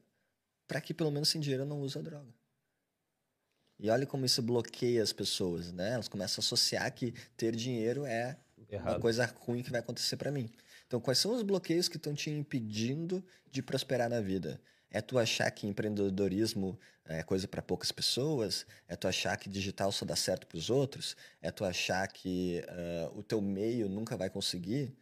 para 0.68 0.80
que 0.80 0.94
pelo 0.94 1.12
menos 1.12 1.30
sem 1.30 1.42
dinheiro 1.42 1.66
não 1.66 1.82
use 1.82 1.98
a 1.98 2.02
droga. 2.04 2.32
E 3.80 3.90
olha 3.90 4.06
como 4.06 4.26
isso 4.26 4.44
bloqueia 4.44 5.02
as 5.02 5.12
pessoas, 5.12 5.72
né? 5.72 5.94
Elas 5.94 6.08
começam 6.08 6.40
a 6.40 6.46
associar 6.46 6.94
que 6.94 7.12
ter 7.36 7.56
dinheiro 7.56 8.06
é 8.06 8.38
Errado. 8.70 8.94
uma 8.94 9.00
coisa 9.00 9.26
ruim 9.26 9.64
que 9.64 9.72
vai 9.72 9.80
acontecer 9.80 10.18
para 10.18 10.32
mim. 10.32 10.52
Então, 10.86 11.02
quais 11.02 11.18
são 11.18 11.34
os 11.34 11.42
bloqueios 11.42 11.90
que 11.90 11.98
estão 11.98 12.14
te 12.14 12.30
impedindo 12.30 13.26
de 13.50 13.64
prosperar 13.64 14.08
na 14.08 14.22
vida? 14.22 14.62
É 14.90 15.02
tu 15.02 15.20
achar 15.20 15.50
que 15.52 15.68
empreendedorismo 15.68 16.80
é 17.06 17.24
coisa 17.24 17.48
para 17.48 17.62
poucas 17.62 17.92
pessoas? 17.92 18.66
É 18.88 18.96
tu 18.96 19.08
achar 19.08 19.36
que 19.38 19.50
digital 19.50 19.92
só 19.92 20.06
dá 20.06 20.16
certo 20.16 20.48
para 20.48 20.58
os 20.58 20.70
outros? 20.70 21.16
É 21.42 21.52
tu 21.52 21.66
achar 21.66 22.08
que 22.08 22.64
uh, 22.68 23.18
o 23.18 23.24
teu 23.24 23.42
meio 23.42 23.90
nunca 23.90 24.16
vai 24.16 24.30
conseguir? 24.30 24.96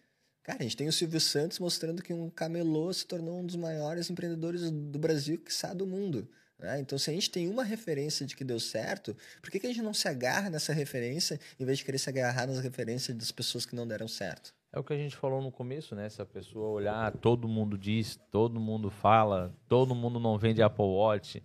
Cara, 0.44 0.60
a 0.60 0.64
gente 0.64 0.78
tem 0.78 0.88
o 0.88 0.94
Silvio 0.94 1.20
Santos 1.20 1.58
mostrando 1.58 2.04
que 2.04 2.14
um 2.14 2.30
camelô 2.30 2.94
se 2.94 3.06
tornou 3.06 3.40
um 3.40 3.46
dos 3.46 3.56
maiores 3.56 4.10
empreendedores 4.10 4.70
do 4.70 5.00
Brasil, 5.00 5.40
que 5.40 5.52
sabe 5.52 5.78
do 5.78 5.88
mundo. 5.88 6.30
Né? 6.60 6.80
Então, 6.80 6.98
se 6.98 7.10
a 7.10 7.14
gente 7.14 7.30
tem 7.30 7.48
uma 7.48 7.64
referência 7.64 8.26
de 8.26 8.36
que 8.36 8.44
deu 8.44 8.60
certo, 8.60 9.16
por 9.42 9.50
que, 9.50 9.60
que 9.60 9.66
a 9.66 9.70
gente 9.70 9.82
não 9.82 9.94
se 9.94 10.08
agarra 10.08 10.50
nessa 10.50 10.72
referência 10.74 11.40
em 11.60 11.66
vez 11.66 11.80
de 11.80 11.86
querer 11.86 11.98
se 11.98 12.10
agarrar 12.10 12.48
nas 12.48 12.60
referências 12.60 13.18
das 13.18 13.32
pessoas 13.32 13.66
que 13.66 13.76
não 13.76 13.88
deram 13.88 14.08
certo? 14.08 14.54
É 14.76 14.80
o 14.80 14.84
que 14.84 14.92
a 14.92 14.98
gente 14.98 15.16
falou 15.16 15.42
no 15.42 15.54
começo, 15.54 15.96
né? 15.96 16.10
Se 16.10 16.22
a 16.22 16.26
pessoa 16.26 16.68
olhar, 16.68 17.10
todo 17.14 17.48
mundo 17.48 17.78
diz, 17.78 18.20
todo 18.30 18.60
mundo 18.60 18.90
fala, 18.90 19.56
todo 19.70 19.96
mundo 19.96 20.20
não 20.20 20.38
vende 20.38 20.62
Apple 20.62 20.84
Watch, 20.84 21.42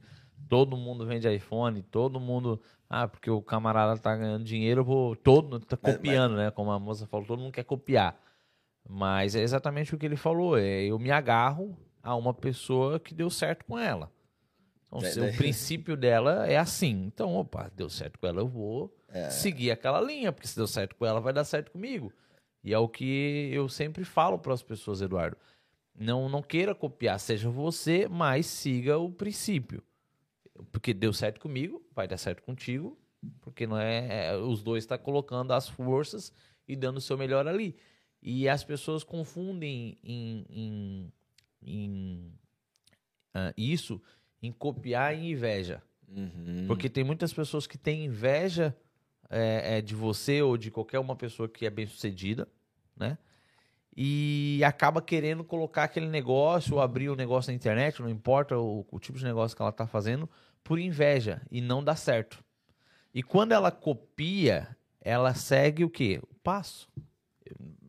todo 0.48 0.76
mundo 0.76 1.06
vende 1.06 1.32
iPhone, 1.32 1.80
todo 1.80 2.18
mundo. 2.18 2.60
Ah, 2.88 3.06
porque 3.06 3.30
o 3.30 3.40
camarada 3.40 3.96
tá 4.00 4.16
ganhando 4.16 4.42
dinheiro, 4.42 4.82
vou, 4.82 5.14
todo 5.14 5.60
tá 5.60 5.76
copiando, 5.76 6.32
mas, 6.32 6.38
mas... 6.38 6.46
né? 6.46 6.50
Como 6.50 6.72
a 6.72 6.80
moça 6.80 7.06
falou, 7.06 7.24
todo 7.24 7.38
mundo 7.38 7.52
quer 7.52 7.62
copiar. 7.62 8.20
Mas 8.88 9.36
é 9.36 9.42
exatamente 9.42 9.94
o 9.94 9.98
que 9.98 10.06
ele 10.06 10.16
falou. 10.16 10.58
É, 10.58 10.82
eu 10.82 10.98
me 10.98 11.12
agarro 11.12 11.78
a 12.02 12.16
uma 12.16 12.34
pessoa 12.34 12.98
que 12.98 13.14
deu 13.14 13.30
certo 13.30 13.64
com 13.64 13.78
ela. 13.78 14.10
Então, 14.92 15.24
é, 15.24 15.30
o 15.30 15.36
princípio 15.36 15.96
dela 15.96 16.48
é 16.48 16.56
assim. 16.56 17.04
Então, 17.06 17.32
opa, 17.36 17.70
deu 17.76 17.88
certo 17.88 18.18
com 18.18 18.26
ela, 18.26 18.40
eu 18.40 18.48
vou 18.48 18.92
é. 19.08 19.30
seguir 19.30 19.70
aquela 19.70 20.00
linha, 20.00 20.32
porque 20.32 20.48
se 20.48 20.56
deu 20.56 20.66
certo 20.66 20.96
com 20.96 21.06
ela, 21.06 21.20
vai 21.20 21.32
dar 21.32 21.44
certo 21.44 21.70
comigo. 21.70 22.12
E 22.62 22.74
é 22.74 22.78
o 22.78 22.88
que 22.88 23.50
eu 23.52 23.68
sempre 23.68 24.04
falo 24.04 24.38
para 24.38 24.52
as 24.52 24.62
pessoas, 24.62 25.00
Eduardo. 25.00 25.36
Não, 25.94 26.28
não 26.28 26.42
queira 26.42 26.74
copiar, 26.74 27.18
seja 27.18 27.50
você, 27.50 28.08
mas 28.08 28.46
siga 28.46 28.98
o 28.98 29.10
princípio. 29.10 29.82
Porque 30.70 30.92
deu 30.92 31.12
certo 31.12 31.40
comigo, 31.40 31.82
vai 31.94 32.06
dar 32.06 32.16
certo 32.16 32.42
contigo, 32.42 32.98
porque 33.40 33.66
não 33.66 33.78
é, 33.78 34.28
é 34.28 34.36
os 34.36 34.62
dois 34.62 34.84
estão 34.84 34.96
tá 34.96 35.02
colocando 35.02 35.52
as 35.52 35.68
forças 35.68 36.32
e 36.68 36.76
dando 36.76 36.98
o 36.98 37.00
seu 37.00 37.16
melhor 37.16 37.46
ali. 37.46 37.76
E 38.22 38.48
as 38.48 38.62
pessoas 38.62 39.02
confundem 39.02 39.98
em, 40.04 40.44
em, 40.50 41.12
em 41.62 42.32
uh, 43.34 43.52
isso 43.56 44.00
em 44.42 44.52
copiar 44.52 45.14
e 45.14 45.30
inveja. 45.30 45.82
Uhum. 46.08 46.64
Porque 46.66 46.88
tem 46.88 47.04
muitas 47.04 47.32
pessoas 47.32 47.66
que 47.66 47.78
têm 47.78 48.04
inveja 48.04 48.76
é, 49.30 49.78
é, 49.78 49.80
de 49.80 49.94
você 49.94 50.42
ou 50.42 50.56
de 50.56 50.70
qualquer 50.70 50.98
uma 50.98 51.14
pessoa 51.14 51.48
que 51.48 51.64
é 51.64 51.70
bem 51.70 51.86
sucedida, 51.86 52.48
né? 52.96 53.16
E 53.96 54.60
acaba 54.64 55.00
querendo 55.00 55.44
colocar 55.44 55.84
aquele 55.84 56.08
negócio 56.08 56.74
ou 56.74 56.80
abrir 56.80 57.10
um 57.10 57.16
negócio 57.16 57.50
na 57.50 57.56
internet, 57.56 58.00
não 58.00 58.08
importa 58.08 58.58
o, 58.58 58.86
o 58.90 58.98
tipo 58.98 59.18
de 59.18 59.24
negócio 59.24 59.56
que 59.56 59.62
ela 59.62 59.70
está 59.70 59.86
fazendo, 59.86 60.28
por 60.62 60.78
inveja 60.78 61.42
e 61.50 61.60
não 61.60 61.82
dá 61.82 61.96
certo. 61.96 62.42
E 63.14 63.22
quando 63.22 63.52
ela 63.52 63.70
copia, 63.70 64.76
ela 65.00 65.34
segue 65.34 65.84
o 65.84 65.90
quê? 65.90 66.20
O 66.22 66.34
passo. 66.36 66.88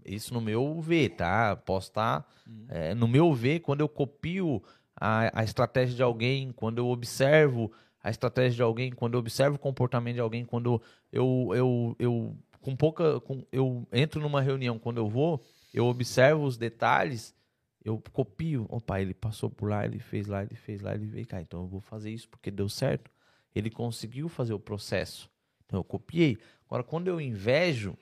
Isso 0.04 0.34
no 0.34 0.42
meu 0.42 0.82
ver, 0.82 1.10
tá? 1.10 1.56
Posso 1.56 1.90
estar. 1.90 2.22
Tá, 2.22 2.28
uhum. 2.48 2.66
é, 2.70 2.94
no 2.96 3.08
meu 3.08 3.34
ver, 3.34 3.60
quando 3.60 3.82
eu 3.82 3.90
copio 3.90 4.64
a, 4.96 5.42
a 5.42 5.44
estratégia 5.44 5.96
de 5.96 6.04
alguém, 6.04 6.52
quando 6.52 6.80
eu 6.80 6.88
observo 6.88 7.72
a 8.04 8.10
estratégia 8.10 8.58
de 8.58 8.62
alguém, 8.62 8.92
quando 8.92 9.14
eu 9.14 9.20
observo 9.20 9.56
o 9.56 9.60
comportamento 9.60 10.16
de 10.16 10.22
alguém, 10.22 10.44
quando 10.44 10.82
eu, 11.12 11.50
eu, 11.54 11.96
eu 12.00 12.38
com 12.62 12.76
pouca. 12.76 13.20
Com, 13.22 13.46
eu 13.52 13.88
entro 13.92 14.22
numa 14.22 14.42
reunião, 14.42 14.80
quando 14.80 14.98
eu 14.98 15.10
vou, 15.10 15.44
eu 15.74 15.86
observo 15.86 16.44
os 16.44 16.58
detalhes, 16.58 17.36
eu 17.84 18.02
copio. 18.12 18.66
Opa, 18.70 19.02
ele 19.02 19.14
passou 19.14 19.50
por 19.50 19.70
lá, 19.70 19.86
ele 19.86 20.00
fez 20.00 20.28
lá, 20.28 20.44
ele 20.44 20.56
fez 20.56 20.82
lá, 20.82 20.94
ele 20.94 21.06
veio 21.06 21.28
cá. 21.28 21.42
Então 21.42 21.62
eu 21.62 21.68
vou 21.68 21.82
fazer 21.82 22.12
isso 22.12 22.30
porque 22.30 22.50
deu 22.50 22.70
certo. 22.70 23.12
Ele 23.54 23.70
conseguiu 23.70 24.30
fazer 24.30 24.54
o 24.54 24.60
processo. 24.60 25.30
Então 25.66 25.80
eu 25.80 25.84
copiei. 25.84 26.38
Agora, 26.66 26.84
quando 26.84 27.08
eu 27.08 27.20
invejo 27.20 27.98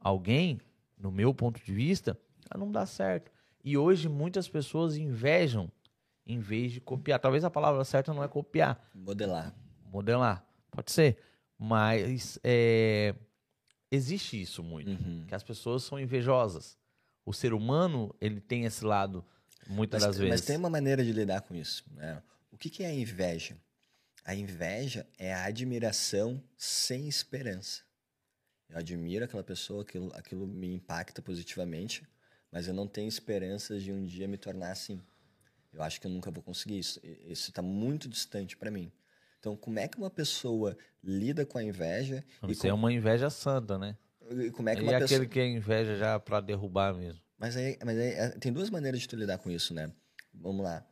alguém, 0.00 0.60
no 0.98 1.10
meu 1.10 1.34
ponto 1.34 1.62
de 1.62 1.72
vista, 1.72 2.18
não 2.56 2.70
dá 2.70 2.86
certo. 2.86 3.30
E 3.62 3.76
hoje 3.76 4.08
muitas 4.08 4.48
pessoas 4.48 4.96
invejam 4.96 5.70
em 6.26 6.38
vez 6.38 6.72
de 6.72 6.80
copiar. 6.80 7.18
Talvez 7.18 7.44
a 7.44 7.50
palavra 7.50 7.84
certa 7.84 8.12
não 8.12 8.22
é 8.22 8.28
copiar. 8.28 8.90
Modelar. 8.94 9.54
Modelar, 9.92 10.44
pode 10.70 10.90
ser. 10.90 11.18
Mas 11.58 12.38
é, 12.42 13.14
existe 13.90 14.40
isso 14.40 14.62
muito, 14.62 14.90
uhum. 14.90 15.24
que 15.26 15.34
as 15.34 15.42
pessoas 15.42 15.84
são 15.84 15.98
invejosas. 15.98 16.76
O 17.24 17.32
ser 17.32 17.54
humano, 17.54 18.14
ele 18.20 18.40
tem 18.40 18.64
esse 18.64 18.84
lado 18.84 19.24
muitas 19.66 20.02
mas, 20.02 20.08
das 20.08 20.18
vezes. 20.18 20.40
Mas 20.40 20.46
tem 20.46 20.56
uma 20.56 20.70
maneira 20.70 21.04
de 21.04 21.12
lidar 21.12 21.40
com 21.42 21.54
isso. 21.54 21.84
Né? 21.92 22.22
O 22.50 22.56
que, 22.56 22.68
que 22.68 22.82
é 22.82 22.88
a 22.88 22.94
inveja? 22.94 23.56
A 24.24 24.34
inveja 24.34 25.06
é 25.18 25.32
a 25.32 25.44
admiração 25.44 26.42
sem 26.56 27.08
esperança. 27.08 27.82
Eu 28.68 28.78
admiro 28.78 29.24
aquela 29.24 29.44
pessoa, 29.44 29.82
aquilo, 29.82 30.10
aquilo 30.14 30.46
me 30.46 30.74
impacta 30.74 31.20
positivamente, 31.20 32.06
mas 32.50 32.66
eu 32.66 32.74
não 32.74 32.86
tenho 32.86 33.08
esperanças 33.08 33.82
de 33.82 33.92
um 33.92 34.04
dia 34.04 34.26
me 34.26 34.38
tornar 34.38 34.70
assim. 34.70 35.00
Eu 35.74 35.82
acho 35.82 36.00
que 36.00 36.06
eu 36.06 36.10
nunca 36.10 36.30
vou 36.30 36.42
conseguir 36.42 36.78
isso. 36.78 37.00
Isso 37.02 37.50
está 37.50 37.60
muito 37.60 38.08
distante 38.08 38.56
para 38.56 38.70
mim. 38.70 38.92
Então, 39.38 39.56
como 39.56 39.78
é 39.78 39.86
que 39.86 39.98
uma 39.98 40.08
pessoa 40.08 40.76
lida 41.02 41.44
com 41.44 41.58
a 41.58 41.62
inveja? 41.62 42.24
Você 42.42 42.62
com... 42.62 42.68
é 42.68 42.72
uma 42.72 42.92
inveja 42.92 43.28
santa, 43.28 43.76
né? 43.76 43.96
E 44.30 44.50
como 44.50 44.68
é 44.68 44.74
que 44.74 44.80
e 44.80 44.84
uma 44.84 44.96
aquele 44.96 45.26
que 45.26 45.38
é 45.38 45.46
inveja 45.46 45.96
já 45.96 46.18
para 46.18 46.40
derrubar 46.40 46.94
mesmo. 46.94 47.20
Mas 47.38 47.56
aí, 47.56 47.76
mas 47.84 47.98
aí 47.98 48.12
é, 48.12 48.28
tem 48.30 48.52
duas 48.52 48.70
maneiras 48.70 49.00
de 49.00 49.08
tu 49.08 49.16
lidar 49.16 49.36
com 49.38 49.50
isso, 49.50 49.74
né? 49.74 49.92
Vamos 50.32 50.64
lá. 50.64 50.82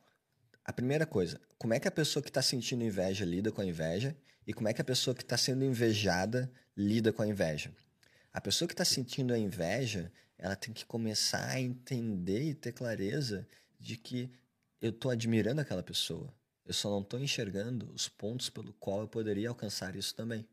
A 0.64 0.72
primeira 0.72 1.06
coisa, 1.06 1.40
como 1.56 1.72
é 1.72 1.80
que 1.80 1.88
a 1.88 1.90
pessoa 1.90 2.22
que 2.22 2.28
está 2.28 2.42
sentindo 2.42 2.84
inveja 2.84 3.24
lida 3.24 3.50
com 3.50 3.62
a 3.62 3.64
inveja? 3.64 4.14
E 4.46 4.52
como 4.52 4.68
é 4.68 4.72
que 4.72 4.80
a 4.80 4.84
pessoa 4.84 5.14
que 5.14 5.22
está 5.22 5.36
sendo 5.36 5.64
invejada 5.64 6.52
lida 6.76 7.12
com 7.12 7.22
a 7.22 7.26
inveja? 7.26 7.72
A 8.32 8.40
pessoa 8.40 8.66
que 8.66 8.74
está 8.74 8.84
sentindo 8.84 9.32
a 9.32 9.38
inveja, 9.38 10.12
ela 10.36 10.56
tem 10.56 10.74
que 10.74 10.84
começar 10.84 11.48
a 11.48 11.60
entender 11.60 12.42
e 12.42 12.54
ter 12.54 12.72
clareza 12.72 13.46
de 13.78 13.96
que 13.96 14.30
eu 14.82 14.90
estou 14.90 15.12
admirando 15.12 15.60
aquela 15.60 15.82
pessoa. 15.82 16.34
Eu 16.66 16.74
só 16.74 16.90
não 16.90 17.00
estou 17.00 17.20
enxergando 17.20 17.90
os 17.92 18.08
pontos 18.08 18.50
pelo 18.50 18.72
qual 18.74 19.00
eu 19.00 19.08
poderia 19.08 19.48
alcançar 19.48 19.94
isso 19.94 20.12
também. 20.14 20.46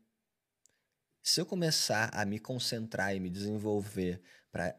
Se 1.20 1.40
eu 1.40 1.44
começar 1.44 2.10
a 2.14 2.24
me 2.24 2.38
concentrar 2.38 3.14
e 3.14 3.20
me 3.20 3.28
desenvolver 3.28 4.22
para 4.50 4.78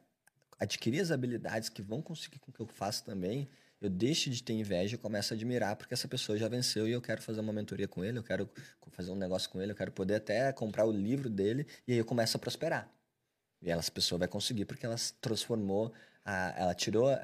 adquirir 0.57 1.01
as 1.01 1.11
habilidades 1.11 1.67
que 1.67 1.81
vão 1.81 2.01
conseguir 2.01 2.39
com 2.39 2.51
que 2.51 2.61
eu 2.61 2.65
faça 2.65 3.03
também, 3.03 3.49
eu 3.81 3.89
deixo 3.89 4.29
de 4.29 4.41
ter 4.41 4.53
inveja 4.53 4.95
e 4.95 4.97
começo 4.97 5.33
a 5.33 5.35
admirar 5.35 5.75
porque 5.75 5.93
essa 5.93 6.07
pessoa 6.07 6.37
já 6.37 6.47
venceu 6.47 6.87
e 6.87 6.91
eu 6.91 7.01
quero 7.01 7.21
fazer 7.21 7.41
uma 7.41 7.51
mentoria 7.51 7.87
com 7.87 8.05
ele, 8.05 8.19
eu 8.19 8.23
quero 8.23 8.49
fazer 8.91 9.11
um 9.11 9.15
negócio 9.15 9.49
com 9.49 9.61
ele, 9.61 9.71
eu 9.71 9.75
quero 9.75 9.91
poder 9.91 10.15
até 10.15 10.51
comprar 10.53 10.85
o 10.85 10.91
livro 10.91 11.29
dele 11.29 11.67
e 11.87 11.93
aí 11.93 11.97
eu 11.97 12.05
começo 12.05 12.37
a 12.37 12.39
prosperar. 12.39 12.89
E 13.61 13.69
essa 13.69 13.91
pessoa 13.91 14.19
vai 14.19 14.27
conseguir 14.27 14.65
porque 14.65 14.85
ela 14.85 14.95
transformou 15.19 15.93
a- 16.23 16.53
ela 16.57 16.75
tirou 16.75 17.09
a, 17.09 17.17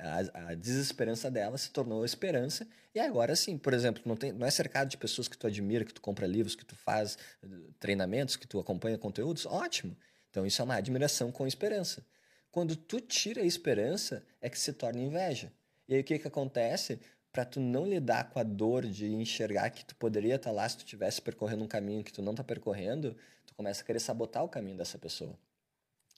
a 0.49 0.53
desesperança 0.55 1.29
dela, 1.29 1.57
se 1.57 1.71
tornou 1.71 2.03
esperança. 2.05 2.67
E 2.93 2.99
agora 2.99 3.35
sim, 3.35 3.57
por 3.57 3.73
exemplo, 3.73 4.01
não, 4.05 4.15
tem, 4.15 4.31
não 4.31 4.45
é 4.47 4.51
cercado 4.51 4.89
de 4.89 4.97
pessoas 4.97 5.27
que 5.27 5.37
tu 5.37 5.45
admira, 5.47 5.85
que 5.85 5.93
tu 5.93 6.01
compra 6.01 6.25
livros, 6.25 6.55
que 6.55 6.65
tu 6.65 6.75
faz 6.75 7.17
eh, 7.43 7.47
treinamentos, 7.79 8.35
que 8.35 8.47
tu 8.47 8.59
acompanha 8.59 8.97
conteúdos, 8.97 9.45
ótimo. 9.45 9.95
Então 10.29 10.45
isso 10.45 10.61
é 10.61 10.65
uma 10.65 10.75
admiração 10.75 11.31
com 11.31 11.45
esperança. 11.47 12.05
Quando 12.51 12.75
tu 12.75 12.99
tira 12.99 13.41
a 13.41 13.45
esperança, 13.45 14.23
é 14.41 14.49
que 14.49 14.59
se 14.59 14.73
torna 14.73 14.99
inveja. 15.01 15.51
E 15.87 15.93
aí 15.95 16.01
o 16.01 16.03
que 16.03 16.17
que 16.19 16.27
acontece? 16.27 16.99
Para 17.31 17.45
tu 17.45 17.59
não 17.59 17.85
lidar 17.85 18.29
com 18.31 18.39
a 18.39 18.43
dor 18.43 18.85
de 18.85 19.05
enxergar 19.13 19.69
que 19.69 19.85
tu 19.85 19.95
poderia 19.95 20.35
estar 20.35 20.51
lá 20.51 20.67
se 20.67 20.77
tu 20.77 20.79
estivesse 20.79 21.21
percorrendo 21.21 21.63
um 21.63 21.67
caminho 21.67 22.03
que 22.03 22.11
tu 22.11 22.21
não 22.21 22.31
está 22.31 22.43
percorrendo, 22.43 23.15
tu 23.45 23.53
começa 23.53 23.83
a 23.83 23.85
querer 23.85 23.99
sabotar 23.99 24.43
o 24.43 24.49
caminho 24.49 24.77
dessa 24.77 24.97
pessoa 24.97 25.37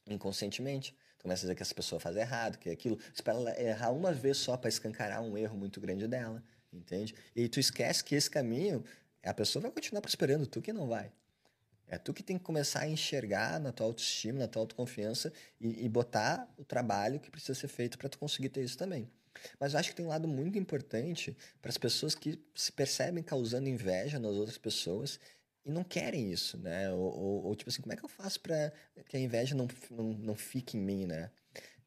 inconscientemente. 0.08 0.96
Começa 1.22 1.42
a 1.42 1.44
dizer 1.44 1.56
que 1.56 1.62
essa 1.62 1.76
pessoa 1.76 2.00
faz 2.00 2.16
errado, 2.16 2.58
que 2.58 2.70
é 2.70 2.72
aquilo. 2.72 2.98
Espera 3.14 3.38
ela 3.38 3.62
errar 3.62 3.92
uma 3.92 4.12
vez 4.12 4.38
só 4.38 4.56
para 4.56 4.70
escancarar 4.70 5.22
um 5.22 5.38
erro 5.38 5.58
muito 5.58 5.80
grande 5.80 6.08
dela, 6.08 6.44
entende? 6.72 7.14
E 7.36 7.48
tu 7.50 7.60
esquece 7.60 8.04
que 8.04 8.16
esse 8.16 8.30
caminho, 8.30 8.84
a 9.24 9.34
pessoa 9.34 9.62
vai 9.62 9.72
continuar 9.72 10.02
prosperando, 10.02 10.48
tu 10.48 10.62
que 10.62 10.72
não 10.72 10.88
vai. 10.88 11.12
É 11.88 11.98
tu 11.98 12.14
que 12.14 12.22
tem 12.22 12.38
que 12.38 12.44
começar 12.44 12.82
a 12.82 12.88
enxergar 12.88 13.60
na 13.60 13.72
tua 13.72 13.88
autoestima, 13.88 14.40
na 14.40 14.48
tua 14.48 14.62
autoconfiança 14.62 15.34
e, 15.60 15.86
e 15.86 15.90
botar 15.90 16.48
o 16.56 16.64
trabalho 16.64 17.20
que 17.20 17.32
precisa 17.32 17.56
ser 17.56 17.68
feito 17.68 17.98
para 17.98 18.08
tu 18.08 18.18
conseguir 18.20 18.50
ter 18.50 18.64
isso 18.64 18.78
também. 18.78 19.10
Mas 19.60 19.74
eu 19.74 19.80
acho 19.80 19.90
que 19.90 19.96
tem 19.96 20.06
um 20.06 20.10
lado 20.10 20.28
muito 20.28 20.58
importante 20.58 21.36
para 21.62 21.70
as 21.70 21.78
pessoas 21.78 22.14
que 22.14 22.40
se 22.54 22.72
percebem 22.72 23.24
causando 23.24 23.68
inveja 23.68 24.20
nas 24.20 24.36
outras 24.36 24.58
pessoas 24.58 25.20
e 25.66 25.72
não 25.72 25.84
querem 25.84 26.32
isso, 26.32 26.58
né? 26.58 26.92
Ou, 26.92 27.00
ou- 27.00 27.44
ou, 27.46 27.56
tipo 27.56 27.70
assim, 27.70 27.82
como 27.82 27.94
é 27.94 27.98
que 27.98 28.04
eu 28.04 28.10
faço 28.10 28.40
para 28.40 28.72
que 29.08 29.18
a 29.18 29.20
inveja 29.20 29.56
não, 29.56 29.68
não, 29.92 30.04
não 30.14 30.36
fique 30.36 30.78
em 30.78 30.82
mim, 30.82 31.06
né? 31.06 31.30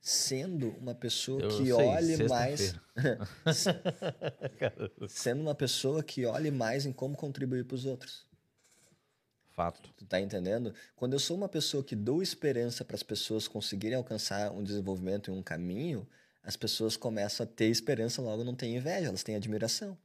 Sendo 0.01 0.71
uma 0.79 0.95
pessoa 0.95 1.41
Eu 1.41 1.49
que 1.49 1.65
sei, 1.67 1.73
olhe 1.73 2.29
mais. 2.29 2.75
Sendo 5.09 5.41
uma 5.43 5.55
pessoa 5.55 6.03
que 6.03 6.27
olhe 6.27 6.51
mais 6.51 6.87
em 6.87 6.93
como 6.93 7.17
contribuir 7.17 7.65
para 7.65 7.75
os 7.77 7.87
outros. 7.87 8.27
Fato. 9.51 9.93
Tu 9.97 10.05
tá 10.07 10.21
entendendo? 10.21 10.75
Quando 10.97 11.13
eu 11.13 11.19
sou 11.19 11.37
uma 11.37 11.49
pessoa 11.49 11.85
que 11.85 11.95
dou 11.95 12.23
esperança 12.23 12.85
para 12.85 12.97
as 12.97 13.03
pessoas 13.03 13.47
conseguirem 13.47 13.97
alcançar 13.97 14.51
um 14.51 14.65
desenvolvimento 14.65 15.31
em 15.31 15.35
um 15.35 15.43
caminho, 15.43 16.09
as 16.43 16.57
pessoas 16.57 16.97
começam 16.97 17.45
a 17.45 17.47
ter 17.47 17.67
esperança, 17.67 18.23
logo 18.23 18.43
não 18.43 18.55
têm 18.55 18.77
inveja, 18.77 19.09
elas 19.09 19.23
têm 19.23 19.37
admiração. 19.37 19.97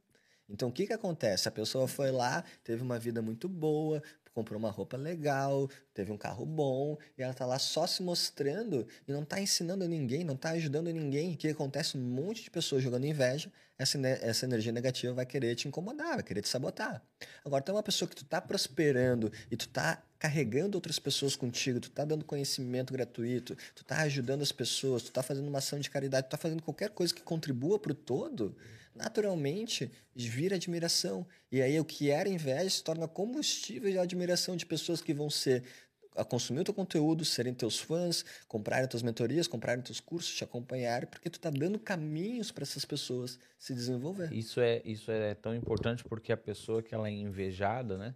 Então 0.48 0.68
o 0.68 0.72
que 0.72 0.86
que 0.86 0.92
acontece? 0.92 1.48
A 1.48 1.52
pessoa 1.52 1.86
foi 1.86 2.10
lá, 2.10 2.42
teve 2.64 2.82
uma 2.82 2.98
vida 2.98 3.20
muito 3.20 3.48
boa, 3.48 4.02
comprou 4.38 4.58
uma 4.58 4.70
roupa 4.70 4.96
legal, 4.96 5.68
teve 5.92 6.12
um 6.12 6.16
carro 6.16 6.46
bom, 6.46 6.96
e 7.16 7.22
ela 7.22 7.34
tá 7.34 7.44
lá 7.44 7.58
só 7.58 7.86
se 7.88 8.02
mostrando 8.04 8.86
e 9.06 9.12
não 9.12 9.24
tá 9.24 9.40
ensinando 9.40 9.86
ninguém, 9.88 10.22
não 10.22 10.36
tá 10.36 10.50
ajudando 10.50 10.92
ninguém. 10.92 11.34
O 11.34 11.36
que 11.36 11.48
acontece? 11.48 11.98
Um 11.98 12.00
monte 12.00 12.44
de 12.44 12.50
pessoas 12.50 12.82
jogando 12.82 13.04
inveja, 13.04 13.50
essa, 13.76 13.98
essa 14.06 14.44
energia 14.44 14.70
negativa 14.70 15.12
vai 15.12 15.26
querer 15.26 15.56
te 15.56 15.66
incomodar, 15.66 16.14
vai 16.14 16.22
querer 16.22 16.42
te 16.42 16.48
sabotar. 16.48 17.02
Agora, 17.44 17.64
é 17.66 17.72
uma 17.72 17.82
pessoa 17.82 18.08
que 18.08 18.14
tu 18.14 18.24
tá 18.24 18.40
prosperando 18.40 19.32
e 19.50 19.56
tu 19.56 19.68
tá 19.68 20.02
carregando 20.18 20.76
outras 20.76 20.98
pessoas 21.00 21.34
contigo, 21.34 21.80
tu 21.80 21.90
tá 21.90 22.04
dando 22.04 22.24
conhecimento 22.24 22.92
gratuito, 22.92 23.56
tu 23.74 23.84
tá 23.84 24.02
ajudando 24.02 24.42
as 24.42 24.52
pessoas, 24.52 25.02
tu 25.02 25.12
tá 25.12 25.22
fazendo 25.22 25.48
uma 25.48 25.58
ação 25.58 25.80
de 25.80 25.90
caridade, 25.90 26.28
tu 26.28 26.30
tá 26.30 26.36
fazendo 26.36 26.62
qualquer 26.62 26.90
coisa 26.90 27.12
que 27.12 27.22
contribua 27.22 27.78
pro 27.78 27.94
todo, 27.94 28.56
naturalmente 28.98 29.90
vira 30.14 30.56
admiração. 30.56 31.26
E 31.50 31.62
aí 31.62 31.78
o 31.78 31.84
que 31.84 32.10
era 32.10 32.28
inveja 32.28 32.68
se 32.68 32.82
torna 32.82 33.08
combustível 33.08 33.90
de 33.90 33.98
admiração 33.98 34.56
de 34.56 34.66
pessoas 34.66 35.00
que 35.00 35.14
vão 35.14 35.30
ser 35.30 35.64
a 36.16 36.24
consumir 36.24 36.60
o 36.60 36.64
teu 36.64 36.74
conteúdo, 36.74 37.24
serem 37.24 37.54
teus 37.54 37.78
fãs, 37.78 38.24
comprarem 38.48 38.88
tuas 38.88 39.04
mentorias, 39.04 39.46
comprarem 39.46 39.82
teus 39.82 40.00
cursos, 40.00 40.34
te 40.34 40.42
acompanharem, 40.42 41.08
porque 41.08 41.30
tu 41.30 41.38
tá 41.38 41.48
dando 41.48 41.78
caminhos 41.78 42.50
para 42.50 42.64
essas 42.64 42.84
pessoas 42.84 43.38
se 43.56 43.72
desenvolver. 43.72 44.32
Isso 44.32 44.60
é, 44.60 44.82
isso 44.84 45.12
é 45.12 45.34
tão 45.36 45.54
importante 45.54 46.02
porque 46.02 46.32
a 46.32 46.36
pessoa 46.36 46.82
que 46.82 46.92
ela 46.92 47.06
é 47.06 47.12
invejada, 47.12 47.96
né? 47.96 48.14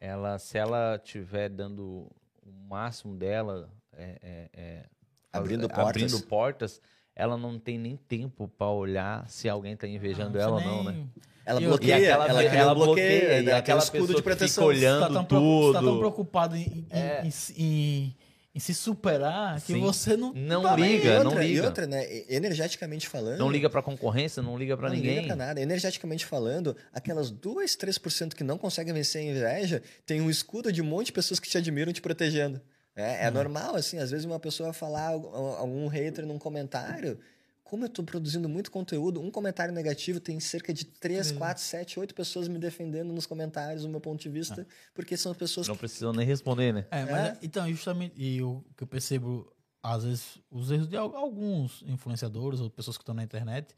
Ela, 0.00 0.38
se 0.38 0.56
ela 0.56 0.98
tiver 0.98 1.50
dando 1.50 2.10
o 2.42 2.50
máximo 2.66 3.14
dela, 3.14 3.70
é, 3.92 4.18
é, 4.22 4.48
é, 4.54 4.84
Abrindo 5.30 5.68
portas. 5.68 5.88
abrindo 5.88 6.26
portas, 6.26 6.80
ela 7.18 7.36
não 7.36 7.58
tem 7.58 7.76
nem 7.78 7.96
tempo 8.08 8.48
para 8.56 8.68
olhar 8.70 9.28
se 9.28 9.48
alguém 9.48 9.76
tá 9.76 9.86
invejando 9.86 10.38
Ah, 10.38 10.42
ela 10.42 10.52
ou 10.54 10.60
não, 10.62 10.84
nem- 10.84 10.94
né? 11.02 11.04
Ela 11.44 11.60
E 11.60 11.64
eu- 11.64 11.70
bloqueia, 11.70 11.98
e 11.98 12.04
aquela, 12.06 12.28
ela, 12.28 12.42
ela 12.44 12.74
bloqueio, 12.74 12.84
bloqueia, 13.18 13.42
né? 13.42 13.50
e 13.50 13.54
aquela 13.54 13.78
escudo 13.80 14.06
de 14.08 14.14
que 14.16 14.22
proteção. 14.22 14.64
fica 14.68 14.78
olhando 14.78 15.00
Você 15.02 15.08
tá 15.08 15.14
tão, 15.14 15.24
tudo. 15.24 15.66
você 15.66 15.72
tá 15.72 15.80
tão 15.84 15.98
preocupado 15.98 16.56
em, 16.56 16.60
em- 16.62 16.86
É. 16.90 17.22
em- 17.24 17.32
em- 17.62 18.16
em 18.54 18.58
se 18.60 18.74
superar 18.74 19.54
que 19.60 19.72
Sim. 19.72 19.80
você 19.80 20.14
não. 20.16 20.32
Não 20.34 20.62
tá 20.62 20.76
liga, 20.76 21.08
e 21.08 21.18
não 21.18 21.24
outra, 21.26 21.44
E 21.44 21.48
liga. 21.48 21.64
outra, 21.64 21.86
né? 21.86 22.04
e- 22.12 22.26
Energeticamente 22.28 23.08
falando. 23.08 23.38
Não 23.38 23.50
liga 23.50 23.70
pra 23.70 23.80
concorrência, 23.82 24.42
não 24.42 24.58
liga 24.58 24.76
pra 24.76 24.88
não 24.88 24.94
ninguém. 24.96 25.14
liga 25.22 25.26
pra 25.28 25.36
nada. 25.36 25.60
Energeticamente 25.60 26.26
falando, 26.26 26.76
aquelas 26.92 27.30
2, 27.30 27.74
3% 27.76 28.34
que 28.36 28.44
não 28.44 28.58
conseguem 28.58 28.92
vencer 28.92 29.22
a 29.22 29.24
inveja 29.24 29.82
tem 30.04 30.20
um 30.20 30.28
escudo 30.28 30.70
de 30.70 30.82
um 30.82 30.84
monte 30.84 31.06
de 31.06 31.12
pessoas 31.12 31.40
que 31.40 31.48
te 31.48 31.56
admiram 31.56 31.92
te 31.94 32.02
protegendo. 32.02 32.60
É, 32.98 33.26
é 33.26 33.30
normal, 33.30 33.76
assim, 33.76 33.98
às 33.98 34.10
vezes 34.10 34.24
uma 34.24 34.40
pessoa 34.40 34.70
vai 34.70 34.74
falar 34.78 35.08
algu- 35.08 35.28
algum 35.36 35.86
hater 35.86 36.26
num 36.26 36.38
comentário. 36.38 37.18
Como 37.62 37.84
eu 37.84 37.88
tô 37.88 38.02
produzindo 38.02 38.48
muito 38.48 38.70
conteúdo, 38.70 39.20
um 39.20 39.30
comentário 39.30 39.72
negativo 39.74 40.18
tem 40.18 40.40
cerca 40.40 40.72
de 40.72 40.86
3, 40.86 41.30
4, 41.32 41.62
7, 41.62 42.00
8 42.00 42.14
pessoas 42.14 42.48
me 42.48 42.58
defendendo 42.58 43.12
nos 43.12 43.26
comentários, 43.26 43.82
do 43.82 43.88
meu 43.90 44.00
ponto 44.00 44.20
de 44.20 44.28
vista, 44.30 44.66
porque 44.94 45.16
são 45.18 45.34
pessoas 45.34 45.68
Não 45.68 45.74
que. 45.74 45.80
precisam 45.80 46.12
nem 46.12 46.26
responder, 46.26 46.72
né? 46.72 46.86
É, 46.90 47.04
mas 47.04 47.14
É. 47.14 47.28
é- 47.28 47.38
então, 47.42 47.68
justamente, 47.70 48.14
e 48.16 48.42
o 48.42 48.64
que 48.74 48.82
eu 48.84 48.86
percebo, 48.86 49.52
às 49.82 50.02
vezes, 50.02 50.38
os 50.50 50.70
erros 50.70 50.88
de 50.88 50.96
al- 50.96 51.14
alguns 51.14 51.84
influenciadores 51.86 52.58
ou 52.58 52.70
pessoas 52.70 52.96
que 52.96 53.02
estão 53.02 53.14
na 53.14 53.22
internet 53.22 53.76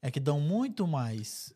é 0.00 0.10
que 0.12 0.20
dão 0.20 0.38
muito 0.40 0.86
mais 0.86 1.52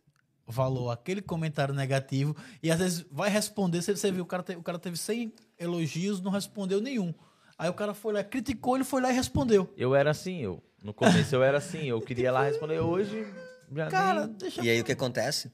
valor 0.47 0.91
àquele 0.91 1.23
comentário 1.23 1.73
negativo 1.75 2.35
e 2.63 2.71
às 2.73 2.79
vezes 2.81 3.05
vai 3.11 3.31
responder, 3.31 3.83
você, 3.83 3.95
você 3.97 4.11
viu, 4.11 4.25
o 4.25 4.27
cara, 4.27 4.43
te- 4.43 4.57
o 4.57 4.63
cara 4.63 4.79
teve 4.81 4.97
100 4.97 5.33
elogios, 5.59 6.21
não 6.21 6.31
respondeu 6.31 6.81
nenhum. 6.81 7.13
Aí 7.59 7.69
o 7.69 7.75
cara 7.75 7.93
foi 7.95 8.13
lá, 8.13 8.23
criticou, 8.23 8.77
ele 8.77 8.85
foi 8.85 9.01
lá 9.03 9.11
e 9.11 9.15
respondeu. 9.15 9.73
Eu 9.77 9.95
era 9.95 10.11
assim, 10.11 10.41
eu. 10.41 10.63
No 10.83 10.95
começo 10.95 11.35
eu 11.35 11.43
era 11.43 11.59
assim, 11.59 11.85
eu 11.87 12.01
queria 12.01 12.31
lá 12.31 12.45
responder 12.45 12.79
hoje. 12.79 13.27
Já 13.75 13.89
Cara, 13.89 14.27
nem- 14.27 14.37
deixa 14.37 14.63
E 14.65 14.71
aí 14.71 14.81
o 14.81 14.85
que 14.85 14.93
acontece? 14.93 15.51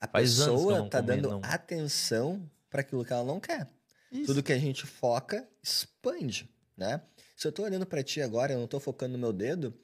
A 0.00 0.08
Faz 0.08 0.30
pessoa 0.36 0.88
tá 0.88 1.00
comento, 1.00 1.22
dando 1.22 1.28
não. 1.30 1.40
atenção 1.44 2.50
para 2.70 2.80
aquilo 2.80 3.04
que 3.04 3.12
ela 3.12 3.22
não 3.24 3.38
quer. 3.38 3.68
Isso. 4.10 4.26
Tudo 4.26 4.42
que 4.42 4.52
a 4.52 4.58
gente 4.58 4.86
foca 4.86 5.46
expande, 5.62 6.48
né? 6.76 7.00
Se 7.36 7.46
eu 7.46 7.52
tô 7.52 7.62
olhando 7.62 7.86
para 7.86 8.02
ti 8.02 8.20
agora, 8.22 8.52
eu 8.52 8.58
não 8.58 8.66
tô 8.66 8.80
focando 8.80 9.12
no 9.12 9.18
meu 9.18 9.32
dedo, 9.32 9.74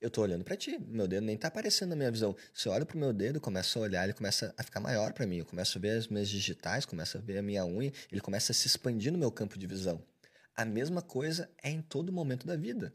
eu 0.00 0.10
tô 0.10 0.22
olhando 0.22 0.44
para 0.44 0.56
ti. 0.56 0.78
Meu 0.78 1.08
dedo 1.08 1.24
nem 1.24 1.36
tá 1.36 1.48
aparecendo 1.48 1.90
na 1.90 1.96
minha 1.96 2.10
visão. 2.10 2.36
Se 2.54 2.68
eu 2.68 2.72
olho 2.72 2.86
pro 2.86 2.98
meu 2.98 3.12
dedo, 3.12 3.40
começo 3.40 3.78
a 3.78 3.82
olhar, 3.82 4.04
ele 4.04 4.12
começa 4.12 4.54
a 4.56 4.62
ficar 4.62 4.80
maior 4.80 5.12
para 5.12 5.26
mim. 5.26 5.38
Eu 5.38 5.46
começo 5.46 5.78
a 5.78 5.80
ver 5.80 5.90
as 5.90 6.08
minhas 6.08 6.28
digitais, 6.28 6.84
começo 6.84 7.18
a 7.18 7.20
ver 7.20 7.38
a 7.38 7.42
minha 7.42 7.64
unha, 7.64 7.92
ele 8.10 8.20
começa 8.20 8.52
a 8.52 8.54
se 8.54 8.66
expandir 8.66 9.12
no 9.12 9.18
meu 9.18 9.30
campo 9.30 9.58
de 9.58 9.66
visão. 9.66 10.02
A 10.54 10.64
mesma 10.64 11.02
coisa 11.02 11.50
é 11.62 11.70
em 11.70 11.82
todo 11.82 12.12
momento 12.12 12.46
da 12.46 12.56
vida. 12.56 12.92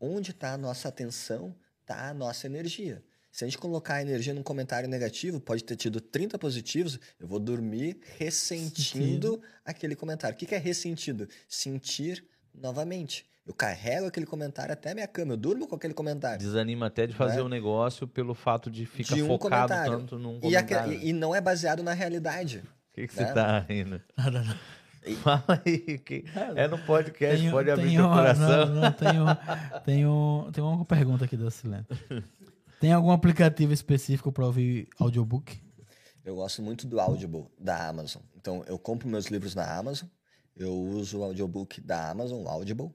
Onde 0.00 0.30
está 0.32 0.52
a 0.52 0.58
nossa 0.58 0.88
atenção, 0.88 1.56
está 1.80 2.08
a 2.08 2.14
nossa 2.14 2.46
energia. 2.46 3.04
Se 3.30 3.44
a 3.44 3.48
gente 3.48 3.58
colocar 3.58 3.94
a 3.94 4.02
energia 4.02 4.32
num 4.32 4.44
comentário 4.44 4.88
negativo, 4.88 5.40
pode 5.40 5.64
ter 5.64 5.74
tido 5.74 6.00
30 6.00 6.38
positivos, 6.38 7.00
eu 7.18 7.26
vou 7.26 7.40
dormir 7.40 7.98
ressentindo 8.16 9.42
aquele 9.64 9.96
comentário. 9.96 10.36
O 10.36 10.38
que 10.38 10.46
que 10.46 10.54
é 10.54 10.58
ressentido? 10.58 11.28
Sentir 11.48 12.24
novamente. 12.54 13.26
Eu 13.46 13.52
carrego 13.52 14.06
aquele 14.06 14.24
comentário 14.24 14.72
até 14.72 14.92
a 14.92 14.94
minha 14.94 15.06
cama, 15.06 15.34
eu 15.34 15.36
durmo 15.36 15.66
com 15.68 15.76
aquele 15.76 15.92
comentário. 15.92 16.38
Desanima 16.38 16.86
até 16.86 17.06
de 17.06 17.12
fazer 17.14 17.36
Né? 17.36 17.42
o 17.42 17.48
negócio 17.48 18.06
pelo 18.08 18.34
fato 18.34 18.70
de 18.70 18.86
ficar 18.86 19.14
De 19.14 19.22
um 19.22 19.26
focado 19.26 19.50
comentário. 19.68 19.98
tanto 19.98 20.18
num 20.18 20.40
comentário. 20.40 20.92
e- 20.94 21.08
e 21.08 21.12
não 21.12 21.34
é 21.34 21.40
baseado 21.42 21.82
na 21.82 21.92
realidade. 21.92 22.58
O 22.90 22.94
que, 22.94 23.06
que 23.06 23.20
né? 23.20 23.26
você 23.26 23.34
tá 23.34 23.58
rindo? 23.60 24.00
Nada, 24.16 24.42
não. 24.42 24.56
Fala 25.22 25.60
aí. 25.66 25.98
Que... 25.98 26.24
É 26.56 26.66
no 26.66 26.78
podcast, 26.78 27.36
Tenho- 27.38 27.50
pode 27.52 27.70
abrir 27.70 27.88
tenho 27.88 28.08
coração. 28.08 28.66
Não, 28.66 28.74
não, 28.80 28.92
tenho, 28.92 29.24
tenho, 29.84 30.50
tenho 30.50 30.66
uma 30.66 30.84
pergunta 30.86 31.26
aqui 31.26 31.36
da 31.36 31.50
Silenta. 31.50 31.94
Tem 32.80 32.92
algum 32.94 33.10
aplicativo 33.10 33.74
específico 33.74 34.32
para 34.32 34.46
ouvir 34.46 34.88
audiobook? 34.98 35.60
Eu 36.24 36.36
gosto 36.36 36.62
muito 36.62 36.86
do 36.86 36.98
Audible 36.98 37.44
da 37.60 37.86
Amazon. 37.88 38.22
Então, 38.34 38.64
eu 38.66 38.78
compro 38.78 39.06
meus 39.06 39.26
livros 39.26 39.54
na 39.54 39.70
Amazon, 39.76 40.08
eu 40.56 40.72
uso 40.74 41.18
o 41.18 41.24
audiobook 41.24 41.82
da 41.82 42.08
Amazon, 42.10 42.42
o 42.42 42.48
Audible. 42.48 42.90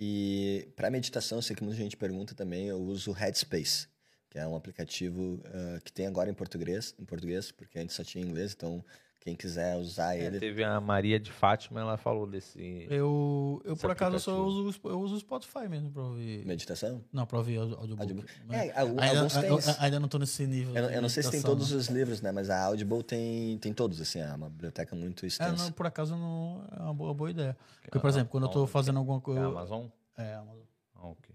E 0.00 0.68
para 0.76 0.90
meditação, 0.90 1.42
sei 1.42 1.56
que 1.56 1.64
muita 1.64 1.76
gente 1.76 1.96
pergunta 1.96 2.32
também, 2.32 2.68
eu 2.68 2.78
uso 2.78 3.10
Headspace, 3.10 3.88
que 4.30 4.38
é 4.38 4.46
um 4.46 4.54
aplicativo 4.54 5.42
ah, 5.46 5.80
que 5.82 5.92
tem 5.92 6.06
agora 6.06 6.30
em 6.30 6.34
português, 6.34 6.94
em 7.00 7.04
português, 7.04 7.50
porque 7.50 7.80
antes 7.80 7.96
só 7.96 8.04
tinha 8.04 8.24
em 8.24 8.28
inglês, 8.28 8.54
então 8.56 8.84
quem 9.28 9.36
quiser 9.36 9.76
usar 9.76 10.16
É, 10.16 10.24
ele. 10.24 10.40
teve 10.40 10.64
a 10.64 10.80
Maria 10.80 11.20
de 11.20 11.30
Fátima, 11.30 11.80
ela 11.80 11.98
falou 11.98 12.26
desse. 12.26 12.86
Eu, 12.88 13.60
eu 13.64 13.76
por 13.76 13.90
acaso, 13.90 14.18
só 14.18 14.42
uso, 14.42 14.80
o- 14.82 14.88
eu 14.88 14.98
uso 15.00 15.16
o 15.16 15.20
Spotify 15.20 15.68
mesmo 15.68 15.90
para 15.90 16.02
ouvir. 16.02 16.46
Meditação? 16.46 17.04
Não, 17.12 17.26
para 17.26 17.36
ouvir 17.38 17.58
audio- 17.58 17.76
audiobook. 17.76 18.00
Audiobook. 18.02 18.32
É, 18.50 18.70
al- 18.80 18.86
ainda, 18.88 19.06
alguns 19.18 19.32
têm. 19.34 19.44
eu- 19.50 19.58
ainda 19.80 20.00
não 20.00 20.08
tô 20.08 20.18
nesse 20.18 20.46
nível. 20.46 20.74
Eu, 20.74 20.88
eu 20.90 21.02
não 21.02 21.08
sei 21.10 21.22
se 21.22 21.30
tem 21.30 21.42
todos 21.42 21.72
os 21.72 21.88
livros, 21.88 22.22
né? 22.22 22.32
Mas 22.32 22.48
a 22.48 22.64
Audible 22.64 23.02
tem, 23.02 23.58
tem 23.58 23.72
todos, 23.74 24.00
assim, 24.00 24.18
é 24.20 24.32
uma 24.32 24.48
biblioteca 24.48 24.96
muito 24.96 25.24
É, 25.26 25.28
extensa. 25.28 25.64
não, 25.64 25.72
por 25.72 25.86
acaso 25.86 26.16
não 26.16 26.64
é 26.74 26.82
uma 26.82 26.94
boa, 26.94 27.12
boa 27.12 27.30
ideia. 27.30 27.54
Porque, 27.82 27.98
por 27.98 28.08
exemplo, 28.08 28.30
quando 28.30 28.44
eu 28.44 28.50
tô 28.50 28.66
fazendo 28.66 28.98
alguma 28.98 29.18
É 29.18 29.20
coisa. 29.20 29.40
a 29.42 29.46
Amazon? 29.46 29.86
É, 30.16 30.34
Amazon. 30.34 30.62
Ah, 30.94 31.06
ok. 31.08 31.34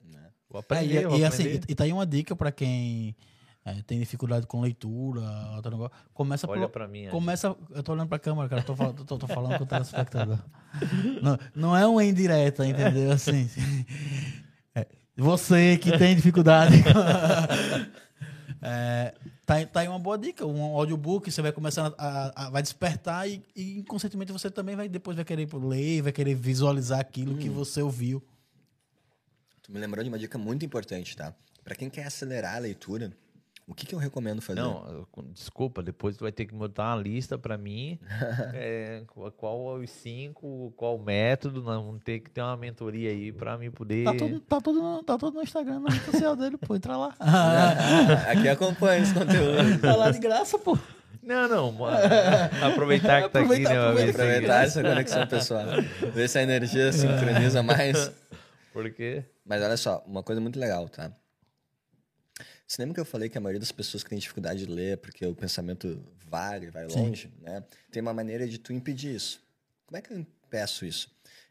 né? 0.00 0.30
Vou 0.48 0.60
É, 0.60 0.60
aprender, 0.60 1.02
e, 1.02 1.06
vou 1.06 1.18
e 1.18 1.24
assim, 1.24 1.44
e, 1.44 1.60
e 1.68 1.74
tá 1.74 1.84
aí 1.84 1.92
uma 1.92 2.06
dica 2.06 2.34
pra 2.34 2.50
quem 2.52 3.14
é, 3.66 3.82
tem 3.82 3.98
dificuldade 3.98 4.46
com 4.46 4.60
leitura, 4.60 5.20
outro 5.56 5.72
negócio. 5.72 5.96
Começa 6.14 6.48
Olha 6.48 6.68
pra 6.68 6.86
mim. 6.86 7.08
Começa. 7.08 7.56
Eu 7.70 7.82
tô 7.82 7.92
olhando 7.92 8.08
pra 8.08 8.18
câmera, 8.18 8.48
cara. 8.48 8.62
Tô, 8.62 8.76
fal- 8.76 8.94
tô, 8.94 9.18
tô 9.18 9.26
falando 9.26 9.58
com 9.58 9.64
o 9.64 9.66
telespectador. 9.66 10.38
Não, 11.22 11.38
não 11.54 11.76
é 11.76 11.86
uma 11.86 12.04
indireta, 12.04 12.64
entendeu? 12.66 13.10
Assim. 13.10 13.48
é, 14.74 14.86
você 15.16 15.76
que 15.78 15.96
tem 15.98 16.14
dificuldade. 16.14 16.74
é, 18.62 19.14
tá, 19.44 19.64
tá 19.66 19.80
aí 19.80 19.88
uma 19.88 19.98
boa 19.98 20.18
dica. 20.18 20.46
Um 20.46 20.62
audiobook, 20.76 21.30
você 21.30 21.42
vai 21.42 21.50
começando 21.52 21.94
a, 21.98 22.06
a- 22.06 22.46
a- 22.46 22.50
vai 22.50 22.62
despertar 22.62 23.28
e, 23.28 23.42
e 23.54 23.78
inconscientemente 23.78 24.32
você 24.32 24.50
também 24.50 24.76
vai 24.76 24.88
depois 24.88 25.16
vai 25.16 25.24
querer 25.24 25.48
ler, 25.54 26.02
vai 26.02 26.12
querer 26.12 26.34
visualizar 26.34 27.00
aquilo 27.00 27.36
que 27.36 27.48
você 27.48 27.82
ouviu. 27.82 28.22
Tu 29.62 29.72
me 29.72 29.80
lembrou 29.80 30.02
de 30.04 30.08
uma 30.10 30.18
dica 30.18 30.38
muito 30.38 30.64
importante, 30.64 31.16
tá? 31.16 31.34
Pra 31.64 31.74
quem 31.74 31.90
quer 31.90 32.04
acelerar 32.04 32.54
a 32.56 32.58
leitura, 32.58 33.12
o 33.66 33.74
que, 33.74 33.84
que 33.84 33.94
eu 33.94 33.98
recomendo 33.98 34.40
fazer? 34.40 34.60
Não, 34.60 35.06
desculpa, 35.34 35.82
depois 35.82 36.16
tu 36.16 36.20
vai 36.22 36.30
ter 36.32 36.44
que 36.46 36.54
botar 36.54 36.94
uma 36.94 37.02
lista 37.02 37.36
pra 37.36 37.58
mim. 37.58 37.98
é, 38.54 39.02
qual- 39.36 39.74
os 39.80 39.90
cinco, 39.90 40.72
qual 40.76 40.96
o 40.96 41.02
método. 41.02 41.62
Nós 41.62 41.82
vamos 41.84 42.00
ter 42.02 42.20
que 42.20 42.30
ter 42.30 42.40
uma 42.42 42.56
mentoria 42.56 43.10
aí 43.10 43.32
pra 43.32 43.58
mim 43.58 43.70
poder. 43.70 44.04
Tá 44.04 44.14
tudo, 44.14 44.40
tá, 44.40 44.60
tudo 44.60 44.80
no, 44.80 45.02
tá 45.02 45.18
tudo 45.18 45.34
no 45.34 45.42
Instagram, 45.42 45.80
na 45.80 45.90
rede 45.90 46.04
social 46.04 46.36
dele, 46.36 46.56
pô. 46.56 46.76
Entra 46.76 46.96
lá. 46.96 47.14
Aqui 48.30 48.48
acompanha 48.48 49.02
esse 49.02 49.12
conteúdo. 49.14 49.80
tá 49.80 49.96
lá 49.96 50.10
de 50.10 50.18
graça, 50.18 50.58
pô. 50.58 50.78
Não, 51.22 51.48
não. 51.48 51.86
Aproveitar 52.64 53.22
que 53.24 53.28
tá 53.30 53.40
aqui, 53.40 53.66
Aproveitar, 53.66 53.74
né? 53.74 53.94
ver 53.94 54.04
se- 54.04 54.10
Aproveitar 54.10 54.64
essa 54.64 54.82
conexão 54.82 55.26
pessoal. 55.26 55.64
Ver 56.14 56.28
se 56.28 56.38
a 56.38 56.42
energia 56.44 56.92
sincroniza 56.92 57.64
mais. 57.64 58.12
Porque. 58.72 59.24
Mas 59.44 59.60
olha 59.60 59.76
só, 59.76 60.04
uma 60.06 60.22
coisa 60.22 60.40
muito 60.40 60.56
legal, 60.58 60.88
tá? 60.88 61.10
Você 62.66 62.82
lembra 62.82 62.94
que 62.94 63.00
eu 63.00 63.04
falei 63.04 63.28
que 63.28 63.38
a 63.38 63.40
maioria 63.40 63.60
das 63.60 63.70
pessoas 63.70 64.02
que 64.02 64.10
tem 64.10 64.18
dificuldade 64.18 64.66
de 64.66 64.72
ler 64.72 64.98
porque 64.98 65.24
o 65.24 65.34
pensamento 65.34 66.02
vaga, 66.28 66.70
vai 66.70 66.88
Sim. 66.88 66.98
longe, 67.00 67.32
né? 67.40 67.64
Tem 67.92 68.02
uma 68.02 68.12
maneira 68.12 68.46
de 68.48 68.58
tu 68.58 68.72
impedir 68.72 69.14
isso. 69.14 69.40
Como 69.86 69.96
é 69.96 70.02
que 70.02 70.12
eu 70.12 70.18
impeço 70.18 70.84
isso? 70.84 71.08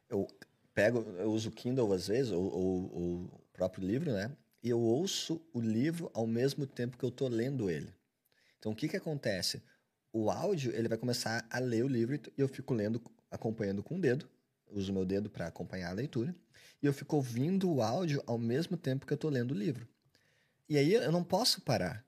Eu 0.10 0.28
pego, 0.74 1.00
eu 1.18 1.32
uso 1.32 1.50
o 1.50 1.52
Kindle 1.52 1.92
às 1.94 2.08
vezes, 2.10 2.32
ou, 2.32 2.44
ou- 2.44 2.94
ou 2.94 3.14
o 3.24 3.42
próprio 3.54 3.88
livro, 3.88 4.12
né? 4.12 4.30
E 4.62 4.70
eu 4.70 4.80
ouço 4.80 5.42
o 5.54 5.62
livro 5.62 6.12
ao 6.14 6.28
mesmo 6.28 6.68
tempo 6.68 6.98
que 6.98 7.06
eu 7.06 7.12
tô 7.12 7.28
lendo 7.30 7.70
ele. 7.70 7.94
Então, 8.60 8.72
o 8.74 8.76
que 8.76 8.90
que 8.90 8.98
acontece? 8.98 9.62
O 10.12 10.30
áudio, 10.30 10.76
ele 10.76 10.90
vai 10.90 10.98
começar 10.98 11.46
a 11.50 11.60
ler 11.60 11.86
o 11.86 11.88
livro 11.88 12.16
e 12.16 12.22
eu 12.38 12.48
fico 12.48 12.74
lendo, 12.74 13.02
acompanhando 13.32 13.84
com 13.84 13.96
o 13.96 14.02
dedo. 14.02 14.28
Uso 14.68 14.92
meu 14.92 15.06
dedo 15.06 15.30
para 15.30 15.48
acompanhar 15.48 15.92
a 15.92 15.94
leitura. 15.94 16.36
E 16.82 16.86
eu 16.86 16.94
fico 16.94 17.16
ouvindo 17.16 17.72
o 17.72 17.82
áudio 17.82 18.22
ao 18.26 18.38
mesmo 18.38 18.76
tempo 18.76 19.06
que 19.06 19.14
eu 19.14 19.18
tô 19.18 19.30
lendo 19.30 19.52
o 19.52 19.58
livro. 19.58 19.88
E 20.68 20.78
aí 20.78 20.94
eu 20.94 21.12
não 21.12 21.24
posso 21.24 21.62
parar. 21.62 22.06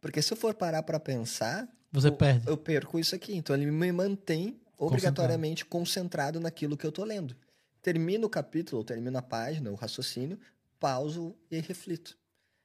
Porque 0.00 0.22
se 0.22 0.32
eu 0.32 0.36
for 0.36 0.54
parar 0.54 0.82
para 0.82 0.98
pensar, 0.98 1.68
Você 1.92 2.08
eu, 2.08 2.12
perde. 2.16 2.48
eu 2.48 2.56
perco 2.56 2.98
isso 2.98 3.14
aqui. 3.14 3.34
Então 3.36 3.54
ele 3.54 3.70
me 3.70 3.92
mantém 3.92 4.60
obrigatoriamente 4.78 5.64
concentrado 5.64 6.40
naquilo 6.40 6.76
que 6.76 6.86
eu 6.86 6.92
tô 6.92 7.04
lendo. 7.04 7.36
Termino 7.82 8.26
o 8.26 8.30
capítulo, 8.30 8.82
termino 8.82 9.16
a 9.18 9.22
página, 9.22 9.70
o 9.70 9.74
raciocínio, 9.74 10.38
pauso 10.78 11.36
e 11.50 11.60
reflito. 11.60 12.18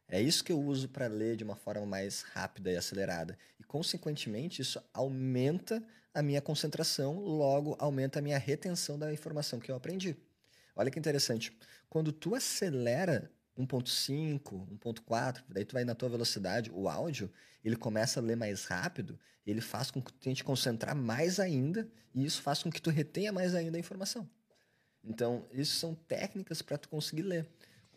É 0.08 0.22
isso 0.22 0.44
que 0.44 0.52
eu 0.52 0.60
uso 0.62 0.88
para 0.90 1.08
ler 1.08 1.36
de 1.36 1.44
uma 1.44 1.56
forma 1.56 1.86
mais 1.86 2.22
rápida 2.22 2.72
e 2.72 2.78
acelerada. 2.78 3.38
E, 3.60 3.64
consequentemente, 3.64 4.62
isso 4.62 4.80
aumenta 4.94 5.84
a 6.14 6.22
minha 6.22 6.42
concentração, 6.42 7.20
logo 7.20 7.76
aumenta 7.80 8.20
a 8.20 8.22
minha 8.22 8.38
retenção 8.38 8.98
da 8.98 9.12
informação 9.12 9.60
que 9.60 9.72
eu 9.72 9.76
aprendi. 9.76 10.16
Olha 10.76 10.92
que 10.92 11.00
interessante. 11.00 11.52
Quando 11.90 12.12
tu 12.12 12.36
acelera 12.36 13.32
1.5, 13.58 14.68
1.4, 14.78 15.44
daí 15.50 15.64
tu 15.64 15.74
vai 15.74 15.86
na 15.86 15.96
tua 15.96 16.10
velocidade, 16.10 16.72
o 16.74 16.90
áudio, 16.90 17.32
ele 17.64 17.76
começa 17.76 18.20
a 18.20 18.24
ler 18.24 18.36
mais 18.36 18.66
rápido, 18.66 19.18
ele 19.46 19.62
faz 19.62 19.90
com 19.90 20.02
que 20.02 20.12
tu 20.12 20.20
tente 20.20 20.44
concentrar 20.44 20.96
mais 20.96 21.40
ainda, 21.40 21.90
e 22.14 22.26
isso 22.26 22.42
faz 22.42 22.62
com 22.62 22.70
que 22.70 22.82
tu 22.82 22.90
retenha 22.90 23.32
mais 23.32 23.56
ainda 23.56 23.78
a 23.78 23.80
informação. 23.80 24.30
Então, 25.04 25.46
isso 25.52 25.76
são 25.76 25.94
técnicas 25.94 26.62
para 26.62 26.78
tu 26.78 26.90
conseguir 26.90 27.22
ler. 27.22 27.48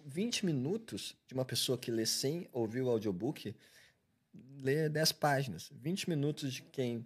20 0.04 0.46
minutos 0.46 1.16
de 1.26 1.34
uma 1.34 1.44
pessoa 1.44 1.76
que 1.76 1.90
lê 1.90 2.06
sem 2.06 2.48
ouvir 2.52 2.82
o 2.82 2.88
audiobook, 2.88 3.54
lê 4.58 4.88
10 4.88 5.12
páginas. 5.12 5.70
20 5.74 6.08
minutos 6.08 6.52
de 6.52 6.62
quem 6.62 7.04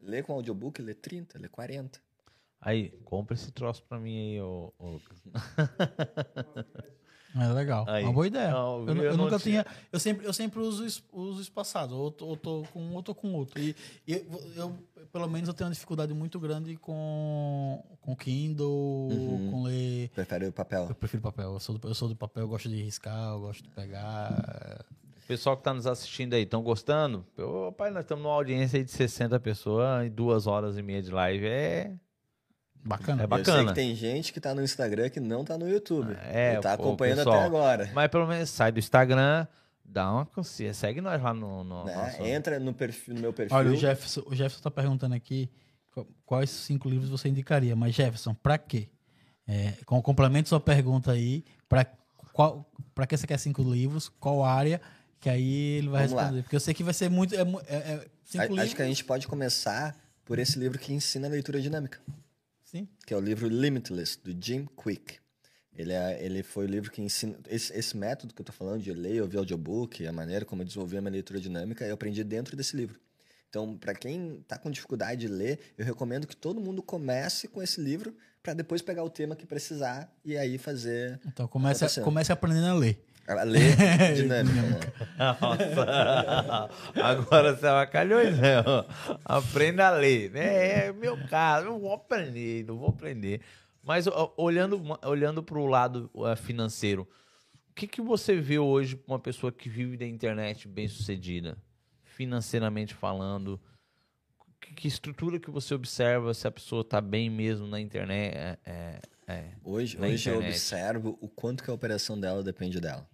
lê 0.00 0.22
com 0.22 0.32
audiobook, 0.32 0.82
lê 0.82 0.94
30, 0.94 1.38
lê 1.38 1.48
40. 1.48 2.00
Aí, 2.60 2.90
compra 3.04 3.34
esse 3.34 3.50
troço 3.50 3.82
pra 3.84 3.98
mim 3.98 4.16
aí, 4.16 4.40
ô. 4.40 4.72
ô. 4.78 5.00
É 7.34 7.46
legal. 7.52 7.84
Aí. 7.88 8.04
Uma 8.04 8.12
boa 8.12 8.26
ideia. 8.26 8.50
Não, 8.50 8.86
eu, 8.88 8.96
eu 8.96 9.02
eu 9.04 9.16
nunca 9.16 9.38
tinha- 9.38 9.62
tinha. 9.64 9.76
Eu 9.90 9.98
sempre, 9.98 10.26
eu 10.26 10.32
sempre 10.32 10.60
uso, 10.60 11.02
uso 11.12 11.40
espaçado. 11.40 11.96
Ou 11.96 12.10
tô, 12.10 12.26
ou 12.26 12.36
tô 12.36 12.62
com 12.72 12.80
um, 12.80 12.94
ou 12.94 13.02
tô 13.02 13.14
com 13.14 13.32
outro. 13.32 13.60
E, 13.60 13.74
e 14.06 14.12
eu, 14.14 14.42
eu, 14.56 14.78
pelo 15.12 15.26
menos, 15.28 15.48
eu 15.48 15.54
tenho 15.54 15.68
uma 15.68 15.74
dificuldade 15.74 16.12
muito 16.12 16.38
grande 16.38 16.76
com, 16.76 17.82
com 18.00 18.14
Kindle, 18.14 18.68
Uhum. 19.10 19.50
com 19.50 19.62
ler. 19.62 20.10
Prefere 20.10 20.46
o 20.46 20.52
papel. 20.52 20.86
Eu 20.88 20.94
prefiro 20.94 21.22
papel. 21.22 21.54
Eu 21.54 21.60
sou, 21.60 21.78
do, 21.78 21.88
eu 21.88 21.94
sou 21.94 22.08
do 22.08 22.16
papel, 22.16 22.42
eu 22.44 22.48
gosto 22.48 22.68
de 22.68 22.82
riscar, 22.82 23.30
eu 23.32 23.40
gosto 23.40 23.62
de 23.62 23.68
pegar. 23.70 24.84
Pessoal 25.26 25.56
que 25.56 25.62
tá 25.62 25.72
nos 25.72 25.86
assistindo 25.86 26.34
aí, 26.34 26.42
estão 26.42 26.62
gostando? 26.62 27.24
Ô, 27.38 27.72
pai, 27.72 27.90
nós 27.90 28.04
estamos 28.04 28.22
numa 28.24 28.34
audiência 28.34 28.76
aí 28.78 28.84
de 28.84 28.90
60 28.90 29.38
pessoas 29.40 30.04
em 30.06 30.10
duas 30.10 30.46
horas 30.46 30.76
e 30.76 30.82
meia 30.82 31.00
de 31.00 31.10
live. 31.10 31.46
É, 31.46 31.94
Bacana. 32.84 33.22
É 33.22 33.24
Eu 33.24 33.28
sei 33.28 33.38
bacana. 33.38 33.68
que 33.68 33.74
tem 33.74 33.94
gente 33.94 34.32
que 34.32 34.40
tá 34.40 34.54
no 34.54 34.62
Instagram 34.62 35.08
que 35.08 35.20
não 35.20 35.44
tá 35.44 35.56
no 35.56 35.68
YouTube. 35.68 36.16
É, 36.24 36.54
e 36.54 36.60
tá 36.60 36.76
pô, 36.76 36.82
acompanhando 36.84 37.18
pessoal, 37.18 37.36
até 37.36 37.46
agora. 37.46 37.90
mas 37.94 38.08
pelo 38.10 38.26
menos 38.26 38.50
sai 38.50 38.72
do 38.72 38.78
Instagram, 38.80 39.46
dá 39.84 40.10
uma 40.10 40.26
consciência. 40.26 40.74
Segue 40.88 41.00
nós 41.00 41.22
lá 41.22 41.32
no. 41.32 41.62
no 41.62 41.84
né? 41.84 41.94
nosso- 41.94 42.22
Entra 42.22 42.58
no, 42.58 42.74
perfil, 42.74 43.14
no 43.14 43.20
meu 43.20 43.32
perfil. 43.32 43.56
Olha, 43.56 43.70
o 43.70 43.76
Jefferson, 43.76 44.22
o 44.26 44.34
Jefferson 44.34 44.62
tá 44.62 44.70
perguntando 44.70 45.14
aqui 45.14 45.48
qu- 45.94 46.06
quais 46.26 46.50
cinco 46.50 46.88
livros 46.88 47.08
você 47.08 47.28
indicaria. 47.28 47.76
Mas, 47.76 47.94
Jefferson, 47.94 48.34
pra 48.34 48.58
quê? 48.58 48.88
É, 49.46 49.74
com 49.86 50.00
complemento 50.02 50.48
sua 50.48 50.60
pergunta 50.60 51.12
aí, 51.12 51.44
pra, 51.68 51.84
qual, 52.32 52.68
pra 52.94 53.06
que 53.06 53.16
você 53.16 53.26
quer 53.26 53.38
cinco 53.38 53.62
livros? 53.62 54.08
Qual 54.20 54.42
área? 54.44 54.80
Que 55.20 55.28
aí 55.30 55.76
ele 55.78 55.88
vai 55.88 56.02
Vamos 56.02 56.14
lá. 56.16 56.22
responder. 56.22 56.42
Porque 56.42 56.56
eu 56.56 56.60
sei 56.60 56.74
que 56.74 56.82
vai 56.82 56.94
ser 56.94 57.08
muito. 57.08 57.32
É, 57.34 57.38
é- 57.40 57.76
é 57.76 58.06
cinco 58.24 58.42
A- 58.42 58.46
livros. 58.46 58.64
Acho 58.64 58.74
que 58.76 58.82
a 58.82 58.86
gente 58.86 59.04
pode 59.04 59.28
começar 59.28 59.96
por 60.24 60.38
esse 60.40 60.58
livro 60.58 60.78
que 60.80 60.92
ensina 60.92 61.28
a 61.28 61.30
leitura 61.30 61.60
dinâmica. 61.60 62.00
Sim. 62.72 62.88
que 63.06 63.12
é 63.12 63.16
o 63.16 63.20
livro 63.20 63.46
Limitless, 63.48 64.18
do 64.24 64.34
Jim 64.42 64.66
Quick. 64.82 65.18
Ele, 65.74 65.92
é, 65.92 66.24
ele 66.24 66.42
foi 66.42 66.66
o 66.66 66.68
livro 66.68 66.90
que 66.90 67.00
ensina. 67.00 67.38
Esse, 67.48 67.72
esse 67.72 67.96
método 67.96 68.34
que 68.34 68.40
eu 68.40 68.44
tô 68.44 68.52
falando 68.52 68.82
de 68.82 68.92
ler, 68.92 69.22
ouvir 69.22 69.38
audiobook, 69.38 70.06
a 70.06 70.12
maneira 70.12 70.44
como 70.44 70.62
eu 70.62 70.66
desenvolvi 70.66 70.96
a 70.96 71.00
minha 71.00 71.12
leitura 71.12 71.40
dinâmica, 71.40 71.84
eu 71.86 71.94
aprendi 71.94 72.22
dentro 72.24 72.56
desse 72.56 72.76
livro. 72.76 72.98
Então, 73.48 73.76
para 73.76 73.94
quem 73.94 74.38
está 74.38 74.56
com 74.56 74.70
dificuldade 74.70 75.20
de 75.20 75.28
ler, 75.28 75.58
eu 75.76 75.84
recomendo 75.84 76.26
que 76.26 76.34
todo 76.34 76.60
mundo 76.60 76.82
comece 76.82 77.46
com 77.48 77.62
esse 77.62 77.80
livro 77.80 78.16
para 78.42 78.54
depois 78.54 78.80
pegar 78.80 79.04
o 79.04 79.10
tema 79.10 79.36
que 79.36 79.44
precisar 79.46 80.10
e 80.24 80.36
aí 80.36 80.56
fazer 80.56 81.20
Então 81.26 81.46
comece, 81.46 81.84
a, 81.84 82.02
comece 82.02 82.32
aprendendo 82.32 82.66
a 82.66 82.74
ler. 82.74 83.04
A 83.26 83.42
ler 83.44 83.76
dinâmica. 84.14 84.62
né? 84.62 85.36
Nossa, 85.40 86.70
agora 87.02 87.54
você 87.56 87.66
avacalhou, 87.66 88.22
né? 88.24 88.56
Aprenda 89.24 89.88
a 89.88 89.90
ler, 89.90 90.30
né? 90.30 90.86
É 90.88 90.92
meu 90.92 91.16
caso, 91.28 91.66
eu 91.66 91.78
vou 91.78 91.92
aprender, 91.94 92.64
não 92.64 92.76
vou 92.78 92.88
aprender. 92.88 93.40
Mas 93.82 94.06
olhando, 94.36 94.80
olhando 95.04 95.42
para 95.42 95.58
o 95.58 95.66
lado 95.66 96.10
eh, 96.26 96.36
financeiro, 96.36 97.08
o 97.70 97.74
que, 97.74 97.86
que 97.88 98.00
você 98.00 98.36
vê 98.36 98.58
hoje 98.58 98.94
para 98.96 99.12
uma 99.12 99.18
pessoa 99.18 99.50
que 99.50 99.68
vive 99.68 99.96
da 99.96 100.06
internet 100.06 100.68
bem 100.68 100.86
sucedida, 100.86 101.56
financeiramente 102.04 102.94
falando? 102.94 103.60
Que, 104.60 104.74
que 104.74 104.86
estrutura 104.88 105.40
que 105.40 105.50
você 105.50 105.74
observa 105.74 106.32
se 106.34 106.46
a 106.46 106.50
pessoa 106.50 106.82
está 106.82 107.00
bem 107.00 107.28
mesmo 107.28 107.66
na 107.66 107.80
internet? 107.80 108.36
É, 108.36 108.58
é, 108.64 109.00
é. 109.26 109.44
Hoje, 109.64 109.98
Na 109.98 110.06
hoje 110.06 110.28
eu 110.28 110.34
internet. 110.36 110.54
observo 110.54 111.18
o 111.20 111.28
quanto 111.28 111.64
que 111.64 111.70
a 111.70 111.74
operação 111.74 112.20
dela 112.20 112.42
depende 112.42 112.80
dela. 112.80 113.08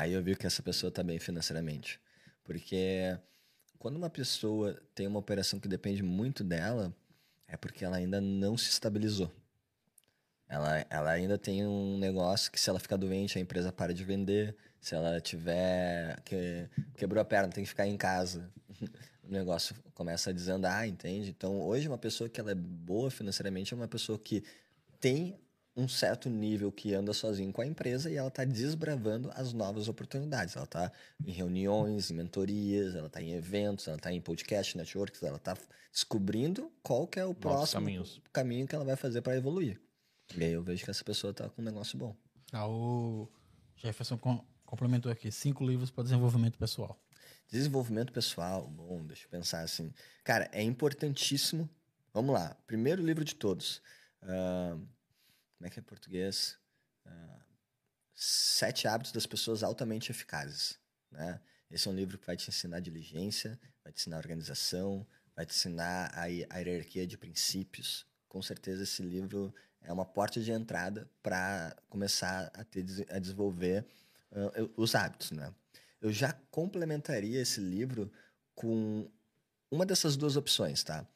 Aí 0.00 0.14
eu 0.14 0.22
vi 0.22 0.34
que 0.34 0.46
essa 0.46 0.62
pessoa 0.62 0.88
está 0.88 1.02
bem 1.02 1.18
financeiramente. 1.18 2.00
Porque 2.42 3.18
quando 3.78 3.96
uma 3.96 4.08
pessoa 4.08 4.80
tem 4.94 5.06
uma 5.06 5.18
operação 5.18 5.60
que 5.60 5.68
depende 5.68 6.02
muito 6.02 6.42
dela, 6.42 6.90
é 7.46 7.54
porque 7.54 7.84
ela 7.84 7.98
ainda 7.98 8.18
não 8.18 8.56
se 8.56 8.70
estabilizou. 8.70 9.30
Ela, 10.48 10.86
ela 10.88 11.10
ainda 11.10 11.36
tem 11.36 11.66
um 11.66 11.98
negócio 11.98 12.50
que 12.50 12.58
se 12.58 12.70
ela 12.70 12.80
ficar 12.80 12.96
doente, 12.96 13.36
a 13.36 13.42
empresa 13.42 13.70
para 13.70 13.92
de 13.92 14.02
vender. 14.02 14.56
Se 14.80 14.94
ela 14.94 15.20
tiver... 15.20 16.18
Que, 16.22 16.66
quebrou 16.96 17.20
a 17.20 17.24
perna, 17.24 17.52
tem 17.52 17.62
que 17.62 17.68
ficar 17.68 17.86
em 17.86 17.98
casa. 17.98 18.50
o 19.22 19.30
negócio 19.30 19.76
começa 19.92 20.30
a 20.30 20.32
desandar, 20.32 20.88
entende? 20.88 21.28
Então, 21.28 21.60
hoje, 21.60 21.86
uma 21.86 21.98
pessoa 21.98 22.26
que 22.26 22.40
ela 22.40 22.52
é 22.52 22.54
boa 22.54 23.10
financeiramente 23.10 23.74
é 23.74 23.76
uma 23.76 23.86
pessoa 23.86 24.18
que 24.18 24.42
tem 24.98 25.38
um 25.76 25.86
certo 25.88 26.28
nível 26.28 26.70
que 26.72 26.92
anda 26.94 27.12
sozinho 27.12 27.52
com 27.52 27.62
a 27.62 27.66
empresa 27.66 28.10
e 28.10 28.16
ela 28.16 28.28
está 28.28 28.44
desbravando 28.44 29.30
as 29.34 29.52
novas 29.52 29.88
oportunidades. 29.88 30.56
Ela 30.56 30.64
está 30.64 30.92
em 31.24 31.30
reuniões, 31.32 32.10
em 32.10 32.14
mentorias, 32.14 32.94
ela 32.94 33.06
está 33.06 33.22
em 33.22 33.32
eventos, 33.32 33.86
ela 33.88 33.96
está 33.96 34.12
em 34.12 34.20
podcast, 34.20 34.76
networks, 34.76 35.22
ela 35.22 35.36
está 35.36 35.56
descobrindo 35.92 36.70
qual 36.82 37.06
que 37.06 37.18
é 37.20 37.24
o 37.24 37.34
próximo 37.34 37.80
caminhos. 37.80 38.20
caminho 38.32 38.66
que 38.66 38.74
ela 38.74 38.84
vai 38.84 38.96
fazer 38.96 39.22
para 39.22 39.36
evoluir. 39.36 39.80
E 40.36 40.44
aí 40.44 40.52
eu 40.52 40.62
vejo 40.62 40.84
que 40.84 40.90
essa 40.90 41.04
pessoa 41.04 41.30
está 41.30 41.48
com 41.48 41.60
um 41.62 41.64
negócio 41.64 41.98
bom. 41.98 42.14
Ah, 42.52 42.68
o 42.68 43.28
Jefferson 43.76 44.18
com- 44.18 44.44
complementou 44.64 45.10
aqui. 45.10 45.30
Cinco 45.32 45.64
livros 45.64 45.90
para 45.90 46.04
desenvolvimento 46.04 46.58
pessoal. 46.58 47.00
Desenvolvimento 47.48 48.12
pessoal, 48.12 48.68
bom, 48.68 49.04
deixa 49.04 49.26
eu 49.26 49.30
pensar 49.30 49.60
assim. 49.62 49.92
Cara, 50.22 50.48
é 50.52 50.62
importantíssimo. 50.62 51.68
Vamos 52.12 52.32
lá, 52.34 52.56
primeiro 52.66 53.04
livro 53.04 53.24
de 53.24 53.34
todos. 53.34 53.80
Ah, 54.22 54.76
como 55.60 55.66
é 55.66 55.70
que 55.70 55.78
é 55.78 55.82
em 55.82 55.84
português? 55.84 56.56
Ah, 57.04 57.40
Sete 58.14 58.88
hábitos 58.88 59.12
das 59.12 59.26
pessoas 59.26 59.62
altamente 59.62 60.10
eficazes. 60.10 60.78
Né? 61.10 61.38
Esse 61.70 61.86
é 61.86 61.90
um 61.90 61.94
livro 61.94 62.18
que 62.18 62.26
vai 62.26 62.36
te 62.36 62.48
ensinar 62.48 62.80
diligência, 62.80 63.60
vai 63.84 63.92
te 63.92 64.00
ensinar 64.00 64.16
organização, 64.16 65.06
vai 65.36 65.44
te 65.44 65.52
ensinar 65.54 66.10
a, 66.14 66.22
a 66.22 66.58
hierarquia 66.58 67.06
de 67.06 67.18
princípios. 67.18 68.06
Com 68.26 68.40
certeza 68.40 68.84
esse 68.84 69.02
livro 69.02 69.54
é 69.82 69.92
uma 69.92 70.06
porta 70.06 70.40
de 70.40 70.50
entrada 70.50 71.10
para 71.22 71.76
começar 71.90 72.50
a, 72.54 72.64
ter, 72.64 72.84
a 73.10 73.18
desenvolver 73.18 73.86
eu- 74.54 74.72
os 74.76 74.94
hábitos, 74.94 75.30
né? 75.30 75.54
Eu 76.00 76.10
já 76.10 76.32
complementaria 76.50 77.40
esse 77.40 77.60
livro 77.60 78.10
com 78.54 79.10
uma 79.70 79.84
dessas 79.84 80.16
duas 80.16 80.36
opções, 80.36 80.82
tá? 80.82 81.06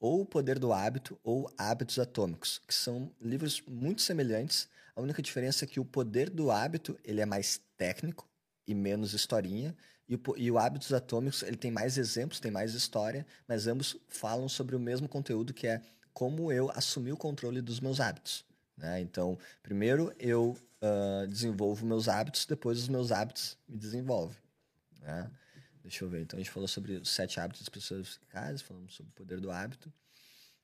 Ou 0.00 0.20
O 0.20 0.26
Poder 0.26 0.58
do 0.58 0.72
Hábito 0.72 1.18
ou 1.22 1.50
Hábitos 1.56 1.98
Atômicos, 1.98 2.60
que 2.66 2.74
são 2.74 3.10
livros 3.20 3.62
muito 3.66 4.02
semelhantes. 4.02 4.68
A 4.94 5.00
única 5.00 5.22
diferença 5.22 5.64
é 5.64 5.68
que 5.68 5.80
o 5.80 5.84
Poder 5.84 6.28
do 6.30 6.50
Hábito 6.50 6.98
ele 7.04 7.20
é 7.20 7.26
mais 7.26 7.60
técnico 7.76 8.28
e 8.66 8.74
menos 8.74 9.12
historinha, 9.12 9.74
e 10.08 10.14
o, 10.14 10.20
e 10.36 10.50
o 10.50 10.58
Hábitos 10.58 10.92
Atômicos 10.92 11.42
ele 11.42 11.56
tem 11.56 11.70
mais 11.70 11.96
exemplos, 11.96 12.40
tem 12.40 12.50
mais 12.50 12.74
história, 12.74 13.26
mas 13.48 13.66
ambos 13.66 13.96
falam 14.08 14.48
sobre 14.48 14.76
o 14.76 14.80
mesmo 14.80 15.08
conteúdo 15.08 15.54
que 15.54 15.66
é 15.66 15.80
como 16.12 16.52
eu 16.52 16.70
assumir 16.74 17.12
o 17.12 17.16
controle 17.16 17.60
dos 17.60 17.80
meus 17.80 18.00
hábitos. 18.00 18.44
Né? 18.76 19.00
Então, 19.00 19.38
primeiro 19.62 20.12
eu 20.18 20.56
ah, 20.84 21.24
desenvolvo 21.26 21.86
meus 21.86 22.08
hábitos, 22.08 22.44
depois 22.44 22.78
os 22.78 22.88
meus 22.88 23.10
hábitos 23.10 23.56
me 23.66 23.78
desenvolvem. 23.78 24.36
Né? 25.00 25.30
Deixa 25.84 26.02
eu 26.02 26.08
ver. 26.08 26.22
Então, 26.22 26.38
a 26.38 26.42
gente 26.42 26.50
falou 26.50 26.66
sobre 26.66 26.94
os 26.94 27.10
sete 27.10 27.38
hábitos 27.38 27.60
das 27.60 27.68
pessoas 27.68 28.16
eficazes, 28.16 28.62
falamos 28.62 28.94
sobre 28.94 29.10
o 29.10 29.14
poder 29.14 29.38
do 29.38 29.50
hábito. 29.50 29.92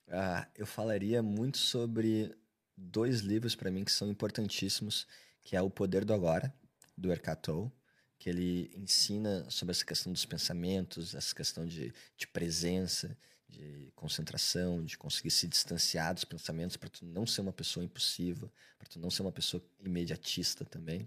Ah, 0.08 0.48
eu 0.56 0.66
falaria 0.66 1.22
muito 1.22 1.58
sobre 1.58 2.34
dois 2.74 3.20
livros 3.20 3.54
para 3.54 3.70
mim 3.70 3.84
que 3.84 3.92
são 3.92 4.08
importantíssimos, 4.08 5.06
que 5.42 5.54
é 5.54 5.60
O 5.60 5.68
Poder 5.68 6.06
do 6.06 6.14
Agora, 6.14 6.52
do 6.96 7.12
Eckhart 7.12 7.42
Tolle, 7.42 7.70
que 8.18 8.30
ele 8.30 8.72
ensina 8.74 9.48
sobre 9.50 9.72
essa 9.72 9.84
questão 9.84 10.10
dos 10.10 10.24
pensamentos, 10.24 11.14
essa 11.14 11.34
questão 11.34 11.66
de, 11.66 11.92
de 12.16 12.26
presença, 12.26 13.16
de 13.46 13.92
concentração, 13.94 14.82
de 14.82 14.96
conseguir 14.96 15.30
se 15.30 15.46
distanciar 15.46 16.14
dos 16.14 16.24
pensamentos 16.24 16.78
para 16.78 16.88
tu 16.88 17.04
não 17.04 17.26
ser 17.26 17.42
uma 17.42 17.52
pessoa 17.52 17.84
impulsiva, 17.84 18.50
para 18.78 18.88
tu 18.88 18.98
não 18.98 19.10
ser 19.10 19.20
uma 19.20 19.32
pessoa 19.32 19.62
imediatista 19.84 20.64
também. 20.64 21.06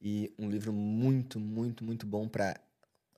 E 0.00 0.32
um 0.38 0.50
livro 0.50 0.72
muito, 0.72 1.40
muito, 1.40 1.84
muito 1.84 2.06
bom 2.06 2.28
para 2.28 2.58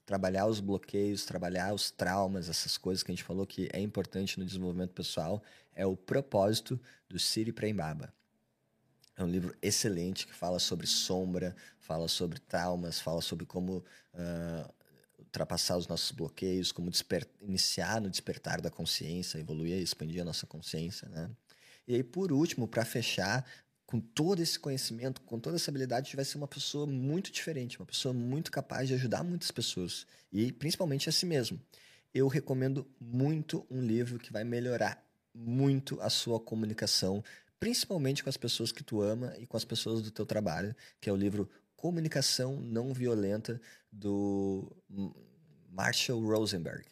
trabalhar 0.04 0.46
os 0.46 0.60
bloqueios, 0.60 1.24
trabalhar 1.24 1.72
os 1.72 1.90
traumas, 1.90 2.48
essas 2.48 2.76
coisas 2.76 3.02
que 3.02 3.12
a 3.12 3.14
gente 3.14 3.24
falou 3.24 3.46
que 3.46 3.68
é 3.72 3.80
importante 3.80 4.38
no 4.38 4.44
desenvolvimento 4.44 4.92
pessoal, 4.92 5.42
é 5.74 5.86
o 5.86 5.96
Propósito 5.96 6.80
do 7.08 7.18
Siri 7.18 7.52
Prembaba. 7.52 8.12
É 9.16 9.22
um 9.22 9.28
livro 9.28 9.54
excelente 9.60 10.26
que 10.26 10.34
fala 10.34 10.58
sobre 10.58 10.86
sombra, 10.86 11.54
fala 11.78 12.08
sobre 12.08 12.38
traumas, 12.40 13.00
fala 13.00 13.20
sobre 13.20 13.44
como 13.44 13.84
ah, 14.14 14.70
ultrapassar 15.18 15.76
os 15.76 15.86
nossos 15.86 16.10
bloqueios, 16.10 16.72
como 16.72 16.90
iniciar 17.40 18.00
no 18.00 18.10
despertar 18.10 18.60
da 18.60 18.70
consciência, 18.70 19.38
evoluir 19.38 19.78
e 19.78 19.82
expandir 19.82 20.20
a 20.20 20.24
nossa 20.24 20.46
consciência, 20.46 21.08
né? 21.08 21.30
E 21.86 21.96
aí, 21.96 22.02
por 22.02 22.30
último, 22.32 22.68
para 22.68 22.84
fechar, 22.84 23.44
com 23.92 24.00
todo 24.00 24.40
esse 24.40 24.58
conhecimento, 24.58 25.20
com 25.20 25.38
toda 25.38 25.56
essa 25.56 25.70
habilidade, 25.70 26.16
vai 26.16 26.24
ser 26.24 26.38
uma 26.38 26.48
pessoa 26.48 26.86
muito 26.86 27.30
diferente, 27.30 27.78
uma 27.78 27.84
pessoa 27.84 28.14
muito 28.14 28.50
capaz 28.50 28.88
de 28.88 28.94
ajudar 28.94 29.22
muitas 29.22 29.50
pessoas 29.50 30.06
e 30.32 30.50
principalmente 30.50 31.10
a 31.10 31.12
si 31.12 31.26
mesmo. 31.26 31.60
Eu 32.14 32.26
recomendo 32.26 32.90
muito 32.98 33.66
um 33.70 33.82
livro 33.82 34.18
que 34.18 34.32
vai 34.32 34.44
melhorar 34.44 35.06
muito 35.34 36.00
a 36.00 36.08
sua 36.08 36.40
comunicação, 36.40 37.22
principalmente 37.60 38.24
com 38.24 38.30
as 38.30 38.36
pessoas 38.38 38.72
que 38.72 38.82
tu 38.82 39.02
ama 39.02 39.34
e 39.38 39.46
com 39.46 39.58
as 39.58 39.64
pessoas 39.64 40.00
do 40.00 40.10
teu 40.10 40.24
trabalho, 40.24 40.74
que 40.98 41.10
é 41.10 41.12
o 41.12 41.16
livro 41.16 41.46
Comunicação 41.76 42.58
Não 42.62 42.94
Violenta 42.94 43.60
do 43.92 44.74
Marshall 45.68 46.18
Rosenberg. 46.26 46.86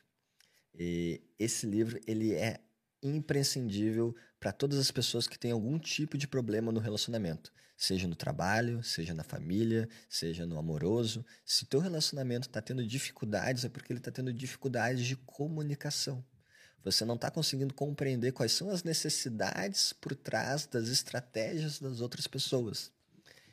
E 0.75 1.23
esse 1.39 1.65
livro 1.65 1.99
ele 2.07 2.35
é 2.35 2.61
imprescindível 3.03 4.15
para 4.39 4.53
todas 4.53 4.79
as 4.79 4.91
pessoas 4.91 5.27
que 5.27 5.39
têm 5.39 5.53
algum 5.53 5.79
tipo 5.79 6.17
de 6.17 6.27
problema 6.27 6.73
no 6.73 6.81
relacionamento, 6.81 7.53
seja 7.77 8.07
no 8.07 8.15
trabalho, 8.15 8.83
seja 8.83 9.15
na 9.15 9.23
família, 9.23 9.89
seja 10.09 10.47
no 10.47 10.59
amoroso. 10.59 11.25
Se 11.45 11.67
teu 11.67 11.81
relacionamento 11.81 12.49
está 12.49 12.61
tendo 12.61 12.87
dificuldades, 12.87 13.65
é 13.65 13.69
porque 13.69 13.93
ele 13.93 14.01
está 14.01 14.11
tendo 14.11 14.33
dificuldades 14.33 15.05
de 15.05 15.17
comunicação. 15.17 16.25
Você 16.83 17.05
não 17.05 17.15
está 17.15 17.31
conseguindo 17.31 17.75
compreender 17.75 18.33
quais 18.33 18.53
são 18.53 18.71
as 18.71 18.83
necessidades 18.83 19.93
por 19.93 20.15
trás 20.15 20.67
das 20.67 20.89
estratégias 20.89 21.79
das 21.79 22.01
outras 22.01 22.27
pessoas. 22.27 22.91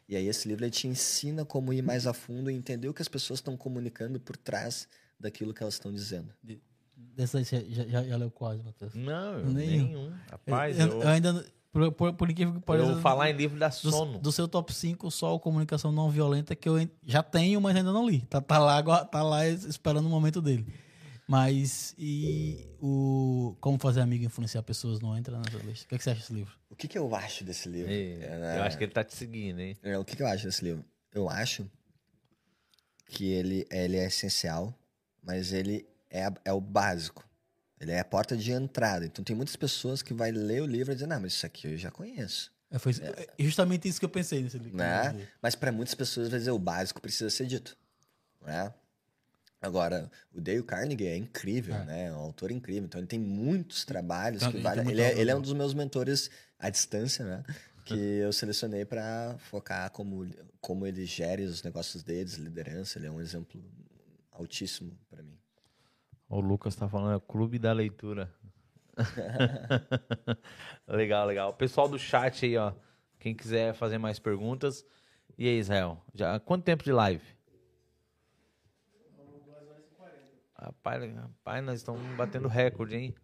E 0.07 0.15
aí 0.15 0.27
esse 0.27 0.47
livro 0.47 0.69
te 0.69 0.87
ensina 0.87 1.43
como 1.43 1.73
ir 1.73 1.81
mais 1.81 2.07
a 2.07 2.13
fundo 2.13 2.49
e 2.49 2.53
entender 2.53 2.87
o 2.87 2.93
que 2.93 3.01
as 3.01 3.09
pessoas 3.09 3.39
estão 3.39 3.57
comunicando 3.57 4.19
por 4.19 4.37
trás 4.37 4.87
daquilo 5.19 5.53
que 5.53 5.61
elas 5.61 5.73
estão 5.73 5.91
dizendo. 5.91 6.33
Dessa 7.17 7.43
já, 7.43 7.59
já, 7.67 8.03
já 8.03 8.15
leu 8.15 8.29
quase, 8.29 8.61
Matheus? 8.63 8.93
Não, 8.93 9.39
eu- 9.39 9.45
Nenhum. 9.47 9.87
nenhum. 9.87 10.13
Rapaz, 10.29 10.79
eu, 10.79 10.87
eu, 10.87 11.01
eu 11.01 11.07
ainda. 11.09 11.45
Por, 11.71 11.91
por, 11.91 12.13
por 12.13 12.29
incrível 12.31 12.53
que 12.53 12.59
eu 12.59 12.63
pareça. 12.63 12.91
vou 12.93 13.01
falar 13.01 13.29
em 13.29 13.33
livro 13.33 13.59
da 13.59 13.67
do, 13.69 13.73
sono. 13.91 14.19
do 14.19 14.31
seu 14.31 14.47
top 14.47 14.73
5, 14.73 15.09
só 15.11 15.35
o 15.35 15.39
comunicação 15.39 15.91
não 15.91 16.09
violenta 16.09 16.55
que 16.55 16.69
eu 16.69 16.75
já 17.05 17.21
tenho, 17.23 17.59
mas 17.59 17.75
ainda 17.75 17.91
não 17.91 18.07
li. 18.07 18.21
Tá, 18.21 18.39
tá, 18.39 18.57
lá, 18.59 19.03
tá 19.05 19.21
lá 19.23 19.47
es- 19.47 19.63
esperando 19.63 20.05
o 20.05 20.09
momento 20.09 20.41
dele. 20.41 20.65
Mas 21.27 21.93
e 21.97 22.65
o 22.79 23.55
Como 23.59 23.77
Fazer 23.79 23.99
Amigo 24.01 24.23
e 24.23 24.27
Influenciar 24.27 24.63
Pessoas 24.63 24.99
não 25.01 25.17
entra 25.17 25.37
nessa 25.39 25.57
lista. 25.57 25.85
O 25.85 25.89
que, 25.89 25.95
é 25.95 25.97
que 25.97 26.03
você 26.03 26.11
acha 26.11 26.19
desse 26.21 26.33
livro? 26.33 26.53
O 26.69 26.75
que, 26.75 26.87
que 26.87 26.97
eu 26.97 27.13
acho 27.15 27.43
desse 27.43 27.67
livro? 27.67 27.91
Ei, 27.91 28.19
É, 28.21 28.55
eu 28.59 28.63
acho 28.63 28.77
que 28.77 28.83
ele 28.85 28.91
tá 28.93 29.03
te 29.03 29.13
seguindo, 29.15 29.59
hein? 29.59 29.75
É, 29.83 29.97
O 29.97 30.05
que, 30.05 30.15
que 30.15 30.21
eu 30.23 30.27
acho 30.27 30.45
desse 30.45 30.63
livro? 30.63 30.85
Eu 31.13 31.27
acho 31.29 31.69
que 33.07 33.25
ele, 33.25 33.67
ele 33.71 33.97
é 33.97 34.05
essencial, 34.05 34.73
mas 35.23 35.51
ele 35.51 35.85
é, 36.09 36.25
a- 36.25 36.33
é 36.45 36.53
o 36.53 36.61
básico. 36.61 37.27
Ele 37.79 37.91
é 37.91 37.99
a 37.99 38.05
porta 38.05 38.35
de 38.35 38.51
entrada. 38.51 39.05
Então 39.05 39.23
tem 39.23 39.35
muitas 39.35 39.55
pessoas 39.55 40.01
que 40.01 40.13
vai 40.13 40.31
ler 40.31 40.61
o 40.61 40.65
livro 40.65 40.91
e 40.91 40.95
dizer, 40.95 41.07
não, 41.07 41.19
mas 41.19 41.33
isso 41.33 41.45
aqui 41.45 41.67
eu 41.67 41.77
já 41.77 41.91
conheço. 41.91 42.51
É, 42.71 42.79
foi 42.79 42.91
é 43.37 43.43
justamente 43.43 43.87
isso 43.87 43.99
que 43.99 44.05
eu 44.05 44.09
pensei 44.09 44.41
nesse 44.41 44.57
livro. 44.57 44.77
Né? 44.77 45.27
Mas 45.41 45.55
para 45.55 45.71
muitas 45.71 45.93
pessoas 45.95 46.27
vai 46.29 46.39
dizer, 46.39 46.51
o 46.51 46.59
básico 46.59 46.99
precisa 47.01 47.29
ser 47.29 47.45
dito. 47.45 47.77
Né? 48.45 48.73
Agora, 49.61 50.11
o 50.33 50.39
Dale 50.41 50.61
Carnegie 50.63 51.07
é 51.07 51.17
incrível, 51.17 51.75
É. 51.75 51.85
né? 51.85 52.05
É 52.07 52.11
um 52.11 52.17
autor 52.19 52.51
incrível. 52.51 52.85
Então 52.85 52.99
ele 52.99 53.07
tem 53.07 53.19
muitos 53.19 53.85
trabalhos 53.85 54.41
Tem- 54.43 54.51
que 54.51 54.57
vale. 54.59 54.81
Ele 54.91 55.01
é, 55.01 55.17
ele 55.19 55.31
é 55.31 55.35
um 55.35 55.41
dos 55.41 55.53
meus 55.53 55.73
mentores 55.73 56.29
à 56.59 56.69
distância, 56.69 57.25
né? 57.25 57.43
Que 57.85 57.95
eu 57.95 58.33
selecionei 58.33 58.85
para 58.85 59.35
focar 59.49 59.89
como, 59.91 60.27
como 60.59 60.85
ele 60.85 61.05
gere 61.05 61.43
os 61.43 61.63
negócios 61.63 62.03
deles, 62.03 62.33
liderança. 62.33 62.99
Ele 62.99 63.07
é 63.07 63.11
um 63.11 63.21
exemplo 63.21 63.63
altíssimo 64.31 64.91
para 65.09 65.23
mim. 65.23 65.37
O 66.29 66.39
Lucas 66.39 66.75
tá 66.75 66.87
falando, 66.89 67.13
é 67.13 67.15
o 67.15 67.21
Clube 67.21 67.57
da 67.57 67.71
Leitura. 67.71 68.33
legal, 70.87 71.25
legal. 71.25 71.49
O 71.49 71.53
pessoal 71.53 71.87
do 71.87 71.97
chat 71.99 72.45
aí, 72.45 72.57
ó. 72.57 72.73
Quem 73.19 73.33
quiser 73.35 73.73
fazer 73.73 73.97
mais 73.97 74.19
perguntas. 74.19 74.85
E 75.37 75.47
aí, 75.47 75.57
Israel? 75.57 76.01
Já, 76.13 76.39
quanto 76.39 76.63
tempo 76.63 76.83
de 76.83 76.91
live? 76.91 77.23
Rapaz, 80.59 81.15
rapaz, 81.15 81.63
nós 81.63 81.75
estamos 81.75 82.01
batendo 82.15 82.47
recorde, 82.47 82.95
hein? 82.95 83.15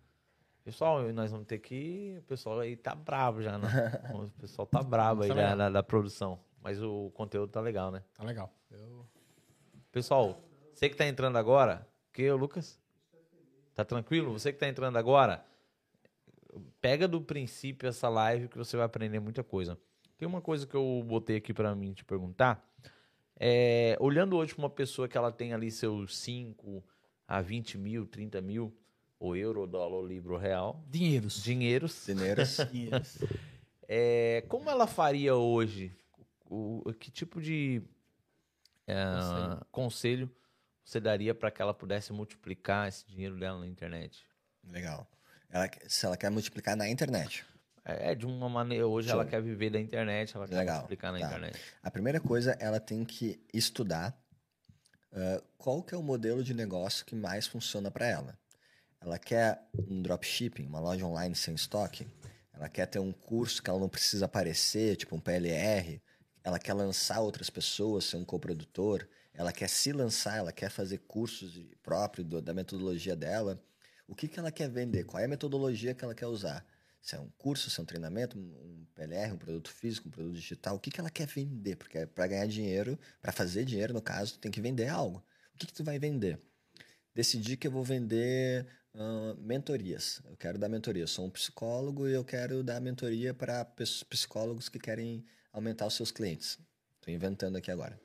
Pessoal, 0.63 1.01
nós 1.11 1.31
vamos 1.31 1.47
ter 1.47 1.57
que. 1.59 2.15
O 2.19 2.23
pessoal 2.23 2.59
aí 2.59 2.77
tá 2.77 2.95
bravo 2.95 3.41
já, 3.41 3.57
né? 3.57 3.67
O 4.13 4.29
pessoal 4.39 4.65
tá 4.65 4.81
bravo 4.81 5.23
aí 5.23 5.29
Tá 5.29 5.35
da, 5.35 5.55
da- 5.55 5.69
da 5.69 5.83
produção. 5.83 6.39
Mas 6.61 6.81
o 6.81 7.11
conteúdo 7.13 7.51
tá 7.51 7.59
legal, 7.59 7.91
né? 7.91 8.01
Tá 8.13 8.23
legal. 8.23 8.53
Eu... 8.71 9.05
Pessoal, 9.91 10.41
você 10.73 10.87
que 10.89 10.95
tá 10.95 11.05
entrando 11.05 11.37
agora, 11.37 11.85
que 12.13 12.29
o 12.31 12.37
Lucas? 12.37 12.79
Tá 13.75 13.83
tranquilo? 13.83 14.31
Você 14.33 14.53
que 14.53 14.59
tá 14.59 14.67
entrando 14.67 14.97
agora, 14.97 15.43
pega 16.81 17.07
do 17.07 17.21
princípio 17.21 17.87
essa 17.89 18.07
live 18.09 18.47
que 18.47 18.57
você 18.57 18.77
vai 18.77 18.85
aprender 18.85 19.19
muita 19.19 19.43
coisa. 19.43 19.77
Tem 20.17 20.27
uma 20.27 20.41
coisa 20.41 20.65
que 20.67 20.75
eu 20.75 21.03
botei 21.05 21.37
aqui 21.37 21.53
pra 21.53 21.73
mim 21.75 21.93
te 21.93 22.05
perguntar. 22.05 22.63
É, 23.39 23.97
olhando 23.99 24.37
hoje 24.37 24.53
pra 24.53 24.63
uma 24.63 24.69
pessoa 24.69 25.07
que 25.07 25.17
ela 25.17 25.31
tem 25.31 25.53
ali 25.53 25.71
seus 25.71 26.15
5 26.17 26.83
a 27.27 27.41
20 27.41 27.77
mil, 27.77 28.05
30 28.05 28.39
mil, 28.41 28.71
ou 29.19 29.35
euro, 29.35 29.65
dólar, 29.65 29.95
ou 29.95 30.37
real, 30.37 30.83
Dinheiros. 30.87 31.41
dinheiros, 31.43 32.05
Dinheiros. 32.05 32.57
Dinheiros. 32.71 33.17
é, 33.87 34.43
como 34.47 34.69
ela 34.69 34.85
faria 34.85 35.35
hoje? 35.35 35.91
O, 36.47 36.83
o- 36.85 36.93
que 36.93 37.09
tipo 37.09 37.41
de 37.41 37.81
é, 38.85 38.95
Conselho. 39.71 40.29
Você 40.83 40.99
daria 40.99 41.33
para 41.33 41.51
que 41.51 41.61
ela 41.61 41.73
pudesse 41.73 42.11
multiplicar 42.11 42.87
esse 42.87 43.05
dinheiro 43.07 43.39
dela 43.39 43.59
na 43.59 43.67
internet? 43.67 44.25
Legal. 44.63 45.07
Ela, 45.49 45.69
se 45.87 46.05
ela 46.05 46.17
quer 46.17 46.29
multiplicar 46.29 46.75
na 46.75 46.89
internet. 46.89 47.45
É, 47.85 48.15
de 48.15 48.25
uma 48.25 48.47
maneira. 48.47 48.87
Hoje 48.87 49.09
Show. 49.09 49.19
ela 49.19 49.29
quer 49.29 49.41
viver 49.41 49.69
da 49.69 49.79
internet, 49.79 50.35
ela 50.35 50.47
quer 50.47 50.55
Legal, 50.55 50.81
explicar 50.81 51.11
na 51.11 51.19
tá. 51.19 51.25
internet. 51.25 51.59
A 51.81 51.91
primeira 51.91 52.19
coisa, 52.19 52.51
ela 52.59 52.79
tem 52.79 53.03
que 53.03 53.43
estudar 53.53 54.17
ah, 55.13 55.41
qual 55.57 55.83
que 55.83 55.93
é 55.93 55.97
o 55.97 56.03
modelo 56.03 56.43
de 56.43 56.53
negócio 56.53 57.05
que 57.05 57.15
mais 57.15 57.45
funciona 57.45 57.91
para 57.91 58.07
ela. 58.07 58.37
Ela 58.99 59.19
quer 59.19 59.61
um 59.89 60.01
dropshipping, 60.01 60.65
uma 60.65 60.79
loja 60.79 61.05
online 61.05 61.35
sem 61.35 61.53
estoque. 61.53 62.07
Ela 62.53 62.69
quer 62.69 62.85
ter 62.87 62.99
um 62.99 63.11
curso 63.11 63.61
que 63.61 63.69
ela 63.69 63.79
não 63.79 63.89
precisa 63.89 64.25
aparecer, 64.25 64.95
tipo 64.95 65.15
um 65.15 65.19
PLR. 65.19 66.01
Ela 66.43 66.57
quer 66.57 66.73
lançar 66.73 67.19
outras 67.19 67.49
pessoas, 67.49 68.05
ser 68.05 68.17
um 68.17 68.25
coprodutor. 68.25 69.07
Ela 69.33 69.51
quer 69.51 69.67
se 69.69 69.91
lançar, 69.91 70.37
ela 70.37 70.51
quer 70.51 70.69
fazer 70.69 70.99
cursos 70.99 71.51
de- 71.53 71.65
próprio 71.81 72.23
do- 72.23 72.41
da 72.41 72.53
metodologia 72.53 73.15
dela. 73.15 73.61
O 74.07 74.15
que, 74.15 74.27
que 74.27 74.39
ela 74.39 74.51
quer 74.51 74.69
vender? 74.69 75.05
Qual 75.05 75.21
é 75.21 75.25
a 75.25 75.27
metodologia 75.27 75.93
que 75.93 76.03
ela 76.03 76.13
quer 76.13 76.27
usar? 76.27 76.65
Se 77.01 77.15
é 77.15 77.19
um 77.19 77.29
curso, 77.37 77.69
se 77.69 77.79
é 77.79 77.83
um 77.83 77.85
treinamento, 77.85 78.37
um 78.37 78.85
PLR, 78.95 79.33
um 79.33 79.37
produto 79.37 79.69
físico, 79.69 80.07
um 80.07 80.11
produto 80.11 80.35
digital, 80.35 80.75
o 80.75 80.79
que, 80.79 80.89
que 80.91 80.99
ela 80.99 81.09
quer 81.09 81.27
vender? 81.27 81.75
Porque 81.75 82.05
para 82.05 82.27
ganhar 82.27 82.47
dinheiro, 82.47 82.97
para 83.21 83.31
fazer 83.31 83.65
dinheiro, 83.65 83.93
no 83.93 84.01
caso, 84.01 84.37
tem 84.39 84.51
que 84.51 84.61
vender 84.61 84.87
algo. 84.87 85.17
O 85.53 85.57
que, 85.57 85.67
que 85.67 85.73
tu 85.73 85.83
vai 85.83 85.99
vender? 85.99 86.39
Decidi 87.13 87.57
que 87.57 87.67
eu 87.67 87.71
vou 87.71 87.83
vender 87.83 88.65
ah, 88.93 89.35
mentorias. 89.39 90.21
Eu 90.25 90.37
quero 90.37 90.57
dar 90.57 90.69
mentoria. 90.69 91.03
Eu 91.03 91.07
sou 91.07 91.25
um 91.25 91.29
psicólogo 91.29 92.07
e 92.07 92.13
eu 92.13 92.23
quero 92.23 92.63
dar 92.63 92.79
mentoria 92.79 93.33
para 93.33 93.65
psicólogos 94.09 94.69
que 94.69 94.79
querem 94.79 95.25
aumentar 95.51 95.85
os 95.87 95.95
seus 95.95 96.11
clientes. 96.11 96.57
Estou 96.95 97.13
inventando 97.13 97.57
aqui 97.57 97.69
agora. 97.71 97.99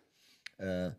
Ah, 0.58 0.94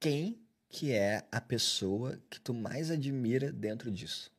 quem 0.00 0.40
que 0.68 0.92
é 0.92 1.24
a 1.30 1.40
pessoa 1.40 2.20
que 2.28 2.40
tu 2.40 2.52
mais 2.52 2.90
admira 2.90 3.52
dentro 3.52 3.90
disso? 3.90 4.32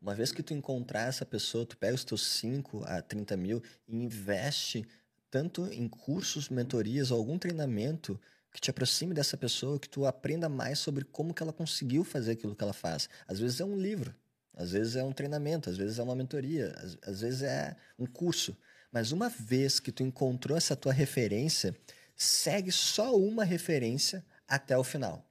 Uma 0.00 0.14
vez 0.14 0.30
que 0.30 0.42
tu 0.42 0.54
encontrar 0.54 1.08
essa 1.08 1.24
pessoa, 1.24 1.66
tu 1.66 1.76
pega 1.76 1.94
os 1.94 2.04
teus 2.04 2.24
5 2.26 2.84
a 2.84 3.02
30 3.02 3.36
mil 3.36 3.62
e 3.88 3.96
investe 3.96 4.86
tanto 5.30 5.66
em 5.72 5.88
cursos, 5.88 6.48
mentorias 6.48 7.10
ou 7.10 7.18
algum 7.18 7.38
treinamento 7.38 8.20
que 8.52 8.60
te 8.60 8.70
aproxime 8.70 9.12
dessa 9.12 9.36
pessoa, 9.36 9.78
que 9.78 9.88
tu 9.88 10.06
aprenda 10.06 10.48
mais 10.48 10.78
sobre 10.78 11.04
como 11.04 11.34
que 11.34 11.42
ela 11.42 11.52
conseguiu 11.52 12.04
fazer 12.04 12.32
aquilo 12.32 12.54
que 12.54 12.62
ela 12.62 12.72
faz. 12.72 13.08
Às 13.26 13.38
vezes 13.38 13.60
é 13.60 13.64
um 13.64 13.76
livro, 13.76 14.14
às 14.54 14.72
vezes 14.72 14.96
é 14.96 15.04
um 15.04 15.12
treinamento, 15.12 15.68
às 15.68 15.76
vezes 15.76 15.98
é 15.98 16.02
uma 16.02 16.14
mentoria, 16.14 16.74
às, 16.78 16.98
às 17.02 17.20
vezes 17.20 17.42
é 17.42 17.76
um 17.98 18.06
curso. 18.06 18.56
Mas 18.90 19.12
uma 19.12 19.28
vez 19.28 19.78
que 19.78 19.92
tu 19.92 20.02
encontrou 20.02 20.56
essa 20.56 20.74
tua 20.74 20.92
referência, 20.92 21.76
segue 22.16 22.72
só 22.72 23.14
uma 23.14 23.44
referência 23.44 24.24
até 24.48 24.76
o 24.76 24.82
final. 24.82 25.24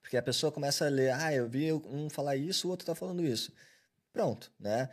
Porque 0.00 0.16
a 0.16 0.22
pessoa 0.22 0.52
começa 0.52 0.86
a 0.86 0.88
ler, 0.88 1.12
ah, 1.12 1.34
eu 1.34 1.48
vi 1.48 1.72
um 1.72 2.08
falar 2.08 2.36
isso, 2.36 2.68
o 2.68 2.70
outro 2.70 2.84
está 2.84 2.94
falando 2.94 3.24
isso. 3.24 3.52
Pronto, 4.12 4.52
né? 4.58 4.88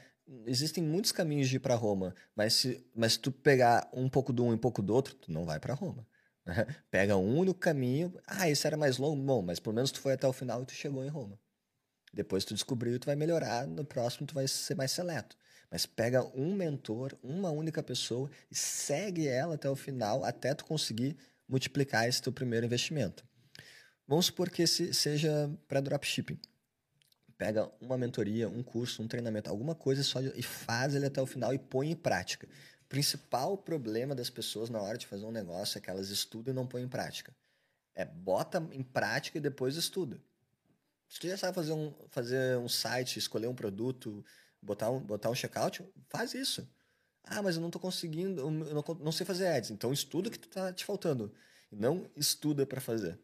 Existem 0.48 0.84
muitos 0.84 1.12
caminhos 1.12 1.48
de 1.48 1.58
ir 1.58 1.60
para 1.60 1.76
Roma, 1.76 2.16
mas 2.36 2.54
se, 2.56 2.86
mas 2.96 3.14
se 3.14 3.20
tu 3.20 3.32
pegar 3.32 3.88
um 3.94 4.10
pouco 4.10 4.34
de 4.34 4.42
um 4.42 4.52
e 4.52 4.56
um 4.56 4.58
pouco 4.58 4.82
do 4.82 4.94
outro, 4.94 5.14
tu 5.14 5.32
não 5.32 5.46
vai 5.46 5.60
para 5.60 5.76
Roma. 5.76 6.08
né? 6.46 6.66
Pega 6.90 7.16
um 7.16 7.38
único 7.38 7.60
caminho, 7.60 8.20
ah, 8.26 8.50
esse 8.50 8.66
era 8.66 8.76
mais 8.76 8.98
longo, 8.98 9.22
bom, 9.22 9.42
mas 9.42 9.60
pelo 9.60 9.76
menos 9.76 9.92
tu 9.92 10.00
foi 10.00 10.14
até 10.14 10.28
o 10.28 10.34
final 10.34 10.64
e 10.64 10.66
tu 10.66 10.74
chegou 10.74 11.06
em 11.06 11.10
Roma. 11.10 11.40
Depois 12.12 12.44
tu 12.44 12.54
descobriu, 12.54 13.00
tu 13.00 13.06
vai 13.06 13.16
melhorar, 13.16 13.68
no 13.68 13.86
próximo 13.86 14.26
tu 14.26 14.34
vai 14.34 14.48
ser 14.48 14.76
mais 14.76 14.92
seleto. 14.92 15.38
Mas 15.74 15.88
pega 15.88 16.24
um 16.36 16.54
mentor, 16.54 17.18
uma 17.24 17.50
única 17.50 17.82
pessoa 17.82 18.30
e 18.52 18.56
segue 18.56 19.28
ela 19.28 19.56
até 19.56 19.68
o 19.68 19.76
final, 19.76 20.24
até 20.24 20.54
tu 20.54 20.66
conseguir 20.66 21.18
multiplicar 21.50 22.08
esse 22.08 22.22
teu 22.22 22.32
primeiro 22.32 22.64
investimento. 22.64 23.26
Vamos 24.08 24.28
supor 24.28 24.52
que 24.52 24.62
esse 24.62 24.94
seja 24.94 25.50
para 25.68 25.82
dropshipping. 25.82 26.38
Pega 27.40 27.72
uma 27.82 27.98
mentoria, 27.98 28.48
um 28.48 28.62
curso, 28.62 29.02
um 29.02 29.08
treinamento, 29.08 29.50
alguma 29.50 29.74
coisa 29.74 30.04
só 30.04 30.22
e 30.22 30.44
faz 30.44 30.94
ele 30.94 31.08
até 31.08 31.20
o 31.20 31.26
final 31.26 31.52
e 31.52 31.58
põe 31.58 31.90
em 31.90 31.96
prática. 31.96 32.48
O 32.84 32.88
principal 32.88 33.58
problema 33.58 34.14
das 34.14 34.30
pessoas 34.30 34.70
na 34.70 34.80
hora 34.80 35.00
de 35.00 35.08
fazer 35.08 35.26
um 35.26 35.32
negócio 35.32 35.80
é 35.80 35.82
que 35.82 35.90
elas 35.90 36.10
estudam 36.12 36.54
e 36.54 36.56
não 36.56 36.68
põem 36.68 36.84
em 36.84 36.88
prática. 36.88 37.36
É 37.96 38.06
bota 38.06 38.64
em 38.74 38.84
prática 38.84 39.40
e 39.40 39.42
depois 39.42 39.76
estuda. 39.76 40.22
Se 41.10 41.20
tu 41.20 41.28
já 41.28 41.36
sabe 41.36 41.56
fazer 41.56 41.74
um, 41.74 41.92
fazer 42.10 42.58
um 42.60 42.70
site, 42.70 43.18
escolher 43.18 43.48
um 43.48 43.56
produto, 43.56 44.24
botar 44.64 44.90
um, 44.90 45.00
botar 45.00 45.30
um 45.30 45.36
checkout, 45.36 45.84
faz 46.10 46.34
isso. 46.34 46.68
Ah, 47.26 47.42
mas 47.42 47.56
eu 47.56 47.62
não 47.62 47.70
tô 47.70 47.80
conseguindo, 47.80 48.42
eu 48.42 48.52
não, 48.52 48.84
não 49.00 49.12
sei 49.12 49.26
fazer 49.26 49.48
ads. 49.48 49.72
Então 49.72 49.94
estuda 49.94 50.30
o 50.30 50.32
que 50.32 50.40
tu 50.40 50.50
tá 50.50 50.74
te 50.74 50.86
faltando. 50.86 51.34
Não 51.72 52.10
estuda 52.16 52.66
para 52.66 52.82
fazer. 52.82 53.20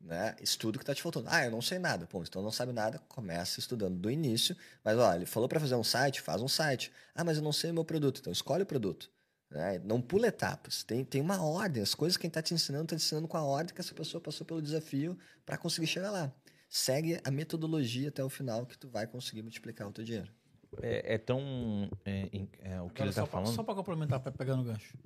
Né? 0.00 0.36
Estuda 0.40 0.76
o 0.76 0.80
que 0.80 0.86
tá 0.86 0.94
te 0.94 1.02
faltando. 1.02 1.28
Ah, 1.30 1.44
eu 1.44 1.50
não 1.50 1.62
sei 1.62 1.78
nada. 1.78 2.06
Pô, 2.06 2.22
então 2.22 2.42
não 2.42 2.52
sabe 2.52 2.72
nada, 2.72 2.98
começa 3.08 3.58
estudando 3.60 3.98
do 3.98 4.10
início. 4.10 4.56
Mas 4.84 4.96
ó, 4.98 5.14
ele 5.14 5.26
falou 5.26 5.48
para 5.48 5.60
fazer 5.60 5.74
um 5.74 5.84
site, 5.84 6.20
faz 6.20 6.42
um 6.42 6.48
site. 6.48 6.92
Ah, 7.14 7.24
mas 7.24 7.36
eu 7.36 7.42
não 7.42 7.52
sei 7.52 7.70
o 7.70 7.74
meu 7.74 7.84
produto. 7.84 8.20
Então 8.20 8.32
escolhe 8.32 8.62
o 8.62 8.66
produto. 8.66 9.10
Né? 9.50 9.78
Não 9.84 10.00
pula 10.00 10.28
etapas. 10.28 10.82
Tem, 10.82 11.04
tem 11.04 11.20
uma 11.20 11.42
ordem. 11.42 11.82
As 11.82 11.94
coisas 11.94 12.16
que 12.16 12.22
quem 12.22 12.30
tá 12.30 12.42
te 12.42 12.54
ensinando, 12.54 12.86
tá 12.86 12.96
te 12.96 13.02
ensinando 13.02 13.28
com 13.28 13.36
a 13.36 13.42
ordem 13.42 13.74
que 13.74 13.80
essa 13.80 13.94
pessoa 13.94 14.20
passou 14.20 14.46
pelo 14.46 14.62
desafio 14.62 15.18
para 15.46 15.56
conseguir 15.56 15.86
chegar 15.86 16.10
lá. 16.10 16.32
Segue 16.68 17.20
a 17.24 17.30
metodologia 17.30 18.08
até 18.08 18.22
o 18.22 18.28
final 18.28 18.66
que 18.66 18.76
tu 18.76 18.88
vai 18.88 19.06
conseguir 19.06 19.42
multiplicar 19.42 19.88
o 19.88 19.92
teu 19.92 20.04
dinheiro. 20.04 20.30
É, 20.82 21.14
é 21.14 21.18
tão. 21.18 21.90
é, 22.04 22.20
é, 22.60 22.80
o 22.80 22.88
que 22.90 23.02
Agora, 23.02 23.04
ele 23.04 23.08
tá 23.08 23.12
só, 23.12 23.26
pra, 23.26 23.26
falando. 23.26 23.54
só 23.54 23.62
pra 23.62 23.74
complementar, 23.74 24.20
pra 24.20 24.32
pegar 24.32 24.56
no 24.56 24.64
gancho. 24.64 24.98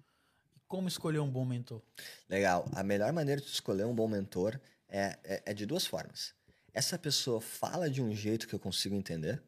Como 0.67 0.89
escolher 0.89 1.21
um 1.21 1.31
bom 1.31 1.45
mentor? 1.45 1.83
Legal. 2.29 2.65
A 2.73 2.83
melhor 2.83 3.13
maneira 3.13 3.41
de 3.41 3.47
escolher 3.47 3.85
um 3.85 3.95
bom 3.95 4.09
mentor 4.09 4.59
é, 4.89 5.19
é, 5.23 5.43
é 5.47 5.55
de 5.55 5.67
duas 5.67 5.87
formas. 5.87 6.35
Essa 6.73 6.99
pessoa 6.99 7.41
fala 7.41 7.91
de 7.91 8.03
um 8.03 8.15
jeito 8.15 8.49
que 8.49 8.55
eu 8.55 8.59
consigo 8.59 8.95
entender. 8.95 9.43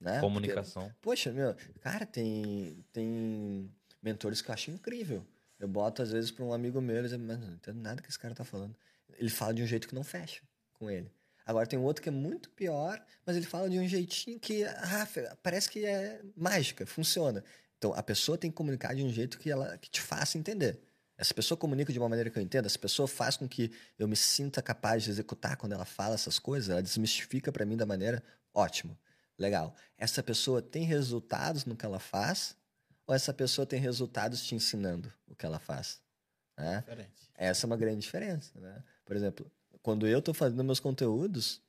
Né? 0.00 0.12
Porque, 0.12 0.26
Comunicação. 0.26 0.92
poxa, 1.00 1.30
meu, 1.30 1.54
cara, 1.80 2.04
tem, 2.04 2.84
tem 2.92 3.70
mentores 4.02 4.42
que 4.42 4.50
eu 4.50 4.54
acho 4.54 4.70
incrível. 4.70 5.24
Eu 5.60 5.68
boto, 5.68 6.02
às 6.02 6.10
vezes, 6.10 6.30
para 6.30 6.44
um 6.44 6.52
amigo 6.52 6.80
meu, 6.80 6.96
ele 6.96 7.08
diz, 7.08 7.16
mas 7.16 7.38
não 7.38 7.52
entendo 7.52 7.80
nada 7.80 8.02
que 8.02 8.08
esse 8.08 8.18
cara 8.18 8.34
tá 8.34 8.44
falando. 8.44 8.74
Ele 9.16 9.30
fala 9.30 9.54
de 9.54 9.62
um 9.62 9.66
jeito 9.66 9.86
que 9.86 9.94
não 9.94 10.02
fecha 10.02 10.42
com 10.74 10.90
ele. 10.90 11.08
Agora 11.44 11.66
tem 11.66 11.78
um 11.78 11.82
outro 11.82 12.02
que 12.02 12.08
é 12.08 12.12
muito 12.12 12.50
pior, 12.50 13.02
mas 13.26 13.36
ele 13.36 13.46
fala 13.46 13.68
de 13.68 13.78
um 13.78 13.86
jeitinho 13.86 14.38
que 14.38 14.64
ah, 14.64 15.08
parece 15.42 15.68
que 15.68 15.84
é 15.84 16.20
mágica, 16.36 16.86
funciona. 16.86 17.44
Então 17.78 17.92
a 17.94 18.02
pessoa 18.02 18.38
tem 18.38 18.50
que 18.50 18.56
comunicar 18.56 18.94
de 18.94 19.02
um 19.02 19.08
jeito 19.08 19.38
que 19.38 19.50
ela 19.50 19.76
que 19.78 19.90
te 19.90 20.00
faça 20.00 20.38
entender. 20.38 20.80
Essa 21.16 21.34
pessoa 21.34 21.58
comunica 21.58 21.92
de 21.92 21.98
uma 21.98 22.08
maneira 22.08 22.30
que 22.30 22.38
eu 22.38 22.42
entenda, 22.42 22.66
essa 22.66 22.78
pessoa 22.78 23.06
faz 23.06 23.36
com 23.36 23.48
que 23.48 23.70
eu 23.98 24.08
me 24.08 24.16
sinta 24.16 24.62
capaz 24.62 25.04
de 25.04 25.10
executar 25.10 25.56
quando 25.56 25.72
ela 25.72 25.84
fala 25.84 26.14
essas 26.14 26.38
coisas, 26.38 26.68
ela 26.68 26.82
desmistifica 26.82 27.52
para 27.52 27.64
mim 27.64 27.76
da 27.76 27.86
maneira 27.86 28.22
ótimo. 28.54 28.98
Legal. 29.38 29.74
Essa 29.98 30.22
pessoa 30.22 30.62
tem 30.62 30.84
resultados 30.84 31.64
no 31.64 31.76
que 31.76 31.84
ela 31.84 31.98
faz 31.98 32.56
ou 33.06 33.14
essa 33.14 33.32
pessoa 33.32 33.66
tem 33.66 33.80
resultados 33.80 34.42
te 34.42 34.54
ensinando 34.54 35.12
o 35.26 35.34
que 35.34 35.44
ela 35.44 35.58
faz? 35.58 36.00
Né? 36.56 36.84
Essa 37.34 37.66
é 37.66 37.68
uma 37.68 37.76
grande 37.76 38.00
diferença, 38.00 38.58
né? 38.60 38.82
Por 39.04 39.16
exemplo, 39.16 39.50
quando 39.82 40.06
eu 40.06 40.20
estou 40.20 40.32
fazendo 40.32 40.62
meus 40.62 40.80
conteúdos, 40.80 41.60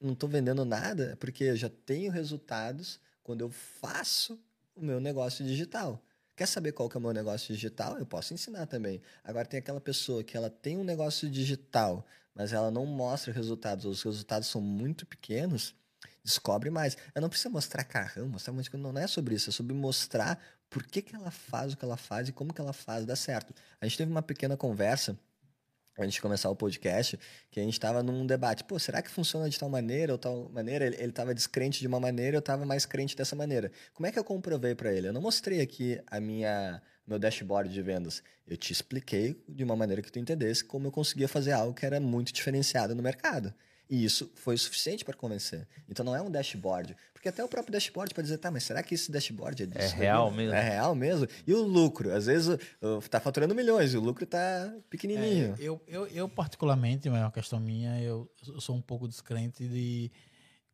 não 0.00 0.12
estou 0.12 0.28
vendendo 0.28 0.64
nada, 0.64 1.12
é 1.12 1.16
porque 1.16 1.44
eu 1.44 1.56
já 1.56 1.68
tenho 1.68 2.10
resultados 2.10 3.00
quando 3.22 3.42
eu 3.42 3.50
faço 3.50 4.38
o 4.74 4.84
meu 4.84 5.00
negócio 5.00 5.44
digital. 5.44 6.02
Quer 6.34 6.46
saber 6.46 6.72
qual 6.72 6.88
que 6.88 6.96
é 6.96 6.98
o 6.98 7.02
meu 7.02 7.12
negócio 7.12 7.54
digital? 7.54 7.98
Eu 7.98 8.06
posso 8.06 8.34
ensinar 8.34 8.66
também. 8.66 9.00
Agora 9.22 9.46
tem 9.46 9.58
aquela 9.58 9.80
pessoa 9.80 10.24
que 10.24 10.36
ela 10.36 10.50
tem 10.50 10.76
um 10.76 10.82
negócio 10.82 11.30
digital, 11.30 12.04
mas 12.34 12.52
ela 12.52 12.70
não 12.70 12.84
mostra 12.84 13.32
resultados, 13.32 13.84
os 13.84 14.02
resultados 14.02 14.48
são 14.48 14.60
muito 14.60 15.06
pequenos, 15.06 15.74
descobre 16.24 16.70
mais. 16.70 16.96
Eu 17.14 17.22
não 17.22 17.28
preciso 17.28 17.50
mostrar 17.50 17.84
carrão, 17.84 18.28
mostrar 18.28 18.52
coisa. 18.52 18.78
Não 18.78 18.98
é 18.98 19.06
sobre 19.06 19.34
isso, 19.34 19.50
é 19.50 19.52
sobre 19.52 19.74
mostrar 19.74 20.42
por 20.68 20.82
que, 20.82 21.02
que 21.02 21.14
ela 21.14 21.30
faz 21.30 21.74
o 21.74 21.76
que 21.76 21.84
ela 21.84 21.98
faz 21.98 22.28
e 22.28 22.32
como 22.32 22.52
que 22.52 22.60
ela 22.60 22.72
faz 22.72 23.04
dar 23.04 23.16
certo. 23.16 23.54
A 23.80 23.86
gente 23.86 23.98
teve 23.98 24.10
uma 24.10 24.22
pequena 24.22 24.56
conversa 24.56 25.16
antes 25.98 26.14
de 26.14 26.20
começar 26.20 26.50
o 26.50 26.56
podcast, 26.56 27.18
que 27.50 27.60
a 27.60 27.62
gente 27.62 27.74
estava 27.74 28.02
num 28.02 28.26
debate. 28.26 28.64
Pô, 28.64 28.78
será 28.78 29.02
que 29.02 29.10
funciona 29.10 29.48
de 29.48 29.58
tal 29.58 29.68
maneira 29.68 30.12
ou 30.12 30.18
tal 30.18 30.48
maneira? 30.50 30.86
Ele 30.86 31.04
estava 31.04 31.34
descrente 31.34 31.80
de 31.80 31.86
uma 31.86 32.00
maneira, 32.00 32.36
eu 32.36 32.40
estava 32.40 32.64
mais 32.64 32.86
crente 32.86 33.16
dessa 33.16 33.36
maneira. 33.36 33.70
Como 33.94 34.06
é 34.06 34.12
que 34.12 34.18
eu 34.18 34.24
comprovei 34.24 34.74
para 34.74 34.92
ele? 34.92 35.08
Eu 35.08 35.12
não 35.12 35.20
mostrei 35.20 35.60
aqui 35.60 36.00
a 36.06 36.20
minha 36.20 36.82
meu 37.06 37.18
dashboard 37.18 37.72
de 37.72 37.82
vendas. 37.82 38.22
Eu 38.46 38.56
te 38.56 38.72
expliquei 38.72 39.42
de 39.48 39.64
uma 39.64 39.76
maneira 39.76 40.02
que 40.02 40.10
tu 40.10 40.18
entendesse 40.18 40.64
como 40.64 40.86
eu 40.86 40.92
conseguia 40.92 41.28
fazer 41.28 41.52
algo 41.52 41.74
que 41.74 41.84
era 41.84 42.00
muito 42.00 42.32
diferenciado 42.32 42.94
no 42.94 43.02
mercado. 43.02 43.52
E 43.88 44.04
isso 44.04 44.30
foi 44.34 44.54
o 44.54 44.58
suficiente 44.58 45.04
para 45.04 45.14
convencer. 45.14 45.68
Então 45.88 46.04
não 46.04 46.16
é 46.16 46.22
um 46.22 46.30
dashboard. 46.30 46.96
Porque 47.12 47.28
até 47.28 47.44
o 47.44 47.48
próprio 47.48 47.72
dashboard 47.72 48.14
pode 48.14 48.26
dizer, 48.26 48.38
tá, 48.38 48.50
mas 48.50 48.64
será 48.64 48.82
que 48.82 48.94
esse 48.94 49.12
dashboard 49.12 49.62
é 49.62 49.66
disso? 49.66 49.94
É 49.94 49.98
real 49.98 50.30
mesmo? 50.30 50.54
É 50.54 50.60
real 50.60 50.94
mesmo? 50.94 51.28
E 51.46 51.54
o 51.54 51.62
lucro? 51.62 52.12
Às 52.12 52.26
vezes 52.26 52.48
uh, 52.48 53.08
tá 53.08 53.20
faturando 53.20 53.54
milhões 53.54 53.94
e 53.94 53.96
o 53.96 54.00
lucro 54.00 54.26
tá 54.26 54.74
pequenininho. 54.90 55.54
É, 55.58 55.62
eu, 55.62 55.80
eu, 55.86 56.06
eu, 56.08 56.28
particularmente, 56.28 57.08
mas 57.08 57.20
é 57.20 57.24
uma 57.24 57.30
questão 57.30 57.60
minha, 57.60 58.00
eu, 58.02 58.28
eu 58.46 58.60
sou 58.60 58.74
um 58.74 58.80
pouco 58.80 59.06
descrente 59.06 59.68
de 59.68 60.10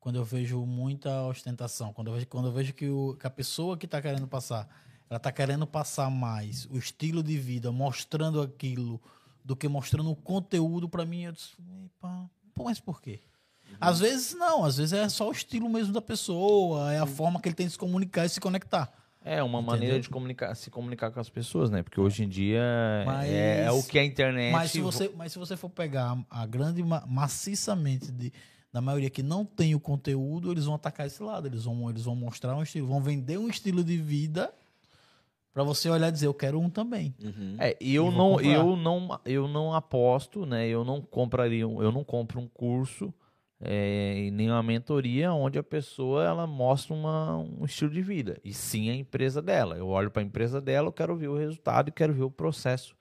quando 0.01 0.17
eu 0.17 0.25
vejo 0.25 0.65
muita 0.65 1.27
ostentação, 1.27 1.93
quando 1.93 2.09
eu 2.09 2.15
vejo, 2.15 2.27
quando 2.29 2.47
eu 2.47 2.53
vejo 2.53 2.73
que, 2.73 2.89
o, 2.89 3.15
que 3.21 3.27
a 3.27 3.31
pessoa 3.31 3.77
que 3.77 3.85
está 3.85 4.01
querendo 4.01 4.27
passar, 4.27 4.67
ela 5.11 5.19
está 5.19 5.31
querendo 5.31 5.67
passar 5.67 6.11
mais 6.11 6.67
o 6.71 6.79
estilo 6.79 7.23
de 7.23 7.37
vida, 7.37 7.71
mostrando 7.71 8.41
aquilo, 8.41 9.03
do 9.45 9.55
que 9.55 9.69
mostrando 9.69 10.11
o 10.11 10.17
conteúdo 10.17 10.89
para 10.89 11.05
mim, 11.05 11.25
eu 11.25 11.33
disse, 11.33 11.57
Epa, 11.85 12.31
pô, 12.59 12.65
mas 12.65 12.81
por 12.81 13.01
quê? 13.01 13.21
Às 13.81 14.01
vezes 14.01 14.35
não, 14.35 14.65
às 14.65 14.77
vezes 14.79 14.93
é 14.93 15.09
só 15.09 15.29
o 15.29 15.33
estilo 15.33 15.69
mesmo 15.69 15.93
da 15.93 16.01
pessoa, 16.03 16.93
é 16.93 16.99
a 16.99 17.07
forma 17.07 17.41
que 17.41 17.49
ele 17.49 17.55
tem 17.55 17.67
de 17.67 17.73
se 17.73 17.79
comunicar 17.79 18.27
e 18.27 18.29
se 18.29 18.41
conectar. 18.41 18.93
É 19.25 19.43
uma 19.43 19.59
Entendeu? 19.59 19.73
maneira 19.75 20.01
de 20.01 20.09
comunicar, 20.09 20.55
se 20.55 20.71
comunicar 20.71 21.11
com 21.11 21.21
as 21.21 21.29
pessoas, 21.29 21.71
né? 21.71 21.83
Porque 21.83 22.01
hoje 22.01 22.25
em 22.25 22.29
dia 22.29 22.63
Mas- 23.05 23.29
é, 23.29 23.65
é 23.65 23.71
o 23.71 23.83
que 23.83 23.99
a 23.99 24.05
internet. 24.05 24.53
Mas 24.53 24.71
se 24.71 24.81
você, 24.81 25.11
mas 25.17 25.33
se 25.33 25.39
você 25.39 25.57
for 25.57 25.69
pegar 25.69 26.17
a 26.31 26.47
grande 26.47 26.83
ma- 26.83 27.05
maciçamente 27.07 28.11
de, 28.11 28.33
da 28.73 28.81
maioria 28.81 29.11
que 29.11 29.23
não 29.23 29.45
tem 29.45 29.75
o 29.75 29.81
conteúdo, 29.81 30.51
eles 30.51 30.65
vão 30.65 30.75
atacar 30.75 31.07
esse 31.07 31.23
lado, 31.23 31.47
eles 31.47 31.65
vão, 31.65 31.91
eles 31.91 32.05
vão 32.05 32.15
mostrar 32.17 32.57
um 32.57 32.63
estilo, 32.63 32.87
vão 32.89 33.03
vender 33.03 33.39
um 33.39 33.49
estilo 33.49 33.85
de 33.85 33.97
vida 33.99 34.53
pra 35.59 35.65
você 35.65 35.89
olhar 35.91 36.09
e 36.09 36.13
dizer, 36.13 36.27
eu 36.27 36.35
quero 36.35 36.59
um 36.61 36.71
também. 36.71 37.15
Uhum. 37.23 37.57
É, 37.59 37.77
eu 37.81 38.07
E 38.07 38.11
não, 38.17 38.31
comprar. 38.37 38.47
eu 38.53 38.77
não, 38.77 39.21
eu 39.25 39.49
não 39.49 39.75
aposto, 39.75 40.47
né? 40.47 40.67
Eu 40.69 40.85
não 40.85 41.01
compraria, 41.01 41.67
um- 41.67 41.83
eu 41.83 41.91
não 41.93 42.05
compro 42.05 42.41
um 42.41 42.47
curso 42.49 43.13
é, 43.61 44.15
e 44.27 44.31
nem 44.31 44.49
uma 44.51 44.63
mentoria 44.63 45.33
onde 45.33 45.59
a 45.59 45.63
pessoa 45.65 46.25
ela 46.25 46.47
mostra 46.47 46.95
uma, 46.95 47.37
um 47.39 47.65
estilo 47.65 47.91
de 47.91 48.01
vida 48.03 48.39
e 48.45 48.53
sim 48.55 48.89
a 48.89 48.95
empresa 48.95 49.43
dela. 49.43 49.77
Eu 49.77 49.89
olho 49.89 50.11
para 50.11 50.23
a 50.23 50.25
empresa 50.25 50.61
dela, 50.61 50.89
eu 50.89 50.93
quero 50.93 51.17
ver 51.17 51.27
o 51.29 51.37
resultado 51.37 51.89
e 51.89 51.93
quero 51.93 52.13
ver 52.15 52.23
o 52.23 52.31
processo 52.31 52.95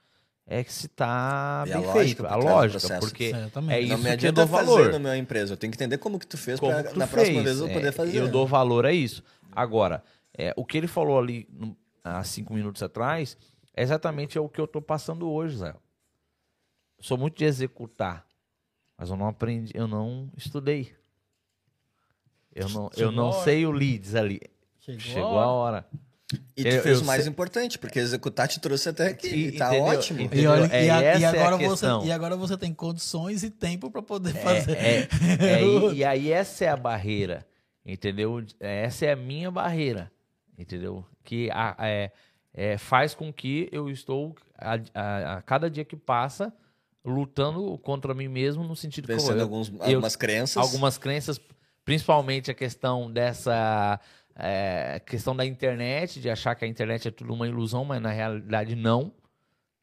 é 0.50 0.64
que 0.64 0.72
se 0.74 0.88
tá 0.88 1.66
E 1.68 1.74
a 1.74 1.78
bem 1.78 1.86
lógica 1.86 2.24
feito, 2.24 2.26
a 2.26 2.36
lógica, 2.38 3.00
porque 3.00 3.26
é 3.26 3.32
não 3.86 3.96
isso 3.98 4.04
me 4.10 4.18
que 4.18 4.28
eu 4.28 4.32
dou 4.32 4.48
fazer 4.48 4.66
valor. 4.66 4.92
na 4.94 5.00
minha 5.00 5.18
empresa. 5.18 5.54
Eu 5.54 5.58
tenho 5.58 5.72
que 5.72 5.78
entender 5.78 5.98
como 5.98 6.18
que 6.18 6.26
tu 6.26 6.38
fez 6.38 6.58
tu 6.60 6.66
na 6.98 7.06
próxima 7.06 7.42
fez. 7.42 7.44
vez 7.44 7.60
eu 7.60 7.68
É, 7.68 7.74
poder 7.74 7.92
fazer. 7.92 8.18
Eu 8.18 8.28
dou 8.30 8.48
valor 8.48 8.86
a 8.86 8.94
isso. 8.94 9.22
Agora, 9.52 10.02
é, 10.38 10.54
o 10.56 10.64
que 10.66 10.78
ele 10.78 10.88
falou 10.88 11.20
ali 11.20 11.48
no- 11.52 11.76
há 12.16 12.24
cinco 12.24 12.54
minutos 12.54 12.82
atrás 12.84 13.38
é 13.76 13.84
exatamente 13.84 14.38
o 14.40 14.48
que 14.50 14.60
eu 14.62 14.66
estou 14.66 14.82
passando 14.82 15.30
hoje, 15.30 15.58
Zé. 15.58 15.74
Sou 17.00 17.18
muito 17.18 17.38
de 17.38 17.46
executar, 17.46 18.26
mas 18.98 19.10
eu 19.10 19.16
não 19.18 19.28
aprendi, 19.28 19.72
eu 19.76 19.88
não 19.88 20.32
estudei. 20.36 20.96
Eu 22.54 22.68
não, 22.70 22.86
eu 22.86 22.92
Chegou 23.10 23.12
não 23.12 23.32
sei 23.32 23.66
o 23.66 23.72
leads 23.72 24.16
ali. 24.16 24.42
Chegou 24.80 25.38
a 25.40 25.48
hora. 25.48 25.88
E 26.58 26.64
tu 26.64 26.68
Eu- 26.70 26.82
fez 26.84 26.98
eu 26.98 27.04
o 27.04 27.06
mais 27.06 27.24
sei- 27.24 27.32
importante, 27.32 27.78
porque 27.80 28.00
executar 28.00 28.48
te 28.48 28.60
trouxe 28.60 28.90
até 28.90 29.08
aqui. 29.10 29.28
E- 29.28 29.48
E, 29.48 29.52
tá 29.54 29.68
entendeu? 29.68 29.84
ótimo. 29.86 30.22
Entendeu? 30.22 30.44
E, 30.44 30.48
olha, 30.48 30.74
É, 30.74 30.86
e, 30.86 30.90
a- 30.90 31.02
e 31.02 31.24
é 31.24 31.26
a 31.26 31.30
agora 31.30 31.58
você, 31.58 31.70
questão. 31.70 32.06
e 32.06 32.12
agora 32.12 32.36
você 32.36 32.58
tem 32.58 32.74
condições 32.74 33.44
e 33.44 33.50
tempo 33.50 33.90
para 33.92 34.02
poder 34.02 34.36
É, 34.36 34.40
fazer. 34.42 34.76
é, 34.78 35.08
é, 35.40 35.64
e, 35.64 35.94
e 35.98 36.04
aí 36.04 36.32
essa 36.32 36.66
é 36.66 36.70
a 36.70 36.76
barreira, 36.76 37.48
entendeu? 37.86 38.44
É, 38.60 38.84
Essa 38.86 39.06
é 39.06 39.12
a 39.14 39.16
minha 39.16 39.50
barreira, 39.52 40.12
entendeu? 40.58 41.06
Que 41.28 41.50
a- 41.52 41.76
é, 41.80 42.12
é, 42.54 42.78
faz 42.78 43.14
com 43.14 43.34
que 43.34 43.68
eu 43.70 43.90
estou 43.90 44.34
a, 44.58 44.76
a- 44.94 45.34
a 45.38 45.42
cada 45.42 45.70
dia 45.70 45.84
que 45.84 45.98
passa 45.98 46.54
lutando 47.04 47.78
contra 47.80 48.14
mim 48.14 48.30
mesmo 48.30 48.64
no 48.64 48.76
sentido 48.78 49.08
que 49.08 49.14
Vencendo 49.14 49.38
eu, 49.40 49.44
alguns, 49.44 49.68
eu- 49.70 49.82
algumas 49.84 50.16
crenças. 50.16 50.58
algumas 50.58 50.98
crenças, 50.98 51.40
principalmente 51.84 52.50
a 52.50 52.54
questão 52.54 53.12
dessa 53.12 54.00
é, 54.36 55.02
questão 55.06 55.36
da 55.36 55.46
internet, 55.46 56.22
de 56.22 56.30
achar 56.30 56.56
que 56.56 56.64
a 56.64 56.68
internet 56.68 57.08
é 57.08 57.12
tudo 57.12 57.34
uma 57.34 57.48
ilusão, 57.48 57.84
mas 57.84 58.02
na 58.02 58.10
realidade 58.12 58.74
não. 58.76 59.12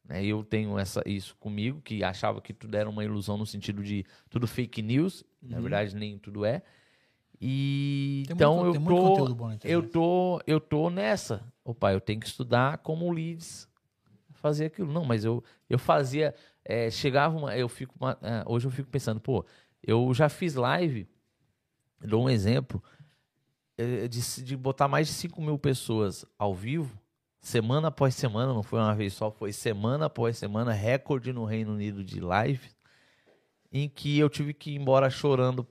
né? 0.07 0.23
Eu 0.25 0.43
tenho 0.43 0.79
essa, 0.79 1.01
isso 1.05 1.35
comigo, 1.39 1.81
que 1.81 2.03
achava 2.03 2.39
que 2.41 2.53
tudo 2.53 2.75
era 2.75 2.89
uma 2.89 3.03
ilusão 3.03 3.37
no 3.37 3.45
sentido 3.45 3.83
de 3.83 4.03
tudo 4.29 4.47
fake 4.47 4.81
news. 4.81 5.23
Na 5.43 5.57
Uhum. 5.57 5.61
verdade, 5.63 5.95
nem 5.95 6.17
tudo 6.17 6.43
é. 6.45 6.61
E 7.41 8.23
Tem 8.27 8.33
então 8.35 8.57
muito, 8.57 8.75
eu 8.75 8.81
tô, 8.95 9.35
eu 9.63 9.89
tô, 9.89 10.41
eu 10.47 10.59
tô 10.59 10.89
nessa. 10.89 11.43
Opa, 11.63 11.91
eu 11.93 11.99
tenho 12.01 12.19
que 12.19 12.27
estudar 12.27 12.77
como 12.79 13.11
leads 13.11 13.67
fazer 14.33 14.65
aquilo. 14.65 14.91
Não, 14.91 15.03
mas 15.03 15.25
eu, 15.25 15.43
eu 15.69 15.79
fazia, 15.79 16.33
é, 16.63 16.89
chegava 16.91 17.35
uma, 17.37 17.57
eu 17.57 17.67
fico, 17.67 17.93
uma- 17.99 18.17
é, 18.21 18.43
hoje 18.45 18.67
eu 18.67 18.71
fico 18.71 18.89
pensando, 18.89 19.19
pô, 19.19 19.43
eu 19.81 20.13
já 20.13 20.29
fiz 20.29 20.53
live, 20.55 21.07
dou 21.99 22.23
um 22.25 22.29
exemplo, 22.29 22.81
é, 23.77 24.07
de, 24.07 24.43
de 24.43 24.55
botar 24.55 24.87
mais 24.87 25.07
de 25.07 25.13
5 25.13 25.41
mil 25.41 25.57
pessoas 25.57 26.25
ao 26.37 26.53
vivo, 26.53 26.97
semana 27.41 27.87
após 27.87 28.15
semana, 28.15 28.53
não 28.53 28.63
foi 28.63 28.79
uma 28.79 28.95
vez 28.95 29.13
só, 29.13 29.31
foi 29.31 29.51
semana 29.51 30.05
após 30.05 30.37
semana, 30.37 30.71
recorde 30.71 31.33
no 31.33 31.43
Reino 31.45 31.73
Unido 31.73 32.03
de 32.03 32.19
live, 32.19 32.69
em 33.71 33.89
que 33.89 34.17
eu 34.17 34.29
tive 34.29 34.53
que 34.53 34.71
ir 34.71 34.75
embora 34.75 35.09
chorando. 35.09 35.67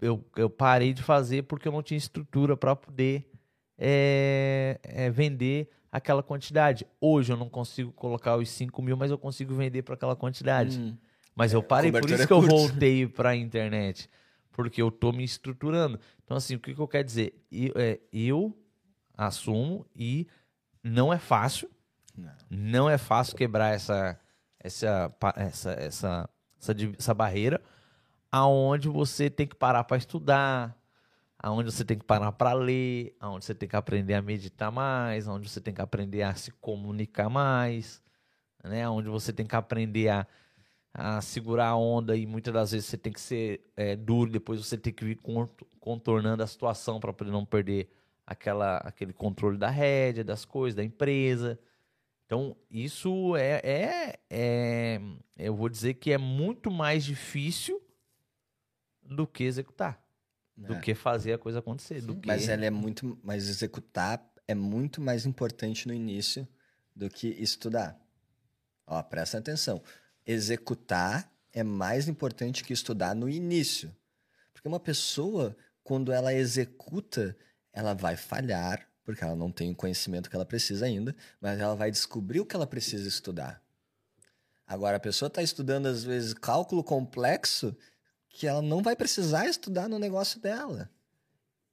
Eu, 0.00 0.24
eu 0.36 0.50
parei 0.50 0.92
de 0.92 1.02
fazer 1.02 1.42
porque 1.44 1.66
eu 1.66 1.72
não 1.72 1.82
tinha 1.82 1.96
estrutura 1.96 2.56
para 2.56 2.76
poder 2.76 3.30
é, 3.78 4.78
é, 4.82 5.10
vender 5.10 5.70
aquela 5.90 6.22
quantidade. 6.22 6.86
Hoje 7.00 7.32
eu 7.32 7.36
não 7.36 7.48
consigo 7.48 7.92
colocar 7.92 8.36
os 8.36 8.48
5 8.50 8.82
mil, 8.82 8.96
mas 8.96 9.10
eu 9.10 9.18
consigo 9.18 9.54
vender 9.54 9.82
para 9.82 9.94
aquela 9.94 10.14
quantidade. 10.14 10.78
Hum. 10.78 10.96
Mas 11.34 11.52
eu 11.52 11.62
parei, 11.62 11.92
por 11.92 12.08
isso 12.08 12.22
é 12.22 12.26
que 12.26 12.32
eu 12.32 12.40
voltei 12.40 13.06
para 13.08 13.30
a 13.30 13.36
internet. 13.36 14.08
Porque 14.52 14.80
eu 14.80 14.90
tô 14.90 15.12
me 15.12 15.22
estruturando. 15.22 16.00
Então, 16.24 16.36
assim, 16.36 16.56
o 16.56 16.60
que, 16.60 16.74
que 16.74 16.80
eu 16.80 16.88
quero 16.88 17.04
dizer? 17.04 17.34
Eu, 17.52 17.72
é, 17.76 18.00
eu 18.12 18.56
assumo 19.14 19.86
e 19.94 20.26
não 20.82 21.12
é 21.12 21.18
fácil. 21.18 21.70
Não. 22.16 22.32
Não 22.48 22.90
é 22.90 22.96
fácil 22.96 23.36
quebrar 23.36 23.74
essa, 23.74 24.18
essa, 24.58 25.14
essa, 25.36 25.72
essa, 25.72 26.30
essa, 26.58 26.76
essa 26.98 27.14
barreira 27.14 27.62
aonde 28.36 28.88
você 28.88 29.30
tem 29.30 29.46
que 29.46 29.54
parar 29.56 29.84
para 29.84 29.96
estudar, 29.96 30.76
aonde 31.38 31.72
você 31.72 31.84
tem 31.84 31.98
que 31.98 32.04
parar 32.04 32.32
para 32.32 32.52
ler, 32.52 33.16
aonde 33.18 33.44
você 33.46 33.54
tem 33.54 33.68
que 33.68 33.76
aprender 33.76 34.14
a 34.14 34.20
meditar 34.22 34.70
mais, 34.70 35.26
aonde 35.26 35.48
você 35.48 35.60
tem 35.60 35.72
que 35.72 35.80
aprender 35.80 36.22
a 36.22 36.34
se 36.34 36.50
comunicar 36.52 37.30
mais, 37.30 38.02
né? 38.62 38.88
Onde 38.88 39.08
você 39.08 39.32
tem 39.32 39.46
que 39.46 39.56
aprender 39.56 40.08
a, 40.10 40.26
a 40.92 41.20
segurar 41.22 41.68
a 41.68 41.76
onda 41.76 42.16
e 42.16 42.26
muitas 42.26 42.52
das 42.52 42.72
vezes 42.72 42.86
você 42.88 42.98
tem 42.98 43.12
que 43.12 43.20
ser 43.20 43.62
é, 43.76 43.96
duro, 43.96 44.30
depois 44.30 44.64
você 44.64 44.76
tem 44.76 44.92
que 44.92 45.04
vir 45.04 45.16
con- 45.16 45.48
contornando 45.80 46.42
a 46.42 46.46
situação 46.46 47.00
para 47.00 47.12
poder 47.14 47.30
não 47.30 47.44
perder 47.46 47.88
aquela, 48.26 48.78
aquele 48.78 49.12
controle 49.14 49.56
da 49.56 49.70
rédea, 49.70 50.22
das 50.24 50.44
coisas, 50.44 50.74
da 50.74 50.84
empresa. 50.84 51.58
Então, 52.26 52.56
isso 52.70 53.36
é, 53.36 53.60
é, 53.64 54.20
é- 54.30 55.00
Eu 55.38 55.54
vou 55.56 55.68
dizer 55.70 55.94
que 55.94 56.12
é 56.12 56.18
muito 56.18 56.70
mais 56.70 57.04
difícil 57.04 57.80
do 59.08 59.26
que 59.26 59.44
executar. 59.44 60.02
Do 60.56 60.74
É. 60.74 60.80
que 60.80 60.94
fazer 60.94 61.34
a 61.34 61.38
coisa 61.38 61.58
acontecer. 61.58 62.00
Do 62.00 62.16
que... 62.16 62.26
Mas 62.26 62.48
ele 62.48 62.64
é 62.64 62.70
muito. 62.70 63.18
Mas 63.22 63.48
executar 63.48 64.24
é 64.48 64.54
muito 64.54 65.00
mais 65.00 65.26
importante 65.26 65.86
no 65.86 65.92
início 65.92 66.48
do 66.94 67.10
que 67.10 67.28
estudar. 67.28 67.98
Ó, 68.86 69.02
presta 69.02 69.38
atenção. 69.38 69.82
Executar 70.24 71.30
é 71.52 71.62
mais 71.62 72.08
importante 72.08 72.64
que 72.64 72.72
estudar 72.72 73.14
no 73.14 73.28
início. 73.28 73.94
Porque 74.52 74.68
uma 74.68 74.80
pessoa, 74.80 75.56
quando 75.82 76.10
ela 76.12 76.32
executa, 76.32 77.36
ela 77.72 77.94
vai 77.94 78.16
falhar, 78.16 78.88
porque 79.04 79.22
ela 79.22 79.36
não 79.36 79.52
tem 79.52 79.70
o 79.70 79.74
conhecimento 79.74 80.30
que 80.30 80.36
ela 80.36 80.46
precisa 80.46 80.86
ainda, 80.86 81.14
mas 81.40 81.60
ela 81.60 81.74
vai 81.74 81.90
descobrir 81.90 82.40
o 82.40 82.46
que 82.46 82.56
ela 82.56 82.66
precisa 82.66 83.08
estudar. 83.08 83.62
Agora, 84.66 84.96
a 84.96 85.00
pessoa 85.00 85.28
está 85.28 85.42
estudando, 85.42 85.86
às 85.86 86.02
vezes, 86.02 86.34
cálculo 86.34 86.82
complexo 86.82 87.76
que 88.36 88.46
ela 88.46 88.60
não 88.60 88.82
vai 88.82 88.94
precisar 88.94 89.46
estudar 89.46 89.88
no 89.88 89.98
negócio 89.98 90.38
dela. 90.38 90.90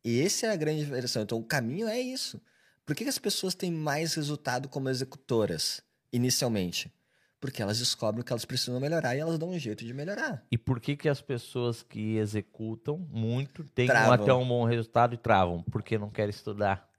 E 0.02 0.22
essa 0.22 0.48
é 0.48 0.50
a 0.50 0.56
grande 0.56 0.80
diferença. 0.80 1.20
Então, 1.20 1.38
o 1.38 1.44
caminho 1.44 1.90
é 1.90 2.00
isso. 2.00 2.42
Por 2.86 2.96
que, 2.96 3.04
que 3.04 3.10
as 3.10 3.20
pessoas 3.20 3.54
têm 3.54 3.70
mais 3.70 4.14
resultado 4.14 4.70
como 4.70 4.88
executoras, 4.88 5.82
inicialmente? 6.12 6.90
Porque 7.38 7.62
elas 7.62 7.80
descobrem 7.80 8.22
o 8.22 8.24
que 8.24 8.32
elas 8.32 8.46
precisam 8.46 8.80
melhorar 8.80 9.14
e 9.14 9.20
elas 9.20 9.38
dão 9.38 9.50
um 9.50 9.60
jeito 9.60 9.84
de 9.84 9.94
melhorar. 9.94 10.46
E 10.50 10.58
por 10.58 10.80
que, 10.80 10.96
que 10.96 11.10
as 11.10 11.22
pessoas 11.22 11.84
que 11.84 12.16
executam 12.16 12.98
muito 13.12 13.66
têm 13.66 13.88
Travam. 13.88 14.14
até 14.14 14.34
um 14.34 14.48
bom 14.48 14.64
resultado 14.64 15.14
e 15.16 15.18
travam? 15.18 15.64
Porque 15.64 15.98
não 15.98 16.10
querem 16.10 16.30
estudar. 16.30 16.90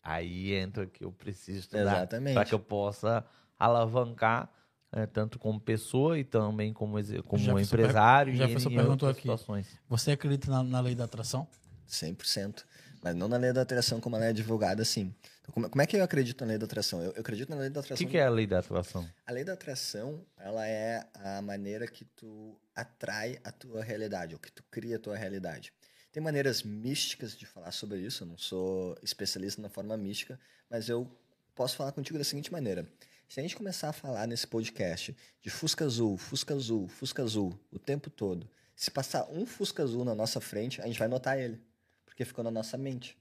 Aí 0.00 0.54
entra 0.54 0.86
que 0.86 1.04
eu 1.04 1.10
preciso 1.10 1.58
estudar 1.58 2.06
para 2.06 2.44
que 2.44 2.54
eu 2.54 2.60
possa 2.60 3.24
alavancar 3.58 4.48
eh, 4.94 5.06
tanto 5.06 5.38
como 5.38 5.60
pessoa 5.60 6.18
e 6.18 6.24
também 6.24 6.72
como, 6.72 6.92
como 7.24 7.42
Jefferson 7.42 7.60
empresário 7.60 8.32
per- 8.32 8.34
e 8.34 8.46
Jefferson 8.46 8.70
em 8.70 8.74
perguntou 8.76 9.08
aqui. 9.08 9.20
situações. 9.22 9.66
Você 9.88 10.12
acredita 10.12 10.50
na, 10.50 10.62
na 10.62 10.80
lei 10.80 10.94
da 10.94 11.04
atração? 11.04 11.46
100%. 11.88 12.64
Mas 13.02 13.14
não 13.14 13.28
na 13.28 13.36
lei 13.36 13.52
da 13.52 13.62
atração 13.62 14.00
como 14.00 14.16
ela 14.16 14.24
é 14.26 14.32
divulgada 14.32 14.80
assim. 14.82 15.14
Então, 15.42 15.52
como, 15.52 15.68
como 15.68 15.82
é 15.82 15.86
que 15.86 15.94
eu 15.96 16.02
acredito 16.02 16.40
na 16.40 16.46
lei 16.48 16.58
da 16.58 16.64
atração? 16.64 17.02
Eu, 17.02 17.12
eu 17.12 17.20
acredito 17.20 17.50
na 17.50 17.56
lei 17.56 17.68
da 17.68 17.80
O 17.80 17.84
atração. 17.84 18.06
que, 18.06 18.10
que 18.12 18.16
é 18.18 18.24
a 18.24 18.30
lei 18.30 18.46
da 18.46 18.60
atuação? 18.60 19.06
A 19.26 19.32
lei 19.32 19.44
da 19.44 19.52
atração, 19.52 20.24
ela 20.38 20.66
é 20.66 21.06
a 21.14 21.42
maneira 21.42 21.86
que 21.86 22.04
tu 22.04 22.58
atrai 22.74 23.38
a 23.44 23.52
tua 23.52 23.82
realidade, 23.84 24.32
ou 24.34 24.40
que 24.40 24.50
tu 24.50 24.64
cria 24.70 24.96
a 24.96 24.98
tua 24.98 25.16
realidade. 25.16 25.70
Tem 26.10 26.22
maneiras 26.22 26.62
místicas 26.62 27.36
de 27.36 27.44
falar 27.44 27.72
sobre 27.72 27.98
isso, 27.98 28.22
eu 28.22 28.28
não 28.28 28.38
sou 28.38 28.96
especialista 29.02 29.60
na 29.60 29.68
forma 29.68 29.96
mística, 29.98 30.38
mas 30.70 30.88
eu 30.88 31.06
posso 31.54 31.76
falar 31.76 31.92
contigo 31.92 32.16
da 32.16 32.24
seguinte 32.24 32.50
maneira. 32.50 32.86
Se 33.34 33.40
a 33.40 33.42
gente 33.42 33.56
começar 33.56 33.88
a 33.88 33.92
falar 33.92 34.28
nesse 34.28 34.46
podcast 34.46 35.12
de 35.40 35.50
Fusca 35.50 35.84
Azul, 35.84 36.16
Fusca 36.16 36.54
Azul, 36.54 36.86
Fusca 36.86 37.20
Azul, 37.20 37.58
o 37.72 37.80
tempo 37.80 38.08
todo, 38.08 38.48
se 38.76 38.92
passar 38.92 39.28
um 39.28 39.44
Fusca 39.44 39.82
Azul 39.82 40.04
na 40.04 40.14
nossa 40.14 40.40
frente, 40.40 40.80
a 40.80 40.86
gente 40.86 41.00
vai 41.00 41.08
notar 41.08 41.36
ele, 41.36 41.60
porque 42.06 42.24
ficou 42.24 42.44
na 42.44 42.50
nossa 42.52 42.78
mente. 42.78 43.18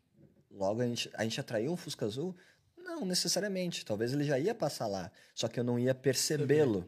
Logo, 0.51 0.82
a 0.82 0.85
gente, 0.85 1.09
a 1.16 1.24
gente 1.24 1.40
atraiu 1.40 1.72
um 1.72 1.75
Fusca 1.75 2.06
Azul? 2.06 2.35
Não 2.77 3.03
necessariamente. 3.06 3.83
Talvez 3.83 4.14
ele 4.14 4.24
já 4.24 4.38
ia 4.38 4.53
passar 4.53 4.85
lá, 4.85 5.11
só 5.33 5.48
que 5.48 5.59
eu 5.59 5.64
não 5.64 5.80
ia 5.80 5.95
percebê-lo. 5.95 6.88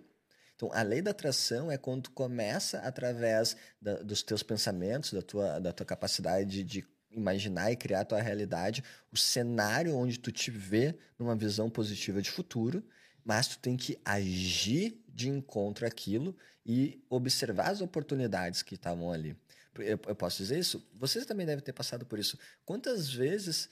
Então, 0.55 0.69
a 0.71 0.83
lei 0.83 1.01
da 1.01 1.09
atração 1.09 1.71
é 1.71 1.79
quando 1.79 2.03
tu 2.03 2.11
começa 2.11 2.77
através 2.81 3.57
da, 3.81 4.03
dos 4.03 4.21
teus 4.21 4.43
pensamentos, 4.43 5.11
da 5.11 5.23
tua, 5.23 5.59
da 5.59 5.73
tua 5.73 5.83
capacidade 5.87 6.63
de, 6.63 6.87
imaginar 7.09 7.71
e 7.71 7.75
criar 7.75 8.01
a 8.01 8.05
tua 8.05 8.21
realidade, 8.21 8.83
o 9.11 9.17
cenário 9.17 9.95
onde 9.95 10.19
tu 10.19 10.31
te 10.31 10.51
vê 10.51 10.95
numa 11.17 11.35
visão 11.35 11.69
positiva 11.69 12.21
de 12.21 12.29
futuro, 12.29 12.83
mas 13.25 13.47
tu 13.47 13.57
tem 13.57 13.75
que 13.75 13.99
agir 14.05 15.03
de 15.09 15.27
encontro 15.27 15.87
àquilo 15.87 16.35
e 16.63 17.03
observar 17.09 17.71
as 17.71 17.81
oportunidades 17.81 18.61
que 18.61 18.75
estavam 18.75 19.11
ali. 19.11 19.35
Eu, 19.73 19.99
eu 20.07 20.15
posso 20.15 20.37
dizer 20.37 20.59
isso? 20.59 20.87
Vocês 20.93 21.25
também 21.25 21.45
devem 21.45 21.63
ter 21.63 21.73
passado 21.73 22.05
por 22.05 22.19
isso. 22.19 22.37
Quantas 22.63 23.09
vezes 23.09 23.67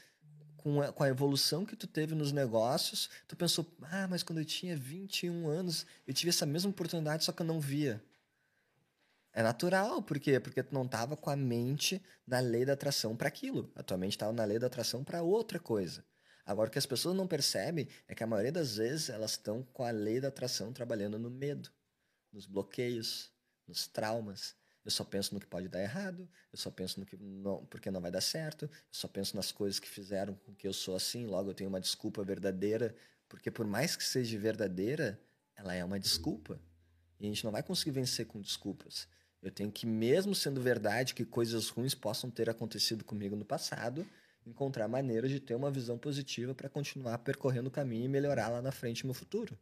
com 0.57 0.81
a, 0.81 0.91
com 0.91 1.03
a, 1.03 1.07
evolução 1.07 1.65
que 1.65 1.75
tu 1.75 1.85
teve 1.85 2.15
nos 2.15 2.31
negócios, 2.31 3.09
tu 3.27 3.35
pensou, 3.35 3.65
ah, 3.83 4.07
mas 4.09 4.23
quando 4.23 4.39
eu 4.39 4.45
tinha 4.45 4.75
21 4.75 5.47
anos, 5.47 5.85
eu 6.07 6.13
tive 6.13 6.29
essa 6.29 6.45
mesma 6.45 6.71
oportunidade, 6.71 7.23
só 7.23 7.31
que 7.31 7.41
eu 7.41 7.45
não 7.45 7.59
via. 7.59 8.01
É 9.33 9.43
natural, 9.43 10.01
por 10.01 10.19
quê? 10.19 10.39
Porque 10.39 10.63
tu 10.63 10.73
não 10.73 10.85
estava 10.85 11.17
com 11.17 11.29
a 11.29 11.35
mente 11.35 12.01
na 12.25 12.39
lei 12.39 12.65
da 12.65 12.73
atração 12.73 13.15
para 13.15 13.27
aquilo. 13.27 13.71
A 13.75 13.83
tua 13.83 13.97
mente 13.97 14.11
estava 14.11 14.31
na 14.31 14.45
lei 14.45 14.59
da 14.59 14.67
atração 14.67 15.03
para 15.03 15.21
outra 15.21 15.59
coisa. 15.59 16.03
Agora, 16.45 16.67
o 16.67 16.71
que 16.71 16.77
as 16.77 16.85
pessoas 16.85 17.15
não 17.15 17.27
percebem 17.27 17.87
é 18.07 18.13
que 18.13 18.23
a 18.23 18.27
maioria 18.27 18.51
das 18.51 18.77
vezes 18.77 19.09
elas 19.09 19.31
estão 19.31 19.63
com 19.73 19.83
a 19.83 19.91
lei 19.91 20.19
da 20.19 20.27
atração 20.27 20.73
trabalhando 20.73 21.17
no 21.17 21.29
medo, 21.29 21.69
nos 22.31 22.45
bloqueios, 22.45 23.31
nos 23.67 23.87
traumas. 23.87 24.55
Eu 24.83 24.91
só 24.91 25.05
penso 25.05 25.33
no 25.33 25.39
que 25.39 25.47
pode 25.47 25.69
dar 25.69 25.81
errado, 25.81 26.27
eu 26.51 26.57
só 26.57 26.69
penso 26.69 26.99
no 26.99 27.05
que 27.05 27.15
não, 27.15 27.65
porque 27.67 27.89
não 27.89 28.01
vai 28.01 28.11
dar 28.11 28.19
certo, 28.19 28.65
eu 28.65 28.71
só 28.91 29.07
penso 29.07 29.35
nas 29.35 29.51
coisas 29.51 29.79
que 29.79 29.87
fizeram 29.87 30.33
com 30.33 30.53
que 30.53 30.67
eu 30.67 30.73
sou 30.73 30.95
assim, 30.95 31.25
logo 31.25 31.49
eu 31.49 31.53
tenho 31.53 31.69
uma 31.69 31.79
desculpa 31.79 32.21
verdadeira, 32.23 32.93
porque 33.29 33.49
por 33.49 33.65
mais 33.65 33.95
que 33.95 34.03
seja 34.03 34.37
verdadeira, 34.37 35.17
ela 35.55 35.73
é 35.73 35.83
uma 35.85 35.99
desculpa. 35.99 36.59
E 37.19 37.25
a 37.25 37.29
gente 37.29 37.45
não 37.45 37.51
vai 37.51 37.63
conseguir 37.63 37.91
vencer 37.91 38.25
com 38.25 38.41
desculpas. 38.41 39.07
Eu 39.41 39.51
tenho 39.51 39.71
que, 39.71 39.85
mesmo 39.85 40.35
sendo 40.35 40.61
verdade 40.61 41.13
que 41.13 41.23
coisas 41.23 41.69
ruins 41.69 41.95
possam 41.95 42.29
ter 42.29 42.49
acontecido 42.49 43.03
comigo 43.03 43.35
no 43.35 43.45
passado, 43.45 44.05
encontrar 44.45 44.87
maneiras 44.87 45.31
de 45.31 45.39
ter 45.39 45.55
uma 45.55 45.71
visão 45.71 45.97
positiva 45.97 46.53
para 46.53 46.69
continuar 46.69 47.17
percorrendo 47.19 47.67
o 47.67 47.71
caminho 47.71 48.05
e 48.05 48.07
melhorar 48.07 48.49
lá 48.49 48.61
na 48.61 48.71
frente 48.71 49.05
no 49.07 49.13
futuro. 49.13 49.57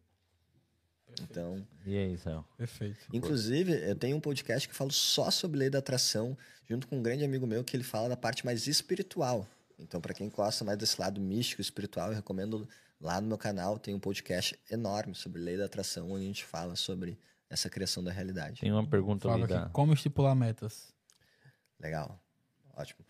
Perfeito. 1.05 1.31
Então. 1.31 1.67
E 1.85 1.97
aí, 1.97 2.13
Israel? 2.13 2.45
Perfeito. 2.57 2.99
Inclusive, 3.13 3.73
eu 3.89 3.95
tenho 3.95 4.17
um 4.17 4.21
podcast 4.21 4.67
que 4.67 4.73
falo 4.73 4.91
só 4.91 5.29
sobre 5.29 5.59
lei 5.59 5.69
da 5.69 5.79
atração, 5.79 6.37
junto 6.67 6.87
com 6.87 6.97
um 6.97 7.03
grande 7.03 7.23
amigo 7.23 7.45
meu 7.45 7.63
que 7.63 7.75
ele 7.75 7.83
fala 7.83 8.09
da 8.09 8.17
parte 8.17 8.45
mais 8.45 8.67
espiritual. 8.67 9.47
Então, 9.77 9.99
para 9.99 10.13
quem 10.13 10.29
gosta 10.29 10.63
mais 10.63 10.77
desse 10.77 10.99
lado 10.99 11.19
místico, 11.19 11.61
espiritual, 11.61 12.09
eu 12.09 12.15
recomendo 12.15 12.67
lá 12.99 13.19
no 13.19 13.27
meu 13.27 13.37
canal, 13.37 13.79
tem 13.79 13.93
um 13.93 13.99
podcast 13.99 14.57
enorme 14.69 15.15
sobre 15.15 15.41
lei 15.41 15.57
da 15.57 15.65
atração, 15.65 16.11
onde 16.11 16.23
a 16.23 16.27
gente 16.27 16.45
fala 16.45 16.75
sobre 16.75 17.19
essa 17.49 17.69
criação 17.69 18.03
da 18.03 18.11
realidade. 18.11 18.61
Tem 18.61 18.71
uma 18.71 18.87
pergunta 18.87 19.27
Fala 19.27 19.43
ali 19.43 19.53
aqui, 19.53 19.63
da... 19.63 19.69
como 19.69 19.93
estipular 19.93 20.35
metas? 20.35 20.93
Legal. 21.79 22.23
Ótimo. 22.75 23.03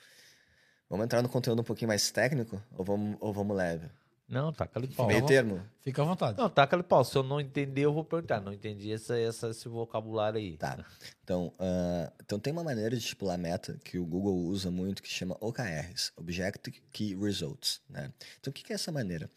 Vamos 0.91 1.05
entrar 1.05 1.21
no 1.21 1.29
conteúdo 1.29 1.61
um 1.61 1.63
pouquinho 1.63 1.87
mais 1.87 2.11
técnico 2.11 2.61
ou 2.77 2.83
vamos, 2.83 3.15
ou 3.21 3.31
vamos 3.31 3.55
leve? 3.55 3.87
Não, 4.27 4.51
taca 4.51 4.77
ali 4.77 4.89
pau. 4.89 5.07
Meio 5.07 5.25
termo? 5.25 5.61
Fica 5.79 6.01
à 6.01 6.05
vontade. 6.05 6.37
Não, 6.37 6.49
taca 6.49 6.75
ali 6.75 6.83
pau. 6.83 7.01
Se 7.05 7.17
eu 7.17 7.23
não 7.23 7.39
entender, 7.39 7.85
eu 7.85 7.93
vou 7.93 8.03
perguntar. 8.03 8.41
Não 8.41 8.51
entendi 8.51 8.91
essa, 8.91 9.17
essa, 9.17 9.49
esse 9.51 9.69
vocabulário 9.69 10.37
aí. 10.37 10.57
Tá. 10.57 10.85
Então, 11.23 11.47
uh, 11.47 12.11
então 12.21 12.37
tem 12.37 12.51
uma 12.51 12.63
maneira 12.63 12.89
de 12.89 12.97
estipular 12.97 13.37
meta 13.37 13.79
que 13.85 13.97
o 13.97 14.05
Google 14.05 14.35
usa 14.35 14.69
muito 14.69 15.01
que 15.01 15.07
chama 15.07 15.37
OKRs, 15.39 16.11
Objective 16.17 16.81
Key 16.91 17.15
Results. 17.15 17.79
Né? 17.89 18.11
Então, 18.41 18.51
o 18.51 18.53
que 18.53 18.73
é 18.73 18.75
essa 18.75 18.91
maneira? 18.91 19.29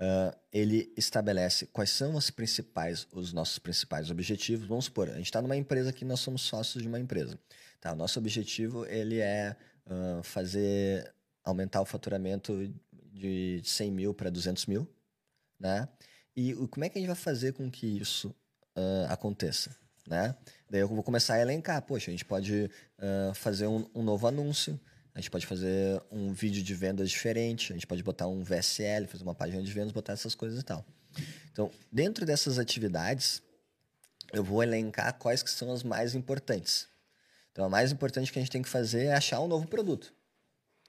Uh, 0.00 0.36
ele 0.52 0.92
estabelece 0.96 1.66
quais 1.66 1.90
são 1.90 2.16
os 2.16 2.30
principais, 2.30 3.06
os 3.12 3.32
nossos 3.32 3.60
principais 3.60 4.10
objetivos. 4.10 4.66
Vamos 4.66 4.86
supor, 4.86 5.08
a 5.08 5.14
gente 5.14 5.26
está 5.26 5.40
numa 5.40 5.56
empresa 5.56 5.92
que 5.92 6.04
nós 6.04 6.18
somos 6.18 6.42
sócios 6.42 6.82
de 6.82 6.88
uma 6.88 6.98
empresa. 6.98 7.38
Tá? 7.80 7.92
O 7.92 7.96
nosso 7.96 8.18
objetivo 8.18 8.84
ele 8.86 9.20
é 9.20 9.56
fazer 10.22 11.14
aumentar 11.44 11.80
o 11.80 11.84
faturamento 11.84 12.72
de 13.12 13.60
100 13.64 13.90
mil 13.92 14.14
para 14.14 14.30
200 14.30 14.66
mil, 14.66 14.88
né? 15.58 15.88
E 16.36 16.52
como 16.68 16.84
é 16.84 16.88
que 16.88 16.98
a 16.98 17.00
gente 17.00 17.08
vai 17.08 17.16
fazer 17.16 17.52
com 17.52 17.70
que 17.70 17.86
isso 17.86 18.28
uh, 18.76 19.06
aconteça, 19.08 19.74
né? 20.06 20.36
Daí 20.68 20.80
eu 20.80 20.88
vou 20.88 21.02
começar 21.02 21.34
a 21.34 21.40
elencar. 21.40 21.80
Poxa, 21.82 22.10
a 22.10 22.12
gente 22.12 22.24
pode 22.24 22.64
uh, 22.98 23.34
fazer 23.34 23.66
um, 23.66 23.88
um, 23.94 24.02
novo 24.02 24.26
anúncio, 24.26 24.78
a 25.14 25.20
gente 25.20 25.30
pode 25.30 25.46
fazer 25.46 26.02
um 26.10 26.32
vídeo 26.32 26.62
de 26.62 26.74
vendas 26.74 27.08
diferente, 27.08 27.72
a 27.72 27.76
gente 27.76 27.86
pode 27.86 28.02
botar 28.02 28.26
um 28.26 28.42
VSL, 28.42 29.06
fazer 29.06 29.22
uma 29.22 29.34
página 29.34 29.62
de 29.62 29.72
vendas, 29.72 29.92
botar 29.92 30.12
essas 30.12 30.34
coisas 30.34 30.60
e 30.60 30.62
tal. 30.62 30.84
Então, 31.50 31.70
dentro 31.90 32.26
dessas 32.26 32.58
atividades, 32.58 33.42
eu 34.32 34.44
vou 34.44 34.62
elencar 34.62 35.14
quais 35.14 35.42
que 35.42 35.50
são 35.50 35.72
as 35.72 35.82
mais 35.82 36.14
importantes. 36.14 36.86
Então, 37.56 37.64
a 37.64 37.70
mais 37.70 37.90
importante 37.90 38.30
que 38.30 38.38
a 38.38 38.42
gente 38.42 38.52
tem 38.52 38.60
que 38.60 38.68
fazer 38.68 39.06
é 39.06 39.14
achar 39.14 39.40
um 39.40 39.48
novo 39.48 39.66
produto. 39.66 40.12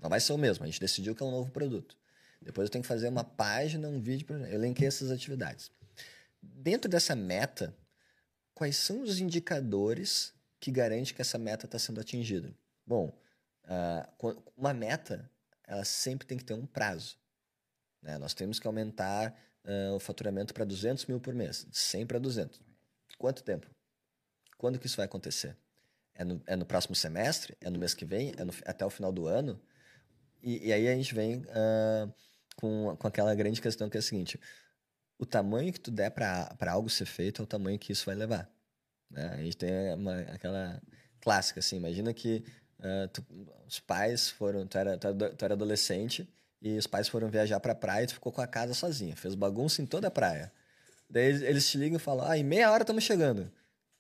Não 0.01 0.09
vai 0.09 0.19
ser 0.19 0.33
o 0.33 0.37
mesmo, 0.37 0.65
a 0.65 0.67
gente 0.67 0.81
decidiu 0.81 1.15
que 1.15 1.23
é 1.23 1.25
um 1.25 1.31
novo 1.31 1.49
produto. 1.49 1.97
Depois 2.41 2.65
eu 2.67 2.69
tenho 2.69 2.81
que 2.81 2.87
fazer 2.89 3.07
uma 3.07 3.23
página, 3.23 3.87
um 3.87 4.01
vídeo. 4.01 4.27
Eu 4.29 4.55
elenquei 4.55 4.85
essas 4.85 5.09
atividades. 5.09 5.71
Dentro 6.41 6.91
dessa 6.91 7.15
meta, 7.15 7.73
quais 8.53 8.75
são 8.75 9.01
os 9.01 9.21
indicadores 9.21 10.33
que 10.59 10.69
garantem 10.69 11.15
que 11.15 11.21
essa 11.21 11.37
meta 11.37 11.67
está 11.67 11.79
sendo 11.79 12.01
atingida? 12.01 12.53
Bom, 12.85 13.17
uh, 13.63 14.43
uma 14.57 14.73
meta, 14.73 15.31
ela 15.65 15.85
sempre 15.85 16.27
tem 16.27 16.37
que 16.37 16.43
ter 16.43 16.53
um 16.53 16.65
prazo. 16.65 17.17
Né? 18.01 18.17
Nós 18.17 18.33
temos 18.33 18.59
que 18.59 18.67
aumentar 18.67 19.33
uh, 19.63 19.95
o 19.95 19.99
faturamento 20.01 20.53
para 20.53 20.65
200 20.65 21.05
mil 21.05 21.21
por 21.21 21.33
mês, 21.33 21.65
de 21.69 21.77
100 21.77 22.07
para 22.07 22.19
200. 22.19 22.59
Quanto 23.17 23.41
tempo? 23.41 23.67
Quando 24.57 24.77
que 24.77 24.85
isso 24.85 24.97
vai 24.97 25.05
acontecer? 25.05 25.55
É 26.17 26.23
no, 26.23 26.41
é 26.47 26.55
no 26.55 26.65
próximo 26.65 26.95
semestre? 26.95 27.55
É 27.61 27.69
no 27.69 27.77
mês 27.77 27.93
que 27.93 28.03
vem? 28.03 28.33
É 28.37 28.43
no, 28.43 28.51
até 28.65 28.85
o 28.85 28.89
final 28.89 29.11
do 29.11 29.27
ano? 29.27 29.59
E, 30.41 30.67
e 30.67 30.73
aí 30.73 30.87
a 30.87 30.95
gente 30.95 31.13
vem 31.13 31.37
uh, 31.37 32.13
com, 32.55 32.95
com 32.97 33.07
aquela 33.07 33.33
grande 33.35 33.61
questão 33.61 33.89
que 33.89 33.97
é 33.97 33.99
a 33.99 34.03
seguinte: 34.03 34.39
o 35.19 35.25
tamanho 35.25 35.71
que 35.71 35.79
tu 35.79 35.91
der 35.91 36.09
para 36.09 36.55
algo 36.71 36.89
ser 36.89 37.05
feito 37.05 37.41
é 37.41 37.43
o 37.43 37.47
tamanho 37.47 37.77
que 37.77 37.91
isso 37.91 38.05
vai 38.05 38.15
levar. 38.15 38.49
Né? 39.09 39.27
A 39.27 39.37
gente 39.37 39.57
tem 39.57 39.93
uma, 39.93 40.19
aquela 40.21 40.81
clássica, 41.21 41.59
assim, 41.59 41.77
imagina 41.77 42.13
que 42.13 42.43
uh, 42.79 43.07
tu, 43.09 43.25
os 43.67 43.79
pais 43.79 44.29
foram, 44.29 44.65
tu 44.65 44.77
era, 44.77 44.97
tu, 44.97 45.07
era, 45.07 45.29
tu 45.29 45.45
era 45.45 45.53
adolescente 45.53 46.27
e 46.61 46.77
os 46.77 46.87
pais 46.87 47.07
foram 47.07 47.29
viajar 47.29 47.59
para 47.59 47.73
a 47.73 47.75
praia 47.75 48.03
e 48.03 48.07
tu 48.07 48.15
ficou 48.15 48.31
com 48.31 48.41
a 48.41 48.47
casa 48.47 48.73
sozinha, 48.73 49.15
fez 49.15 49.35
bagunça 49.35 49.81
em 49.81 49.85
toda 49.85 50.07
a 50.07 50.11
praia. 50.11 50.51
Daí 51.09 51.25
eles 51.25 51.69
te 51.69 51.77
ligam 51.77 51.97
e 51.97 51.99
falam: 51.99 52.29
ah, 52.29 52.37
em 52.37 52.43
meia 52.43 52.71
hora 52.71 52.83
estamos 52.83 53.03
chegando. 53.03 53.51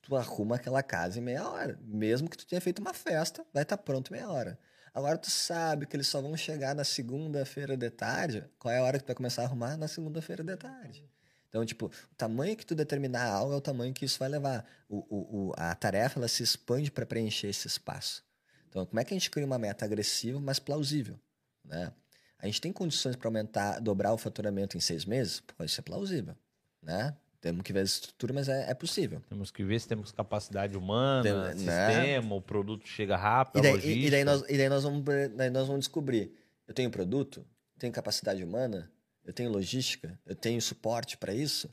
Tu 0.07 0.15
arruma 0.15 0.55
aquela 0.55 0.81
casa 0.81 1.19
em 1.19 1.21
meia 1.21 1.45
hora. 1.45 1.77
Mesmo 1.83 2.29
que 2.29 2.37
tu 2.37 2.47
tenha 2.47 2.61
feito 2.61 2.79
uma 2.79 2.93
festa, 2.93 3.45
vai 3.53 3.63
estar 3.63 3.75
tá 3.75 3.83
pronto 3.83 4.09
em 4.09 4.13
meia 4.13 4.29
hora. 4.29 4.57
Agora 4.93 5.17
tu 5.17 5.29
sabe 5.29 5.85
que 5.85 5.97
eles 5.97 6.07
só 6.07 6.21
vão 6.21 6.37
chegar 6.37 6.73
na 6.73 6.85
segunda-feira 6.85 7.75
de 7.75 7.89
tarde. 7.89 8.49
Qual 8.57 8.73
é 8.73 8.77
a 8.77 8.83
hora 8.83 8.97
que 8.97 9.03
tu 9.03 9.07
vai 9.07 9.15
começar 9.17 9.41
a 9.41 9.45
arrumar? 9.45 9.75
Na 9.75 9.85
segunda-feira 9.85 10.45
de 10.45 10.55
tarde. 10.55 11.05
Então, 11.49 11.65
tipo, 11.65 11.87
o 11.87 12.15
tamanho 12.15 12.55
que 12.55 12.65
tu 12.65 12.73
determinar 12.73 13.25
algo 13.25 13.51
é 13.51 13.57
o 13.57 13.61
tamanho 13.61 13.93
que 13.93 14.05
isso 14.05 14.17
vai 14.17 14.29
levar. 14.29 14.65
O, 14.87 14.99
o, 15.09 15.49
o 15.49 15.53
a 15.57 15.75
tarefa 15.75 16.21
ela 16.21 16.29
se 16.29 16.41
expande 16.41 16.89
para 16.89 17.05
preencher 17.05 17.47
esse 17.47 17.67
espaço. 17.67 18.23
Então, 18.69 18.85
como 18.85 18.97
é 18.97 19.03
que 19.03 19.13
a 19.13 19.17
gente 19.17 19.29
cria 19.29 19.45
uma 19.45 19.59
meta 19.59 19.83
agressiva, 19.83 20.39
mas 20.39 20.57
plausível? 20.57 21.19
Né? 21.65 21.91
A 22.39 22.45
gente 22.45 22.61
tem 22.61 22.71
condições 22.71 23.17
para 23.17 23.27
aumentar, 23.27 23.81
dobrar 23.81 24.13
o 24.13 24.17
faturamento 24.17 24.77
em 24.77 24.79
seis 24.79 25.03
meses? 25.03 25.41
Pô, 25.41 25.65
isso 25.65 25.81
é 25.81 25.83
plausível. 25.83 26.33
Né? 26.81 27.13
Temos 27.39 27.61
que 27.61 27.71
ver 27.71 27.79
a 27.79 27.83
estrutura, 27.83 28.33
mas 28.33 28.49
é, 28.49 28.69
é, 28.69 28.73
possível. 28.73 29.21
Temos 29.29 29.51
que 29.51 29.63
ver 29.63 29.79
se 29.79 29.87
temos 29.87 30.11
capacidade 30.11 30.75
humana, 30.75 31.23
Tem, 31.23 31.33
né? 31.33 31.53
sistema, 31.53 32.29
né? 32.29 32.35
o 32.35 32.41
produto 32.41 32.87
chega 32.87 33.15
rápido, 33.15 33.59
e 33.59 33.71
daí, 33.71 33.85
e, 33.85 34.05
e 34.07 34.09
daí, 34.09 34.23
nós, 34.23 34.43
e 34.49 34.57
daí 34.57 34.69
nós, 34.69 34.83
vamos, 34.83 35.03
daí 35.35 35.49
nós 35.49 35.67
vamos 35.67 35.81
descobrir, 35.81 36.31
eu 36.67 36.73
tenho 36.73 36.89
produto, 36.89 37.45
tenho 37.77 37.93
capacidade 37.93 38.43
humana, 38.43 38.91
eu 39.23 39.31
tenho 39.33 39.51
logística, 39.51 40.19
eu 40.25 40.35
tenho 40.35 40.59
suporte 40.61 41.15
para 41.15 41.33
isso, 41.33 41.69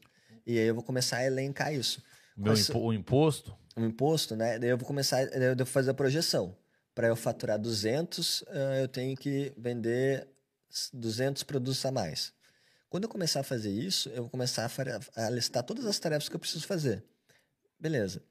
e 0.47 0.59
aí 0.59 0.67
eu 0.67 0.75
vou 0.75 0.84
começar 0.84 1.18
a 1.18 1.25
elencar 1.25 1.73
isso. 1.73 2.02
Meu 2.36 2.52
Mas, 2.52 2.68
impo 2.68 2.81
o 2.81 2.93
imposto? 2.93 3.57
O 3.76 3.81
imposto, 3.81 4.36
né? 4.36 4.59
Daí 4.59 4.70
eu 4.70 4.76
vou 4.76 4.86
começar, 4.86 5.23
eu 5.23 5.57
devo 5.57 5.70
fazer 5.70 5.91
a 5.91 5.94
projeção. 5.94 6.57
Para 6.94 7.09
eu 7.09 7.17
faturar 7.17 7.59
200, 7.59 8.44
eh, 8.47 8.83
eu 8.83 8.89
tenho 8.89 9.17
que 9.17 9.52
vender 9.57 10.28
200 10.93 11.43
produtos 11.43 11.84
a 11.84 11.91
mais. 11.91 12.33
Quando 12.94 13.06
eu 13.06 13.10
começar 13.10 13.40
a 13.40 13.42
fazer 13.42 13.73
isso, 13.73 14.08
eu 14.10 14.23
vou 14.23 14.31
começar 14.31 14.70
a, 15.16 15.26
a 15.26 15.28
listar 15.28 15.64
todas 15.64 15.84
as 15.84 15.98
tarefas 15.98 16.28
que 16.28 16.36
eu 16.36 16.39
preciso 16.39 16.64
fazer. 16.64 17.02
Beleza. 17.76 18.23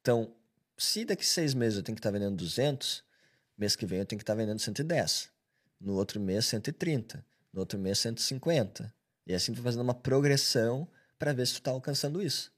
Então, 0.00 0.34
se 0.76 1.04
daqui 1.04 1.24
seis 1.24 1.54
meses 1.54 1.76
eu 1.76 1.84
tenho 1.84 1.94
que 1.94 2.00
estar 2.00 2.10
vendendo 2.10 2.34
200, 2.34 3.04
mês 3.56 3.76
que 3.76 3.86
vem 3.86 4.00
eu 4.00 4.04
tenho 4.04 4.18
que 4.18 4.24
estar 4.24 4.34
vendendo 4.34 4.58
110. 4.58 5.30
No 5.80 5.94
outro 5.94 6.18
mês, 6.18 6.46
130. 6.46 7.24
No 7.52 7.60
outro 7.60 7.78
mês, 7.78 8.00
150. 8.00 8.92
E 9.24 9.34
assim 9.34 9.52
tu 9.52 9.62
vai 9.62 9.66
fazendo 9.66 9.82
uma 9.82 9.94
progressão 9.94 10.88
para 11.16 11.32
ver 11.32 11.46
se 11.46 11.52
tu 11.52 11.58
está 11.58 11.70
alcançando 11.70 12.20
isso. 12.20 12.52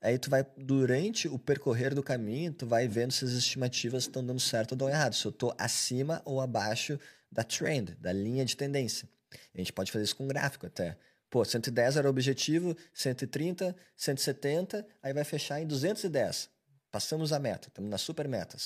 Aí 0.00 0.18
tu 0.18 0.28
vai, 0.28 0.44
durante 0.56 1.28
o 1.28 1.38
percorrer 1.38 1.94
do 1.94 2.02
caminho, 2.02 2.52
tu 2.52 2.66
vai 2.66 2.88
vendo 2.88 3.12
se 3.12 3.24
as 3.24 3.30
estimativas 3.30 4.02
estão 4.02 4.26
dando 4.26 4.40
certo 4.40 4.72
ou 4.72 4.76
dão 4.76 4.88
errado. 4.88 5.14
Se 5.14 5.24
eu 5.24 5.30
estou 5.30 5.54
acima 5.56 6.20
ou 6.24 6.40
abaixo 6.40 6.98
da 7.30 7.44
trend, 7.44 7.94
da 8.00 8.12
linha 8.12 8.44
de 8.44 8.56
tendência. 8.56 9.08
A 9.54 9.58
gente 9.58 9.72
pode 9.72 9.92
fazer 9.92 10.04
isso 10.04 10.16
com 10.16 10.26
gráfico 10.26 10.66
até. 10.66 10.96
Pô, 11.30 11.44
110 11.44 11.96
era 11.96 12.06
o 12.06 12.10
objetivo, 12.10 12.76
130, 12.94 13.76
170, 13.96 14.86
aí 15.02 15.12
vai 15.12 15.24
fechar 15.24 15.60
em 15.60 15.66
210. 15.66 16.48
Passamos 16.90 17.32
a 17.32 17.38
meta, 17.38 17.68
estamos 17.68 17.90
na 17.90 17.98
super 17.98 18.26
meta, 18.26 18.56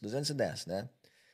210, 0.00 0.66
né? 0.66 0.88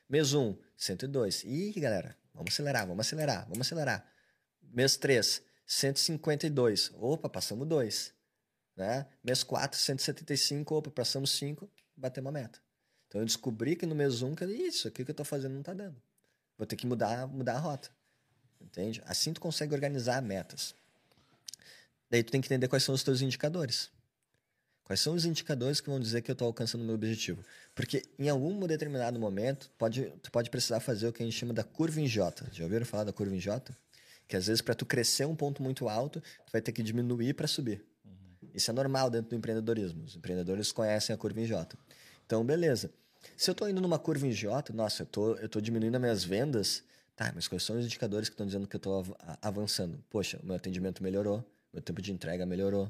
Mês 0.08 0.34
1, 0.34 0.56
102. 0.76 1.44
Ih, 1.44 1.72
galera, 1.80 2.16
vamos 2.34 2.52
acelerar, 2.52 2.86
vamos 2.86 3.06
acelerar, 3.06 3.48
vamos 3.48 3.66
acelerar. 3.66 4.12
Mês 4.60 4.96
3, 4.96 5.42
152. 5.66 6.92
Opa, 6.96 7.28
passamos 7.28 7.66
2. 7.68 8.12
Né? 8.76 9.06
Mês 9.22 9.42
4, 9.42 9.78
175. 9.78 10.74
Opa, 10.74 10.90
passamos 10.90 11.30
5, 11.30 11.70
batemos 11.96 12.28
a 12.28 12.32
meta. 12.32 12.58
Então 13.06 13.20
eu 13.20 13.24
descobri 13.24 13.76
que 13.76 13.86
no 13.86 13.94
mês 13.94 14.20
1, 14.20 14.34
que 14.34 14.44
isso 14.44 14.88
aqui 14.88 15.04
que 15.04 15.10
eu 15.10 15.14
estou 15.14 15.24
fazendo 15.24 15.52
não 15.52 15.60
está 15.60 15.72
dando. 15.72 16.02
Vou 16.58 16.66
ter 16.66 16.76
que 16.76 16.86
mudar, 16.86 17.26
mudar 17.28 17.54
a 17.54 17.58
rota. 17.58 17.90
Entende? 18.62 19.02
Assim 19.06 19.32
tu 19.32 19.40
consegue 19.40 19.74
organizar 19.74 20.22
metas. 20.22 20.74
Daí 22.10 22.22
tu 22.22 22.30
tem 22.30 22.40
que 22.40 22.46
entender 22.46 22.68
quais 22.68 22.84
são 22.84 22.94
os 22.94 23.02
teus 23.02 23.20
indicadores. 23.20 23.90
Quais 24.84 25.00
são 25.00 25.14
os 25.14 25.24
indicadores 25.24 25.80
que 25.80 25.88
vão 25.88 25.98
dizer 25.98 26.22
que 26.22 26.30
eu 26.30 26.34
estou 26.34 26.46
alcançando 26.46 26.82
o 26.82 26.84
meu 26.84 26.94
objetivo? 26.94 27.42
Porque 27.74 28.02
em 28.18 28.28
algum 28.28 28.66
determinado 28.66 29.18
momento, 29.18 29.70
pode, 29.78 30.12
tu 30.22 30.30
pode 30.30 30.50
precisar 30.50 30.80
fazer 30.80 31.08
o 31.08 31.12
que 31.12 31.22
a 31.22 31.26
gente 31.26 31.38
chama 31.38 31.54
da 31.54 31.64
curva 31.64 32.00
em 32.00 32.06
J. 32.06 32.46
Já 32.52 32.64
ouviram 32.64 32.84
falar 32.84 33.04
da 33.04 33.12
curva 33.12 33.34
em 33.34 33.40
J? 33.40 33.74
Que 34.28 34.36
às 34.36 34.46
vezes 34.46 34.60
para 34.60 34.74
tu 34.74 34.84
crescer 34.84 35.24
um 35.24 35.34
ponto 35.34 35.62
muito 35.62 35.88
alto, 35.88 36.20
tu 36.20 36.52
vai 36.52 36.60
ter 36.60 36.72
que 36.72 36.82
diminuir 36.82 37.34
para 37.34 37.46
subir. 37.46 37.82
Uhum. 38.04 38.50
Isso 38.52 38.70
é 38.70 38.74
normal 38.74 39.08
dentro 39.08 39.30
do 39.30 39.36
empreendedorismo. 39.36 40.04
Os 40.04 40.16
empreendedores 40.16 40.72
conhecem 40.72 41.14
a 41.14 41.16
curva 41.16 41.40
em 41.40 41.46
J. 41.46 41.78
Então, 42.26 42.44
beleza. 42.44 42.90
Se 43.36 43.48
eu 43.48 43.52
estou 43.52 43.68
indo 43.68 43.80
numa 43.80 43.98
curva 43.98 44.26
em 44.26 44.32
J, 44.32 44.72
nossa, 44.72 45.02
eu 45.02 45.06
tô, 45.06 45.34
eu 45.36 45.48
tô 45.48 45.60
diminuindo 45.60 45.94
as 45.94 46.00
minhas 46.00 46.24
vendas, 46.24 46.82
tá, 47.16 47.32
mas 47.34 47.48
quais 47.48 47.62
são 47.62 47.78
os 47.78 47.84
indicadores 47.84 48.28
que 48.28 48.34
estão 48.34 48.46
dizendo 48.46 48.66
que 48.66 48.76
eu 48.76 48.78
estou 48.78 49.04
avançando? 49.40 50.02
Poxa, 50.10 50.38
o 50.42 50.46
meu 50.46 50.56
atendimento 50.56 51.02
melhorou, 51.02 51.44
meu 51.72 51.82
tempo 51.82 52.00
de 52.02 52.12
entrega 52.12 52.44
melhorou, 52.46 52.86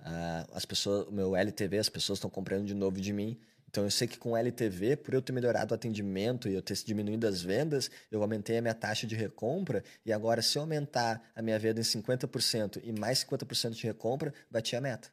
uh, 0.00 0.50
as 0.52 0.64
pessoas, 0.64 1.06
o 1.08 1.12
meu 1.12 1.36
LTV, 1.36 1.78
as 1.78 1.88
pessoas 1.88 2.18
estão 2.18 2.30
comprando 2.30 2.66
de 2.66 2.74
novo 2.74 3.00
de 3.00 3.12
mim. 3.12 3.38
Então 3.68 3.84
eu 3.84 3.90
sei 3.90 4.08
que 4.08 4.16
com 4.16 4.36
LTV, 4.36 4.96
por 4.96 5.12
eu 5.12 5.20
ter 5.20 5.32
melhorado 5.32 5.72
o 5.72 5.74
atendimento 5.74 6.48
e 6.48 6.54
eu 6.54 6.62
ter 6.62 6.74
diminuído 6.84 7.26
as 7.26 7.42
vendas, 7.42 7.90
eu 8.10 8.22
aumentei 8.22 8.58
a 8.58 8.62
minha 8.62 8.74
taxa 8.74 9.06
de 9.06 9.14
recompra 9.14 9.84
e 10.04 10.12
agora 10.12 10.40
se 10.40 10.56
eu 10.56 10.62
aumentar 10.62 11.22
a 11.34 11.42
minha 11.42 11.58
venda 11.58 11.80
em 11.80 11.82
50% 11.82 12.80
e 12.82 12.92
mais 12.92 13.24
50% 13.24 13.70
de 13.70 13.82
recompra, 13.82 14.32
bati 14.50 14.76
a 14.76 14.80
meta. 14.80 15.10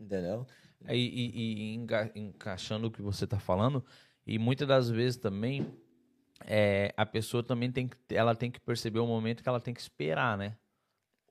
Entendeu? 0.00 0.46
E, 0.88 0.94
e, 0.94 1.74
e 1.74 2.20
encaixando 2.20 2.86
o 2.86 2.90
que 2.90 3.02
você 3.02 3.24
está 3.24 3.38
falando, 3.38 3.84
e 4.26 4.38
muitas 4.38 4.68
das 4.68 4.88
vezes 4.88 5.16
também 5.16 5.66
é, 6.44 6.92
a 6.96 7.06
pessoa 7.06 7.42
também 7.42 7.70
tem 7.70 7.88
que, 7.88 7.96
ela 8.14 8.34
tem 8.34 8.50
que 8.50 8.60
perceber 8.60 8.98
o 8.98 9.06
momento 9.06 9.42
que 9.42 9.48
ela 9.48 9.60
tem 9.60 9.72
que 9.72 9.80
esperar, 9.80 10.36
né? 10.36 10.56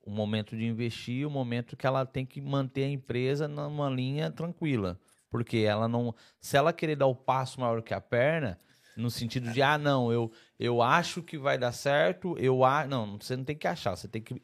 O 0.04 0.10
momento 0.10 0.56
de 0.56 0.64
investir, 0.64 1.26
o 1.26 1.30
momento 1.30 1.76
que 1.76 1.86
ela 1.86 2.06
tem 2.06 2.24
que 2.24 2.40
manter 2.40 2.84
a 2.84 2.88
empresa 2.88 3.48
numa 3.48 3.90
linha 3.90 4.30
tranquila. 4.30 4.98
Porque 5.28 5.58
ela 5.58 5.88
não. 5.88 6.14
Se 6.40 6.56
ela 6.56 6.72
querer 6.72 6.96
dar 6.96 7.06
o 7.06 7.14
passo 7.14 7.60
maior 7.60 7.82
que 7.82 7.92
a 7.92 8.00
perna, 8.00 8.58
no 8.96 9.10
sentido 9.10 9.52
de, 9.52 9.60
ah, 9.60 9.76
não, 9.76 10.12
eu, 10.12 10.30
eu 10.58 10.80
acho 10.80 11.22
que 11.22 11.36
vai 11.36 11.58
dar 11.58 11.72
certo, 11.72 12.36
eu 12.38 12.64
acho. 12.64 12.88
Não, 12.88 13.18
você 13.18 13.36
não 13.36 13.44
tem 13.44 13.56
que 13.56 13.66
achar, 13.66 13.96
você 13.96 14.08
tem 14.08 14.22
que 14.22 14.40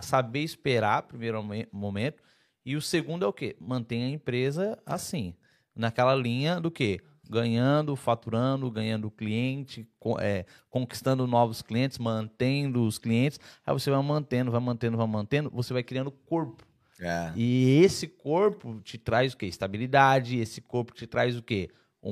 saber 0.00 0.40
esperar, 0.40 1.02
primeiro 1.02 1.42
momento, 1.72 2.22
e 2.64 2.76
o 2.76 2.82
segundo 2.82 3.24
é 3.24 3.28
o 3.28 3.32
quê? 3.32 3.56
Mantém 3.60 4.04
a 4.04 4.08
empresa 4.08 4.78
assim, 4.84 5.34
naquela 5.74 6.14
linha 6.14 6.60
do 6.60 6.70
quê? 6.70 7.00
Ganhando, 7.28 7.96
faturando, 7.96 8.70
ganhando 8.70 9.10
cliente, 9.10 9.88
é, 10.20 10.44
conquistando 10.68 11.26
novos 11.26 11.62
clientes, 11.62 11.98
mantendo 11.98 12.86
os 12.86 12.98
clientes. 12.98 13.40
Aí 13.66 13.72
você 13.72 13.90
vai 13.90 14.02
mantendo, 14.02 14.50
vai 14.50 14.60
mantendo, 14.60 14.96
vai 14.96 15.06
mantendo, 15.06 15.50
você 15.50 15.72
vai 15.72 15.82
criando 15.82 16.10
corpo. 16.10 16.64
É. 17.00 17.32
E 17.34 17.80
esse 17.82 18.06
corpo 18.06 18.80
te 18.82 18.98
traz 18.98 19.32
o 19.32 19.36
quê? 19.36 19.46
Estabilidade, 19.46 20.38
esse 20.38 20.60
corpo 20.60 20.92
te 20.92 21.06
traz 21.06 21.36
o 21.36 21.42
quê? 21.42 21.70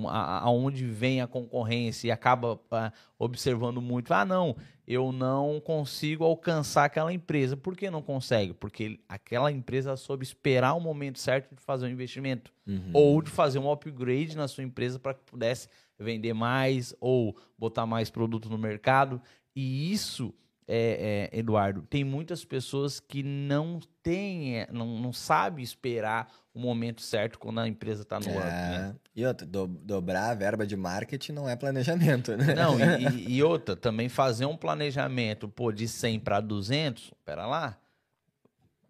Aonde 0.09 0.87
vem 0.87 1.21
a 1.21 1.27
concorrência 1.27 2.09
e 2.09 2.11
acaba 2.11 2.55
uh, 2.55 2.93
observando 3.19 3.81
muito, 3.81 4.13
ah, 4.15 4.25
não, 4.25 4.57
eu 4.87 5.13
não 5.13 5.61
consigo 5.61 6.25
alcançar 6.25 6.85
aquela 6.85 7.13
empresa. 7.13 7.57
Por 7.57 7.77
que 7.77 7.91
não 7.91 8.03
consegue? 8.03 8.53
Porque 8.53 8.99
aquela 9.09 9.51
empresa 9.53 9.97
soube 9.97 10.25
esperar 10.25 10.75
o 10.75 10.81
momento 10.81 11.19
certo 11.19 11.55
de 11.55 11.63
fazer 11.63 11.87
um 11.87 11.91
investimento 11.91 12.53
uhum. 12.67 12.91
ou 12.93 13.23
de 13.23 13.31
fazer 13.31 13.59
um 13.59 13.71
upgrade 13.71 14.37
na 14.37 14.49
sua 14.49 14.65
empresa 14.65 14.99
para 14.99 15.15
que 15.15 15.25
pudesse 15.25 15.69
vender 15.99 16.33
mais 16.33 16.95
ou 17.01 17.37
botar 17.59 17.87
mais 17.87 18.11
produto 18.11 18.49
no 18.49 18.59
mercado. 18.59 19.21
E 19.55 19.93
isso 19.93 20.35
é, 20.67 21.31
é, 21.33 21.39
Eduardo, 21.39 21.83
tem 21.83 22.05
muitas 22.05 22.45
pessoas 22.45 23.01
que 23.01 23.23
não 23.23 23.81
têm, 24.03 24.61
é, 24.61 24.69
não, 24.73 24.99
não 24.99 25.13
sabe 25.13 25.63
esperar 25.63 26.33
o 26.55 26.61
momento 26.61 27.03
certo 27.03 27.39
quando 27.39 27.61
a 27.61 27.69
empresa 27.69 28.03
está 28.03 28.21
no 28.21 28.29
é, 28.29 28.31
up, 28.31 28.41
né? 28.41 28.97
E 29.15 29.27
outra, 29.27 29.47
do, 29.47 29.67
dobrar 29.67 30.31
a 30.31 30.35
verba 30.35 30.67
de 30.67 30.77
marketing 30.77 31.33
não 31.33 31.49
é 31.49 31.57
planejamento, 31.57 32.37
né? 32.37 32.55
Não, 32.55 32.77
e, 32.79 33.33
e 33.37 33.43
outra, 33.45 33.75
também 33.75 34.09
fazer 34.09 34.47
um 34.47 34.57
planejamento 34.57 35.49
pô, 35.49 35.73
de 35.73 35.89
100 35.89 36.21
para 36.21 36.41
200, 36.41 37.13
pera 37.25 37.47
lá, 37.47 37.79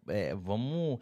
é, 0.07 0.35
vamos, 0.35 0.99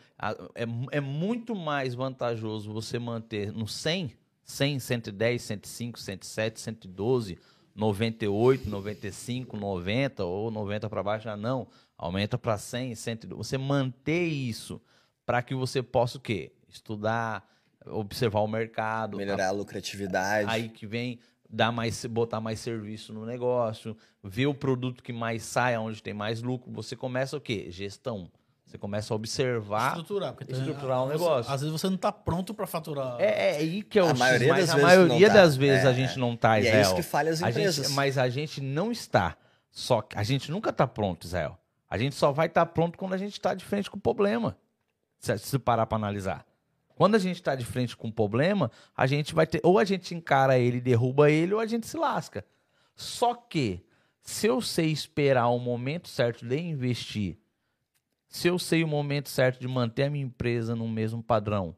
é, 0.56 0.64
é 0.91 1.01
muito 1.01 1.56
mais 1.56 1.93
vantajoso 1.95 2.72
você 2.72 3.00
manter 3.00 3.51
no 3.51 3.67
100, 3.67 4.16
100, 4.43 4.80
110, 4.80 5.41
105, 5.41 6.00
107, 6.00 6.59
112 6.61 7.38
98, 7.75 8.69
95, 8.69 9.58
90 9.58 10.25
ou 10.25 10.51
90 10.51 10.90
para 10.90 11.03
baixo, 11.03 11.25
já 11.25 11.38
não. 11.38 11.67
Aumenta 11.98 12.38
para 12.38 12.58
100, 12.58 12.95
100. 12.95 13.19
Você 13.30 13.58
manter 13.58 14.25
isso 14.25 14.82
para 15.25 15.41
que 15.41 15.56
você 15.56 15.82
possa 15.82 16.17
o 16.17 16.22
quê? 16.22 16.51
Estudar, 16.67 17.48
observar 17.85 18.41
o 18.41 18.48
mercado. 18.48 19.17
Melhorar 19.17 19.45
a, 19.45 19.50
a 19.50 19.51
lucratividade. 19.51 20.50
Aí 20.50 20.69
que 20.69 20.85
vem 20.85 21.19
dar 21.50 21.72
mais, 21.72 22.06
botar 22.06 22.40
mais 22.40 22.59
serviço 22.59 23.14
no 23.14 23.25
negócio, 23.25 23.95
ver 24.24 24.48
o 24.48 24.53
produto 24.53 25.03
que 25.03 25.11
mais 25.11 25.43
sai, 25.43 25.77
onde 25.77 26.01
tem 26.01 26.14
mais 26.14 26.41
lucro. 26.41 26.72
Você 26.72 26.95
começa 26.95 27.35
o 27.35 27.41
quê? 27.41 27.67
Gestão. 27.69 28.32
Você 28.72 28.77
começa 28.77 29.14
a 29.14 29.16
observar. 29.16 29.90
Estruturar. 29.90 30.33
Porque 30.33 30.53
estruturar 30.53 31.03
um 31.03 31.09
negócio. 31.09 31.51
Às 31.51 31.59
vezes 31.59 31.74
você 31.74 31.88
não 31.88 31.95
está 31.95 32.09
pronto 32.09 32.53
para 32.53 32.66
faturar. 32.66 33.19
É, 33.19 33.56
é 33.56 33.58
aí 33.58 33.83
que 33.83 34.00
é 34.00 34.03
o 34.03 34.08
a 34.08 34.14
maioria 34.14 34.48
mas 34.48 34.67
das 34.67 34.69
a 34.69 34.75
vezes 34.75 34.88
maioria 34.88 35.27
tá. 35.27 35.33
das 35.33 35.58
vezes 35.58 35.83
é, 35.83 35.88
a 35.90 35.93
gente 35.93 36.17
não 36.17 36.33
está, 36.33 36.58
Israel. 36.58 36.75
E 36.75 36.77
é 36.77 36.82
isso 36.82 36.95
que 36.95 37.03
falha 37.03 37.32
as 37.32 37.41
empresas. 37.41 37.88
Gente, 37.88 37.95
mas 37.95 38.17
a 38.17 38.30
gente 38.30 38.61
não 38.61 38.90
está. 38.90 39.35
Só 39.69 40.01
que 40.01 40.17
a 40.17 40.24
gente 40.24 40.50
nunca 40.50 40.69
está 40.69 40.88
pronto, 40.88 41.27
Israel. 41.27 41.59
A 41.90 41.98
gente 41.98 42.16
só 42.16 42.32
vai 42.32 42.48
estar 42.48 42.66
tá 42.66 42.72
pronto 42.72 42.98
quando 42.98 43.11
a 43.11 43.17
gente 43.17 43.33
está 43.33 43.53
de 43.53 43.66
frente 43.66 43.91
com 43.91 43.98
o 43.98 44.01
problema. 44.01 44.56
Se, 45.19 45.38
se 45.38 45.59
parar 45.59 45.85
para 45.85 45.98
analisar. 45.98 46.45
Quando 46.95 47.16
a 47.16 47.19
gente 47.19 47.41
está 47.41 47.53
de 47.53 47.66
frente 47.66 47.98
com 47.98 48.08
o 48.08 48.14
problema, 48.14 48.72
a 48.95 49.06
gente 49.06 49.35
vai 49.35 49.45
ter. 49.45 49.59
Ou 49.66 49.80
a 49.80 49.83
gente 49.83 50.16
encara 50.16 50.58
ele 50.58 50.77
e 50.77 50.82
derruba 50.82 51.30
ele, 51.30 51.53
ou 51.53 51.59
a 51.59 51.66
gente 51.66 51.85
se 51.88 51.98
lasca. 51.98 52.45
Só 52.95 53.35
que, 53.35 53.83
se 54.22 54.48
eu 54.48 54.61
sei 54.61 54.93
esperar 54.93 55.50
o 55.50 55.59
momento 55.59 56.08
certo 56.08 56.45
de 56.45 56.58
investir 56.58 57.38
se 58.31 58.47
eu 58.47 58.57
sei 58.57 58.81
o 58.81 58.87
momento 58.87 59.27
certo 59.27 59.59
de 59.59 59.67
manter 59.67 60.03
a 60.03 60.09
minha 60.09 60.23
empresa 60.23 60.73
no 60.73 60.87
mesmo 60.87 61.21
padrão, 61.21 61.75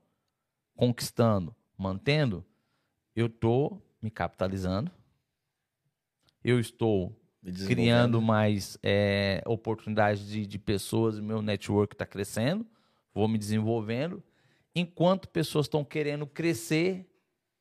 conquistando, 0.76 1.54
mantendo, 1.76 2.46
eu 3.16 3.26
estou 3.26 3.82
me 4.00 4.12
capitalizando, 4.12 4.92
eu 6.44 6.60
estou 6.60 7.20
criando 7.66 8.22
mais 8.22 8.78
é, 8.84 9.42
oportunidades 9.48 10.28
de, 10.28 10.46
de 10.46 10.60
pessoas, 10.60 11.20
meu 11.20 11.42
network 11.42 11.96
está 11.96 12.06
crescendo, 12.06 12.64
vou 13.16 13.28
me 13.28 13.40
desenvolvendo. 13.40 14.24
Enquanto 14.76 15.30
pessoas 15.30 15.66
estão 15.66 15.84
querendo 15.84 16.28
crescer, 16.28 17.10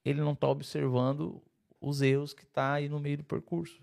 ele 0.05 0.21
não 0.21 0.35
está 0.35 0.49
observando 0.49 1.43
os 1.81 2.03
erros 2.03 2.35
que 2.35 2.45
está 2.45 2.75
aí 2.75 2.91
no 2.91 3.01
meio 3.01 3.17
do 3.17 3.25
percurso. 3.25 3.81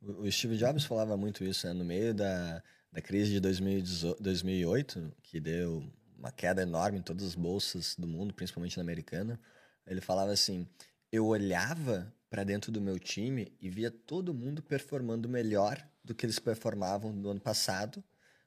O 0.00 0.28
Steve 0.30 0.56
Jobs 0.56 0.84
falava 0.84 1.18
muito 1.18 1.44
isso, 1.44 1.66
né? 1.66 1.74
No 1.74 1.84
meio 1.84 2.14
da, 2.14 2.62
da 2.92 3.00
crise 3.00 3.32
de 3.32 3.40
2008, 3.40 5.12
que 5.22 5.40
deu 5.40 5.82
uma 6.18 6.30
queda 6.30 6.62
enorme 6.62 6.98
em 6.98 7.02
todas 7.02 7.26
as 7.26 7.34
bolsas 7.34 7.96
do 7.96 8.06
mundo, 8.06 8.34
principalmente 8.34 8.76
na 8.76 8.82
americana, 8.82 9.40
ele 9.86 10.00
falava 10.00 10.30
assim: 10.30 10.68
eu 11.10 11.26
olhava 11.26 12.12
para 12.28 12.44
dentro 12.44 12.70
do 12.70 12.80
meu 12.80 12.98
time 12.98 13.52
e 13.60 13.68
via 13.68 13.90
todo 13.90 14.34
mundo 14.34 14.62
performando 14.62 15.28
melhor 15.28 15.84
do 16.04 16.14
que 16.14 16.26
eles 16.26 16.38
performavam 16.38 17.12
no 17.12 17.30
ano 17.30 17.40
passado, 17.40 18.02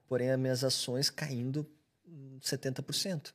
porém 0.07 0.32
as 0.32 0.40
minhas 0.40 0.64
ações 0.64 1.09
caindo 1.09 1.69
70%. 2.40 3.30
O 3.30 3.33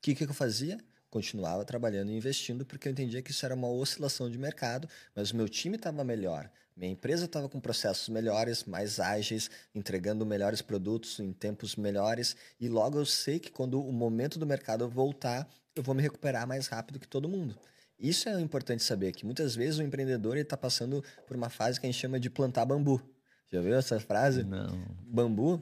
que, 0.00 0.14
que 0.14 0.24
eu 0.24 0.34
fazia? 0.34 0.78
Continuava 1.10 1.64
trabalhando 1.64 2.10
e 2.10 2.16
investindo 2.16 2.64
porque 2.64 2.88
eu 2.88 2.92
entendia 2.92 3.22
que 3.22 3.30
isso 3.30 3.44
era 3.44 3.54
uma 3.54 3.68
oscilação 3.68 4.30
de 4.30 4.38
mercado, 4.38 4.88
mas 5.14 5.30
o 5.30 5.36
meu 5.36 5.48
time 5.48 5.76
estava 5.76 6.04
melhor, 6.04 6.50
minha 6.76 6.92
empresa 6.92 7.24
estava 7.24 7.48
com 7.48 7.58
processos 7.58 8.08
melhores, 8.08 8.64
mais 8.64 9.00
ágeis, 9.00 9.50
entregando 9.74 10.24
melhores 10.24 10.62
produtos 10.62 11.18
em 11.18 11.32
tempos 11.32 11.74
melhores 11.74 12.36
e 12.60 12.68
logo 12.68 12.98
eu 12.98 13.04
sei 13.04 13.40
que 13.40 13.50
quando 13.50 13.82
o 13.82 13.92
momento 13.92 14.38
do 14.38 14.46
mercado 14.46 14.88
voltar, 14.88 15.48
eu 15.74 15.82
vou 15.82 15.94
me 15.94 16.02
recuperar 16.02 16.46
mais 16.46 16.68
rápido 16.68 17.00
que 17.00 17.08
todo 17.08 17.28
mundo. 17.28 17.58
Isso 17.98 18.28
é 18.28 18.40
importante 18.40 18.84
saber, 18.84 19.10
que 19.10 19.24
muitas 19.24 19.56
vezes 19.56 19.80
o 19.80 19.82
empreendedor 19.82 20.36
está 20.36 20.56
passando 20.56 21.02
por 21.26 21.36
uma 21.36 21.50
fase 21.50 21.80
que 21.80 21.86
a 21.86 21.90
gente 21.90 22.00
chama 22.00 22.20
de 22.20 22.30
plantar 22.30 22.64
bambu. 22.64 23.02
Já 23.50 23.60
viu 23.60 23.74
essa 23.74 23.98
frase? 23.98 24.44
Não. 24.44 24.86
Bambu 25.00 25.60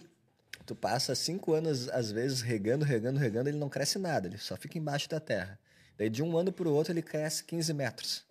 Tu 0.66 0.74
passa 0.74 1.14
cinco 1.14 1.52
anos, 1.52 1.88
às 1.90 2.10
vezes, 2.10 2.40
regando, 2.40 2.84
regando, 2.84 3.20
regando, 3.20 3.48
ele 3.48 3.56
não 3.56 3.68
cresce 3.68 4.00
nada, 4.00 4.26
ele 4.26 4.36
só 4.36 4.56
fica 4.56 4.76
embaixo 4.76 5.08
da 5.08 5.20
terra. 5.20 5.58
Daí, 5.96 6.10
de 6.10 6.22
um 6.22 6.36
ano 6.36 6.52
para 6.52 6.68
o 6.68 6.74
outro, 6.74 6.92
ele 6.92 7.02
cresce 7.02 7.44
15 7.44 7.72
metros. 7.72 8.26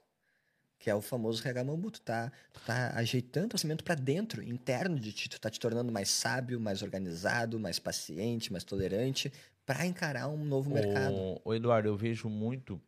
Que 0.77 0.89
é 0.89 0.93
o 0.93 1.01
famoso 1.01 1.41
regamambu. 1.41 1.89
Tu 1.89 2.01
tá, 2.01 2.31
tu 2.53 2.59
tá 2.65 2.91
ajeitando 2.95 3.55
o 3.55 3.57
cimento 3.57 3.83
para 3.83 3.95
dentro, 3.95 4.43
interno 4.43 4.99
de 4.99 5.13
ti. 5.13 5.29
Tu 5.29 5.39
tá 5.39 5.49
te 5.49 5.59
tornando 5.59 5.91
mais 5.91 6.09
sábio, 6.09 6.59
mais 6.59 6.81
organizado, 6.81 7.59
mais 7.59 7.79
paciente, 7.79 8.51
mais 8.51 8.63
tolerante, 8.63 9.31
para 9.65 9.85
encarar 9.85 10.27
um 10.27 10.43
novo 10.43 10.69
mercado. 10.69 11.15
O, 11.15 11.41
o 11.45 11.53
Eduardo, 11.55 11.87
eu 11.87 11.95
vejo 11.95 12.29
muito 12.29 12.79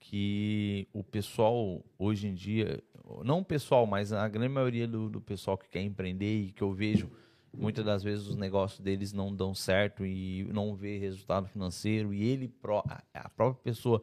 que 0.00 0.88
o 0.92 1.04
pessoal 1.04 1.84
hoje 1.98 2.26
em 2.26 2.34
dia, 2.34 2.82
não 3.22 3.40
o 3.40 3.44
pessoal, 3.44 3.86
mas 3.86 4.12
a 4.12 4.26
grande 4.28 4.52
maioria 4.52 4.88
do, 4.88 5.08
do 5.08 5.20
pessoal 5.20 5.56
que 5.56 5.68
quer 5.68 5.82
empreender 5.82 6.46
e 6.46 6.52
que 6.52 6.62
eu 6.62 6.72
vejo 6.72 7.10
muitas 7.56 7.84
das 7.84 8.02
vezes 8.02 8.26
os 8.26 8.36
negócios 8.36 8.80
deles 8.80 9.12
não 9.12 9.34
dão 9.34 9.54
certo 9.54 10.04
e 10.04 10.44
não 10.52 10.74
vê 10.74 10.98
resultado 10.98 11.48
financeiro 11.48 12.12
e 12.12 12.22
ele 12.22 12.52
a 13.12 13.28
própria 13.28 13.62
pessoa 13.62 14.02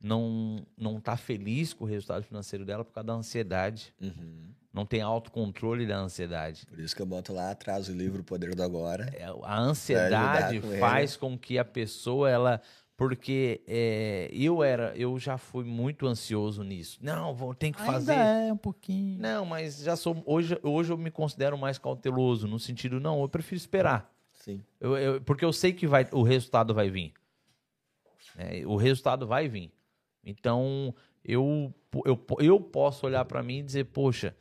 não 0.00 0.64
não 0.76 0.98
está 0.98 1.16
feliz 1.16 1.72
com 1.72 1.84
o 1.84 1.88
resultado 1.88 2.24
financeiro 2.24 2.64
dela 2.64 2.84
por 2.84 2.92
causa 2.92 3.06
da 3.06 3.12
ansiedade 3.12 3.94
uhum. 4.00 4.50
não 4.72 4.84
tem 4.84 5.00
autocontrole 5.00 5.86
da 5.86 5.98
ansiedade 5.98 6.66
por 6.66 6.78
isso 6.78 6.94
que 6.94 7.02
eu 7.02 7.06
boto 7.06 7.32
lá 7.32 7.50
atrás 7.50 7.88
o 7.88 7.92
livro 7.92 8.22
o 8.22 8.24
Poder 8.24 8.54
do 8.54 8.62
Agora 8.62 9.10
é, 9.14 9.24
a 9.24 9.60
ansiedade 9.60 10.60
com 10.60 10.78
faz 10.78 11.12
ele. 11.12 11.20
com 11.20 11.38
que 11.38 11.58
a 11.58 11.64
pessoa 11.64 12.28
ela 12.28 12.60
porque 13.02 13.60
é, 13.66 14.30
eu 14.32 14.62
era, 14.62 14.96
eu 14.96 15.18
já 15.18 15.36
fui 15.36 15.64
muito 15.64 16.06
ansioso 16.06 16.62
nisso. 16.62 17.00
Não, 17.02 17.34
vou 17.34 17.52
ter 17.52 17.72
que 17.72 17.80
Ainda 17.80 17.92
fazer. 17.92 18.12
é 18.12 18.52
um 18.52 18.56
pouquinho. 18.56 19.20
Não, 19.20 19.44
mas 19.44 19.82
já 19.82 19.96
sou 19.96 20.22
hoje, 20.24 20.56
hoje 20.62 20.92
eu 20.92 20.96
me 20.96 21.10
considero 21.10 21.58
mais 21.58 21.78
cauteloso 21.78 22.46
no 22.46 22.60
sentido 22.60 23.00
não, 23.00 23.20
eu 23.20 23.28
prefiro 23.28 23.56
esperar. 23.56 24.08
Sim. 24.32 24.62
Eu, 24.80 24.96
eu, 24.96 25.20
porque 25.20 25.44
eu 25.44 25.52
sei 25.52 25.72
que 25.72 25.84
vai, 25.84 26.06
o 26.12 26.22
resultado 26.22 26.72
vai 26.72 26.90
vir. 26.90 27.12
É, 28.38 28.64
o 28.64 28.76
resultado 28.76 29.26
vai 29.26 29.48
vir. 29.48 29.72
Então 30.24 30.94
eu, 31.24 31.74
eu, 32.04 32.24
eu 32.38 32.60
posso 32.60 33.04
olhar 33.04 33.24
para 33.24 33.42
mim 33.42 33.58
e 33.58 33.62
dizer, 33.64 33.86
poxa, 33.86 34.32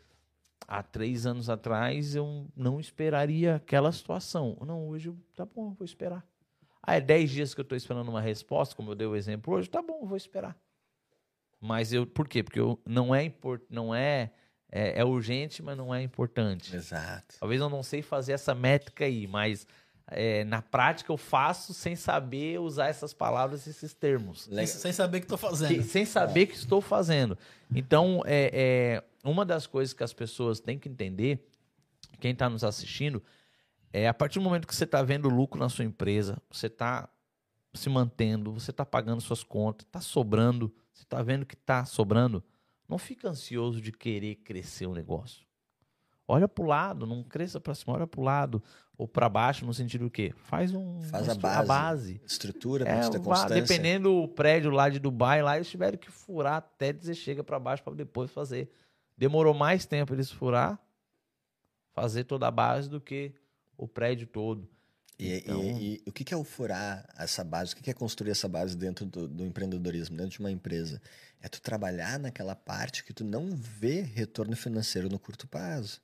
há 0.68 0.84
três 0.84 1.26
anos 1.26 1.50
atrás 1.50 2.14
eu 2.14 2.46
não 2.56 2.80
esperaria 2.80 3.56
aquela 3.56 3.92
situação. 3.92 4.56
Não, 4.64 4.88
hoje 4.88 5.12
tá 5.36 5.48
bom, 5.48 5.70
eu 5.70 5.74
vou 5.74 5.84
esperar. 5.86 6.24
Ah, 6.84 6.96
é 6.96 7.02
10 7.02 7.30
dias 7.30 7.54
que 7.54 7.60
eu 7.60 7.64
estou 7.64 7.78
esperando 7.78 8.10
uma 8.10 8.22
resposta, 8.22 8.76
como 8.76 8.92
eu 8.92 8.96
dei 8.96 9.08
o 9.08 9.16
exemplo 9.16 9.54
hoje, 9.54 9.70
tá 9.70 9.82
bom, 9.82 10.06
vou 10.06 10.18
esperar. 10.18 10.58
Mas 11.60 11.94
eu, 11.94 12.08
por 12.08 12.28
quê? 12.28 12.42
Porque 12.42 12.60
eu, 12.60 12.80
não 12.86 13.14
é 13.14 13.24
import, 13.24 13.62
não 13.70 13.94
é, 13.94 14.32
é, 14.72 15.00
é 15.00 15.06
urgente, 15.06 15.62
mas 15.62 15.78
não 15.78 15.94
é 15.94 16.02
importante. 16.02 16.76
Exato. 16.76 17.36
Talvez 17.40 17.62
eu 17.62 17.70
não 17.70 17.84
sei 17.84 18.02
fazer 18.02 18.34
essa 18.34 18.56
métrica 18.56 19.06
aí, 19.06 19.28
mas 19.28 19.68
é, 20.08 20.44
na 20.44 20.62
prática 20.62 21.12
eu 21.12 21.18
faço 21.18 21.74
sem 21.74 21.96
saber 21.96 22.60
usar 22.60 22.88
essas 22.88 23.14
palavras, 23.14 23.68
esses 23.68 23.94
termos. 23.94 24.50
Sem, 24.52 24.66
sem 24.66 24.92
saber 24.92 25.18
o 25.18 25.22
que 25.22 25.26
estou 25.26 25.38
fazendo. 25.38 25.76
Que, 25.76 25.84
sem 25.84 26.04
saber 26.04 26.44
o 26.44 26.48
que 26.48 26.56
estou 26.56 26.82
fazendo. 26.82 27.38
Então, 27.74 28.24
é, 28.26 28.52
é, 28.54 29.04
uma 29.24 29.46
das 29.46 29.68
coisas 29.68 29.94
que 29.94 30.04
as 30.04 30.14
pessoas 30.14 30.60
têm 30.60 30.80
que 30.80 30.90
entender, 30.90 31.48
quem 32.20 32.32
está 32.32 32.50
nos 32.50 32.64
assistindo, 32.64 33.22
é, 33.94 34.08
a 34.08 34.14
partir 34.14 34.40
do 34.40 34.44
momento 34.44 34.68
que 34.68 34.76
você 34.76 34.86
está 34.86 35.02
vendo 35.02 35.30
lucro 35.30 35.60
na 35.60 35.70
sua 35.70 35.86
empresa, 35.86 36.42
você 36.50 36.68
está 36.68 37.10
se 37.74 37.90
mantendo, 37.90 38.54
você 38.54 38.72
está 38.72 38.86
pagando 38.86 39.22
suas 39.22 39.44
contas, 39.44 39.86
está 39.86 40.02
sobrando, 40.02 40.74
você 40.94 41.04
está 41.04 41.22
vendo 41.22 41.46
que 41.46 41.56
está 41.56 41.86
sobrando, 41.86 42.44
não 42.88 42.98
fica 42.98 43.30
ansioso 43.30 43.82
de 43.82 43.92
querer 43.92 44.36
crescer 44.36 44.86
o 44.86 44.94
negócio. 44.94 45.46
Olha 46.28 46.48
para 46.48 46.64
o 46.64 46.68
lado, 46.68 47.06
não 47.06 47.24
cresça 47.24 47.60
para 47.60 47.76
cima, 47.76 47.94
olha 47.94 48.08
para 48.08 48.22
o 48.22 48.24
lado 48.24 48.64
ou 48.98 49.08
para 49.08 49.28
baixo, 49.28 49.66
no 49.66 49.74
sentido 49.74 50.06
do 50.06 50.12
quê? 50.12 50.34
Faz 50.38 50.74
um 50.74 51.02
faz 51.02 51.28
a 51.28 51.36
base, 51.36 51.58
a 51.58 51.64
base. 51.64 52.22
estrutura 52.26 52.88
é, 52.88 53.10
ter 53.10 53.20
constância. 53.20 53.62
Dependendo 53.62 54.22
do 54.22 54.28
prédio 54.28 54.72
lá 54.72 54.88
de 54.88 55.00
Dubai, 55.00 55.42
lá 55.42 55.56
eles 55.56 55.70
tiveram 55.70 55.98
que 55.98 56.10
furar 56.10 56.56
até 56.56 56.94
dizer 56.94 57.16
chega 57.16 57.44
para 57.44 57.60
baixo 57.60 57.84
para 57.84 57.96
depois 57.96 58.32
fazer. 58.32 58.72
Demorou 59.18 59.54
mais 59.54 59.86
tempo 59.86 60.14
eles 60.14 60.32
furar, 60.32 60.80
fazer 61.94 62.24
toda 62.24 62.48
a 62.48 62.52
base 62.52 62.90
do 62.90 63.02
que 63.02 63.34
o 63.82 63.88
prédio 63.88 64.28
todo. 64.28 64.70
E, 65.18 65.38
então... 65.38 65.64
e, 65.64 66.02
e, 66.06 66.10
o 66.10 66.12
que 66.12 66.34
é 66.34 66.38
o 66.38 66.44
furar 66.44 67.08
essa 67.18 67.44
base? 67.44 67.74
O 67.74 67.78
que 67.78 67.90
é 67.90 67.94
construir 67.94 68.32
essa 68.32 68.48
base 68.48 68.78
dentro 68.78 69.06
do, 69.06 69.28
do, 69.28 69.44
empreendedorismo, 69.44 70.16
dentro 70.16 70.34
de 70.34 70.40
uma 70.40 70.52
empresa? 70.52 71.02
É 71.42 71.50
tu 71.50 71.60
trabalhar 71.60 72.20
naquela 72.20 72.56
parte 72.56 73.04
que 73.04 73.14
tu 73.14 73.24
não 73.24 73.56
vê 73.56 74.02
retorno 74.02 74.56
financeiro 74.56 75.10
no 75.10 75.18
curto 75.18 75.48
prazo. 75.48 76.00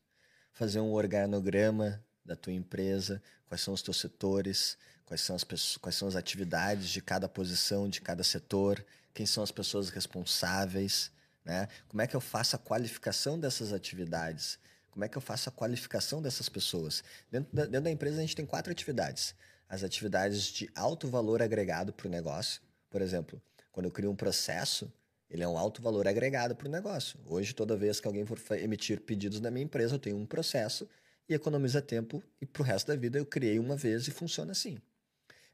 Fazer 0.52 0.80
um 0.80 0.92
organograma 0.92 2.04
da 2.26 2.36
tua 2.36 2.54
empresa, 2.54 3.22
quais 3.46 3.62
são 3.62 3.74
os 3.76 3.82
teus 3.84 4.00
setores, 4.00 4.76
quais 5.06 5.22
são 5.22 5.36
as, 5.36 5.44
pessoas, 5.44 5.78
quais 5.78 5.96
são 5.96 6.08
as 6.08 6.16
atividades 6.16 6.90
de 6.90 7.02
cada 7.02 7.30
posição, 7.30 7.88
de 7.88 8.02
cada 8.02 8.24
setor, 8.24 8.84
quem 9.14 9.26
são 9.26 9.44
as 9.44 9.52
pessoas 9.52 9.90
responsáveis, 9.90 11.12
né? 11.46 11.68
Como 11.88 12.02
é 12.02 12.08
que 12.08 12.16
eu 12.16 12.22
faço 12.22 12.56
a 12.56 12.60
qualificação 12.60 13.40
dessas 13.40 13.72
atividades? 13.72 14.60
Como 14.98 15.06
é 15.06 15.08
que 15.08 15.16
eu 15.16 15.22
faço 15.22 15.48
a 15.48 15.52
qualificação 15.52 16.24
dessas 16.24 16.50
pessoas? 16.50 17.04
Dentro 17.30 17.56
da, 17.56 17.66
dentro 17.66 17.82
da 17.82 17.92
empresa, 17.92 18.18
a 18.18 18.22
gente 18.22 18.36
tem 18.36 18.48
quatro 18.48 18.72
atividades. 18.72 19.36
As 19.70 19.84
atividades 19.84 20.46
de 20.46 20.68
alto 20.74 21.08
valor 21.08 21.40
agregado 21.40 21.94
para 21.94 22.08
o 22.08 22.10
negócio. 22.10 22.64
Por 22.90 23.00
exemplo, 23.00 23.40
quando 23.72 23.86
eu 23.86 23.92
crio 23.92 24.10
um 24.10 24.16
processo, 24.16 24.92
ele 25.30 25.44
é 25.44 25.48
um 25.48 25.56
alto 25.56 25.84
valor 25.84 26.08
agregado 26.08 26.56
para 26.56 26.68
o 26.68 26.72
negócio. 26.72 27.20
Hoje, 27.28 27.54
toda 27.54 27.78
vez 27.78 28.00
que 28.00 28.08
alguém 28.08 28.26
for 28.26 28.40
emitir 28.54 29.00
pedidos 29.02 29.40
na 29.40 29.52
minha 29.52 29.66
empresa, 29.66 29.94
eu 29.94 30.00
tenho 30.00 30.18
um 30.18 30.26
processo 30.26 30.90
e 31.30 31.36
economiza 31.36 31.80
tempo 31.80 32.24
e 32.42 32.46
para 32.48 32.64
o 32.64 32.66
resto 32.66 32.88
da 32.88 32.96
vida 32.96 33.20
eu 33.20 33.26
criei 33.28 33.60
uma 33.60 33.76
vez 33.76 34.08
e 34.08 34.12
funciona 34.12 34.54
assim. 34.54 34.80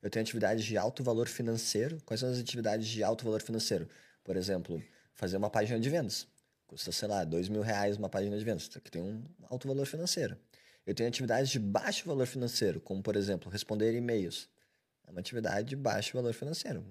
Eu 0.01 0.09
tenho 0.09 0.23
atividades 0.23 0.63
de 0.63 0.77
alto 0.77 1.03
valor 1.03 1.27
financeiro. 1.27 1.97
Quais 2.05 2.21
são 2.21 2.29
as 2.31 2.39
atividades 2.39 2.87
de 2.87 3.03
alto 3.03 3.25
valor 3.25 3.41
financeiro? 3.41 3.89
Por 4.23 4.37
exemplo, 4.37 4.81
fazer 5.13 5.35
uma 5.35 5.49
página 5.49 5.77
de 5.81 5.89
vendas 5.89 6.31
custa, 6.67 6.91
sei 6.91 7.07
lá, 7.07 7.23
dois 7.23 7.49
mil 7.49 7.61
reais 7.61 7.97
uma 7.97 8.09
página 8.09 8.37
de 8.37 8.43
vendas, 8.43 8.67
que 8.67 8.91
tem 8.91 9.01
um 9.01 9.23
alto 9.49 9.67
valor 9.67 9.85
financeiro. 9.85 10.37
Eu 10.85 10.93
tenho 10.93 11.07
atividades 11.07 11.49
de 11.49 11.59
baixo 11.59 12.05
valor 12.05 12.27
financeiro, 12.27 12.81
como, 12.81 13.01
por 13.01 13.15
exemplo, 13.15 13.49
responder 13.49 13.95
e-mails. 13.95 14.49
É 15.07 15.11
uma 15.11 15.19
atividade 15.19 15.69
de 15.69 15.75
baixo 15.75 16.13
valor 16.13 16.33
financeiro. 16.33 16.85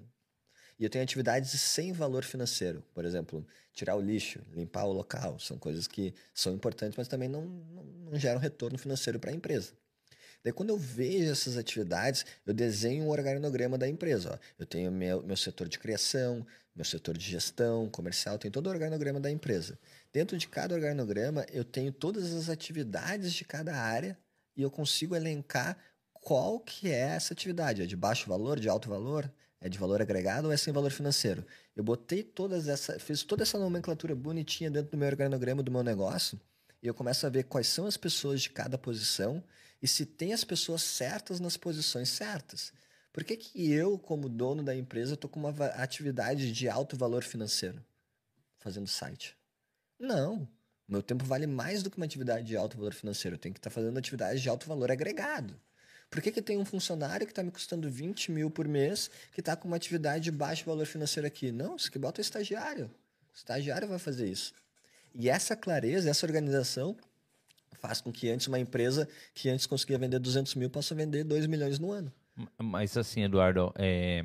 E 0.79 0.83
eu 0.83 0.89
tenho 0.89 1.03
atividades 1.03 1.51
sem 1.51 1.91
valor 1.91 2.23
financeiro, 2.23 2.83
por 2.93 3.05
exemplo, 3.05 3.45
tirar 3.71 3.95
o 3.95 4.01
lixo, 4.01 4.41
limpar 4.51 4.85
o 4.85 4.91
local. 4.91 5.37
São 5.39 5.57
coisas 5.57 5.87
que 5.87 6.13
são 6.33 6.53
importantes, 6.53 6.97
mas 6.97 7.07
também 7.07 7.29
não, 7.29 7.45
não, 7.45 7.83
não 7.83 8.19
geram 8.19 8.39
retorno 8.39 8.77
financeiro 8.77 9.19
para 9.19 9.31
a 9.31 9.33
empresa. 9.33 9.73
Daí, 10.43 10.51
quando 10.51 10.71
eu 10.71 10.77
vejo 10.77 11.31
essas 11.31 11.55
atividades, 11.55 12.25
eu 12.45 12.53
desenho 12.53 13.05
um 13.05 13.09
organograma 13.09 13.77
da 13.77 13.87
empresa. 13.87 14.33
Ó. 14.33 14.37
Eu 14.59 14.65
tenho 14.65 14.91
meu, 14.91 15.23
meu 15.23 15.37
setor 15.37 15.69
de 15.69 15.79
criação, 15.79 16.45
meu 16.75 16.83
setor 16.83 17.17
de 17.17 17.25
gestão, 17.25 17.89
comercial, 17.89 18.37
tem 18.37 18.49
todo 18.49 18.67
o 18.67 18.69
organograma 18.69 19.19
da 19.19 19.29
empresa. 19.29 19.77
Dentro 20.11 20.37
de 20.37 20.47
cada 20.47 20.73
organograma, 20.73 21.45
eu 21.51 21.63
tenho 21.63 21.91
todas 21.91 22.33
as 22.33 22.49
atividades 22.49 23.33
de 23.33 23.45
cada 23.45 23.75
área 23.75 24.17
e 24.55 24.61
eu 24.61 24.71
consigo 24.71 25.15
elencar 25.15 25.77
qual 26.11 26.59
que 26.59 26.89
é 26.89 26.99
essa 26.99 27.33
atividade. 27.33 27.81
É 27.81 27.85
de 27.85 27.95
baixo 27.95 28.27
valor, 28.27 28.59
de 28.59 28.69
alto 28.69 28.89
valor? 28.89 29.31
É 29.59 29.69
de 29.69 29.77
valor 29.77 30.01
agregado 30.01 30.47
ou 30.47 30.53
é 30.53 30.57
sem 30.57 30.73
valor 30.73 30.91
financeiro? 30.91 31.45
Eu 31.75 31.83
botei 31.83 32.23
todas 32.23 32.67
essa, 32.67 32.99
fiz 32.99 33.23
toda 33.23 33.43
essa 33.43 33.57
nomenclatura 33.57 34.15
bonitinha 34.15 34.69
dentro 34.69 34.91
do 34.91 34.97
meu 34.97 35.07
organograma 35.07 35.63
do 35.63 35.71
meu 35.71 35.83
negócio 35.83 36.39
e 36.81 36.87
eu 36.87 36.93
começo 36.93 37.25
a 37.25 37.29
ver 37.29 37.43
quais 37.43 37.67
são 37.67 37.85
as 37.85 37.95
pessoas 37.95 38.41
de 38.41 38.49
cada 38.49 38.77
posição 38.77 39.41
e 39.81 39.87
se 39.87 40.05
tem 40.05 40.33
as 40.33 40.43
pessoas 40.43 40.81
certas 40.81 41.39
nas 41.39 41.55
posições 41.55 42.09
certas. 42.09 42.73
Por 43.13 43.23
que, 43.23 43.37
que 43.37 43.71
eu, 43.71 43.99
como 43.99 44.27
dono 44.27 44.63
da 44.63 44.75
empresa, 44.75 45.13
estou 45.13 45.29
com 45.29 45.39
uma 45.39 45.51
atividade 45.75 46.51
de 46.51 46.67
alto 46.67 46.97
valor 46.97 47.23
financeiro 47.23 47.79
fazendo 48.57 48.87
site? 48.87 49.37
Não. 49.99 50.47
Meu 50.87 51.03
tempo 51.03 51.23
vale 51.23 51.45
mais 51.45 51.83
do 51.83 51.91
que 51.91 51.97
uma 51.97 52.07
atividade 52.07 52.47
de 52.47 52.57
alto 52.57 52.75
valor 52.75 52.91
financeiro. 52.91 53.35
Eu 53.35 53.39
tenho 53.39 53.53
que 53.53 53.59
estar 53.59 53.69
tá 53.69 53.73
fazendo 53.73 53.95
atividade 53.99 54.41
de 54.41 54.49
alto 54.49 54.67
valor 54.67 54.91
agregado. 54.91 55.55
Por 56.09 56.23
que, 56.23 56.31
que 56.31 56.41
tem 56.41 56.57
um 56.57 56.65
funcionário 56.65 57.27
que 57.27 57.31
está 57.31 57.43
me 57.43 57.51
custando 57.51 57.89
20 57.89 58.31
mil 58.31 58.49
por 58.49 58.67
mês 58.67 59.11
que 59.31 59.41
está 59.41 59.55
com 59.55 59.67
uma 59.67 59.77
atividade 59.77 60.23
de 60.23 60.31
baixo 60.31 60.65
valor 60.65 60.87
financeiro 60.87 61.27
aqui? 61.27 61.51
Não, 61.51 61.75
isso 61.75 61.91
que 61.91 61.99
bota 61.99 62.19
o 62.19 62.21
estagiário. 62.21 62.85
O 63.31 63.35
estagiário 63.35 63.87
vai 63.87 63.99
fazer 63.99 64.27
isso. 64.27 64.53
E 65.13 65.29
essa 65.29 65.55
clareza, 65.55 66.09
essa 66.09 66.25
organização 66.25 66.97
faz 67.79 68.01
com 68.01 68.11
que 68.11 68.29
antes 68.29 68.47
uma 68.47 68.59
empresa 68.59 69.07
que 69.35 69.49
antes 69.49 69.67
conseguia 69.67 69.99
vender 69.99 70.17
200 70.17 70.55
mil 70.55 70.69
possa 70.69 70.95
vender 70.95 71.23
2 71.23 71.45
milhões 71.45 71.77
no 71.77 71.91
ano. 71.91 72.11
Mas 72.61 72.97
assim, 72.97 73.23
Eduardo, 73.23 73.73
é, 73.77 74.23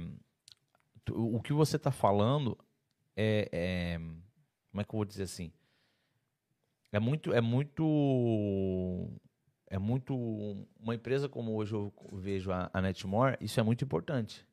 o 1.10 1.40
que 1.40 1.52
você 1.52 1.76
está 1.76 1.90
falando 1.90 2.56
é, 3.16 3.48
é, 3.52 3.98
como 3.98 4.80
é 4.80 4.84
que 4.84 4.94
eu 4.94 4.98
vou 4.98 5.04
dizer 5.04 5.24
assim? 5.24 5.52
É 6.90 6.98
muito, 6.98 7.32
é 7.34 7.40
muito, 7.40 9.20
é 9.66 9.78
muito 9.78 10.14
uma 10.80 10.94
empresa 10.94 11.28
como 11.28 11.54
hoje 11.54 11.74
eu 11.74 11.92
vejo 12.12 12.50
a, 12.50 12.70
a 12.72 12.80
Netmore, 12.80 13.36
isso 13.40 13.60
é 13.60 13.62
muito 13.62 13.84
importante. 13.84 14.46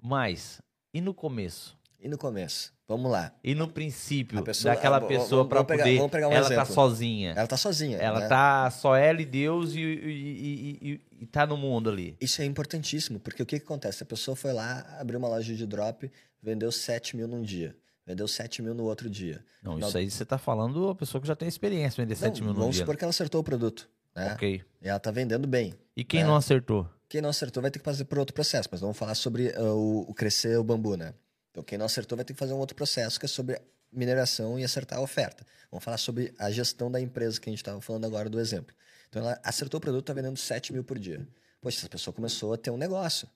Mas 0.00 0.62
e 0.94 1.00
no 1.00 1.12
começo? 1.12 1.78
E 2.02 2.08
no 2.08 2.18
começo? 2.18 2.72
Vamos 2.88 3.10
lá. 3.10 3.32
E 3.44 3.54
no 3.54 3.68
princípio, 3.68 4.42
pessoa- 4.42 4.74
daquela 4.74 4.96
ah, 4.96 5.00
pessoa 5.00 5.44
vamos 5.44 5.48
para 5.48 5.62
poder. 5.64 5.96
vamos 5.96 6.10
pegar 6.10 6.28
um 6.28 6.32
ela 6.32 6.48
tá 6.48 6.54
exemplo. 6.54 6.74
sozinha. 6.74 7.30
Ela 7.36 7.46
tá 7.46 7.56
sozinha. 7.56 7.96
Ela 7.98 8.20
né? 8.20 8.28
tá 8.28 8.70
só 8.72 8.96
ela 8.96 9.22
e 9.22 9.24
Deus 9.24 9.72
e, 9.74 9.80
e, 9.80 10.78
e, 10.82 11.00
e- 11.22 11.26
tá 11.26 11.46
no 11.46 11.56
mundo 11.56 11.88
ali. 11.88 12.16
Isso 12.20 12.42
é 12.42 12.44
importantíssimo, 12.44 13.20
porque 13.20 13.42
o 13.42 13.46
que, 13.46 13.60
que 13.60 13.64
acontece? 13.64 14.02
A 14.02 14.06
pessoa 14.06 14.36
foi 14.36 14.52
lá, 14.52 14.84
abriu 14.98 15.16
uma 15.20 15.28
loja 15.28 15.54
de 15.54 15.64
drop, 15.64 16.10
vendeu 16.42 16.72
7 16.72 17.16
mil 17.16 17.28
num 17.28 17.40
dia. 17.42 17.76
Vendeu 18.04 18.26
7 18.26 18.60
mil 18.62 18.74
no 18.74 18.82
outro 18.84 19.08
dia. 19.08 19.44
Não, 19.62 19.78
isso 19.78 19.96
aí 19.96 20.10
você 20.10 20.24
tá 20.24 20.36
falando 20.36 20.88
a 20.88 20.94
pessoa 20.96 21.22
que 21.22 21.28
já 21.28 21.36
tem 21.36 21.46
experiência 21.46 22.02
vender 22.02 22.16
7 22.16 22.40
Não, 22.40 22.46
mil 22.46 22.54
no 22.54 22.60
vamos 22.60 22.74
dia. 22.74 22.82
supor 22.84 22.96
que 22.96 23.04
ela 23.04 23.10
acertou 23.10 23.40
o 23.40 23.44
produto. 23.44 23.88
Né? 24.14 24.32
Ok. 24.34 24.60
E 24.82 24.88
ela 24.88 24.98
tá 24.98 25.12
vendendo 25.12 25.46
bem. 25.46 25.72
E 25.96 26.02
quem 26.02 26.22
É. 26.22 26.24
não 26.24 26.34
acertou? 26.34 26.86
Quem 27.08 27.20
não 27.22 27.28
acertou 27.30 27.60
vai 27.62 27.70
ter 27.70 27.78
que 27.78 27.84
fazer 27.84 28.04
por 28.06 28.18
outro 28.18 28.34
processo, 28.34 28.68
mas 28.72 28.80
vamos 28.80 28.96
falar 28.96 29.14
sobre 29.14 29.54
ah, 29.54 29.62
o, 29.72 30.00
o 30.08 30.14
crescer 30.14 30.58
o 30.58 30.64
bambu, 30.64 30.96
né? 30.96 31.14
Então, 31.52 31.62
quem 31.62 31.78
não 31.78 31.86
acertou 31.86 32.16
vai 32.16 32.24
ter 32.24 32.32
que 32.32 32.38
fazer 32.38 32.54
um 32.54 32.58
outro 32.58 32.74
processo 32.74 33.20
que 33.20 33.26
é 33.26 33.28
sobre 33.28 33.60
mineração 33.92 34.58
e 34.58 34.64
acertar 34.64 34.98
a 34.98 35.02
oferta. 35.02 35.46
Vamos 35.70 35.84
falar 35.84 35.98
sobre 35.98 36.34
a 36.38 36.50
gestão 36.50 36.90
da 36.90 37.00
empresa 37.00 37.38
que 37.38 37.48
a 37.48 37.52
gente 37.52 37.60
estava 37.60 37.80
falando 37.80 38.06
agora 38.06 38.28
do 38.28 38.40
exemplo. 38.40 38.74
Então, 39.08 39.22
ela 39.22 39.38
acertou 39.44 39.78
o 39.78 39.80
produto, 39.80 40.04
está 40.04 40.14
vendendo 40.14 40.38
7 40.38 40.72
mil 40.72 40.82
por 40.82 40.98
dia. 40.98 41.28
Poxa, 41.60 41.78
essa 41.78 41.88
pessoa 41.88 42.14
começou 42.14 42.54
a 42.54 42.56
ter 42.56 42.70
um 42.70 42.78
negócio. 42.78 43.28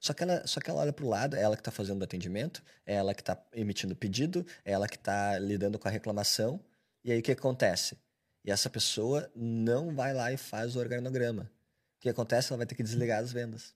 Só 0.00 0.14
que 0.14 0.22
ela, 0.22 0.46
só 0.46 0.60
que 0.60 0.70
ela 0.70 0.80
olha 0.80 0.92
para 0.92 1.04
o 1.04 1.08
lado, 1.08 1.36
é 1.36 1.42
ela 1.42 1.56
que 1.56 1.60
está 1.60 1.70
fazendo 1.70 2.00
o 2.00 2.04
atendimento, 2.04 2.62
é 2.86 2.94
ela 2.94 3.14
que 3.14 3.20
está 3.20 3.38
emitindo 3.52 3.92
o 3.92 3.96
pedido, 3.96 4.46
é 4.64 4.72
ela 4.72 4.88
que 4.88 4.96
está 4.96 5.38
lidando 5.38 5.78
com 5.78 5.88
a 5.88 5.90
reclamação. 5.90 6.64
E 7.04 7.12
aí 7.12 7.18
o 7.18 7.22
que 7.22 7.32
acontece? 7.32 7.98
E 8.44 8.50
essa 8.50 8.70
pessoa 8.70 9.30
não 9.34 9.94
vai 9.94 10.14
lá 10.14 10.32
e 10.32 10.36
faz 10.36 10.74
o 10.74 10.78
organograma. 10.78 11.50
O 11.98 12.00
que 12.00 12.08
acontece? 12.08 12.52
Ela 12.52 12.58
vai 12.58 12.66
ter 12.66 12.74
que 12.74 12.82
desligar 12.82 13.22
as 13.22 13.32
vendas. 13.32 13.74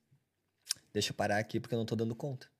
Deixa 0.92 1.10
eu 1.10 1.14
parar 1.14 1.38
aqui 1.38 1.58
porque 1.58 1.74
eu 1.74 1.78
não 1.78 1.84
estou 1.84 1.98
dando 1.98 2.14
conta. 2.14 2.51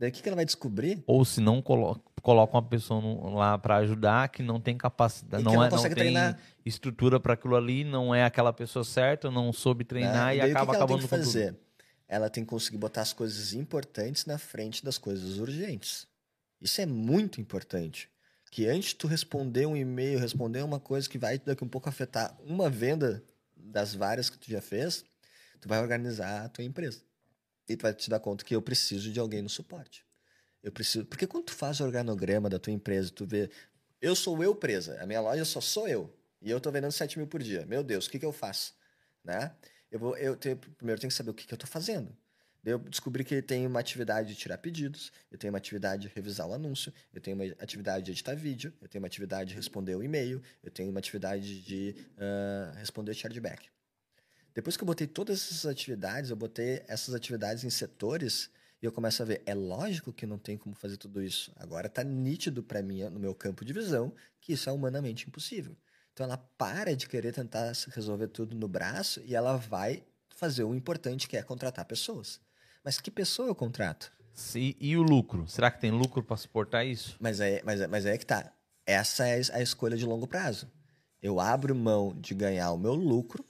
Daí 0.00 0.08
o 0.08 0.12
que, 0.12 0.22
que 0.22 0.28
ela 0.30 0.36
vai 0.36 0.46
descobrir? 0.46 1.04
Ou 1.06 1.26
se 1.26 1.42
não 1.42 1.60
colo 1.60 2.02
coloca 2.22 2.54
uma 2.56 2.62
pessoa 2.62 3.02
no- 3.02 3.34
lá 3.34 3.58
para 3.58 3.76
ajudar 3.76 4.30
que 4.30 4.42
não 4.42 4.58
tem 4.58 4.76
capacidade, 4.76 5.44
não, 5.44 5.52
não 5.54 5.64
é, 5.64 5.70
não 5.70 5.82
tem 5.82 5.90
treinar. 5.90 6.38
estrutura 6.64 7.20
para 7.20 7.34
aquilo 7.34 7.54
ali, 7.54 7.84
não 7.84 8.14
é 8.14 8.24
aquela 8.24 8.52
pessoa 8.52 8.82
certa, 8.82 9.30
não 9.30 9.52
soube 9.52 9.84
treinar 9.84 10.28
né? 10.28 10.36
e 10.36 10.40
acaba 10.40 10.46
o 10.46 10.48
que, 10.48 10.52
que 10.52 10.58
ela 10.58 10.66
tem 10.66 10.96
acabando 10.96 11.02
que 11.02 11.08
com 11.08 11.16
tudo. 11.16 11.24
fazer? 11.26 11.56
Ela 12.08 12.30
tem 12.30 12.44
que 12.44 12.48
conseguir 12.50 12.78
botar 12.78 13.02
as 13.02 13.12
coisas 13.12 13.52
importantes 13.52 14.24
na 14.24 14.38
frente 14.38 14.82
das 14.82 14.96
coisas 14.96 15.36
urgentes. 15.38 16.06
Isso 16.60 16.80
é 16.80 16.86
muito 16.86 17.38
importante. 17.40 18.08
Que 18.50 18.66
antes 18.66 18.88
de 18.90 18.96
tu 18.96 19.06
responder 19.06 19.66
um 19.66 19.76
e-mail, 19.76 20.18
responder 20.18 20.62
uma 20.62 20.80
coisa 20.80 21.08
que 21.08 21.18
vai 21.18 21.38
daqui 21.38 21.62
um 21.62 21.68
pouco 21.68 21.88
afetar 21.90 22.34
uma 22.44 22.68
venda 22.70 23.22
das 23.54 23.94
várias 23.94 24.28
que 24.30 24.38
tu 24.38 24.50
já 24.50 24.60
fez, 24.62 25.04
tu 25.60 25.68
vai 25.68 25.78
organizar 25.80 26.46
a 26.46 26.48
tua 26.48 26.64
empresa. 26.64 27.02
E 27.70 27.76
tu 27.76 27.82
vai 27.82 27.94
te 27.94 28.10
dar 28.10 28.18
conta 28.18 28.44
que 28.44 28.52
eu 28.52 28.60
preciso 28.60 29.12
de 29.12 29.20
alguém 29.20 29.40
no 29.42 29.48
suporte. 29.48 30.04
Eu 30.60 30.72
preciso. 30.72 31.06
Porque 31.06 31.24
quando 31.24 31.44
tu 31.44 31.54
faz 31.54 31.78
o 31.78 31.84
organograma 31.84 32.50
da 32.50 32.58
tua 32.58 32.72
empresa, 32.72 33.12
tu 33.12 33.24
vê. 33.24 33.48
Eu 34.00 34.16
sou 34.16 34.42
eu 34.42 34.52
presa. 34.56 35.00
A 35.00 35.06
minha 35.06 35.20
loja 35.20 35.44
só 35.44 35.60
sou 35.60 35.86
eu. 35.86 36.12
E 36.42 36.50
eu 36.50 36.60
tô 36.60 36.68
vendendo 36.72 36.90
7 36.90 37.16
mil 37.16 37.28
por 37.28 37.40
dia. 37.40 37.64
Meu 37.66 37.84
Deus, 37.84 38.06
o 38.06 38.10
que, 38.10 38.18
que 38.18 38.26
eu 38.26 38.32
faço? 38.32 38.74
Né? 39.22 39.54
Eu 39.88 40.00
vou, 40.00 40.16
eu 40.16 40.34
tenho, 40.34 40.56
primeiro 40.56 40.98
eu 40.98 41.00
tenho 41.00 41.10
que 41.12 41.16
saber 41.16 41.30
o 41.30 41.34
que, 41.34 41.46
que 41.46 41.54
eu 41.54 41.58
tô 41.58 41.66
fazendo. 41.68 42.12
Daí 42.60 42.74
eu 42.74 42.78
descobri 42.80 43.22
que 43.24 43.40
tem 43.40 43.64
uma 43.64 43.78
atividade 43.78 44.30
de 44.30 44.34
tirar 44.34 44.58
pedidos, 44.58 45.12
eu 45.30 45.38
tenho 45.38 45.52
uma 45.52 45.58
atividade 45.58 46.08
de 46.08 46.14
revisar 46.14 46.46
o 46.48 46.52
anúncio, 46.52 46.92
eu 47.14 47.20
tenho 47.20 47.36
uma 47.36 47.44
atividade 47.58 48.04
de 48.04 48.10
editar 48.10 48.34
vídeo, 48.34 48.72
eu 48.82 48.88
tenho 48.88 49.00
uma 49.00 49.06
atividade 49.06 49.50
de 49.50 49.56
responder 49.56 49.94
o 49.94 50.02
e-mail, 50.02 50.42
eu 50.62 50.70
tenho 50.70 50.90
uma 50.90 50.98
atividade 50.98 51.62
de 51.62 51.94
ah, 52.18 52.72
responder 52.76 53.14
chargeback. 53.14 53.70
Depois 54.54 54.76
que 54.76 54.82
eu 54.82 54.86
botei 54.86 55.06
todas 55.06 55.38
essas 55.38 55.66
atividades, 55.66 56.30
eu 56.30 56.36
botei 56.36 56.82
essas 56.88 57.14
atividades 57.14 57.64
em 57.64 57.70
setores 57.70 58.50
e 58.82 58.86
eu 58.86 58.92
começo 58.92 59.22
a 59.22 59.26
ver, 59.26 59.42
é 59.46 59.54
lógico 59.54 60.12
que 60.12 60.26
não 60.26 60.38
tem 60.38 60.56
como 60.56 60.74
fazer 60.74 60.96
tudo 60.96 61.22
isso. 61.22 61.52
Agora 61.56 61.86
está 61.86 62.02
nítido 62.02 62.62
para 62.62 62.82
mim, 62.82 63.02
no 63.04 63.20
meu 63.20 63.34
campo 63.34 63.64
de 63.64 63.72
visão, 63.72 64.12
que 64.40 64.52
isso 64.54 64.68
é 64.68 64.72
humanamente 64.72 65.26
impossível. 65.28 65.76
Então 66.12 66.24
ela 66.24 66.36
para 66.36 66.96
de 66.96 67.08
querer 67.08 67.32
tentar 67.32 67.72
resolver 67.88 68.28
tudo 68.28 68.56
no 68.56 68.66
braço 68.66 69.20
e 69.24 69.34
ela 69.34 69.56
vai 69.56 70.02
fazer 70.34 70.64
o 70.64 70.74
importante 70.74 71.28
que 71.28 71.36
é 71.36 71.42
contratar 71.42 71.84
pessoas. 71.84 72.40
Mas 72.82 72.98
que 72.98 73.10
pessoa 73.10 73.48
eu 73.48 73.54
contrato? 73.54 74.10
Se- 74.32 74.76
e 74.80 74.96
o 74.96 75.02
lucro? 75.02 75.46
Será 75.46 75.70
que 75.70 75.80
tem 75.80 75.90
lucro 75.90 76.22
para 76.22 76.36
suportar 76.36 76.84
isso? 76.84 77.16
Mas 77.20 77.40
é, 77.40 77.62
mas, 77.64 77.80
é, 77.80 77.86
mas 77.86 78.06
é 78.06 78.16
que 78.16 78.24
tá. 78.24 78.52
Essa 78.86 79.28
é 79.28 79.40
a 79.52 79.62
escolha 79.62 79.96
de 79.96 80.06
longo 80.06 80.26
prazo. 80.26 80.70
Eu 81.22 81.38
abro 81.38 81.74
mão 81.74 82.16
de 82.18 82.34
ganhar 82.34 82.72
o 82.72 82.78
meu 82.78 82.94
lucro 82.94 83.44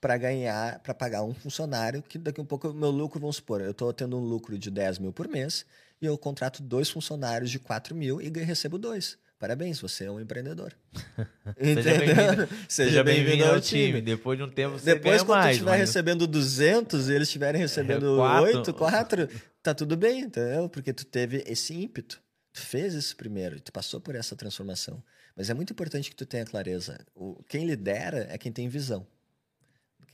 para 0.00 0.16
ganhar, 0.16 0.78
para 0.80 0.94
pagar 0.94 1.22
um 1.22 1.34
funcionário 1.34 2.02
que 2.02 2.18
daqui 2.18 2.40
a 2.40 2.42
um 2.42 2.46
pouco 2.46 2.72
meu 2.72 2.90
lucro, 2.90 3.20
vamos 3.20 3.36
supor, 3.36 3.60
eu 3.60 3.70
estou 3.70 3.92
tendo 3.92 4.16
um 4.16 4.20
lucro 4.20 4.58
de 4.58 4.70
10 4.70 4.98
mil 4.98 5.12
por 5.12 5.28
mês 5.28 5.64
e 6.00 6.06
eu 6.06 6.16
contrato 6.18 6.62
dois 6.62 6.90
funcionários 6.90 7.50
de 7.50 7.58
4 7.58 7.94
mil 7.94 8.20
e 8.20 8.28
recebo 8.28 8.78
dois. 8.78 9.18
Parabéns, 9.38 9.80
você 9.80 10.04
é 10.06 10.10
um 10.10 10.18
empreendedor. 10.18 10.74
Seja 11.60 11.98
bem-vindo. 11.98 12.48
Seja 12.68 13.04
bem-vindo 13.04 13.44
ao 13.44 13.60
time. 13.60 14.00
Depois 14.00 14.38
de 14.38 14.44
um 14.44 14.50
tempo 14.50 14.78
você 14.78 14.94
Depois, 14.94 15.22
quando 15.22 15.38
mais. 15.40 15.56
estiver 15.56 15.70
mas- 15.72 15.80
recebendo 15.80 16.26
200 16.26 17.08
e 17.08 17.12
eles 17.12 17.28
estiverem 17.28 17.60
recebendo 17.60 18.16
quatro. 18.16 18.58
8, 18.58 18.74
4, 18.74 19.28
tá 19.62 19.74
tudo 19.74 19.96
bem, 19.96 20.20
entendeu? 20.22 20.68
Porque 20.70 20.92
tu 20.92 21.04
teve 21.04 21.44
esse 21.46 21.74
ímpeto. 21.74 22.20
Tu 22.52 22.62
fez 22.62 22.94
isso 22.94 23.14
primeiro, 23.14 23.60
tu 23.60 23.70
passou 23.70 24.00
por 24.00 24.14
essa 24.14 24.34
transformação. 24.34 25.02
Mas 25.36 25.50
é 25.50 25.54
muito 25.54 25.74
importante 25.74 26.08
que 26.08 26.16
tu 26.16 26.24
tenha 26.24 26.46
clareza. 26.46 26.98
O, 27.14 27.44
quem 27.46 27.66
lidera 27.66 28.26
é 28.30 28.38
quem 28.38 28.50
tem 28.50 28.66
visão. 28.68 29.06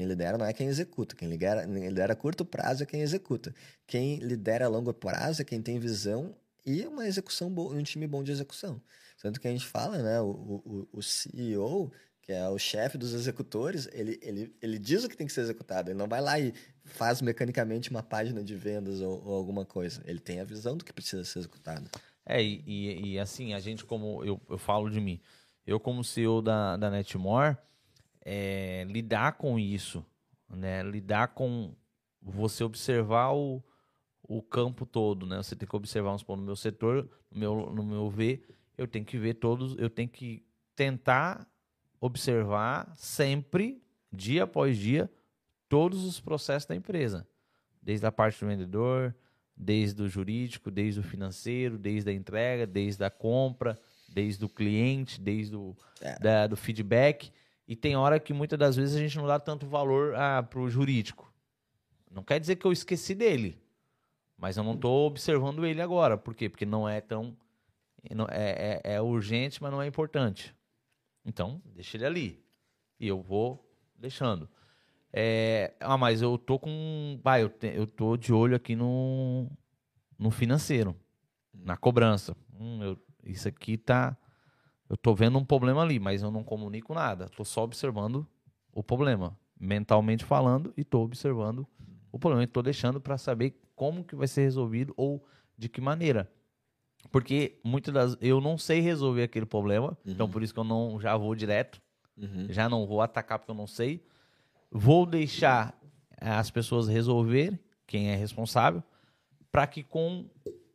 Quem 0.03 0.09
lidera 0.09 0.37
não 0.37 0.45
é 0.45 0.53
quem 0.53 0.67
executa. 0.67 1.15
Quem 1.15 1.29
lidera, 1.29 1.65
lidera 1.65 2.13
a 2.13 2.17
curto 2.17 2.45
prazo 2.45 2.83
é 2.83 2.87
quem 2.87 3.03
executa. 3.03 3.55
Quem 3.87 4.17
lidera 4.17 4.65
a 4.65 4.69
longo 4.69 4.93
prazo 4.93 5.43
é 5.43 5.45
quem 5.45 5.63
tem 5.63 5.79
visão 5.79 6.35
e 6.67 6.85
uma 6.87 7.07
execução 7.07 7.49
boa, 7.49 7.73
um 7.73 7.83
time 7.85 8.05
bom 8.09 8.21
de 8.25 8.33
execução. 8.33 8.83
Tanto 9.21 9.41
que 9.41 9.47
a 9.47 9.51
gente 9.53 9.65
fala, 9.65 9.99
né? 9.99 10.21
O, 10.21 10.27
o, 10.65 10.89
o 10.95 11.03
CEO, 11.03 11.93
que 12.21 12.33
é 12.33 12.49
o 12.49 12.59
chefe 12.59 12.99
dos 12.99 13.15
executores, 13.15 13.89
ele, 13.93 14.19
ele, 14.23 14.53
ele 14.61 14.77
diz 14.77 15.05
o 15.05 15.09
que 15.09 15.17
tem 15.17 15.27
que 15.27 15.33
ser 15.33 15.43
executado. 15.43 15.89
Ele 15.91 15.99
não 15.99 16.09
vai 16.09 16.21
lá 16.21 16.37
e 16.41 16.53
faz 16.85 17.23
mecanicamente 17.23 17.89
uma 17.89 18.03
página 18.03 18.43
de 18.43 18.57
vendas 18.57 19.01
ou, 19.01 19.25
ou 19.25 19.35
alguma 19.37 19.65
coisa. 19.65 20.03
Ele 20.05 20.19
tem 20.19 20.41
a 20.41 20.45
visão 20.45 20.77
do 20.77 20.85
que 20.85 20.93
precisa 20.93 21.25
ser 21.25 21.39
executado. 21.39 21.89
É, 22.27 22.43
e, 22.43 22.61
e- 22.67 23.13
e, 23.13 23.19
assim, 23.21 23.55
a 23.55 23.61
gente, 23.61 23.85
como 23.85 24.25
eu, 24.25 24.41
eu 24.51 24.59
falo 24.59 24.91
de 24.91 25.01
mim, 25.01 25.21
eu, 25.65 25.79
como 25.79 26.03
CEO 26.03 26.43
da, 26.43 26.77
da 26.77 26.91
Netmore, 26.91 27.57
é, 28.25 28.85
lidar 28.89 29.33
com 29.33 29.59
isso, 29.59 30.05
né? 30.49 30.83
Lidar 30.83 31.29
com 31.29 31.75
você 32.21 32.63
observar 32.63 33.33
o, 33.35 33.63
o 34.23 34.41
campo 34.43 34.87
todo, 34.87 35.27
né? 35.27 35.37
Você 35.43 35.57
tem 35.57 35.69
que 35.69 35.77
observar, 35.77 36.09
vamos 36.11 36.21
supor, 36.21 36.37
no 36.37 36.45
meu 36.45 36.57
setor, 36.57 37.09
no 37.31 37.39
meu, 37.39 37.71
no 37.73 37.83
meu 37.83 38.09
ver, 38.09 38.47
eu 38.79 38.87
tenho 38.87 39.05
que 39.05 39.19
ver 39.19 39.35
todos, 39.35 39.77
eu 39.79 39.91
tenho 39.91 40.09
que 40.09 40.45
tentar 40.77 41.47
observar 42.01 42.93
sempre, 42.97 43.83
dia 44.13 44.45
após 44.45 44.77
dia, 44.77 45.11
todos 45.69 46.05
os 46.05 46.21
processos 46.21 46.67
da 46.67 46.75
empresa. 46.75 47.27
Desde 47.81 48.07
a 48.07 48.13
parte 48.13 48.41
do 48.41 48.47
vendedor, 48.47 49.15
desde 49.57 50.03
o 50.03 50.09
jurídico, 50.09 50.71
desde 50.71 51.01
o 51.01 51.03
financeiro, 51.03 51.79
desde 51.79 52.11
a 52.11 52.13
entrega, 52.13 52.67
desde 52.67 53.05
a 53.05 53.11
compra, 53.11 53.81
desde 54.09 54.45
o 54.45 54.49
cliente, 54.49 55.21
desde 55.21 55.57
o 55.57 55.75
É. 56.01 56.19
da- 56.19 56.47
do 56.47 56.57
feedback. 56.57 57.33
E 57.73 57.77
tem 57.77 57.97
hora 57.97 58.21
que 58.21 58.35
muitas 58.35 58.59
das 58.59 58.77
vezes 58.77 58.95
a 58.95 58.99
gente 58.99 59.17
não 59.17 59.27
dá 59.27 59.41
tanto 59.41 59.67
valor 59.67 60.15
ah, 60.15 60.43
para 60.43 60.61
o 60.61 60.69
jurídico. 60.69 61.33
Não 62.11 62.23
quer 62.23 62.39
dizer 62.39 62.57
que 62.57 62.67
eu 62.67 62.71
esqueci 62.71 63.15
dele, 63.15 63.59
mas 64.37 64.59
eu 64.59 64.63
não 64.63 64.75
estou 64.75 65.07
observando 65.07 65.65
ele 65.65 65.81
agora. 65.81 66.19
Por 66.19 66.35
quê? 66.35 66.51
Porque 66.51 66.67
não 66.67 66.87
é 66.87 67.01
tão. 67.01 67.35
é, 68.29 68.81
é- 68.85 68.95
é 68.97 69.01
urgente, 69.01 69.63
mas 69.63 69.73
não 69.73 69.81
é 69.81 69.87
importante. 69.87 70.55
Então, 71.25 71.63
deixa 71.65 71.97
ele 71.97 72.05
ali. 72.05 72.45
E 73.01 73.09
eu 73.09 73.23
vou 73.23 73.67
deixando. 73.97 74.51
É, 75.11 75.73
ah, 75.81 75.97
mas 75.97 76.21
eu 76.21 76.37
tô 76.37 76.59
com. 76.59 77.19
Ah, 77.25 77.41
eu, 77.41 77.49
te- 77.49 77.73
eu 77.75 77.87
tô 77.87 78.19
de 78.19 78.35
olho 78.35 78.55
aqui 78.55 78.77
no, 78.77 79.51
no 80.19 80.31
financeiro, 80.31 80.95
na 81.55 81.79
cobrança. 81.79 82.37
Hum, 82.61 82.83
eu- 82.83 82.99
isso 83.25 83.49
aqui 83.49 83.79
tá. 83.79 84.15
Eu 84.93 84.97
tô 84.99 85.15
vendo 85.15 85.39
um 85.39 85.45
problema 85.45 85.81
ali, 85.81 85.99
mas 85.99 86.21
eu 86.23 86.31
não 86.31 86.45
comunico 86.45 86.93
nada. 86.93 87.27
Tô 87.31 87.47
só 87.47 87.65
observando 87.65 88.27
o 88.75 88.83
problema, 88.83 89.35
mentalmente 89.59 90.23
falando, 90.23 90.71
e 90.77 90.85
tô 90.85 91.01
observando 91.01 91.67
o 92.13 92.19
problema. 92.19 92.45
E 92.45 92.47
tô 92.47 92.61
deixando 92.61 93.01
para 93.01 93.17
saber 93.17 93.59
como 93.75 94.05
que 94.05 94.15
vai 94.15 94.29
ser 94.29 94.43
resolvido 94.43 94.93
ou 94.95 95.25
de 95.57 95.71
que 95.71 95.81
maneira. 95.81 96.31
Porque 97.11 97.59
muitas 97.65 97.95
das 97.95 98.19
eu 98.21 98.39
não 98.39 98.59
sei 98.59 98.81
resolver 98.81 99.23
aquele 99.23 99.47
problema, 99.47 99.97
então 100.05 100.29
por 100.29 100.43
isso 100.43 100.53
que 100.53 100.61
eu 100.61 100.65
não 100.65 101.01
já 101.01 101.17
vou 101.17 101.35
direto 101.35 101.81
Uhum. 102.15 102.47
já 102.51 102.69
não 102.69 102.87
vou 102.87 103.01
atacar 103.01 103.39
porque 103.39 103.51
eu 103.51 103.55
não 103.55 103.67
sei. 103.67 104.05
Vou 104.71 105.07
deixar 105.07 105.75
as 106.21 106.51
pessoas 106.51 106.87
resolver 106.87 107.59
quem 107.87 108.11
é 108.11 108.15
responsável, 108.15 108.83
para 109.51 109.67
que 109.67 109.83
com 109.83 110.29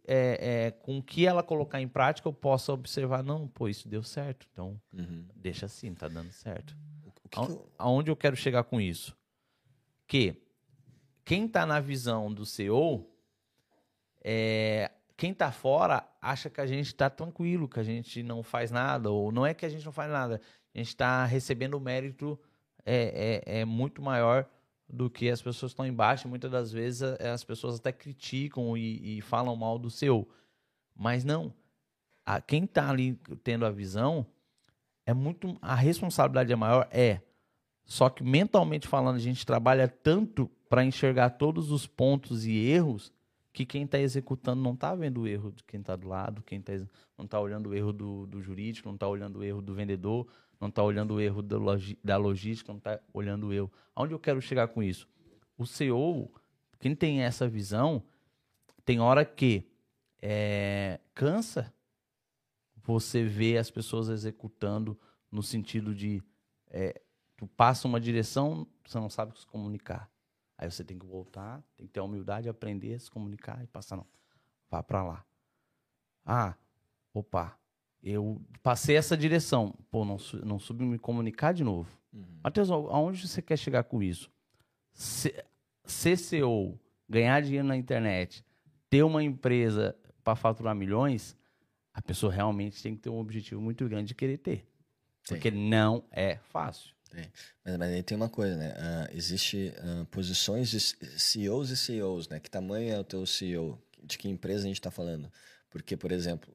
é, 0.07 0.67
é, 0.67 0.71
com 0.71 0.97
o 0.99 1.03
que 1.03 1.25
ela 1.27 1.43
colocar 1.43 1.81
em 1.81 1.87
prática 1.87 2.27
eu 2.29 2.33
possa 2.33 2.71
observar, 2.71 3.21
não, 3.23 3.47
pô, 3.47 3.67
isso 3.67 3.87
deu 3.89 4.01
certo, 4.01 4.47
então 4.51 4.79
Uhum. 4.93 5.25
deixa 5.35 5.65
assim, 5.65 5.93
tá 5.93 6.07
dando 6.07 6.31
certo. 6.31 6.75
O 7.05 7.11
que 7.11 7.27
que 7.29 7.37
eu- 7.39 7.69
Aonde 7.77 8.09
eu 8.09 8.15
quero 8.15 8.35
chegar 8.35 8.63
com 8.63 8.79
isso? 8.79 9.15
Que 10.07 10.41
quem 11.25 11.45
está 11.45 11.65
na 11.65 11.79
visão 11.81 12.33
do 12.33 12.45
CEO 12.45 13.05
é, 14.23 14.91
quem 15.15 15.33
tá 15.33 15.51
fora 15.51 16.07
acha 16.21 16.49
que 16.49 16.61
a 16.61 16.65
gente 16.67 16.93
tá 16.93 17.09
tranquilo, 17.09 17.67
que 17.67 17.79
a 17.79 17.83
gente 17.83 18.21
não 18.23 18.43
faz 18.43 18.71
nada, 18.71 19.09
ou 19.11 19.31
não 19.31 19.45
é 19.45 19.53
que 19.53 19.65
a 19.65 19.69
gente 19.69 19.85
não 19.85 19.91
faz 19.91 20.11
nada, 20.11 20.41
a 20.73 20.77
gente 20.77 20.95
tá 20.95 21.25
recebendo 21.25 21.79
mérito 21.79 22.39
é, 22.85 23.41
é, 23.45 23.59
é 23.61 23.65
muito 23.65 24.01
maior 24.01 24.47
do 24.89 25.09
que 25.09 25.29
as 25.29 25.41
pessoas 25.41 25.71
estão 25.71 25.85
embaixo. 25.85 26.27
Muitas 26.27 26.51
das 26.51 26.71
vezes 26.71 27.03
a- 27.03 27.33
as 27.33 27.43
pessoas 27.43 27.75
até 27.75 27.91
criticam 27.91 28.77
e, 28.77 29.17
e 29.17 29.21
falam 29.21 29.55
mal 29.55 29.77
do 29.77 29.89
seu. 29.89 30.27
Mas 30.95 31.23
não. 31.23 31.53
A, 32.25 32.41
quem 32.41 32.63
está 32.63 32.89
ali 32.89 33.19
tendo 33.43 33.65
a 33.65 33.69
visão 33.71 34.25
é 35.05 35.13
muito. 35.13 35.57
A 35.61 35.75
responsabilidade 35.75 36.51
é 36.51 36.55
maior? 36.55 36.87
É. 36.91 37.21
Só 37.85 38.09
que 38.09 38.23
mentalmente 38.23 38.87
falando, 38.87 39.15
a 39.15 39.19
gente 39.19 39.45
trabalha 39.45 39.87
tanto 39.87 40.49
para 40.69 40.83
enxergar 40.83 41.31
todos 41.31 41.71
os 41.71 41.87
pontos 41.87 42.45
e 42.45 42.53
erros 42.57 43.13
que 43.53 43.65
quem 43.65 43.85
está 43.85 43.97
executando 43.97 44.61
não 44.61 44.73
está 44.73 44.93
vendo 44.93 45.21
o 45.21 45.27
erro 45.27 45.51
de 45.51 45.63
quem 45.63 45.79
está 45.79 45.95
do 45.95 46.07
lado, 46.07 46.43
quem 46.43 46.61
tá, 46.61 46.73
não 47.17 47.25
está 47.25 47.39
olhando 47.39 47.69
o 47.69 47.73
erro 47.73 47.91
do, 47.91 48.27
do 48.27 48.39
jurídico, 48.41 48.87
não 48.87 48.93
está 48.95 49.07
olhando 49.07 49.39
o 49.39 49.43
erro 49.43 49.61
do 49.63 49.73
vendedor, 49.73 50.27
não 50.59 50.69
está 50.69 50.83
olhando 50.83 51.15
o 51.15 51.21
erro 51.21 51.41
da, 51.41 52.17
logística, 52.17 52.71
não 52.71 52.77
está 52.77 52.99
olhando 53.13 53.47
o 53.47 53.53
erro. 53.53 53.71
Aonde 53.95 54.13
eu 54.13 54.19
quero 54.19 54.41
chegar 54.41 54.67
com 54.69 54.81
isso? 54.81 55.07
O 55.57 55.65
CEO, 55.65 56.31
quem 56.79 56.95
tem 56.95 57.21
essa 57.21 57.47
visão, 57.47 58.03
tem 58.85 58.99
hora 58.99 59.25
que 59.25 59.69
é, 60.21 60.99
cansa 61.13 61.73
você 62.75 63.23
ver 63.23 63.57
as 63.57 63.69
pessoas 63.69 64.09
executando 64.09 64.97
no 65.31 65.43
sentido 65.43 65.93
de 65.93 66.23
é, 66.69 67.01
tu 67.35 67.47
passa 67.47 67.87
uma 67.87 67.99
direção, 67.99 68.67
você 68.85 68.97
não 68.97 69.09
sabe 69.09 69.37
se 69.37 69.45
comunicar. 69.45 70.09
Aí 70.57 70.69
você 70.69 70.83
tem 70.83 70.97
que 70.97 71.05
voltar, 71.05 71.63
tem 71.75 71.85
que 71.85 71.93
ter 71.93 71.99
a 71.99 72.03
humildade, 72.03 72.49
aprender 72.49 72.95
a 72.95 72.99
se 72.99 73.11
comunicar 73.11 73.63
e 73.63 73.67
passar, 73.67 73.95
não. 73.95 74.07
Vá 74.69 74.81
para 74.81 75.03
lá. 75.03 75.25
Ah, 76.25 76.55
opa, 77.13 77.57
eu 78.09 78.41
passei 78.63 78.95
essa 78.95 79.15
direção. 79.17 79.73
Pô, 79.91 80.03
não, 80.05 80.17
não 80.43 80.59
soube 80.59 80.83
me 80.85 80.97
comunicar 80.99 81.53
de 81.53 81.63
novo. 81.63 81.89
Matheus, 82.43 82.69
a- 82.71 82.73
aonde 82.75 83.27
você 83.27 83.41
quer 83.41 83.57
chegar 83.57 83.83
com 83.83 84.01
isso? 84.01 84.29
Se- 84.93 85.43
Ser 85.85 86.17
CEO, 86.17 86.77
ganhar 87.07 87.41
dinheiro 87.41 87.65
na 87.67 87.77
internet, 87.77 88.43
ter 88.89 89.03
uma 89.03 89.23
empresa 89.23 89.95
para 90.23 90.35
faturar 90.35 90.75
milhões, 90.75 91.37
a 91.93 92.01
pessoa 92.01 92.31
realmente 92.31 92.81
tem 92.83 92.93
que 92.95 93.01
ter 93.03 93.09
um 93.09 93.19
objetivo 93.19 93.61
muito 93.61 93.87
grande 93.87 94.09
de 94.09 94.15
querer 94.15 94.37
ter. 94.37 94.57
Tem. 95.25 95.37
Porque 95.37 95.49
não 95.51 96.03
é 96.11 96.35
fácil. 96.49 96.91
Mas, 97.63 97.77
mas 97.77 97.89
aí 97.93 98.03
tem 98.03 98.17
uma 98.17 98.27
coisa, 98.27 98.57
né? 98.57 98.73
Ah, 98.77 99.07
existe 99.13 99.73
ah, 99.77 100.05
posições 100.11 100.69
de 100.69 100.79
CEOs 100.81 101.69
e 101.69 101.77
CEOs, 101.77 102.27
né? 102.27 102.39
Que 102.39 102.49
tamanho 102.51 102.93
é 102.93 102.99
o 102.99 103.03
teu 103.03 103.25
CEO? 103.25 103.81
De 104.03 104.17
que 104.17 104.27
empresa 104.27 104.65
a 104.65 104.67
gente 104.67 104.75
está 104.79 104.91
falando? 104.91 105.31
Porque, 105.69 105.95
por 105.95 106.11
exemplo, 106.11 106.53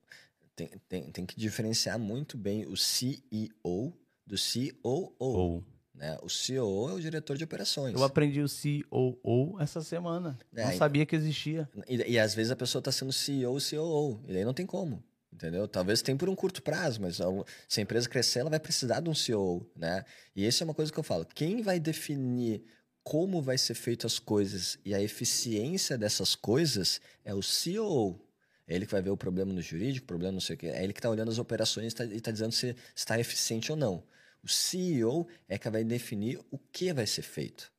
tem, 0.55 0.71
tem, 0.89 1.11
tem 1.11 1.27
que 1.27 1.39
diferenciar 1.39 1.99
muito 1.99 2.37
bem 2.37 2.67
o 2.67 2.77
CEO 2.77 3.93
do 4.27 4.37
COO. 4.37 5.15
Ou 5.19 5.65
Né? 5.95 6.17
O 6.23 6.27
COO 6.27 6.91
é 6.91 6.93
o 6.95 7.01
diretor 7.01 7.37
de 7.37 7.45
operações. 7.45 7.95
eu 7.95 8.03
aprendi 8.03 8.41
o 8.43 8.47
COO 8.49 9.61
essa 9.61 9.83
semana. 9.83 10.39
É, 10.55 10.65
não 10.65 10.77
sabia 10.77 11.05
que 11.05 11.15
existia. 11.15 11.69
E, 11.89 12.13
e 12.13 12.19
às 12.19 12.35
vezes 12.35 12.51
a 12.51 12.57
pessoa 12.57 12.81
está 12.81 12.91
sendo 12.91 13.13
CEO 13.13 13.59
e 13.59 13.71
COO. 13.71 14.21
E 14.29 14.33
daí 14.33 14.45
não 14.45 14.55
tem 14.55 14.67
como. 14.67 15.03
Entendeu? 15.33 15.67
Talvez 15.67 16.03
tenha 16.03 16.17
por 16.17 16.29
um 16.29 16.35
curto 16.35 16.63
prazo, 16.63 17.01
mas 17.01 17.19
se 17.67 17.81
a 17.81 17.83
empresa 17.83 18.07
crescer, 18.09 18.41
ela 18.41 18.51
vai 18.51 18.61
precisar 18.61 19.01
de 19.01 19.09
um 19.09 19.15
CEO, 19.15 19.67
né? 19.75 20.05
E 20.37 20.47
isso 20.47 20.63
é 20.63 20.67
uma 20.67 20.75
coisa 20.75 20.93
que 20.93 20.99
eu 20.99 21.03
falo. 21.03 21.25
Quem 21.25 21.63
vai 21.63 21.81
definir 21.81 22.63
como 23.03 23.41
vai 23.41 23.57
ser 23.57 23.75
feito 23.75 24.07
as 24.07 24.19
coisas 24.19 24.79
e 24.85 24.95
a 24.95 25.01
eficiência 25.01 25.97
dessas 25.97 26.35
coisas 26.35 27.01
é 27.25 27.35
o 27.35 27.41
COO. 27.41 28.21
É 28.67 28.75
ele 28.75 28.87
que 28.87 28.93
vai 28.93 29.03
ver 29.03 29.11
o 29.11 29.17
problema 29.17 29.53
no 29.53 29.61
jurídico, 29.61 30.05
o 30.05 30.07
problema 30.09 30.33
não 30.33 30.41
sei 30.41 30.57
o 30.57 30.59
quê. 30.59 30.67
É 30.69 30.83
ele 30.83 30.93
que 30.93 30.99
está 30.99 31.11
olhando 31.11 31.31
as 31.31 31.39
operações 31.39 31.93
e 31.93 31.97
tá- 31.97 32.05
está 32.05 32.31
dizendo 32.31 32.53
se 32.53 32.77
está 32.95 33.19
eficiente 33.19 33.71
ou 33.73 33.77
não. 33.77 34.05
O 34.43 34.49
CEO 34.49 35.27
é 35.49 35.59
que 35.59 35.69
vai 35.71 35.85
definir 35.85 36.41
o 36.51 36.59
que 36.59 36.93
vai 36.93 37.07
ser 37.07 37.23
feito 37.23 37.73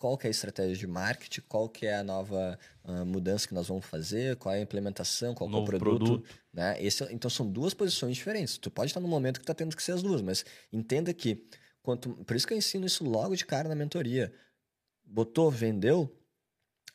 qual 0.00 0.16
que 0.16 0.26
é 0.26 0.28
a 0.28 0.30
estratégia 0.30 0.74
de 0.74 0.86
marketing, 0.86 1.42
qual 1.42 1.68
que 1.68 1.84
é 1.84 1.96
a 1.96 2.02
nova 2.02 2.58
ah, 2.84 3.04
mudança 3.04 3.46
que 3.46 3.52
nós 3.52 3.68
vamos 3.68 3.84
fazer, 3.84 4.34
qual 4.36 4.54
é 4.54 4.58
a 4.58 4.62
implementação, 4.62 5.34
qual 5.34 5.48
é 5.50 5.56
o 5.56 5.62
produto. 5.62 6.04
produto. 6.06 6.28
Né? 6.50 6.82
Esse, 6.82 7.04
é- 7.04 7.12
então 7.12 7.30
são 7.30 7.46
duas 7.46 7.74
posições 7.74 8.16
diferentes. 8.16 8.56
Tu 8.56 8.70
pode 8.70 8.90
estar 8.90 8.98
no 9.00 9.06
momento 9.06 9.38
que 9.38 9.42
está 9.42 9.52
tendo 9.52 9.76
que 9.76 9.82
ser 9.82 9.92
as 9.92 10.02
duas, 10.02 10.22
mas 10.22 10.42
entenda 10.72 11.12
que 11.12 11.46
quanto, 11.82 12.14
por 12.24 12.34
isso 12.34 12.46
que 12.46 12.54
eu 12.54 12.58
ensino 12.58 12.86
isso 12.86 13.04
logo 13.04 13.36
de 13.36 13.44
cara 13.44 13.68
na 13.68 13.74
mentoria. 13.74 14.32
Botou, 15.04 15.50
vendeu, 15.50 16.10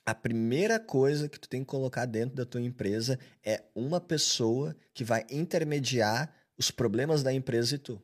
a 0.06 0.14
primeira 0.14 0.80
coisa 0.80 1.28
que 1.28 1.40
tu 1.40 1.50
tem 1.50 1.62
que 1.62 1.68
colocar 1.68 2.06
dentro 2.06 2.36
da 2.36 2.46
tua 2.46 2.62
empresa 2.62 3.20
é 3.44 3.64
uma 3.74 4.00
pessoa 4.00 4.76
que 4.94 5.04
vai 5.04 5.26
intermediar 5.32 6.32
os 6.58 6.70
problemas 6.70 7.24
da 7.24 7.34
empresa 7.34 7.76
e 7.76 7.80
tu. 7.80 8.02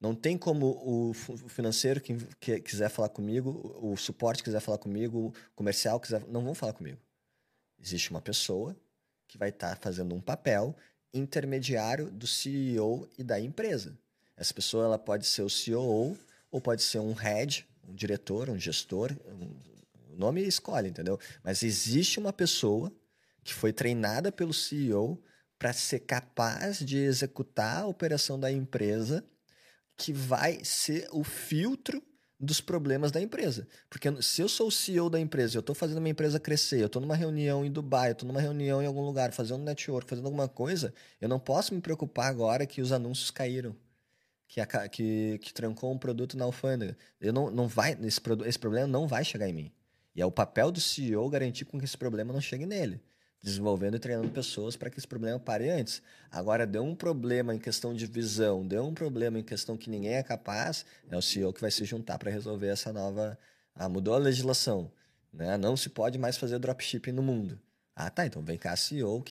Não 0.00 0.14
tem 0.14 0.36
como 0.36 0.66
o 0.84 1.12
financeiro 1.48 2.00
que, 2.00 2.60
quiser 2.60 2.88
falar 2.88 3.08
comigo, 3.08 3.78
o 3.80 3.96
suporte 3.96 4.42
quiser 4.42 4.60
falar 4.60 4.78
comigo, 4.78 5.28
o 5.28 5.56
comercial 5.56 5.98
quiser, 5.98 6.24
não 6.28 6.44
vão 6.44 6.54
falar 6.54 6.72
comigo. 6.72 6.98
Existe 7.80 8.10
uma 8.10 8.20
pessoa 8.20 8.76
que 9.26 9.38
vai 9.38 9.50
estar 9.50 9.76
fazendo 9.78 10.14
um 10.14 10.20
papel 10.20 10.74
intermediário 11.12 12.10
do 12.10 12.26
CEO 12.26 13.08
e 13.16 13.22
da 13.22 13.40
empresa. 13.40 13.98
Essa 14.36 14.54
pessoa 14.54 14.84
ela 14.84 14.98
pode 14.98 15.26
ser 15.26 15.42
o 15.42 15.50
CEO 15.50 16.16
ou 16.50 16.60
pode 16.60 16.82
ser 16.82 16.98
um 17.00 17.12
head, 17.12 17.66
um 17.88 17.94
diretor, 17.94 18.48
um 18.50 18.58
gestor, 18.58 19.12
um, 19.26 19.50
nome 20.18 20.46
escolhe, 20.46 20.88
entendeu? 20.88 21.18
Mas 21.42 21.62
existe 21.62 22.18
uma 22.18 22.32
pessoa 22.32 22.92
que 23.42 23.54
foi 23.54 23.72
treinada 23.72 24.30
pelo 24.30 24.52
CEO 24.52 25.22
para 25.58 25.72
ser 25.72 26.00
capaz 26.00 26.78
de 26.78 26.98
executar 26.98 27.82
a 27.82 27.86
operação 27.86 28.38
da 28.38 28.50
empresa 28.50 29.24
que 29.96 30.12
vai 30.12 30.64
ser 30.64 31.08
o 31.10 31.24
filtro 31.24 32.02
dos 32.38 32.60
problemas 32.60 33.10
da 33.10 33.20
empresa. 33.20 33.66
Porque 33.90 34.22
se 34.22 34.40
eu 34.40 34.48
sou 34.48 34.68
o 34.68 34.72
CEO 34.72 35.10
da 35.10 35.18
empresa, 35.18 35.56
eu 35.56 35.60
estou 35.60 35.74
fazendo 35.74 36.00
minha 36.00 36.12
empresa 36.12 36.38
crescer, 36.38 36.80
eu 36.80 36.86
estou 36.86 37.02
numa 37.02 37.16
reunião 37.16 37.64
em 37.64 37.70
Dubai, 37.70 38.10
eu 38.10 38.12
estou 38.12 38.26
numa 38.26 38.40
reunião 38.40 38.80
em 38.80 38.86
algum 38.86 39.04
lugar, 39.04 39.32
fazendo 39.32 39.64
network, 39.64 40.08
fazendo 40.08 40.26
alguma 40.26 40.48
coisa, 40.48 40.94
eu 41.20 41.28
não 41.28 41.40
posso 41.40 41.74
me 41.74 41.80
preocupar 41.80 42.30
agora 42.30 42.64
que 42.64 42.80
os 42.80 42.92
anúncios 42.92 43.30
caíram. 43.30 43.74
Que, 44.46 44.64
que, 44.90 45.38
que 45.42 45.52
trancou 45.52 45.92
um 45.92 45.98
produto 45.98 46.34
na 46.34 46.46
alfândega. 46.46 46.96
Eu 47.20 47.34
não, 47.34 47.50
não 47.50 47.68
vai, 47.68 47.92
esse, 48.02 48.18
esse 48.46 48.58
problema 48.58 48.86
não 48.86 49.06
vai 49.06 49.22
chegar 49.22 49.46
em 49.46 49.52
mim. 49.52 49.72
E 50.14 50.22
é 50.22 50.26
o 50.26 50.30
papel 50.30 50.70
do 50.70 50.80
CEO 50.80 51.28
garantir 51.28 51.64
com 51.64 51.78
que 51.78 51.84
esse 51.84 51.96
problema 51.96 52.32
não 52.32 52.40
chegue 52.40 52.66
nele. 52.66 53.00
Desenvolvendo 53.40 53.96
e 53.96 54.00
treinando 54.00 54.30
pessoas 54.30 54.76
para 54.76 54.90
que 54.90 54.98
esse 54.98 55.06
problema 55.06 55.38
pare 55.38 55.70
antes. 55.70 56.02
Agora, 56.30 56.66
deu 56.66 56.82
um 56.82 56.94
problema 56.94 57.54
em 57.54 57.58
questão 57.58 57.94
de 57.94 58.04
visão, 58.04 58.66
deu 58.66 58.84
um 58.84 58.92
problema 58.92 59.38
em 59.38 59.44
questão 59.44 59.76
que 59.76 59.88
ninguém 59.88 60.14
é 60.14 60.22
capaz, 60.22 60.84
é 61.08 61.16
o 61.16 61.22
CEO 61.22 61.52
que 61.52 61.60
vai 61.60 61.70
se 61.70 61.84
juntar 61.84 62.18
para 62.18 62.30
resolver 62.30 62.66
essa 62.66 62.92
nova. 62.92 63.38
Ah, 63.74 63.88
mudou 63.88 64.14
a 64.14 64.18
legislação. 64.18 64.90
Né? 65.32 65.56
Não 65.56 65.76
se 65.76 65.88
pode 65.88 66.18
mais 66.18 66.36
fazer 66.36 66.58
dropshipping 66.58 67.12
no 67.12 67.22
mundo. 67.22 67.60
Ah, 67.94 68.10
tá. 68.10 68.26
Então 68.26 68.42
vem 68.42 68.58
cá, 68.58 68.76
CEO, 68.76 69.22